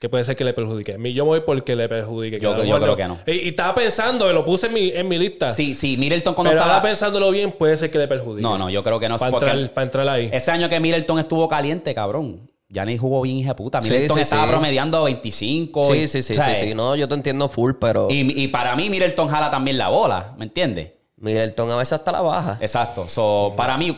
que 0.06 0.10
puede 0.10 0.24
ser 0.24 0.36
que 0.36 0.44
le 0.44 0.52
perjudique. 0.52 0.94
A 0.94 0.98
mí 0.98 1.12
Yo 1.12 1.24
me 1.24 1.30
voy 1.30 1.40
porque 1.40 1.74
le 1.74 1.88
perjudique. 1.88 2.38
Yo- 2.38 2.62
yo 2.64 2.78
creo 2.80 2.96
que 3.24 3.32
Y, 3.32 3.46
y 3.46 3.48
estaba 3.48 3.74
pensando, 3.74 4.32
lo 4.32 4.44
puse 4.44 4.68
en 4.68 4.74
mi, 4.74 4.90
en 4.90 5.08
mi 5.08 5.18
lista. 5.18 5.50
Sí, 5.50 5.74
sí, 5.74 5.96
Middleton 5.96 6.34
cuando 6.34 6.50
pero 6.52 6.62
estaba... 6.62 6.80
pensándolo 6.82 7.30
bien, 7.30 7.52
puede 7.52 7.76
ser 7.76 7.90
que 7.90 7.98
le 7.98 8.06
perjudique. 8.06 8.42
No, 8.42 8.56
no, 8.56 8.70
yo 8.70 8.82
creo 8.82 9.00
que 9.00 9.08
no. 9.08 9.18
Para 9.18 9.30
porque 9.32 9.50
entrar, 9.50 9.72
para 9.72 9.84
entrar 9.84 10.08
ahí. 10.08 10.30
Ese 10.32 10.50
año 10.52 10.68
que 10.68 10.78
Middleton 10.78 11.18
estuvo 11.18 11.48
caliente, 11.48 11.92
cabrón. 11.94 12.48
Yanis 12.68 13.00
jugó 13.00 13.22
bien, 13.22 13.36
hija 13.36 13.50
de 13.50 13.54
puta. 13.56 13.80
Sí, 13.82 13.90
Middleton 13.90 14.16
sí, 14.16 14.22
estaba 14.22 14.44
sí. 14.44 14.50
promediando 14.50 15.02
25. 15.04 15.84
Sí, 15.92 15.98
y- 15.98 16.08
sí, 16.08 16.22
sí, 16.22 16.32
o 16.32 16.36
sea, 16.36 16.54
sí, 16.54 16.66
sí. 16.68 16.74
No, 16.74 16.94
yo 16.96 17.08
te 17.08 17.14
entiendo 17.14 17.48
full, 17.48 17.72
pero 17.80 18.08
Y, 18.10 18.42
y 18.42 18.48
para 18.48 18.74
mí 18.76 18.90
Middleton 18.90 19.28
jala 19.28 19.50
también 19.50 19.78
la 19.78 19.88
bola, 19.88 20.34
¿me 20.38 20.44
entiendes? 20.44 20.92
Middleton 21.16 21.70
a 21.70 21.76
veces 21.76 21.94
hasta 21.94 22.12
la 22.12 22.20
baja. 22.20 22.58
Exacto. 22.60 23.08
So, 23.08 23.54
para 23.56 23.76
mí, 23.78 23.96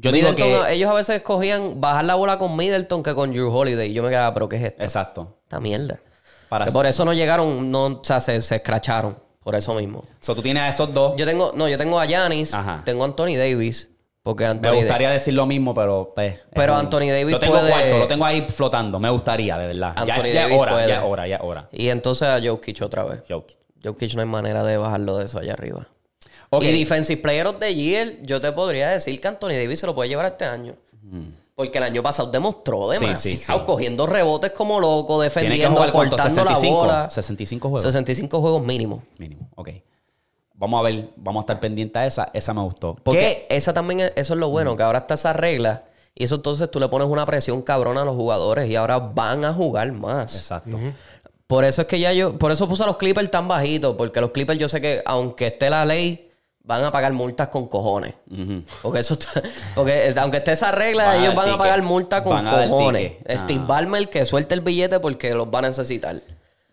yo 0.00 0.12
digo 0.12 0.34
que... 0.34 0.72
ellos 0.74 0.90
a 0.90 0.94
veces 0.94 1.16
escogían 1.16 1.80
bajar 1.80 2.04
la 2.04 2.14
bola 2.14 2.38
con 2.38 2.56
Middleton 2.56 3.02
que 3.02 3.14
con 3.14 3.32
Drew 3.32 3.52
Holiday. 3.54 3.90
Y 3.90 3.94
yo 3.94 4.02
me 4.02 4.10
quedaba, 4.10 4.34
pero 4.34 4.48
¿qué 4.48 4.56
es 4.56 4.62
esto? 4.64 4.82
Exacto. 4.82 5.38
Esta 5.44 5.60
mierda. 5.60 6.00
Para 6.48 6.66
Que 6.66 6.72
por 6.72 6.86
eso 6.86 7.04
no 7.04 7.12
llegaron, 7.12 7.70
no, 7.70 7.86
o 7.86 8.04
sea, 8.04 8.20
se, 8.20 8.40
se 8.40 8.56
escracharon. 8.56 9.18
Por 9.42 9.54
eso 9.54 9.74
mismo. 9.74 10.04
So, 10.20 10.34
tú 10.34 10.40
tienes 10.42 10.62
a 10.62 10.68
esos 10.68 10.92
dos. 10.92 11.14
Yo 11.16 11.26
tengo, 11.26 11.52
no, 11.54 11.68
yo 11.68 11.76
tengo 11.76 12.00
a 12.00 12.04
Ajá. 12.04 12.82
tengo 12.84 13.02
a 13.04 13.06
Anthony 13.06 13.36
Davis. 13.36 13.90
Porque 14.22 14.46
Anthony 14.46 14.70
Me 14.70 14.76
gustaría 14.78 15.10
decir 15.10 15.34
lo 15.34 15.44
mismo, 15.44 15.74
pero... 15.74 16.12
Pues, 16.14 16.40
Pero 16.54 16.72
un- 16.72 16.78
Anthony 16.80 17.10
Davis 17.10 17.32
Lo 17.32 17.38
tengo 17.38 17.52
puede- 17.58 17.70
cuarto, 17.70 17.98
lo 17.98 18.08
tengo 18.08 18.24
ahí 18.24 18.46
flotando. 18.48 18.98
Me 18.98 19.10
gustaría, 19.10 19.58
de 19.58 19.66
verdad. 19.66 19.92
Anthony 19.96 20.32
ya 20.32 20.40
Davis 20.42 20.54
es 20.56 20.60
hora, 20.62 20.72
puede. 20.72 20.88
ya 20.88 20.94
es 20.96 21.02
hora, 21.04 21.26
ya 21.28 21.36
es 21.36 21.42
hora. 21.44 21.68
Y 21.72 21.88
entonces 21.90 22.26
a 22.26 22.40
Jokic 22.42 22.80
otra 22.80 23.04
vez. 23.04 23.20
Jokic. 23.28 23.58
Jokic 23.84 24.14
no 24.14 24.22
hay 24.22 24.26
manera 24.26 24.64
de 24.64 24.78
bajarlo 24.78 25.18
de 25.18 25.26
eso 25.26 25.40
allá 25.40 25.52
arriba. 25.52 25.88
Y 26.62 26.78
Defensive 26.78 27.20
Player 27.20 27.46
of 27.46 27.56
the 27.58 27.74
Year, 27.74 28.18
yo 28.22 28.40
te 28.40 28.52
podría 28.52 28.90
decir 28.90 29.20
que 29.20 29.28
Anthony 29.28 29.50
Davis 29.50 29.80
se 29.80 29.86
lo 29.86 29.94
puede 29.94 30.08
llevar 30.08 30.26
este 30.26 30.44
año. 30.44 30.74
Porque 31.54 31.78
el 31.78 31.84
año 31.84 32.02
pasado 32.02 32.30
demostró 32.32 32.88
demasiado, 32.88 33.16
sí, 33.20 33.38
sí. 33.38 33.52
cogiendo 33.64 34.06
rebotes 34.06 34.50
como 34.50 34.80
loco, 34.80 35.20
defendiendo, 35.22 35.80
cortando 35.92 36.18
65. 36.18 36.74
la 36.74 36.76
bola. 36.80 37.10
65 37.10 37.68
juegos. 37.68 37.82
65 37.82 38.40
juegos 38.40 38.62
mínimo. 38.64 39.02
Mínimo. 39.18 39.48
Ok. 39.54 39.68
Vamos 40.54 40.80
a 40.80 40.82
ver, 40.82 41.10
vamos 41.16 41.40
a 41.40 41.42
estar 41.42 41.60
pendientes 41.60 41.96
a 41.96 42.06
esa. 42.06 42.30
Esa 42.32 42.54
me 42.54 42.60
gustó. 42.62 42.96
Porque 43.04 43.46
¿Qué? 43.48 43.56
esa 43.56 43.72
también 43.72 44.00
es- 44.00 44.12
eso 44.16 44.34
es 44.34 44.40
lo 44.40 44.48
bueno, 44.48 44.74
que 44.76 44.82
ahora 44.82 45.00
está 45.00 45.14
esa 45.14 45.32
regla. 45.32 45.84
Y 46.14 46.24
eso 46.24 46.36
entonces 46.36 46.68
tú 46.70 46.80
le 46.80 46.88
pones 46.88 47.06
una 47.08 47.24
presión 47.26 47.62
cabrona 47.62 48.02
a 48.02 48.04
los 48.04 48.14
jugadores 48.16 48.68
y 48.68 48.74
ahora 48.76 48.98
van 48.98 49.44
a 49.44 49.52
jugar 49.52 49.92
más. 49.92 50.34
Exacto. 50.36 50.78
Por 51.46 51.64
eso 51.64 51.82
es 51.82 51.86
que 51.88 52.00
ya 52.00 52.12
yo, 52.12 52.38
por 52.38 52.50
eso 52.52 52.66
puse 52.68 52.82
a 52.82 52.86
los 52.86 52.96
Clippers 52.96 53.30
tan 53.30 53.46
bajitos, 53.46 53.94
porque 53.96 54.20
los 54.20 54.30
Clippers 54.30 54.58
yo 54.58 54.68
sé 54.68 54.80
que 54.80 55.02
aunque 55.04 55.48
esté 55.48 55.70
la 55.70 55.84
ley, 55.84 56.30
van 56.64 56.82
a 56.82 56.90
pagar 56.90 57.12
multas 57.12 57.48
con 57.48 57.66
cojones. 57.68 58.14
Porque 58.82 59.00
eso 59.00 59.14
está- 59.14 59.42
porque 59.74 60.08
es- 60.08 60.16
aunque 60.16 60.38
esté 60.38 60.52
esa 60.52 60.72
regla, 60.72 61.04
Van 61.04 61.20
ellos 61.20 61.34
van 61.34 61.50
a 61.50 61.58
pagar 61.58 61.82
multa 61.82 62.24
con 62.24 62.42
Van 62.44 62.68
cojones. 62.68 63.18
ticket. 63.18 63.38
Steve 63.38 63.60
Ah. 63.62 63.66
Ballmer 63.66 64.08
que 64.08 64.24
suelte 64.24 64.54
el 64.54 64.60
billete 64.62 64.98
porque 65.00 65.34
los 65.34 65.46
va 65.48 65.58
a 65.60 65.62
necesitar. 65.62 66.20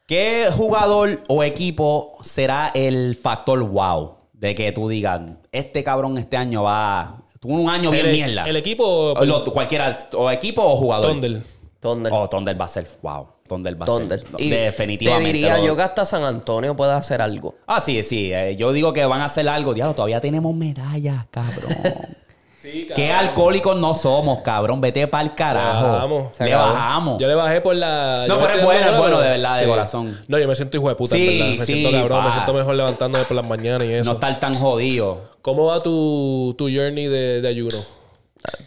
¿Qué 0.07 0.47
jugador 0.55 1.21
o 1.27 1.43
equipo 1.43 2.17
será 2.23 2.71
el 2.73 3.15
factor 3.21 3.61
wow? 3.63 4.17
De 4.33 4.55
que 4.55 4.71
tú 4.71 4.89
digas, 4.89 5.21
este 5.51 5.83
cabrón 5.83 6.17
este 6.17 6.35
año 6.37 6.63
va. 6.63 7.17
Tuvo 7.39 7.53
un 7.55 7.69
año 7.69 7.91
bien 7.91 8.05
El, 8.07 8.11
mierda. 8.11 8.43
el 8.43 8.55
equipo. 8.55 8.83
O 9.13 9.25
lo- 9.25 9.43
cualquiera, 9.45 9.97
o 10.15 10.29
equipo 10.31 10.63
o 10.63 10.75
jugador. 10.75 11.11
Thunder. 11.11 11.43
Thunder. 11.79 12.11
Oh, 12.13 12.27
Thunder 12.27 12.59
va 12.59 12.65
a 12.65 12.67
ser, 12.67 12.87
wow. 13.01 13.27
Thunder 13.55 13.79
va 13.81 13.83
a 13.85 13.87
Thunder. 13.87 14.19
ser. 14.19 14.29
Y 14.37 14.49
definitivamente. 14.49 15.29
Te 15.31 15.33
diría 15.37 15.57
lo- 15.57 15.65
yo 15.65 15.75
que 15.75 15.81
hasta 15.83 16.05
San 16.05 16.23
Antonio 16.23 16.75
puede 16.75 16.93
hacer 16.93 17.21
algo. 17.21 17.55
Ah, 17.67 17.79
sí, 17.81 18.01
sí. 18.03 18.31
eh, 18.33 18.55
yo 18.57 18.71
digo 18.71 18.93
que 18.93 19.03
van 19.05 19.21
a 19.21 19.25
hacer 19.25 19.47
algo. 19.49 19.73
Diablo, 19.73 19.93
todavía 19.93 20.21
tenemos 20.21 20.55
medallas, 20.55 21.25
cabrón. 21.31 21.75
Sí, 22.61 22.87
Qué 22.95 23.11
alcohólicos 23.11 23.75
no 23.75 23.95
somos, 23.95 24.41
cabrón. 24.41 24.79
Vete 24.81 25.07
para 25.07 25.23
el 25.23 25.31
carajo. 25.31 25.93
bajamos. 25.93 26.35
Se 26.35 26.45
Le 26.45 26.53
bajamos. 26.53 27.19
Yo 27.19 27.27
le 27.27 27.33
bajé 27.33 27.59
por 27.59 27.75
la. 27.75 28.25
No, 28.27 28.35
yo 28.35 28.39
pero 28.39 28.53
me 28.53 28.59
es 28.59 28.65
bueno, 28.65 28.91
es 28.91 28.97
bueno, 28.99 29.19
de 29.19 29.29
verdad, 29.29 29.59
de 29.59 29.65
corazón. 29.67 30.19
No, 30.27 30.37
yo 30.37 30.47
me 30.47 30.53
siento 30.53 30.77
hijo 30.77 30.87
de 30.87 30.93
puta, 30.93 31.15
Sí, 31.15 31.27
en 31.27 31.39
verdad. 31.39 31.53
Me 31.57 31.65
sí, 31.65 31.73
siento 31.73 31.91
cabrón, 31.91 32.19
me 32.19 32.25
pa. 32.29 32.33
siento 32.33 32.53
mejor 32.53 32.75
levantándome 32.75 33.25
por 33.25 33.35
las 33.35 33.47
mañanas 33.47 33.87
y 33.87 33.93
eso. 33.93 34.05
No 34.05 34.11
estar 34.13 34.39
tan 34.39 34.53
jodido. 34.53 35.31
¿Cómo 35.41 35.65
va 35.65 35.81
tu, 35.81 36.53
tu 36.55 36.65
journey 36.69 37.07
de, 37.07 37.41
de 37.41 37.47
ayuno? 37.47 37.79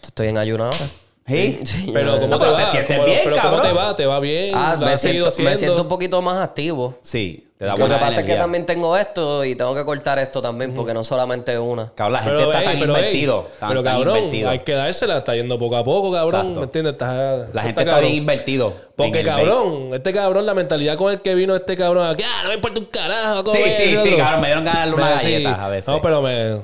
Estoy 0.03 0.27
en 0.27 0.39
ayuno 0.39 0.65
ahora. 0.65 0.77
¿Sí? 1.27 1.59
Sí, 1.63 1.89
Pero 1.93 2.19
¿cómo 2.19 2.27
No, 2.27 2.37
te 2.37 2.43
pero 2.45 2.51
va? 2.53 2.63
te 2.63 2.65
sientes 2.71 2.95
¿Cómo- 2.97 3.07
bien, 3.07 3.19
pero 3.23 3.35
¿cómo 3.37 3.47
cabrón. 3.57 3.67
te 3.67 3.73
va? 3.73 3.95
¿Te 3.95 4.05
va 4.05 4.19
bien? 4.19 4.53
Ah, 4.55 4.77
¿Lo 4.79 4.85
me 4.85 4.97
siento, 4.97 5.31
me 5.39 5.55
siento 5.55 5.81
un 5.81 5.87
poquito 5.87 6.21
más 6.21 6.37
activo. 6.43 6.95
Sí, 7.01 7.47
te 7.57 7.65
da 7.65 7.71
Lo 7.71 7.79
buena 7.79 7.95
que 7.95 8.01
pasa 8.05 8.19
es 8.19 8.27
que 8.27 8.35
también 8.35 8.65
tengo 8.67 8.95
esto 8.95 9.43
y 9.43 9.55
tengo 9.55 9.73
que 9.73 9.83
cortar 9.83 10.19
esto 10.19 10.39
también 10.39 10.75
porque 10.75 10.93
no 10.93 11.03
solamente 11.03 11.57
una. 11.57 11.91
Cabrón, 11.95 12.13
la 12.13 12.19
gente 12.19 12.37
Pero, 12.37 12.51
está 12.51 12.59
ey, 12.59 12.65
tan 12.67 12.79
pero, 12.79 12.95
ey, 12.97 12.99
invertido. 13.01 13.47
tan- 13.59 13.69
pero 13.69 13.83
cabrón, 13.83 14.17
invertido. 14.17 14.49
hay 14.51 14.59
que 14.59 14.71
dársela. 14.73 15.17
Está 15.17 15.35
yendo 15.35 15.57
poco 15.57 15.77
a 15.77 15.83
poco, 15.83 16.11
cabrón. 16.11 16.41
Exacto. 16.41 16.59
¿Me 16.59 16.65
entiendes? 16.65 16.91
Está- 16.93 17.37
La 17.53 17.61
gente 17.63 17.81
está 17.81 17.85
cabrón. 17.85 18.01
bien 18.01 18.13
invertido. 18.21 18.73
Porque, 18.95 19.21
cabrón, 19.23 19.89
este 19.93 20.13
cabrón, 20.13 20.45
la 20.45 20.53
mentalidad 20.53 20.95
con 20.95 21.11
el 21.11 21.21
que 21.21 21.33
vino 21.33 21.55
este 21.55 21.75
cabrón 21.75 22.07
aquí, 22.07 22.23
ah, 22.23 22.43
no 22.43 22.49
me 22.49 22.55
importa 22.55 22.79
un 22.79 22.85
carajo. 22.85 23.43
¿cómo 23.45 23.55
Sí, 23.57 23.63
sí, 23.75 23.97
sí, 23.97 24.15
cabrón, 24.15 24.41
me 24.41 24.47
dieron 24.47 24.63
ganas 24.63 24.83
de 24.83 24.89
darle 24.91 24.95
una 24.95 25.15
Me- 25.15 25.19
sí. 25.19 25.31
galleta 25.31 25.65
a 25.65 25.69
veces. 25.69 25.87
No, 25.87 26.01
pero 26.01 26.21
me... 26.21 26.57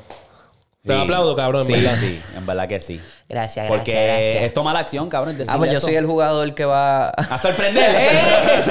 Te 0.84 0.94
Sí. 0.95 0.99
aplaudo, 0.99 1.36
cabrón, 1.36 1.62
en 1.62 1.68
Sí, 1.68 1.74
verdad. 1.74 1.95
sí, 1.99 2.20
en 2.36 2.45
verdad 2.45 2.68
que 2.68 2.80
sí. 2.80 2.99
Gracias, 3.30 3.68
Porque 3.68 4.44
es 4.45 4.52
tomar 4.52 4.74
la 4.74 4.80
acción, 4.80 5.10
cabrón. 5.10 5.38
Ah, 5.48 5.58
pues 5.60 5.72
yo 5.72 5.80
soy 5.80 5.94
el 5.95 6.08
jugador 6.08 6.56
que 6.56 6.66
va 6.66 7.10
A 7.10 7.38
sorprender. 7.38 7.84
¡Eh! 7.99 8.10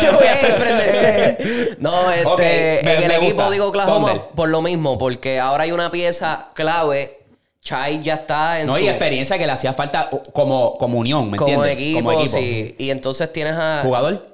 Yo 0.02 0.12
voy 0.14 0.26
a 0.26 0.36
sorprender. 0.36 1.76
no, 1.78 2.10
este, 2.10 2.80
me- 2.84 2.94
en 2.94 3.02
el 3.02 3.08
me 3.08 3.16
equipo 3.18 3.34
gusta. 3.36 3.50
digo 3.50 3.66
Oklahoma 3.66 4.08
Thunder. 4.08 4.26
por 4.34 4.48
lo 4.48 4.60
mismo, 4.60 4.98
porque 4.98 5.38
ahora 5.38 5.62
hay 5.64 5.72
una 5.72 5.90
pieza 5.92 6.48
clave. 6.54 7.16
Chai 7.62 8.02
ya 8.02 8.14
está 8.14 8.58
en 8.60 8.66
No, 8.68 8.74
su 8.74 8.80
y 8.80 8.88
experiencia 8.88 9.36
que 9.38 9.46
le 9.46 9.52
hacía 9.52 9.72
falta 9.74 10.08
uh, 10.10 10.18
como, 10.32 10.78
como 10.78 10.98
unión, 10.98 11.30
¿me 11.30 11.36
como 11.36 11.64
entiendes? 11.64 11.72
equipo, 11.74 12.26
sí. 12.26 12.74
Y 12.78 12.90
entonces 12.90 13.30
tienes 13.32 13.52
a 13.54 13.82
¿Jugador? 13.84 14.26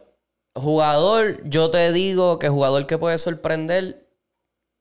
jugador, 0.54 1.40
yo 1.44 1.68
te 1.70 1.92
digo 1.92 2.38
que 2.38 2.48
jugador 2.48 2.86
que 2.86 2.96
puede 2.98 3.18
sorprender 3.18 4.06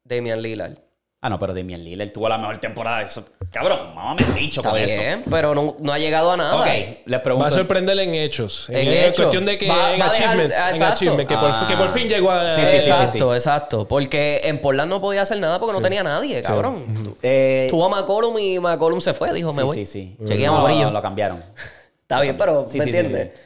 Damian 0.06 0.42
Lillard. 0.42 0.78
Ah, 1.26 1.30
no, 1.30 1.40
pero 1.40 1.56
Damian 1.56 1.84
Lillard 1.84 2.12
tuvo 2.12 2.30
la 2.30 2.38
mejor 2.38 2.60
temporada. 2.60 3.02
Eso- 3.02 3.26
cabrón, 3.52 3.96
mamá 3.96 4.14
me 4.14 4.22
he 4.22 4.42
dicho 4.42 4.60
Está 4.62 4.70
con 4.70 4.80
eso. 4.80 5.02
pero 5.28 5.56
no, 5.56 5.76
no 5.80 5.92
ha 5.92 5.98
llegado 5.98 6.32
a 6.32 6.38
nada. 6.38 6.56
Ok, 6.62 6.68
les 7.06 7.20
pregunto. 7.22 7.42
Va 7.42 7.48
a 7.48 7.52
sorprenderle 7.52 8.04
en 8.04 8.14
hechos. 8.14 8.70
En, 8.70 8.88
hechos. 8.90 9.16
cuestión 9.18 9.44
de 9.44 9.58
que 9.58 9.68
Va- 9.68 9.94
en 9.94 10.02
va 10.02 10.06
a 10.06 10.10
dejar- 10.12 10.26
achievements. 10.28 10.56
en 10.60 10.68
exacto. 10.68 10.94
achievements, 10.94 11.28
que, 11.28 11.36
por, 11.40 11.50
Ah. 11.52 11.66
que 11.68 11.76
por 11.78 11.90
fin 11.90 12.08
llegó 12.08 12.30
a... 12.30 12.52
Sí, 12.52 12.62
sí, 12.62 12.68
sí, 12.68 12.72
sí, 12.84 12.90
exacto, 12.92 13.32
sí. 13.32 13.36
exacto. 13.38 13.88
Porque 13.88 14.42
en 14.44 14.62
Portland 14.62 14.92
no 14.92 15.02
podía 15.02 15.24
hacer 15.24 15.40
nada 15.40 15.60
porque 15.60 15.74
no 15.74 15.82
tenía 15.82 16.04
nadie, 16.04 16.44
cabrón. 16.44 17.16
Eh, 17.24 17.66
Tuvo 17.72 17.86
a 17.86 17.90
McCollum 17.90 18.38
y 18.38 18.60
McCollum 18.60 19.02
se 19.02 19.16
fue, 19.16 19.34
dijo, 19.34 19.52
me 19.52 19.62
sí, 19.62 19.64
voy. 19.64 19.76
sí, 19.78 19.86
sí. 19.88 20.18
Chequeamos, 20.28 20.60
No, 20.60 20.68
Corillo. 20.68 20.92
Lo 20.92 21.02
cambiaron. 21.02 21.44
Está 22.04 22.22
bien, 22.22 22.38
pero 22.38 22.68
Sí, 22.68 22.78
¿me 22.78 22.84
sí, 22.86 22.92
sí, 22.92 22.98
entiendes? 22.98 23.32
sí. 23.34 23.42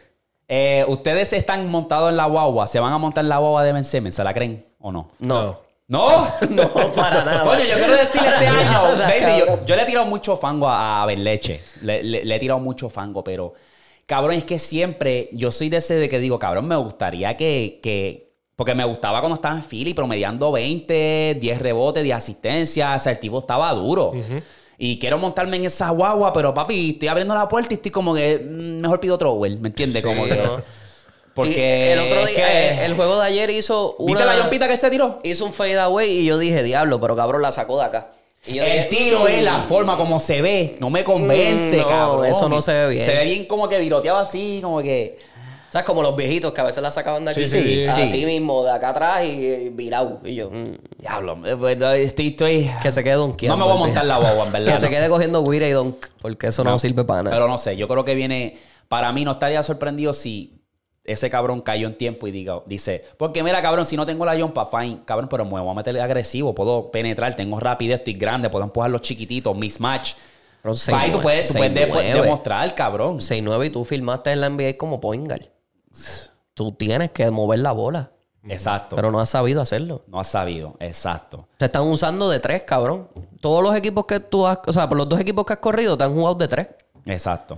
Eh, 0.49 0.83
Ustedes 0.89 1.31
están 1.31 1.69
montados 1.69 2.09
en 2.09 2.17
la 2.17 2.25
guagua. 2.25 2.67
¿Se 2.67 2.79
van 2.81 2.91
a 2.91 2.97
montar 2.97 3.23
en 3.23 3.29
la 3.29 3.37
guagua 3.37 3.63
de 3.63 3.71
Ben 3.71 3.85
Simmons? 3.85 4.15
¿Se 4.15 4.23
la 4.25 4.33
creen 4.33 4.65
o 4.81 4.91
no? 4.91 5.11
No. 5.19 5.68
¿No? 5.89 6.25
No, 6.49 6.69
para 6.93 7.25
nada. 7.25 7.43
Coño, 7.43 7.59
yo 7.65 7.75
quiero 7.75 7.93
decirle 7.97 8.29
este 8.29 8.47
año, 8.47 8.81
baby, 8.97 9.39
yo, 9.39 9.65
yo 9.65 9.75
le 9.75 9.81
he 9.81 9.85
tirado 9.85 10.05
mucho 10.05 10.37
fango 10.37 10.69
a, 10.69 11.03
a 11.03 11.05
Berleche. 11.05 11.61
Le, 11.81 12.01
le- 12.03 12.23
le 12.23 12.35
he 12.35 12.39
tirado 12.39 12.59
mucho 12.59 12.89
fango, 12.89 13.23
pero 13.23 13.53
cabrón, 14.05 14.33
es 14.33 14.45
que 14.45 14.57
siempre 14.59 15.29
yo 15.33 15.51
soy 15.51 15.69
de 15.69 15.77
ese 15.77 15.95
de 15.95 16.07
que 16.07 16.19
digo, 16.19 16.39
cabrón, 16.39 16.67
me 16.67 16.75
gustaría 16.77 17.35
que, 17.35 17.79
que 17.83 18.29
porque 18.55 18.75
me 18.75 18.83
gustaba 18.85 19.19
cuando 19.19 19.35
estaba 19.35 19.55
en 19.55 19.63
Philly 19.63 19.93
promediando 19.93 20.51
20, 20.51 21.37
10 21.41 21.59
rebotes, 21.59 22.03
10 22.03 22.15
asistencias, 22.17 23.01
o 23.01 23.03
sea, 23.03 23.11
el 23.11 23.19
tipo 23.19 23.39
estaba 23.39 23.71
duro. 23.73 24.13
Y 24.77 24.97
quiero 24.99 25.17
montarme 25.17 25.57
en 25.57 25.65
esa 25.65 25.89
guagua, 25.89 26.31
pero 26.31 26.53
papi, 26.53 26.91
estoy 26.91 27.07
abriendo 27.09 27.33
la 27.35 27.47
puerta 27.49 27.73
y 27.73 27.75
estoy 27.75 27.91
como 27.91 28.13
que 28.13 28.37
mm, 28.39 28.79
mejor 28.81 28.99
pido 29.01 29.15
otro 29.15 29.37
¿me 29.39 29.47
entiendes? 29.69 30.01
Como 30.03 30.23
Sí, 30.23 30.29
que 30.29 30.35
¿no? 30.37 30.61
Porque 31.43 31.93
el 31.93 31.99
otro 31.99 32.19
es 32.21 32.27
día, 32.27 32.35
que- 32.45 32.67
eh, 32.69 32.85
el 32.85 32.93
juego 32.95 33.19
de 33.19 33.25
ayer 33.27 33.49
hizo 33.49 33.95
una... 33.99 34.13
¿Viste 34.13 34.25
la 34.25 34.37
yompita 34.37 34.67
que 34.67 34.77
se 34.77 34.89
tiró? 34.89 35.19
Hizo 35.23 35.45
un 35.45 35.53
fade 35.53 35.79
away 35.79 36.09
y 36.19 36.25
yo 36.25 36.37
dije, 36.37 36.63
diablo, 36.63 36.99
pero 37.01 37.15
cabrón 37.15 37.41
la 37.41 37.51
sacó 37.51 37.77
de 37.79 37.85
acá. 37.85 38.11
Y 38.45 38.55
yo 38.55 38.63
El 38.63 38.71
dije, 38.71 38.85
tiro 38.85 39.19
"Mm". 39.25 39.27
es 39.27 39.43
la 39.43 39.59
forma 39.63 39.97
como 39.97 40.19
se 40.19 40.41
ve. 40.41 40.77
No 40.79 40.89
me 40.89 41.03
convence, 41.03 41.75
Mm, 41.77 41.81
no, 41.81 41.87
cabrón. 41.87 42.25
eso 42.25 42.47
no 42.47 42.61
se 42.61 42.71
ve 42.71 42.87
bien. 42.89 43.05
Se 43.05 43.13
ve 43.13 43.25
bien 43.25 43.45
como 43.45 43.67
que 43.67 43.79
viroteado 43.79 44.17
así, 44.17 44.59
como 44.63 44.81
que. 44.81 45.17
¿Sabes? 45.71 45.85
Como 45.85 46.01
los 46.01 46.15
viejitos 46.15 46.51
que 46.51 46.61
a 46.61 46.63
veces 46.63 46.81
la 46.81 46.89
sacaban 46.89 47.25
de 47.25 47.31
aquí. 47.31 47.43
Sí, 47.43 47.49
sí, 47.61 47.85
sí. 47.85 48.01
Así 48.01 48.25
mismo, 48.25 48.63
de 48.63 48.71
acá 48.71 48.89
atrás 48.89 49.23
y 49.23 49.69
virado. 49.69 50.19
Y 50.23 50.33
yo, 50.35 50.49
mm, 50.49 50.77
Diablo, 50.99 51.37
estoy. 51.45 52.25
estoy... 52.25 52.71
que 52.81 52.89
se 52.91 53.03
quede 53.03 53.13
donkeando. 53.15 53.55
No 53.57 53.65
me 53.65 53.71
voy 53.71 53.81
a 53.81 53.85
montar 53.85 54.05
la 54.05 54.17
guagua, 54.17 54.45
en 54.47 54.51
verdad. 54.53 54.71
Que 54.73 54.77
se 54.79 54.85
no. 54.85 54.91
quede 54.91 55.09
cogiendo 55.09 55.43
guira 55.43 55.67
y 55.67 55.71
donk. 55.71 56.07
Porque 56.21 56.47
eso 56.47 56.63
no, 56.63 56.79
sirve 56.79 57.03
para 57.03 57.23
nada. 57.23 57.35
Pero 57.35 57.47
no 57.47 57.57
sé, 57.59 57.75
yo 57.77 57.87
creo 57.87 58.03
que 58.05 58.15
viene. 58.15 58.57
Para 58.87 59.11
mí 59.11 59.23
no 59.25 59.33
estaría 59.33 59.61
sorprendido 59.61 60.13
si 60.13 60.58
ese 61.11 61.29
cabrón 61.29 61.61
cayó 61.61 61.87
en 61.87 61.97
tiempo 61.97 62.27
y 62.27 62.31
diga, 62.31 62.61
dice, 62.65 63.03
porque 63.17 63.43
mira, 63.43 63.61
cabrón, 63.61 63.85
si 63.85 63.97
no 63.97 64.05
tengo 64.05 64.25
la 64.25 64.35
yompa, 64.35 64.65
fine, 64.65 65.01
cabrón, 65.05 65.27
pero 65.29 65.43
me 65.45 65.59
voy 65.59 65.69
a 65.69 65.73
meterle 65.73 66.01
agresivo, 66.01 66.53
puedo 66.53 66.91
penetrar, 66.91 67.35
tengo 67.35 67.59
rapidez, 67.59 67.99
estoy 67.99 68.13
grande, 68.13 68.49
puedo 68.49 68.63
empujar 68.65 68.89
los 68.89 69.01
chiquititos, 69.01 69.55
mismatch. 69.55 70.13
Pero 70.61 70.75
ahí 70.97 71.09
tú 71.11 71.21
puedes, 71.21 71.47
tú 71.47 71.53
puedes 71.55 71.73
de- 71.73 71.87
6'9". 71.91 72.21
demostrar, 72.21 72.75
cabrón. 72.75 73.17
6'9 73.21 73.65
y 73.67 73.69
tú 73.69 73.85
filmaste 73.85 74.31
en 74.31 74.41
la 74.41 74.49
NBA 74.49 74.77
como 74.77 74.99
Poingal. 74.99 75.49
Tú 76.53 76.73
tienes 76.73 77.11
que 77.11 77.29
mover 77.31 77.59
la 77.59 77.71
bola. 77.71 78.11
Exacto. 78.47 78.95
Pero 78.95 79.11
no 79.11 79.19
has 79.19 79.29
sabido 79.29 79.61
hacerlo. 79.61 80.03
no 80.07 80.19
has 80.19 80.27
sabido, 80.27 80.75
exacto. 80.79 81.47
Te 81.57 81.65
están 81.65 81.83
usando 81.83 82.29
de 82.29 82.39
tres, 82.39 82.63
cabrón. 82.63 83.07
Todos 83.41 83.63
los 83.63 83.75
equipos 83.75 84.05
que 84.05 84.19
tú 84.19 84.45
has... 84.47 84.59
O 84.65 84.73
sea, 84.73 84.87
por 84.87 84.97
los 84.97 85.07
dos 85.07 85.19
equipos 85.19 85.45
que 85.45 85.53
has 85.53 85.59
corrido 85.59 85.97
te 85.97 86.03
han 86.03 86.13
jugado 86.13 86.35
de 86.35 86.47
tres. 86.47 86.67
Exacto. 87.05 87.57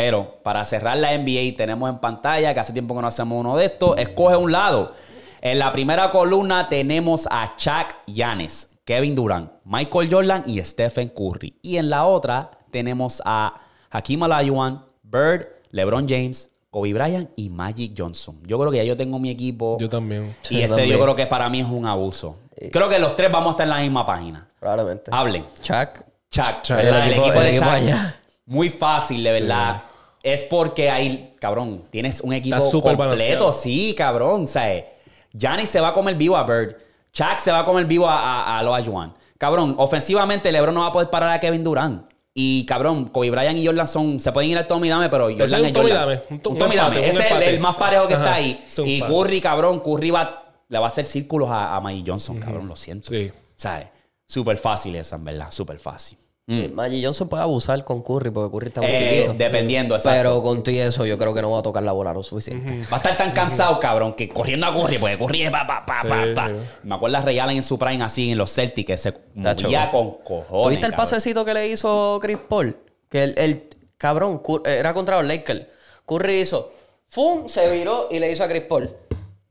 Pero 0.00 0.38
para 0.44 0.64
cerrar 0.64 0.96
la 0.96 1.10
NBA 1.18 1.56
tenemos 1.56 1.90
en 1.90 1.98
pantalla, 1.98 2.54
que 2.54 2.60
hace 2.60 2.72
tiempo 2.72 2.94
que 2.94 3.00
no 3.02 3.08
hacemos 3.08 3.40
uno 3.40 3.56
de 3.56 3.64
estos, 3.64 3.98
escoge 3.98 4.36
un 4.36 4.52
lado. 4.52 4.92
En 5.40 5.58
la 5.58 5.72
primera 5.72 6.12
columna 6.12 6.68
tenemos 6.68 7.26
a 7.28 7.56
Chuck 7.56 7.96
Yanes, 8.06 8.78
Kevin 8.84 9.16
Durant, 9.16 9.50
Michael 9.64 10.08
Jordan 10.08 10.44
y 10.46 10.62
Stephen 10.62 11.08
Curry. 11.08 11.58
Y 11.62 11.78
en 11.78 11.90
la 11.90 12.06
otra 12.06 12.48
tenemos 12.70 13.20
a 13.24 13.54
Hakim 13.90 14.22
Olajuwon, 14.22 14.84
Bird, 15.02 15.46
LeBron 15.72 16.06
James, 16.08 16.48
Kobe 16.70 16.94
Bryant 16.94 17.30
y 17.34 17.48
Magic 17.48 17.94
Johnson. 17.98 18.38
Yo 18.46 18.56
creo 18.56 18.70
que 18.70 18.76
ya 18.76 18.84
yo 18.84 18.96
tengo 18.96 19.18
mi 19.18 19.30
equipo. 19.30 19.78
Yo 19.80 19.88
también. 19.88 20.32
y 20.44 20.46
Sí, 20.46 20.54
este 20.62 20.68
también. 20.76 20.90
yo 20.96 21.02
creo 21.02 21.16
que 21.16 21.26
para 21.26 21.48
mí 21.48 21.58
es 21.58 21.66
un 21.66 21.86
abuso. 21.86 22.36
Creo 22.70 22.88
que 22.88 23.00
los 23.00 23.16
tres 23.16 23.32
vamos 23.32 23.48
a 23.48 23.50
estar 23.50 23.66
en 23.66 23.70
la 23.74 23.80
misma 23.80 24.06
página. 24.06 24.46
Probablemente. 24.60 25.10
Hablen. 25.12 25.44
Chuck. 25.60 26.04
Chuck, 26.30 26.62
Chuck. 26.62 26.78
El 26.78 26.86
El 26.86 27.12
equipo- 27.14 27.32
el 27.32 27.40
de 27.42 27.48
equipo 27.50 27.64
Chuck. 27.64 27.74
allá. 27.74 28.14
Muy 28.46 28.70
fácil, 28.70 29.22
de 29.24 29.30
verdad. 29.32 29.82
Es 30.22 30.44
porque 30.44 30.90
hay, 30.90 31.34
cabrón, 31.40 31.84
tienes 31.90 32.20
un 32.20 32.32
equipo 32.32 32.56
completo. 32.70 32.96
balanceado. 32.98 33.52
Sí, 33.52 33.94
cabrón. 33.96 34.44
O 34.44 34.46
sea, 34.46 34.84
Giannis 35.32 35.68
se 35.68 35.80
va 35.80 35.88
a 35.88 35.92
comer 35.94 36.16
vivo 36.16 36.36
a 36.36 36.42
Bird. 36.44 36.76
Chuck 37.12 37.38
se 37.38 37.50
va 37.52 37.60
a 37.60 37.64
comer 37.64 37.84
vivo 37.86 38.06
a, 38.08 38.18
a, 38.54 38.58
a 38.58 38.62
Loa 38.62 38.82
Juan. 38.84 39.14
Cabrón, 39.38 39.74
ofensivamente 39.78 40.50
LeBron 40.52 40.74
no 40.74 40.80
va 40.80 40.88
a 40.88 40.92
poder 40.92 41.10
parar 41.10 41.30
a 41.30 41.40
Kevin 41.40 41.62
Durant. 41.64 42.08
Y 42.34 42.64
cabrón, 42.66 43.06
Kobe 43.08 43.30
Bryant 43.30 43.58
y 43.58 43.66
Jordan 43.66 43.86
son, 43.86 44.20
se 44.20 44.30
pueden 44.32 44.50
ir 44.50 44.58
al 44.58 44.66
Tommy 44.66 44.88
Dame, 44.88 45.08
pero 45.08 45.24
Jordan 45.24 45.44
es 45.44 45.52
un 45.52 45.66
es 45.66 45.72
Tommy 45.72 45.90
Jordan. 45.90 46.08
Dame, 46.08 46.22
un 46.30 46.38
to- 46.40 46.50
Un 46.50 46.52
un 46.54 46.58
Tommy 46.58 46.74
empate, 46.76 46.94
Dame. 46.96 47.08
Ese 47.08 47.26
es 47.26 47.54
el, 47.54 47.60
más 47.60 47.76
parejo 47.76 48.06
que 48.06 48.14
Ajá, 48.14 48.24
está 48.24 48.34
ahí. 48.36 48.64
Y 48.84 48.94
empate. 48.98 49.12
Curry, 49.12 49.40
cabrón, 49.40 49.80
Curry 49.80 50.10
va, 50.10 50.52
le 50.68 50.78
va 50.78 50.84
a 50.84 50.88
hacer 50.88 51.04
círculos 51.06 51.50
a, 51.50 51.74
a 51.74 51.80
Magic 51.80 52.04
Johnson, 52.06 52.38
cabrón, 52.38 52.68
lo 52.68 52.76
siento. 52.76 53.10
Sí. 53.10 53.32
¿Sabes? 53.56 53.88
Súper 54.26 54.56
fácil 54.58 54.94
esa, 54.96 55.16
en 55.16 55.24
verdad, 55.24 55.50
súper 55.50 55.78
fácil. 55.80 56.18
Sí, 56.48 56.70
Magic 56.74 57.04
Johnson 57.04 57.28
puede 57.28 57.42
abusar 57.42 57.84
con 57.84 58.02
Curry 58.02 58.30
porque 58.30 58.50
Curry 58.50 58.66
está 58.68 58.80
muy 58.80 58.90
Eh, 58.90 59.10
chiquito. 59.16 59.34
dependiendo, 59.36 59.94
exacto. 59.94 60.16
Pero 60.18 60.42
con 60.42 60.62
y 60.66 60.78
eso 60.78 61.04
yo 61.04 61.18
creo 61.18 61.34
que 61.34 61.42
no 61.42 61.50
va 61.50 61.58
a 61.58 61.62
tocar 61.62 61.82
la 61.82 61.92
bola 61.92 62.14
lo 62.14 62.22
suficiente. 62.22 62.72
Va 62.90 62.94
a 62.94 62.96
estar 62.96 63.16
tan 63.18 63.32
cansado, 63.32 63.78
cabrón, 63.78 64.14
que 64.14 64.30
corriendo 64.30 64.66
a 64.66 64.72
Curry, 64.72 64.96
porque 64.96 65.18
Curry 65.18 65.42
es 65.42 65.50
pa, 65.50 65.66
pa, 65.66 65.84
pa, 65.84 66.00
Sí, 66.00 66.08
pa, 66.08 66.24
pa. 66.34 66.46
sí. 66.48 66.54
Me 66.84 66.94
acuerdo 66.94 67.18
a 67.18 67.20
Ray 67.20 67.38
Allen 67.38 67.56
en 67.58 67.62
su 67.62 67.78
prime 67.78 68.02
así 68.02 68.30
en 68.30 68.38
los 68.38 68.50
Celtics, 68.50 68.86
que 68.86 68.96
se 68.96 69.12
Tacho. 69.12 69.66
movía 69.66 69.90
con 69.90 70.10
cojones. 70.24 70.48
¿Tuviste 70.64 70.86
el 70.86 70.92
cabrón. 70.92 70.96
pasecito 70.96 71.44
que 71.44 71.52
le 71.52 71.68
hizo 71.68 72.18
Chris 72.22 72.38
Paul? 72.48 72.76
Que 73.10 73.24
el, 73.24 73.34
el 73.36 73.68
cabrón 73.98 74.42
Cur- 74.42 74.66
era 74.66 74.94
contra 74.94 75.18
los 75.18 75.26
Lakers. 75.28 75.66
Curry 76.06 76.40
hizo, 76.40 76.72
¡fum! 77.08 77.46
Se 77.48 77.68
viró 77.70 78.08
y 78.10 78.20
le 78.20 78.32
hizo 78.32 78.42
a 78.44 78.48
Chris 78.48 78.62
Paul. 78.62 78.90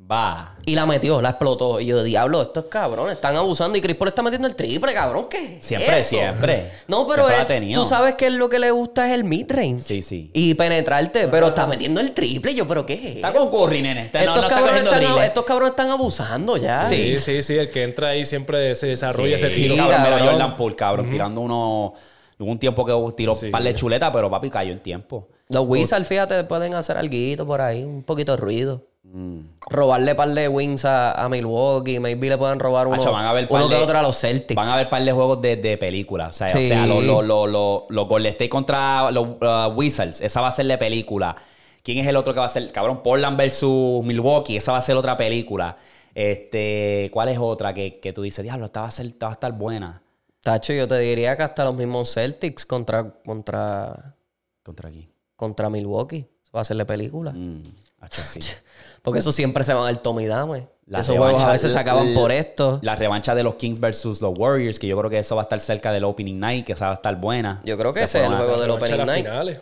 Va. 0.10 0.56
Y 0.66 0.74
la 0.76 0.86
metió, 0.86 1.22
la 1.22 1.30
explotó. 1.32 1.82
Y 1.82 1.88
yo, 1.88 2.02
diablo, 2.02 2.42
estos 2.42 2.66
cabrones 2.66 3.16
están 3.16 3.36
abusando. 3.36 3.78
Y 3.78 3.82
Chris 3.82 3.96
Paul 3.98 4.08
está 4.10 4.22
metiendo 4.22 4.48
el 4.48 4.56
triple, 4.56 4.94
cabrón. 4.94 5.28
¿Qué? 5.30 5.58
es 5.58 5.66
Siempre, 5.66 6.00
eso? 6.00 6.10
siempre. 6.10 6.72
No, 6.88 7.06
pero 7.06 7.28
Siempre 7.28 7.58
él- 7.58 7.74
tú 7.74 7.84
sabes 7.84 8.16
que 8.16 8.28
él 8.28 8.38
lo 8.38 8.48
que 8.48 8.58
le 8.60 8.72
gusta 8.72 9.08
es 9.08 9.14
el 9.14 9.26
mid-range. 9.26 9.82
Sí, 9.82 10.02
sí. 10.02 10.32
Y 10.34 10.54
penetrarte, 10.54 11.28
pero 11.28 11.48
está 11.48 11.68
metiendo 11.68 12.00
el 12.00 12.12
triple. 12.14 12.56
Yo, 12.56 12.66
¿pero 12.68 12.86
qué 12.86 12.94
es? 12.94 13.16
Está 13.18 13.34
con 13.34 13.50
Curry, 13.50 13.82
nene. 13.82 14.06
Está- 14.06 14.20
estos, 14.22 14.42
no 14.44 14.48
cabrones 14.48 14.84
están, 14.84 15.00
dribles. 15.00 15.26
estos 15.26 15.44
cabrones 15.46 15.72
están 15.72 15.90
abusando 15.90 16.56
ya. 16.58 16.84
Sí, 16.84 17.16
sí, 17.16 17.44
sí. 17.44 17.56
El 17.58 17.70
que 17.70 17.84
entra 17.84 18.10
ahí 18.10 18.24
siempre 18.24 18.76
se 18.76 18.88
desarrolla 18.88 19.38
Sí, 19.38 19.46
ese 19.46 19.56
tiro. 19.56 19.76
cabrón, 19.76 19.98
mira 20.02 20.10
cabrón. 20.18 20.30
Jordan 20.30 20.58
Poole, 20.58 20.76
cabrón, 20.76 21.10
tirando 21.10 21.42
uno... 21.42 21.94
Hubo 22.40 22.52
un 22.52 22.60
tiempo 22.60 22.86
que 22.86 22.94
tiró 23.18 23.34
Sí. 23.34 23.48
un 23.48 23.52
par 23.52 23.64
de 23.64 23.74
chuletas, 23.74 24.12
pero 24.14 24.30
papi 24.30 24.50
cayó 24.52 24.72
en 24.72 24.80
tiempo. 24.80 25.28
Los 25.50 25.66
Wizards, 25.68 26.08
fíjate, 26.08 26.44
pueden 26.44 26.76
hacer 26.76 26.96
algo 26.98 27.46
por 27.48 27.62
ahí, 27.62 27.84
un 27.84 28.04
poquito 28.04 28.34
de 28.34 28.38
ruido. 28.38 28.84
Mm. 29.14 29.40
Robarle 29.70 30.16
par 30.16 30.30
de 30.30 30.48
wings 30.50 30.84
a, 30.86 31.14
a 31.14 31.30
Milwaukee, 31.30 32.00
maybe 32.00 32.28
le 32.30 32.38
pueden 32.38 32.60
robar 32.60 32.88
uno, 32.88 32.98
Hacho, 32.98 33.12
van 33.12 33.26
a 33.26 33.34
ver 33.34 33.48
par 33.48 33.62
uno 33.62 33.70
que 33.70 33.76
de- 33.76 33.82
otro 33.82 33.98
a 33.98 34.02
los 34.02 34.20
Celtics. 34.20 34.56
Van 34.56 34.68
a 34.68 34.76
ver 34.76 34.90
par 34.90 35.02
de 35.04 35.12
juegos 35.12 35.42
de, 35.42 35.56
de 35.56 35.78
película. 35.78 36.28
O 36.28 36.34
sea, 36.34 36.48
o 36.48 36.50
Sí. 36.52 36.68
sea 36.68 36.86
los 36.86 37.04
lo, 37.04 37.22
lo, 37.22 37.48
lo, 37.48 37.86
los 37.90 38.08
Golden 38.08 38.32
State 38.34 38.50
contra 38.50 39.10
los 39.12 39.28
uh, 39.42 39.74
Wizards. 39.76 40.22
Esa 40.22 40.42
va 40.42 40.48
a 40.50 40.52
ser 40.52 40.66
de 40.68 40.78
película. 40.78 41.36
¿Quién 41.84 42.00
es 42.00 42.08
el 42.08 42.16
otro 42.18 42.34
que 42.34 42.40
va 42.42 42.46
a 42.48 42.50
ser? 42.50 42.70
Cabrón, 42.74 43.02
Portland 43.02 43.38
versus 43.38 44.04
Milwaukee. 44.04 44.58
Esa 44.58 44.74
va 44.74 44.80
a 44.80 44.82
ser 44.82 44.96
otra 44.98 45.16
película. 45.16 45.78
Este, 46.14 47.10
¿cuál 47.14 47.30
es 47.30 47.38
otra 47.40 47.74
que, 47.74 48.00
que 48.00 48.12
tú 48.12 48.24
dices? 48.24 48.44
Diablo, 48.44 48.66
esta 48.66 48.82
va 48.82 48.88
a 48.88 48.92
ser, 48.92 49.06
esta 49.06 49.28
va 49.28 49.32
a 49.32 49.34
estar 49.34 49.52
buena. 49.54 50.02
Tacho, 50.42 50.74
yo 50.74 50.88
te 50.88 50.98
diría 51.00 51.38
que 51.38 51.44
hasta 51.44 51.64
los 51.64 51.76
mismos 51.76 52.14
Celtics 52.14 52.66
contra, 52.66 53.10
contra, 53.26 54.16
Contra 54.64 54.90
aquí. 54.90 55.08
contra 55.36 55.70
Milwaukee. 55.70 56.26
Eso 56.44 56.52
va 56.56 56.62
a 56.62 56.64
ser 56.66 56.78
de 56.78 56.86
película. 56.86 57.32
Mm, 57.32 57.64
hacho, 58.02 58.22
sí. 58.22 58.40
Porque 59.08 59.20
eso 59.20 59.32
siempre 59.32 59.64
se 59.64 59.74
van 59.74 59.88
al 59.88 60.02
Tommy 60.02 60.26
Dame. 60.26 60.68
La 60.86 61.00
Esos 61.00 61.16
juegos 61.16 61.42
a 61.42 61.54
veces 61.54 61.72
se 61.72 61.80
acaban 61.80 62.14
por 62.14 62.30
esto. 62.30 62.80
La 62.82 62.98
revancha 62.98 63.36
de 63.36 63.42
los 63.42 63.56
Kings 63.56 63.80
versus 63.80 64.22
los 64.22 64.38
Warriors, 64.38 64.80
que 64.80 64.88
yo 64.88 64.98
creo 64.98 65.10
que 65.10 65.18
eso 65.18 65.34
va 65.38 65.44
a 65.44 65.46
estar 65.46 65.62
cerca 65.62 65.94
del 65.94 66.04
Opening 66.04 66.38
Night, 66.38 66.66
que 66.66 66.74
esa 66.74 66.88
va 66.88 66.92
a 66.92 66.96
estar 66.96 67.16
buena. 67.16 67.62
Yo 67.64 67.78
creo 67.78 67.94
que 67.94 68.00
Se 68.00 68.04
ese 68.04 68.20
es 68.26 68.30
el 68.30 68.36
juego 68.36 68.60
del 68.60 68.70
Opening 68.72 68.98
las 68.98 69.08
Night. 69.08 69.26
finales. 69.26 69.62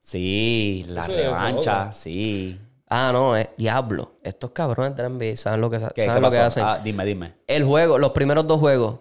Sí, 0.00 0.84
la 0.88 1.02
Eso 1.02 1.12
revancha, 1.12 1.92
sí. 1.92 2.60
Ah, 2.88 3.10
no, 3.12 3.36
es 3.36 3.50
diablo. 3.56 4.14
Estos 4.20 4.50
cabrones 4.50 4.96
de 4.96 5.04
la 5.04 5.10
NBA 5.10 5.36
saben 5.36 5.60
lo 5.60 5.70
que, 5.70 5.78
sa- 5.78 5.92
¿Qué, 5.94 6.02
saben 6.06 6.16
qué 6.16 6.20
lo 6.20 6.30
que 6.32 6.38
hacen. 6.40 6.64
Ah, 6.66 6.80
dime, 6.82 7.04
dime. 7.04 7.34
El 7.46 7.62
juego, 7.62 7.98
los 7.98 8.10
primeros 8.10 8.48
dos 8.48 8.58
juegos. 8.58 8.98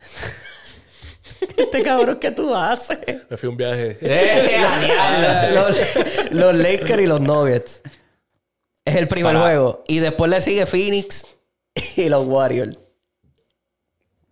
este 1.56 1.82
cabrón, 1.82 2.18
¿qué 2.20 2.30
tú 2.30 2.54
haces? 2.54 2.98
Me 3.30 3.38
fui 3.38 3.46
a 3.46 3.50
un 3.50 3.56
viaje. 3.56 3.96
¡Eh, 4.02 5.50
los, 5.54 6.30
los 6.30 6.54
Lakers 6.54 7.02
y 7.02 7.06
los 7.06 7.22
Nuggets. 7.22 7.82
Es 8.84 8.96
el 8.96 9.08
primer 9.08 9.32
Para- 9.34 9.44
juego. 9.46 9.82
Y 9.88 9.98
después 9.98 10.30
le 10.30 10.40
sigue 10.40 10.66
Phoenix 10.66 11.26
y 11.96 12.08
los 12.08 12.26
Warriors. 12.26 12.76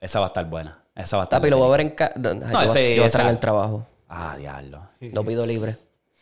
Esa 0.01 0.19
va 0.21 0.27
a 0.27 0.29
estar 0.29 0.49
buena. 0.49 0.83
Esa 0.95 1.17
va 1.17 1.23
a 1.23 1.25
estar 1.25 1.41
Tapi, 1.41 1.51
lo 1.51 1.59
voy 1.59 1.69
a 1.69 1.71
ver 1.71 1.81
en 1.81 1.91
casa. 1.91 2.15
yo, 2.21 2.31
ese- 2.33 2.97
voy 2.97 3.05
a 3.05 3.07
estar 3.07 3.21
en 3.23 3.27
esa- 3.27 3.31
el 3.31 3.39
trabajo. 3.39 3.87
Ah, 4.09 4.37
diablo. 4.37 4.89
Lo 5.01 5.25
pido 5.25 5.47
libre. 5.47 5.77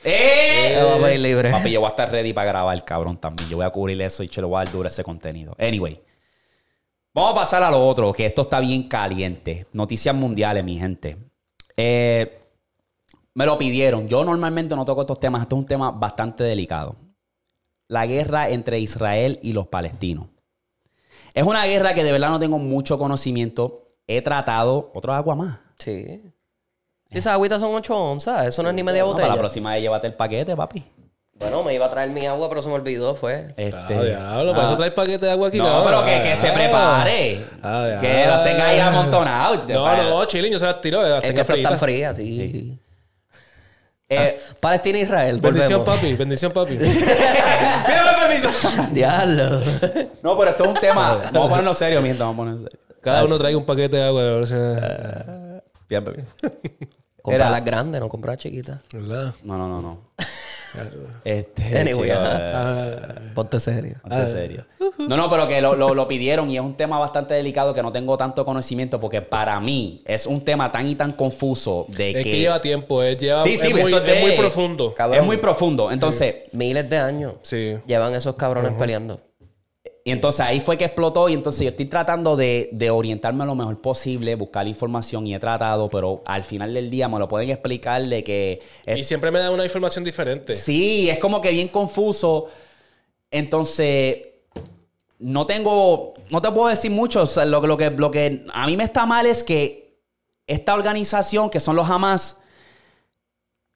¡Eh! 0.05 0.79
Lo 0.81 0.89
voy 0.91 0.99
a 0.99 1.07
pedir 1.07 1.21
libre. 1.21 1.51
Papi, 1.51 1.71
yo 1.73 1.81
voy 1.81 1.89
a 1.89 1.91
estar 1.91 2.11
ready 2.11 2.33
para 2.33 2.47
grabar, 2.53 2.85
cabrón, 2.85 3.19
también. 3.19 3.49
Yo 3.51 3.57
voy 3.57 3.67
a 3.67 3.71
cubrir 3.71 4.01
eso 4.01 4.23
y 4.23 4.29
se 4.29 4.41
lo 4.41 4.49
voy 4.49 4.57
a 4.61 4.65
dar 4.65 4.73
duro 4.73 4.89
ese 4.89 5.03
contenido. 5.05 5.55
Anyway. 5.59 6.01
Vamos 7.13 7.33
a 7.33 7.35
pasar 7.35 7.63
a 7.65 7.71
lo 7.71 7.85
otro, 7.85 8.13
que 8.13 8.25
esto 8.27 8.43
está 8.43 8.61
bien 8.61 8.85
caliente. 8.89 9.67
Noticias 9.73 10.15
mundiales, 10.15 10.63
mi 10.63 10.79
gente. 10.79 11.17
Eh, 11.77 12.39
me 13.35 13.45
lo 13.45 13.59
pidieron. 13.59 14.07
Yo 14.09 14.25
normalmente 14.25 14.77
no 14.77 14.85
toco 14.85 15.01
estos 15.01 15.19
temas. 15.19 15.43
Esto 15.43 15.57
es 15.57 15.61
un 15.63 15.67
tema 15.67 15.91
bastante 15.91 16.45
delicado. 16.45 16.95
La 17.91 18.07
guerra 18.07 18.49
entre 18.51 18.79
Israel 18.79 19.41
y 19.43 19.53
los 19.53 19.67
palestinos. 19.67 20.29
Es 21.35 21.43
una 21.45 21.65
guerra 21.67 21.93
que 21.93 22.05
de 22.05 22.13
verdad 22.13 22.31
no 22.31 22.39
tengo 22.39 22.59
mucho 22.61 22.99
conocimiento. 22.99 23.89
He 24.07 24.23
tratado... 24.23 24.93
Otro 24.95 25.13
agua 25.13 25.35
más. 25.35 25.59
Sí. 25.77 26.23
Esas 27.11 27.33
agüitas 27.33 27.61
son 27.61 27.75
8 27.75 27.97
onzas. 27.97 28.47
Eso 28.47 28.63
no 28.63 28.69
es 28.69 28.77
ni 28.77 28.85
media 28.85 29.03
botella. 29.03 29.25
para 29.27 29.35
la 29.35 29.41
próxima 29.41 29.73
vez 29.73 29.83
llévate 29.83 30.07
el 30.07 30.15
paquete, 30.15 30.55
papi. 30.55 30.85
Bueno, 31.35 31.65
me 31.65 31.75
iba 31.75 31.87
a 31.87 31.91
traer 31.91 32.11
mi 32.11 32.25
agua, 32.27 32.49
pero 32.49 32.63
se 32.63 32.69
me 32.69 32.75
olvidó. 32.77 33.17
Fue. 33.17 33.55
Este, 33.57 33.77
Ah, 33.77 34.03
diablo, 34.05 34.53
para 34.53 34.63
ah. 34.63 34.67
eso 34.69 34.77
traes 34.77 34.93
paquete 34.93 35.27
de 35.27 35.33
agua 35.33 35.49
aquí. 35.49 35.59
No, 35.59 35.83
pero 35.83 36.05
que, 36.05 36.23
que 36.23 36.37
se 36.37 36.49
Ah. 36.49 36.55
prepare. 36.55 37.45
Ah, 37.61 37.99
que 38.01 38.27
los 38.29 38.43
tenga 38.45 38.69
ahí 38.69 38.79
amontonados. 38.79 39.69
No, 39.69 39.97
no, 40.11 40.25
chilín, 40.27 40.53
yo 40.53 40.61
se 40.61 40.67
las 40.67 40.81
tiro. 40.81 41.03
Las 41.03 41.25
Es 41.25 41.33
que 41.33 41.41
están 41.41 41.77
frías, 41.77 42.17
sí. 42.17 42.79
Eh, 44.13 44.41
Palestina 44.61 44.99
e 44.99 45.03
Israel. 45.03 45.39
Bendición, 45.41 45.85
volvemos. 45.85 46.01
papi. 46.01 46.15
Bendición, 46.17 46.51
papi. 46.53 46.77
Pídeme 46.79 47.01
permiso. 48.19 48.51
Diablo. 48.93 49.61
No, 50.23 50.37
pero 50.37 50.51
esto 50.51 50.65
es 50.65 50.71
un 50.71 50.75
tema. 50.75 51.15
Vamos 51.33 51.47
a 51.47 51.49
ponerlo 51.51 51.75
serio, 51.75 52.03
mientras 52.03 52.27
vamos 52.27 52.35
a 52.35 52.37
ponerlo 52.37 52.69
serio. 52.69 52.81
Cada 53.01 53.25
uno 53.25 53.39
traiga 53.39 53.57
un 53.57 53.65
paquete 53.65 53.97
de 53.97 54.03
agua. 54.03 55.63
Bien, 55.89 56.05
permiso. 56.05 56.29
Comprar 57.23 57.51
las 57.53 57.65
grandes, 57.65 58.01
no 58.01 58.09
comprar 58.09 58.37
chiquitas. 58.37 58.81
¿Verdad? 58.93 59.33
No, 59.45 59.57
no, 59.57 59.69
no, 59.69 59.81
no. 59.81 59.99
Este. 61.25 61.79
Anyway, 61.79 62.09
chico, 62.11 62.21
ajá. 62.21 63.15
Ponte 63.35 63.59
serio. 63.61 63.97
ponte 64.03 64.27
serio. 64.27 64.65
No, 64.99 65.17
no, 65.17 65.29
pero 65.31 65.49
que 65.49 65.61
lo, 65.61 65.75
lo- 65.75 65.95
lo 65.95 66.07
pidieron 66.09 66.49
y 66.51 66.57
es 66.57 66.63
un 66.63 66.75
tema 66.77 66.99
bastante 66.99 67.35
delicado 67.35 67.75
que 67.75 67.83
no 67.83 67.91
tengo 67.93 68.17
tanto 68.17 68.45
conocimiento 68.45 69.01
porque 69.01 69.23
para 69.23 69.59
mí 69.61 70.03
es 70.07 70.27
un 70.27 70.43
tema 70.45 70.71
tan 70.71 70.87
y 70.87 70.95
tan 70.95 71.13
confuso 71.13 71.87
de 71.89 72.11
Es 72.11 72.17
que. 72.25 72.31
que 72.31 72.39
lleva 72.39 72.61
tiempo. 72.61 73.03
Es, 73.03 73.19
lleva, 73.19 73.43
Sí, 73.43 73.57
sí, 73.57 73.67
es, 73.69 73.73
muy, 73.73 73.81
eso 73.83 73.97
es 73.99 74.09
es 74.09 74.15
de- 74.15 74.21
muy 74.21 74.33
profundo. 74.37 74.95
Cabrón. 74.95 75.21
es 75.21 75.27
muy 75.27 75.37
profundo. 75.39 75.91
Entonces, 75.91 76.35
Miles 76.53 76.89
de 76.89 76.99
años 76.99 77.35
Sí. 77.43 77.77
llevan 77.87 78.15
esos 78.15 78.37
cabrones 78.37 78.73
peleando. 78.73 79.21
Y 80.11 80.13
entonces 80.13 80.41
ahí 80.41 80.59
fue 80.59 80.77
que 80.77 80.85
explotó 80.87 81.29
y 81.29 81.35
entonces 81.35 81.63
yo 81.63 81.69
estoy 81.69 81.85
tratando 81.87 82.37
de, 82.37 82.69
de 82.73 82.91
orientarme 82.91 83.47
lo 83.47 83.55
mejor 83.55 83.81
posible, 83.81 84.35
buscar 84.35 84.67
información 84.67 85.25
y 85.25 85.37
he 85.37 85.39
tratado, 85.39 85.89
pero 85.89 86.21
al 86.27 86.43
final 86.43 86.75
del 86.75 86.91
día 86.91 87.09
me 87.09 87.17
lo 87.21 87.29
pueden 87.29 87.49
explicar 87.49 88.03
de 88.03 88.25
que... 88.25 88.61
es- 88.87 88.99
Y 88.99 89.05
siempre 89.05 89.31
me 89.31 89.39
da 89.39 89.53
una 89.53 89.63
información 89.65 90.03
diferente. 90.03 90.53
sí, 90.55 91.09
es 91.09 91.19
como 91.21 91.41
que 91.41 91.51
bien 91.53 91.69
confuso. 91.69 92.47
Entonces, 93.31 94.19
no 95.21 95.47
tengo, 95.47 96.15
no 96.31 96.43
te 96.43 96.51
puedo 96.51 96.67
decir 96.67 96.91
mucho. 96.91 97.23
O 97.23 97.27
sea, 97.27 97.45
lo, 97.45 97.65
lo 97.65 97.77
que, 97.77 97.91
lo 97.91 98.11
que 98.11 98.45
a 98.53 98.67
mí 98.67 98.77
me 98.77 98.83
está 98.85 99.07
mal 99.07 99.27
es 99.27 99.45
que 99.45 100.01
esta 100.49 100.75
organización, 100.75 101.51
que 101.51 101.61
son 101.61 101.77
los 101.77 101.89
Hamas, 101.89 102.39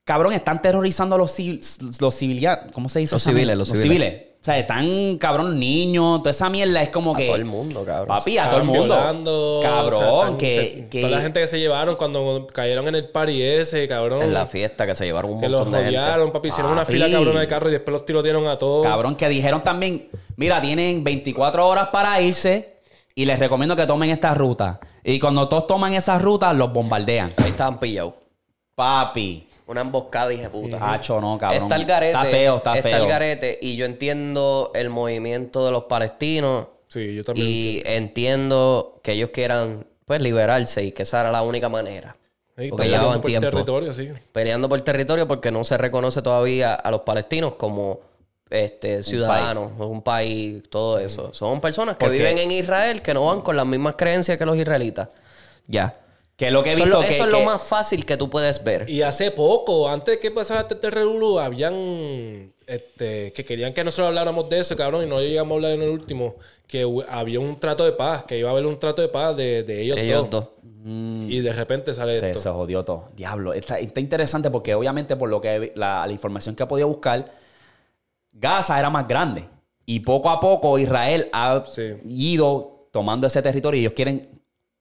cabrón, 0.05 0.33
están 0.33 0.61
terrorizando 0.61 1.15
a 1.15 1.19
los, 1.19 1.31
civil, 1.31 1.61
los 2.01 2.17
civilianos. 2.19 2.73
¿Cómo 2.73 2.89
se 2.89 2.99
dice? 2.99 3.15
Los 3.15 3.23
civiles, 3.23 3.57
los 3.57 3.69
civiles. 3.69 4.29
O 4.45 4.47
sea, 4.47 4.59
están, 4.59 5.17
cabrón, 5.17 5.59
niños, 5.59 6.19
toda 6.19 6.31
esa 6.33 6.51
mierda 6.51 6.83
es 6.83 6.91
como 6.91 7.15
A 7.15 7.17
que... 7.17 7.25
todo 7.29 7.37
el 7.37 7.47
mundo, 7.47 7.83
cabrón. 7.83 8.09
Papi, 8.09 8.37
a 8.37 8.51
todo 8.51 8.59
el 8.61 8.65
mundo. 8.65 8.95
violando, 8.95 9.61
Cabrón, 9.63 9.95
o 9.95 10.07
sea, 10.11 10.19
están- 10.21 10.37
que, 10.37 10.55
se- 10.57 10.87
que- 10.91 11.01
Toda 11.01 11.13
la 11.17 11.23
gente 11.23 11.41
que 11.41 11.47
se 11.47 11.59
llevaron 11.59 11.97
cuando 11.97 12.47
cayeron 12.53 12.87
en 12.89 12.95
el 12.97 13.09
party 13.09 13.41
ese, 13.43 13.89
cabrón. 13.89 14.21
En 14.23 14.35
la 14.35 14.45
fiesta 14.45 14.87
que 14.87 14.95
se 14.95 15.07
llevaron 15.07 15.31
un 15.33 15.41
que 15.41 15.49
los 15.49 15.63
montón 15.63 15.81
de 15.81 15.85
gente. 15.87 15.99
rodearon, 15.99 16.31
papi. 16.31 16.49
Hicieron 16.49 16.73
una 16.73 16.85
fila 16.85 17.11
cabrona 17.11 17.41
de 17.41 17.49
carro 17.49 17.71
y 17.71 17.73
después 17.73 17.93
los 17.95 18.05
tirotearon 18.05 18.47
a 18.47 18.59
todos. 18.59 18.85
Cabrón, 18.85 19.17
que 19.17 19.31
dijeron 19.31 19.65
también, 19.65 20.11
mira, 20.37 20.61
tienen 20.61 21.03
24 21.03 21.67
horas 21.67 21.89
para 21.91 22.21
irse 22.21 22.81
y 23.15 23.25
les 23.25 23.39
recomiendo 23.39 23.75
que 23.75 23.87
tomen 23.87 24.11
esta 24.11 24.35
ruta. 24.35 24.79
Y 25.03 25.19
cuando 25.21 25.49
todos 25.49 25.67
toman 25.67 25.95
esa 25.95 26.19
ruta, 26.19 26.53
los 26.53 26.71
bombardean. 26.71 27.33
Ahí 27.39 27.49
estaban 27.49 27.81
pillados. 27.81 28.13
Papi. 28.75 29.47
Una 29.67 29.81
emboscada, 29.81 30.29
dije 30.29 30.51
puta. 30.51 30.93
Hacho, 30.93 31.21
no, 31.21 31.39
cabrón. 31.39 31.63
Está 31.63 31.77
el 31.77 31.85
garete. 31.87 32.13
Está 32.13 32.25
feo, 32.25 32.57
está, 32.57 32.77
Está 32.77 32.89
feo. 32.91 33.03
el 33.03 33.09
garete. 33.09 33.59
Y 33.63 33.77
yo 33.77 33.87
entiendo 33.87 34.71
el 34.75 34.91
movimiento 34.91 35.65
de 35.65 35.73
los 35.73 35.85
palestinos. 35.85 36.67
Sí, 36.89 37.15
yo 37.15 37.25
también. 37.25 37.47
Y 37.49 37.83
entiendo 37.87 39.01
que 39.03 39.13
ellos 39.13 39.31
quieran, 39.31 39.87
pues, 40.05 40.21
liberarse 40.21 40.85
y 40.85 40.93
que 40.93 41.05
esa 41.05 41.23
era 41.23 41.33
la 41.33 41.43
única 41.43 41.69
manera. 41.69 42.17
Sí, 42.57 42.69
porque 42.69 42.89
llevaban 42.89 43.21
peleando 43.21 43.21
por 43.21 43.27
tiempo. 43.27 43.51
territorio, 43.51 43.93
sí. 43.93 44.11
Peleando 44.31 44.69
por 44.69 44.81
territorio 44.83 45.27
porque 45.27 45.51
no 45.51 45.65
se 45.65 45.77
reconoce 45.77 46.23
todavía 46.23 46.75
a 46.75 46.91
los 46.91 47.01
palestinos 47.01 47.55
como 47.57 48.01
este, 48.51 49.03
ciudadanos, 49.03 49.73
un 49.79 50.03
país, 50.03 50.63
todo 50.71 50.99
eso. 50.99 51.33
Son 51.35 51.61
personas 51.61 51.97
que 51.97 52.09
viven 52.09 52.39
en 52.39 52.53
Israel 52.53 53.03
que 53.03 53.15
no 53.15 53.27
van 53.27 53.41
con 53.41 53.57
las 53.57 53.67
mismas 53.67 53.95
creencias 53.97 54.39
que 54.39 54.47
los 54.47 54.57
israelitas. 54.57 55.09
Ya. 55.67 55.97
Que 56.37 56.51
lo 56.51 56.63
que 56.65 56.71
he 56.71 56.73
Eso, 56.73 56.83
es 56.83 56.87
visto 56.87 56.99
lo, 57.01 57.05
que... 57.07 57.13
eso 57.15 57.23
es 57.25 57.31
que- 57.31 57.39
lo 57.39 57.45
más 57.45 57.63
fácil 57.63 58.05
que 58.05 58.17
tú 58.17 58.29
puedes 58.29 58.63
ver. 58.65 58.91
Y 58.91 59.03
hace 59.03 59.31
poco, 59.31 59.89
antes 59.89 60.17
de 60.17 60.21
que 60.21 60.31
pasara 60.33 60.67
este 60.69 60.91
revolú, 60.91 61.39
habían 61.39 62.53
este, 62.67 63.33
que 63.33 63.45
querían 63.45 63.73
que 63.73 63.85
nosotros 63.85 64.09
habláramos 64.09 64.49
de 64.49 64.59
eso, 64.59 64.77
cabrón, 64.77 65.05
y 65.05 65.07
no 65.07 65.21
llegamos 65.21 65.53
a 65.53 65.55
hablar 65.57 65.73
en 65.73 65.83
el 65.83 65.91
último, 65.91 66.35
que 66.67 66.85
había 67.09 67.39
un 67.39 67.61
trato 67.61 67.85
de 67.85 67.93
paz, 67.93 68.25
que 68.25 68.39
iba 68.39 68.49
a 68.49 68.53
haber 68.53 68.67
un 68.67 68.79
trato 68.81 69.01
de 69.03 69.09
paz 69.09 69.37
de, 69.37 69.63
de 69.63 69.83
ellos, 69.83 69.97
Ellos 69.99 70.29
dos. 70.31 70.45
dos. 70.45 70.49
Y 70.87 71.39
de 71.41 71.53
repente 71.53 71.95
sale 71.95 72.15
Se, 72.17 72.31
esto. 72.31 72.43
se 72.43 72.51
jodió 72.51 72.85
todo. 72.85 73.07
Diablo. 73.17 73.55
Está, 73.55 73.79
está 73.79 74.01
interesante 74.01 74.51
porque 74.51 74.75
obviamente 74.75 75.17
por 75.17 75.31
lo 75.31 75.41
que 75.41 75.73
la, 75.77 76.05
la 76.07 76.13
información 76.13 76.55
que 76.57 76.63
he 76.63 76.67
podido 76.67 76.89
buscar, 76.89 77.33
Gaza 78.33 78.79
era 78.79 78.91
más 78.91 79.07
grande. 79.09 79.45
Y 79.87 80.01
poco 80.01 80.31
a 80.31 80.41
poco 80.41 80.79
Israel 80.79 81.29
ha 81.33 81.65
Sí. 81.67 81.95
ido 82.07 82.89
tomando 82.91 83.27
ese 83.27 83.41
territorio 83.41 83.79
y 83.81 83.85
ellos 83.85 83.95
quieren 83.95 84.29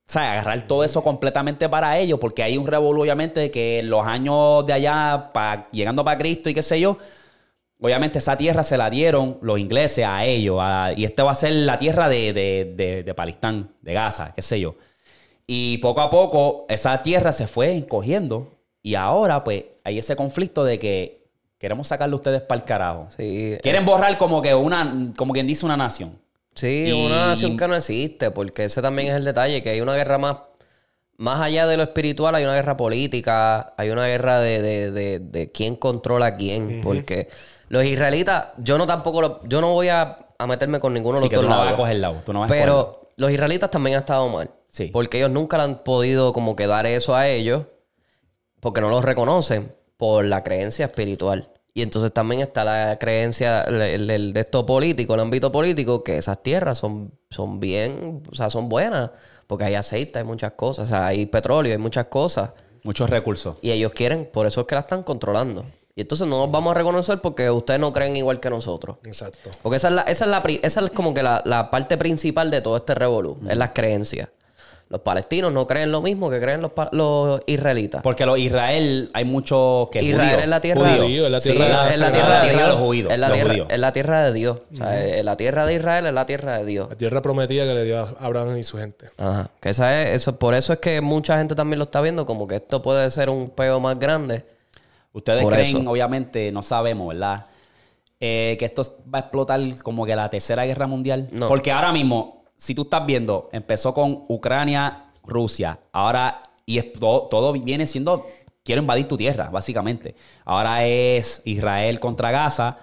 o 0.08 0.12
sea, 0.12 0.34
agarrar 0.34 0.62
todo 0.68 0.84
eso 0.84 1.02
completamente 1.04 1.70
para 1.70 1.98
ellos 1.98 2.20
porque 2.20 2.44
hay 2.44 2.58
un 2.58 2.68
revuelo 2.68 3.02
obviamente 3.02 3.40
de 3.40 3.52
que 3.52 3.80
en 3.80 3.90
los 3.90 4.06
años 4.06 4.66
de 4.66 4.74
allá, 4.74 5.32
pa- 5.34 5.68
llegando 5.72 6.04
para 6.04 6.18
Cristo 6.18 6.50
y 6.50 6.54
qué 6.54 6.62
sé 6.62 6.80
yo, 6.80 6.98
obviamente 7.80 8.20
esa 8.20 8.36
tierra 8.38 8.64
se 8.64 8.78
la 8.78 8.90
dieron 8.90 9.38
los 9.42 9.60
ingleses 9.60 10.06
a 10.06 10.26
ellos. 10.26 10.58
a- 10.62 10.92
y 10.96 11.06
esta 11.06 11.24
va 11.24 11.32
a 11.32 11.36
ser 11.36 11.54
la 11.54 11.78
tierra 11.78 12.10
de, 12.10 12.34
de, 12.34 12.74
de, 12.76 13.04
de 13.04 13.14
Palestán, 13.14 13.72
de 13.82 13.94
Gaza, 13.94 14.34
qué 14.36 14.42
sé 14.42 14.60
yo. 14.60 14.76
Y 15.48 15.78
poco 15.80 16.02
a 16.02 16.10
poco 16.10 16.66
esa 16.70 17.02
tierra 17.02 17.32
se 17.32 17.48
fue 17.48 17.76
encogiendo. 17.76 18.58
Y 18.82 18.96
ahora, 18.96 19.44
pues, 19.44 19.64
hay 19.86 19.98
ese 20.00 20.16
conflicto 20.16 20.64
de 20.66 20.80
que 20.80 21.28
queremos 21.58 21.88
sacarle 21.88 22.14
a 22.14 22.16
ustedes 22.16 22.42
para 22.42 22.60
el 22.60 22.66
carajo. 22.66 23.08
Sí, 23.16 23.56
Quieren 23.62 23.86
borrar 23.86 24.18
como 24.18 24.42
que 24.42 24.54
una, 24.54 25.14
como 25.18 25.32
quien 25.34 25.48
dice 25.48 25.66
una 25.66 25.78
nación. 25.78 26.18
Sí, 26.56 26.86
Y- 26.88 27.06
una 27.06 27.28
nación 27.28 27.58
que 27.58 27.68
no 27.68 27.76
existe, 27.76 28.32
porque 28.32 28.66
ese 28.66 28.82
también 28.82 29.10
es 29.10 29.16
el 29.16 29.26
detalle, 29.26 29.64
que 29.64 29.70
hay 29.72 29.82
una 29.82 29.96
guerra 29.96 30.18
más, 30.18 30.38
más 31.18 31.42
allá 31.42 31.68
de 31.68 31.78
lo 31.78 31.84
espiritual, 31.84 32.36
hay 32.36 32.44
una 32.44 32.54
guerra 32.56 32.78
política, 32.78 33.74
hay 33.78 33.90
una 33.90 34.06
guerra 34.08 34.40
de, 34.40 34.62
de, 34.62 34.92
de, 34.92 35.20
de 35.20 35.52
quién 35.52 35.76
controla 35.76 36.28
a 36.28 36.36
quién, 36.36 36.82
porque 36.84 37.30
los 37.70 37.84
israelitas, 37.86 38.48
yo 38.58 38.78
no 38.78 38.86
tampoco, 38.86 39.22
lo- 39.22 39.42
yo 39.48 39.62
no 39.62 39.74
voy 39.74 39.90
a, 39.90 40.28
a 40.38 40.48
meterme 40.48 40.80
con 40.80 40.94
ninguno 40.94 41.18
de 41.18 41.22
los 41.26 41.30
que 41.30 41.36
tú 41.38 41.44
no 41.44 41.50
vas 41.50 41.60
a 41.60 41.64
lados. 41.66 41.80
coger 41.80 41.96
lado. 41.98 42.22
Tú 42.26 42.34
no 42.34 42.40
vas 42.42 42.52
a 42.52 42.54
escoger 42.54 42.66
Pero 42.68 43.10
los 43.18 43.32
israelitas 43.32 43.72
también 43.72 43.96
han 43.96 44.02
estado 44.02 44.28
mal. 44.30 44.50
Sí. 44.70 44.88
Porque 44.92 45.18
ellos 45.20 45.30
nunca 45.32 45.58
le 45.58 45.64
han 45.64 45.84
podido 45.84 46.34
como 46.34 46.56
que 46.56 46.66
dar 46.68 46.86
eso 46.88 47.16
a 47.16 47.28
ellos, 47.28 47.64
porque 48.60 48.82
no 48.82 48.90
los 48.90 49.06
reconocen 49.06 49.72
por 49.98 50.26
la 50.26 50.44
creencia 50.44 50.86
espiritual. 50.86 51.50
Y 51.76 51.82
entonces 51.82 52.12
también 52.14 52.42
está 52.42 52.64
la 52.64 52.98
creencia 53.00 53.62
el, 53.64 54.10
el- 54.12 54.34
de 54.34 54.40
esto 54.40 54.66
político, 54.66 55.16
el 55.16 55.22
ámbito 55.22 55.52
político, 55.52 56.04
que 56.04 56.18
esas 56.18 56.42
tierras 56.44 56.78
son, 56.78 57.12
son 57.32 57.60
bien, 57.60 58.22
o 58.32 58.36
sea, 58.36 58.50
son 58.52 58.70
buenas, 58.70 59.10
porque 59.48 59.66
hay 59.66 59.76
aceite, 59.76 60.20
hay 60.20 60.26
muchas 60.26 60.52
cosas, 60.54 60.86
o 60.88 60.90
sea, 60.90 61.08
hay 61.08 61.26
petróleo, 61.26 61.72
hay 61.72 61.80
muchas 61.80 62.06
cosas. 62.08 62.52
Muchos 62.84 63.10
recursos. 63.10 63.56
Y 63.62 63.72
ellos 63.72 63.92
quieren, 63.94 64.30
por 64.32 64.46
eso 64.46 64.62
es 64.62 64.68
que 64.68 64.76
la 64.76 64.80
están 64.82 65.02
controlando. 65.04 65.66
Y 65.96 66.02
entonces 66.02 66.28
no 66.28 66.38
nos 66.40 66.52
vamos 66.52 66.72
a 66.72 66.74
reconocer 66.76 67.22
porque 67.22 67.50
ustedes 67.50 67.80
no 67.80 67.92
creen 67.94 68.18
igual 68.18 68.40
que 68.40 68.50
nosotros. 68.50 68.98
Exacto. 69.04 69.50
Porque 69.62 69.78
esa 69.78 69.88
es, 69.90 69.94
la, 69.94 70.02
esa 70.04 70.26
es, 70.26 70.32
la, 70.32 70.42
pri- 70.44 70.60
esa 70.64 70.82
es 70.82 70.90
como 70.92 71.14
que 71.14 71.24
la, 71.24 71.42
la 71.46 71.70
parte 71.72 71.98
principal 71.98 72.52
de 72.52 72.62
todo 72.62 72.78
este 72.78 72.94
revolú, 72.96 73.38
es 73.48 73.58
las 73.58 73.72
creencias. 73.72 74.30
Los 74.94 75.02
palestinos 75.02 75.52
no 75.52 75.66
creen 75.66 75.92
lo 75.92 76.04
mismo 76.04 76.30
que 76.30 76.38
creen 76.40 76.62
los, 76.92 77.42
israelitas. 77.48 78.04
Porque 78.04 78.28
los 78.28 78.38
Israel 78.38 79.10
hay 79.16 79.26
mucho 79.26 79.90
que 79.92 80.04
Israel 80.04 80.30
judío. 80.30 80.40
es 80.44 80.48
la 80.48 80.62
tierra 80.62 80.82
Judío. 80.82 81.02
Judío, 81.04 81.26
es 81.26 81.32
la 81.32 81.40
tierra- 81.42 81.64
de 81.66 81.98
La 81.98 82.12
tierra 82.12 82.44
de 82.44 82.52
Dios. 82.54 83.12
Es 83.12 83.18
la 83.20 83.32
tierra, 83.32 83.66
es 83.70 83.80
la 83.80 83.92
tierra 83.92 84.24
de 84.26 84.34
Dios. 84.34 84.62
O 84.72 84.76
sea, 84.76 85.04
es- 85.04 85.26
la 85.26 85.36
tierra 85.36 85.66
de 85.66 85.74
Israel 85.74 86.06
es 86.06 86.14
la 86.14 86.26
tierra 86.28 86.60
de 86.60 86.66
Dios. 86.66 86.90
La 86.92 86.96
tierra 86.96 87.24
prometida 87.24 87.64
que 87.66 87.74
le 87.74 87.86
dio 87.86 88.02
a 88.04 88.16
Abraham 88.20 88.56
y 88.60 88.62
su 88.62 88.78
gente. 88.78 89.08
Ajá. 89.18 89.50
Que 89.60 89.70
esa 89.70 90.04
es, 90.04 90.10
eso, 90.22 90.38
por 90.38 90.54
eso 90.54 90.74
es 90.74 90.78
que 90.80 91.02
mucha 91.02 91.40
gente 91.40 91.56
también 91.56 91.80
lo 91.80 91.86
está 91.86 92.00
viendo 92.00 92.28
como 92.28 92.48
que 92.48 92.58
esto 92.58 92.84
puede 92.84 93.10
ser 93.10 93.32
un 93.32 93.50
peo 93.50 93.80
más 93.80 93.98
grande. 93.98 94.46
Ustedes 95.12 95.42
Por 95.42 95.54
creen, 95.54 95.78
eso. 95.78 95.90
obviamente, 95.90 96.52
no 96.52 96.62
sabemos, 96.62 97.08
¿verdad? 97.08 97.48
Eh, 98.20 98.58
que 98.60 98.66
esto 98.66 98.84
va 99.12 99.18
a 99.18 99.22
explotar 99.22 99.60
como 99.82 100.06
que 100.06 100.16
la 100.16 100.30
tercera 100.30 100.66
guerra 100.68 100.86
mundial. 100.86 101.30
No. 101.32 101.48
Porque 101.48 101.72
ahora 101.72 101.92
mismo, 101.92 102.43
si 102.64 102.74
tú 102.74 102.84
estás 102.84 103.06
viendo, 103.06 103.50
empezó 103.52 103.94
con 103.94 104.24
Ucrania, 104.30 105.08
Rusia. 105.26 105.82
Ahora, 105.92 106.44
y 106.66 106.78
es- 106.78 106.94
todo, 106.94 107.24
todo 107.24 107.52
viene 107.52 107.86
siendo, 107.86 108.26
quiero 108.64 108.82
invadir 108.82 109.06
tu 109.06 109.18
tierra, 109.18 109.50
básicamente. 109.50 110.16
Ahora 110.46 110.86
es 110.86 111.42
Israel 111.44 112.00
contra 112.00 112.32
Gaza. 112.32 112.78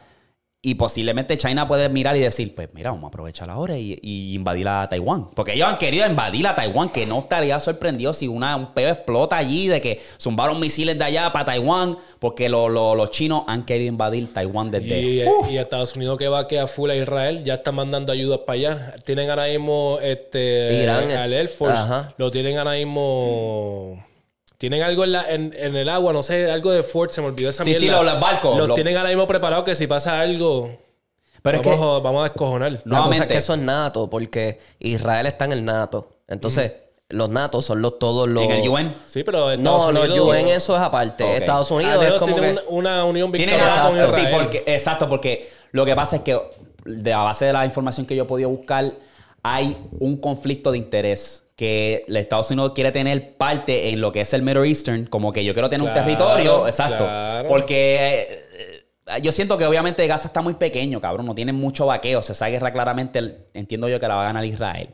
Y 0.62 0.74
posiblemente 0.74 1.38
China 1.38 1.66
puede 1.66 1.88
mirar 1.88 2.14
y 2.18 2.20
decir, 2.20 2.54
pues 2.54 2.68
mira, 2.74 2.90
vamos 2.90 3.04
a 3.04 3.08
aprovechar 3.08 3.48
ahora 3.48 3.78
y, 3.78 3.98
y 4.02 4.34
invadir 4.34 4.68
a 4.68 4.86
Taiwán. 4.90 5.28
Porque 5.34 5.54
ellos 5.54 5.66
han 5.66 5.78
querido 5.78 6.06
invadir 6.06 6.46
a 6.46 6.54
Taiwán, 6.54 6.90
que 6.90 7.06
no 7.06 7.20
estaría 7.20 7.58
sorprendido 7.60 8.12
si 8.12 8.28
una, 8.28 8.56
un 8.56 8.74
peo 8.74 8.90
explota 8.90 9.38
allí 9.38 9.68
de 9.68 9.80
que 9.80 9.98
zumbaron 10.20 10.60
misiles 10.60 10.98
de 10.98 11.04
allá 11.06 11.32
para 11.32 11.46
Taiwán, 11.46 11.96
porque 12.18 12.50
lo- 12.50 12.68
lo- 12.68 12.94
los 12.94 13.10
chinos 13.10 13.44
han 13.46 13.62
querido 13.64 13.88
invadir 13.88 14.34
Taiwán 14.34 14.70
desde... 14.70 15.00
Y, 15.00 15.22
y 15.50 15.56
Estados 15.56 15.96
Unidos 15.96 16.18
que 16.18 16.28
va 16.28 16.46
que 16.46 16.60
a 16.60 16.66
full 16.66 16.90
a 16.90 16.94
Israel 16.96 17.42
ya 17.42 17.54
está 17.54 17.72
mandando 17.72 18.12
ayudas 18.12 18.40
para 18.46 18.56
allá. 18.58 18.94
Tienen 19.06 19.30
ahora 19.30 19.46
mismo 19.46 19.98
este 20.02 20.82
Irán, 20.82 21.10
al 21.10 21.32
Air 21.32 21.48
Force. 21.48 21.78
ajá. 21.78 22.12
Lo 22.18 22.30
tienen 22.30 22.58
ahora 22.58 22.72
mismo. 22.72 24.04
Tienen 24.60 24.82
algo 24.82 25.04
en, 25.04 25.12
la- 25.12 25.24
en, 25.32 25.54
en 25.56 25.74
el 25.74 25.88
agua, 25.88 26.12
no 26.12 26.22
sé, 26.22 26.50
algo 26.50 26.70
de 26.70 26.82
Ford, 26.82 27.08
se 27.10 27.22
me 27.22 27.28
olvidó 27.28 27.48
esa 27.48 27.64
Sí, 27.64 27.70
mierda. 27.70 27.80
sí, 27.80 27.90
los- 27.90 28.04
los 28.04 28.20
barcos, 28.20 28.56
Los 28.58 28.68
los- 28.68 28.74
tienen 28.74 28.94
ahora 28.94 29.08
mismo 29.08 29.26
preparados 29.26 29.64
que 29.64 29.74
si 29.74 29.86
pasa 29.86 30.20
algo, 30.20 30.70
Pero 31.40 31.58
es 31.60 31.64
vamos, 31.66 31.80
que... 31.80 31.86
a, 31.86 31.98
vamos 32.00 32.20
a 32.20 32.24
descojonar. 32.24 32.72
La 32.72 32.76
cosa 32.78 32.84
es 32.84 32.86
Nuevamente. 32.92 33.28
que 33.28 33.38
eso 33.38 33.54
es 33.54 33.60
NATO, 33.60 34.10
porque 34.10 34.60
Israel 34.80 35.26
está 35.26 35.46
en 35.46 35.52
el 35.52 35.64
NATO. 35.64 36.10
Entonces, 36.28 36.72
los 37.08 37.30
NATO 37.30 37.62
son 37.62 37.80
los 37.80 37.98
todos 37.98 38.28
los. 38.28 38.44
En 38.44 38.50
el 38.50 38.68
UN. 38.68 38.94
Sí, 39.06 39.24
pero 39.24 39.50
Estados 39.50 39.86
No, 39.86 39.92
los 39.92 40.08
Unidos... 40.10 40.28
UN 40.28 40.48
eso 40.52 40.76
es 40.76 40.82
aparte. 40.82 41.38
Estados 41.38 41.70
Unidos 41.70 42.04
es 42.04 42.12
como 42.20 42.34
tienen 42.34 42.56
que. 42.56 42.62
una, 42.68 42.92
una 42.98 43.04
unión 43.06 43.32
victoriosa 43.32 43.88
con 43.88 43.96
exacto, 43.96 44.14
sí, 44.14 44.22
porque, 44.30 44.62
exacto, 44.66 45.08
porque 45.08 45.50
lo 45.72 45.86
que 45.86 45.96
pasa 45.96 46.16
es 46.16 46.22
que 46.22 46.38
de 46.84 47.12
a 47.14 47.18
base 47.20 47.46
de 47.46 47.54
la 47.54 47.64
información 47.64 48.06
que 48.06 48.14
yo 48.14 48.24
he 48.24 48.26
podido 48.26 48.50
buscar, 48.50 48.92
hay 49.42 49.76
un 49.98 50.18
conflicto 50.18 50.70
de 50.70 50.76
interés 50.78 51.44
que 51.60 52.06
los 52.08 52.20
Estados 52.20 52.50
Unidos 52.50 52.72
quiere 52.74 52.90
tener 52.90 53.36
parte 53.36 53.90
en 53.90 54.00
lo 54.00 54.12
que 54.12 54.22
es 54.22 54.32
el 54.32 54.40
Middle 54.40 54.66
Eastern, 54.66 55.04
como 55.04 55.30
que 55.30 55.44
yo 55.44 55.52
quiero 55.52 55.68
tener 55.68 55.86
Claro, 55.86 56.00
un 56.00 56.06
territorio, 56.06 56.66
exacto, 56.66 57.04
claro. 57.04 57.46
porque 57.48 58.22
eh, 58.30 58.86
eh, 59.08 59.20
yo 59.20 59.30
siento 59.30 59.58
que 59.58 59.66
obviamente 59.66 60.06
Gaza 60.06 60.28
está 60.28 60.40
muy 60.40 60.54
pequeño, 60.54 61.02
cabrón, 61.02 61.26
no 61.26 61.34
tiene 61.34 61.52
mucho 61.52 61.84
vaqueo, 61.84 62.20
o 62.20 62.22
sea, 62.22 62.32
esa 62.32 62.48
guerra 62.48 62.72
claramente 62.72 63.48
entiendo 63.52 63.90
yo 63.90 64.00
que 64.00 64.08
la 64.08 64.14
va 64.14 64.22
a 64.22 64.24
ganar 64.24 64.42
Israel. 64.46 64.88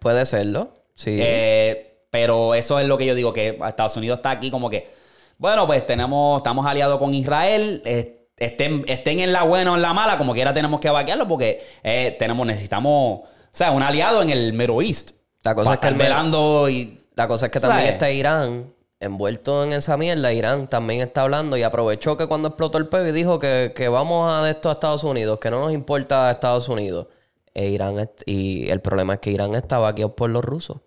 Puede 0.00 0.26
serlo. 0.26 0.74
Sí. 0.94 1.16
Eh, 1.18 2.04
pero 2.10 2.54
eso 2.54 2.78
es 2.78 2.86
lo 2.86 2.98
que 2.98 3.06
yo 3.06 3.14
digo, 3.14 3.32
que 3.32 3.58
Estados 3.66 3.96
Unidos 3.96 4.18
está 4.18 4.32
aquí 4.32 4.50
como 4.50 4.68
que, 4.68 4.90
bueno, 5.38 5.66
pues 5.66 5.86
tenemos, 5.86 6.40
estamos 6.40 6.66
aliados 6.66 6.98
con 6.98 7.14
Israel, 7.14 7.80
eh, 7.86 8.28
estén, 8.36 8.84
estén 8.86 9.18
en 9.20 9.32
la 9.32 9.44
buena 9.44 9.72
o 9.72 9.76
en 9.76 9.82
la 9.82 9.94
mala, 9.94 10.18
como 10.18 10.34
quiera 10.34 10.52
tenemos 10.52 10.78
que 10.78 10.90
vaquearlo 10.90 11.26
porque 11.26 11.64
eh, 11.82 12.14
tenemos, 12.18 12.46
necesitamos, 12.46 13.20
o 13.20 13.26
sea, 13.50 13.70
un 13.70 13.82
aliado 13.82 14.20
en 14.20 14.28
el 14.28 14.52
Middle 14.52 14.86
East. 14.86 15.21
La 15.42 15.54
cosa 15.54 15.74
es 15.74 15.78
que 15.78 15.90
velando 15.90 16.68
y... 16.68 16.98
La 17.14 17.28
cosa 17.28 17.46
es 17.46 17.52
que 17.52 17.60
también 17.60 17.88
está 17.88 18.10
Irán 18.10 18.72
envuelto 18.98 19.64
en 19.64 19.72
esa 19.72 19.96
mierda. 19.96 20.32
Irán 20.32 20.68
también 20.68 21.00
está 21.00 21.22
hablando 21.22 21.56
y 21.56 21.62
aprovechó 21.62 22.16
que 22.16 22.26
cuando 22.26 22.48
explotó 22.48 22.78
el 22.78 22.88
peo 22.88 23.06
y 23.06 23.12
dijo 23.12 23.38
que, 23.38 23.72
que 23.76 23.88
vamos 23.88 24.32
a 24.32 24.48
esto 24.48 24.70
a 24.70 24.72
Estados 24.72 25.04
Unidos, 25.04 25.38
que 25.40 25.50
no 25.50 25.60
nos 25.60 25.72
importa 25.72 26.30
Estados 26.30 26.68
Unidos. 26.68 27.08
E 27.52 27.68
Irán 27.68 28.08
y 28.24 28.70
el 28.70 28.80
problema 28.80 29.14
es 29.14 29.20
que 29.20 29.30
Irán 29.30 29.54
estaba 29.54 29.88
aquí 29.88 30.04
por 30.06 30.30
los 30.30 30.42
rusos. 30.42 30.78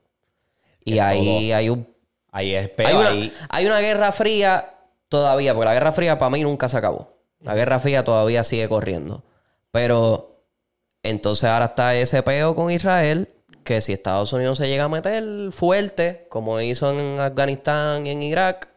Y 0.84 0.98
ahí 0.99 1.52
hay 1.52 1.69
un 1.69 1.88
Ahí 2.32 2.53
es 2.53 2.68
peo, 2.69 2.88
hay 2.88 2.95
una, 2.95 3.10
ahí... 3.10 3.34
hay 3.48 3.65
una 3.65 3.80
guerra 3.80 4.11
fría 4.11 4.73
todavía, 5.07 5.53
porque 5.53 5.68
la 5.68 5.73
guerra 5.73 5.94
fría 5.94 6.18
para 6.18 6.30
mí 6.32 6.44
nunca 6.44 6.68
se 6.68 6.76
acabó. 6.76 7.14
La 7.40 7.56
guerra 7.56 7.80
fría 7.80 8.03
todavía 8.03 8.44
sigue 8.44 8.68
corriendo. 8.68 9.23
Pero 9.72 10.41
entonces 11.02 11.49
ahora 11.49 11.65
está 11.65 11.95
ese 11.95 12.23
peo 12.23 12.53
con 12.56 12.72
Israel, 12.72 13.30
que 13.65 13.81
si 13.81 13.91
Estados 13.91 14.31
Unidos 14.31 14.57
se 14.59 14.69
llega 14.69 14.85
a 14.85 14.89
meter 14.89 15.51
fuerte, 15.51 16.27
como 16.29 16.61
hizo 16.61 16.89
en 16.91 17.19
Afganistán 17.19 18.07
y 18.07 18.11
en 18.11 18.23
Irak, 18.23 18.69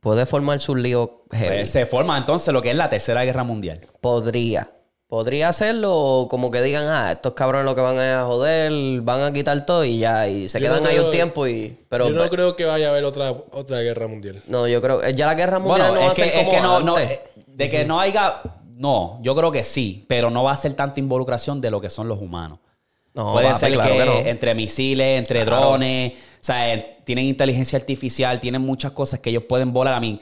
puede 0.00 0.24
formar 0.24 0.60
su 0.60 0.74
lío 0.74 1.24
heavy. 1.32 1.48
pues, 1.58 1.70
se 1.70 1.84
forma 1.84 2.16
entonces 2.16 2.54
lo 2.54 2.62
que 2.62 2.70
es 2.70 2.76
la 2.76 2.88
tercera 2.88 3.24
guerra 3.24 3.44
mundial. 3.44 3.80
Podría. 4.00 4.70
Podría 5.08 5.48
hacerlo 5.48 5.96
o 5.96 6.28
como 6.28 6.50
que 6.50 6.60
digan, 6.60 6.84
ah, 6.86 7.12
estos 7.12 7.32
cabrones 7.32 7.64
lo 7.64 7.74
que 7.74 7.80
van 7.80 7.98
a 7.98 8.24
joder, 8.26 9.00
van 9.00 9.22
a 9.22 9.32
quitar 9.32 9.64
todo 9.64 9.82
y 9.82 9.98
ya, 9.98 10.28
y 10.28 10.48
se 10.50 10.60
Yo 10.60 10.66
quedan 10.66 10.82
no 10.82 10.88
ahí 10.90 10.98
un 10.98 11.10
tiempo 11.10 11.46
y... 11.46 11.78
Pero 11.88 12.08
Yo 12.10 12.14
no 12.14 12.28
creo 12.28 12.56
que 12.56 12.66
vaya 12.66 12.88
a 12.88 12.90
haber 12.90 13.04
otra, 13.04 13.30
otra 13.30 13.80
guerra 13.80 14.06
mundial. 14.06 14.42
No, 14.46 14.68
yo 14.68 14.82
creo 14.82 15.08
ya 15.08 15.24
la 15.26 15.34
guerra 15.34 15.58
mundial 15.60 15.92
Bueno, 15.92 15.94
no 15.94 16.00
va 16.00 16.12
es 16.12 16.12
a 16.12 16.14
que, 16.14 16.30
ser 16.30 16.34
es 16.34 16.44
como 16.44 16.50
que 16.50 16.60
no, 16.60 16.80
no, 16.80 16.96
antes. 16.96 17.10
eh, 17.10 17.22
de 17.46 17.70
que 17.70 17.84
no 17.86 17.98
haya, 18.00 18.42
no, 18.76 19.18
yo 19.22 19.34
creo 19.34 19.50
que 19.50 19.64
sí, 19.64 20.04
pero 20.08 20.28
no 20.28 20.42
va 20.44 20.52
a 20.52 20.56
ser 20.56 20.74
tanta 20.74 21.00
involucración 21.00 21.58
de 21.62 21.70
lo 21.70 21.80
que 21.80 21.88
son 21.88 22.06
los 22.06 22.20
humanos. 22.20 22.58
No, 23.14 23.32
Puede 23.32 23.48
papi, 23.48 23.58
ser 23.58 23.72
claro 23.72 23.92
que, 23.92 23.98
que 23.98 24.04
no. 24.04 24.18
entre 24.18 24.54
misiles, 24.54 25.18
entre 25.18 25.44
drones, 25.44 26.12
o 26.12 26.16
sea, 26.40 26.72
eh, 26.72 26.98
tienen 27.04 27.24
inteligencia 27.24 27.78
artificial, 27.78 28.38
tienen 28.38 28.62
muchas 28.62 28.92
cosas 28.92 29.18
que 29.20 29.30
ellos 29.30 29.44
pueden 29.48 29.72
volar. 29.72 29.94
A 29.94 30.00
mí, 30.00 30.20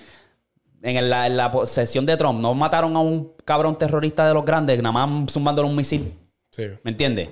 en 0.83 1.11
la, 1.11 1.27
en 1.27 1.37
la 1.37 1.53
sesión 1.67 2.07
de 2.07 2.17
Trump, 2.17 2.41
no 2.41 2.55
mataron 2.55 2.97
a 2.97 3.01
un 3.01 3.33
cabrón 3.45 3.77
terrorista 3.77 4.27
de 4.27 4.33
los 4.35 4.45
grandes, 4.45 4.81
nada 4.83 5.07
más 5.07 5.33
zumbándole 5.33 5.69
un 5.69 5.77
misil. 5.77 6.13
Sí. 6.53 6.65
¿Me 6.85 6.93
entiendes? 6.93 7.29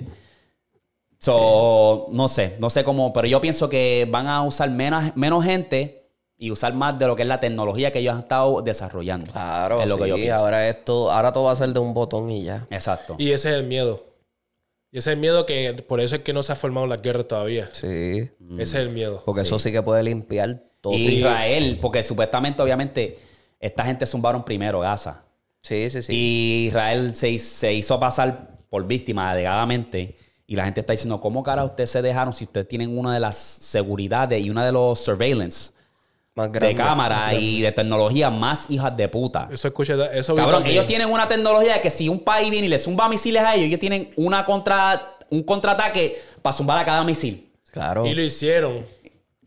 So, 1.19 2.07
no 2.11 2.29
sé, 2.29 2.57
no 2.59 2.69
sé 2.69 2.85
cómo, 2.85 3.13
pero 3.15 3.27
yo 3.27 3.41
pienso 3.41 3.69
que 3.71 4.07
van 4.11 4.27
a 4.27 4.43
usar 4.43 4.69
menos, 4.71 5.17
menos 5.17 5.43
gente 5.45 6.11
y 6.37 6.51
usar 6.51 6.75
más 6.75 6.99
de 6.99 7.07
lo 7.07 7.17
que 7.17 7.23
es 7.23 7.29
la 7.29 7.41
tecnología 7.41 7.91
que 7.91 8.01
ellos 8.01 8.13
han 8.13 8.19
estado 8.21 8.61
desarrollando. 8.61 9.33
Claro, 9.33 9.81
es 9.81 9.89
lo 9.89 9.97
que 9.97 10.09
yo 10.09 10.17
sí, 10.17 10.23
pienso. 10.25 10.43
ahora 10.43 10.69
esto, 10.69 11.11
ahora 11.11 11.33
todo 11.33 11.45
va 11.45 11.53
a 11.53 11.57
ser 11.57 11.71
de 11.73 11.79
un 11.79 11.95
botón 11.95 12.29
y 12.31 12.43
ya. 12.45 12.67
Exacto. 12.69 13.15
Y 13.17 13.31
ese 13.31 13.51
es 13.51 13.55
el 13.57 13.65
miedo. 13.65 14.05
Y 14.95 14.99
ese 14.99 15.11
es 15.11 15.15
el 15.15 15.21
miedo 15.21 15.45
que 15.45 15.85
por 15.89 15.99
eso 15.99 16.15
es 16.15 16.23
que 16.23 16.33
no 16.33 16.45
se 16.45 16.53
ha 16.53 16.55
formado 16.55 16.87
la 16.87 16.99
guerra 16.99 17.25
todavía. 17.25 17.69
Sí. 17.73 18.31
Ese 18.53 18.63
es 18.63 18.75
el 18.75 18.93
miedo. 18.93 19.25
Porque 19.27 19.41
eso 19.41 19.59
sí 19.59 19.73
que 19.73 19.83
puede 19.83 20.05
limpiar 20.05 20.63
todo. 20.81 20.93
Y 20.93 21.17
Israel, 21.17 21.81
porque 21.83 22.01
supuestamente, 22.05 22.63
obviamente, 22.63 23.19
esta 23.59 23.85
gente 23.85 24.07
zumbaron 24.07 24.45
primero 24.45 24.79
Gaza. 24.79 25.25
sí, 25.63 25.91
sí. 25.91 26.01
sí. 26.01 26.13
Y 26.15 26.67
Israel 26.69 27.17
se, 27.17 27.37
se 27.41 27.75
hizo 27.75 27.99
pasar 27.99 28.57
por 28.71 28.87
víctima 28.87 29.33
alegadamente. 29.33 30.17
Y 30.47 30.55
la 30.55 30.63
gente 30.63 30.79
está 30.79 30.93
diciendo, 30.93 31.21
¿cómo 31.21 31.43
cara 31.43 31.65
ustedes 31.65 31.91
se 31.91 32.01
dejaron 32.01 32.33
si 32.33 32.45
ustedes 32.45 32.69
tienen 32.69 32.97
una 32.97 33.13
de 33.13 33.19
las 33.19 33.35
seguridades 33.35 34.41
y 34.41 34.49
una 34.49 34.65
de 34.65 34.71
los 34.71 35.01
surveillance 35.01 35.73
Más 36.35 36.51
de 36.51 36.75
cámara 36.75 37.33
y 37.35 37.61
de 37.61 37.71
tecnología 37.71 38.29
más 38.29 38.69
hijas 38.69 38.97
de 38.97 39.09
puta. 39.09 39.49
Eso 39.53 39.69
escucha, 39.69 39.95
eso 40.13 40.35
Cabrón, 40.35 40.67
ellos 40.67 40.85
tienen 40.85 41.09
una 41.09 41.29
tecnología 41.29 41.81
que 41.81 41.91
si 41.91 42.09
un 42.09 42.21
país 42.21 42.51
viene 42.51 42.67
y 42.67 42.71
le 42.71 42.79
zumba 42.79 43.09
misiles 43.09 43.43
a 43.43 43.55
ellos, 43.55 43.67
ellos 43.67 43.79
tienen 43.79 44.13
una 44.17 44.45
contra, 44.45 45.17
un 45.31 45.45
contraataque 45.45 46.21
para 46.43 46.53
zumbar 46.53 46.79
a 46.79 46.85
cada 46.85 47.05
misil. 47.05 47.53
Claro. 47.71 48.05
Y 48.05 48.15
lo 48.15 48.23
hicieron. 48.23 48.85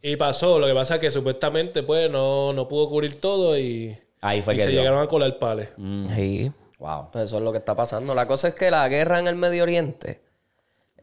Y 0.02 0.16
pasó. 0.16 0.60
Lo 0.60 0.68
que 0.68 0.74
pasa 0.74 0.96
es 0.96 1.02
que 1.02 1.12
supuestamente, 1.12 1.84
pues, 1.84 2.10
no, 2.10 2.54
no 2.54 2.68
pudo 2.70 2.88
cubrir 2.90 3.20
todo 3.20 3.58
y, 3.58 3.98
Ahí 4.22 4.42
fue 4.42 4.54
y 4.54 4.58
que 4.58 4.64
se 4.64 4.70
dio. 4.70 4.80
llegaron 4.80 5.02
a 5.02 5.08
colar 5.08 5.38
pales. 5.40 5.70
Sí. 6.16 6.52
Wow. 6.80 7.10
Eso 7.16 7.38
es 7.38 7.44
lo 7.44 7.52
que 7.52 7.58
está 7.58 7.76
pasando. 7.76 8.16
La 8.16 8.28
cosa 8.28 8.50
es 8.50 8.54
que 8.54 8.72
la 8.72 8.88
guerra 8.88 9.20
en 9.20 9.28
el 9.28 9.36
Medio 9.36 9.64
Oriente, 9.64 10.22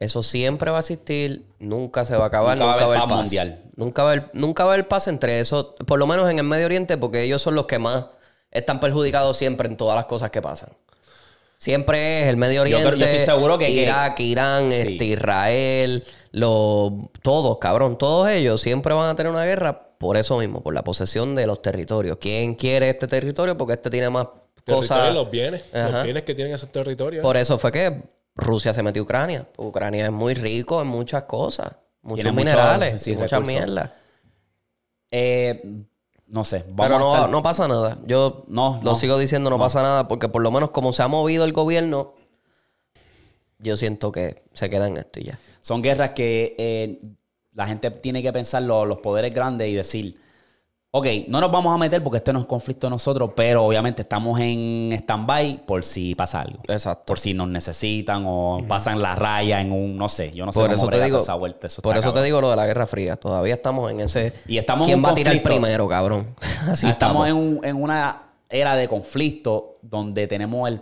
eso 0.05 0.22
siempre 0.22 0.70
va 0.70 0.76
a 0.78 0.81
existir, 0.81 1.44
nunca 1.59 2.05
se 2.05 2.16
va 2.16 2.24
a 2.24 2.26
acabar, 2.28 2.56
Nunca 2.56 2.66
va 2.66 2.72
a 2.72 2.76
nunca, 2.76 2.86
va 2.86 2.93
a 2.94 2.97
haber 2.97 3.09
paz 3.09 3.18
mundial. 3.22 3.62
Nunca 3.76 4.02
va 4.05 4.09
a 4.10 4.12
haber, 4.12 4.31
nunca 4.32 4.64
va 4.64 4.70
a 4.70 4.74
haber 4.74 4.86
paz 4.89 5.09
entre 5.09 5.40
eso, 5.40 5.74
por 5.86 5.98
lo 5.98 6.06
menos 6.06 6.31
en 6.31 6.39
el 6.39 6.44
Medio 6.44 6.66
Oriente, 6.66 6.97
porque 6.97 7.22
ellos 7.22 7.43
son 7.43 7.55
los 7.56 7.66
que 7.66 7.78
más 7.78 8.06
están 8.51 8.78
perjudicados 8.78 9.36
siempre 9.36 9.68
en 9.68 9.76
todas 9.76 9.97
las 9.97 10.05
cosas 10.05 10.31
que 10.31 10.40
pasan. 10.40 10.70
Siempre 11.59 12.22
es 12.22 12.28
el 12.28 12.36
Medio 12.36 12.66
Yo 12.66 12.76
Oriente, 12.78 12.97
creo- 12.97 12.98
yo 12.98 13.06
estoy 13.06 13.24
seguro 13.35 13.59
que- 13.59 13.66
que- 13.66 13.72
Irak, 13.82 14.20
Irán, 14.20 14.70
Sí. 14.70 14.76
este, 14.76 15.05
Israel, 15.06 16.05
los, 16.32 16.93
todos, 17.22 17.59
cabrón, 17.59 17.97
todos 17.97 18.28
ellos 18.28 18.60
siempre 18.60 18.93
van 18.93 19.09
a 19.10 19.14
tener 19.14 19.32
una 19.32 19.44
guerra 19.44 19.89
por 19.98 20.16
eso 20.16 20.39
mismo, 20.39 20.62
por 20.62 20.74
la 20.74 20.85
posesión 20.85 21.35
de 21.35 21.47
los 21.47 21.62
territorios. 21.62 22.18
¿Quién 22.20 22.55
quiere 22.55 22.90
este 22.90 23.06
territorio? 23.06 23.56
Porque 23.56 23.74
este 23.74 23.89
tiene 23.89 24.10
más 24.10 24.26
cosas. 24.66 25.14
los 25.14 25.31
bienes. 25.31 25.62
Ajá. 25.72 25.90
Los 25.90 26.05
bienes 26.05 26.22
que 26.24 26.35
tienen 26.35 26.52
esos 26.55 26.70
territorios. 26.70 27.22
Por 27.22 27.36
eso 27.36 27.59
fue 27.59 27.72
que 27.72 28.02
Rusia 28.36 28.73
se 28.73 28.82
metió 28.82 29.02
a 29.02 29.05
Ucrania. 29.05 29.48
Ucrania 29.56 30.06
es 30.06 30.12
muy 30.12 30.35
rico 30.35 30.81
en 30.82 30.89
muchas 30.89 31.24
cosas. 31.24 31.73
Muchos 32.02 32.24
Tiene 32.24 32.32
mucho- 32.32 32.44
minerales 32.44 33.02
sí, 33.02 33.12
y 33.12 33.16
muchas 33.16 33.47
mierdas. 33.47 33.90
Eh, 35.11 35.85
no 36.27 36.43
sé. 36.44 36.65
Vamos 36.70 36.77
Pero 36.86 36.94
a 36.97 36.98
no, 36.98 37.15
estar- 37.15 37.31
no 37.31 37.43
pasa 37.43 37.69
nada. 37.69 37.98
Yo 38.06 38.44
No, 38.48 38.81
lo 38.82 38.90
no, 38.90 38.94
sigo 38.97 39.19
diciendo, 39.19 39.51
no, 39.51 39.56
no. 39.56 39.62
pasa 39.62 39.82
nada, 39.82 40.09
porque 40.09 40.28
por 40.28 40.43
lo 40.43 40.51
menos 40.51 40.70
como 40.70 40.93
se 40.93 41.02
ha 41.02 41.09
movido 41.09 41.44
el 41.44 41.52
gobierno, 41.52 42.15
yo 43.59 43.77
siento 43.77 44.11
que 44.12 44.43
se 44.52 44.69
queda 44.69 44.89
en 44.89 44.97
esto 44.97 45.20
y 45.20 45.24
ya. 45.24 45.39
Son 45.61 45.81
guerras 45.81 46.11
que 46.11 46.55
eh, 46.59 47.01
la 47.52 47.66
gente 47.66 47.90
tiene 47.90 48.23
que 48.23 48.32
pensar 48.32 48.62
lo- 48.62 48.85
los 48.85 48.98
poderes 48.98 49.32
grandes 49.32 49.69
y 49.69 49.74
decir, 49.74 50.20
ok, 50.96 51.06
no 51.26 51.40
nos 51.40 51.50
vamos 51.50 51.74
a 51.74 51.76
meter 51.76 52.00
porque 52.04 52.18
este 52.18 52.32
no 52.32 52.38
es 52.38 52.46
conflicto 52.46 52.86
de 52.86 52.92
nosotros, 52.92 53.32
pero 53.34 53.64
obviamente 53.64 54.02
estamos 54.02 54.38
en 54.38 54.92
stand-by 54.92 55.66
por 55.66 55.82
si 55.82 56.14
pasa 56.14 56.42
algo. 56.42 56.60
Exacto. 56.68 57.02
Por 57.06 57.18
si 57.18 57.34
nos 57.34 57.48
necesitan 57.48 58.22
o 58.28 58.58
pasan 58.68 59.02
la 59.02 59.16
raya 59.16 59.60
en 59.60 59.72
un, 59.72 59.96
no 59.96 60.08
sé, 60.08 60.30
yo 60.32 60.46
no 60.46 60.52
sé 60.52 60.60
Por 60.60 60.68
cómo 60.68 60.76
eso 60.76 60.86
te 60.88 61.02
digo, 61.04 61.18
esa 61.18 61.34
vuelta. 61.34 61.66
Eso 61.66 61.82
por 61.82 61.96
eso 61.98 62.12
te 62.12 62.22
digo 62.22 62.40
lo 62.40 62.48
de 62.50 62.54
la 62.56 62.66
Guerra 62.66 62.86
Fría. 62.86 63.16
Todavía 63.16 63.54
estamos 63.54 63.90
en 63.90 64.00
ese. 64.00 64.34
Y 64.46 64.56
estamos 64.56 64.86
en 64.86 64.92
¿Quién 64.92 64.98
un 65.00 65.04
va 65.04 65.10
a 65.10 65.14
tirar 65.14 65.42
primero, 65.42 65.88
cabrón? 65.88 66.36
Así 66.68 66.86
estamos 66.86 67.26
estamos. 67.26 67.28
en, 67.28 67.34
un- 67.34 67.64
en 67.64 67.82
una 67.82 68.22
era 68.48 68.76
de 68.76 68.86
conflicto 68.86 69.78
donde 69.82 70.28
tenemos 70.28 70.68
el 70.68 70.80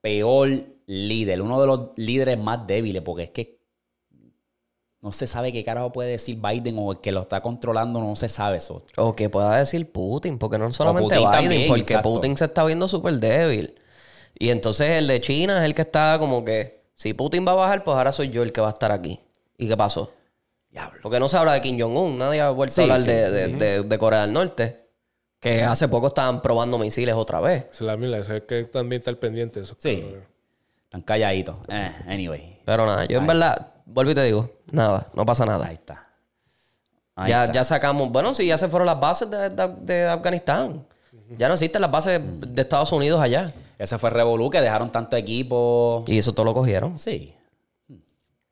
peor 0.00 0.48
líder, 0.86 1.42
uno 1.42 1.60
de 1.60 1.66
los 1.66 1.90
líderes 1.96 2.38
más 2.38 2.66
débiles, 2.66 3.02
porque 3.02 3.24
es 3.24 3.30
que 3.30 3.59
no 5.02 5.12
se 5.12 5.26
sabe 5.26 5.52
qué 5.52 5.64
carajo 5.64 5.92
puede 5.92 6.10
decir 6.10 6.36
Biden 6.40 6.76
o 6.78 6.92
el 6.92 7.00
que 7.00 7.10
lo 7.12 7.22
está 7.22 7.40
controlando, 7.40 8.00
no 8.00 8.14
se 8.16 8.28
sabe 8.28 8.58
eso. 8.58 8.82
O 8.96 9.16
que 9.16 9.28
pueda 9.30 9.56
decir 9.56 9.90
Putin, 9.90 10.38
porque 10.38 10.58
no 10.58 10.70
solamente 10.72 11.14
Putin 11.16 11.30
Biden, 11.30 11.42
también, 11.44 11.68
porque 11.68 11.80
exacto. 11.82 12.12
Putin 12.12 12.36
se 12.36 12.44
está 12.44 12.64
viendo 12.64 12.86
súper 12.86 13.14
débil. 13.14 13.74
Y 14.38 14.50
entonces 14.50 14.90
el 14.90 15.06
de 15.06 15.20
China 15.20 15.58
es 15.58 15.64
el 15.64 15.74
que 15.74 15.82
está 15.82 16.16
como 16.18 16.44
que, 16.44 16.82
si 16.94 17.14
Putin 17.14 17.46
va 17.46 17.52
a 17.52 17.56
bajar, 17.56 17.82
pues 17.84 17.96
ahora 17.96 18.12
soy 18.12 18.30
yo 18.30 18.42
el 18.42 18.52
que 18.52 18.60
va 18.60 18.68
a 18.68 18.72
estar 18.72 18.92
aquí. 18.92 19.20
¿Y 19.56 19.68
qué 19.68 19.76
pasó? 19.76 20.12
Diablo. 20.70 21.00
Porque 21.02 21.18
no 21.18 21.28
se 21.28 21.36
habla 21.36 21.54
de 21.54 21.60
Kim 21.62 21.80
Jong-un, 21.80 22.18
nadie 22.18 22.40
ha 22.40 22.50
vuelto 22.50 22.74
Sí, 22.74 22.80
a 22.82 22.84
hablar 22.84 23.00
sí, 23.00 23.06
de, 23.06 23.30
de- 23.30 23.48
de- 23.48 23.82
de 23.82 23.98
Corea 23.98 24.22
del 24.22 24.32
Norte, 24.32 24.86
que 25.40 25.62
hace 25.64 25.88
poco 25.88 26.08
estaban 26.08 26.42
probando 26.42 26.78
misiles 26.78 27.14
otra 27.14 27.40
vez. 27.40 27.66
Es 27.72 27.80
la 27.80 27.94
es 27.94 28.28
que 28.46 28.64
también 28.64 29.00
estar 29.00 29.18
pendiente 29.18 29.60
de 29.60 29.64
eso. 29.64 29.74
Sí. 29.78 30.06
Están 30.84 31.02
calladitos. 31.02 31.56
Eh, 31.68 31.90
anyway. 32.06 32.60
Pero 32.64 32.84
nada, 32.86 33.06
yo 33.06 33.18
en 33.18 33.26
verdad, 33.26 33.72
vuelvo 33.92 34.12
y 34.12 34.14
te 34.14 34.22
digo, 34.24 34.50
nada, 34.70 35.06
no 35.14 35.24
pasa 35.26 35.44
nada. 35.46 35.66
Ahí 35.66 35.74
está. 35.74 36.06
Ahí 37.16 37.30
ya, 37.30 37.44
está. 37.44 37.52
ya 37.54 37.64
sacamos, 37.64 38.10
bueno, 38.10 38.32
sí, 38.34 38.46
ya 38.46 38.56
se 38.56 38.68
fueron 38.68 38.86
las 38.86 38.98
bases 38.98 39.28
de, 39.30 39.50
de- 39.50 39.74
de 39.82 40.06
Afganistán. 40.08 40.86
Ya 41.38 41.48
no 41.48 41.54
existen 41.54 41.80
las 41.82 41.90
bases 41.90 42.20
de 42.22 42.62
Estados 42.62 42.90
Unidos 42.92 43.20
allá. 43.20 43.52
Ese 43.78 43.98
fue 43.98 44.10
Revolu 44.10 44.50
que 44.50 44.60
dejaron 44.60 44.90
tanto 44.90 45.16
equipo. 45.16 46.04
Y 46.06 46.18
eso 46.18 46.32
todo 46.32 46.44
lo 46.44 46.54
cogieron. 46.54 46.98
Sí. 46.98 47.34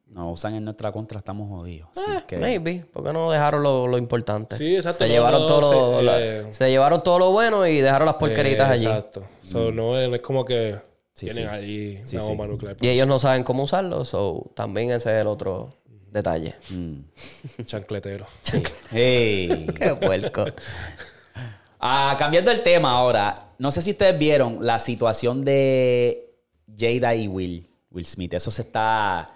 Nos 0.06 0.32
usan 0.35 0.55
en 0.55 0.65
nuestra 0.65 0.90
contra, 0.90 1.19
estamos 1.19 1.48
jodidos. 1.48 1.89
Así 1.97 2.10
Eh, 2.10 2.23
que- 2.27 2.39
Maybe, 2.39 2.85
porque 2.93 3.12
no 3.12 3.31
dejaron 3.31 3.62
lo, 3.62 3.86
lo 3.86 3.98
importante. 3.98 4.56
Sí, 4.56 4.77
exacto, 4.77 4.98
Se 5.05 5.09
no, 5.09 5.15
llevaron, 5.15 5.40
no, 5.43 5.47
todo 5.47 5.60
lo, 5.93 5.98
se- 5.98 6.02
la- 6.05 6.20
eh, 6.20 6.47
se 6.52 6.70
llevaron 6.70 7.02
todo 7.02 7.19
lo 7.19 7.31
bueno 7.31 7.66
y 7.66 7.81
dejaron 7.81 8.06
las 8.06 8.15
porqueritas 8.16 8.69
Eh, 8.70 8.73
allí. 8.73 8.86
Exacto. 8.86 9.24
So, 9.43 9.70
no, 9.70 9.98
es, 9.98 10.09
no 10.09 10.15
es 10.16 10.23
como 10.23 10.44
que 10.44 10.78
Sí, 11.19 11.27
tienen 11.27 11.49
sí. 11.49 11.55
allí 11.55 12.01
Sí, 12.05 12.16
una 12.16 12.24
sí. 12.24 12.28
bomba 12.31 12.47
nuclear. 12.47 12.77
Y 12.81 12.89
ellos 12.89 13.07
no 13.09 13.19
saben 13.19 13.43
cómo 13.43 13.65
usarlo, 13.65 14.05
so 14.05 14.51
también 14.55 14.90
ese 14.93 15.15
es 15.16 15.20
el 15.20 15.27
otro 15.27 15.74
detalle. 16.12 16.55
Mm. 16.70 17.01
Chancletero. 17.66 18.27
Hey. 18.90 19.66
Qué 19.77 19.95
puerco. 19.97 20.45
Ah, 21.81 22.16
cambiando 22.19 22.51
el 22.51 22.62
tema 22.62 22.93
ahora, 22.93 23.51
no 23.59 23.70
sé 23.70 23.82
si 23.82 23.90
ustedes 23.90 24.19
vieron 24.19 24.59
la 24.65 24.78
situación 24.78 25.45
de 25.45 26.35
Jada 26.77 27.15
y 27.15 27.28
Will, 27.28 27.69
Will 27.90 28.07
Smith. 28.07 28.35
Eso 28.35 28.51
se 28.51 28.62
está. 28.62 29.28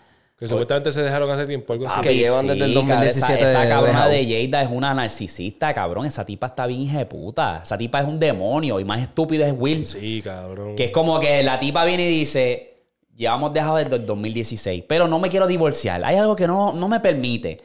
Que 0.43 0.49
supuestamente 0.49 0.91
se 0.91 1.03
dejaron 1.03 1.31
hace 1.31 1.47
tiempo, 1.47 1.73
algo 1.73 1.87
así. 1.89 2.01
que 2.01 2.15
llevan 2.17 2.47
desde 2.49 2.65
el 2.65 2.75
cabrón, 2.75 2.89
2017 2.89 3.35
Esa, 3.43 3.51
esa 3.51 3.61
de- 3.63 3.69
cabrona 3.69 4.09
de 4.09 4.47
Jada 4.51 4.63
es 4.63 4.69
una 4.73 4.93
narcisista, 4.93 5.73
cabrón. 5.73 6.05
Esa 6.07 6.25
tipa 6.25 6.49
está 6.49 6.67
bien 6.67 6.81
hija 6.81 6.99
de 6.99 7.07
puta. 7.07 7.61
Esa 7.63 7.79
tipa 7.79 8.01
es 8.01 8.09
un 8.09 8.19
demonio 8.19 8.81
y 8.81 8.85
más 8.85 9.01
estúpido 9.01 9.45
es 9.45 9.55
Will. 9.57 9.87
Sí, 9.87 10.21
cabrón. 10.23 10.75
Que 10.75 10.87
es 10.87 10.91
como 10.91 11.21
que 11.21 11.43
la 11.45 11.61
tipa 11.61 11.85
viene 11.85 12.09
y 12.09 12.19
dice, 12.19 12.75
llevamos 13.17 13.53
dejado 13.53 13.77
desde 13.77 13.95
el 13.97 14.05
2016, 14.07 14.85
pero 14.89 15.07
no 15.07 15.19
me 15.21 15.29
quiero 15.29 15.47
divorciar. 15.47 16.05
Hay 16.05 16.17
algo 16.17 16.35
que 16.35 16.47
no, 16.49 16.73
no 16.73 16.89
me 16.89 16.99
permite. 16.99 17.59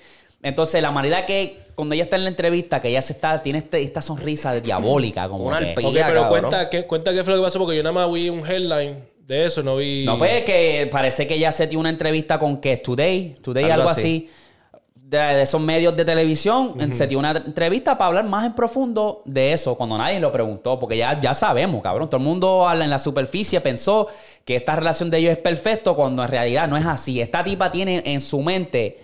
Entonces, 0.43 0.79
la 0.81 0.91
manera 0.91 1.25
que 1.25 1.65
cuando 1.73 1.95
ella 1.95 2.03
está 2.03 2.15
en 2.15 2.23
la 2.25 2.29
entrevista, 2.29 2.79
que 2.79 2.89
ella 2.89 3.01
se 3.01 3.13
está, 3.13 3.41
tiene 3.41 3.59
este- 3.59 3.81
esta 3.81 4.01
sonrisa 4.01 4.53
de 4.53 4.61
diabólica, 4.61 5.27
como 5.27 5.45
Una 5.45 5.59
que- 5.59 5.69
alpilla. 5.69 5.87
Ok, 5.89 5.93
pero 5.95 6.21
cabrón. 6.21 6.29
cuenta 6.41 6.69
qué, 6.69 6.85
cuenta 6.85 7.11
qué 7.11 7.23
fue 7.23 7.33
lo 7.33 7.39
que 7.41 7.45
pasó, 7.47 7.59
porque 7.59 7.75
yo 7.75 7.81
nada 7.83 7.93
más 7.93 8.11
vi 8.13 8.29
un 8.29 8.45
headline 8.45 8.97
de 9.27 9.45
eso, 9.45 9.61
no 9.61 9.75
vi. 9.75 10.05
No, 10.05 10.17
pues 10.17 10.43
que 10.43 10.87
parece 10.89 11.27
que 11.27 11.35
ella 11.35 11.51
se 11.51 11.67
dio 11.67 11.79
una 11.79 11.89
entrevista 11.89 12.39
con 12.39 12.57
que 12.57 12.77
Today, 12.77 13.35
Today 13.41 13.65
algo, 13.65 13.73
Algo 13.75 13.89
así. 13.89 14.29
así. 14.29 14.29
De, 14.95 15.17
de 15.17 15.41
esos 15.41 15.61
medios 15.61 15.95
de 15.95 16.03
televisión, 16.03 16.75
se 16.93 17.07
dio 17.07 17.19
una 17.19 17.31
entrevista 17.31 17.97
para 17.97 18.07
hablar 18.07 18.25
más 18.25 18.45
en 18.45 18.53
profundo 18.53 19.21
de 19.23 19.53
eso, 19.53 19.75
cuando 19.75 19.97
nadie 19.97 20.19
lo 20.19 20.33
preguntó, 20.33 20.77
porque 20.77 20.97
ya, 20.97 21.19
ya 21.21 21.33
sabemos, 21.33 21.81
cabrón. 21.81 22.09
Todo 22.09 22.17
el 22.17 22.27
mundo 22.27 22.67
habla 22.67 22.83
en 22.83 22.89
la 22.89 22.99
superficie 22.99 23.61
pensó 23.61 24.07
que 24.43 24.57
esta 24.57 24.75
relación 24.75 25.09
de 25.09 25.19
ellos 25.19 25.31
es 25.31 25.37
perfecto, 25.37 25.95
cuando 25.95 26.23
en 26.23 26.29
realidad 26.29 26.67
no 26.67 26.75
es 26.75 26.85
así. 26.85 27.21
Esta 27.21 27.41
tipa 27.43 27.71
tiene 27.71 28.03
en 28.05 28.19
su 28.19 28.41
mente, 28.41 28.99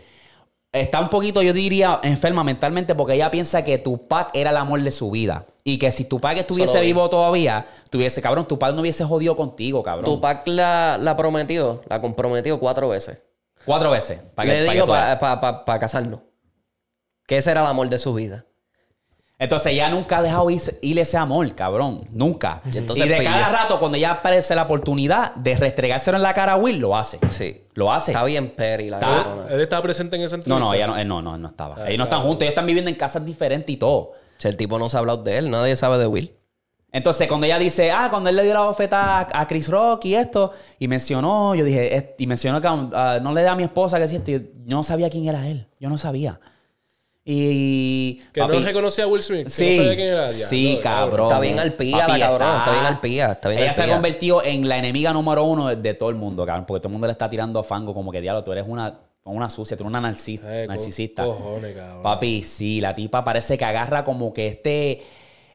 está 0.74 1.00
un 1.00 1.10
poquito, 1.10 1.42
yo 1.42 1.54
diría, 1.54 2.00
enferma 2.04 2.44
mentalmente, 2.44 2.96
porque 2.96 3.14
ella 3.14 3.32
piensa 3.32 3.64
que 3.64 3.78
Tupac 3.78 4.32
era 4.34 4.50
el 4.50 4.58
amor 4.58 4.82
de 4.82 4.92
su 4.92 5.12
vida. 5.12 5.46
Y 5.64 5.78
que 5.78 5.92
si 5.92 6.04
Tupac 6.04 6.38
estuviese 6.38 6.74
Solo 6.74 6.84
vivo 6.84 7.10
todavía, 7.10 7.68
tuviese, 7.90 8.22
cabrón, 8.22 8.48
Tupac 8.48 8.74
no 8.74 8.82
hubiese 8.82 9.06
jodido 9.06 9.36
contigo, 9.36 9.82
cabrón. 9.84 10.06
Tupac 10.06 10.46
la, 10.48 10.98
la 11.00 11.16
prometió, 11.16 11.82
la 11.88 12.02
comprometió 12.02 12.60
cuatro 12.60 12.90
veces. 12.90 13.20
Cuatro 13.64 13.92
veces. 13.92 14.20
para 14.36 14.50
Le 14.50 14.56
para 14.56 14.66
que 14.68 14.74
dijo 14.74 14.86
tú 14.86 14.92
veas. 14.92 15.18
para 15.18 15.80
casarnos. 15.80 16.20
Que 17.26 17.38
ese 17.38 17.52
era 17.52 17.62
el 17.62 17.68
amor 17.68 17.90
de 17.90 17.98
su 17.98 18.14
vida. 18.14 18.46
Entonces 19.44 19.74
ella 19.74 19.90
nunca 19.90 20.20
ha 20.20 20.22
dejado 20.22 20.50
ir, 20.50 20.62
ir 20.82 20.98
ese 21.00 21.18
amor, 21.18 21.54
cabrón. 21.54 22.06
Nunca. 22.12 22.62
Y 22.66 22.70
de 23.08 23.24
cada 23.24 23.50
rato, 23.50 23.78
cuando 23.78 23.98
ella 23.98 24.12
aparece 24.12 24.56
la 24.56 24.64
oportunidad 24.64 25.36
de 25.36 25.56
restregárselo 25.56 26.16
en 26.18 26.24
la 26.24 26.34
cara 26.34 26.54
a 26.54 26.58
Will, 26.58 26.80
lo 26.80 26.96
hace. 26.96 27.20
Sí. 27.30 27.62
Lo 27.74 27.92
hace. 27.92 28.12
Está 28.12 28.24
bien 28.24 28.52
Perry, 28.56 28.90
la 28.90 28.98
Está- 29.00 29.24
cabrona. 29.24 29.48
Él 29.54 29.60
estaba 29.62 29.82
presente 29.82 30.16
en 30.16 30.22
No, 30.22 30.26
entrevista. 30.26 30.60
no, 30.60 30.74
ella 30.74 30.88
no, 30.88 30.98
él 30.98 31.08
no, 31.08 31.22
no, 31.22 31.36
él 31.36 31.42
no 31.42 31.50
estaba. 31.50 31.76
Ah, 31.78 31.86
ellos 31.88 31.98
no 31.98 32.04
están 32.06 32.20
claro. 32.20 32.30
juntos, 32.30 32.42
ellos 32.44 32.52
están 32.52 32.66
viviendo 32.68 32.90
en 32.90 32.96
casas 32.96 33.26
diferentes 33.26 33.70
y 33.74 33.78
todo. 33.78 34.14
Si 34.38 34.48
el 34.48 34.56
tipo 34.56 34.80
no 34.80 34.88
se 34.90 34.96
ha 34.96 35.00
hablado 35.00 35.22
de 35.24 35.38
él, 35.38 35.50
nadie 35.52 35.76
sabe 35.76 35.98
de 35.98 36.08
Will. 36.08 36.34
Entonces, 36.92 37.28
cuando 37.28 37.46
ella 37.48 37.58
dice, 37.58 37.92
ah, 37.92 38.08
cuando 38.12 38.30
él 38.30 38.36
le 38.36 38.44
dio 38.44 38.54
la 38.54 38.62
bofeta 38.62 39.20
a, 39.22 39.42
a 39.42 39.48
Chris 39.48 39.68
Rock 39.68 40.06
y 40.06 40.16
esto, 40.16 40.52
y 40.80 40.88
mencionó, 40.88 41.56
yo 41.56 41.66
dije, 41.66 41.96
es- 41.98 42.06
y 42.20 42.28
mencionó 42.28 42.62
que 42.62 42.68
no 43.22 43.34
le 43.34 43.42
da 43.42 43.52
a 43.54 43.56
mi 43.56 43.64
esposa 43.64 44.00
que 44.00 44.08
si 44.08 44.18
esto, 44.18 44.32
yo 44.32 44.40
no 44.68 44.84
sabía 44.84 45.10
quién 45.10 45.28
era 45.28 45.48
él. 45.48 45.68
Yo 45.80 45.90
no 45.90 45.98
sabía. 45.98 46.40
Y. 47.26 48.22
Que 48.34 48.42
papi, 48.42 48.58
no 48.60 48.66
reconocía 48.66 49.06
a 49.06 49.08
Will 49.08 49.22
Smith. 49.22 49.44
que 49.46 49.50
Sí, 49.50 49.70
no 49.78 49.84
sabía 49.84 49.96
quién 49.96 50.08
era. 50.10 50.30
sí, 50.30 50.66
Diablo, 50.66 50.82
cabrón. 50.82 51.28
Está 51.28 51.40
bien 51.40 51.60
al 51.60 51.74
pía 51.74 52.06
Papi, 52.06 52.20
la 52.20 52.28
cabrona, 52.28 52.58
está 52.58 52.72
bien 52.74 52.86
al 52.86 53.00
pía, 53.00 53.32
está 53.32 53.50
bien 53.50 53.62
Ella 53.62 53.70
al 53.70 53.76
se 53.76 53.84
ha 53.84 53.88
convertido 53.94 54.44
en 54.44 54.68
la 54.68 54.78
enemiga 54.78 55.14
número 55.14 55.44
uno 55.46 55.70
de, 55.70 55.76
de 55.78 55.94
todo 55.94 56.10
el 56.10 56.16
mundo, 56.16 56.46
cabrón. 56.46 56.66
Porque 56.66 56.82
todo 56.82 56.90
el 56.90 56.94
mundo 56.94 57.08
le 57.08 57.12
está 57.14 57.30
tirando 57.30 57.64
fango 57.64 57.94
como 57.94 58.12
que, 58.12 58.20
diablo, 58.20 58.44
tú 58.44 58.52
eres 58.52 58.66
una, 58.68 59.00
una 59.24 59.50
sucia, 59.50 59.78
tú 59.78 59.84
eres 59.84 59.90
una 59.98 60.02
narcis- 60.12 60.42
Eh, 60.44 60.66
co- 60.68 60.74
narcisista. 60.74 61.24
cojones, 61.24 61.76
cabrón. 61.76 62.02
Papi, 62.02 62.42
sí, 62.44 62.82
la 62.82 62.94
tipa 62.94 63.24
parece 63.24 63.58
que 63.58 63.66
agarra 63.66 64.04
como 64.04 64.34
que 64.34 64.48
este... 64.48 65.02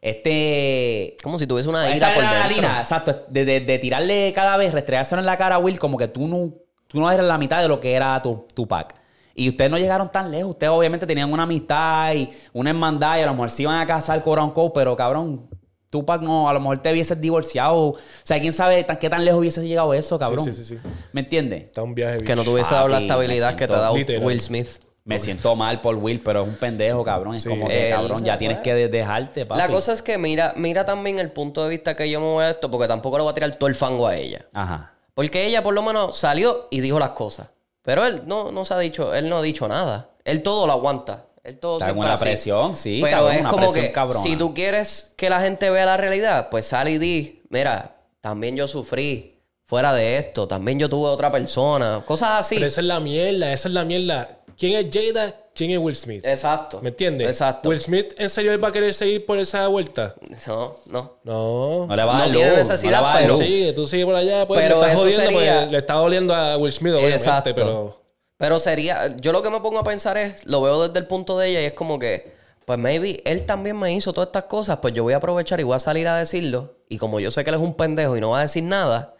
Este... 0.00 1.16
Como 1.22 1.38
si 1.38 1.46
tuviese 1.46 1.68
una 1.68 1.94
ira 1.94 2.14
por 2.14 2.24
adrenalina, 2.24 2.62
dentro. 2.62 2.80
exacto. 2.80 3.24
De, 3.28 3.44
de- 3.44 3.60
de 3.60 3.78
tirarle 3.78 4.32
cada 4.34 4.56
vez, 4.56 4.72
restregárselo 4.72 5.20
en 5.20 5.26
la 5.26 5.36
cara 5.36 5.56
a 5.56 5.58
Will 5.58 5.78
como 5.78 5.98
que 5.98 6.08
tú 6.08 6.28
no, 6.28 6.50
tú 6.86 7.00
no 7.00 7.10
eres 7.10 7.26
la 7.26 7.36
mitad 7.36 7.60
de 7.60 7.68
lo 7.68 7.78
que 7.80 7.92
era 7.94 8.20
tu, 8.22 8.46
tu 8.54 8.66
pack. 8.66 8.94
Y 9.38 9.48
ustedes 9.48 9.70
no 9.70 9.78
llegaron 9.78 10.10
tan 10.10 10.30
lejos. 10.32 10.50
Ustedes 10.50 10.72
obviamente 10.72 11.06
tenían 11.06 11.32
una 11.32 11.44
amistad 11.44 12.12
y 12.14 12.28
una 12.52 12.70
hermandad 12.70 13.18
y 13.18 13.20
a 13.22 13.26
lo 13.26 13.32
mejor 13.32 13.50
se 13.50 13.62
iban 13.62 13.78
a 13.80 13.86
casar 13.86 14.20
con 14.22 14.38
un 14.40 14.72
pero 14.74 14.96
cabrón, 14.96 15.48
Tupac 15.90 16.20
no, 16.22 16.48
a 16.48 16.52
lo 16.52 16.58
mejor 16.58 16.78
te 16.82 16.90
hubieses 16.92 17.20
divorciado. 17.20 17.76
O 17.76 17.96
sea, 18.24 18.40
quién 18.40 18.52
sabe 18.52 18.82
tan- 18.82 18.98
qué 18.98 19.08
tan 19.08 19.24
lejos 19.24 19.38
hubiese 19.40 19.66
llegado 19.66 19.94
eso, 19.94 20.18
cabrón. 20.18 20.44
Sí, 20.44 20.52
sí, 20.52 20.64
sí, 20.64 20.76
sí. 20.82 20.90
¿Me 21.12 21.20
entiendes? 21.20 21.62
Está 21.62 21.82
un 21.82 21.94
viaje. 21.94 22.18
Que 22.24 22.34
no 22.34 22.42
tuviese 22.42 22.74
dado 22.74 22.88
la 22.88 22.98
estabilidad 23.00 23.50
que 23.54 23.66
te 23.66 23.72
siento 23.72 23.80
da 23.80 23.92
literal. 23.92 24.24
Will 24.26 24.40
Smith. 24.40 24.68
Me 25.04 25.18
siento 25.20 25.54
mal 25.56 25.80
por 25.80 25.94
Will, 25.94 26.20
pero 26.20 26.42
es 26.42 26.48
un 26.48 26.56
pendejo, 26.56 27.02
cabrón. 27.04 27.34
Es 27.36 27.44
Sí. 27.44 27.48
como 27.48 27.68
que, 27.68 27.88
cabrón, 27.90 28.22
ya 28.24 28.36
tienes 28.36 28.58
que 28.58 28.74
de- 28.74 28.88
dejarte, 28.88 29.46
papi. 29.46 29.58
La 29.58 29.68
cosa 29.68 29.92
es 29.94 30.02
que 30.02 30.18
mira, 30.18 30.52
mira 30.56 30.84
también 30.84 31.18
el 31.20 31.30
punto 31.30 31.62
de 31.62 31.70
vista 31.70 31.94
que 31.96 32.10
yo 32.10 32.20
me 32.20 32.26
voy 32.26 32.44
a 32.44 32.50
esto, 32.50 32.70
porque 32.70 32.88
tampoco 32.88 33.16
le 33.16 33.22
voy 33.22 33.30
a 33.30 33.34
tirar 33.34 33.54
todo 33.54 33.68
el 33.68 33.74
fango 33.76 34.06
a 34.08 34.16
ella. 34.16 34.46
Ajá. 34.52 34.94
Porque 35.14 35.46
ella 35.46 35.62
por 35.62 35.72
lo 35.74 35.82
menos 35.82 36.16
salió 36.18 36.66
y 36.70 36.80
dijo 36.80 36.98
las 36.98 37.10
cosas. 37.10 37.48
Pero 37.88 38.04
él 38.04 38.24
no, 38.26 38.52
no 38.52 38.66
se 38.66 38.74
ha 38.74 38.78
dicho, 38.78 39.14
él 39.14 39.30
no 39.30 39.38
ha 39.38 39.42
dicho 39.42 39.66
nada. 39.66 40.10
Él 40.22 40.42
todo 40.42 40.66
lo 40.66 40.74
aguanta. 40.74 41.24
Él 41.42 41.58
todo 41.58 41.76
Está 41.78 41.86
siempre 41.86 42.04
una 42.04 42.12
así. 42.12 42.24
presión, 42.24 42.76
sí, 42.76 43.00
Pero 43.02 43.16
cabrón, 43.16 43.32
es 43.34 43.40
una 43.40 43.48
como 43.48 43.62
presión 43.62 43.86
que 43.86 43.92
cabrona. 43.92 44.22
si 44.22 44.36
tú 44.36 44.52
quieres 44.52 45.14
que 45.16 45.30
la 45.30 45.40
gente 45.40 45.70
vea 45.70 45.86
la 45.86 45.96
realidad, 45.96 46.48
pues 46.50 46.66
sal 46.66 46.90
y 46.90 46.98
di, 46.98 47.40
mira, 47.48 47.96
también 48.20 48.56
yo 48.56 48.68
sufrí 48.68 49.40
fuera 49.64 49.94
de 49.94 50.18
esto, 50.18 50.46
también 50.46 50.78
yo 50.78 50.90
tuve 50.90 51.08
otra 51.08 51.32
persona, 51.32 52.02
cosas 52.04 52.32
así. 52.40 52.56
Pero 52.56 52.66
esa 52.66 52.82
es 52.82 52.86
la 52.86 53.00
mierda, 53.00 53.54
esa 53.54 53.68
es 53.68 53.72
la 53.74 53.86
mierda. 53.86 54.36
¿Quién 54.58 54.74
es 54.76 54.94
Jada? 54.94 55.34
¿Quién 55.58 55.72
es 55.72 55.78
Will 55.78 55.96
Smith? 55.96 56.24
Exacto. 56.24 56.80
¿Me 56.80 56.90
entiendes? 56.90 57.26
Exacto. 57.28 57.68
¿Will 57.68 57.80
Smith 57.80 58.14
en 58.16 58.30
serio 58.30 58.52
él 58.52 58.62
va 58.62 58.68
a 58.68 58.72
querer 58.72 58.94
seguir 58.94 59.26
por 59.26 59.40
esa 59.40 59.66
vuelta? 59.66 60.14
No, 60.46 60.76
no. 60.86 61.18
No. 61.24 61.86
No 61.88 61.96
le 61.96 62.04
va 62.04 62.22
a 62.22 62.26
No 62.26 62.32
tiene 62.32 62.54
necesidad, 62.56 63.00
no 63.02 63.18
pero- 63.18 63.34
Tú 63.34 63.40
luz. 63.40 63.48
sigue, 63.48 63.72
tú 63.72 63.86
sigue 63.88 64.04
por 64.06 64.14
allá, 64.14 64.46
pues 64.46 64.60
Pero 64.60 64.76
le 64.76 64.80
estás 64.82 64.92
eso 64.92 65.02
jodiendo 65.02 65.38
sería- 65.40 65.54
porque 65.58 65.72
le 65.72 65.78
está 65.78 65.94
doliendo 65.94 66.32
a 66.34 66.56
Will 66.58 66.72
Smith, 66.72 66.92
obviamente, 66.94 67.16
Exacto. 67.16 67.50
pero... 67.56 67.98
Pero 68.36 68.58
sería, 68.60 69.16
yo 69.16 69.32
lo 69.32 69.42
que 69.42 69.50
me 69.50 69.60
pongo 69.60 69.80
a 69.80 69.82
pensar 69.84 70.16
es, 70.16 70.46
lo 70.46 70.62
veo 70.62 70.86
desde 70.86 71.00
el 71.00 71.06
punto 71.08 71.36
de 71.38 71.48
ella 71.48 71.60
y 71.60 71.64
es 71.64 71.72
como 71.72 71.98
que, 71.98 72.32
pues 72.64 72.78
maybe 72.78 73.20
él 73.24 73.44
también 73.44 73.76
me 73.76 73.92
hizo 73.92 74.12
todas 74.12 74.28
estas 74.28 74.44
cosas, 74.44 74.78
pues 74.80 74.94
yo 74.94 75.02
voy 75.02 75.12
a 75.12 75.16
aprovechar 75.16 75.58
y 75.58 75.64
voy 75.64 75.74
a 75.74 75.80
salir 75.80 76.06
a 76.06 76.16
decirlo. 76.18 76.76
Y 76.88 76.98
como 76.98 77.18
yo 77.18 77.32
sé 77.32 77.42
que 77.42 77.50
él 77.50 77.56
es 77.56 77.60
un 77.62 77.74
pendejo 77.74 78.16
y 78.16 78.20
no 78.20 78.30
va 78.30 78.38
a 78.38 78.42
decir 78.42 78.62
nada, 78.62 79.16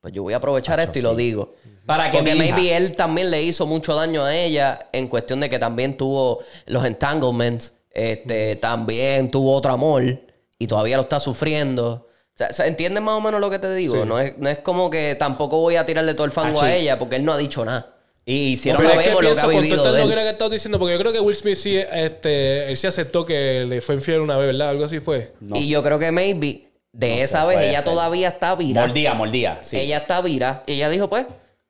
pues 0.00 0.12
yo 0.12 0.24
voy 0.24 0.32
a 0.34 0.38
aprovechar 0.38 0.80
esto 0.80 0.98
y 0.98 1.02
lo 1.02 1.14
digo. 1.14 1.54
Para 1.86 2.10
que 2.10 2.18
Porque 2.18 2.34
maybe 2.34 2.76
él 2.76 2.96
también 2.96 3.30
le 3.30 3.42
hizo 3.42 3.64
mucho 3.64 3.94
daño 3.94 4.24
a 4.24 4.34
ella 4.36 4.88
en 4.92 5.06
cuestión 5.08 5.40
de 5.40 5.48
que 5.48 5.58
también 5.58 5.96
tuvo 5.96 6.40
los 6.66 6.84
entanglements, 6.84 7.74
este, 7.92 8.56
también 8.56 9.30
tuvo 9.30 9.54
otro 9.54 9.72
amor 9.72 10.20
y 10.58 10.66
todavía 10.66 10.96
lo 10.96 11.02
está 11.04 11.20
sufriendo. 11.20 12.08
O 12.08 12.36
sea, 12.38 12.52
¿se- 12.52 12.66
¿entiendes 12.66 13.02
más 13.02 13.14
o 13.14 13.20
menos 13.20 13.40
lo 13.40 13.48
que 13.50 13.58
te 13.58 13.72
digo? 13.74 14.04
No, 14.04 14.18
es, 14.18 14.36
no 14.36 14.48
es 14.48 14.58
como 14.58 14.90
que 14.90 15.14
tampoco 15.14 15.58
voy 15.60 15.76
a 15.76 15.86
tirarle 15.86 16.12
todo 16.14 16.24
el 16.26 16.32
fango 16.32 16.60
Ah, 16.60 16.66
a 16.66 16.74
ella 16.74 16.98
porque 16.98 17.16
él 17.16 17.24
no 17.24 17.32
ha 17.32 17.38
dicho 17.38 17.64
nada. 17.64 17.92
Y 18.28 18.54
hicieron 18.54 18.82
No 18.82 18.88
Pero 18.88 19.00
es 19.00 19.06
sabemos 19.06 19.22
lo 19.24 19.34
que 19.34 19.40
ha 19.40 19.60
vivido 19.60 19.92
de 19.92 20.00
él. 20.02 20.06
que 20.08 20.12
era 20.12 20.22
que 20.24 20.28
estabas 20.30 20.50
diciendo, 20.50 20.78
porque 20.80 20.94
yo 20.94 20.98
creo 21.00 21.12
que 21.12 21.20
Will 21.20 21.36
Smith 21.36 21.54
sí, 21.56 21.76
este, 21.76 22.68
él 22.68 22.76
sí 22.76 22.88
aceptó 22.88 23.24
que 23.24 23.64
le 23.68 23.80
fue 23.80 23.94
infiel 23.94 24.20
una 24.20 24.36
vez, 24.36 24.48
¿verdad? 24.48 24.70
Algo 24.70 24.84
así 24.84 24.98
fue. 24.98 25.32
Y 25.54 25.68
yo 25.68 25.82
creo 25.84 26.00
que 26.00 26.10
maybe 26.10 26.64
de 26.92 27.10
No 27.10 27.22
esa 27.22 27.42
sé, 27.42 27.46
vez 27.46 27.60
ella 27.68 27.82
ser. 27.82 27.90
todavía 27.92 28.28
está 28.28 28.54
vira. 28.56 28.80
Mordía, 28.84 29.14
mordía. 29.14 29.58
Sí. 29.62 29.78
Ella 29.78 29.98
está 29.98 30.20
vira. 30.22 30.64
Y 30.66 30.72
ella 30.72 30.88
dijo, 30.90 31.08
pues, 31.08 31.26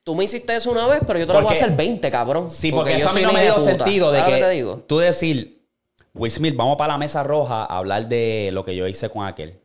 tú 0.06 0.14
me 0.14 0.22
hiciste 0.22 0.54
eso 0.54 0.70
una 0.70 0.86
vez, 0.86 1.00
pero 1.04 1.18
yo 1.18 1.26
te 1.26 1.32
lo 1.32 1.40
voy 1.40 1.46
a 1.46 1.48
Porque- 1.48 1.64
hacer 1.64 1.76
20, 1.76 2.10
cabrón. 2.12 2.48
Sí, 2.48 2.70
porque, 2.70 2.94
eso 2.94 3.08
a 3.08 3.12
mí 3.12 3.14
soy 3.14 3.22
no 3.24 3.30
una 3.30 3.38
me 3.40 3.44
dio 3.44 3.54
hija 3.56 3.58
puta. 3.60 3.70
sentido 3.84 4.12
de 4.12 4.20
¿Sabes 4.20 4.34
que 4.36 4.40
te 4.40 4.50
digo? 4.50 4.84
tú 4.86 4.98
decir, 4.98 5.66
Will 6.14 6.30
Smith, 6.30 6.54
vamos 6.54 6.76
para 6.78 6.92
la 6.92 6.98
mesa 6.98 7.24
roja 7.24 7.64
a 7.64 7.78
hablar 7.78 8.06
de 8.08 8.50
lo 8.52 8.64
que 8.64 8.76
yo 8.76 8.86
hice 8.86 9.10
con 9.10 9.26
aquel. 9.26 9.58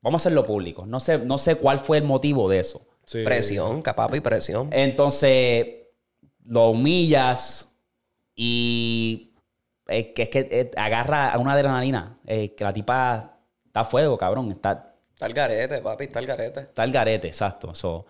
Vamos 0.00 0.20
a 0.20 0.22
hacerlo 0.22 0.44
público. 0.44 0.86
No 0.86 1.00
sé, 1.00 1.18
no 1.18 1.38
sé 1.38 1.56
cuál 1.56 1.80
fue 1.80 1.98
el 1.98 2.04
motivo 2.04 2.48
de 2.48 2.60
eso. 2.60 2.86
Sí. 3.04 3.24
Presión, 3.24 3.82
capaz 3.82 4.14
y 4.14 4.20
presión. 4.20 4.68
Entonces, 4.72 5.66
lo 6.44 6.70
humillas 6.70 7.68
y 8.36 9.32
es 9.88 10.06
que, 10.14 10.22
es 10.22 10.28
que 10.28 10.48
eh, 10.50 10.70
agarra 10.76 11.32
a 11.32 11.38
una 11.38 11.52
adrenalina. 11.52 12.18
eh, 12.26 12.54
que 12.54 12.62
la 12.64 12.72
tipa 12.72 13.38
está 13.66 13.80
a 13.80 13.84
fuego, 13.84 14.16
cabrón. 14.16 14.50
Está, 14.52 14.94
Está 15.12 15.26
el 15.26 15.32
garete, 15.34 15.78
papi, 15.82 16.04
está 16.04 16.20
el 16.20 16.26
garete. 16.26 16.60
está 16.60 16.84
el 16.84 16.92
garete, 16.92 17.26
exacto. 17.28 17.74
So, 17.74 18.06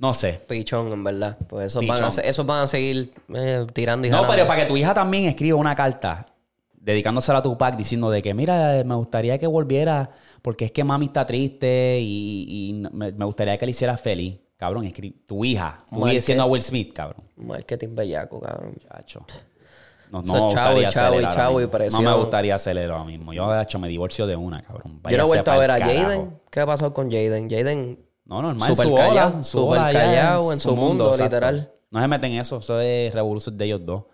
no 0.00 0.12
sé. 0.14 0.40
Pichón, 0.48 0.90
en 0.92 1.04
verdad. 1.04 1.36
Pues 1.48 1.66
esos, 1.66 1.86
van 1.86 2.02
a, 2.02 2.08
esos 2.08 2.44
van 2.46 2.62
a 2.62 2.66
seguir 2.66 3.12
eh, 3.34 3.64
tirando 3.72 4.06
y 4.06 4.10
No, 4.10 4.16
jalando. 4.16 4.34
pero 4.34 4.46
para 4.48 4.62
que 4.62 4.66
tu 4.66 4.76
hija 4.76 4.92
también 4.94 5.26
escriba 5.26 5.56
una 5.58 5.74
carta 5.76 6.26
dedicándosela 6.74 7.38
a 7.38 7.42
Tupac 7.42 7.76
diciendo 7.76 8.10
de 8.10 8.22
que, 8.22 8.32
mira, 8.34 8.82
me 8.84 8.94
gustaría 8.94 9.38
que 9.38 9.46
volviera 9.46 10.10
porque 10.42 10.64
es 10.64 10.72
que 10.72 10.82
mami 10.82 11.06
está 11.06 11.26
triste 11.26 11.98
y, 12.00 12.70
y 12.70 12.72
me, 12.90 13.12
me 13.12 13.24
gustaría 13.26 13.56
que 13.58 13.66
le 13.66 13.70
hiciera 13.70 13.96
feliz. 13.96 14.38
Cabrón, 14.56 14.84
escri- 14.84 15.14
tu 15.26 15.44
hija. 15.44 15.78
Tú 15.90 16.00
Marque. 16.00 16.16
diciendo 16.16 16.42
a 16.44 16.46
Will 16.46 16.62
Smith, 16.62 16.92
cabrón. 16.92 17.22
Marketing 17.36 17.94
bellaco, 17.94 18.40
cabrón. 18.40 18.74
Chacho. 18.90 19.24
No, 20.10 20.22
no 20.22 20.32
me 20.34 20.48
es 20.48 20.54
chavo 20.54 20.78
y 20.80 20.84
gustaría 20.84 20.90
chavo 20.90 21.14
ahora 21.14 21.28
chavo 21.30 21.60
y. 21.60 21.88
No 21.92 22.00
me 22.02 22.12
gustaría 22.14 22.54
hacerlo 22.56 22.92
ahora 22.94 23.04
mismo. 23.04 23.32
Yo, 23.32 23.50
de 23.50 23.62
hecho, 23.62 23.78
me 23.78 23.88
divorcio 23.88 24.26
de 24.26 24.36
una, 24.36 24.60
cabrón. 24.62 25.00
yo 25.08 25.16
no 25.16 25.22
he 25.24 25.26
vuelto 25.26 25.50
a 25.52 25.56
ver 25.56 25.70
a. 25.70 25.78
Jaden. 25.78 26.40
¿Qué 26.50 26.60
ha 26.60 26.66
pasado 26.66 26.92
con 26.92 27.10
Jaden? 27.10 27.48
Jaden, 27.48 27.98
No, 28.30 28.40
normal. 28.40 28.70
Súper 28.70 28.86
en 28.86 28.90
su 28.90 28.96
callado, 28.96 29.36
en 29.36 29.44
su 29.44 29.58
súper 29.58 29.78
ola, 29.80 29.92
ya, 29.92 29.98
callado 30.00 30.52
en 30.52 30.58
su 30.60 30.76
mundo, 30.76 31.12
literal. 31.18 31.72
No 31.90 32.00
se 32.00 32.06
meten 32.08 32.32
en 32.32 32.40
eso. 32.40 32.58
Eso 32.58 32.80
es 32.80 33.12
revolución 33.12 33.58
de 33.58 33.64
ellos 33.64 33.84
dos. 33.84 34.04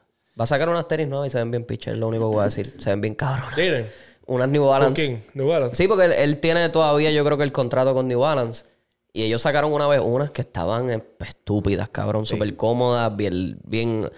va 0.41 0.45
a 0.45 0.47
sacar 0.47 0.71
unas 0.71 0.89
tenis 0.89 1.07
nuevas 1.07 1.29
y 1.29 1.31
se 1.31 1.39
ven 1.39 1.51
bien 1.51 1.65
pitcher, 1.65 1.93
es 1.93 1.99
lo 2.01 2.09
único 2.09 2.31
que 2.31 2.35
voy 2.37 2.41
a 2.41 2.47
decir. 2.47 2.75
Se 2.81 2.89
ven 2.91 3.03
bien 3.03 3.15
cabronas. 3.15 3.51
Jaden. 3.51 3.87
Unas 4.27 4.49
New 4.49 4.63
¿Con 4.63 4.71
Balance. 4.71 5.07
quién? 5.07 5.25
New 5.35 5.47
Balance. 5.47 5.77
Sí, 5.77 5.87
porque 5.87 6.07
él, 6.07 6.13
él 6.13 6.41
tiene 6.41 6.69
todavía, 6.71 7.11
yo 7.11 7.25
creo 7.25 7.37
que 7.37 7.45
el 7.45 7.53
contrato 7.53 7.93
con 7.95 8.09
New 8.09 8.21
Balance. 8.21 8.65
Y 9.13 9.23
ellos 9.23 9.43
sacaron 9.43 9.73
una 9.73 9.87
vez 9.87 10.01
unas 10.03 10.31
que 10.31 10.41
estaban 10.41 10.91
estúpidas, 11.21 11.89
cabrón, 11.91 12.27
súper 12.27 12.57
cómodas, 12.57 13.15
bien, 13.17 13.59
bien 13.65 14.11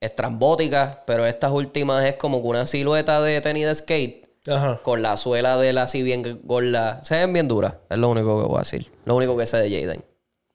estrambóticas. 0.00 0.98
Pero 1.06 1.26
estas 1.26 1.50
últimas 1.52 2.04
es 2.04 2.16
como 2.16 2.42
que 2.42 2.48
una 2.48 2.66
silueta 2.66 3.22
de 3.22 3.40
tenis 3.40 3.66
de 3.66 3.74
skate 3.74 4.27
Ajá. 4.46 4.80
con 4.82 5.02
la 5.02 5.16
suela 5.16 5.56
de 5.56 5.72
la 5.72 5.82
así 5.82 6.02
bien 6.02 6.40
gorda. 6.44 7.02
Se 7.02 7.16
ven 7.16 7.32
bien 7.32 7.48
duras, 7.48 7.74
es 7.90 7.98
lo 7.98 8.08
único 8.08 8.40
que 8.40 8.46
voy 8.48 8.56
a 8.56 8.60
decir. 8.60 8.90
Lo 9.04 9.16
único 9.16 9.36
que 9.36 9.46
sé 9.46 9.58
de 9.58 9.70
Jaden. 9.70 10.04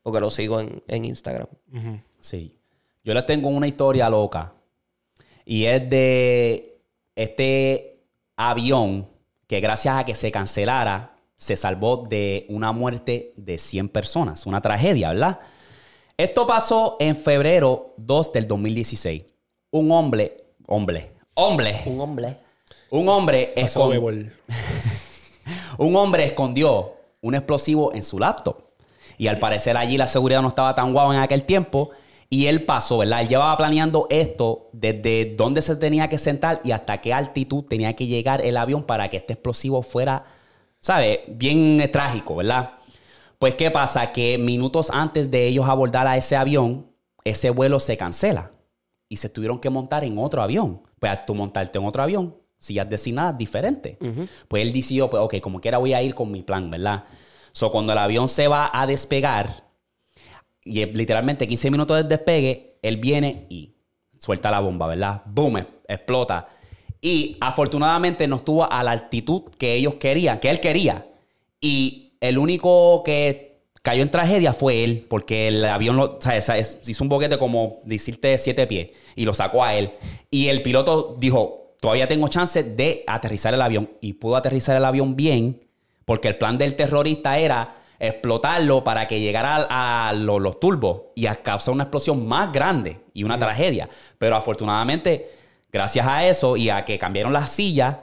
Porque 0.02 0.20
lo 0.20 0.30
sigo 0.30 0.60
en, 0.60 0.84
en 0.88 1.06
Instagram. 1.06 1.48
Sí. 2.20 2.56
Yo 3.04 3.14
les 3.14 3.26
tengo 3.26 3.50
una 3.50 3.68
historia 3.68 4.10
loca. 4.10 4.54
Y 5.46 5.66
es 5.66 5.90
de 5.90 6.78
este 7.16 8.06
avión 8.36 9.08
que 9.48 9.60
gracias 9.60 9.98
a 9.98 10.06
que 10.06 10.16
se 10.16 10.32
cancelara, 10.32 11.18
se 11.36 11.56
salvó 11.56 11.98
de 11.98 12.46
una 12.50 12.72
muerte 12.72 13.34
de 13.36 13.58
100 13.58 13.90
personas. 13.90 14.46
Una 14.46 14.62
tragedia, 14.62 15.10
¿verdad? 15.10 15.40
Esto 16.18 16.48
pasó 16.48 16.96
en 17.00 17.16
febrero 17.16 17.94
2 17.98 18.34
del 18.34 18.48
2016. 18.48 19.26
Un 19.72 19.92
hombre, 19.92 20.38
hombre, 20.68 21.12
hombre, 21.34 21.82
Un 21.86 22.00
hombre. 22.00 22.38
Un 22.94 23.10
hombre 23.10 23.54
un 25.80 25.96
hombre 25.96 26.26
escondió 26.26 26.94
un 27.22 27.34
explosivo 27.34 27.92
en 27.94 28.04
su 28.04 28.20
laptop. 28.20 28.58
Y 29.18 29.28
al 29.28 29.40
parecer 29.40 29.76
allí 29.78 29.98
la 29.98 30.06
seguridad 30.06 30.44
no 30.44 30.50
estaba 30.50 30.76
tan 30.76 30.94
guau 30.94 31.12
en 31.12 31.20
aquel 31.20 31.44
tiempo. 31.44 31.90
Y 32.30 32.46
él 32.46 32.66
pasó, 32.66 33.00
¿verdad? 33.00 33.22
Él 33.22 33.30
llevaba 33.30 33.58
planeando 33.58 34.06
esto 34.12 34.70
desde 34.74 35.34
dónde 35.36 35.64
se 35.64 35.76
tenía 35.76 36.08
que 36.08 36.20
sentar 36.20 36.62
y 36.64 36.72
hasta 36.72 37.02
qué 37.02 37.14
altitud 37.14 37.64
tenía 37.64 37.96
que 37.96 38.06
llegar 38.06 38.46
el 38.46 38.58
avión 38.58 38.84
para 38.84 39.10
que 39.10 39.18
este 39.18 39.34
explosivo 39.34 39.82
fuera, 39.82 40.26
¿sabes? 40.80 41.22
Bien 41.28 41.82
eh, 41.82 41.88
trágico, 41.88 42.36
¿verdad? 42.36 42.74
Pues, 43.40 43.56
¿qué 43.56 43.72
pasa? 43.72 44.12
Que 44.12 44.38
minutos 44.38 44.92
antes 44.92 45.32
de 45.32 45.48
ellos 45.48 45.68
abordar 45.68 46.06
a 46.06 46.16
ese 46.16 46.36
avión, 46.36 46.92
ese 47.24 47.50
vuelo 47.50 47.80
se 47.80 47.98
cancela. 47.98 48.52
Y 49.10 49.18
se 49.18 49.30
tuvieron 49.30 49.58
que 49.58 49.72
montar 49.72 50.04
en 50.04 50.20
otro 50.20 50.44
avión. 50.44 50.84
Pues 51.00 51.12
al 51.12 51.26
tú 51.26 51.36
montarte 51.36 51.78
en 51.78 51.86
otro 51.86 52.02
avión, 52.02 52.36
sillas 52.64 52.90
designadas 52.90 53.38
diferentes. 53.38 53.98
Pues 54.48 54.64
él 54.64 54.72
decidió, 54.72 55.10
pues, 55.10 55.22
ok, 55.22 55.40
como 55.42 55.60
quiera 55.60 55.78
voy 55.78 55.94
a 55.94 56.02
ir 56.02 56.16
con 56.16 56.32
mi 56.32 56.44
plan, 56.44 56.72
¿verdad? 56.72 57.04
So, 57.52 57.72
cuando 57.72 57.92
el 57.92 58.00
avión 58.00 58.28
se 58.28 58.48
va 58.48 58.72
a 58.74 58.88
despegar, 58.88 59.66
y 60.64 60.86
literalmente 60.86 61.46
15 61.46 61.72
minutos 61.72 61.98
del 61.98 62.08
despegue, 62.08 62.78
él 62.82 62.98
viene 62.98 63.46
y 63.50 63.76
suelta 64.18 64.50
la 64.50 64.62
bomba, 64.62 64.88
¿verdad? 64.88 65.22
Boom, 65.26 65.62
explota. 65.88 66.48
Y 67.02 67.36
afortunadamente 67.42 68.28
no 68.28 68.38
estuvo 68.38 68.72
a 68.72 68.82
la 68.82 68.92
altitud 68.92 69.44
que 69.58 69.74
ellos 69.74 69.96
querían, 69.96 70.40
que 70.40 70.50
él 70.50 70.62
quería. 70.62 71.06
Y 71.60 72.14
el 72.22 72.38
único 72.38 73.04
que 73.04 73.66
cayó 73.82 74.02
en 74.02 74.10
tragedia 74.10 74.54
fue 74.54 74.86
él, 74.86 75.06
porque 75.10 75.50
el 75.50 75.66
avión 75.66 75.98
lo, 75.98 76.18
o 76.18 76.22
sea, 76.22 76.58
hizo 76.58 77.04
un 77.04 77.10
boquete 77.10 77.38
como 77.38 77.80
decirte 77.84 78.38
siete 78.38 78.66
pies 78.66 78.92
y 79.18 79.26
lo 79.26 79.34
sacó 79.34 79.66
a 79.66 79.76
él. 79.76 79.92
Y 80.32 80.48
el 80.48 80.62
piloto 80.64 81.18
dijo, 81.20 81.63
todavía 81.84 82.08
tengo 82.08 82.30
chance 82.30 82.64
de 82.64 83.04
aterrizar 83.06 83.54
el 83.54 83.62
avión. 83.62 83.90
Y 84.00 84.14
pudo 84.14 84.38
aterrizar 84.38 84.78
el 84.78 84.86
avión 84.86 85.18
bien, 85.18 85.60
porque 86.06 86.30
el 86.30 86.38
plan 86.38 86.58
del 86.58 86.78
terrorista 86.78 87.38
era 87.38 87.76
explotarlo 88.00 88.86
para 88.86 89.06
que 89.06 89.20
llegara 89.20 89.68
a, 89.70 90.08
a 90.08 90.14
lo- 90.14 90.40
los 90.40 90.62
turbos 90.62 91.02
y 91.14 91.26
a 91.26 91.36
causar 91.36 91.74
una 91.74 91.84
explosión 91.84 92.26
más 92.26 92.54
grande 92.54 93.02
y 93.14 93.26
una 93.26 93.38
tragedia. 93.38 93.90
Pero 94.18 94.38
afortunadamente, 94.38 95.30
gracias 95.74 96.08
a 96.08 96.26
eso 96.26 96.56
y 96.56 96.70
a 96.70 96.86
que 96.86 96.98
cambiaron 96.98 97.34
las 97.34 97.50
sillas, 97.52 97.98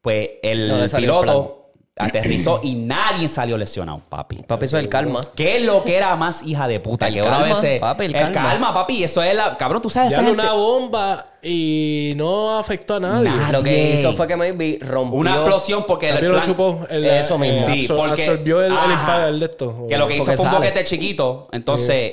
pues 0.00 0.30
No 0.44 0.76
el 0.76 0.88
piloto 1.00 1.57
aterrizó 1.98 2.60
y 2.62 2.74
nadie 2.74 3.28
salió 3.28 3.58
lesionado, 3.58 4.00
papi. 4.08 4.36
Papi, 4.42 4.64
eso 4.66 4.76
es 4.78 4.84
el 4.84 4.88
karma. 4.88 5.20
¿Qué 5.34 5.56
es 5.56 5.62
lo 5.64 5.82
que 5.84 5.96
era 5.96 6.14
más 6.16 6.42
hija 6.44 6.68
de 6.68 6.80
puta? 6.80 7.08
El 7.08 7.14
que 7.14 7.20
una 7.22 7.30
calma, 7.30 7.60
vez 7.60 7.80
papi, 7.80 8.04
el 8.04 8.14
el 8.14 8.22
calma. 8.32 8.48
calma, 8.50 8.74
papi. 8.74 9.04
Eso 9.04 9.22
es 9.22 9.34
la. 9.34 9.56
Cabrón, 9.56 9.82
tú 9.82 9.90
sabes 9.90 10.10
Ya 10.10 10.16
esa 10.18 10.22
no 10.22 10.28
gente- 10.28 10.42
una 10.42 10.52
bomba 10.52 11.26
y 11.42 12.12
no 12.16 12.58
afectó 12.58 12.96
a 12.96 13.00
nadie. 13.00 13.28
Nah. 13.30 13.52
Lo 13.52 13.62
que 13.62 13.70
Nadie. 13.70 13.94
hizo 13.94 14.12
fue 14.14 14.26
que 14.26 14.36
maybe 14.36 14.78
rompió. 14.80 15.18
Una 15.18 15.34
explosión 15.34 15.84
porque 15.86 16.08
el 16.08 16.14
También 16.14 16.32
lo 16.32 16.38
plan- 16.38 16.48
chupó. 16.50 16.86
El, 16.88 17.04
Eso 17.04 17.34
el- 17.34 17.40
mismo. 17.40 17.66
Sí, 17.66 17.86
absor- 17.86 17.96
porque- 17.96 18.22
absorbió 18.22 18.60
el, 18.60 18.72
el 18.72 18.78
Ajá. 18.78 18.92
impacto 18.92 19.26
del 19.26 19.40
de 19.40 19.46
esto. 19.46 19.86
Que 19.88 19.98
lo 19.98 20.06
que 20.06 20.14
hizo 20.16 20.24
Porque 20.24 20.36
fue 20.36 20.46
un 20.46 20.52
sale. 20.52 20.66
boquete 20.68 20.84
chiquito. 20.84 21.48
Entonces, 21.52 22.12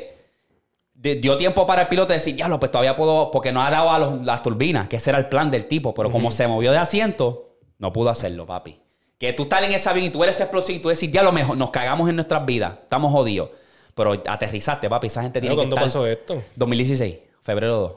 di- 0.93 1.15
dio 1.15 1.37
tiempo 1.37 1.65
para 1.65 1.83
el 1.83 1.87
piloto 1.87 2.09
de 2.09 2.15
decir, 2.15 2.35
ya 2.35 2.47
lo, 2.47 2.59
pues 2.59 2.71
todavía 2.71 2.95
puedo, 2.95 3.29
porque 3.31 3.51
no 3.51 3.61
ha 3.63 3.69
dado 3.69 3.91
a 3.91 3.99
los- 3.99 4.21
las 4.23 4.41
turbinas, 4.41 4.87
que 4.87 4.97
ese 4.97 5.09
era 5.11 5.19
el 5.19 5.27
plan 5.29 5.51
del 5.51 5.65
tipo. 5.67 5.93
Pero 5.93 6.09
como 6.11 6.31
se 6.31 6.47
movió 6.47 6.71
de 6.71 6.77
asiento, 6.77 7.57
no 7.79 7.91
pudo 7.91 8.09
hacerlo, 8.09 8.45
papi. 8.45 8.79
Que 9.17 9.33
tú 9.33 9.43
estás 9.43 9.63
en 9.63 9.71
ese 9.71 9.89
avión 9.89 10.05
y 10.05 10.09
tú 10.09 10.23
eres 10.23 10.39
explosivo 10.39 10.77
y 10.77 10.81
tú 10.81 10.89
decís, 10.89 11.11
ya 11.11 11.23
lo 11.23 11.31
mejor, 11.31 11.55
nos 11.57 11.69
cagamos 11.71 12.09
en 12.09 12.15
nuestras 12.15 12.45
vidas, 12.45 12.73
estamos 12.81 13.11
jodidos. 13.11 13.49
Pero 13.93 14.11
aterrizaste, 14.27 14.89
papi. 14.89 15.07
Esa 15.07 15.21
gente 15.21 15.39
tiene 15.39 15.55
que 15.55 15.59
¿Cuándo 15.61 15.75
estar... 15.77 15.85
pasó 15.85 16.05
esto? 16.05 16.43
2016, 16.55 17.15
febrero 17.43 17.77
2. 17.79 17.91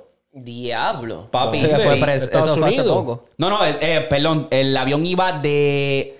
Diablo. 0.45 1.29
Papi, 1.31 1.59
Eso, 1.59 1.77
sí. 1.77 1.83
fue 1.83 2.15
eso 2.15 2.57
fue 2.57 2.69
hace 2.69 2.85
poco. 2.85 3.25
No, 3.37 3.51
no, 3.51 3.65
eh, 3.65 3.77
eh, 3.81 4.07
perdón. 4.09 4.47
El 4.51 4.77
avión 4.77 5.05
iba 5.07 5.33
de 5.33 6.19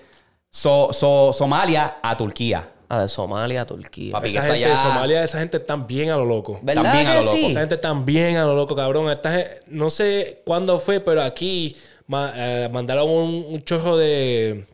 So- 0.49 0.89
So- 0.91 1.31
Somalia 1.31 1.97
a 2.01 2.17
Turquía. 2.17 2.67
Ah, 2.89 3.01
de 3.01 3.07
Somalia 3.07 3.61
a 3.61 3.65
Turquía. 3.65 4.11
Papi, 4.13 4.29
Esa 4.29 4.41
que 4.41 4.47
gente 4.53 4.69
de 4.69 4.75
Somalia, 4.77 5.23
esa 5.23 5.39
gente 5.39 5.57
están 5.57 5.85
bien 5.87 6.09
a 6.09 6.17
lo 6.17 6.25
loco. 6.25 6.59
¿Verdad 6.61 6.83
también 6.83 7.07
a 7.07 7.09
que 7.11 7.15
lo 7.19 7.23
loco. 7.25 7.37
sí? 7.37 7.45
Esa 7.45 7.59
gente 7.59 7.75
están 7.75 8.03
bien 8.05 8.35
a 8.37 8.43
lo 8.45 8.55
loco, 8.55 8.75
cabrón. 8.75 9.09
Esta 9.11 9.45
no 9.67 9.89
sé 9.91 10.41
cuándo 10.45 10.79
fue, 10.79 10.99
pero 10.99 11.21
aquí 11.21 11.77
ma- 12.07 12.33
eh, 12.35 12.67
mandaron 12.71 13.09
un, 13.09 13.45
un 13.47 13.61
chorro 13.61 13.95
de. 13.95 14.65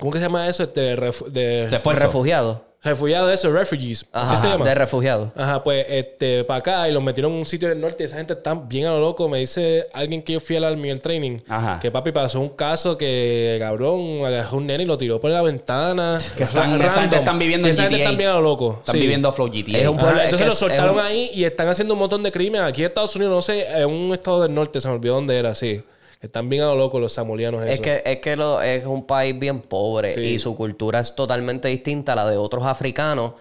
¿Cómo 0.00 0.12
que 0.12 0.18
se 0.18 0.24
llama 0.24 0.48
eso? 0.48 0.62
Este, 0.64 0.96
ref- 0.96 1.26
de 1.26 1.68
Refuerzo. 1.70 2.02
Refugiado. 2.04 2.68
refugiados, 2.80 3.32
eso, 3.32 3.50
refugees. 3.52 4.06
Ajá, 4.12 4.36
se 4.36 4.46
llama. 4.46 4.64
de 4.64 4.72
refugiado. 4.74 5.32
Ajá, 5.36 5.64
pues 5.64 5.84
este, 5.88 6.44
para 6.44 6.60
acá 6.60 6.88
y 6.88 6.92
los 6.92 7.02
metieron 7.02 7.32
en 7.32 7.38
un 7.38 7.44
sitio 7.44 7.68
del 7.68 7.80
norte 7.80 8.04
y 8.04 8.06
esa 8.06 8.16
gente 8.18 8.34
está 8.34 8.54
bien 8.54 8.86
a 8.86 8.90
lo 8.90 9.00
loco. 9.00 9.28
Me 9.28 9.38
dice 9.38 9.88
alguien 9.92 10.22
que 10.22 10.34
yo 10.34 10.40
fui 10.40 10.54
al 10.56 10.62
Army, 10.64 10.88
el 10.88 11.00
training, 11.00 11.38
Ajá. 11.48 11.80
que 11.80 11.90
papi 11.90 12.12
pasó 12.12 12.40
un 12.40 12.50
caso 12.50 12.96
que 12.96 13.56
cabrón 13.60 14.24
agarró 14.24 14.58
un 14.58 14.66
nene 14.68 14.84
y 14.84 14.86
lo 14.86 14.96
tiró 14.96 15.20
por 15.20 15.32
la 15.32 15.42
ventana. 15.42 16.18
Que 16.36 16.44
están- 16.44 16.78
Ra- 16.78 16.86
esa 16.86 17.00
gente 17.00 17.16
random. 17.16 17.18
están 17.18 17.38
viviendo 17.40 17.66
en 17.68 17.74
Esa 17.74 17.82
gente 17.82 17.98
están 17.98 18.16
bien 18.16 18.30
a 18.30 18.34
lo 18.34 18.42
loco. 18.42 18.76
Están 18.78 18.94
Sí. 18.94 19.00
viviendo 19.00 19.32
Flow 19.32 19.48
GTA. 19.50 19.78
Es 19.80 19.88
un 19.88 19.96
pueblo- 19.98 20.20
es 20.20 20.24
entonces 20.26 20.38
que 20.38 20.46
lo 20.46 20.52
es- 20.52 20.58
soltaron 20.58 20.94
es 20.96 21.00
un- 21.00 21.06
ahí 21.06 21.30
y 21.34 21.44
están 21.44 21.66
haciendo 21.68 21.94
un 21.94 22.00
montón 22.00 22.22
de 22.22 22.30
crímenes. 22.30 22.66
Aquí 22.68 22.82
en 22.82 22.86
Estados 22.88 23.14
Unidos, 23.16 23.34
no 23.34 23.42
sé, 23.42 23.66
en 23.66 23.88
un 23.90 24.12
estado 24.14 24.42
del 24.42 24.54
norte, 24.54 24.80
se 24.80 24.86
me 24.88 24.94
olvidó 24.94 25.14
dónde 25.14 25.36
era, 25.36 25.52
sí. 25.56 25.82
Están 26.20 26.48
bien 26.48 26.62
a 26.62 26.66
lo 26.66 26.74
loco 26.76 26.98
los 26.98 27.12
samolianos. 27.12 27.64
Es 27.64 27.74
eso. 27.74 27.82
que, 27.82 28.02
es 28.04 28.16
que 28.18 28.34
lo, 28.36 28.60
es 28.60 28.84
un 28.84 29.06
país 29.06 29.38
bien 29.38 29.60
pobre 29.60 30.14
Sí. 30.14 30.20
y 30.22 30.38
su 30.38 30.56
cultura 30.56 30.98
es 31.00 31.14
totalmente 31.14 31.68
distinta 31.68 32.14
a 32.14 32.16
la 32.16 32.26
de 32.28 32.36
otros 32.36 32.64
africanos 32.64 33.34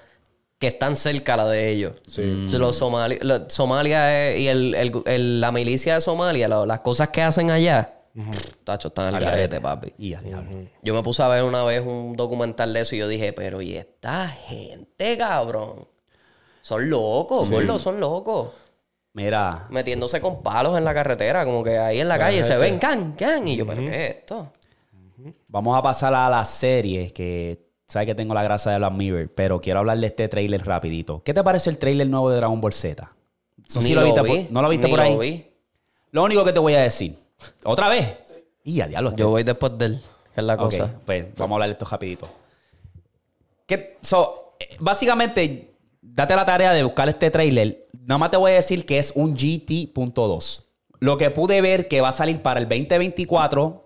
que 0.59 0.67
están 0.67 0.95
cerca 0.95 1.33
a 1.35 1.37
la 1.37 1.47
de 1.47 1.69
ellos. 1.69 1.93
Los 2.17 2.77
somali- 2.77 3.19
lo- 3.21 3.49
Somalia 3.49 4.29
es- 4.29 4.39
y 4.39 4.47
el- 4.47 4.75
el- 4.75 4.91
el- 5.05 5.41
la 5.41 5.51
milicia 5.51 5.95
de 5.95 6.01
Somalia, 6.01 6.47
lo- 6.47 6.65
las 6.65 6.79
cosas 6.81 7.09
que 7.09 7.21
hacen 7.21 7.49
allá, 7.51 7.93
tacho, 8.63 8.87
están 8.89 9.13
al 9.13 9.21
garete, 9.23 9.61
papi. 9.61 9.93
Y 9.99 10.13
a 10.15 10.21
diablo. 10.21 10.49
Yo 10.83 10.93
me 10.95 11.03
puse 11.03 11.21
a 11.23 11.27
ver 11.27 11.43
una 11.43 11.63
vez 11.63 11.81
un 11.85 12.15
documental 12.15 12.73
de 12.73 12.81
eso 12.81 12.95
y 12.95 12.99
yo 12.99 13.07
dije, 13.07 13.33
pero 13.33 13.61
¿y 13.61 13.75
esta 13.75 14.27
gente, 14.27 15.17
cabrón? 15.17 15.87
Son 16.61 16.89
locos, 16.89 17.49
gordo, 17.49 17.77
son 17.79 17.99
locos. 17.99 18.49
Mira, 19.17 19.65
Metiéndose 19.71 20.21
con 20.21 20.43
palos 20.43 20.77
en 20.77 20.85
la 20.85 20.93
carretera, 20.93 21.43
como 21.43 21.63
que 21.63 21.75
ahí 21.79 21.99
en 21.99 22.07
la 22.07 22.19
calle 22.19 22.43
se 22.43 22.55
ven 22.55 22.77
can, 22.77 23.13
can. 23.13 23.47
Y 23.47 23.55
yo, 23.57 23.65
¿pero 23.65 23.81
qué 23.81 23.87
es 24.09 24.15
esto? 24.17 24.51
vamos 25.47 25.75
a 25.75 25.81
pasar 25.81 26.13
a 26.13 26.29
la 26.29 26.45
serie 26.45 27.11
que 27.11 27.65
sabes 27.87 28.05
que 28.05 28.13
tengo 28.13 28.35
la 28.35 28.43
grasa 28.43 28.69
de 28.69 28.77
Black 28.77 28.93
Mirror, 28.93 29.29
pero 29.33 29.59
quiero 29.59 29.79
hablar 29.79 29.97
de 29.97 30.05
este 30.05 30.27
trailer 30.27 30.63
rapidito. 30.63 31.23
¿Qué 31.23 31.33
te 31.33 31.43
parece 31.43 31.71
el 31.71 31.79
trailer 31.79 32.07
nuevo 32.07 32.29
de 32.29 32.37
Dragon 32.37 32.61
Ball 32.61 32.73
Z? 32.73 33.09
Sí 33.67 33.79
Ni 33.79 33.95
lo 33.95 34.03
viste 34.03 34.21
vi, 34.21 34.43
por- 34.43 34.51
¿No 34.51 34.61
lo 34.61 34.69
viste 34.69 34.87
por 34.87 34.99
ahí? 35.01 35.13
Lo 35.13 35.17
vi. 35.19 35.47
Lo 36.11 36.23
único 36.23 36.45
que 36.45 36.53
te 36.53 36.59
voy 36.59 36.75
a 36.75 36.81
decir. 36.83 37.17
¿Otra 37.63 37.89
vez? 37.89 38.17
Y 38.63 38.81
a 38.81 38.87
diablo. 38.87 39.09
este- 39.09 39.21
Yo 39.21 39.29
voy 39.29 39.41
después 39.43 39.75
de 39.79 39.85
él, 39.85 40.01
que 40.35 40.41
es 40.41 40.45
la 40.45 40.57
cosa. 40.57 40.93
pues 41.07 41.25
vamos 41.35 41.53
a 41.53 41.55
hablar 41.55 41.69
de 41.69 41.73
esto 41.73 41.85
rapidito. 41.89 42.29
¿Qué- 43.65 43.97
so, 43.99 44.53
eh, 44.59 44.75
básicamente, 44.79 45.73
date 46.01 46.35
la 46.35 46.45
tarea 46.45 46.71
de 46.73 46.83
buscar 46.83 47.09
este 47.09 47.31
trailer. 47.31 47.86
Nada 48.07 48.19
más 48.19 48.31
te 48.31 48.37
voy 48.37 48.51
a 48.51 48.55
decir 48.55 48.85
que 48.85 48.99
es 48.99 49.11
un 49.15 49.35
GT.2. 49.35 50.63
Lo 51.01 51.17
que 51.17 51.29
pude 51.29 51.59
ver 51.59 51.89
que 51.89 51.99
va 51.99 52.07
a 52.07 52.13
salir 52.13 52.41
para 52.41 52.61
el 52.61 52.67
2024 52.69 53.85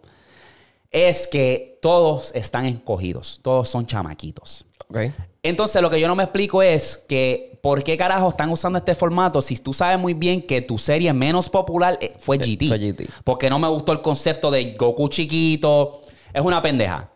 es 0.91 1.27
que 1.27 1.79
todos 1.81 2.31
están 2.35 2.65
escogidos. 2.65 3.39
Todos 3.41 3.67
son 3.67 3.87
chamaquitos. 3.87 4.67
Ok. 4.89 4.97
Entonces, 5.41 5.81
lo 5.81 5.89
que 5.89 5.99
yo 5.99 6.07
no 6.07 6.15
me 6.15 6.21
explico 6.21 6.61
es 6.61 6.99
que 7.09 7.59
¿por 7.63 7.83
qué 7.83 7.97
carajo 7.97 8.29
están 8.29 8.51
usando 8.51 8.77
este 8.77 8.93
formato 8.93 9.41
si 9.41 9.55
tú 9.57 9.73
sabes 9.73 9.97
muy 9.97 10.13
bien 10.13 10.43
que 10.43 10.61
tu 10.61 10.77
serie 10.77 11.11
menos 11.13 11.49
popular 11.49 11.97
eh, 11.99 12.13
fue 12.19 12.37
GT? 12.37 12.67
fue 12.67 12.77
GT. 12.77 13.09
Porque 13.23 13.49
no 13.49 13.57
me 13.57 13.69
gustó 13.69 13.91
el 13.91 14.01
concepto 14.01 14.51
de 14.51 14.75
Goku 14.75 15.09
chiquito. 15.09 16.03
Es 16.31 16.43
una 16.43 16.61
pendeja. 16.61 17.09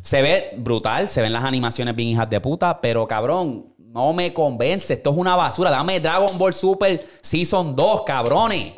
Se 0.00 0.22
ve 0.22 0.54
brutal, 0.56 1.10
se 1.10 1.20
ven 1.20 1.34
las 1.34 1.44
animaciones 1.44 1.94
bien 1.94 2.08
hijas 2.08 2.30
de 2.30 2.40
puta, 2.40 2.80
pero 2.80 3.06
cabrón, 3.06 3.75
no 3.96 4.12
me 4.12 4.30
convence. 4.34 4.92
Esto 4.92 5.10
es 5.10 5.16
una 5.16 5.34
basura. 5.36 5.70
Dame 5.70 5.98
Dragon 5.98 6.36
Ball 6.36 6.52
Super 6.52 7.02
Season 7.22 7.74
2, 7.74 8.02
cabrones. 8.02 8.74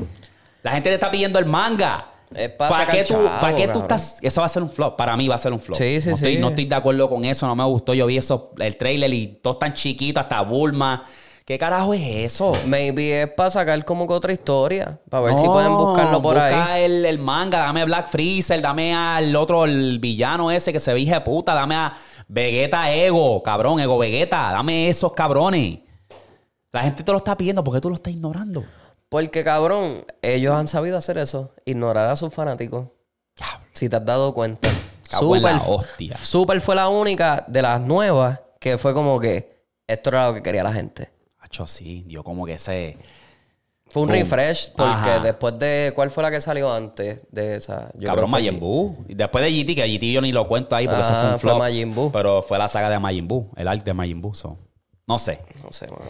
La 0.63 0.71
gente 0.71 0.91
te 0.91 0.95
está 0.95 1.11
pidiendo 1.11 1.41
el 1.41 1.45
manga. 1.45 2.13
¿Para 2.57 2.77
sacar 2.77 2.95
qué, 2.95 3.05
tú, 3.05 3.15
¿Para 3.41 3.55
qué 3.57 3.67
tú 3.67 3.81
estás? 3.81 4.19
Eso 4.23 4.41
va 4.41 4.47
a 4.47 4.49
ser 4.49 4.63
un 4.63 4.71
flop. 4.71 4.97
Para 4.97 5.17
mí 5.17 5.27
va 5.27 5.35
a 5.35 5.39
ser 5.39 5.53
un 5.53 5.59
flop. 5.59 5.77
Sí, 5.77 6.01
sí, 6.01 6.11
no 6.11 6.15
estoy, 6.15 6.35
sí. 6.35 6.41
No 6.41 6.49
estoy 6.51 6.67
de 6.67 6.75
acuerdo 6.75 7.11
con 7.11 7.25
eso. 7.25 7.49
No 7.49 7.57
me 7.57 7.65
gustó. 7.65 7.95
Yo 7.95 8.07
vi 8.07 8.17
eso, 8.17 8.53
el 8.59 8.77
trailer 8.77 9.13
y 9.13 9.27
todo 9.43 9.57
tan 9.57 9.75
chiquito, 9.75 10.21
hasta 10.21 10.41
Bulma. 10.43 11.03
¿Qué 11.45 11.59
carajo 11.59 11.95
es 11.95 12.03
eso? 12.03 12.53
Maybe 12.67 13.23
es 13.23 13.29
para 13.33 13.51
sacar 13.51 13.85
como 13.85 14.07
que 14.07 14.13
otra 14.13 14.33
historia. 14.33 15.01
Para 15.09 15.25
ver 15.25 15.39
si 15.39 15.47
pueden 15.47 15.75
buscarlo 15.77 16.23
por 16.23 16.35
busca 16.35 16.75
ahí. 16.75 16.85
El, 16.85 17.07
el 17.07 17.19
manga, 17.19 17.59
dame 17.59 17.85
Black 17.87 18.09
Freezer, 18.09 18.61
dame 18.61 18.95
al 18.95 19.35
otro, 19.35 19.65
el 19.65 19.99
villano 19.99 20.51
ese 20.51 20.73
que 20.73 20.79
se 20.79 20.93
de 20.93 21.21
puta, 21.23 21.55
dame 21.55 21.75
a 21.75 21.95
Vegeta 22.29 22.93
Ego, 22.93 23.43
cabrón, 23.43 23.81
Ego 23.81 23.99
Vegeta, 23.99 24.53
dame 24.53 24.89
esos 24.89 25.13
cabrones. 25.15 25.81
La 26.71 26.83
gente 26.83 27.03
te 27.03 27.11
lo 27.11 27.19
está 27.19 27.37
pidiendo, 27.37 27.65
¿por 27.65 27.75
qué 27.75 27.81
tú 27.81 27.89
lo 27.89 27.95
estás 27.95 28.13
ignorando? 28.13 28.65
Porque, 29.09 29.43
cabrón, 29.43 30.05
ellos 30.21 30.53
han 30.53 30.69
sabido 30.69 30.99
hacer 30.99 31.17
eso. 31.17 31.55
Ignorar 31.65 32.11
a 32.11 32.17
sus 32.17 32.33
fanáticos. 32.33 32.89
Si 33.73 33.89
te 33.89 33.97
has 33.97 34.05
dado 34.05 34.35
cuenta. 34.35 34.69
Super, 35.09 35.59
hostia. 35.67 36.17
Super 36.19 36.61
fue 36.61 36.75
la 36.75 36.89
única 36.89 37.45
de 37.49 37.63
las 37.63 37.81
nuevas 37.81 38.41
que 38.61 38.77
fue 38.77 38.93
como 38.93 39.19
que 39.19 39.65
esto 39.87 40.11
era 40.11 40.29
lo 40.29 40.35
que 40.35 40.43
quería 40.43 40.63
la 40.63 40.75
gente. 40.75 41.11
Hacho, 41.39 41.67
sí, 41.67 42.03
dio 42.07 42.23
como 42.23 42.45
que 42.45 42.53
ese... 42.53 42.99
Fue 43.91 44.03
un 44.03 44.09
Boom. 44.09 44.19
refresh 44.19 44.73
porque 44.77 44.93
Ajá. 44.93 45.21
después 45.21 45.59
de... 45.59 45.93
¿Cuál 45.95 46.11
fue 46.11 46.23
la 46.23 46.31
que 46.31 46.41
salió 46.41 46.73
antes 46.73 47.21
de 47.31 47.57
esa? 47.57 47.91
Yo 47.95 48.01
creo 48.01 48.07
cabrón 48.09 48.25
que 48.27 48.31
fue 48.31 48.41
Majin 48.43 48.61
Buu. 48.61 49.05
Y 49.09 49.15
después 49.15 49.43
de 49.45 49.51
GT, 49.51 49.75
que 49.75 49.87
GT 49.99 50.13
yo 50.13 50.21
ni 50.21 50.31
lo 50.33 50.47
cuento 50.47 50.77
ahí 50.77 50.87
porque 50.87 51.01
eso 51.01 51.11
fue 51.15 51.19
Ah, 51.23 51.25
un 51.33 51.41
fue 51.41 51.51
flop. 51.51 51.59
Majin 51.59 51.95
Buu. 51.95 52.13
Pero 52.13 52.43
fue 52.43 52.59
la 52.59 52.69
saga 52.69 52.91
de 52.91 52.99
Majin 52.99 53.27
Buu, 53.27 53.51
el 53.57 53.67
arc 53.67 53.83
de 53.85 53.95
Majin 53.95 54.21
Buu. 54.21 54.35
so. 54.35 54.59
No 55.07 55.19
sé. 55.19 55.41
No 55.65 55.73
sé, 55.73 55.87
mano. 55.89 56.05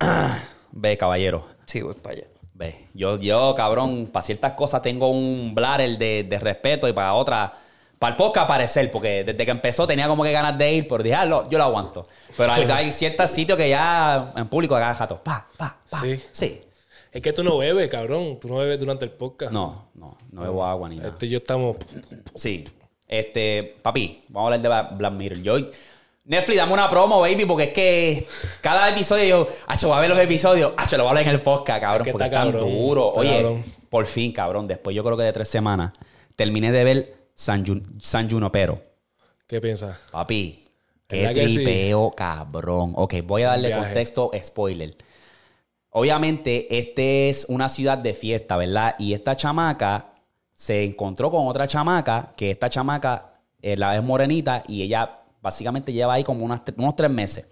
Ve, 0.72 0.96
caballero. 0.96 1.44
Sí, 1.66 1.80
voy 1.82 1.94
para 1.94 2.16
allá. 2.16 2.24
Ve, 2.54 2.88
yo, 2.92 3.16
yo, 3.18 3.54
cabrón, 3.56 4.08
para 4.12 4.22
ciertas 4.24 4.52
cosas 4.52 4.82
tengo 4.82 5.08
un 5.08 5.54
bladder 5.54 5.96
de, 5.96 6.24
de 6.28 6.38
respeto 6.38 6.86
y 6.88 6.92
para 6.92 7.14
otras, 7.14 7.52
para 7.98 8.10
el 8.12 8.16
podcast 8.16 8.44
aparecer, 8.44 8.90
porque 8.90 9.24
desde 9.24 9.44
que 9.44 9.50
empezó 9.50 9.86
tenía 9.86 10.06
como 10.08 10.22
que 10.24 10.32
ganas 10.32 10.58
de 10.58 10.72
ir, 10.74 10.86
pero 10.88 11.02
dije, 11.02 11.14
ah, 11.14 11.24
lo- 11.24 11.48
yo 11.48 11.56
lo 11.56 11.64
aguanto. 11.64 12.02
Pero 12.36 12.52
hay, 12.52 12.64
hay 12.64 12.92
ciertos 12.92 13.30
sitios 13.30 13.56
que 13.56 13.68
ya 13.68 14.32
en 14.36 14.46
público 14.48 14.74
agarra 14.76 14.94
jato. 14.94 15.22
Pa, 15.22 15.46
pa, 15.56 15.76
pa. 15.88 16.00
Sí. 16.00 16.20
Sí. 16.32 16.62
Es 17.12 17.20
que 17.22 17.32
tú 17.32 17.42
no 17.42 17.58
bebes, 17.58 17.88
cabrón. 17.88 18.38
Tú 18.40 18.48
no 18.48 18.56
bebes 18.56 18.78
durante 18.78 19.04
el 19.04 19.10
podcast. 19.10 19.52
No, 19.52 19.88
no, 19.94 20.16
no 20.30 20.42
bebo 20.42 20.64
agua 20.64 20.88
ni 20.88 20.96
nada. 20.96 21.08
Este 21.10 21.26
y 21.26 21.30
yo 21.30 21.38
estamos. 21.38 21.76
Sí. 22.34 22.64
Este, 23.08 23.76
papi, 23.82 24.22
vamos 24.28 24.52
a 24.52 24.54
hablar 24.54 24.62
de 24.62 24.68
Bla- 24.68 24.96
Black 24.96 25.12
Mirror. 25.14 25.42
Yo, 25.42 25.56
Netflix, 26.24 26.56
dame 26.58 26.72
una 26.72 26.88
promo, 26.88 27.20
baby, 27.20 27.44
porque 27.44 27.64
es 27.64 27.72
que 27.72 28.26
cada 28.60 28.88
episodio 28.90 29.24
yo, 29.24 29.48
acho, 29.66 29.88
voy 29.88 29.96
a 29.96 30.00
ver 30.00 30.10
los 30.10 30.18
episodios, 30.20 30.72
acho, 30.76 30.96
lo 30.96 31.02
voy 31.02 31.08
a 31.08 31.10
hablar 31.10 31.24
en 31.24 31.30
el 31.30 31.42
podcast, 31.42 31.80
cabrón, 31.80 32.02
Es 32.02 32.06
que 32.06 32.12
porque 32.12 32.24
está 32.26 32.36
es 32.36 32.42
tan 32.44 32.52
cabrón, 32.52 32.70
duro. 32.70 33.08
Oye, 33.08 33.32
cabrón. 33.32 33.64
por 33.88 34.06
fin, 34.06 34.30
cabrón, 34.32 34.68
después 34.68 34.94
yo 34.94 35.02
creo 35.02 35.16
que 35.16 35.24
de 35.24 35.32
tres 35.32 35.48
semanas, 35.48 35.92
terminé 36.36 36.70
de 36.70 36.84
ver 36.84 37.14
San, 37.34 37.64
Jun- 37.66 37.98
San 38.00 38.30
Junopero. 38.30 38.80
¿Qué 39.48 39.60
piensas? 39.60 39.98
Papi, 40.12 40.68
qué 41.08 41.16
¿Verdad 41.22 41.34
que 41.34 41.48
sí? 41.48 41.54
tripeo, 41.56 42.12
cabrón. 42.12 42.92
Ok, 42.94 43.14
voy 43.24 43.42
a 43.42 43.48
darle 43.48 43.72
contexto, 43.74 44.30
spoiler. 44.40 44.94
Obviamente, 45.90 46.78
este 46.78 47.28
es 47.28 47.46
una 47.48 47.68
ciudad 47.68 47.98
de 47.98 48.14
fiesta, 48.14 48.56
¿verdad? 48.56 48.94
Y 48.98 49.12
esta 49.12 49.36
chamaca 49.36 50.12
se 50.54 50.84
encontró 50.84 51.30
con 51.30 51.48
otra 51.48 51.66
chamaca, 51.66 52.32
que 52.36 52.52
esta 52.52 52.70
chamaca 52.70 53.32
eh, 53.60 53.76
la 53.76 53.96
es 53.96 54.02
morenita 54.02 54.62
y 54.68 54.82
ella 54.82 55.18
básicamente 55.42 55.92
lleva 55.92 56.14
ahí 56.14 56.24
como 56.24 56.44
unas 56.44 56.62
unos 56.76 56.94
tres 56.94 57.10
meses. 57.10 57.46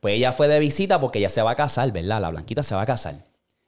Pues 0.00 0.14
ella 0.14 0.32
fue 0.32 0.48
de 0.48 0.58
visita 0.58 1.00
porque 1.00 1.18
ella 1.18 1.28
se 1.28 1.42
va 1.42 1.52
a 1.52 1.56
casar, 1.56 1.92
¿verdad? 1.92 2.20
La 2.20 2.30
blanquita 2.30 2.62
se 2.62 2.74
va 2.74 2.82
a 2.82 2.86
casar. 2.86 3.16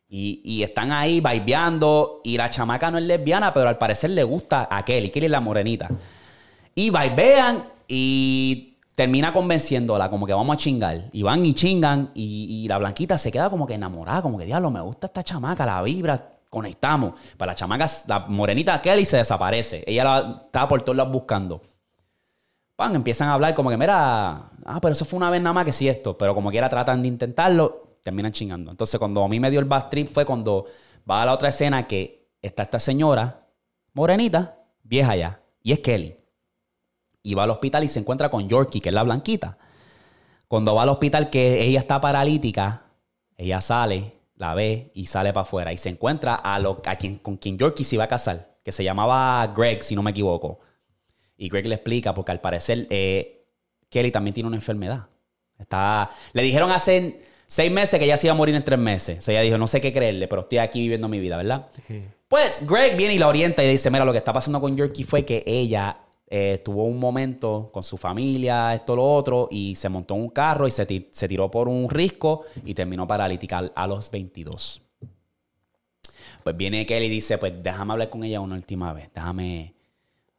Y, 0.09 0.41
y 0.45 0.63
están 0.63 0.91
ahí 0.93 1.21
vibeando 1.21 2.21
y 2.25 2.37
la 2.37 2.51
chamaca 2.51 2.91
no 2.91 2.99
es 2.99 3.05
lesbiana, 3.05 3.53
pero 3.53 3.69
al 3.69 3.79
parecer 3.79 4.11
le 4.11 4.25
gusta 4.25 4.69
a 4.71 4.85
Kelly. 4.85 5.11
Kelly 5.11 5.27
es 5.27 5.33
la 5.33 5.41
morenita. 5.41 5.89
Y 6.75 6.91
vean 6.91 7.69
y 7.87 8.72
termina 8.95 9.33
convenciéndola, 9.33 10.09
como 10.11 10.27
que 10.27 10.33
vamos 10.33 10.55
a 10.55 10.59
chingar. 10.59 11.09
Y 11.13 11.23
van 11.23 11.45
y 11.45 11.55
chingan. 11.55 12.11
Y, 12.15 12.67
la 12.69 12.79
blanquita 12.79 13.19
se 13.19 13.31
queda 13.33 13.51
como 13.51 13.67
que 13.67 13.75
enamorada, 13.75 14.23
como 14.23 14.39
que 14.39 14.45
diablo, 14.45 14.71
me 14.71 14.81
gusta 14.81 15.07
esta 15.07 15.23
chamaca, 15.23 15.67
la 15.67 15.83
vibra, 15.83 16.39
conectamos. 16.49 17.15
Para 17.37 17.53
la 17.53 17.57
chamaca, 17.57 17.87
la 18.07 18.21
morenita 18.21 18.81
Kelly 18.81 19.05
se 19.05 19.19
desaparece. 19.19 19.85
Ella 19.87 20.05
la 20.05 20.41
estaba 20.45 20.69
por 20.69 20.83
todos 20.83 20.97
lados 20.97 21.13
buscando. 21.13 21.63
Pan, 22.77 22.95
empiezan 22.95 23.29
a 23.29 23.35
hablar 23.35 23.55
como 23.55 23.71
que, 23.71 23.77
mira, 23.77 24.51
ah, 24.65 24.79
pero 24.81 24.93
eso 24.93 25.05
fue 25.05 25.19
una 25.19 25.31
vez 25.31 25.43
nada 25.43 25.53
más 25.53 25.65
que 25.65 25.73
si 25.73 25.89
esto. 25.89 26.17
Pero 26.17 26.35
como 26.35 26.51
quiera 26.51 26.69
tratan 26.69 27.03
de 27.03 27.09
intentarlo, 27.09 27.99
terminan 28.03 28.33
chingando. 28.33 28.71
Entonces, 28.71 28.99
cuando 28.99 29.23
a 29.23 29.29
mí 29.29 29.39
me 29.41 29.51
dio 29.51 29.61
el 29.61 29.67
bad 29.67 29.89
trip 29.89 30.09
fue 30.09 30.25
cuando 30.25 30.67
va 31.09 31.23
a 31.23 31.27
la 31.27 31.33
otra 31.33 31.49
escena 31.49 31.87
que 31.87 32.31
está 32.41 32.63
esta 32.63 32.79
señora, 32.79 33.47
morenita, 33.95 34.59
vieja 34.83 35.17
ya, 35.17 35.41
y 35.63 35.73
es 35.73 35.81
Kelly. 35.81 36.22
Y 37.23 37.35
va 37.35 37.45
al 37.45 37.51
hospital 37.51 37.85
y 37.85 37.89
se 37.89 38.01
encuentra 38.01 38.31
con 38.31 38.49
Yorkie, 38.49 38.81
que 38.81 38.89
es 38.89 38.95
la 38.95 39.03
blanquita. 39.03 39.59
Cuando 40.49 40.75
va 40.75 40.83
al 40.83 40.89
hospital 40.89 41.31
que 41.31 41.63
ella 41.63 41.79
está 41.79 42.01
paralítica, 42.01 42.83
ella 43.37 43.61
sale, 43.61 44.15
la 44.37 44.55
ve 44.55 44.91
y 44.95 45.07
sale 45.07 45.33
para 45.33 45.43
afuera. 45.43 45.73
Y 45.73 45.79
se 45.79 45.89
encuentra 45.89 46.35
a, 46.35 46.59
lo, 46.59 46.83
a 46.85 46.97
quien, 46.97 47.19
con 47.19 47.37
quien 47.37 47.57
Yorkie 47.57 47.85
se 47.85 47.97
iba 47.97 48.05
a 48.05 48.09
casar, 48.09 48.57
que 48.65 48.73
se 48.73 48.85
llamaba 48.85 49.47
Greg, 49.57 49.83
si 49.83 49.95
no 49.95 50.03
me 50.03 50.11
equivoco. 50.11 50.61
Y 51.37 51.49
Greg 51.49 51.67
le 51.67 51.77
explica, 51.77 52.13
porque 52.13 52.33
al 52.33 52.41
parecer 52.41 52.87
eh, 52.91 53.47
Kelly 53.89 54.11
también 54.11 54.35
tiene 54.35 54.49
una 54.49 54.57
enfermedad. 54.57 55.07
Está, 55.59 56.11
le 56.33 56.43
dijeron 56.43 56.71
hace 56.71 57.23
seis 57.47 57.71
meses 57.71 57.99
que 57.99 58.05
ella 58.05 58.17
se 58.17 58.27
iba 58.27 58.35
a 58.35 58.37
morir 58.37 58.55
en 58.55 58.65
tres 58.65 58.79
meses. 58.79 59.19
O 59.19 59.21
sea, 59.21 59.35
ella 59.35 59.43
dijo, 59.43 59.59
no 59.59 59.67
sé 59.67 59.81
qué 59.81 59.93
creerle, 59.93 60.27
pero 60.29 60.43
estoy 60.43 60.59
aquí 60.59 60.81
viviendo 60.81 61.09
mi 61.09 61.21
vida, 61.21 61.37
¿verdad? 61.37 61.69
Pues 62.29 62.67
Greg 62.67 62.97
viene 62.97 63.15
y 63.15 63.19
la 63.19 63.29
orienta 63.29 63.63
y 63.63 63.69
dice, 63.69 63.91
mira, 63.91 64.05
lo 64.05 64.13
que 64.13 64.19
está 64.19 64.33
pasando 64.33 64.61
con 64.61 64.77
Yorkie 64.77 65.05
fue 65.05 65.25
que 65.25 65.45
ella 65.47 65.99
eh, 66.35 66.63
tuvo 66.65 66.85
un 66.85 66.99
momento 66.99 67.69
con 67.73 67.83
su 67.83 67.99
familia, 67.99 68.73
esto, 68.75 68.97
lo 68.97 69.05
otro, 69.05 69.49
y 69.51 69.75
se 69.75 69.91
montó 69.91 70.15
en 70.15 70.23
un 70.23 70.29
carro 70.31 70.67
y 70.67 70.71
se, 70.71 71.09
se 71.11 71.29
tiró 71.29 71.51
por 71.51 71.69
un 71.69 71.91
risco 71.91 72.45
y 72.65 72.73
terminó 72.73 73.07
paralítica 73.07 73.59
al- 73.59 73.73
a 73.75 73.87
los 73.87 74.11
22. 74.11 74.81
Pues 76.43 76.57
viene 76.57 76.87
Kelly 76.87 77.07
y 77.07 77.11
dice, 77.11 77.37
pues 77.39 77.53
déjame 77.63 77.93
hablar 77.93 78.09
con 78.09 78.25
ella 78.25 78.41
una 78.41 78.55
última 78.57 78.93
vez, 78.95 79.11
déjame 79.15 79.75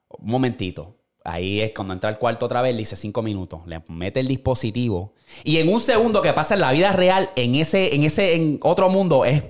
un 0.09 0.31
momentito. 0.31 0.95
Ahí 1.23 1.61
es 1.61 1.71
cuando 1.73 1.93
entra 1.93 2.09
al 2.09 2.17
cuarto 2.19 2.47
otra 2.47 2.61
vez, 2.61 2.73
le 2.73 2.79
dice 2.79 2.95
cinco 2.97 3.21
minutos, 3.21 3.61
le 3.67 3.81
mete 3.87 4.19
el 4.19 4.27
dispositivo 4.27 5.13
y 5.45 5.57
en 5.57 5.69
un 5.69 5.79
segundo 5.79 6.21
que 6.21 6.33
pasa 6.33 6.55
en 6.55 6.59
la 6.61 6.71
vida 6.73 6.91
real, 6.91 7.29
en 7.37 7.55
ese, 7.55 7.95
en 7.95 8.03
ese, 8.03 8.35
en 8.35 8.59
otro 8.63 8.89
mundo, 8.89 9.23
es 9.23 9.43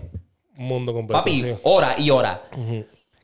Un 0.57 0.65
mundo 0.67 0.93
completo. 0.93 1.19
papi, 1.19 1.41
sí. 1.41 1.47
hora 1.63 1.95
y 1.97 2.09
hora. 2.11 2.43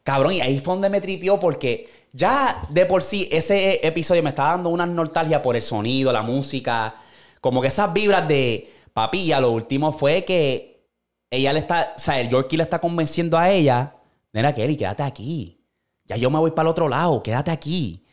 Cabrón, 0.09 0.33
y 0.33 0.41
ahí 0.41 0.57
fue 0.57 0.73
donde 0.73 0.89
me 0.89 1.01
tripió 1.01 1.39
porque 1.39 1.87
ya 2.13 2.63
de 2.69 2.87
por 2.87 3.03
sí 3.03 3.29
ese 3.31 3.85
episodio 3.85 4.23
me 4.23 4.29
estaba 4.29 4.53
dando 4.53 4.69
una 4.69 4.87
nostalgia 4.87 5.39
por 5.39 5.55
el 5.55 5.61
sonido, 5.61 6.11
la 6.11 6.23
música, 6.23 6.95
como 7.41 7.61
que 7.61 7.67
esas 7.67 7.93
vibras 7.93 8.27
de 8.27 8.73
papi, 8.91 9.19
y 9.19 9.33
a 9.33 9.39
lo 9.39 9.51
último 9.51 9.93
fue 9.93 10.25
que 10.25 10.87
ella 11.29 11.53
le 11.53 11.59
está, 11.59 11.93
o 11.95 11.99
sea, 11.99 12.19
el 12.19 12.27
Yorkie 12.27 12.57
le 12.57 12.63
está 12.63 12.79
convenciendo 12.79 13.37
a 13.37 13.51
ella, 13.51 13.97
mira 14.33 14.51
Kelly, 14.51 14.75
quédate 14.75 15.03
aquí. 15.03 15.63
Ya 16.05 16.17
yo 16.17 16.31
me 16.31 16.39
voy 16.39 16.49
para 16.49 16.63
el 16.63 16.71
otro 16.71 16.89
lado, 16.89 17.21
quédate 17.21 17.51
aquí. 17.51 18.03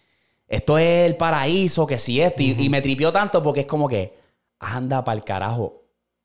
Esto 0.46 0.76
es 0.76 1.06
el 1.06 1.16
paraíso, 1.16 1.86
que 1.86 1.96
si 1.96 2.20
esto. 2.20 2.42
Y, 2.42 2.62
y 2.62 2.68
me 2.68 2.82
tripió 2.82 3.10
tanto 3.10 3.42
porque 3.42 3.60
es 3.60 3.66
como 3.66 3.88
que, 3.88 4.18
anda 4.58 5.02
para 5.02 5.16
el 5.16 5.24
carajo. 5.24 5.84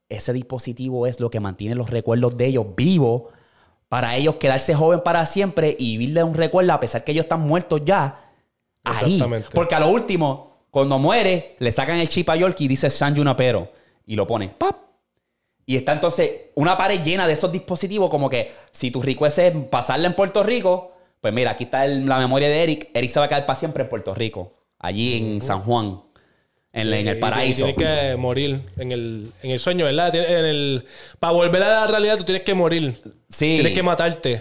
Ese 0.09 0.33
dispositivo 0.33 1.08
es 1.08 1.22
lo 1.22 1.30
que 1.30 1.40
mantiene 1.40 1.75
los 1.75 1.90
recuerdos 1.90 2.35
de 2.35 2.48
ellos 2.48 2.66
vivos 2.75 3.32
para 3.92 4.16
ellos 4.16 4.36
quedarse 4.36 4.74
joven 4.74 5.02
para 5.03 5.26
siempre 5.26 5.76
y 5.78 5.98
vivir 5.98 6.16
de 6.16 6.24
un 6.24 6.34
recuerdo 6.34 6.72
a 6.72 6.80
pesar 6.80 7.03
que 7.03 7.11
ellos 7.11 7.26
están 7.26 7.42
muertos 7.42 7.82
ya. 7.84 8.22
Ahí. 8.86 9.20
Porque 9.53 9.76
a 9.76 9.82
lo 9.82 9.90
último, 9.90 10.66
cuando 10.72 10.98
muere, 10.98 11.58
le 11.60 11.74
sacan 11.74 11.98
el 11.98 12.08
chip 12.08 12.30
a 12.30 12.38
York 12.38 12.56
y 12.61 12.70
dice 12.70 12.90
San 12.90 13.14
Junapero. 13.18 13.70
Y 14.06 14.16
lo 14.16 14.26
ponen, 14.26 14.52
¡pap! 14.58 14.78
Y 15.66 15.76
está 15.76 15.92
entonces 15.92 16.32
una 16.56 16.78
pared 16.78 17.03
llena 17.03 17.28
de 17.28 17.34
esos 17.34 17.52
dispositivos, 17.52 18.10
como 18.10 18.30
que 18.30 18.52
si 18.72 18.92
tu 18.92 19.02
request 19.02 19.40
es 19.40 19.58
pasarla 19.70 20.08
en 20.08 20.14
Puerto 20.14 20.42
Rico, 20.42 20.94
pues 21.20 21.34
mira, 21.34 21.52
aquí 21.52 21.66
está 21.66 21.84
el- 21.86 22.06
la 22.06 22.18
memoria 22.18 22.48
de 22.48 22.64
Eric. 22.64 22.90
Eric 22.94 23.10
se 23.10 23.20
va 23.20 23.26
a 23.26 23.30
quedar 23.30 23.45
para 23.45 23.60
siempre 23.60 23.84
en 23.84 23.90
Puerto 23.90 24.16
Rico, 24.16 24.52
allí 24.80 25.18
en 25.18 25.42
San 25.42 25.64
Juan, 25.64 26.02
en, 26.72 26.94
en 26.94 27.08
el 27.10 27.20
paraíso. 27.20 27.68
Y 27.68 27.74
tienes 27.74 28.10
que 28.11 28.16
morir 28.16 28.61
en 28.78 28.92
el, 28.94 29.32
en 29.44 29.52
el 29.52 29.60
sueño, 29.60 29.84
¿verdad? 29.84 30.16
En 30.16 30.45
el, 30.45 30.86
para 31.20 31.34
volver 31.34 31.61
a 31.64 31.82
la 31.82 31.88
realidad, 31.88 32.18
tú 32.18 32.24
tienes 32.24 32.44
que 32.44 32.53
morir. 32.53 32.98
Sí. 33.32 33.56
Tienes 33.56 33.74
que 33.74 33.82
matarte. 33.84 34.35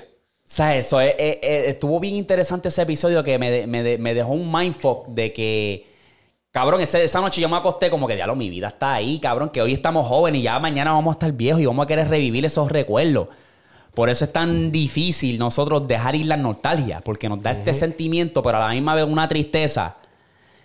O 0.44 0.52
sea, 0.52 0.76
eso 0.76 1.00
es- 1.00 1.14
es- 1.18 1.38
es- 1.42 1.68
estuvo 1.68 2.00
bien 2.00 2.16
interesante 2.16 2.68
ese 2.68 2.82
episodio 2.82 3.22
que 3.22 3.38
me, 3.38 3.50
de- 3.50 3.66
me 3.66 3.82
de- 3.84 3.98
me 3.98 4.14
dejó 4.14 4.32
un 4.32 4.50
mindfuck 4.50 5.06
de 5.08 5.32
que, 5.32 5.86
cabrón, 6.50 6.80
ese- 6.80 7.04
esa 7.04 7.20
noche 7.20 7.40
yo 7.40 7.48
me 7.48 7.56
acosté 7.56 7.88
como 7.88 8.08
que, 8.08 8.16
diablo, 8.16 8.34
mi 8.34 8.50
vida 8.50 8.66
está 8.68 8.94
ahí, 8.94 9.20
cabrón, 9.20 9.50
que 9.50 9.62
hoy 9.62 9.72
estamos 9.72 10.06
jóvenes 10.08 10.40
y 10.40 10.42
ya 10.42 10.58
mañana 10.58 10.90
vamos 10.92 11.12
a 11.12 11.14
estar 11.14 11.32
viejos 11.32 11.62
y 11.62 11.66
vamos 11.66 11.84
a 11.84 11.86
querer 11.86 12.08
revivir 12.08 12.44
esos 12.44 12.68
recuerdos. 12.70 13.28
Por 13.94 14.08
eso 14.08 14.24
es 14.24 14.32
tan 14.32 14.70
difícil 14.72 15.38
nosotros 15.38 15.86
dejar 15.86 16.14
ir 16.16 16.26
la 16.26 16.36
nostalgia, 16.36 17.00
porque 17.00 17.28
nos 17.28 17.42
da 17.42 17.52
este 17.52 17.72
sentimiento, 17.72 18.42
pero 18.42 18.56
a 18.58 18.60
la 18.68 18.74
misma 18.74 18.94
vez 18.96 19.04
una 19.04 19.28
tristeza. 19.28 19.96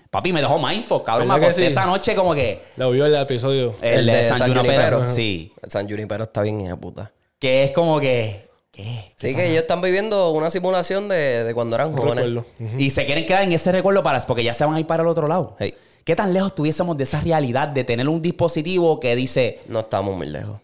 Papi, 0.09 0.31
me 0.31 0.41
dejó 0.41 0.57
mindfuck, 0.57 1.05
cabrón. 1.05 1.27
Me 1.27 1.33
¿Verdad 1.33 1.39
que 1.41 1.45
acosté 1.51 1.61
sí? 1.63 1.67
esa 1.67 1.85
noche 1.85 2.15
como 2.15 2.33
que... 2.33 2.61
Lo 2.77 2.89
vio 2.91 3.05
el 3.05 3.15
episodio. 3.15 3.75
El, 3.81 4.05
de, 4.05 4.23
San, 4.23 4.39
Junipero. 4.53 5.05
Sí. 5.07 5.51
El 5.61 5.69
San 5.71 5.87
Junipero 5.89 6.23
está 6.23 6.41
bien, 6.41 6.61
hija 6.61 6.75
puta. 6.75 7.11
Que 7.45 7.63
es 7.65 7.71
como 7.73 7.99
que... 7.99 8.49
¿Qué? 8.71 9.13
Sí, 9.17 9.35
que 9.35 9.51
ellos 9.51 9.61
están 9.61 9.79
viviendo 9.79 10.31
una 10.31 10.49
simulación 10.49 11.07
de, 11.07 11.43
de 11.43 11.53
cuando 11.53 11.75
eran 11.75 11.93
jóvenes. 11.93 12.43
Y 12.75 12.89
se 12.89 13.05
quieren 13.05 13.23
quedar 13.27 13.43
en 13.43 13.51
ese 13.51 13.71
recuerdo 13.71 14.01
para 14.01 14.19
porque 14.21 14.43
ya 14.43 14.51
se 14.51 14.65
van 14.65 14.73
a 14.73 14.79
ir 14.79 14.87
para 14.87 15.03
el 15.03 15.09
otro 15.09 15.27
lado. 15.27 15.55
Hey. 15.59 15.75
¿Qué 16.03 16.15
tan 16.15 16.33
lejos 16.33 16.55
tuviésemos 16.55 16.97
de 16.97 17.03
esa 17.03 17.21
realidad 17.21 17.67
de 17.67 17.83
tener 17.83 18.09
un 18.09 18.19
dispositivo 18.19 18.99
que 18.99 19.15
dice, 19.15 19.59
No 19.67 19.81
estamos 19.81 20.17
muy 20.17 20.25
lejos. 20.25 20.59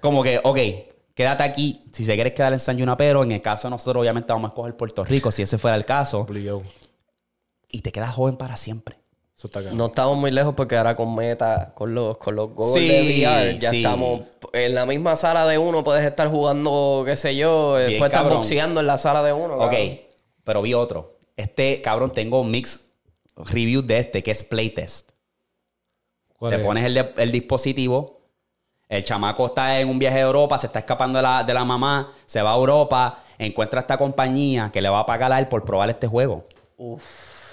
como 0.00 0.22
que, 0.22 0.40
ok, 0.42 0.58
quédate 1.14 1.42
aquí, 1.42 1.82
si 1.92 2.06
se 2.06 2.14
quieres 2.14 2.32
quedar 2.32 2.54
en 2.54 2.60
San 2.60 2.78
Junapero, 2.78 3.22
en 3.22 3.32
el 3.32 3.42
caso 3.42 3.68
de 3.68 3.72
nosotros 3.72 4.00
obviamente 4.00 4.32
vamos 4.32 4.48
a 4.48 4.52
escoger 4.52 4.74
Puerto 4.74 5.04
Rico, 5.04 5.30
si 5.30 5.42
ese 5.42 5.58
fuera 5.58 5.76
el 5.76 5.84
caso, 5.84 6.20
Obligado. 6.20 6.62
y 7.70 7.82
te 7.82 7.92
quedas 7.92 8.14
joven 8.14 8.38
para 8.38 8.56
siempre. 8.56 8.96
Eso 9.46 9.58
está 9.58 9.60
acá. 9.60 9.70
No 9.72 9.86
estamos 9.86 10.16
muy 10.16 10.30
lejos 10.30 10.54
porque 10.54 10.76
ahora 10.76 10.94
con 10.96 11.14
Meta, 11.14 11.72
con 11.74 11.94
los, 11.94 12.18
con 12.18 12.34
los 12.36 12.52
goggles 12.54 12.82
Sí, 12.82 12.88
de 12.88 13.26
VR, 13.26 13.58
ya 13.58 13.70
sí. 13.70 13.76
estamos 13.78 14.22
en 14.52 14.74
la 14.74 14.86
misma 14.86 15.16
sala 15.16 15.46
de 15.46 15.58
uno. 15.58 15.82
Puedes 15.84 16.04
estar 16.04 16.28
jugando, 16.30 17.02
qué 17.06 17.16
sé 17.16 17.36
yo, 17.36 17.74
Bien, 17.76 17.90
después 17.90 18.08
estar 18.08 18.22
cabrón. 18.22 18.38
boxeando 18.38 18.80
en 18.80 18.86
la 18.86 18.98
sala 18.98 19.22
de 19.22 19.32
uno. 19.32 19.54
Ok, 19.56 19.70
cabrón. 19.70 19.98
pero 20.44 20.62
vi 20.62 20.74
otro. 20.74 21.18
Este, 21.36 21.80
cabrón, 21.82 22.12
tengo 22.12 22.40
un 22.40 22.50
mix 22.50 22.80
review 23.36 23.82
de 23.82 23.98
este, 23.98 24.22
que 24.22 24.30
es 24.30 24.42
Playtest. 24.42 25.10
¿Cuál 26.38 26.52
Te 26.54 26.60
es? 26.60 26.66
pones 26.66 26.84
el, 26.84 27.12
el 27.16 27.32
dispositivo. 27.32 28.20
El 28.88 29.04
chamaco 29.04 29.46
está 29.46 29.80
en 29.80 29.88
un 29.88 29.98
viaje 29.98 30.18
a 30.18 30.22
Europa, 30.22 30.56
se 30.58 30.68
está 30.68 30.78
escapando 30.78 31.18
de 31.18 31.22
la, 31.22 31.42
de 31.42 31.52
la 31.52 31.64
mamá, 31.64 32.12
se 32.24 32.40
va 32.40 32.52
a 32.52 32.56
Europa, 32.56 33.24
encuentra 33.36 33.80
esta 33.80 33.98
compañía 33.98 34.70
que 34.72 34.80
le 34.80 34.88
va 34.88 35.00
a 35.00 35.06
pagar 35.06 35.32
a 35.32 35.38
él 35.40 35.48
por 35.48 35.64
probar 35.64 35.90
este 35.90 36.06
juego. 36.06 36.44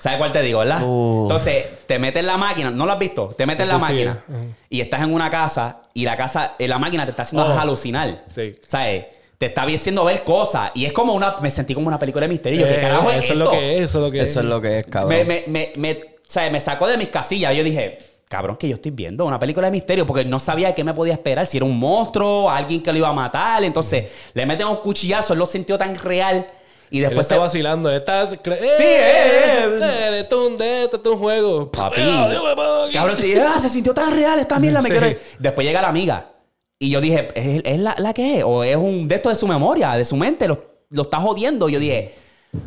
¿Sabes 0.04 0.18
cuál 0.20 0.34
te 0.34 0.42
digo, 0.42 0.60
verdad? 0.60 0.82
Uf. 0.86 1.22
Entonces, 1.32 1.66
te 1.88 1.98
metes 1.98 2.20
en 2.20 2.28
la 2.28 2.36
máquina, 2.36 2.70
¿no 2.72 2.86
lo 2.86 2.92
has 2.92 3.00
visto? 3.00 3.28
Te 3.38 3.46
metes 3.46 3.64
en 3.64 3.70
la 3.70 3.80
Sí, 3.80 3.86
sí. 3.86 3.92
máquina 3.94 4.24
y 4.70 4.82
estás 4.82 5.02
en 5.02 5.14
una 5.14 5.30
casa 5.30 5.84
y 5.94 6.04
la 6.04 6.18
casa, 6.18 6.56
eh, 6.60 6.68
la 6.68 6.78
máquina 6.78 7.06
te 7.06 7.12
está 7.12 7.22
haciendo 7.22 7.48
Oh. 7.48 7.58
alucinar. 7.58 8.26
Sí. 8.28 8.54
¿Sabes? 8.68 9.06
Te 9.38 9.46
está 9.46 9.62
haciendo 9.64 10.04
ver 10.04 10.22
cosas 10.26 10.72
y 10.74 10.84
es 10.84 10.92
como 10.92 11.14
una, 11.14 11.38
me 11.42 11.50
sentí 11.50 11.74
como 11.74 11.88
una 11.88 11.98
película 11.98 12.26
de 12.26 12.34
misterio. 12.34 12.68
¿Qué 12.68 12.76
Eh, 12.80 12.82
carajo 12.82 13.12
es 13.12 13.24
eso 13.24 13.32
es 13.32 13.40
lo 13.40 13.50
que 13.52 13.78
es, 13.78 13.82
eso 13.84 13.98
es 14.00 14.04
lo 14.04 14.12
que 14.12 14.22
Eso 14.22 14.40
es. 14.42 14.44
es 14.46 14.50
lo 14.50 14.60
que 14.62 14.80
es, 14.80 14.86
cabrón. 14.88 15.10
me, 15.10 15.24
me, 15.24 15.44
me, 15.48 15.72
me- 15.78 15.94
o 15.94 16.26
sea, 16.28 16.50
me 16.52 16.60
sacó 16.60 16.86
de 16.88 16.98
mis 16.98 17.08
casillas. 17.08 17.56
Yo 17.56 17.64
dije, 17.64 17.98
cabrón, 18.28 18.58
que 18.58 18.68
yo 18.68 18.76
estoy 18.76 18.92
viendo 18.92 19.24
una 19.24 19.40
película 19.40 19.68
de 19.68 19.72
misterio 19.72 20.06
porque 20.06 20.26
no 20.26 20.38
sabía 20.38 20.74
qué 20.76 20.84
me 20.84 20.94
podía 20.94 21.14
esperar. 21.14 21.46
Si 21.48 21.56
era 21.56 21.66
un 21.66 21.80
monstruo, 21.80 22.50
alguien 22.50 22.84
que 22.84 22.92
lo 22.92 22.98
iba 22.98 23.08
a 23.08 23.14
matar. 23.14 23.64
Entonces, 23.64 24.06
le 24.34 24.46
meten 24.46 24.68
un 24.68 24.76
cuchillazo, 24.78 25.32
él 25.32 25.40
lo 25.40 25.46
sintió 25.46 25.78
tan 25.78 25.96
real. 25.96 26.46
Y 26.94 26.98
Él 27.00 27.06
después 27.06 27.26
está 27.26 27.36
se- 27.36 27.40
vacilando. 27.42 27.90
Él 27.90 27.96
está... 27.96 28.30
Sí, 28.30 28.38
eh, 28.46 29.78
eh. 29.82 30.20
Esto 30.20 30.42
es 30.44 30.48
un 30.48 30.58
de 30.58 30.84
esto 30.84 30.98
es 31.04 31.06
un 31.08 31.18
juego. 31.18 31.72
Papi. 31.72 32.02
Me. 32.02 32.92
Cabrón, 32.94 33.18
sí, 33.20 33.34
ah, 33.36 33.58
se 33.60 33.68
sintió 33.68 33.96
tan 33.96 34.14
real 34.14 34.38
esta 34.40 34.60
mierda. 34.60 34.80
Me 34.80 34.90
Sí. 34.90 34.92
quiero 34.92 35.08
ir. 35.08 35.20
Después 35.40 35.66
llega 35.66 35.82
la 35.82 35.88
amiga. 35.88 36.30
Y 36.78 36.92
yo 36.92 37.02
dije, 37.02 37.30
¿es, 37.34 37.62
es 37.66 37.80
la, 37.80 37.96
la 37.98 38.14
que 38.14 38.38
es? 38.38 38.44
¿O 38.46 38.64
es 38.64 38.76
un 38.76 39.08
de 39.08 39.16
esto 39.16 39.30
de 39.30 39.36
su 39.36 39.48
memoria, 39.48 39.94
de 39.94 40.06
su 40.06 40.16
mente? 40.16 40.48
Lo, 40.48 40.56
lo 40.90 41.02
está 41.02 41.20
jodiendo. 41.20 41.68
Y 41.68 41.72
yo 41.74 41.80
dije, 41.80 42.14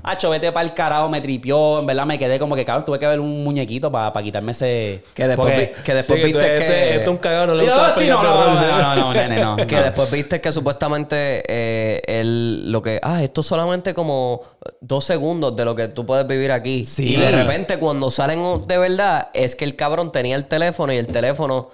Hacho, 0.03 0.31
vete 0.31 0.51
para 0.51 0.67
el 0.67 0.75
carajo, 0.75 1.09
me 1.09 1.21
tripió. 1.21 1.79
En 1.81 1.87
verdad 1.87 2.07
me 2.07 2.19
quedé 2.19 2.39
como 2.39 2.57
que, 2.57 2.65
cabrón, 2.65 2.85
tuve 2.85 2.99
que 2.99 3.07
ver 3.07 3.21
un 3.21 3.45
muñequito 3.45 3.91
para 3.91 4.13
quitarme 4.23 4.53
ese. 4.53 5.03
Que 5.15 5.29
después, 5.29 5.49
Porque- 5.53 5.73
vi- 5.77 5.83
que 5.83 5.95
después 5.95 6.19
Sí, 6.21 6.25
viste 6.27 6.55
este- 6.55 6.67
que... 6.67 6.89
Este 6.91 7.03
es 7.03 7.09
un 7.09 7.17
cagado, 7.19 7.47
no 7.49 7.55
le 7.55 7.65
gusta 7.65 7.95
sí, 7.97 8.09
no, 8.09 8.23
no, 8.23 8.55
no, 8.55 8.79
no, 8.79 8.97
no, 8.97 9.15
nene, 9.15 9.41
no. 9.41 9.57
Que 9.67 9.77
no. 9.77 9.83
después 9.83 10.11
viste 10.11 10.41
que 10.41 10.51
supuestamente 10.53 11.43
eh, 11.49 12.03
él 12.07 12.71
lo 12.73 12.83
que. 12.83 12.99
Ah, 13.03 13.23
esto 13.23 13.41
es 13.43 13.47
solamente 13.47 13.95
como 13.95 14.43
dos 14.81 15.05
segundos 15.05 15.55
de 15.55 15.65
lo 15.65 15.75
que 15.75 15.89
tú 15.89 16.05
puedes 16.05 16.27
vivir 16.27 16.51
aquí. 16.53 16.85
Sí. 16.85 17.15
Y 17.15 17.17
de 17.21 17.31
repente, 17.31 17.79
cuando 17.79 18.11
salen 18.11 18.67
de 18.67 18.79
verdad, 18.79 19.29
es 19.35 19.55
que 19.55 19.65
el 19.65 19.77
cabrón 19.77 20.11
tenía 20.13 20.35
el 20.37 20.47
teléfono 20.47 20.93
y 20.93 20.97
el 20.97 21.07
teléfono 21.07 21.71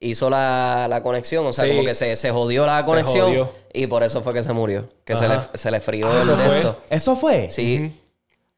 hizo 0.00 0.28
la, 0.30 0.86
la 0.88 1.02
conexión. 1.02 1.46
O 1.46 1.52
sea, 1.52 1.64
Sí. 1.64 1.70
como 1.70 1.84
que 1.84 1.94
se, 1.94 2.16
se 2.16 2.30
jodió 2.30 2.66
la 2.66 2.82
conexión. 2.84 3.26
jodió. 3.28 3.50
Y 3.72 3.86
por 3.86 4.02
eso 4.02 4.22
fue 4.22 4.32
que 4.34 4.42
se 4.42 4.52
murió. 4.52 4.88
Que 5.04 5.16
se 5.16 5.28
le, 5.28 5.36
se 5.54 5.70
le 5.70 5.80
frió 5.80 6.06
Ah, 6.08 6.12
el 6.14 6.20
eso 6.20 6.36
fue. 6.36 6.74
¿Eso 6.90 7.16
fue? 7.16 7.50
Sí. 7.50 8.00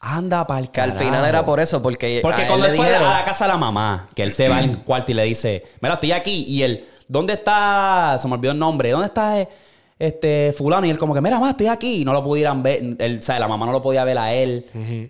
Anda 0.00 0.46
pa'l 0.46 0.70
Que 0.70 0.80
al 0.80 0.92
final 0.92 1.24
era 1.24 1.44
por 1.44 1.58
eso, 1.58 1.82
porque, 1.82 2.20
Porque 2.22 2.42
él 2.42 2.48
cuando 2.48 2.66
él 2.66 2.76
fue 2.76 2.86
dijeron- 2.86 3.08
a 3.08 3.18
la 3.18 3.24
casa 3.24 3.46
de 3.46 3.48
la 3.52 3.56
mamá, 3.58 4.08
que 4.14 4.22
él 4.22 4.30
se 4.32 4.48
va 4.48 4.58
al 4.58 4.78
cuarto 4.84 5.10
y 5.10 5.14
le 5.14 5.24
dice, 5.24 5.64
mira, 5.80 5.94
estoy 5.94 6.12
aquí. 6.12 6.44
Y 6.46 6.62
él, 6.62 6.86
¿dónde 7.08 7.32
está? 7.32 8.16
Se 8.18 8.28
me 8.28 8.34
olvidó 8.34 8.52
el 8.52 8.58
nombre. 8.60 8.90
¿Dónde 8.92 9.06
está 9.06 9.44
este 9.98 10.54
fulano? 10.56 10.86
Y 10.86 10.90
él 10.90 10.98
como 10.98 11.14
que, 11.14 11.20
mira, 11.20 11.36
mamá, 11.40 11.50
estoy 11.50 11.66
aquí. 11.66 12.02
Y 12.02 12.04
no 12.04 12.12
lo 12.12 12.22
pudieran 12.22 12.62
ver. 12.62 12.80
Él, 12.98 13.18
o 13.20 13.22
sea, 13.24 13.40
la 13.40 13.48
mamá 13.48 13.66
no 13.66 13.72
lo 13.72 13.82
podía 13.82 14.04
ver 14.04 14.18
a 14.18 14.32
él. 14.32 14.66
Diablo, 14.72 15.08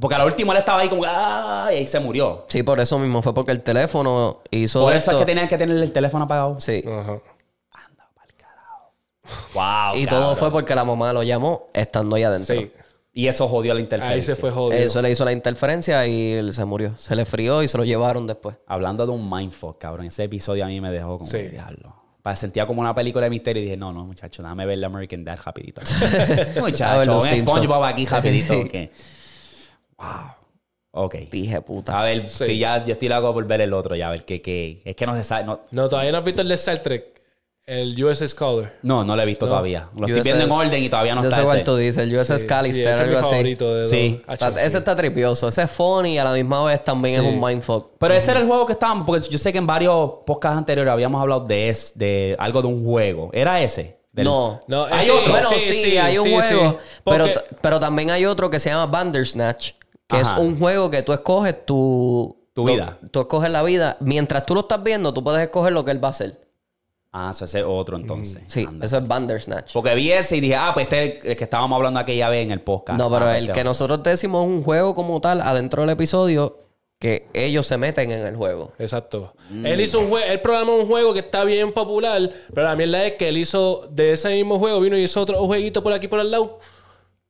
Porque 0.00 0.14
a 0.16 0.18
lo 0.18 0.26
último 0.26 0.52
él 0.52 0.58
estaba 0.58 0.80
ahí 0.80 0.88
como, 0.88 1.04
¡ah! 1.06 1.68
Y 1.72 1.76
ahí 1.76 1.86
se 1.86 2.00
murió. 2.00 2.44
Sí, 2.48 2.62
por 2.62 2.80
eso 2.80 2.98
mismo. 2.98 3.22
Fue 3.22 3.32
porque 3.34 3.52
el 3.52 3.62
teléfono 3.62 4.40
hizo 4.50 4.80
Por 4.82 4.92
eso 4.92 4.98
esto. 4.98 5.12
es 5.12 5.18
que 5.18 5.24
tenían 5.26 5.48
que 5.48 5.56
tener 5.58 5.76
el 5.76 5.92
teléfono 5.92 6.24
apagado. 6.24 6.58
Sí. 6.60 6.82
Ajá. 6.86 7.18
Wow. 9.54 9.96
Y 9.96 10.06
todo 10.06 10.36
fue 10.36 10.50
porque 10.50 10.74
la 10.74 10.84
mamá 10.84 11.12
lo 11.12 11.22
llamó 11.22 11.68
estando 11.72 12.16
ahí 12.16 12.22
adentro. 12.22 12.54
Sí. 12.60 12.70
Y 13.12 13.28
eso 13.28 13.48
jodió 13.48 13.72
la 13.74 13.80
interferencia. 13.80 14.14
Ahí 14.14 14.22
se 14.22 14.36
fue 14.40 14.50
jodido. 14.50 14.80
Eso 14.80 15.00
le 15.02 15.10
hizo 15.10 15.24
la 15.24 15.32
interferencia 15.32 16.06
y 16.06 16.32
él 16.34 16.52
se 16.52 16.64
murió. 16.64 16.94
Se 16.96 17.16
le 17.16 17.24
frió 17.24 17.62
y 17.62 17.68
se 17.68 17.78
lo 17.78 17.84
llevaron 17.84 18.26
después. 18.26 18.56
Hablando 18.66 19.06
de 19.06 19.12
un 19.12 19.28
mindfuck, 19.28 19.78
cabrón. 19.78 20.06
Ese 20.06 20.24
episodio 20.24 20.64
a 20.64 20.68
mí 20.68 20.80
me 20.80 20.90
dejó 20.92 21.18
como 21.18 21.30
Sí. 21.30 21.38
que, 21.38 21.48
diablo. 21.50 21.94
Pa- 22.22 22.36
Sentía 22.36 22.66
como 22.66 22.80
una 22.82 22.94
película 22.94 23.24
de 23.24 23.30
misterio 23.30 23.62
y 23.62 23.64
dije, 23.66 23.76
no, 23.76 23.92
no, 23.92 24.04
muchacho, 24.04 24.42
déjame 24.42 24.66
ver 24.66 24.74
el 24.74 24.84
American 24.84 25.24
Dad 25.24 25.38
rapidito. 25.44 25.80
Muchacho, 26.60 27.04
los 27.04 27.22
un 27.24 27.28
Simpsons. 27.30 27.50
SpongeBob 27.50 27.84
aquí 27.84 28.04
rapidito. 28.06 28.52
Sí. 28.54 28.60
ok. 28.60 28.90
Wow. 29.98 31.04
Ok. 31.04 31.14
Dije, 31.30 31.60
puta. 31.60 31.98
A 32.00 32.04
ver, 32.04 32.26
Sí. 32.26 32.44
estoy 32.44 32.58
ya, 32.58 32.84
yo 32.84 32.92
estoy 32.92 33.08
loco 33.08 33.32
por 33.34 33.46
ver 33.46 33.60
el 33.60 33.72
otro 33.72 33.94
ya, 33.96 34.08
a 34.08 34.10
ver 34.10 34.24
qué, 34.24 34.40
qué. 34.40 34.80
Es 34.84 34.96
que 34.96 35.06
no 35.06 35.14
se 35.14 35.24
sabe. 35.24 35.44
No, 35.44 35.60
No, 35.70 35.88
todavía 35.88 36.10
no 36.12 36.18
has 36.18 36.24
visto 36.24 36.40
el 36.42 36.48
de 36.48 36.54
Star 36.54 36.78
Trek. 36.78 37.14
El 37.68 38.00
USS 38.04 38.28
Scholar. 38.28 38.74
no, 38.82 39.02
no 39.02 39.16
lo 39.16 39.22
he 39.22 39.26
visto 39.26 39.48
todavía. 39.48 39.88
Lo 39.98 40.06
estoy 40.06 40.22
viendo 40.22 40.44
en 40.44 40.50
orden 40.52 40.80
y 40.80 40.88
todavía 40.88 41.16
no 41.16 41.22
Yo 41.22 41.28
está 41.28 41.40
sé 41.40 41.44
cuál 41.46 41.56
ese. 41.56 41.64
tú 41.64 41.74
dices, 41.76 41.96
el 42.04 42.14
USS 42.14 42.38
Sí, 42.42 42.46
Callister, 42.46 42.84
sí, 42.84 42.90
ese 42.90 42.94
es 42.94 43.00
algo 43.00 43.12
mi 43.14 43.18
así. 43.18 43.30
favorito 43.30 43.74
de 43.74 43.84
Sí. 43.86 44.22
Está- 44.28 44.48
ese 44.62 44.78
está 44.78 44.94
tripioso. 44.94 45.48
Ese 45.48 45.62
es 45.64 45.70
funny 45.72 46.14
y 46.14 46.18
a 46.18 46.22
la 46.22 46.32
misma 46.32 46.62
vez 46.64 46.84
también 46.84 47.20
Sí. 47.20 47.26
es 47.26 47.34
un 47.34 47.40
mindfuck. 47.44 47.90
Pero 47.98 48.14
ese 48.14 48.30
era 48.30 48.38
el 48.38 48.46
juego 48.46 48.66
que 48.66 48.74
estábamos, 48.74 49.04
porque 49.04 49.28
yo 49.28 49.36
sé 49.36 49.50
que 49.50 49.58
en 49.58 49.66
varios 49.66 50.10
podcasts 50.24 50.58
anteriores 50.58 50.92
habíamos 50.92 51.20
hablado 51.20 51.40
de, 51.40 51.68
es, 51.68 51.92
de 51.98 52.36
algo 52.38 52.62
de 52.62 52.68
un 52.68 52.84
juego. 52.84 53.30
¿Era 53.32 53.60
ese? 53.60 53.98
Del- 54.12 54.26
No. 54.26 54.62
No, 54.68 54.84
Hay 54.84 55.10
otro. 55.10 55.32
Bueno, 55.32 55.48
sí, 55.48 55.58
sí, 55.58 55.72
sí, 55.82 55.98
hay 55.98 56.18
un 56.18 56.24
sí, 56.24 56.34
juego. 56.36 56.70
sí. 56.70 56.76
Pero, 57.04 57.26
pero 57.60 57.80
también 57.80 58.12
hay 58.12 58.26
otro 58.26 58.48
que 58.48 58.60
se 58.60 58.70
llama 58.70 58.86
Bandersnatch, 58.86 59.72
que 60.08 60.16
Ajá. 60.16 60.36
es 60.36 60.42
un 60.42 60.58
juego 60.58 60.90
que 60.90 61.02
tú 61.02 61.12
escoges 61.12 61.64
tu... 61.66 62.36
Tu 62.52 62.66
lo- 62.66 62.72
vida. 62.72 62.98
tú 63.10 63.20
escoges 63.20 63.50
la 63.50 63.62
vida. 63.62 63.96
Mientras 64.00 64.46
tú 64.46 64.54
lo 64.54 64.60
estás 64.60 64.82
viendo, 64.82 65.12
tú 65.12 65.22
puedes 65.22 65.42
escoger 65.42 65.72
lo 65.72 65.84
que 65.84 65.90
él 65.90 66.02
va 66.02 66.08
a 66.08 66.10
hacer. 66.10 66.40
Ah, 67.12 67.30
eso 67.30 67.44
ese 67.46 67.60
es 67.60 67.64
otro 67.66 67.96
entonces. 67.96 68.42
Sí, 68.46 68.64
Anda. 68.66 68.84
eso 68.86 68.98
es 68.98 69.06
Bandersnatch. 69.08 69.72
Porque 69.72 69.94
vi 69.94 70.12
ese 70.12 70.36
y 70.36 70.40
dije, 70.40 70.56
ah, 70.56 70.70
pues 70.74 70.84
este 70.84 71.04
es 71.04 71.24
el, 71.24 71.30
el 71.30 71.36
que 71.36 71.44
estábamos 71.44 71.76
hablando 71.76 72.00
aquella 72.00 72.28
vez 72.28 72.44
en 72.44 72.50
el 72.50 72.60
podcast. 72.60 72.98
No, 72.98 73.10
pero 73.10 73.26
Ah, 73.26 73.36
el 73.38 73.44
este 73.44 73.54
que 73.58 73.64
nosotros 73.64 74.02
decimos 74.02 74.46
es 74.46 74.52
un 74.52 74.62
juego 74.62 74.94
como 74.94 75.20
tal, 75.20 75.40
adentro 75.40 75.82
del 75.82 75.90
episodio, 75.90 76.58
que 76.98 77.26
ellos 77.34 77.66
se 77.66 77.76
meten 77.78 78.10
en 78.10 78.26
el 78.26 78.36
juego. 78.36 78.72
Exacto. 78.78 79.34
Mm. 79.50 79.66
Él 79.66 79.80
hizo 79.82 79.98
un 80.00 80.08
juego, 80.08 80.26
él 80.26 80.40
programó 80.40 80.76
un 80.76 80.86
juego 80.86 81.12
que 81.14 81.20
está 81.20 81.44
bien 81.44 81.72
popular, 81.72 82.30
pero 82.54 82.66
la 82.66 82.76
mierda 82.76 83.04
es 83.06 83.12
que 83.14 83.28
él 83.28 83.36
hizo 83.38 83.86
de 83.90 84.12
ese 84.12 84.30
mismo 84.34 84.58
juego, 84.58 84.80
vino 84.80 84.96
y 84.96 85.02
hizo 85.02 85.20
otro 85.20 85.38
jueguito 85.46 85.82
por 85.82 85.92
aquí 85.92 86.08
por 86.08 86.20
al 86.20 86.30
lado. 86.30 86.58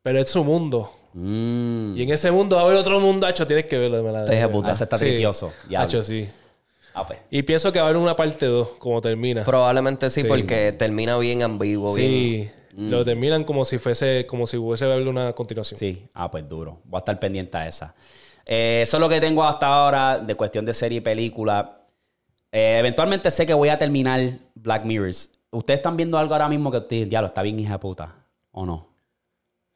Pero 0.02 0.20
es 0.20 0.28
su 0.30 0.42
mundo. 0.44 0.90
Mm. 1.18 1.96
Y 1.96 2.02
en 2.02 2.10
ese 2.10 2.30
mundo 2.30 2.56
va 2.56 2.62
a 2.62 2.64
haber 2.66 2.76
otro 2.76 3.00
mundo, 3.00 3.26
hacho, 3.26 3.46
tienes 3.46 3.64
que 3.66 3.78
verlo, 3.78 4.02
verdad. 4.04 4.26
Te 4.26 4.34
dije, 4.34 4.48
puta. 4.48 4.68
Ah, 4.68 4.72
ese 4.72 4.84
está 4.84 4.98
Sí. 4.98 5.06
tripioso. 5.06 5.52
Ya. 5.68 5.80
Hacho, 5.80 6.02
sí. 6.02 6.28
Ah, 6.92 7.06
pues. 7.06 7.18
Y 7.30 7.42
pienso 7.42 7.72
que 7.72 7.78
va 7.78 7.86
a 7.86 7.88
haber 7.88 8.00
una 8.00 8.14
parte 8.14 8.46
2, 8.46 8.68
como 8.78 9.00
termina. 9.00 9.44
Probablemente 9.44 10.10
sí, 10.10 10.24
porque 10.24 10.72
termina 10.72 11.16
bien 11.18 11.42
ambiguo. 11.42 11.94
Bien. 11.94 12.10
sí. 12.10 12.50
Lo 12.78 13.02
terminan 13.06 13.44
como 13.44 13.64
si 13.64 13.78
fuese, 13.78 14.26
como 14.28 14.46
si 14.46 14.58
hubiese 14.58 14.84
haber 14.84 15.08
una 15.08 15.32
continuación. 15.32 15.80
Sí. 15.80 16.06
Ah, 16.12 16.30
pues 16.30 16.46
duro. 16.46 16.80
Voy 16.84 16.98
a 16.98 17.00
estar 17.00 17.18
pendiente 17.18 17.56
a 17.56 17.66
esa. 17.66 17.94
Eh, 18.44 18.80
eso 18.82 18.98
es 18.98 19.00
lo 19.00 19.08
que 19.08 19.18
tengo 19.18 19.42
hasta 19.44 19.66
ahora 19.66 20.18
de 20.18 20.34
cuestión 20.34 20.66
de 20.66 20.74
serie 20.74 20.98
y 20.98 21.00
película. 21.00 21.80
Eh, 22.52 22.76
eventualmente 22.78 23.30
sé 23.30 23.46
que 23.46 23.54
voy 23.54 23.70
a 23.70 23.78
terminar 23.78 24.20
Black 24.54 24.84
Mirrors. 24.84 25.30
¿Ustedes 25.50 25.78
están 25.78 25.96
viendo 25.96 26.18
algo 26.18 26.34
ahora 26.34 26.48
mismo 26.50 26.70
que 26.70 26.76
ustedes, 26.76 27.08
ya 27.08 27.22
lo 27.22 27.28
está 27.28 27.40
bien 27.40 27.58
hija 27.58 27.80
puta? 27.80 28.14
¿O 28.52 28.66
no? 28.66 28.88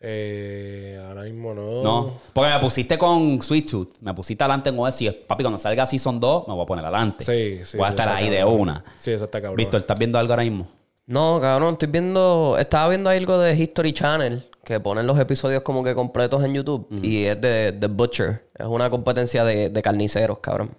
Eh, 0.03 0.99
ahora 1.07 1.23
mismo 1.25 1.53
no. 1.53 1.83
No. 1.83 2.21
Porque 2.33 2.51
me 2.51 2.59
pusiste 2.59 2.97
con 2.97 3.41
Sweet 3.43 3.71
Tooth. 3.71 3.89
Me 4.01 4.15
pusiste 4.15 4.43
adelante 4.43 4.71
en 4.71 4.79
OS 4.79 5.03
y 5.03 5.11
papi, 5.11 5.45
cuando 5.45 5.59
salga 5.59 5.85
Season 5.85 6.19
2, 6.19 6.49
me 6.49 6.55
voy 6.55 6.63
a 6.63 6.67
poner 6.67 6.85
adelante. 6.85 7.25
Sí, 7.25 7.65
sí. 7.65 7.77
Voy 7.77 7.87
a 7.87 7.91
estar 7.91 8.09
ahí 8.09 8.31
de 8.31 8.43
una. 8.45 8.83
Sí, 8.99 9.13
eso 9.13 9.25
está 9.25 9.41
cabrón. 9.41 9.57
Víctor, 9.57 9.81
¿estás 9.81 9.99
viendo 9.99 10.19
algo 10.19 10.33
ahora 10.33 10.43
mismo? 10.45 10.67
No, 11.07 11.39
cabrón, 11.41 11.75
estoy 11.75 11.89
viendo. 11.91 12.57
Estaba 12.59 12.89
viendo 12.89 13.11
algo 13.11 13.39
de 13.39 13.55
History 13.55 13.93
Channel 13.93 14.47
que 14.65 14.79
ponen 14.81 15.07
los 15.07 15.19
episodios 15.19 15.63
como 15.63 15.83
que 15.83 15.95
completos 15.95 16.45
en 16.45 16.55
YouTube 16.55 16.87
y 17.03 17.25
es 17.25 17.41
de 17.41 17.73
The 17.73 17.89
Butcher. 17.89 18.49
Es 18.57 18.67
una 18.67 18.89
competencia 18.89 19.45
de, 19.45 19.69
de 19.71 19.83
carniceros, 19.83 20.39
cabrón. 20.39 20.71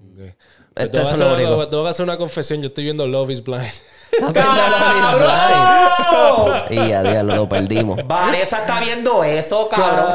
Ok. 0.00 0.34
Este 0.76 1.00
Tengo 1.00 1.16
lo 1.16 1.34
único. 1.34 1.68
tengo 1.68 1.84
que 1.84 1.90
hacer 1.90 2.04
una 2.04 2.16
confesión. 2.16 2.60
Yo 2.60 2.68
estoy 2.68 2.84
viendo 2.84 3.06
Love 3.06 3.30
is 3.30 3.44
Blind. 3.44 3.70
Y 6.70 6.92
a 6.92 7.02
diablo, 7.02 7.36
lo 7.36 7.48
perdimos. 7.48 8.00
Vanessa 8.06 8.58
está 8.60 8.80
viendo 8.80 9.22
eso, 9.24 9.68
cabrón. 9.68 10.12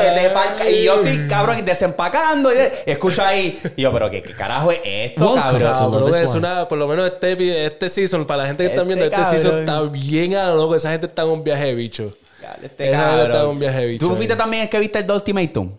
Y 0.69 0.83
yo 0.83 1.01
estoy, 1.01 1.27
cabrón, 1.27 1.63
desempacando. 1.65 2.51
Y 2.53 2.57
escucho 2.85 3.23
ahí. 3.23 3.59
Y 3.75 3.81
yo, 3.83 3.91
pero 3.91 4.09
¿qué, 4.09 4.21
qué 4.21 4.33
carajo 4.33 4.71
es 4.71 4.79
esto, 4.83 5.21
Welcome 5.21 5.41
cabrón? 5.41 5.73
to 5.73 5.99
Cabrón, 5.99 6.23
es 6.23 6.33
una, 6.35 6.67
por 6.67 6.77
lo 6.77 6.87
menos 6.87 7.05
este, 7.07 7.37
epi- 7.37 7.51
este 7.53 7.89
season, 7.89 8.25
para 8.25 8.43
la 8.43 8.47
gente 8.47 8.63
que 8.63 8.69
están 8.69 8.83
Este 8.89 8.95
viendo, 8.95 9.05
este 9.05 9.15
cabrón. 9.17 9.39
season 9.39 9.59
está 9.59 9.81
bien 9.83 10.35
a 10.35 10.47
lo 10.49 10.55
loco. 10.55 10.75
Esa 10.75 10.91
gente 10.91 11.07
está 11.07 11.23
en 11.23 11.29
un 11.29 11.43
viaje 11.43 11.65
de 11.65 11.75
bicho. 11.75 12.13
Dale, 12.41 12.65
este 12.67 12.89
Esa 12.89 12.97
gente 12.97 13.09
cabrón. 13.11 13.25
está 13.31 13.41
en 13.43 13.47
un 13.49 13.59
viaje 13.59 13.79
de 13.79 13.85
bicho. 13.85 14.07
¿Tú 14.07 14.15
fuiste 14.15 14.33
ahí. 14.33 14.39
también 14.39 14.63
el 14.63 14.69
que 14.69 14.79
viste 14.79 14.99
el 14.99 15.05
The 15.05 15.13
Ultimatum? 15.13 15.71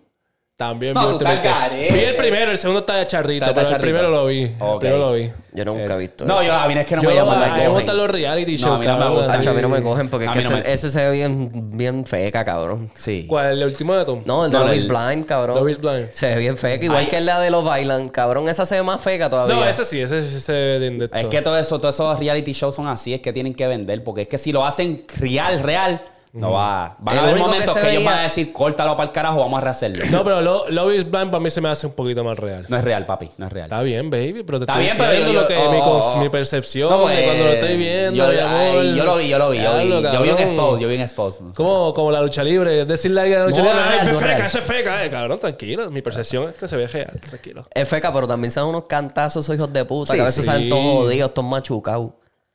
También 0.60 0.92
No, 0.92 1.08
vi 1.12 1.18
tú 1.18 1.24
el 1.24 1.30
estás. 1.32 1.70
Vi 1.72 2.00
el 2.00 2.16
primero, 2.16 2.50
el 2.50 2.58
segundo 2.58 2.80
está 2.80 2.96
de 2.96 3.06
charrito, 3.06 3.46
Está 3.46 3.54
pero 3.54 3.66
el 3.66 3.72
charrito. 3.72 3.82
primero 3.86 4.10
lo 4.10 4.26
vi. 4.26 4.42
El 4.42 4.54
Ok. 4.60 4.80
primero 4.80 4.98
lo 4.98 5.12
vi. 5.14 5.30
Yo 5.52 5.64
nunca 5.64 5.94
he 5.94 5.98
visto 5.98 6.26
No, 6.26 6.36
eso. 6.36 6.48
yo, 6.48 6.54
a 6.54 6.68
mí 6.68 6.74
es 6.78 6.84
que 6.86 6.96
no 6.96 7.02
Yo, 7.02 7.08
me 7.08 7.14
llama 7.14 7.32
a 7.32 7.40
la 7.40 7.46
mí 7.46 7.52
me 7.52 7.58
cogen. 7.60 7.72
gustan 7.72 7.96
los 7.96 8.10
reality 8.10 8.52
No, 8.52 8.58
shows, 8.58 8.74
a 8.74 8.78
mí 8.78 8.86
no 8.86 8.92
me 8.92 8.98
cabrón. 9.00 9.16
gusta. 9.16 9.32
Hacho, 9.32 9.50
a 9.50 9.54
mí 9.54 9.62
no 9.62 9.68
me 9.70 9.82
cogen 9.82 10.08
porque 10.10 10.26
es 10.26 10.30
A 10.30 10.34
que 10.34 10.38
mí 10.40 10.44
no 10.44 10.56
ese, 10.56 10.68
me- 10.68 10.72
ese 10.74 10.90
se 10.90 11.00
ve 11.06 11.10
bien, 11.12 11.50
bien 11.78 12.04
feca, 12.04 12.44
cabrón. 12.44 12.90
Sí. 12.94 13.24
¿Cuál? 13.26 13.52
¿El 13.58 13.64
último 13.64 13.94
de 13.96 14.04
Tom? 14.04 14.22
No, 14.26 14.44
el 14.44 14.52
de 14.52 14.58
No, 14.58 14.64
Love 14.66 14.76
is 14.76 14.82
el- 14.84 14.88
Blind, 14.90 15.24
cabrón. 15.24 15.56
Love 15.56 15.70
is 15.70 15.78
Blind. 15.80 16.10
Se 16.12 16.26
ve 16.26 16.36
bien 16.36 16.58
feca. 16.58 16.84
Igual 16.84 17.00
Ay. 17.00 17.06
que 17.06 17.20
la 17.22 17.40
de 17.40 17.50
los 17.50 17.64
Bailan, 17.64 18.10
cabrón. 18.10 18.46
Esa 18.50 18.66
se 18.66 18.74
ve 18.74 18.82
más 18.82 19.00
feca 19.00 19.30
todavía. 19.30 19.56
No, 19.56 19.64
ese 19.66 19.86
sí, 19.86 19.98
ese 20.02 20.28
sí 20.28 20.40
se 20.42 20.52
ve 20.52 20.78
de, 20.78 20.90
de 20.90 21.10
Es 21.20 21.24
que 21.26 21.40
todo 21.40 21.58
eso, 21.58 21.80
todos 21.80 21.94
esos 21.94 22.18
reality 22.20 22.52
shows 22.52 22.74
son 22.74 22.86
así, 22.86 23.14
es 23.14 23.20
que 23.20 23.32
tienen 23.32 23.54
que 23.54 23.66
vender, 23.66 24.04
porque 24.04 24.20
es 24.22 24.28
que 24.28 24.36
si 24.36 24.52
lo 24.52 24.66
hacen 24.66 25.04
real, 25.18 25.62
real, 25.62 26.02
no 26.32 26.52
va. 26.52 26.96
Van 27.00 27.14
El 27.14 27.18
a 27.18 27.22
haber 27.24 27.34
único 27.34 27.46
que 27.50 27.52
momentos 27.56 27.74
que, 27.74 27.80
ellos 27.90 27.96
veía- 27.98 28.10
van 28.10 28.18
a 28.20 28.22
decir, 28.22 28.52
córtalo 28.52 28.96
para 28.96 29.08
el 29.08 29.12
carajo, 29.12 29.40
vamos 29.40 29.58
a 29.58 29.60
rehacerlo. 29.62 30.04
No, 30.12 30.22
pero 30.22 30.40
Lo- 30.40 30.68
Love 30.68 30.94
is 30.94 31.10
Blind 31.10 31.30
para 31.30 31.40
mí 31.40 31.50
se 31.50 31.60
me 31.60 31.68
hace 31.68 31.86
un 31.88 31.92
poquito 31.94 32.22
más 32.22 32.38
real. 32.38 32.66
No 32.68 32.76
es 32.76 32.84
real, 32.84 33.04
papi, 33.04 33.30
no 33.36 33.46
es 33.46 33.52
real. 33.52 33.64
Está 33.66 33.82
bien, 33.82 34.10
baby, 34.10 34.44
pero 34.46 34.58
te 34.58 34.64
Está 34.64 34.80
estoy 34.80 34.84
bien, 34.84 34.96
pero 34.96 35.10
diciendo 35.10 35.32
yo- 35.32 35.40
lo 35.42 35.46
que 35.48 35.56
oh, 35.56 35.72
mi, 35.72 35.78
cons- 35.78 36.02
oh, 36.04 36.12
oh. 36.14 36.20
mi 36.20 36.28
percepción 36.28 36.88
No, 36.90 36.98
de 36.98 37.02
pues, 37.04 37.24
cuando 37.24 37.44
lo 37.44 37.50
estoy 37.52 37.76
viendo, 37.76 38.24
yo, 38.26 38.32
mi 38.32 38.38
amor. 38.38 38.58
ay, 38.60 38.94
yo 38.96 39.04
lo 39.04 39.16
vi, 39.16 39.28
yo 39.28 39.38
lo 39.38 39.50
vi, 39.50 39.56
yo 39.58 39.62
vi. 39.62 39.86
Diablo, 39.88 39.94
Yo 39.94 40.00
vi 40.00 40.06
un 40.06 40.12
cabrón. 40.36 40.38
expose, 40.38 40.82
yo 40.82 40.88
vi 40.88 40.94
un 40.94 41.00
expose. 41.02 41.40
Como, 41.56 41.94
como 41.94 42.10
la 42.12 42.22
lucha 42.22 42.44
libre, 42.44 42.80
es 42.82 42.86
decirle 42.88 43.20
a 43.20 43.22
alguien 43.24 43.38
a 43.40 43.42
la 43.42 43.48
lucha 43.48 43.62
No, 43.62 43.68
libre, 43.68 43.82
real, 43.84 43.98
ay, 44.00 44.06
no 44.06 44.18
es 44.18 44.24
feca, 44.24 44.46
eso 44.46 44.58
es 44.58 44.64
feca, 44.64 45.04
eh, 45.04 45.08
cabrón, 45.10 45.38
tranquilo. 45.40 45.90
Mi 45.90 46.00
percepción 46.02 46.48
es 46.50 46.54
que 46.54 46.68
se 46.68 46.76
ve 46.76 46.86
real, 46.86 47.20
tranquilo. 47.28 47.66
Es 47.74 47.88
feca, 47.88 48.12
pero 48.12 48.28
también 48.28 48.52
son 48.52 48.68
unos 48.68 48.84
cantazos, 48.84 49.44
esos 49.44 49.56
hijos 49.56 49.72
de 49.72 49.84
puta, 49.84 50.12
Sí, 50.12 50.16
que 50.16 50.22
a 50.22 50.26
veces 50.26 50.44
sí. 50.44 50.46
salen 50.46 50.68
todos 50.68 50.82
jodidos, 50.84 51.34
todos 51.34 51.48
machucados. 51.48 52.10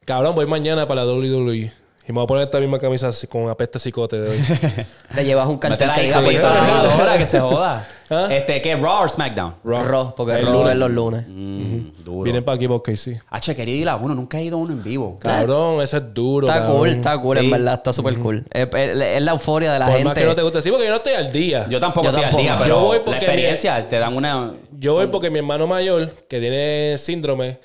Cabrón, 0.06 0.34
voy 0.36 0.46
mañana 0.46 0.88
para 0.88 1.04
la 1.04 1.12
WWE. 1.12 1.72
Y 2.08 2.12
me 2.12 2.18
voy 2.20 2.26
a 2.26 2.28
poner 2.28 2.44
esta 2.44 2.60
misma 2.60 2.78
camisa 2.78 3.10
con 3.28 3.50
apeste 3.50 3.80
cicote 3.80 4.20
de 4.22 4.30
hoy. 4.30 4.38
Te 5.16 5.26
llevas 5.26 5.48
un 5.48 5.58
cartel 5.58 5.92
que 5.92 6.02
ahí, 6.02 6.06
diga 6.08 6.22
Puerto 6.22 6.48
Rico, 6.50 7.18
que 7.18 7.26
se 7.26 7.40
joda. 7.40 7.88
¿Ah? 8.12 8.28
Este, 8.30 8.62
¿qué? 8.62 8.76
¿Raw 8.76 9.02
or 9.02 9.10
SmackDown? 9.10 9.56
Raw, 9.64 10.14
porque 10.16 10.34
El 10.34 10.46
Raw 10.46 10.54
lunes. 10.54 10.74
es 10.74 10.78
los 10.78 10.92
lunes. 10.92 11.26
Mm, 11.28 12.04
duro. 12.04 12.22
Vienen 12.22 12.44
para 12.44 12.58
aquí 12.58 12.68
porque 12.68 12.96
sí. 12.96 13.18
H, 13.32 13.56
quería 13.56 13.74
ir 13.76 13.90
a 13.90 13.96
uno, 13.96 14.14
nunca 14.14 14.38
he 14.38 14.44
ido 14.44 14.58
a 14.58 14.60
uno 14.62 14.74
en 14.74 14.84
vivo. 14.84 15.18
Cabrón, 15.20 15.82
ese 15.82 15.98
es 15.98 16.14
duro. 16.14 16.46
Está 16.46 16.60
cabrón. 16.60 16.78
cool, 16.78 16.90
está 16.90 17.18
cool, 17.20 17.38
Sí. 17.40 17.46
en 17.46 17.52
verdad, 17.52 17.74
está 17.74 17.92
súper 17.92 18.20
cool. 18.20 18.46
Es, 18.52 18.68
es- 18.72 19.02
es 19.02 19.22
la 19.24 19.32
euforia 19.32 19.74
de 19.74 19.80
la 19.80 19.86
Por 19.86 19.94
gente. 19.96 20.06
más 20.10 20.14
que 20.20 20.26
no 20.26 20.36
te 20.36 20.42
guste. 20.44 20.62
Sí, 20.62 20.70
porque 20.70 20.86
yo 20.86 20.92
no 20.92 20.98
estoy 20.98 21.14
al 21.14 21.32
día. 21.32 21.66
Yo 21.68 21.80
tampoco 21.80 22.04
Yo 22.06 22.10
estoy 22.12 22.22
tampoco. 22.22 22.38
al 22.42 22.44
día, 22.44 22.58
Yo 22.58 22.64
pero 22.64 22.80
voy 22.82 22.98
la 23.00 23.04
porque 23.04 23.18
experiencia 23.26 23.88
te 23.88 23.98
dan 23.98 24.16
una... 24.16 24.54
Yo 24.78 24.94
voy 24.94 25.08
porque 25.08 25.32
mi 25.32 25.40
hermano 25.40 25.66
mayor, 25.66 26.12
que 26.30 26.40
tiene 26.40 27.00
síndrome, 27.00 27.58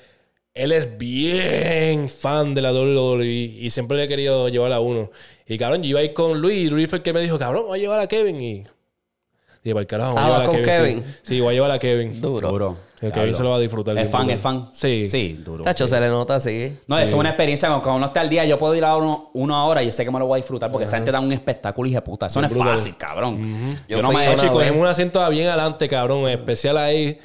él 0.53 0.71
es 0.71 0.97
bien 0.97 2.09
fan 2.09 2.53
de 2.53 2.61
la 2.61 2.73
WWE 2.73 3.25
y 3.25 3.69
siempre 3.69 3.97
le 3.97 4.03
he 4.03 4.07
querido 4.07 4.49
llevar 4.49 4.71
a 4.73 4.79
uno. 4.79 5.09
Y 5.47 5.57
cabrón, 5.57 5.81
yo 5.83 5.89
iba 5.89 5.99
a 5.99 6.03
ir 6.03 6.13
con 6.13 6.39
Luis 6.41 6.67
y 6.67 6.69
Luis 6.69 6.89
fue 6.89 6.97
el 6.97 7.03
que 7.03 7.13
me 7.13 7.21
dijo, 7.21 7.37
cabrón, 7.39 7.65
voy 7.67 7.79
a 7.79 7.81
llevar 7.81 7.99
a 7.99 8.07
Kevin. 8.07 8.41
Y 8.41 8.63
dije, 9.63 9.73
para 9.73 9.81
el 9.81 9.87
carajo, 9.87 10.13
voy 10.13 10.19
a 10.21 10.23
Ah, 10.23 10.27
llevar 10.27 10.41
a 10.41 10.43
¿vas 10.47 10.49
con 10.55 10.61
Kevin. 10.63 10.75
Kevin? 10.99 11.03
Sí, 11.23 11.35
sí, 11.35 11.39
voy 11.41 11.49
a 11.49 11.53
llevar 11.53 11.71
a 11.71 11.79
Kevin. 11.79 12.21
Duro. 12.21 12.49
Duro. 12.49 12.77
El 13.01 13.11
Kevin 13.11 13.33
se 13.33 13.41
lo 13.41 13.49
va 13.49 13.55
a 13.55 13.59
disfrutar. 13.59 13.97
Es 13.97 14.09
fan, 14.11 14.21
duro. 14.23 14.35
es 14.35 14.41
fan. 14.41 14.69
Sí. 14.73 15.07
Sí, 15.07 15.33
duro. 15.43 15.63
Tacho, 15.63 15.87
se 15.87 15.99
le 15.99 16.07
nota 16.07 16.35
así. 16.35 16.71
No, 16.85 16.99
eso 16.99 17.13
es 17.15 17.19
una 17.19 17.29
experiencia. 17.29 17.67
Cuando 17.69 17.95
uno 17.95 18.05
esté 18.05 18.19
al 18.19 18.29
día, 18.29 18.45
yo 18.45 18.59
puedo 18.59 18.75
ir 18.75 18.85
a 18.85 18.95
uno, 18.95 19.31
uno 19.33 19.55
ahora 19.55 19.81
y 19.81 19.87
yo 19.87 19.91
sé 19.91 20.05
que 20.05 20.11
me 20.11 20.19
lo 20.19 20.27
voy 20.27 20.35
a 20.35 20.41
disfrutar 20.41 20.71
porque 20.71 20.83
esa 20.83 20.97
gente 20.97 21.11
da 21.11 21.19
un 21.19 21.31
espectáculo 21.31 21.89
y 21.89 21.93
de 21.93 22.01
puta. 22.01 22.27
Eso 22.27 22.39
no 22.41 22.45
es 22.47 22.53
brutal. 22.53 22.77
fácil, 22.77 22.95
cabrón. 22.97 23.75
Yo, 23.87 23.97
Yo 23.97 24.01
no 24.03 24.11
me 24.11 24.23
he 24.25 24.35
vez. 24.35 24.43
en 24.43 24.79
un 24.79 24.85
asiento 24.85 25.27
bien 25.31 25.47
adelante, 25.47 25.87
cabrón, 25.87 26.29
especial 26.29 26.77
ahí. 26.77 27.17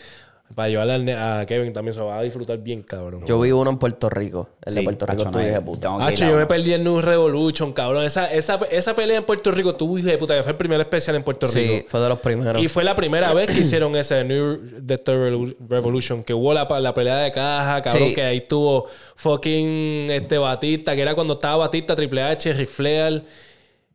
Para 0.55 0.69
llevarle 0.71 0.95
al 0.95 1.05
ne- 1.05 1.15
a 1.15 1.45
Kevin 1.45 1.73
también 1.73 1.93
se 1.93 2.01
va 2.01 2.19
a 2.19 2.23
disfrutar 2.23 2.57
bien, 2.59 2.83
cabrón. 2.83 3.27
Yo 3.27 3.39
vi 3.41 3.51
uno 3.53 3.69
en 3.69 3.79
Puerto 3.79 4.09
Rico. 4.09 4.49
El 4.65 4.75
de 4.75 4.81
Sí, 4.81 4.85
Puerto 4.85 5.05
Rico 5.05 5.23
estuvo 5.25 5.39
de 5.43 5.61
puta. 5.61 5.81
tengo 5.89 5.99
que 5.99 6.05
ir 6.05 6.09
Hacho, 6.09 6.25
a 6.25 6.29
yo 6.31 6.37
me 6.37 6.47
perdí 6.47 6.73
en 6.73 6.85
New 6.85 7.01
Revolution, 7.03 7.73
cabrón. 7.73 8.05
Esa, 8.07 8.33
esa, 8.33 8.59
esa 8.71 8.95
pelea 8.97 9.19
en 9.19 9.25
Puerto 9.25 9.51
Rico, 9.51 9.75
tú, 9.75 9.99
hijo 9.99 10.07
de 10.09 10.17
puta, 10.17 10.35
que 10.35 10.43
fue 10.43 10.53
el 10.53 10.57
primer 10.59 10.81
especial 10.81 11.17
en 11.17 11.25
Puerto 11.25 11.47
Sí, 11.47 11.59
Rico. 11.61 11.87
fue 11.91 12.01
de 12.01 12.09
los 12.09 12.19
primeros. 12.21 12.63
Y 12.63 12.69
fue 12.69 12.85
la 12.85 12.95
primera 12.95 13.35
vez 13.35 13.49
que 13.49 13.61
hicieron 13.61 13.95
ese 13.97 14.25
New 14.25 14.59
Death 14.81 15.09
Revolu- 15.09 15.57
Revolution, 15.69 16.23
que 16.25 16.33
hubo 16.33 16.55
la, 16.55 16.67
la 16.81 16.95
pelea 16.95 17.17
de 17.19 17.33
caja, 17.33 17.83
cabrón, 17.83 18.09
Sí. 18.09 18.15
que 18.15 18.23
ahí 18.23 18.41
tuvo 18.41 18.87
fucking 19.17 20.11
este 20.11 20.39
Batista, 20.39 20.95
que 20.95 21.03
era 21.03 21.15
cuando 21.15 21.35
estaba 21.35 21.57
Batista, 21.59 21.95
Triple 21.97 22.23
H, 22.23 22.53
Ric 22.55 22.69
Flair 22.69 23.23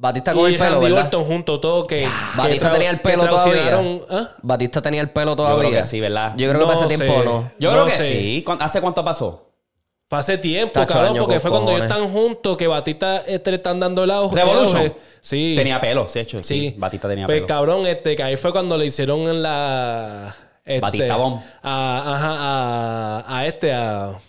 Batista 0.01 0.33
con 0.33 0.49
y 0.49 0.53
el 0.55 0.59
pelo, 0.59 0.71
Randy 0.71 0.85
¿verdad? 0.89 1.05
Orton 1.05 1.23
junto 1.25 1.59
todo 1.59 1.85
que, 1.85 1.97
que 1.97 2.07
Batista 2.35 2.71
tenía 2.71 2.89
el 2.89 3.01
pelo 3.01 3.27
todavía. 3.27 3.79
Batista 4.41 4.81
tenía 4.81 5.01
el 5.01 5.11
pelo 5.11 5.35
todavía. 5.35 5.69
creo 5.69 5.81
que 5.81 5.87
sí, 5.87 5.99
¿verdad? 5.99 6.33
Yo 6.37 6.49
creo 6.49 6.59
que 6.61 6.65
para 6.65 6.73
ese 6.75 6.83
No 6.83 6.87
tiempo 6.87 7.19
sé. 7.19 7.25
no. 7.25 7.51
Yo 7.59 7.69
No 7.71 7.75
creo 7.75 7.85
que 7.85 7.91
sé. 8.03 8.07
sí. 8.07 8.43
¿Cu- 8.43 8.57
¿Hace 8.59 8.81
cuánto 8.81 9.05
pasó? 9.05 9.47
Fue 10.09 10.17
hace 10.19 10.37
tiempo, 10.39 10.73
Tacho, 10.73 10.93
cabrón, 10.93 11.17
porque 11.19 11.39
fue 11.39 11.51
cuando 11.51 11.71
ellos 11.71 11.83
están 11.83 12.09
juntos, 12.11 12.57
que 12.57 12.67
Batista 12.67 13.17
este, 13.27 13.51
le 13.51 13.57
están 13.57 13.79
dando 13.79 14.03
el. 14.03 14.09
Revolution. 14.09 14.77
auge. 14.81 14.95
Sí. 15.21 15.53
Tenía 15.55 15.79
pelo, 15.79 16.09
sí, 16.09 16.19
hecho. 16.19 16.39
Sí. 16.39 16.43
Sí. 16.71 16.75
Batista 16.77 17.07
tenía 17.07 17.27
Pues 17.27 17.37
pelo. 17.37 17.47
cabrón, 17.47 17.85
este, 17.85 18.15
que 18.15 18.23
ahí 18.23 18.35
fue 18.37 18.51
cuando 18.51 18.77
le 18.77 18.87
hicieron 18.87 19.19
en 19.21 19.41
la. 19.43 20.35
Este, 20.65 20.81
Batista 20.81 21.15
Bomb. 21.15 21.39
A, 21.63 22.13
ajá, 22.15 22.35
a, 22.39 23.37
a 23.37 23.45
este, 23.45 23.71
a, 23.71 24.19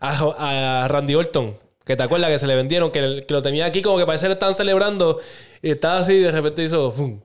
a, 0.00 0.82
a 0.84 0.88
Randy 0.88 1.14
Orton. 1.14 1.56
Que 1.88 1.96
te 1.96 2.02
acuerdas 2.02 2.30
que 2.30 2.38
se 2.38 2.46
le 2.46 2.54
vendieron, 2.54 2.90
que, 2.90 3.24
que 3.26 3.32
lo 3.32 3.42
tenía 3.42 3.64
aquí 3.64 3.80
como 3.80 3.96
que 3.96 4.04
parece 4.04 4.26
que 4.26 4.34
estaban 4.34 4.54
celebrando. 4.54 5.20
Y 5.62 5.70
estaba 5.70 6.00
así 6.00 6.12
y 6.12 6.20
de 6.20 6.30
repente 6.30 6.62
hizo. 6.62 6.92
¡fum! 6.92 7.20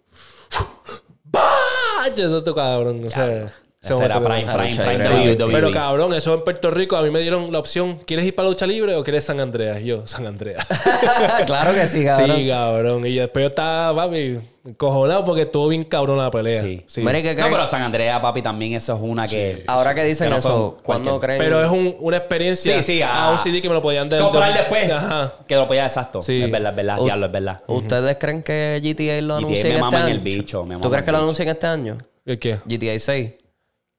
¡Bah! 1.26 2.08
Eso 2.08 2.56
cabrón. 2.56 3.06
O 3.06 3.10
sea, 3.10 3.54
ese 3.84 4.06
era 4.06 4.20
prime, 4.22 4.46
prime, 4.54 4.76
prime 4.76 5.36
pero 5.52 5.72
cabrón, 5.72 6.14
eso 6.14 6.34
en 6.34 6.44
Puerto 6.44 6.72
Rico 6.72 6.96
a 6.96 7.02
mí 7.02 7.10
me 7.10 7.20
dieron 7.20 7.52
la 7.52 7.60
opción, 7.60 8.00
¿quieres 8.06 8.26
ir 8.26 8.34
para 8.34 8.48
lucha 8.48 8.66
libre 8.66 8.96
o 8.96 9.04
quieres 9.04 9.26
San 9.26 9.40
Andreas? 9.42 9.82
Y 9.82 9.86
yo, 9.86 10.08
San 10.08 10.26
Andreas. 10.26 10.66
claro 11.46 11.74
que 11.74 11.86
sí, 11.88 12.06
cabrón. 12.06 12.38
Sí, 12.38 12.48
cabrón. 12.48 13.06
Y 13.08 13.14
yo 13.16 13.22
después 13.24 13.44
yo 13.44 13.50
estaba, 13.50 13.94
papi, 14.06 14.40
cojonado 14.78 15.26
porque 15.26 15.42
estuvo 15.42 15.68
bien 15.68 15.84
cabrón 15.84 16.18
la 16.18 16.32
pelea. 16.32 16.62
Sí. 16.64 16.84
Sí. 16.88 17.02
¿qué 17.06 17.36
No, 17.36 17.48
pero 17.52 17.68
San 17.68 17.82
Andrea, 17.82 18.22
papi, 18.22 18.42
también 18.42 18.74
eso 18.74 18.96
es 18.96 19.00
una 19.02 19.28
que... 19.28 19.64
Ahora 19.68 19.94
que 19.94 20.04
dicen 20.06 20.30
que 20.30 20.36
no 20.36 20.42
fue 20.42 20.52
eso, 20.52 20.78
¿cuándo 20.84 21.20
creen? 21.20 21.40
Pero 21.40 21.62
es 21.64 21.70
un- 21.70 21.96
una 22.00 22.18
experiencia 22.18 22.78
Sí, 22.82 22.84
sí, 22.84 23.02
a 23.02 23.32
un 23.32 23.38
CD 23.38 23.62
que 23.62 23.68
me 23.68 23.76
lo 23.76 23.82
podían 23.82 24.08
dar. 24.08 24.22
Comprar 24.22 24.54
después. 24.54 24.90
Ajá. 24.90 25.34
Que 25.48 25.56
lo 25.56 25.68
podía 25.68 25.84
exacto. 25.86 26.22
Sí. 26.22 26.42
Es 26.44 26.50
verdad, 26.52 26.72
es 26.72 26.76
verdad. 26.78 27.00
U- 27.02 27.04
Diablo, 27.06 27.26
es 27.26 27.32
verdad. 27.32 27.62
¿Ustedes 27.68 28.18
creen 28.18 28.44
que 28.44 28.80
GTA 28.82 29.22
lo 29.22 29.36
GTA 29.36 29.38
anuncien 29.46 29.74
me 29.74 29.80
este 29.86 29.96
año? 29.98 30.08
el 30.08 30.20
bicho, 30.20 30.66
me 30.66 30.78
¿Tú 30.78 30.90
crees 30.90 31.04
que 31.06 31.12
lo 31.12 31.18
anuncien 31.18 31.50
este 31.50 31.68
año? 31.68 31.98
¿El 32.26 32.40
qué? 32.40 32.60
GTA 32.66 32.98
6. 32.98 33.34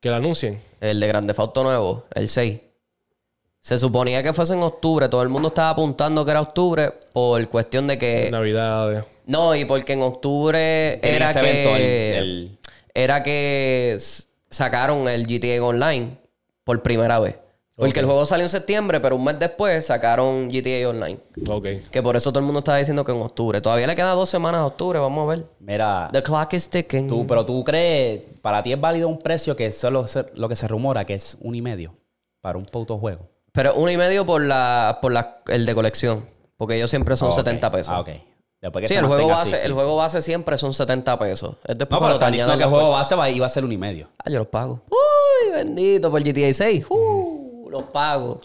Que 0.04 0.10
lo 0.10 0.16
anuncien. 0.16 0.60
El 0.82 1.00
de 1.00 1.06
Grande 1.08 1.32
Auto 1.34 1.62
nuevo, 1.62 2.04
el 2.14 2.28
6. 2.28 2.60
Se 3.62 3.78
suponía 3.78 4.22
que 4.22 4.34
fuese 4.34 4.52
en 4.52 4.62
octubre. 4.62 5.08
Todo 5.08 5.22
el 5.22 5.30
mundo 5.30 5.48
estaba 5.48 5.70
apuntando 5.70 6.26
que 6.26 6.30
era 6.30 6.42
octubre 6.42 6.92
por 7.14 7.48
cuestión 7.48 7.86
de 7.86 7.96
que... 7.96 8.28
Navidad. 8.30 9.06
No, 9.24 9.54
y 9.56 9.64
porque 9.64 9.94
en 9.94 10.02
octubre 10.02 10.98
Tenía 11.00 11.16
era 11.16 11.30
ese 11.30 11.40
que... 11.40 11.62
evento, 11.62 11.76
el- 11.76 11.82
el- 12.22 12.58
Era 12.92 13.22
que 13.22 13.94
s- 13.96 14.24
sacaron 14.50 15.08
el 15.08 15.26
GTA 15.26 15.64
Online 15.64 16.18
por 16.64 16.82
primera 16.82 17.18
vez. 17.18 17.36
Porque 17.76 17.98
el 18.00 18.06
juego 18.06 18.24
salió 18.24 18.44
en 18.44 18.48
septiembre, 18.50 19.00
pero 19.00 19.16
un 19.16 19.24
mes 19.24 19.36
después 19.38 19.84
sacaron 19.86 20.48
GTA 20.48 20.88
Online. 20.88 21.18
Ok. 21.48 21.66
Que 21.90 22.02
por 22.02 22.14
eso 22.16 22.30
todo 22.30 22.38
el 22.38 22.44
mundo 22.44 22.60
estaba 22.60 22.78
diciendo 22.78 23.04
que 23.04 23.10
en 23.10 23.20
octubre. 23.20 23.60
Todavía 23.60 23.86
le 23.88 23.96
quedan 23.96 24.14
dos 24.14 24.28
semanas 24.28 24.60
a 24.60 24.66
octubre, 24.66 24.98
vamos 25.00 25.24
a 25.28 25.34
ver. 25.36 25.46
Mira, 25.58 26.08
The 26.12 26.22
clock 26.22 26.52
is 26.52 26.68
ticking. 26.68 27.08
tú, 27.08 27.26
pero 27.26 27.44
tú 27.44 27.64
crees, 27.64 28.22
para 28.42 28.62
ti 28.62 28.72
es 28.72 28.80
válido 28.80 29.08
un 29.08 29.18
precio 29.18 29.56
que 29.56 29.70
solo 29.72 30.06
se- 30.06 30.26
lo 30.36 30.48
que 30.48 30.54
se 30.54 30.68
rumora 30.68 31.04
que 31.04 31.14
es 31.14 31.36
un 31.40 31.56
y 31.56 31.62
medio 31.62 31.96
para 32.40 32.58
un 32.58 32.64
puto 32.64 32.96
juego. 32.98 33.28
Pero 33.52 33.74
uno 33.74 33.90
y 33.90 33.96
medio 33.96 34.24
por 34.24 34.40
la, 34.42 34.98
por 35.02 35.10
la, 35.12 35.42
el 35.48 35.66
de 35.66 35.74
colección. 35.74 36.24
Porque 36.56 36.76
ellos 36.76 36.90
siempre 36.90 37.16
son 37.16 37.28
Ah, 37.28 37.32
ok. 37.32 37.36
70 37.38 37.70
pesos. 37.72 37.92
Ah, 37.92 38.00
ok. 38.00 38.08
Después 38.62 38.82
que 38.82 38.88
Sí, 38.88 38.94
el 38.94 39.04
juego, 39.06 39.28
base, 39.28 39.54
así, 39.56 39.66
el 39.66 39.72
sí. 39.72 39.74
juego 39.74 39.96
base 39.96 40.22
siempre 40.22 40.56
son 40.56 40.72
70 40.72 41.18
pesos. 41.18 41.56
Es 41.66 41.76
después 41.76 42.00
No, 42.00 42.06
pero 42.06 42.14
están 42.14 42.30
diciendo 42.32 42.56
que 42.56 42.62
el 42.62 42.70
juego 42.70 42.90
base 42.90 43.14
va, 43.16 43.28
iba 43.28 43.44
a 43.46 43.48
ser 43.48 43.64
un 43.64 43.72
y 43.72 43.76
medio. 43.76 44.08
Ah, 44.18 44.30
yo 44.30 44.38
los 44.38 44.46
pago. 44.48 44.80
Uy, 44.88 45.50
bendito 45.52 46.10
por 46.10 46.22
GTA 46.22 46.52
6. 46.52 46.86
Uh, 46.88 47.33
los 47.74 47.84
pago. 47.90 48.40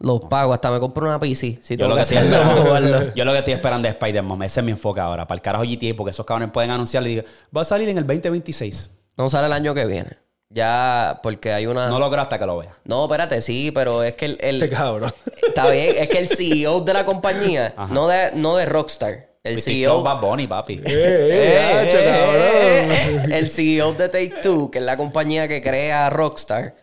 Los 0.00 0.20
pago. 0.22 0.52
Hasta 0.52 0.70
me 0.70 0.80
compro 0.80 1.06
una 1.06 1.18
PC. 1.18 1.58
Si 1.62 1.76
Yo 1.76 1.88
lo, 1.88 1.94
que 1.94 1.98
que 1.98 2.02
estoy 2.02 2.18
esperando, 2.18 3.12
yo 3.14 3.24
lo 3.24 3.32
que 3.32 3.38
estoy 3.38 3.54
esperando 3.54 3.88
es 3.88 3.94
Spider-Man. 3.94 4.42
Ese 4.42 4.60
es 4.60 4.64
mi 4.64 4.72
enfoque 4.72 5.00
ahora. 5.00 5.26
Para 5.26 5.36
el 5.36 5.42
carajo 5.42 5.64
GTA, 5.64 5.94
porque 5.96 6.10
esos 6.10 6.24
cabrones 6.24 6.52
pueden 6.52 6.70
anunciarlo 6.70 7.08
y 7.08 7.16
digo, 7.16 7.26
va 7.54 7.60
a 7.62 7.64
salir 7.64 7.88
en 7.88 7.98
el 7.98 8.06
2026. 8.06 8.90
No 9.16 9.28
sale 9.28 9.46
el 9.46 9.52
año 9.52 9.74
que 9.74 9.84
viene. 9.86 10.10
Ya, 10.52 11.20
porque 11.22 11.52
hay 11.52 11.66
una. 11.66 11.86
No 11.86 11.92
No, 11.94 11.98
lo 12.00 12.10
creo 12.10 12.22
hasta 12.22 12.38
que 12.38 12.46
lo 12.46 12.58
vea. 12.58 12.70
espérate, 12.84 13.40
sí, 13.42 13.70
pero 13.72 14.02
es 14.02 14.14
que 14.14 14.24
el. 14.26 14.38
el- 14.40 14.62
Este 14.62 14.74
cabrón. 14.74 15.12
está 15.46 15.68
bien, 15.70 15.94
es 15.98 16.08
que 16.08 16.18
el 16.18 16.28
CEO 16.28 16.80
de 16.80 16.92
la 16.92 17.04
compañía, 17.04 17.74
no 17.90 18.08
de, 18.08 18.30
no 18.34 18.56
de 18.56 18.66
Rockstar. 18.66 19.28
El 19.42 19.54
Viste, 19.56 19.70
CEO. 19.72 19.92
Flow 19.92 20.02
Bad 20.02 20.20
Bunny, 20.20 20.46
papi. 20.46 20.82
eh, 20.84 21.86
hacho, 21.88 21.96
cabrón. 22.04 23.32
el 23.32 23.48
CEO 23.48 23.92
de 23.94 24.08
Take 24.08 24.34
Two, 24.42 24.70
que 24.70 24.78
es 24.80 24.84
la 24.84 24.96
compañía 24.96 25.46
que 25.48 25.62
crea 25.62 26.10
Rockstar, 26.10 26.74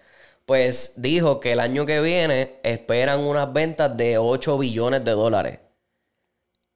pues 0.48 0.93
dijo 0.95 1.42
que 1.42 1.51
el 1.51 1.59
año 1.59 1.85
que 1.85 2.00
viene 2.00 2.59
esperan 2.64 3.19
unas 3.19 3.51
ventas 3.51 3.95
de 3.98 4.17
8 4.17 4.58
billones 4.58 5.03
de 5.03 5.11
dólares. 5.11 5.59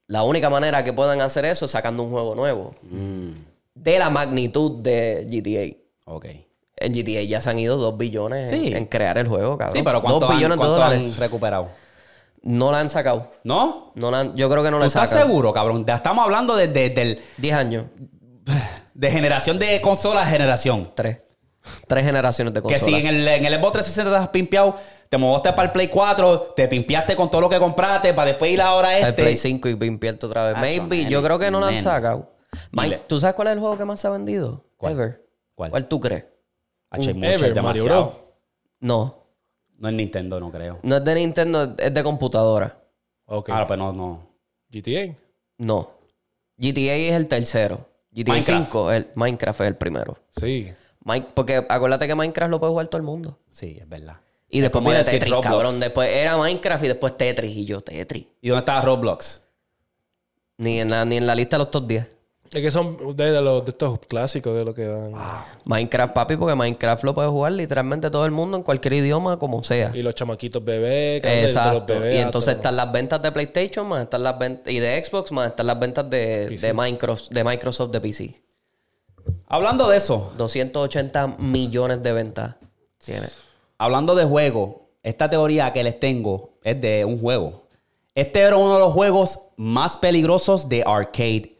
La 0.07 0.23
única 0.23 0.49
manera 0.49 0.83
que 0.83 0.91
puedan 0.91 1.21
hacer 1.21 1.45
eso 1.45 1.63
es 1.65 1.71
sacando 1.71 2.03
un 2.03 2.11
juego 2.11 2.35
nuevo. 2.35 2.75
Mm, 2.83 3.29
De 3.73 3.97
la 3.97 4.09
magnitud 4.09 4.81
de 4.81 5.25
GTA. 5.29 6.13
ok. 6.13 6.25
En 6.75 6.93
GTA 6.93 7.21
ya 7.23 7.39
se 7.39 7.49
han 7.49 7.59
ido 7.59 7.77
2 7.77 7.97
billones 7.97 8.51
en- 8.51 8.59
Sí. 8.61 8.73
en, 8.75 8.85
crear 8.87 9.17
el 9.17 9.27
juego, 9.29 9.57
cabrón. 9.57 9.77
Sí, 9.77 9.83
pero 9.83 10.01
¿cuánto, 10.01 10.19
2 10.19 10.29
han, 10.31 10.35
billones 10.35 10.55
de 10.55 10.59
cuánto 10.59 10.73
dólares. 10.81 11.05
han 11.13 11.17
recuperado? 11.19 11.69
No 12.41 12.71
la 12.73 12.79
han 12.81 12.89
sacado. 12.89 13.31
¿No? 13.45 13.93
No 13.95 14.11
la 14.11 14.19
han- 14.19 14.35
yo 14.35 14.49
creo 14.49 14.63
que 14.63 14.71
no 14.71 14.77
¿Tú 14.77 14.81
le 14.81 14.87
estás 14.87 15.07
sacan. 15.09 15.27
seguro, 15.27 15.53
cabrón? 15.53 15.85
Estamos 15.87 16.25
hablando 16.25 16.57
de, 16.57 16.67
de- 16.67 16.89
del- 16.89 17.21
10 17.37 17.55
años. 17.55 17.85
de 18.93 19.09
generación 19.11 19.57
de 19.59 19.79
consola 19.79 20.23
a 20.23 20.25
generación. 20.25 20.91
3. 20.93 21.19
Tres 21.87 22.05
generaciones 22.05 22.53
de 22.53 22.61
Que 22.61 22.69
consolas. 22.69 23.01
si 23.01 23.07
en 23.07 23.15
el, 23.15 23.27
en 23.27 23.45
el 23.45 23.53
Xbox 23.53 23.73
360 23.73 24.11
te 24.11 24.17
has 24.17 24.29
pimpeado, 24.29 24.75
te 25.09 25.17
moviste 25.17 25.53
para 25.53 25.67
el 25.67 25.71
Play 25.71 25.87
4, 25.89 26.53
te 26.55 26.67
pimpeaste 26.67 27.15
con 27.15 27.29
todo 27.29 27.41
lo 27.41 27.49
que 27.49 27.59
compraste 27.59 28.13
para 28.13 28.27
después 28.27 28.51
ir 28.51 28.61
ahora 28.61 28.89
a 28.89 28.97
El 28.97 29.07
este. 29.09 29.21
Play 29.21 29.35
5 29.35 29.69
y 29.69 29.71
invierto 29.85 30.27
otra 30.27 30.53
vez. 30.53 30.57
Maybe, 30.57 31.05
yo 31.05 31.21
creo 31.21 31.37
que 31.37 31.51
no 31.51 31.59
la 31.59 31.67
han 31.67 31.79
sacado. 31.79 32.31
Mike. 32.71 33.03
¿tú 33.07 33.19
sabes 33.19 33.35
cuál 33.35 33.49
es 33.49 33.53
el 33.53 33.59
juego 33.59 33.77
que 33.77 33.85
más 33.85 33.99
se 33.99 34.07
ha 34.07 34.09
vendido? 34.09 34.65
¿Cuál? 34.77 34.93
Ever. 34.93 35.25
¿Cuál? 35.55 35.71
¿Cuál 35.71 35.87
tú 35.87 35.99
crees? 35.99 36.25
Un 36.91 36.97
mucho, 36.97 37.09
es 37.09 37.15
Ever, 37.15 37.39
Mario 37.39 37.53
demasiado. 37.53 38.05
Bros. 38.05 38.23
No. 38.79 39.21
No 39.77 39.89
es 39.89 39.93
Nintendo, 39.95 40.39
no 40.39 40.51
creo. 40.51 40.79
No 40.83 40.97
es 40.97 41.03
de 41.03 41.15
Nintendo, 41.15 41.75
es 41.77 41.93
de 41.93 42.03
computadora. 42.03 42.77
Ok. 43.25 43.49
Ah, 43.51 43.65
pues 43.65 43.79
no, 43.79 43.93
no. 43.93 44.27
GTA. 44.69 45.15
No. 45.57 45.91
GTA 46.57 46.95
es 46.95 47.13
el 47.13 47.27
tercero. 47.27 47.87
GTA 48.11 48.33
Minecraft. 48.33 48.65
5, 48.65 48.91
el, 48.91 49.07
Minecraft 49.15 49.61
es 49.61 49.67
el 49.67 49.75
primero. 49.77 50.17
Sí. 50.35 50.71
Mike, 51.03 51.29
porque 51.33 51.65
acuérdate 51.67 52.07
que 52.07 52.15
Minecraft 52.15 52.51
lo 52.51 52.59
puede 52.59 52.71
jugar 52.71 52.87
todo 52.87 52.97
el 52.97 53.03
mundo. 53.03 53.39
Sí, 53.49 53.77
es 53.79 53.87
verdad. 53.89 54.17
Y 54.49 54.57
Es 54.57 54.63
después 54.63 54.83
viene 54.83 55.03
Tetris, 55.03 55.31
Roblox. 55.31 55.47
cabrón. 55.47 55.79
Después 55.79 56.09
era 56.09 56.37
Minecraft 56.37 56.83
y 56.83 56.87
después 56.89 57.17
Tetris. 57.17 57.55
Y 57.55 57.65
yo, 57.65 57.81
Tetris. 57.81 58.25
¿Y 58.41 58.49
dónde 58.49 58.59
está 58.59 58.81
Roblox? 58.81 59.41
Ni 60.57 60.79
en 60.79 60.89
la, 60.91 61.05
ni 61.05 61.17
en 61.17 61.25
la 61.25 61.33
lista 61.35 61.57
de 61.57 61.59
los 61.63 61.71
top 61.71 61.87
10. 61.87 62.07
Es 62.51 62.61
que 62.61 62.69
son 62.69 63.15
de, 63.15 63.31
de 63.31 63.41
los, 63.41 63.63
de 63.63 63.71
estos 63.71 63.97
clásicos 64.09 64.53
de 64.53 64.65
lo 64.65 64.73
que 64.75 64.85
van. 64.85 65.13
Minecraft, 65.63 66.13
papi, 66.13 66.35
porque 66.35 66.53
Minecraft 66.53 67.03
lo 67.05 67.15
puede 67.15 67.29
jugar 67.29 67.53
literalmente 67.53 68.11
todo 68.11 68.25
el 68.25 68.31
mundo 68.31 68.57
en 68.57 68.63
cualquier 68.63 68.95
idioma, 68.95 69.39
como 69.39 69.63
sea. 69.63 69.91
Y 69.93 70.01
los 70.03 70.13
chamaquitos 70.15 70.63
bebés. 70.63 71.21
cabrón, 71.21 71.41
desde 71.43 71.55
los 71.55 71.65
Exacto. 71.65 71.93
bebés 71.93 72.15
y 72.15 72.19
entonces 72.19 72.55
están 72.57 72.75
las 72.75 72.91
ventas 72.91 73.21
de 73.21 73.31
PlayStation, 73.31 73.87
más 73.87 74.03
están 74.03 74.23
las 74.23 74.37
ventas 74.37 74.71
y 74.71 74.79
de 74.79 75.01
Xbox, 75.03 75.31
más 75.31 75.47
están 75.47 75.65
las 75.67 75.79
ventas 75.79 76.09
de, 76.09 76.49
de 76.49 76.73
Microsoft, 76.73 77.29
de 77.29 77.43
Microsoft 77.45 77.91
de 77.91 78.01
PC. 78.01 78.41
Hablando 79.47 79.89
de 79.89 79.97
eso, 79.97 80.31
280 80.37 81.35
millones 81.39 82.01
de 82.01 82.13
ventas 82.13 82.55
tiene. 83.03 83.27
hablando 83.77 84.15
de 84.15 84.25
juego, 84.25 84.85
esta 85.03 85.29
teoría 85.29 85.73
que 85.73 85.83
les 85.83 85.99
tengo 85.99 86.51
es 86.63 86.79
de 86.79 87.03
un 87.05 87.19
juego. 87.19 87.67
Este 88.13 88.39
era 88.39 88.55
uno 88.55 88.75
de 88.75 88.79
los 88.79 88.93
juegos 88.93 89.39
más 89.57 89.97
peligrosos 89.97 90.69
de 90.69 90.83
arcade. 90.85 91.57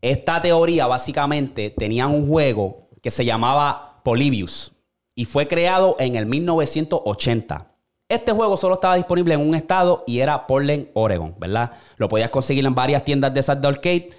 Esta 0.00 0.40
teoría 0.40 0.86
básicamente 0.86 1.70
tenía 1.70 2.06
un 2.06 2.28
juego 2.28 2.88
que 3.02 3.10
se 3.10 3.24
llamaba 3.24 4.00
Polybius 4.02 4.72
y 5.14 5.24
fue 5.24 5.46
creado 5.46 5.96
en 5.98 6.16
el 6.16 6.26
1980. 6.26 7.66
Este 8.08 8.32
juego 8.32 8.56
solo 8.56 8.74
estaba 8.74 8.96
disponible 8.96 9.34
en 9.34 9.40
un 9.40 9.54
estado 9.54 10.02
y 10.06 10.18
era 10.18 10.46
Portland, 10.46 10.88
Oregon, 10.94 11.34
¿verdad? 11.38 11.72
Lo 11.96 12.08
podías 12.08 12.30
conseguir 12.30 12.66
en 12.66 12.74
varias 12.74 13.04
tiendas 13.04 13.32
de 13.32 13.40
esas 13.40 13.60
de 13.60 13.68
arcade 13.68 14.10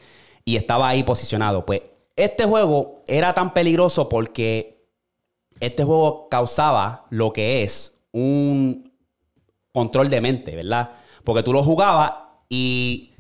y 0.46 0.56
estaba 0.56 0.88
ahí 0.88 1.04
posicionado. 1.04 1.66
Pues 1.66 1.82
este 2.16 2.46
juego 2.46 3.04
era 3.08 3.34
tan 3.34 3.54
peligroso 3.54 4.10
porque 4.10 4.86
este 5.60 5.84
juego 5.84 6.28
causaba 6.30 7.06
lo 7.10 7.34
que 7.34 7.64
es 7.64 7.98
un 8.12 8.92
control 9.72 10.10
de 10.10 10.22
mente, 10.22 10.56
¿verdad? 10.56 10.92
Porque 11.24 11.44
tú 11.44 11.54
lo 11.54 11.64
jugabas 11.64 12.14
y 12.50 13.14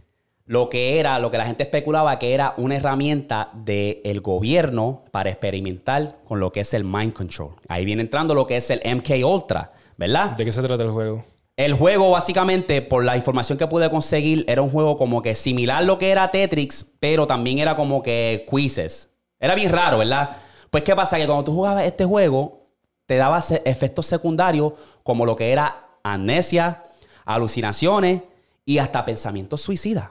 lo 0.45 0.67
que 0.67 0.99
era, 0.99 1.17
lo 1.19 1.31
que 1.31 1.37
la 1.37 1.45
gente 1.45 1.63
especulaba 1.63 2.19
que 2.19 2.33
era 2.33 2.53
una 2.57 2.75
herramienta 2.75 3.49
del 3.53 4.19
gobierno 4.19 5.03
para 5.11 5.29
experimentar 5.29 6.17
con 6.27 6.39
lo 6.39 6.51
que 6.51 6.61
es 6.61 6.73
el 6.73 6.83
mind 6.83 7.13
control. 7.13 7.55
Ahí 7.69 7.85
viene 7.85 8.01
entrando 8.01 8.33
lo 8.33 8.45
que 8.45 8.57
es 8.57 8.69
el 8.69 8.81
MK 8.83 9.25
Ultra, 9.25 9.71
¿verdad? 9.97 10.31
¿De 10.31 10.43
qué 10.43 10.51
se 10.51 10.61
trata 10.61 10.83
el 10.83 10.91
juego? 10.91 11.23
El 11.61 11.73
juego, 11.73 12.09
básicamente, 12.09 12.81
por 12.81 13.05
la 13.05 13.15
información 13.15 13.55
que 13.55 13.67
pude 13.67 13.87
conseguir, 13.91 14.45
era 14.47 14.63
un 14.63 14.71
juego 14.71 14.97
como 14.97 15.21
que 15.21 15.35
similar 15.35 15.77
a 15.77 15.81
lo 15.85 15.99
que 15.99 16.09
era 16.09 16.31
Tetris, 16.31 16.95
pero 16.99 17.27
también 17.27 17.59
era 17.59 17.75
como 17.75 18.01
que 18.01 18.47
quizzes. 18.49 19.11
Era 19.39 19.53
bien 19.53 19.71
raro, 19.71 19.99
¿verdad? 19.99 20.37
Pues, 20.71 20.83
¿qué 20.83 20.95
pasa? 20.95 21.17
Que 21.17 21.27
cuando 21.27 21.43
tú 21.43 21.53
jugabas 21.53 21.85
este 21.85 22.03
juego, 22.03 22.65
te 23.05 23.15
daba 23.17 23.37
efectos 23.63 24.07
secundarios 24.07 24.73
como 25.03 25.23
lo 25.23 25.35
que 25.35 25.51
era 25.51 25.85
amnesia, 26.03 26.83
alucinaciones 27.25 28.23
y 28.65 28.79
hasta 28.79 29.05
pensamientos 29.05 29.61
suicidas, 29.61 30.09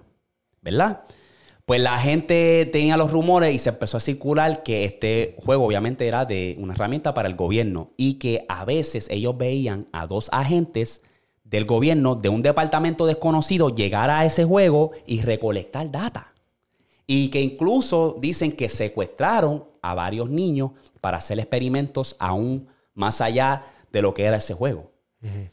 ¿verdad? 0.62 1.02
Pues 1.66 1.80
la 1.80 1.98
gente 1.98 2.70
tenía 2.70 2.96
los 2.96 3.10
rumores 3.10 3.52
y 3.52 3.58
se 3.58 3.70
empezó 3.70 3.96
a 3.96 4.00
circular 4.00 4.62
que 4.62 4.84
este 4.84 5.34
juego 5.44 5.66
obviamente 5.66 6.06
era 6.06 6.24
de 6.24 6.54
una 6.60 6.74
herramienta 6.74 7.12
para 7.12 7.28
el 7.28 7.34
gobierno 7.34 7.90
y 7.96 8.20
que 8.20 8.46
a 8.48 8.64
veces 8.64 9.08
ellos 9.10 9.36
veían 9.36 9.86
a 9.92 10.06
dos 10.06 10.28
agentes 10.30 11.02
del 11.50 11.64
gobierno 11.64 12.14
de 12.14 12.28
un 12.28 12.42
departamento 12.42 13.06
desconocido 13.06 13.74
llegar 13.74 14.08
a 14.08 14.24
ese 14.24 14.44
juego 14.44 14.92
y 15.06 15.20
recolectar 15.22 15.90
data. 15.90 16.32
Y 17.06 17.28
que 17.28 17.40
incluso 17.40 18.16
dicen 18.20 18.52
que 18.52 18.68
secuestraron 18.68 19.64
a 19.82 19.94
varios 19.94 20.30
niños 20.30 20.70
para 21.00 21.18
hacer 21.18 21.40
experimentos 21.40 22.14
aún 22.20 22.68
más 22.94 23.20
allá 23.20 23.64
de 23.90 24.00
lo 24.00 24.14
que 24.14 24.24
era 24.24 24.36
ese 24.36 24.54
juego. 24.54 24.92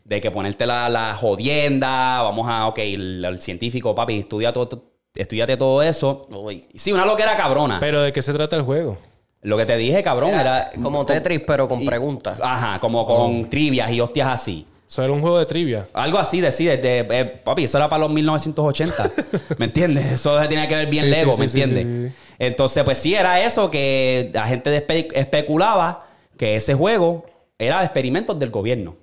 De 0.06 0.22
que 0.22 0.32
ponerte 0.32 0.66
la, 0.66 0.88
la 0.88 1.14
jodienda, 1.16 2.22
vamos 2.22 2.48
a, 2.48 2.68
ok, 2.68 2.78
el, 2.78 3.26
el 3.26 3.42
científico, 3.42 3.94
papi, 3.94 4.20
estudia 4.20 4.54
todo, 4.54 4.84
estudiate 5.14 5.58
todo 5.58 5.82
eso. 5.82 6.28
Uy. 6.32 6.68
Sí, 6.76 6.94
una 6.94 7.06
loquera 7.06 7.36
cabrona. 7.36 7.80
Pero 7.80 8.02
¿de 8.02 8.14
qué 8.14 8.22
se 8.22 8.32
trata 8.34 8.56
el 8.56 8.62
juego? 8.62 8.98
Lo 9.42 9.58
que 9.58 9.66
te 9.66 9.76
dije, 9.76 10.02
cabrón, 10.04 10.30
era... 10.30 10.70
Era 10.70 10.82
como 10.82 11.06
Tetris, 11.06 11.42
pero 11.46 11.68
con 11.68 11.84
preguntas. 11.86 12.40
Ajá, 12.42 12.80
como 12.80 13.06
con 13.06 13.50
trivias 13.50 13.92
y 13.92 14.00
hostias 14.00 14.28
así. 14.30 14.66
Eso 14.88 15.04
era 15.04 15.12
un 15.12 15.20
juego 15.22 15.38
de 15.40 15.46
trivia. 15.46 15.88
Algo 15.94 16.18
así, 16.18 16.40
decide, 16.40 16.78
de, 16.78 17.00
eh, 17.10 17.26
papi, 17.26 17.66
eso 17.66 17.78
era 17.78 17.90
para 17.90 18.02
los 18.02 18.12
1980. 18.12 19.12
¿Me 19.58 19.66
entiendes? 19.66 20.06
Eso 20.14 20.40
tenía 20.48 20.68
que 20.68 20.76
ver 20.76 20.88
bien 20.90 21.04
Sí, 21.06 21.12
Lego, 21.12 21.34
sí, 21.34 21.40
¿me 21.42 21.50
sí, 21.50 21.62
entiendes? 21.62 21.86
sí, 22.12 22.16
sí. 22.16 22.34
Entonces, 22.40 22.84
pues 22.86 22.98
sí, 22.98 23.14
era 23.14 23.44
eso 23.44 23.70
que 23.70 24.32
la 24.34 24.48
gente 24.48 24.70
despe- 24.72 25.12
especulaba 25.14 26.08
que 26.38 26.56
ese 26.56 26.74
juego 26.74 27.26
era 27.60 27.80
de 27.80 27.86
experimentos 27.86 28.38
del 28.40 28.50
gobierno. 28.50 28.96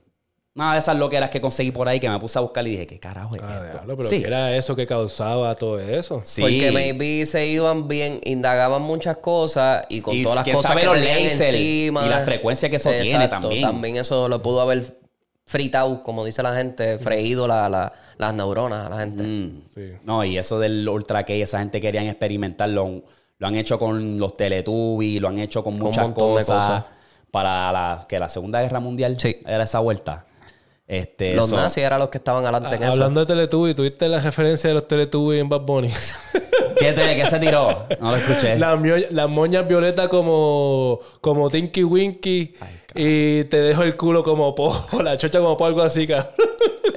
Nada 0.57 0.75
de 0.75 0.79
esas 0.79 0.97
loqueras 0.97 1.31
que 1.31 1.41
conseguí 1.41 1.73
por 1.73 1.89
ahí 1.89 1.99
que 1.99 2.09
me 2.09 2.19
puse 2.21 2.39
a 2.39 2.43
buscar 2.43 2.65
y 2.67 2.71
dije, 2.71 2.87
¿qué 2.87 3.01
carajo 3.01 3.35
es 3.35 3.43
Ah, 3.43 3.61
esto? 3.65 3.73
diablo, 3.79 3.97
pero 3.97 4.09
sí, 4.09 4.21
¿qué 4.21 4.27
era 4.29 4.57
eso 4.57 4.77
que 4.77 4.87
causaba 4.87 5.53
todo 5.57 5.81
eso? 5.81 6.21
sí. 6.25 6.41
Porque 6.41 6.71
maybe 6.71 7.27
se 7.27 7.47
iban 7.49 7.89
bien, 7.89 8.21
indagaban 8.25 8.81
muchas 8.81 9.17
cosas 9.17 9.85
y 9.89 10.01
con 10.01 10.15
Y 10.15 10.23
todas 10.23 10.47
las 10.47 10.55
cosas 10.57 10.77
que 10.77 10.87
los 10.87 10.95
tenían 10.95 11.19
encima. 11.19 12.07
y 12.07 12.09
la 12.09 12.21
frecuencia 12.25 12.71
que 12.71 12.77
eso 12.77 12.91
tiene 13.03 13.27
también. 13.29 13.63
También 13.63 13.97
eso 13.97 14.29
lo 14.29 14.41
pudo 14.41 14.61
haber 14.61 14.97
fritado, 15.47 16.03
como 16.03 16.25
dice 16.25 16.43
la 16.43 16.55
gente, 16.57 16.99
freído 16.99 17.47
la- 17.47 17.69
la- 17.69 17.93
las 18.17 18.35
neuronas 18.35 18.87
a 18.87 18.91
la 18.91 19.01
gente. 19.01 19.23
Mm. 19.23 19.63
Sí. 19.75 19.93
No, 20.05 20.25
y 20.25 20.39
eso 20.39 20.59
del 20.59 20.89
Ultra 20.89 21.25
K, 21.25 21.33
esa 21.35 21.59
gente 21.59 21.81
querían 21.81 22.07
experimentarlo. 22.07 23.03
Lo 23.39 23.47
han 23.47 23.55
hecho 23.57 23.79
con 23.79 24.19
los 24.19 24.35
Teletubbies, 24.35 25.21
lo 25.21 25.29
han 25.29 25.39
hecho 25.39 25.63
con 25.63 25.75
muchas 25.75 26.05
montón 26.07 26.29
de 26.31 26.35
cosas. 26.45 26.85
Para 27.31 27.73
la, 27.73 28.07
que 28.09 28.19
la 28.19 28.29
Segunda 28.29 28.63
Guerra 28.63 28.79
Mundial 28.81 29.19
Sí. 29.19 29.37
era 29.45 29.65
esa 29.65 29.81
vuelta. 29.81 30.25
Este, 30.87 31.35
Los 31.35 31.47
eso- 31.47 31.57
nazis 31.57 31.83
eran 31.83 31.99
los 31.99 32.09
que 32.11 32.19
estaban 32.19 32.45
adelante 32.45 32.77
en 32.77 32.83
Ah, 32.83 32.87
eso. 32.87 32.93
Hablando 32.95 33.21
de 33.21 33.27
Teletubbies, 33.27 33.75
¿tuviste 33.75 34.07
la 34.09 34.21
referencia 34.21 34.69
de 34.69 34.75
los 34.75 34.87
Teletubbies 34.87 35.41
en 35.41 35.49
Bad 35.49 35.63
Bunny? 35.63 35.89
¿Qué, 36.79 36.93
te- 36.93 37.17
qué 37.17 37.27
se 37.27 37.39
tiró? 37.41 37.87
No 38.01 38.11
lo 38.11 38.17
escuché. 38.17 38.57
Las 38.59 38.79
las 39.11 39.29
moñas 39.29 39.67
violetas 39.67 40.09
como, 40.09 41.01
como 41.21 41.51
Tinky 41.51 41.83
Winky 41.85 42.55
y 42.95 43.45
te 43.45 43.61
dejo 43.61 43.83
el 43.83 43.97
culo 43.97 44.23
como 44.23 44.55
po, 44.55 44.87
o 44.93 45.03
la 45.03 45.17
chocha 45.19 45.39
como 45.41 45.57
po, 45.57 45.67
algo 45.67 45.83
así, 45.83 46.07
cabrón. 46.07 46.33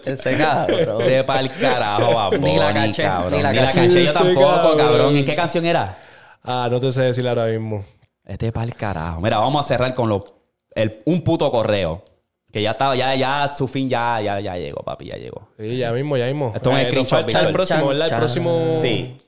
Ese 0.06 0.38
cabrón. 0.38 1.00
De 1.00 1.24
pa'l 1.24 1.50
carajo, 1.52 2.14
Bad 2.14 2.40
Ni 2.40 2.58
la 2.58 2.74
caché, 2.74 3.04
cabrón. 3.04 3.34
ni 3.34 3.42
la 3.42 3.52
Ni 3.52 3.58
la 3.60 3.66
caché. 3.66 3.90
yo 3.90 4.00
Este 4.00 4.14
tampoco, 4.14 4.48
cabrón. 4.48 4.78
cabrón. 4.78 5.18
¿Y 5.18 5.26
qué 5.26 5.36
canción 5.36 5.66
era? 5.66 5.98
Ah, 6.44 6.68
no 6.72 6.80
te 6.80 6.92
sé 6.92 7.02
decir 7.04 7.28
ahora 7.28 7.46
mismo. 7.48 7.84
Este 8.26 8.52
pa'l 8.52 8.74
carajo. 8.74 9.20
Mira, 9.22 9.38
vamos 9.40 9.66
a 9.66 9.68
cerrar 9.68 9.94
con 9.94 10.08
lo, 10.10 10.24
el- 10.76 11.02
un 11.06 11.22
puto 11.24 11.50
correo. 11.52 12.04
Que 12.52 12.62
ya 12.62 12.72
estaba, 12.72 12.96
ya, 12.96 13.14
ya 13.16 13.46
su 13.50 13.68
fin 13.68 13.90
ya, 13.90 14.22
ya, 14.22 14.40
ya 14.40 14.56
llegó, 14.56 14.82
papi, 14.82 15.08
ya 15.08 15.18
llegó. 15.18 15.50
Sí, 15.60 15.78
ya 15.78 15.92
mismo, 15.92 16.16
ya 16.16 16.26
mismo. 16.28 16.54
Esto 16.56 16.70
es 16.72 16.76
un 16.76 16.80
Eh, 16.82 16.84
nos 16.96 17.08
screenshot, 17.08 17.36
el 17.48 17.52
próximo, 17.54 17.88
¿verdad? 17.88 18.08
El 18.10 18.18
próximo... 18.18 18.72
Sí. 18.76 19.22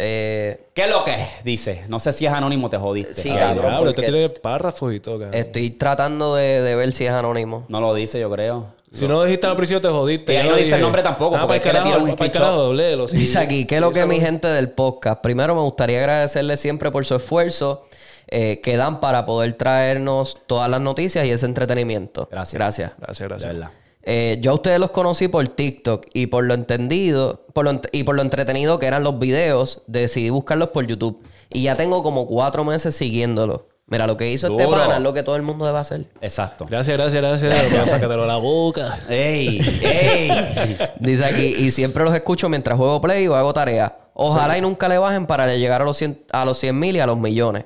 Eh, 0.00 0.68
¿Qué 0.74 0.84
es 0.84 0.90
lo 0.90 1.04
que 1.04 1.14
es? 1.14 1.28
Dice. 1.44 1.84
No 1.88 2.00
sé 2.00 2.12
si 2.12 2.26
es 2.26 2.32
anónimo, 2.32 2.68
te 2.70 2.76
jodiste. 2.78 3.14
Sí, 3.14 3.30
cabrón. 3.34 3.74
Porque- 3.78 4.00
este 4.00 4.12
tiene 4.12 4.28
párrafos 4.30 4.94
y 4.94 5.00
todo, 5.00 5.18
cabrón. 5.18 5.34
estoy 5.34 5.70
tratando 5.72 6.34
de, 6.36 6.62
de 6.62 6.74
ver 6.76 6.92
si 6.92 7.04
es 7.04 7.10
anónimo. 7.10 7.64
No 7.68 7.80
lo 7.80 7.94
dice, 7.94 8.18
yo 8.20 8.30
creo. 8.30 8.66
Si 8.92 9.06
no 9.06 9.22
dijiste 9.22 9.46
al 9.46 9.54
principio, 9.56 9.80
te 9.80 9.88
jodiste. 9.88 10.34
Y 10.34 10.36
ahí 10.36 10.48
no 10.48 10.56
dice 10.56 10.74
el 10.74 10.80
nombre 10.80 11.00
tampoco, 11.02 11.36
Ah, 11.36 11.42
porque 11.46 11.46
para 11.46 11.56
es 11.58 11.62
que 11.62 11.72
le 11.72 11.78
tiraron 11.84 12.02
un 12.02 12.12
screenshot. 12.16 12.40
carajo, 12.42 13.08
sí. 13.08 13.16
Dice 13.18 13.38
aquí, 13.38 13.64
¿qué 13.64 13.76
es 13.76 13.80
lo 13.80 13.92
que 13.92 14.04
mi 14.04 14.20
gente 14.20 14.48
del 14.48 14.70
podcast? 14.70 15.20
Primero 15.22 15.54
me 15.54 15.60
gustaría 15.60 16.00
agradecerle 16.00 16.56
siempre 16.56 16.90
por 16.90 17.04
su 17.04 17.14
esfuerzo 17.14 17.84
eh, 18.26 18.60
que 18.62 18.76
dan 18.76 18.98
para 18.98 19.26
poder 19.26 19.52
traernos 19.52 20.38
todas 20.48 20.68
las 20.68 20.80
noticias 20.80 21.24
y 21.24 21.30
ese 21.30 21.46
entretenimiento. 21.46 22.26
Gracias. 22.32 22.54
Gracias. 22.58 22.92
Gracias, 22.98 23.18
De 23.20 23.28
gracias. 23.28 23.52
verdad. 23.52 23.70
Eh, 24.02 24.38
yo 24.40 24.52
a 24.52 24.54
ustedes 24.54 24.78
los 24.80 24.90
conocí 24.92 25.28
por 25.28 25.46
TikTok 25.48 26.06
y 26.14 26.26
por 26.26 26.44
lo 26.44 26.54
entendido 26.54 27.44
por 27.52 27.66
lo 27.66 27.72
ent- 27.72 27.88
y 27.92 28.04
por 28.04 28.16
lo 28.16 28.22
entretenido 28.22 28.78
que 28.78 28.86
eran 28.86 29.04
los 29.04 29.18
videos, 29.18 29.82
decidí 29.86 30.30
buscarlos 30.30 30.70
por 30.70 30.86
YouTube. 30.86 31.22
Y 31.50 31.64
ya 31.64 31.76
tengo 31.76 32.02
como 32.02 32.26
cuatro 32.26 32.64
meses 32.64 32.94
siguiéndolos. 32.94 33.62
Mira, 33.86 34.06
lo 34.06 34.16
que 34.16 34.30
hizo 34.30 34.46
este 34.46 34.62
Duro. 34.62 34.78
pana 34.78 34.96
es 34.98 35.02
lo 35.02 35.12
que 35.12 35.24
todo 35.24 35.34
el 35.34 35.42
mundo 35.42 35.66
debe 35.66 35.78
hacer. 35.78 36.06
Exacto. 36.20 36.64
Gracias, 36.70 36.96
gracias, 36.96 37.22
gracias. 37.22 37.68
Pero 37.70 37.86
sácatelo 37.86 38.22
de 38.22 38.28
la 38.28 38.36
boca. 38.36 38.96
¡Ey! 39.08 39.58
¡Ey! 39.82 40.76
Dice 41.00 41.24
aquí, 41.24 41.46
y 41.58 41.72
siempre 41.72 42.04
los 42.04 42.14
escucho 42.14 42.48
mientras 42.48 42.78
juego 42.78 43.00
play 43.00 43.26
o 43.26 43.34
hago 43.34 43.52
tarea. 43.52 43.98
Ojalá 44.14 44.56
y 44.56 44.60
nunca 44.60 44.88
le 44.88 44.96
bajen 44.98 45.26
para 45.26 45.52
llegar 45.56 45.82
a 45.82 45.84
los 45.84 45.96
100 45.96 46.22
a 46.30 46.44
los 46.44 46.56
100 46.58 46.78
mil 46.78 46.94
y 46.96 47.00
a 47.00 47.06
los 47.06 47.18
millones. 47.18 47.64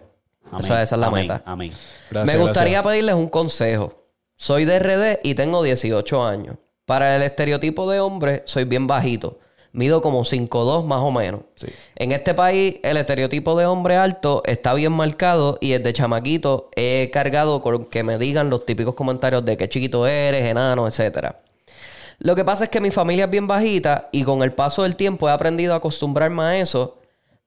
Amén. 0.51 0.61
Esa, 0.65 0.83
esa 0.83 0.95
es 0.95 1.01
la 1.01 1.07
Amén. 1.09 1.23
meta. 1.23 1.43
Amén. 1.45 1.71
Gracias, 2.11 2.35
Me 2.37 2.43
gustaría 2.43 2.73
gracias. 2.79 2.91
pedirles 2.91 3.15
un 3.17 3.29
consejo. 3.29 3.93
Soy 4.37 4.65
de 4.65 4.79
RD 4.79 5.21
y 5.23 5.35
tengo 5.35 5.63
18 5.63 6.25
años. 6.25 6.57
Para 6.87 7.17
el 7.17 7.23
estereotipo 7.23 7.91
de 7.91 8.01
hombre, 8.01 8.43
soy 8.47 8.65
bien 8.65 8.87
bajito. 8.87 9.39
Mido 9.73 10.03
como 10.03 10.25
5'2 10.25 10.85
más 10.85 11.01
o 11.01 11.11
menos. 11.11 11.41
En 11.97 12.13
este 12.13 12.35
país, 12.35 12.77
el 12.83 12.97
estereotipo 12.97 13.59
de 13.59 13.67
hombre 13.67 13.97
alto 13.97 14.43
está 14.45 14.73
bien 14.75 14.93
marcado 14.93 15.59
y 15.61 15.71
desde 15.71 15.93
chamaquito 15.93 16.71
he 16.77 17.11
cargado 17.13 17.61
con 17.61 17.87
que 17.87 18.05
me 18.05 18.19
digan 18.19 18.51
los 18.51 18.67
típicos 18.67 18.95
comentarios 18.95 19.45
de 19.45 19.57
que 19.57 19.69
chiquito 19.69 20.07
eres, 20.07 20.45
enano, 20.45 20.87
etcétera. 20.87 21.41
Lo 22.19 22.37
que 22.37 22.45
pasa 22.45 22.65
es 22.65 22.71
que 22.71 22.81
mi 22.81 22.91
familia 22.91 23.25
es 23.25 23.31
bien 23.31 23.49
bajita 23.49 24.09
y 24.13 24.23
con 24.23 24.43
el 24.43 24.53
paso 24.53 24.85
del 24.85 24.95
tiempo 24.95 25.29
he 25.29 25.33
aprendido 25.33 25.75
a 25.75 25.79
acostumbrarme 25.79 26.43
a 26.43 26.59
eso, 26.59 26.99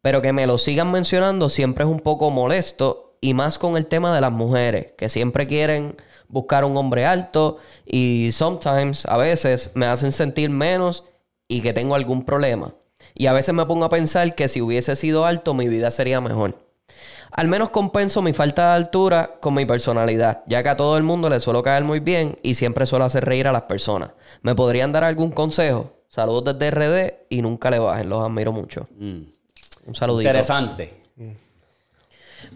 pero 0.01 0.21
que 0.21 0.33
me 0.33 0.47
lo 0.47 0.57
sigan 0.57 0.91
mencionando 0.91 1.47
siempre 1.47 1.85
es 1.85 1.89
un 1.89 2.01
poco 2.01 2.29
molesto 2.29 3.15
y 3.21 3.33
más 3.33 3.57
con 3.57 3.77
el 3.77 3.85
tema 3.85 4.13
de 4.13 4.21
las 4.21 4.31
mujeres, 4.31 4.91
que 4.97 5.09
siempre 5.09 5.47
quieren 5.47 5.95
buscar 6.29 6.65
un 6.65 6.75
hombre 6.77 7.05
alto 7.05 7.57
y 7.85 8.29
sometimes, 8.31 9.05
a 9.05 9.17
veces, 9.17 9.71
me 9.73 9.85
hacen 9.85 10.11
sentir 10.11 10.49
menos 10.49 11.03
y 11.47 11.61
que 11.61 11.73
tengo 11.73 11.95
algún 11.95 12.23
problema. 12.25 12.73
Y 13.13 13.27
a 13.27 13.33
veces 13.33 13.53
me 13.53 13.65
pongo 13.65 13.85
a 13.85 13.89
pensar 13.89 14.35
que 14.35 14.47
si 14.47 14.61
hubiese 14.61 14.95
sido 14.95 15.25
alto 15.25 15.53
mi 15.53 15.67
vida 15.67 15.91
sería 15.91 16.21
mejor. 16.21 16.57
Al 17.31 17.47
menos 17.47 17.69
compenso 17.69 18.21
mi 18.21 18.33
falta 18.33 18.69
de 18.69 18.75
altura 18.75 19.35
con 19.41 19.53
mi 19.53 19.65
personalidad, 19.65 20.43
ya 20.47 20.63
que 20.63 20.69
a 20.69 20.77
todo 20.77 20.97
el 20.97 21.03
mundo 21.03 21.29
le 21.29 21.39
suelo 21.39 21.61
caer 21.61 21.83
muy 21.83 21.99
bien 21.99 22.37
y 22.41 22.55
siempre 22.55 22.85
suelo 22.85 23.05
hacer 23.05 23.25
reír 23.25 23.47
a 23.47 23.51
las 23.51 23.63
personas. 23.63 24.11
¿Me 24.41 24.55
podrían 24.55 24.91
dar 24.91 25.03
algún 25.03 25.31
consejo? 25.31 25.93
Saludos 26.09 26.57
desde 26.57 26.71
RD 26.71 27.13
y 27.29 27.41
nunca 27.41 27.69
le 27.69 27.79
bajen, 27.79 28.09
los 28.09 28.23
admiro 28.23 28.53
mucho. 28.53 28.87
Mm. 28.97 29.21
Un 29.87 29.95
saludito. 29.95 30.29
Interesante. 30.29 31.01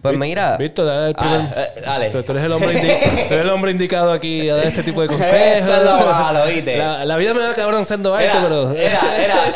Pues 0.00 0.18
mira, 0.18 0.56
dale 0.58 1.14
primer... 1.14 1.40
Ah, 1.40 1.54
eh, 1.56 1.80
dale. 1.84 2.10
Tú, 2.10 2.22
tú 2.22 2.32
eres 2.32 2.44
el 2.44 2.52
hombre 2.52 2.72
indi- 2.74 2.98
tú 3.28 3.34
eres 3.34 3.44
el 3.44 3.50
hombre 3.50 3.70
indicado 3.70 4.12
aquí 4.12 4.48
a 4.48 4.56
dar 4.56 4.64
este 4.66 4.82
tipo 4.82 5.02
de 5.02 5.08
consejos. 5.08 5.34
Eso 5.38 5.76
es 5.76 5.84
lo 5.84 5.92
malo, 6.06 6.46
¿viste? 6.46 6.76
La, 6.76 7.04
la 7.04 7.16
vida 7.16 7.34
me 7.34 7.40
da 7.42 7.52
cabrón 7.54 7.84
siendo 7.84 8.18
Era, 8.18 8.40
pero... 8.42 8.70
era, 8.72 9.00
era. 9.24 9.36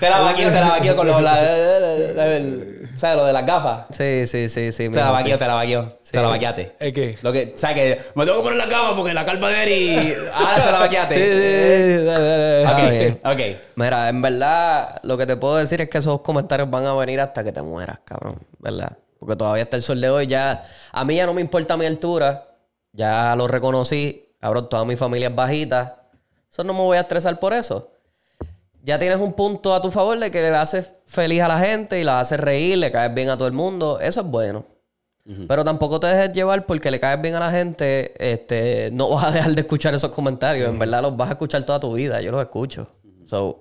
Te 0.00 0.08
la 0.10 0.20
vaqueo, 0.20 0.48
te 0.48 0.54
la 0.60 0.68
vaqueo 0.68 0.96
con 0.96 1.06
lo, 1.06 1.20
la, 1.20 1.40
la- 1.40 1.96
la- 2.14 2.36
el- 2.36 2.88
¿sabes? 2.94 3.16
Lo 3.16 3.24
de 3.26 3.32
las 3.32 3.46
gafas. 3.46 3.84
sí, 3.90 4.26
sí, 4.26 4.48
sí, 4.48 4.72
sí. 4.72 4.88
Te 4.88 4.96
la 4.96 5.10
vaqueo, 5.10 5.34
sí. 5.34 5.38
te 5.38 5.46
la 5.46 5.54
vaqueo. 5.54 5.98
Te 6.10 6.20
la 6.20 6.28
vaqueaste. 6.28 6.76
¿Es 6.80 6.92
qué? 6.92 7.18
Lo 7.22 7.32
que, 7.32 7.52
¿sabes? 7.56 7.76
Que 7.76 8.00
me 8.14 8.24
tengo 8.24 8.38
que 8.38 8.42
poner 8.44 8.58
la 8.58 8.68
cama 8.68 8.96
porque 8.96 9.14
la 9.14 9.24
calma 9.24 9.48
de 9.50 9.62
Eri. 9.62 10.14
Ahora 10.34 10.60
se 10.60 10.72
la 10.72 10.78
vaqueaste. 10.80 11.14
Sí, 11.14 11.20
sí, 11.22 11.98
sí, 12.00 12.04
dale, 12.04 12.24
dale, 12.24 12.62
dale. 12.64 13.18
Ah. 13.22 13.30
Ok. 13.32 13.40
Mira, 13.76 14.08
en 14.08 14.22
verdad, 14.22 15.00
lo 15.04 15.16
que 15.16 15.26
te 15.26 15.36
puedo 15.36 15.56
decir 15.56 15.80
es 15.82 15.88
que 15.88 15.98
esos 15.98 16.20
comentarios 16.22 16.68
van 16.68 16.86
a 16.86 16.94
venir 16.94 17.20
hasta 17.20 17.44
que 17.44 17.52
te 17.52 17.62
mueras, 17.62 18.00
cabrón. 18.04 18.36
¿Verdad? 18.58 18.96
Porque 19.20 19.36
todavía 19.36 19.62
hasta 19.62 19.76
el 19.76 19.82
sol 19.84 20.00
de 20.00 20.10
hoy 20.10 20.26
ya... 20.26 20.64
A 20.90 21.04
mí 21.04 21.14
ya 21.14 21.26
no 21.26 21.34
me 21.34 21.40
importa 21.40 21.76
mi 21.76 21.86
altura. 21.86 22.56
Ya 22.92 23.36
lo 23.36 23.46
reconocí. 23.46 24.34
Cabrón, 24.40 24.68
toda 24.68 24.84
mi 24.84 24.96
familia 24.96 25.28
es 25.28 25.34
bajita. 25.36 26.08
Eso 26.50 26.64
no 26.64 26.72
me 26.72 26.80
voy 26.80 26.96
a 26.96 27.02
estresar 27.02 27.38
por 27.38 27.52
eso. 27.52 27.92
ya 28.82 28.98
tienes 28.98 29.18
un 29.18 29.34
punto 29.34 29.74
a 29.74 29.80
tu 29.82 29.90
favor 29.90 30.18
de 30.18 30.30
que 30.30 30.40
le 30.40 30.48
haces 30.48 30.90
feliz 31.06 31.42
a 31.42 31.48
la 31.48 31.60
gente 31.60 32.00
y 32.00 32.04
la 32.04 32.18
haces 32.20 32.40
reír, 32.40 32.78
le 32.78 32.90
caes 32.90 33.14
bien 33.14 33.28
a 33.28 33.36
todo 33.36 33.46
el 33.46 33.54
mundo. 33.54 34.00
Eso 34.00 34.22
es 34.22 34.26
bueno. 34.26 34.64
Pero 35.46 35.62
tampoco 35.62 36.00
te 36.00 36.08
dejes 36.08 36.32
llevar 36.32 36.66
porque 36.66 36.90
le 36.90 36.98
caes 36.98 37.22
bien 37.22 37.36
a 37.36 37.40
la 37.40 37.52
gente. 37.52 38.14
Este, 38.18 38.90
no 38.92 39.10
vas 39.10 39.26
a 39.26 39.30
dejar 39.30 39.52
de 39.54 39.60
escuchar 39.60 39.94
esos 39.94 40.10
comentarios. 40.10 40.68
En 40.68 40.76
verdad 40.76 41.02
los 41.02 41.16
vas 41.16 41.28
a 41.28 41.32
escuchar 41.32 41.62
toda 41.62 41.78
tu 41.78 41.92
vida. 41.92 42.20
Yo 42.20 42.32
los 42.32 42.40
escucho. 42.40 42.88
So, 43.26 43.60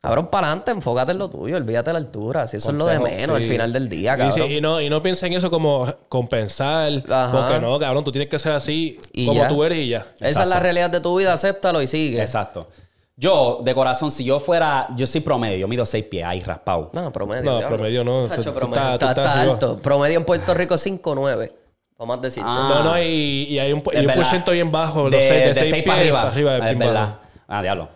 cabrón, 0.00 0.28
para 0.28 0.46
adelante, 0.48 0.70
enfócate 0.70 1.12
en 1.12 1.18
lo 1.18 1.28
tuyo. 1.28 1.56
Olvídate 1.56 1.90
de 1.90 1.92
la 1.94 1.98
altura. 1.98 2.46
Si 2.46 2.56
eso 2.58 2.70
es 2.70 2.76
lo 2.76 2.86
de 2.86 2.96
Consejo, 2.98 3.16
menos 3.20 3.36
al 3.36 3.42
sí. 3.42 3.48
final 3.48 3.72
del 3.72 3.88
día, 3.88 4.14
Y, 4.14 4.18
cabrón. 4.18 4.50
y 4.50 4.60
no, 4.60 4.80
y 4.80 4.88
no 4.90 5.02
piensa 5.02 5.26
en 5.26 5.32
eso 5.34 5.50
como 5.50 5.86
compensar. 6.08 6.92
Ajá. 7.10 7.32
Porque 7.32 7.58
no, 7.60 7.78
cabrón, 7.78 8.04
tú 8.04 8.12
tienes 8.12 8.28
que 8.28 8.38
ser 8.38 8.52
así 8.52 8.98
Y 9.12 9.26
como 9.26 9.40
ya. 9.42 9.48
tú 9.48 9.64
eres 9.64 9.78
y 9.78 9.88
ya. 9.88 10.06
Esa 10.20 10.42
es 10.42 10.48
la 10.48 10.60
realidad 10.60 10.90
de 10.90 11.00
tu 11.00 11.18
vida. 11.18 11.32
Acéptalo 11.32 11.82
y 11.82 11.86
sigue. 11.86 12.20
Exacto. 12.20 12.68
Yo, 13.16 13.58
de 13.64 13.74
corazón, 13.74 14.12
si 14.12 14.22
yo 14.24 14.38
fuera, 14.38 14.86
yo 14.94 15.04
soy 15.04 15.20
promedio, 15.20 15.66
mido 15.66 15.84
seis 15.84 16.04
pies 16.04 16.24
ahí 16.24 16.40
raspado. 16.40 16.90
No, 16.92 17.12
promedio. 17.12 17.42
No, 17.60 17.66
promedio 17.66 18.04
no. 18.04 18.22
Promedio. 18.28 18.98
tú 18.98 19.06
Está, 19.08 19.40
alto. 19.42 19.76
Promedio 19.78 20.18
en 20.18 20.24
Puerto 20.24 20.54
Rico 20.54 20.76
5'9". 20.76 21.52
Vamos 21.98 22.18
a 22.18 22.20
decirte. 22.20 22.48
Ah. 22.48 22.70
No, 22.74 22.84
no, 22.92 23.02
y, 23.02 23.46
y 23.50 23.58
hay 23.58 23.72
un, 23.72 23.82
y 23.92 24.06
un 24.06 24.14
porciento 24.14 24.52
bien 24.52 24.70
bajo. 24.70 25.10
De, 25.10 25.16
los 25.16 25.26
seis, 25.26 25.40
de, 25.40 25.46
de 25.48 25.54
seis 25.56 25.70
seis 25.70 25.82
pies 25.82 25.84
para 25.86 25.98
arriba. 26.00 26.18
Para 26.20 26.28
arriba 26.32 26.70
es 26.70 26.78
verdad. 26.78 26.94
bajo. 27.08 27.18
Ah, 27.48 27.62
diablo. 27.62 27.88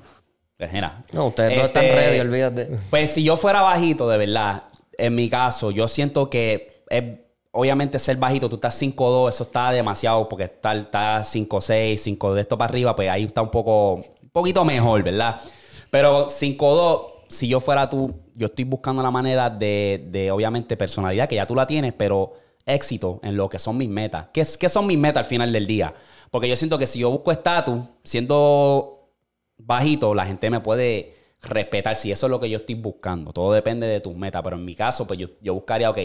Pues 0.63 0.73
mira. 0.73 1.03
No, 1.13 1.27
ustedes 1.27 1.57
no 1.59 1.65
están 1.65 1.85
Este, 1.87 1.97
ready, 1.97 2.21
olvídate. 2.21 2.79
Pues 2.89 3.11
si 3.11 3.25
yo 3.25 3.37
fuera 3.37 3.63
bajito, 3.63 4.09
de 4.09 4.17
verdad, 4.17 4.63
en 4.97 5.13
mi 5.13 5.29
caso, 5.29 5.73
yo 5.73 5.89
siento 5.89 6.31
que 6.31 6.85
es, 6.89 7.03
obviamente 7.51 7.99
ser 7.99 8.17
bajito, 8.17 8.49
tú 8.49 8.55
estás 8.55 8.81
5'2, 8.81 9.29
eso 9.31 9.43
está 9.43 9.73
demasiado, 9.73 10.29
porque 10.29 10.45
está, 10.45 10.73
está 10.77 11.25
5'6, 11.25 11.97
5 11.97 12.33
de 12.35 12.43
esto 12.43 12.57
para 12.57 12.69
arriba, 12.71 12.95
pues 12.95 13.11
ahí 13.11 13.25
está 13.25 13.43
un 13.43 13.51
poco, 13.51 13.95
un 13.95 14.31
poquito 14.31 14.65
mejor, 14.65 15.03
¿verdad? 15.03 15.41
Pero 15.91 16.29
5'2, 16.29 17.07
si 17.27 17.49
yo 17.49 17.59
fuera 17.59 17.91
tú, 17.91 18.15
yo 18.37 18.47
estoy 18.47 18.65
buscando 18.65 19.03
la 19.03 19.11
manera 19.11 19.51
de, 19.51 20.07
de, 20.13 20.31
obviamente, 20.31 20.77
personalidad, 20.77 21.29
que 21.29 21.35
ya 21.35 21.47
tú 21.47 21.57
la 21.57 21.67
tienes, 21.67 21.93
pero 21.93 22.35
éxito 22.67 23.19
en 23.25 23.37
lo 23.37 23.49
que 23.49 23.59
son 23.59 23.77
mis 23.77 23.89
metas. 23.89 24.27
¿Qué, 24.33 24.43
es- 24.43 24.57
qué 24.57 24.69
son 24.69 24.87
mis 24.87 24.97
metas 24.97 25.25
al 25.25 25.29
final 25.29 25.53
del 25.53 25.67
día? 25.67 25.93
Porque 26.31 26.49
yo 26.49 26.55
siento 26.55 26.79
que 26.79 26.87
si 26.87 27.01
yo 27.01 27.11
busco 27.11 27.33
estatus, 27.33 27.81
siendo 28.05 29.02
bajito, 29.67 30.15
la 30.15 30.25
gente 30.25 30.51
me 30.51 30.61
puede 30.61 31.15
respetar 31.43 31.95
si 31.97 32.13
eso 32.13 32.27
es 32.27 32.31
lo 32.31 32.41
que 32.41 32.49
yo 32.49 32.59
estoy 32.59 32.77
buscando. 32.77 33.33
Todo 33.33 33.53
depende 33.53 33.87
de 33.87 34.01
tus 34.01 34.15
metas, 34.15 34.43
pero 34.43 34.57
en 34.57 34.65
mi 34.65 34.75
caso, 34.75 35.07
pues 35.07 35.19
yo, 35.19 35.29
yo 35.41 35.55
buscaría, 35.55 35.91
ok, 35.91 35.99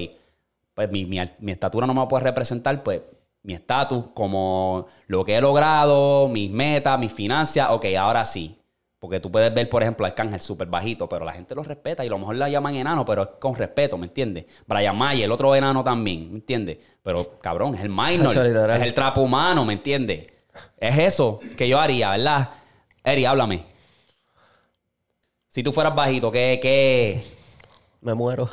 pues 0.74 0.92
mi, 0.92 1.06
mi, 1.06 1.19
mi 1.40 1.52
estatura 1.52 1.88
no 1.88 1.94
me 1.94 2.06
puede 2.08 2.24
representar, 2.24 2.84
pues 2.84 3.02
mi 3.44 3.53
estatus 3.53 4.10
como 4.14 4.88
lo 5.08 5.24
que 5.24 5.38
he 5.38 5.42
logrado, 5.42 6.27
mis 6.27 6.52
metas, 6.52 7.00
mis 7.00 7.11
finanzas, 7.11 7.69
ok, 7.72 7.86
ahora 7.98 8.26
sí. 8.26 8.56
Porque 9.00 9.19
tú 9.19 9.32
puedes 9.32 9.53
ver, 9.53 9.69
por 9.69 9.84
ejemplo, 9.84 10.06
a 10.06 10.10
Arcángel 10.10 10.42
súper 10.42 10.68
bajito, 10.68 11.08
pero 11.08 11.24
la 11.24 11.32
gente 11.32 11.53
lo 11.53 11.61
respeta 11.61 12.03
y 12.03 12.08
a 12.08 12.10
lo 12.10 12.18
mejor 12.18 12.36
la 12.36 12.50
llaman 12.50 12.74
enano, 12.76 13.06
pero 13.06 13.22
es 13.22 13.30
con 13.40 13.53
respeto, 13.53 13.95
¿me 13.98 14.08
entiendes? 14.08 14.45
Brian 14.66 14.98
Mayer, 14.98 15.26
el 15.26 15.32
otro 15.32 15.56
enano 15.56 15.84
también, 15.84 16.30
¿me 16.30 16.36
entiendes? 16.36 16.80
Pero 17.03 17.38
cabrón, 17.40 17.76
es 17.76 17.82
el 17.82 17.90
minor, 17.90 18.36
es 18.36 18.82
el 18.82 18.94
trapo 18.95 19.22
humano, 19.22 19.64
¿me 19.64 19.74
entiendes? 19.74 20.26
Es 20.77 20.98
eso 20.98 21.40
que 21.56 21.69
yo 21.69 21.80
haría, 21.80 22.10
¿verdad? 22.10 22.50
Eri, 23.08 23.24
háblame. 23.24 23.64
Si 25.48 25.64
tú 25.64 25.72
fueras 25.72 25.95
bajito, 25.95 26.30
¿qué, 26.30 26.60
qué? 26.61 27.24
Me 28.02 28.14
muero. 28.14 28.50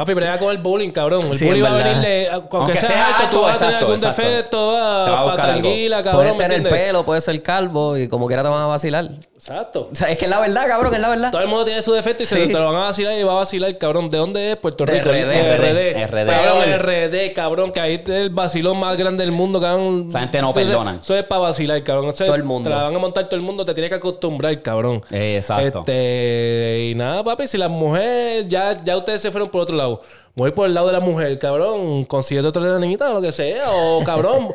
Papi, 0.00 0.14
brega 0.14 0.38
con 0.38 0.50
el 0.50 0.56
bullying, 0.56 0.88
cabrón. 0.92 1.26
El 1.26 1.34
Sí, 1.36 1.44
bullying 1.44 1.62
va 1.62 1.68
a 1.68 1.76
venirle, 1.84 2.28
aunque, 2.30 2.56
Aunque 2.56 2.78
sea 2.78 2.88
sea 2.88 3.16
alto, 3.18 3.36
tú 3.36 3.42
vas 3.42 3.56
a 3.56 3.58
tener 3.60 3.74
algún 3.76 3.94
exacto. 3.96 4.22
defecto, 4.22 4.70
Te 4.74 5.10
va 5.10 5.32
a 5.32 5.36
tranquila, 5.36 5.96
cabrón. 6.02 6.14
Puedes 6.22 6.32
¿me 6.32 6.38
tener 6.38 6.56
entiendes? 6.58 6.84
pelo, 6.86 7.04
puedes 7.04 7.24
ser 7.24 7.42
calvo 7.42 7.98
y 7.98 8.08
como 8.08 8.26
quiera 8.26 8.42
te 8.42 8.48
van 8.48 8.62
a 8.62 8.66
vacilar. 8.66 9.10
Exacto. 9.34 9.88
O 9.92 9.94
sea, 9.94 10.08
es 10.10 10.16
que 10.18 10.24
es 10.24 10.30
la 10.30 10.38
verdad, 10.40 10.66
cabrón, 10.68 10.94
es 10.94 11.00
la 11.00 11.08
verdad. 11.10 11.30
Todo 11.30 11.42
el 11.42 11.48
mundo 11.48 11.64
tiene 11.66 11.82
su 11.82 11.92
defecto 11.92 12.22
y 12.22 12.26
se 12.26 12.46
te 12.46 12.52
lo 12.52 12.72
van 12.72 12.76
a 12.82 12.84
vacilar 12.86 13.14
y 13.18 13.22
va 13.22 13.32
a 13.32 13.36
vacilar, 13.36 13.76
cabrón. 13.78 14.08
¿De 14.08 14.16
dónde 14.18 14.52
es? 14.52 14.56
Puerto 14.56 14.86
Rico. 14.86 15.10
RD. 15.10 15.16
RD. 15.58 16.06
RD. 16.06 16.26
Cabrón, 16.26 16.78
RD, 16.78 17.32
cabrón, 17.34 17.72
que 17.72 17.80
ahí 17.80 17.94
es 18.02 18.08
el 18.08 18.30
vacilón 18.30 18.78
más 18.78 18.96
grande 18.96 19.22
del 19.24 19.32
mundo, 19.32 19.60
cabrón. 19.60 20.06
Esa 20.08 20.20
gente 20.20 20.40
no 20.40 20.52
perdonan. 20.52 21.00
Eso 21.02 21.14
es 21.16 21.24
para 21.24 21.40
vacilar, 21.42 21.82
cabrón. 21.84 22.10
Eso 22.10 22.24
es- 22.24 22.26
Todo 22.26 22.36
el 22.36 22.44
mundo. 22.44 22.70
Te 22.70 22.76
la 22.76 22.82
van 22.84 22.94
a 22.94 22.98
montar 22.98 23.24
todo 23.26 23.36
el 23.36 23.42
mundo, 23.42 23.64
te 23.64 23.74
tienes 23.74 23.88
que 23.90 23.96
acostumbrar, 23.96 24.60
cabrón. 24.62 25.02
Exacto. 25.10 25.80
Este, 25.80 26.88
y 26.90 26.94
nada, 26.94 27.24
papi, 27.24 27.46
si 27.46 27.58
las 27.58 27.70
mujeres, 27.70 28.46
ya, 28.48 28.82
ya 28.82 28.96
ustedes 28.96 29.20
se 29.22 29.30
fueron 29.30 29.48
por 29.48 29.62
otro 29.62 29.74
lado. 29.76 29.89
Voy 30.34 30.52
por 30.52 30.66
el 30.66 30.74
lado 30.74 30.86
de 30.86 30.92
la 30.94 31.00
mujer, 31.00 31.38
cabrón. 31.38 32.04
Consíguete 32.04 32.46
otra 32.48 32.78
niñita 32.78 33.10
o 33.10 33.14
lo 33.14 33.20
que 33.20 33.32
sea. 33.32 33.64
O 33.72 34.02
cabrón, 34.06 34.48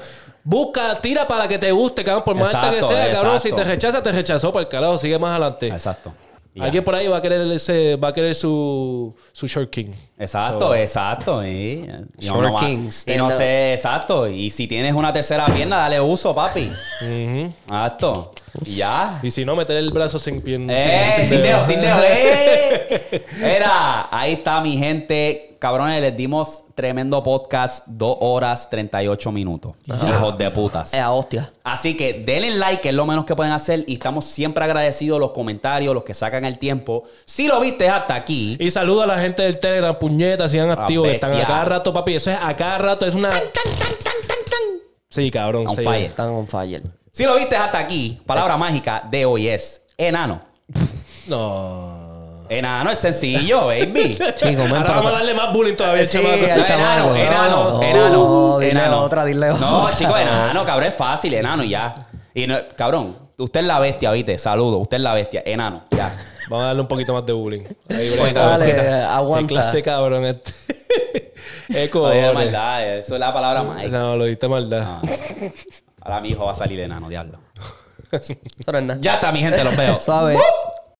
busca, 0.43 0.99
tira 1.01 1.27
para 1.27 1.41
la 1.43 1.47
que 1.47 1.57
te 1.57 1.71
guste, 1.71 2.03
cabrón. 2.03 2.23
Por 2.23 2.35
más 2.35 2.53
alta 2.53 2.69
que 2.71 2.75
Exacto, 2.77 2.95
sea, 2.95 3.11
cabrón. 3.13 3.39
Si 3.39 3.51
te 3.51 3.63
rechaza, 3.63 4.01
te 4.01 4.11
rechazó 4.11 4.51
por 4.51 4.61
el 4.61 4.67
carajo. 4.67 4.97
Sigue 4.97 5.19
más 5.19 5.31
adelante. 5.31 5.67
Exacto. 5.67 6.13
Alguien 6.57 6.85
por 6.85 6.95
ahí 6.95 7.05
va 7.09 7.17
a 7.17 7.21
querer 7.21 7.41
ese, 7.51 7.97
va 7.97 8.07
a 8.07 8.13
querer 8.13 8.33
su, 8.33 9.13
su 9.33 9.45
short 9.45 9.69
king. 9.69 9.91
Exacto, 10.17 10.73
exacto. 10.73 11.45
Y, 11.45 11.85
y 12.17 12.25
Short 12.25 12.41
no 12.41 12.53
va- 12.53 12.59
King, 12.61 12.89
y 13.07 13.13
no 13.17 13.29
sé, 13.29 13.73
exacto. 13.73 14.25
Y 14.29 14.49
si 14.51 14.65
tienes 14.65 14.93
una 14.93 15.11
tercera 15.11 15.47
pierna, 15.47 15.75
dale 15.79 15.99
uso, 15.99 16.33
papi. 16.33 16.71
Exacto. 17.01 18.31
Y 18.63 18.75
ya. 18.75 19.19
Y 19.23 19.31
si 19.31 19.43
no, 19.45 19.55
meter 19.55 19.77
el 19.77 19.91
brazo 19.91 20.19
sin 20.19 20.41
pierna. 20.41 20.73
¡Eh! 20.77 21.27
Sin 21.27 21.41
dedo, 21.41 21.63
sin 21.63 21.81
dedo. 21.81 21.97
¡Eh! 22.03 23.25
Era, 23.41 24.07
ahí 24.11 24.33
está 24.33 24.61
mi 24.61 24.77
gente. 24.77 25.57
Cabrones, 25.59 25.99
les 26.01 26.15
dimos 26.15 26.63
tremendo 26.75 27.23
podcast. 27.23 27.87
Dos 27.87 28.17
horas 28.19 28.69
38 28.69 29.31
minutos. 29.31 29.73
Hijos 29.85 30.37
de 30.37 30.51
putas. 30.51 30.93
Es 30.93 30.99
a 30.99 31.11
hostia. 31.11 31.51
Así 31.63 31.97
que 31.97 32.13
denle 32.13 32.51
like, 32.51 32.81
que 32.81 32.89
es 32.89 32.95
lo 32.95 33.05
menos 33.05 33.25
que 33.25 33.35
pueden 33.35 33.51
hacer. 33.51 33.83
Y 33.87 33.93
estamos 33.93 34.25
siempre 34.25 34.63
agradecidos 34.63 35.19
los 35.19 35.31
comentarios, 35.31 35.93
los 35.95 36.03
que 36.03 36.13
sacan 36.13 36.45
el 36.45 36.59
tiempo. 36.59 37.03
Si 37.25 37.47
lo 37.47 37.59
viste 37.59 37.89
hasta 37.89 38.15
aquí, 38.15 38.57
Y 38.59 38.69
saludo 38.69 39.03
a 39.03 39.07
la 39.07 39.17
gente 39.17 39.41
del 39.41 39.59
Telegram, 39.59 39.97
puñetas, 39.97 40.51
sigan 40.51 40.69
activos. 40.69 41.07
Están 41.07 41.31
a 41.31 41.35
bestia. 41.35 41.47
cada 41.47 41.65
rato, 41.65 41.93
papi. 41.93 42.15
Eso 42.15 42.29
es 42.31 42.37
a 42.39 42.55
cada 42.55 42.77
rato, 42.77 43.05
es 43.05 43.15
una. 43.15 43.31
Sí, 45.09 45.31
cabrón. 45.31 45.67
On 45.67 45.75
sí. 45.75 45.83
fire. 45.83 46.05
Están 46.07 46.29
on 46.29 46.47
fire. 46.47 46.83
Si 47.15 47.23
lo 47.23 47.35
viste 47.37 47.55
hasta 47.55 47.79
aquí, 47.79 48.19
palabra 48.25 48.57
mágica 48.57 49.01
de 49.09 49.25
hoy 49.25 49.47
es 49.47 49.81
enano. 49.97 50.41
No. 51.27 52.43
Enano 52.49 52.91
es 52.91 52.99
sencillo, 52.99 53.67
baby. 53.67 54.17
Chico, 54.35 54.63
men, 54.63 54.75
Ahora 54.75 54.81
pero- 54.83 54.93
vamos 54.95 55.05
a 55.05 55.11
darle 55.11 55.33
más 55.33 55.53
bullying 55.53 55.75
todavía, 55.75 56.05
Sí, 56.05 56.17
chamaco. 56.19 56.33
al 56.43 56.57
No, 56.57 56.65
enano, 56.65 57.15
enano, 57.15 57.63
No, 57.71 57.81
enano, 57.81 58.59
dile 58.59 58.71
enano. 58.71 58.97
otra, 58.99 59.23
dile 59.23 59.47
No, 59.47 59.83
otra. 59.83 59.95
chicos, 59.95 60.19
enano, 60.19 60.65
cabrón, 60.65 60.89
es 60.89 60.93
fácil, 60.95 61.33
enano, 61.35 61.63
y 61.63 61.69
ya. 61.69 61.95
Y 62.33 62.47
no, 62.47 62.57
cabrón, 62.75 63.17
usted 63.37 63.61
es 63.61 63.65
la 63.65 63.79
bestia, 63.79 64.11
¿viste? 64.11 64.37
Saludo, 64.37 64.77
usted 64.79 64.97
es 64.97 65.03
la 65.03 65.13
bestia, 65.13 65.41
enano, 65.45 65.85
ya. 65.91 66.13
Vamos 66.49 66.63
a 66.65 66.67
darle 66.67 66.81
un 66.81 66.87
poquito 66.89 67.13
más 67.13 67.25
de 67.25 67.31
bullying. 67.31 67.63
Ahí, 67.89 68.09
brega. 68.09 68.45
Dale, 68.45 68.75
Qué 68.75 68.81
aguanta. 68.81 69.47
clase 69.47 69.81
cabrón 69.81 70.25
este. 70.25 70.51
Maldad, 72.33 72.97
eso 72.97 73.13
es 73.15 73.19
la 73.19 73.33
palabra 73.33 73.63
mágica. 73.63 73.97
No, 73.97 74.17
lo 74.17 74.25
diste 74.25 74.47
maldad. 74.49 74.99
Ah. 76.05 76.09
Ahora 76.09 76.21
mi 76.21 76.29
hijo 76.29 76.45
va 76.45 76.51
a 76.51 76.55
salir 76.55 76.79
enano, 76.79 77.09
diablo. 77.09 77.39
Eso 78.11 78.71
no 78.71 78.77
es 78.77 78.83
nada. 78.83 79.01
Ya 79.01 79.15
está, 79.15 79.31
mi 79.31 79.39
gente, 79.39 79.63
los 79.63 79.75
veo. 79.75 79.99
Suave. 79.99 80.37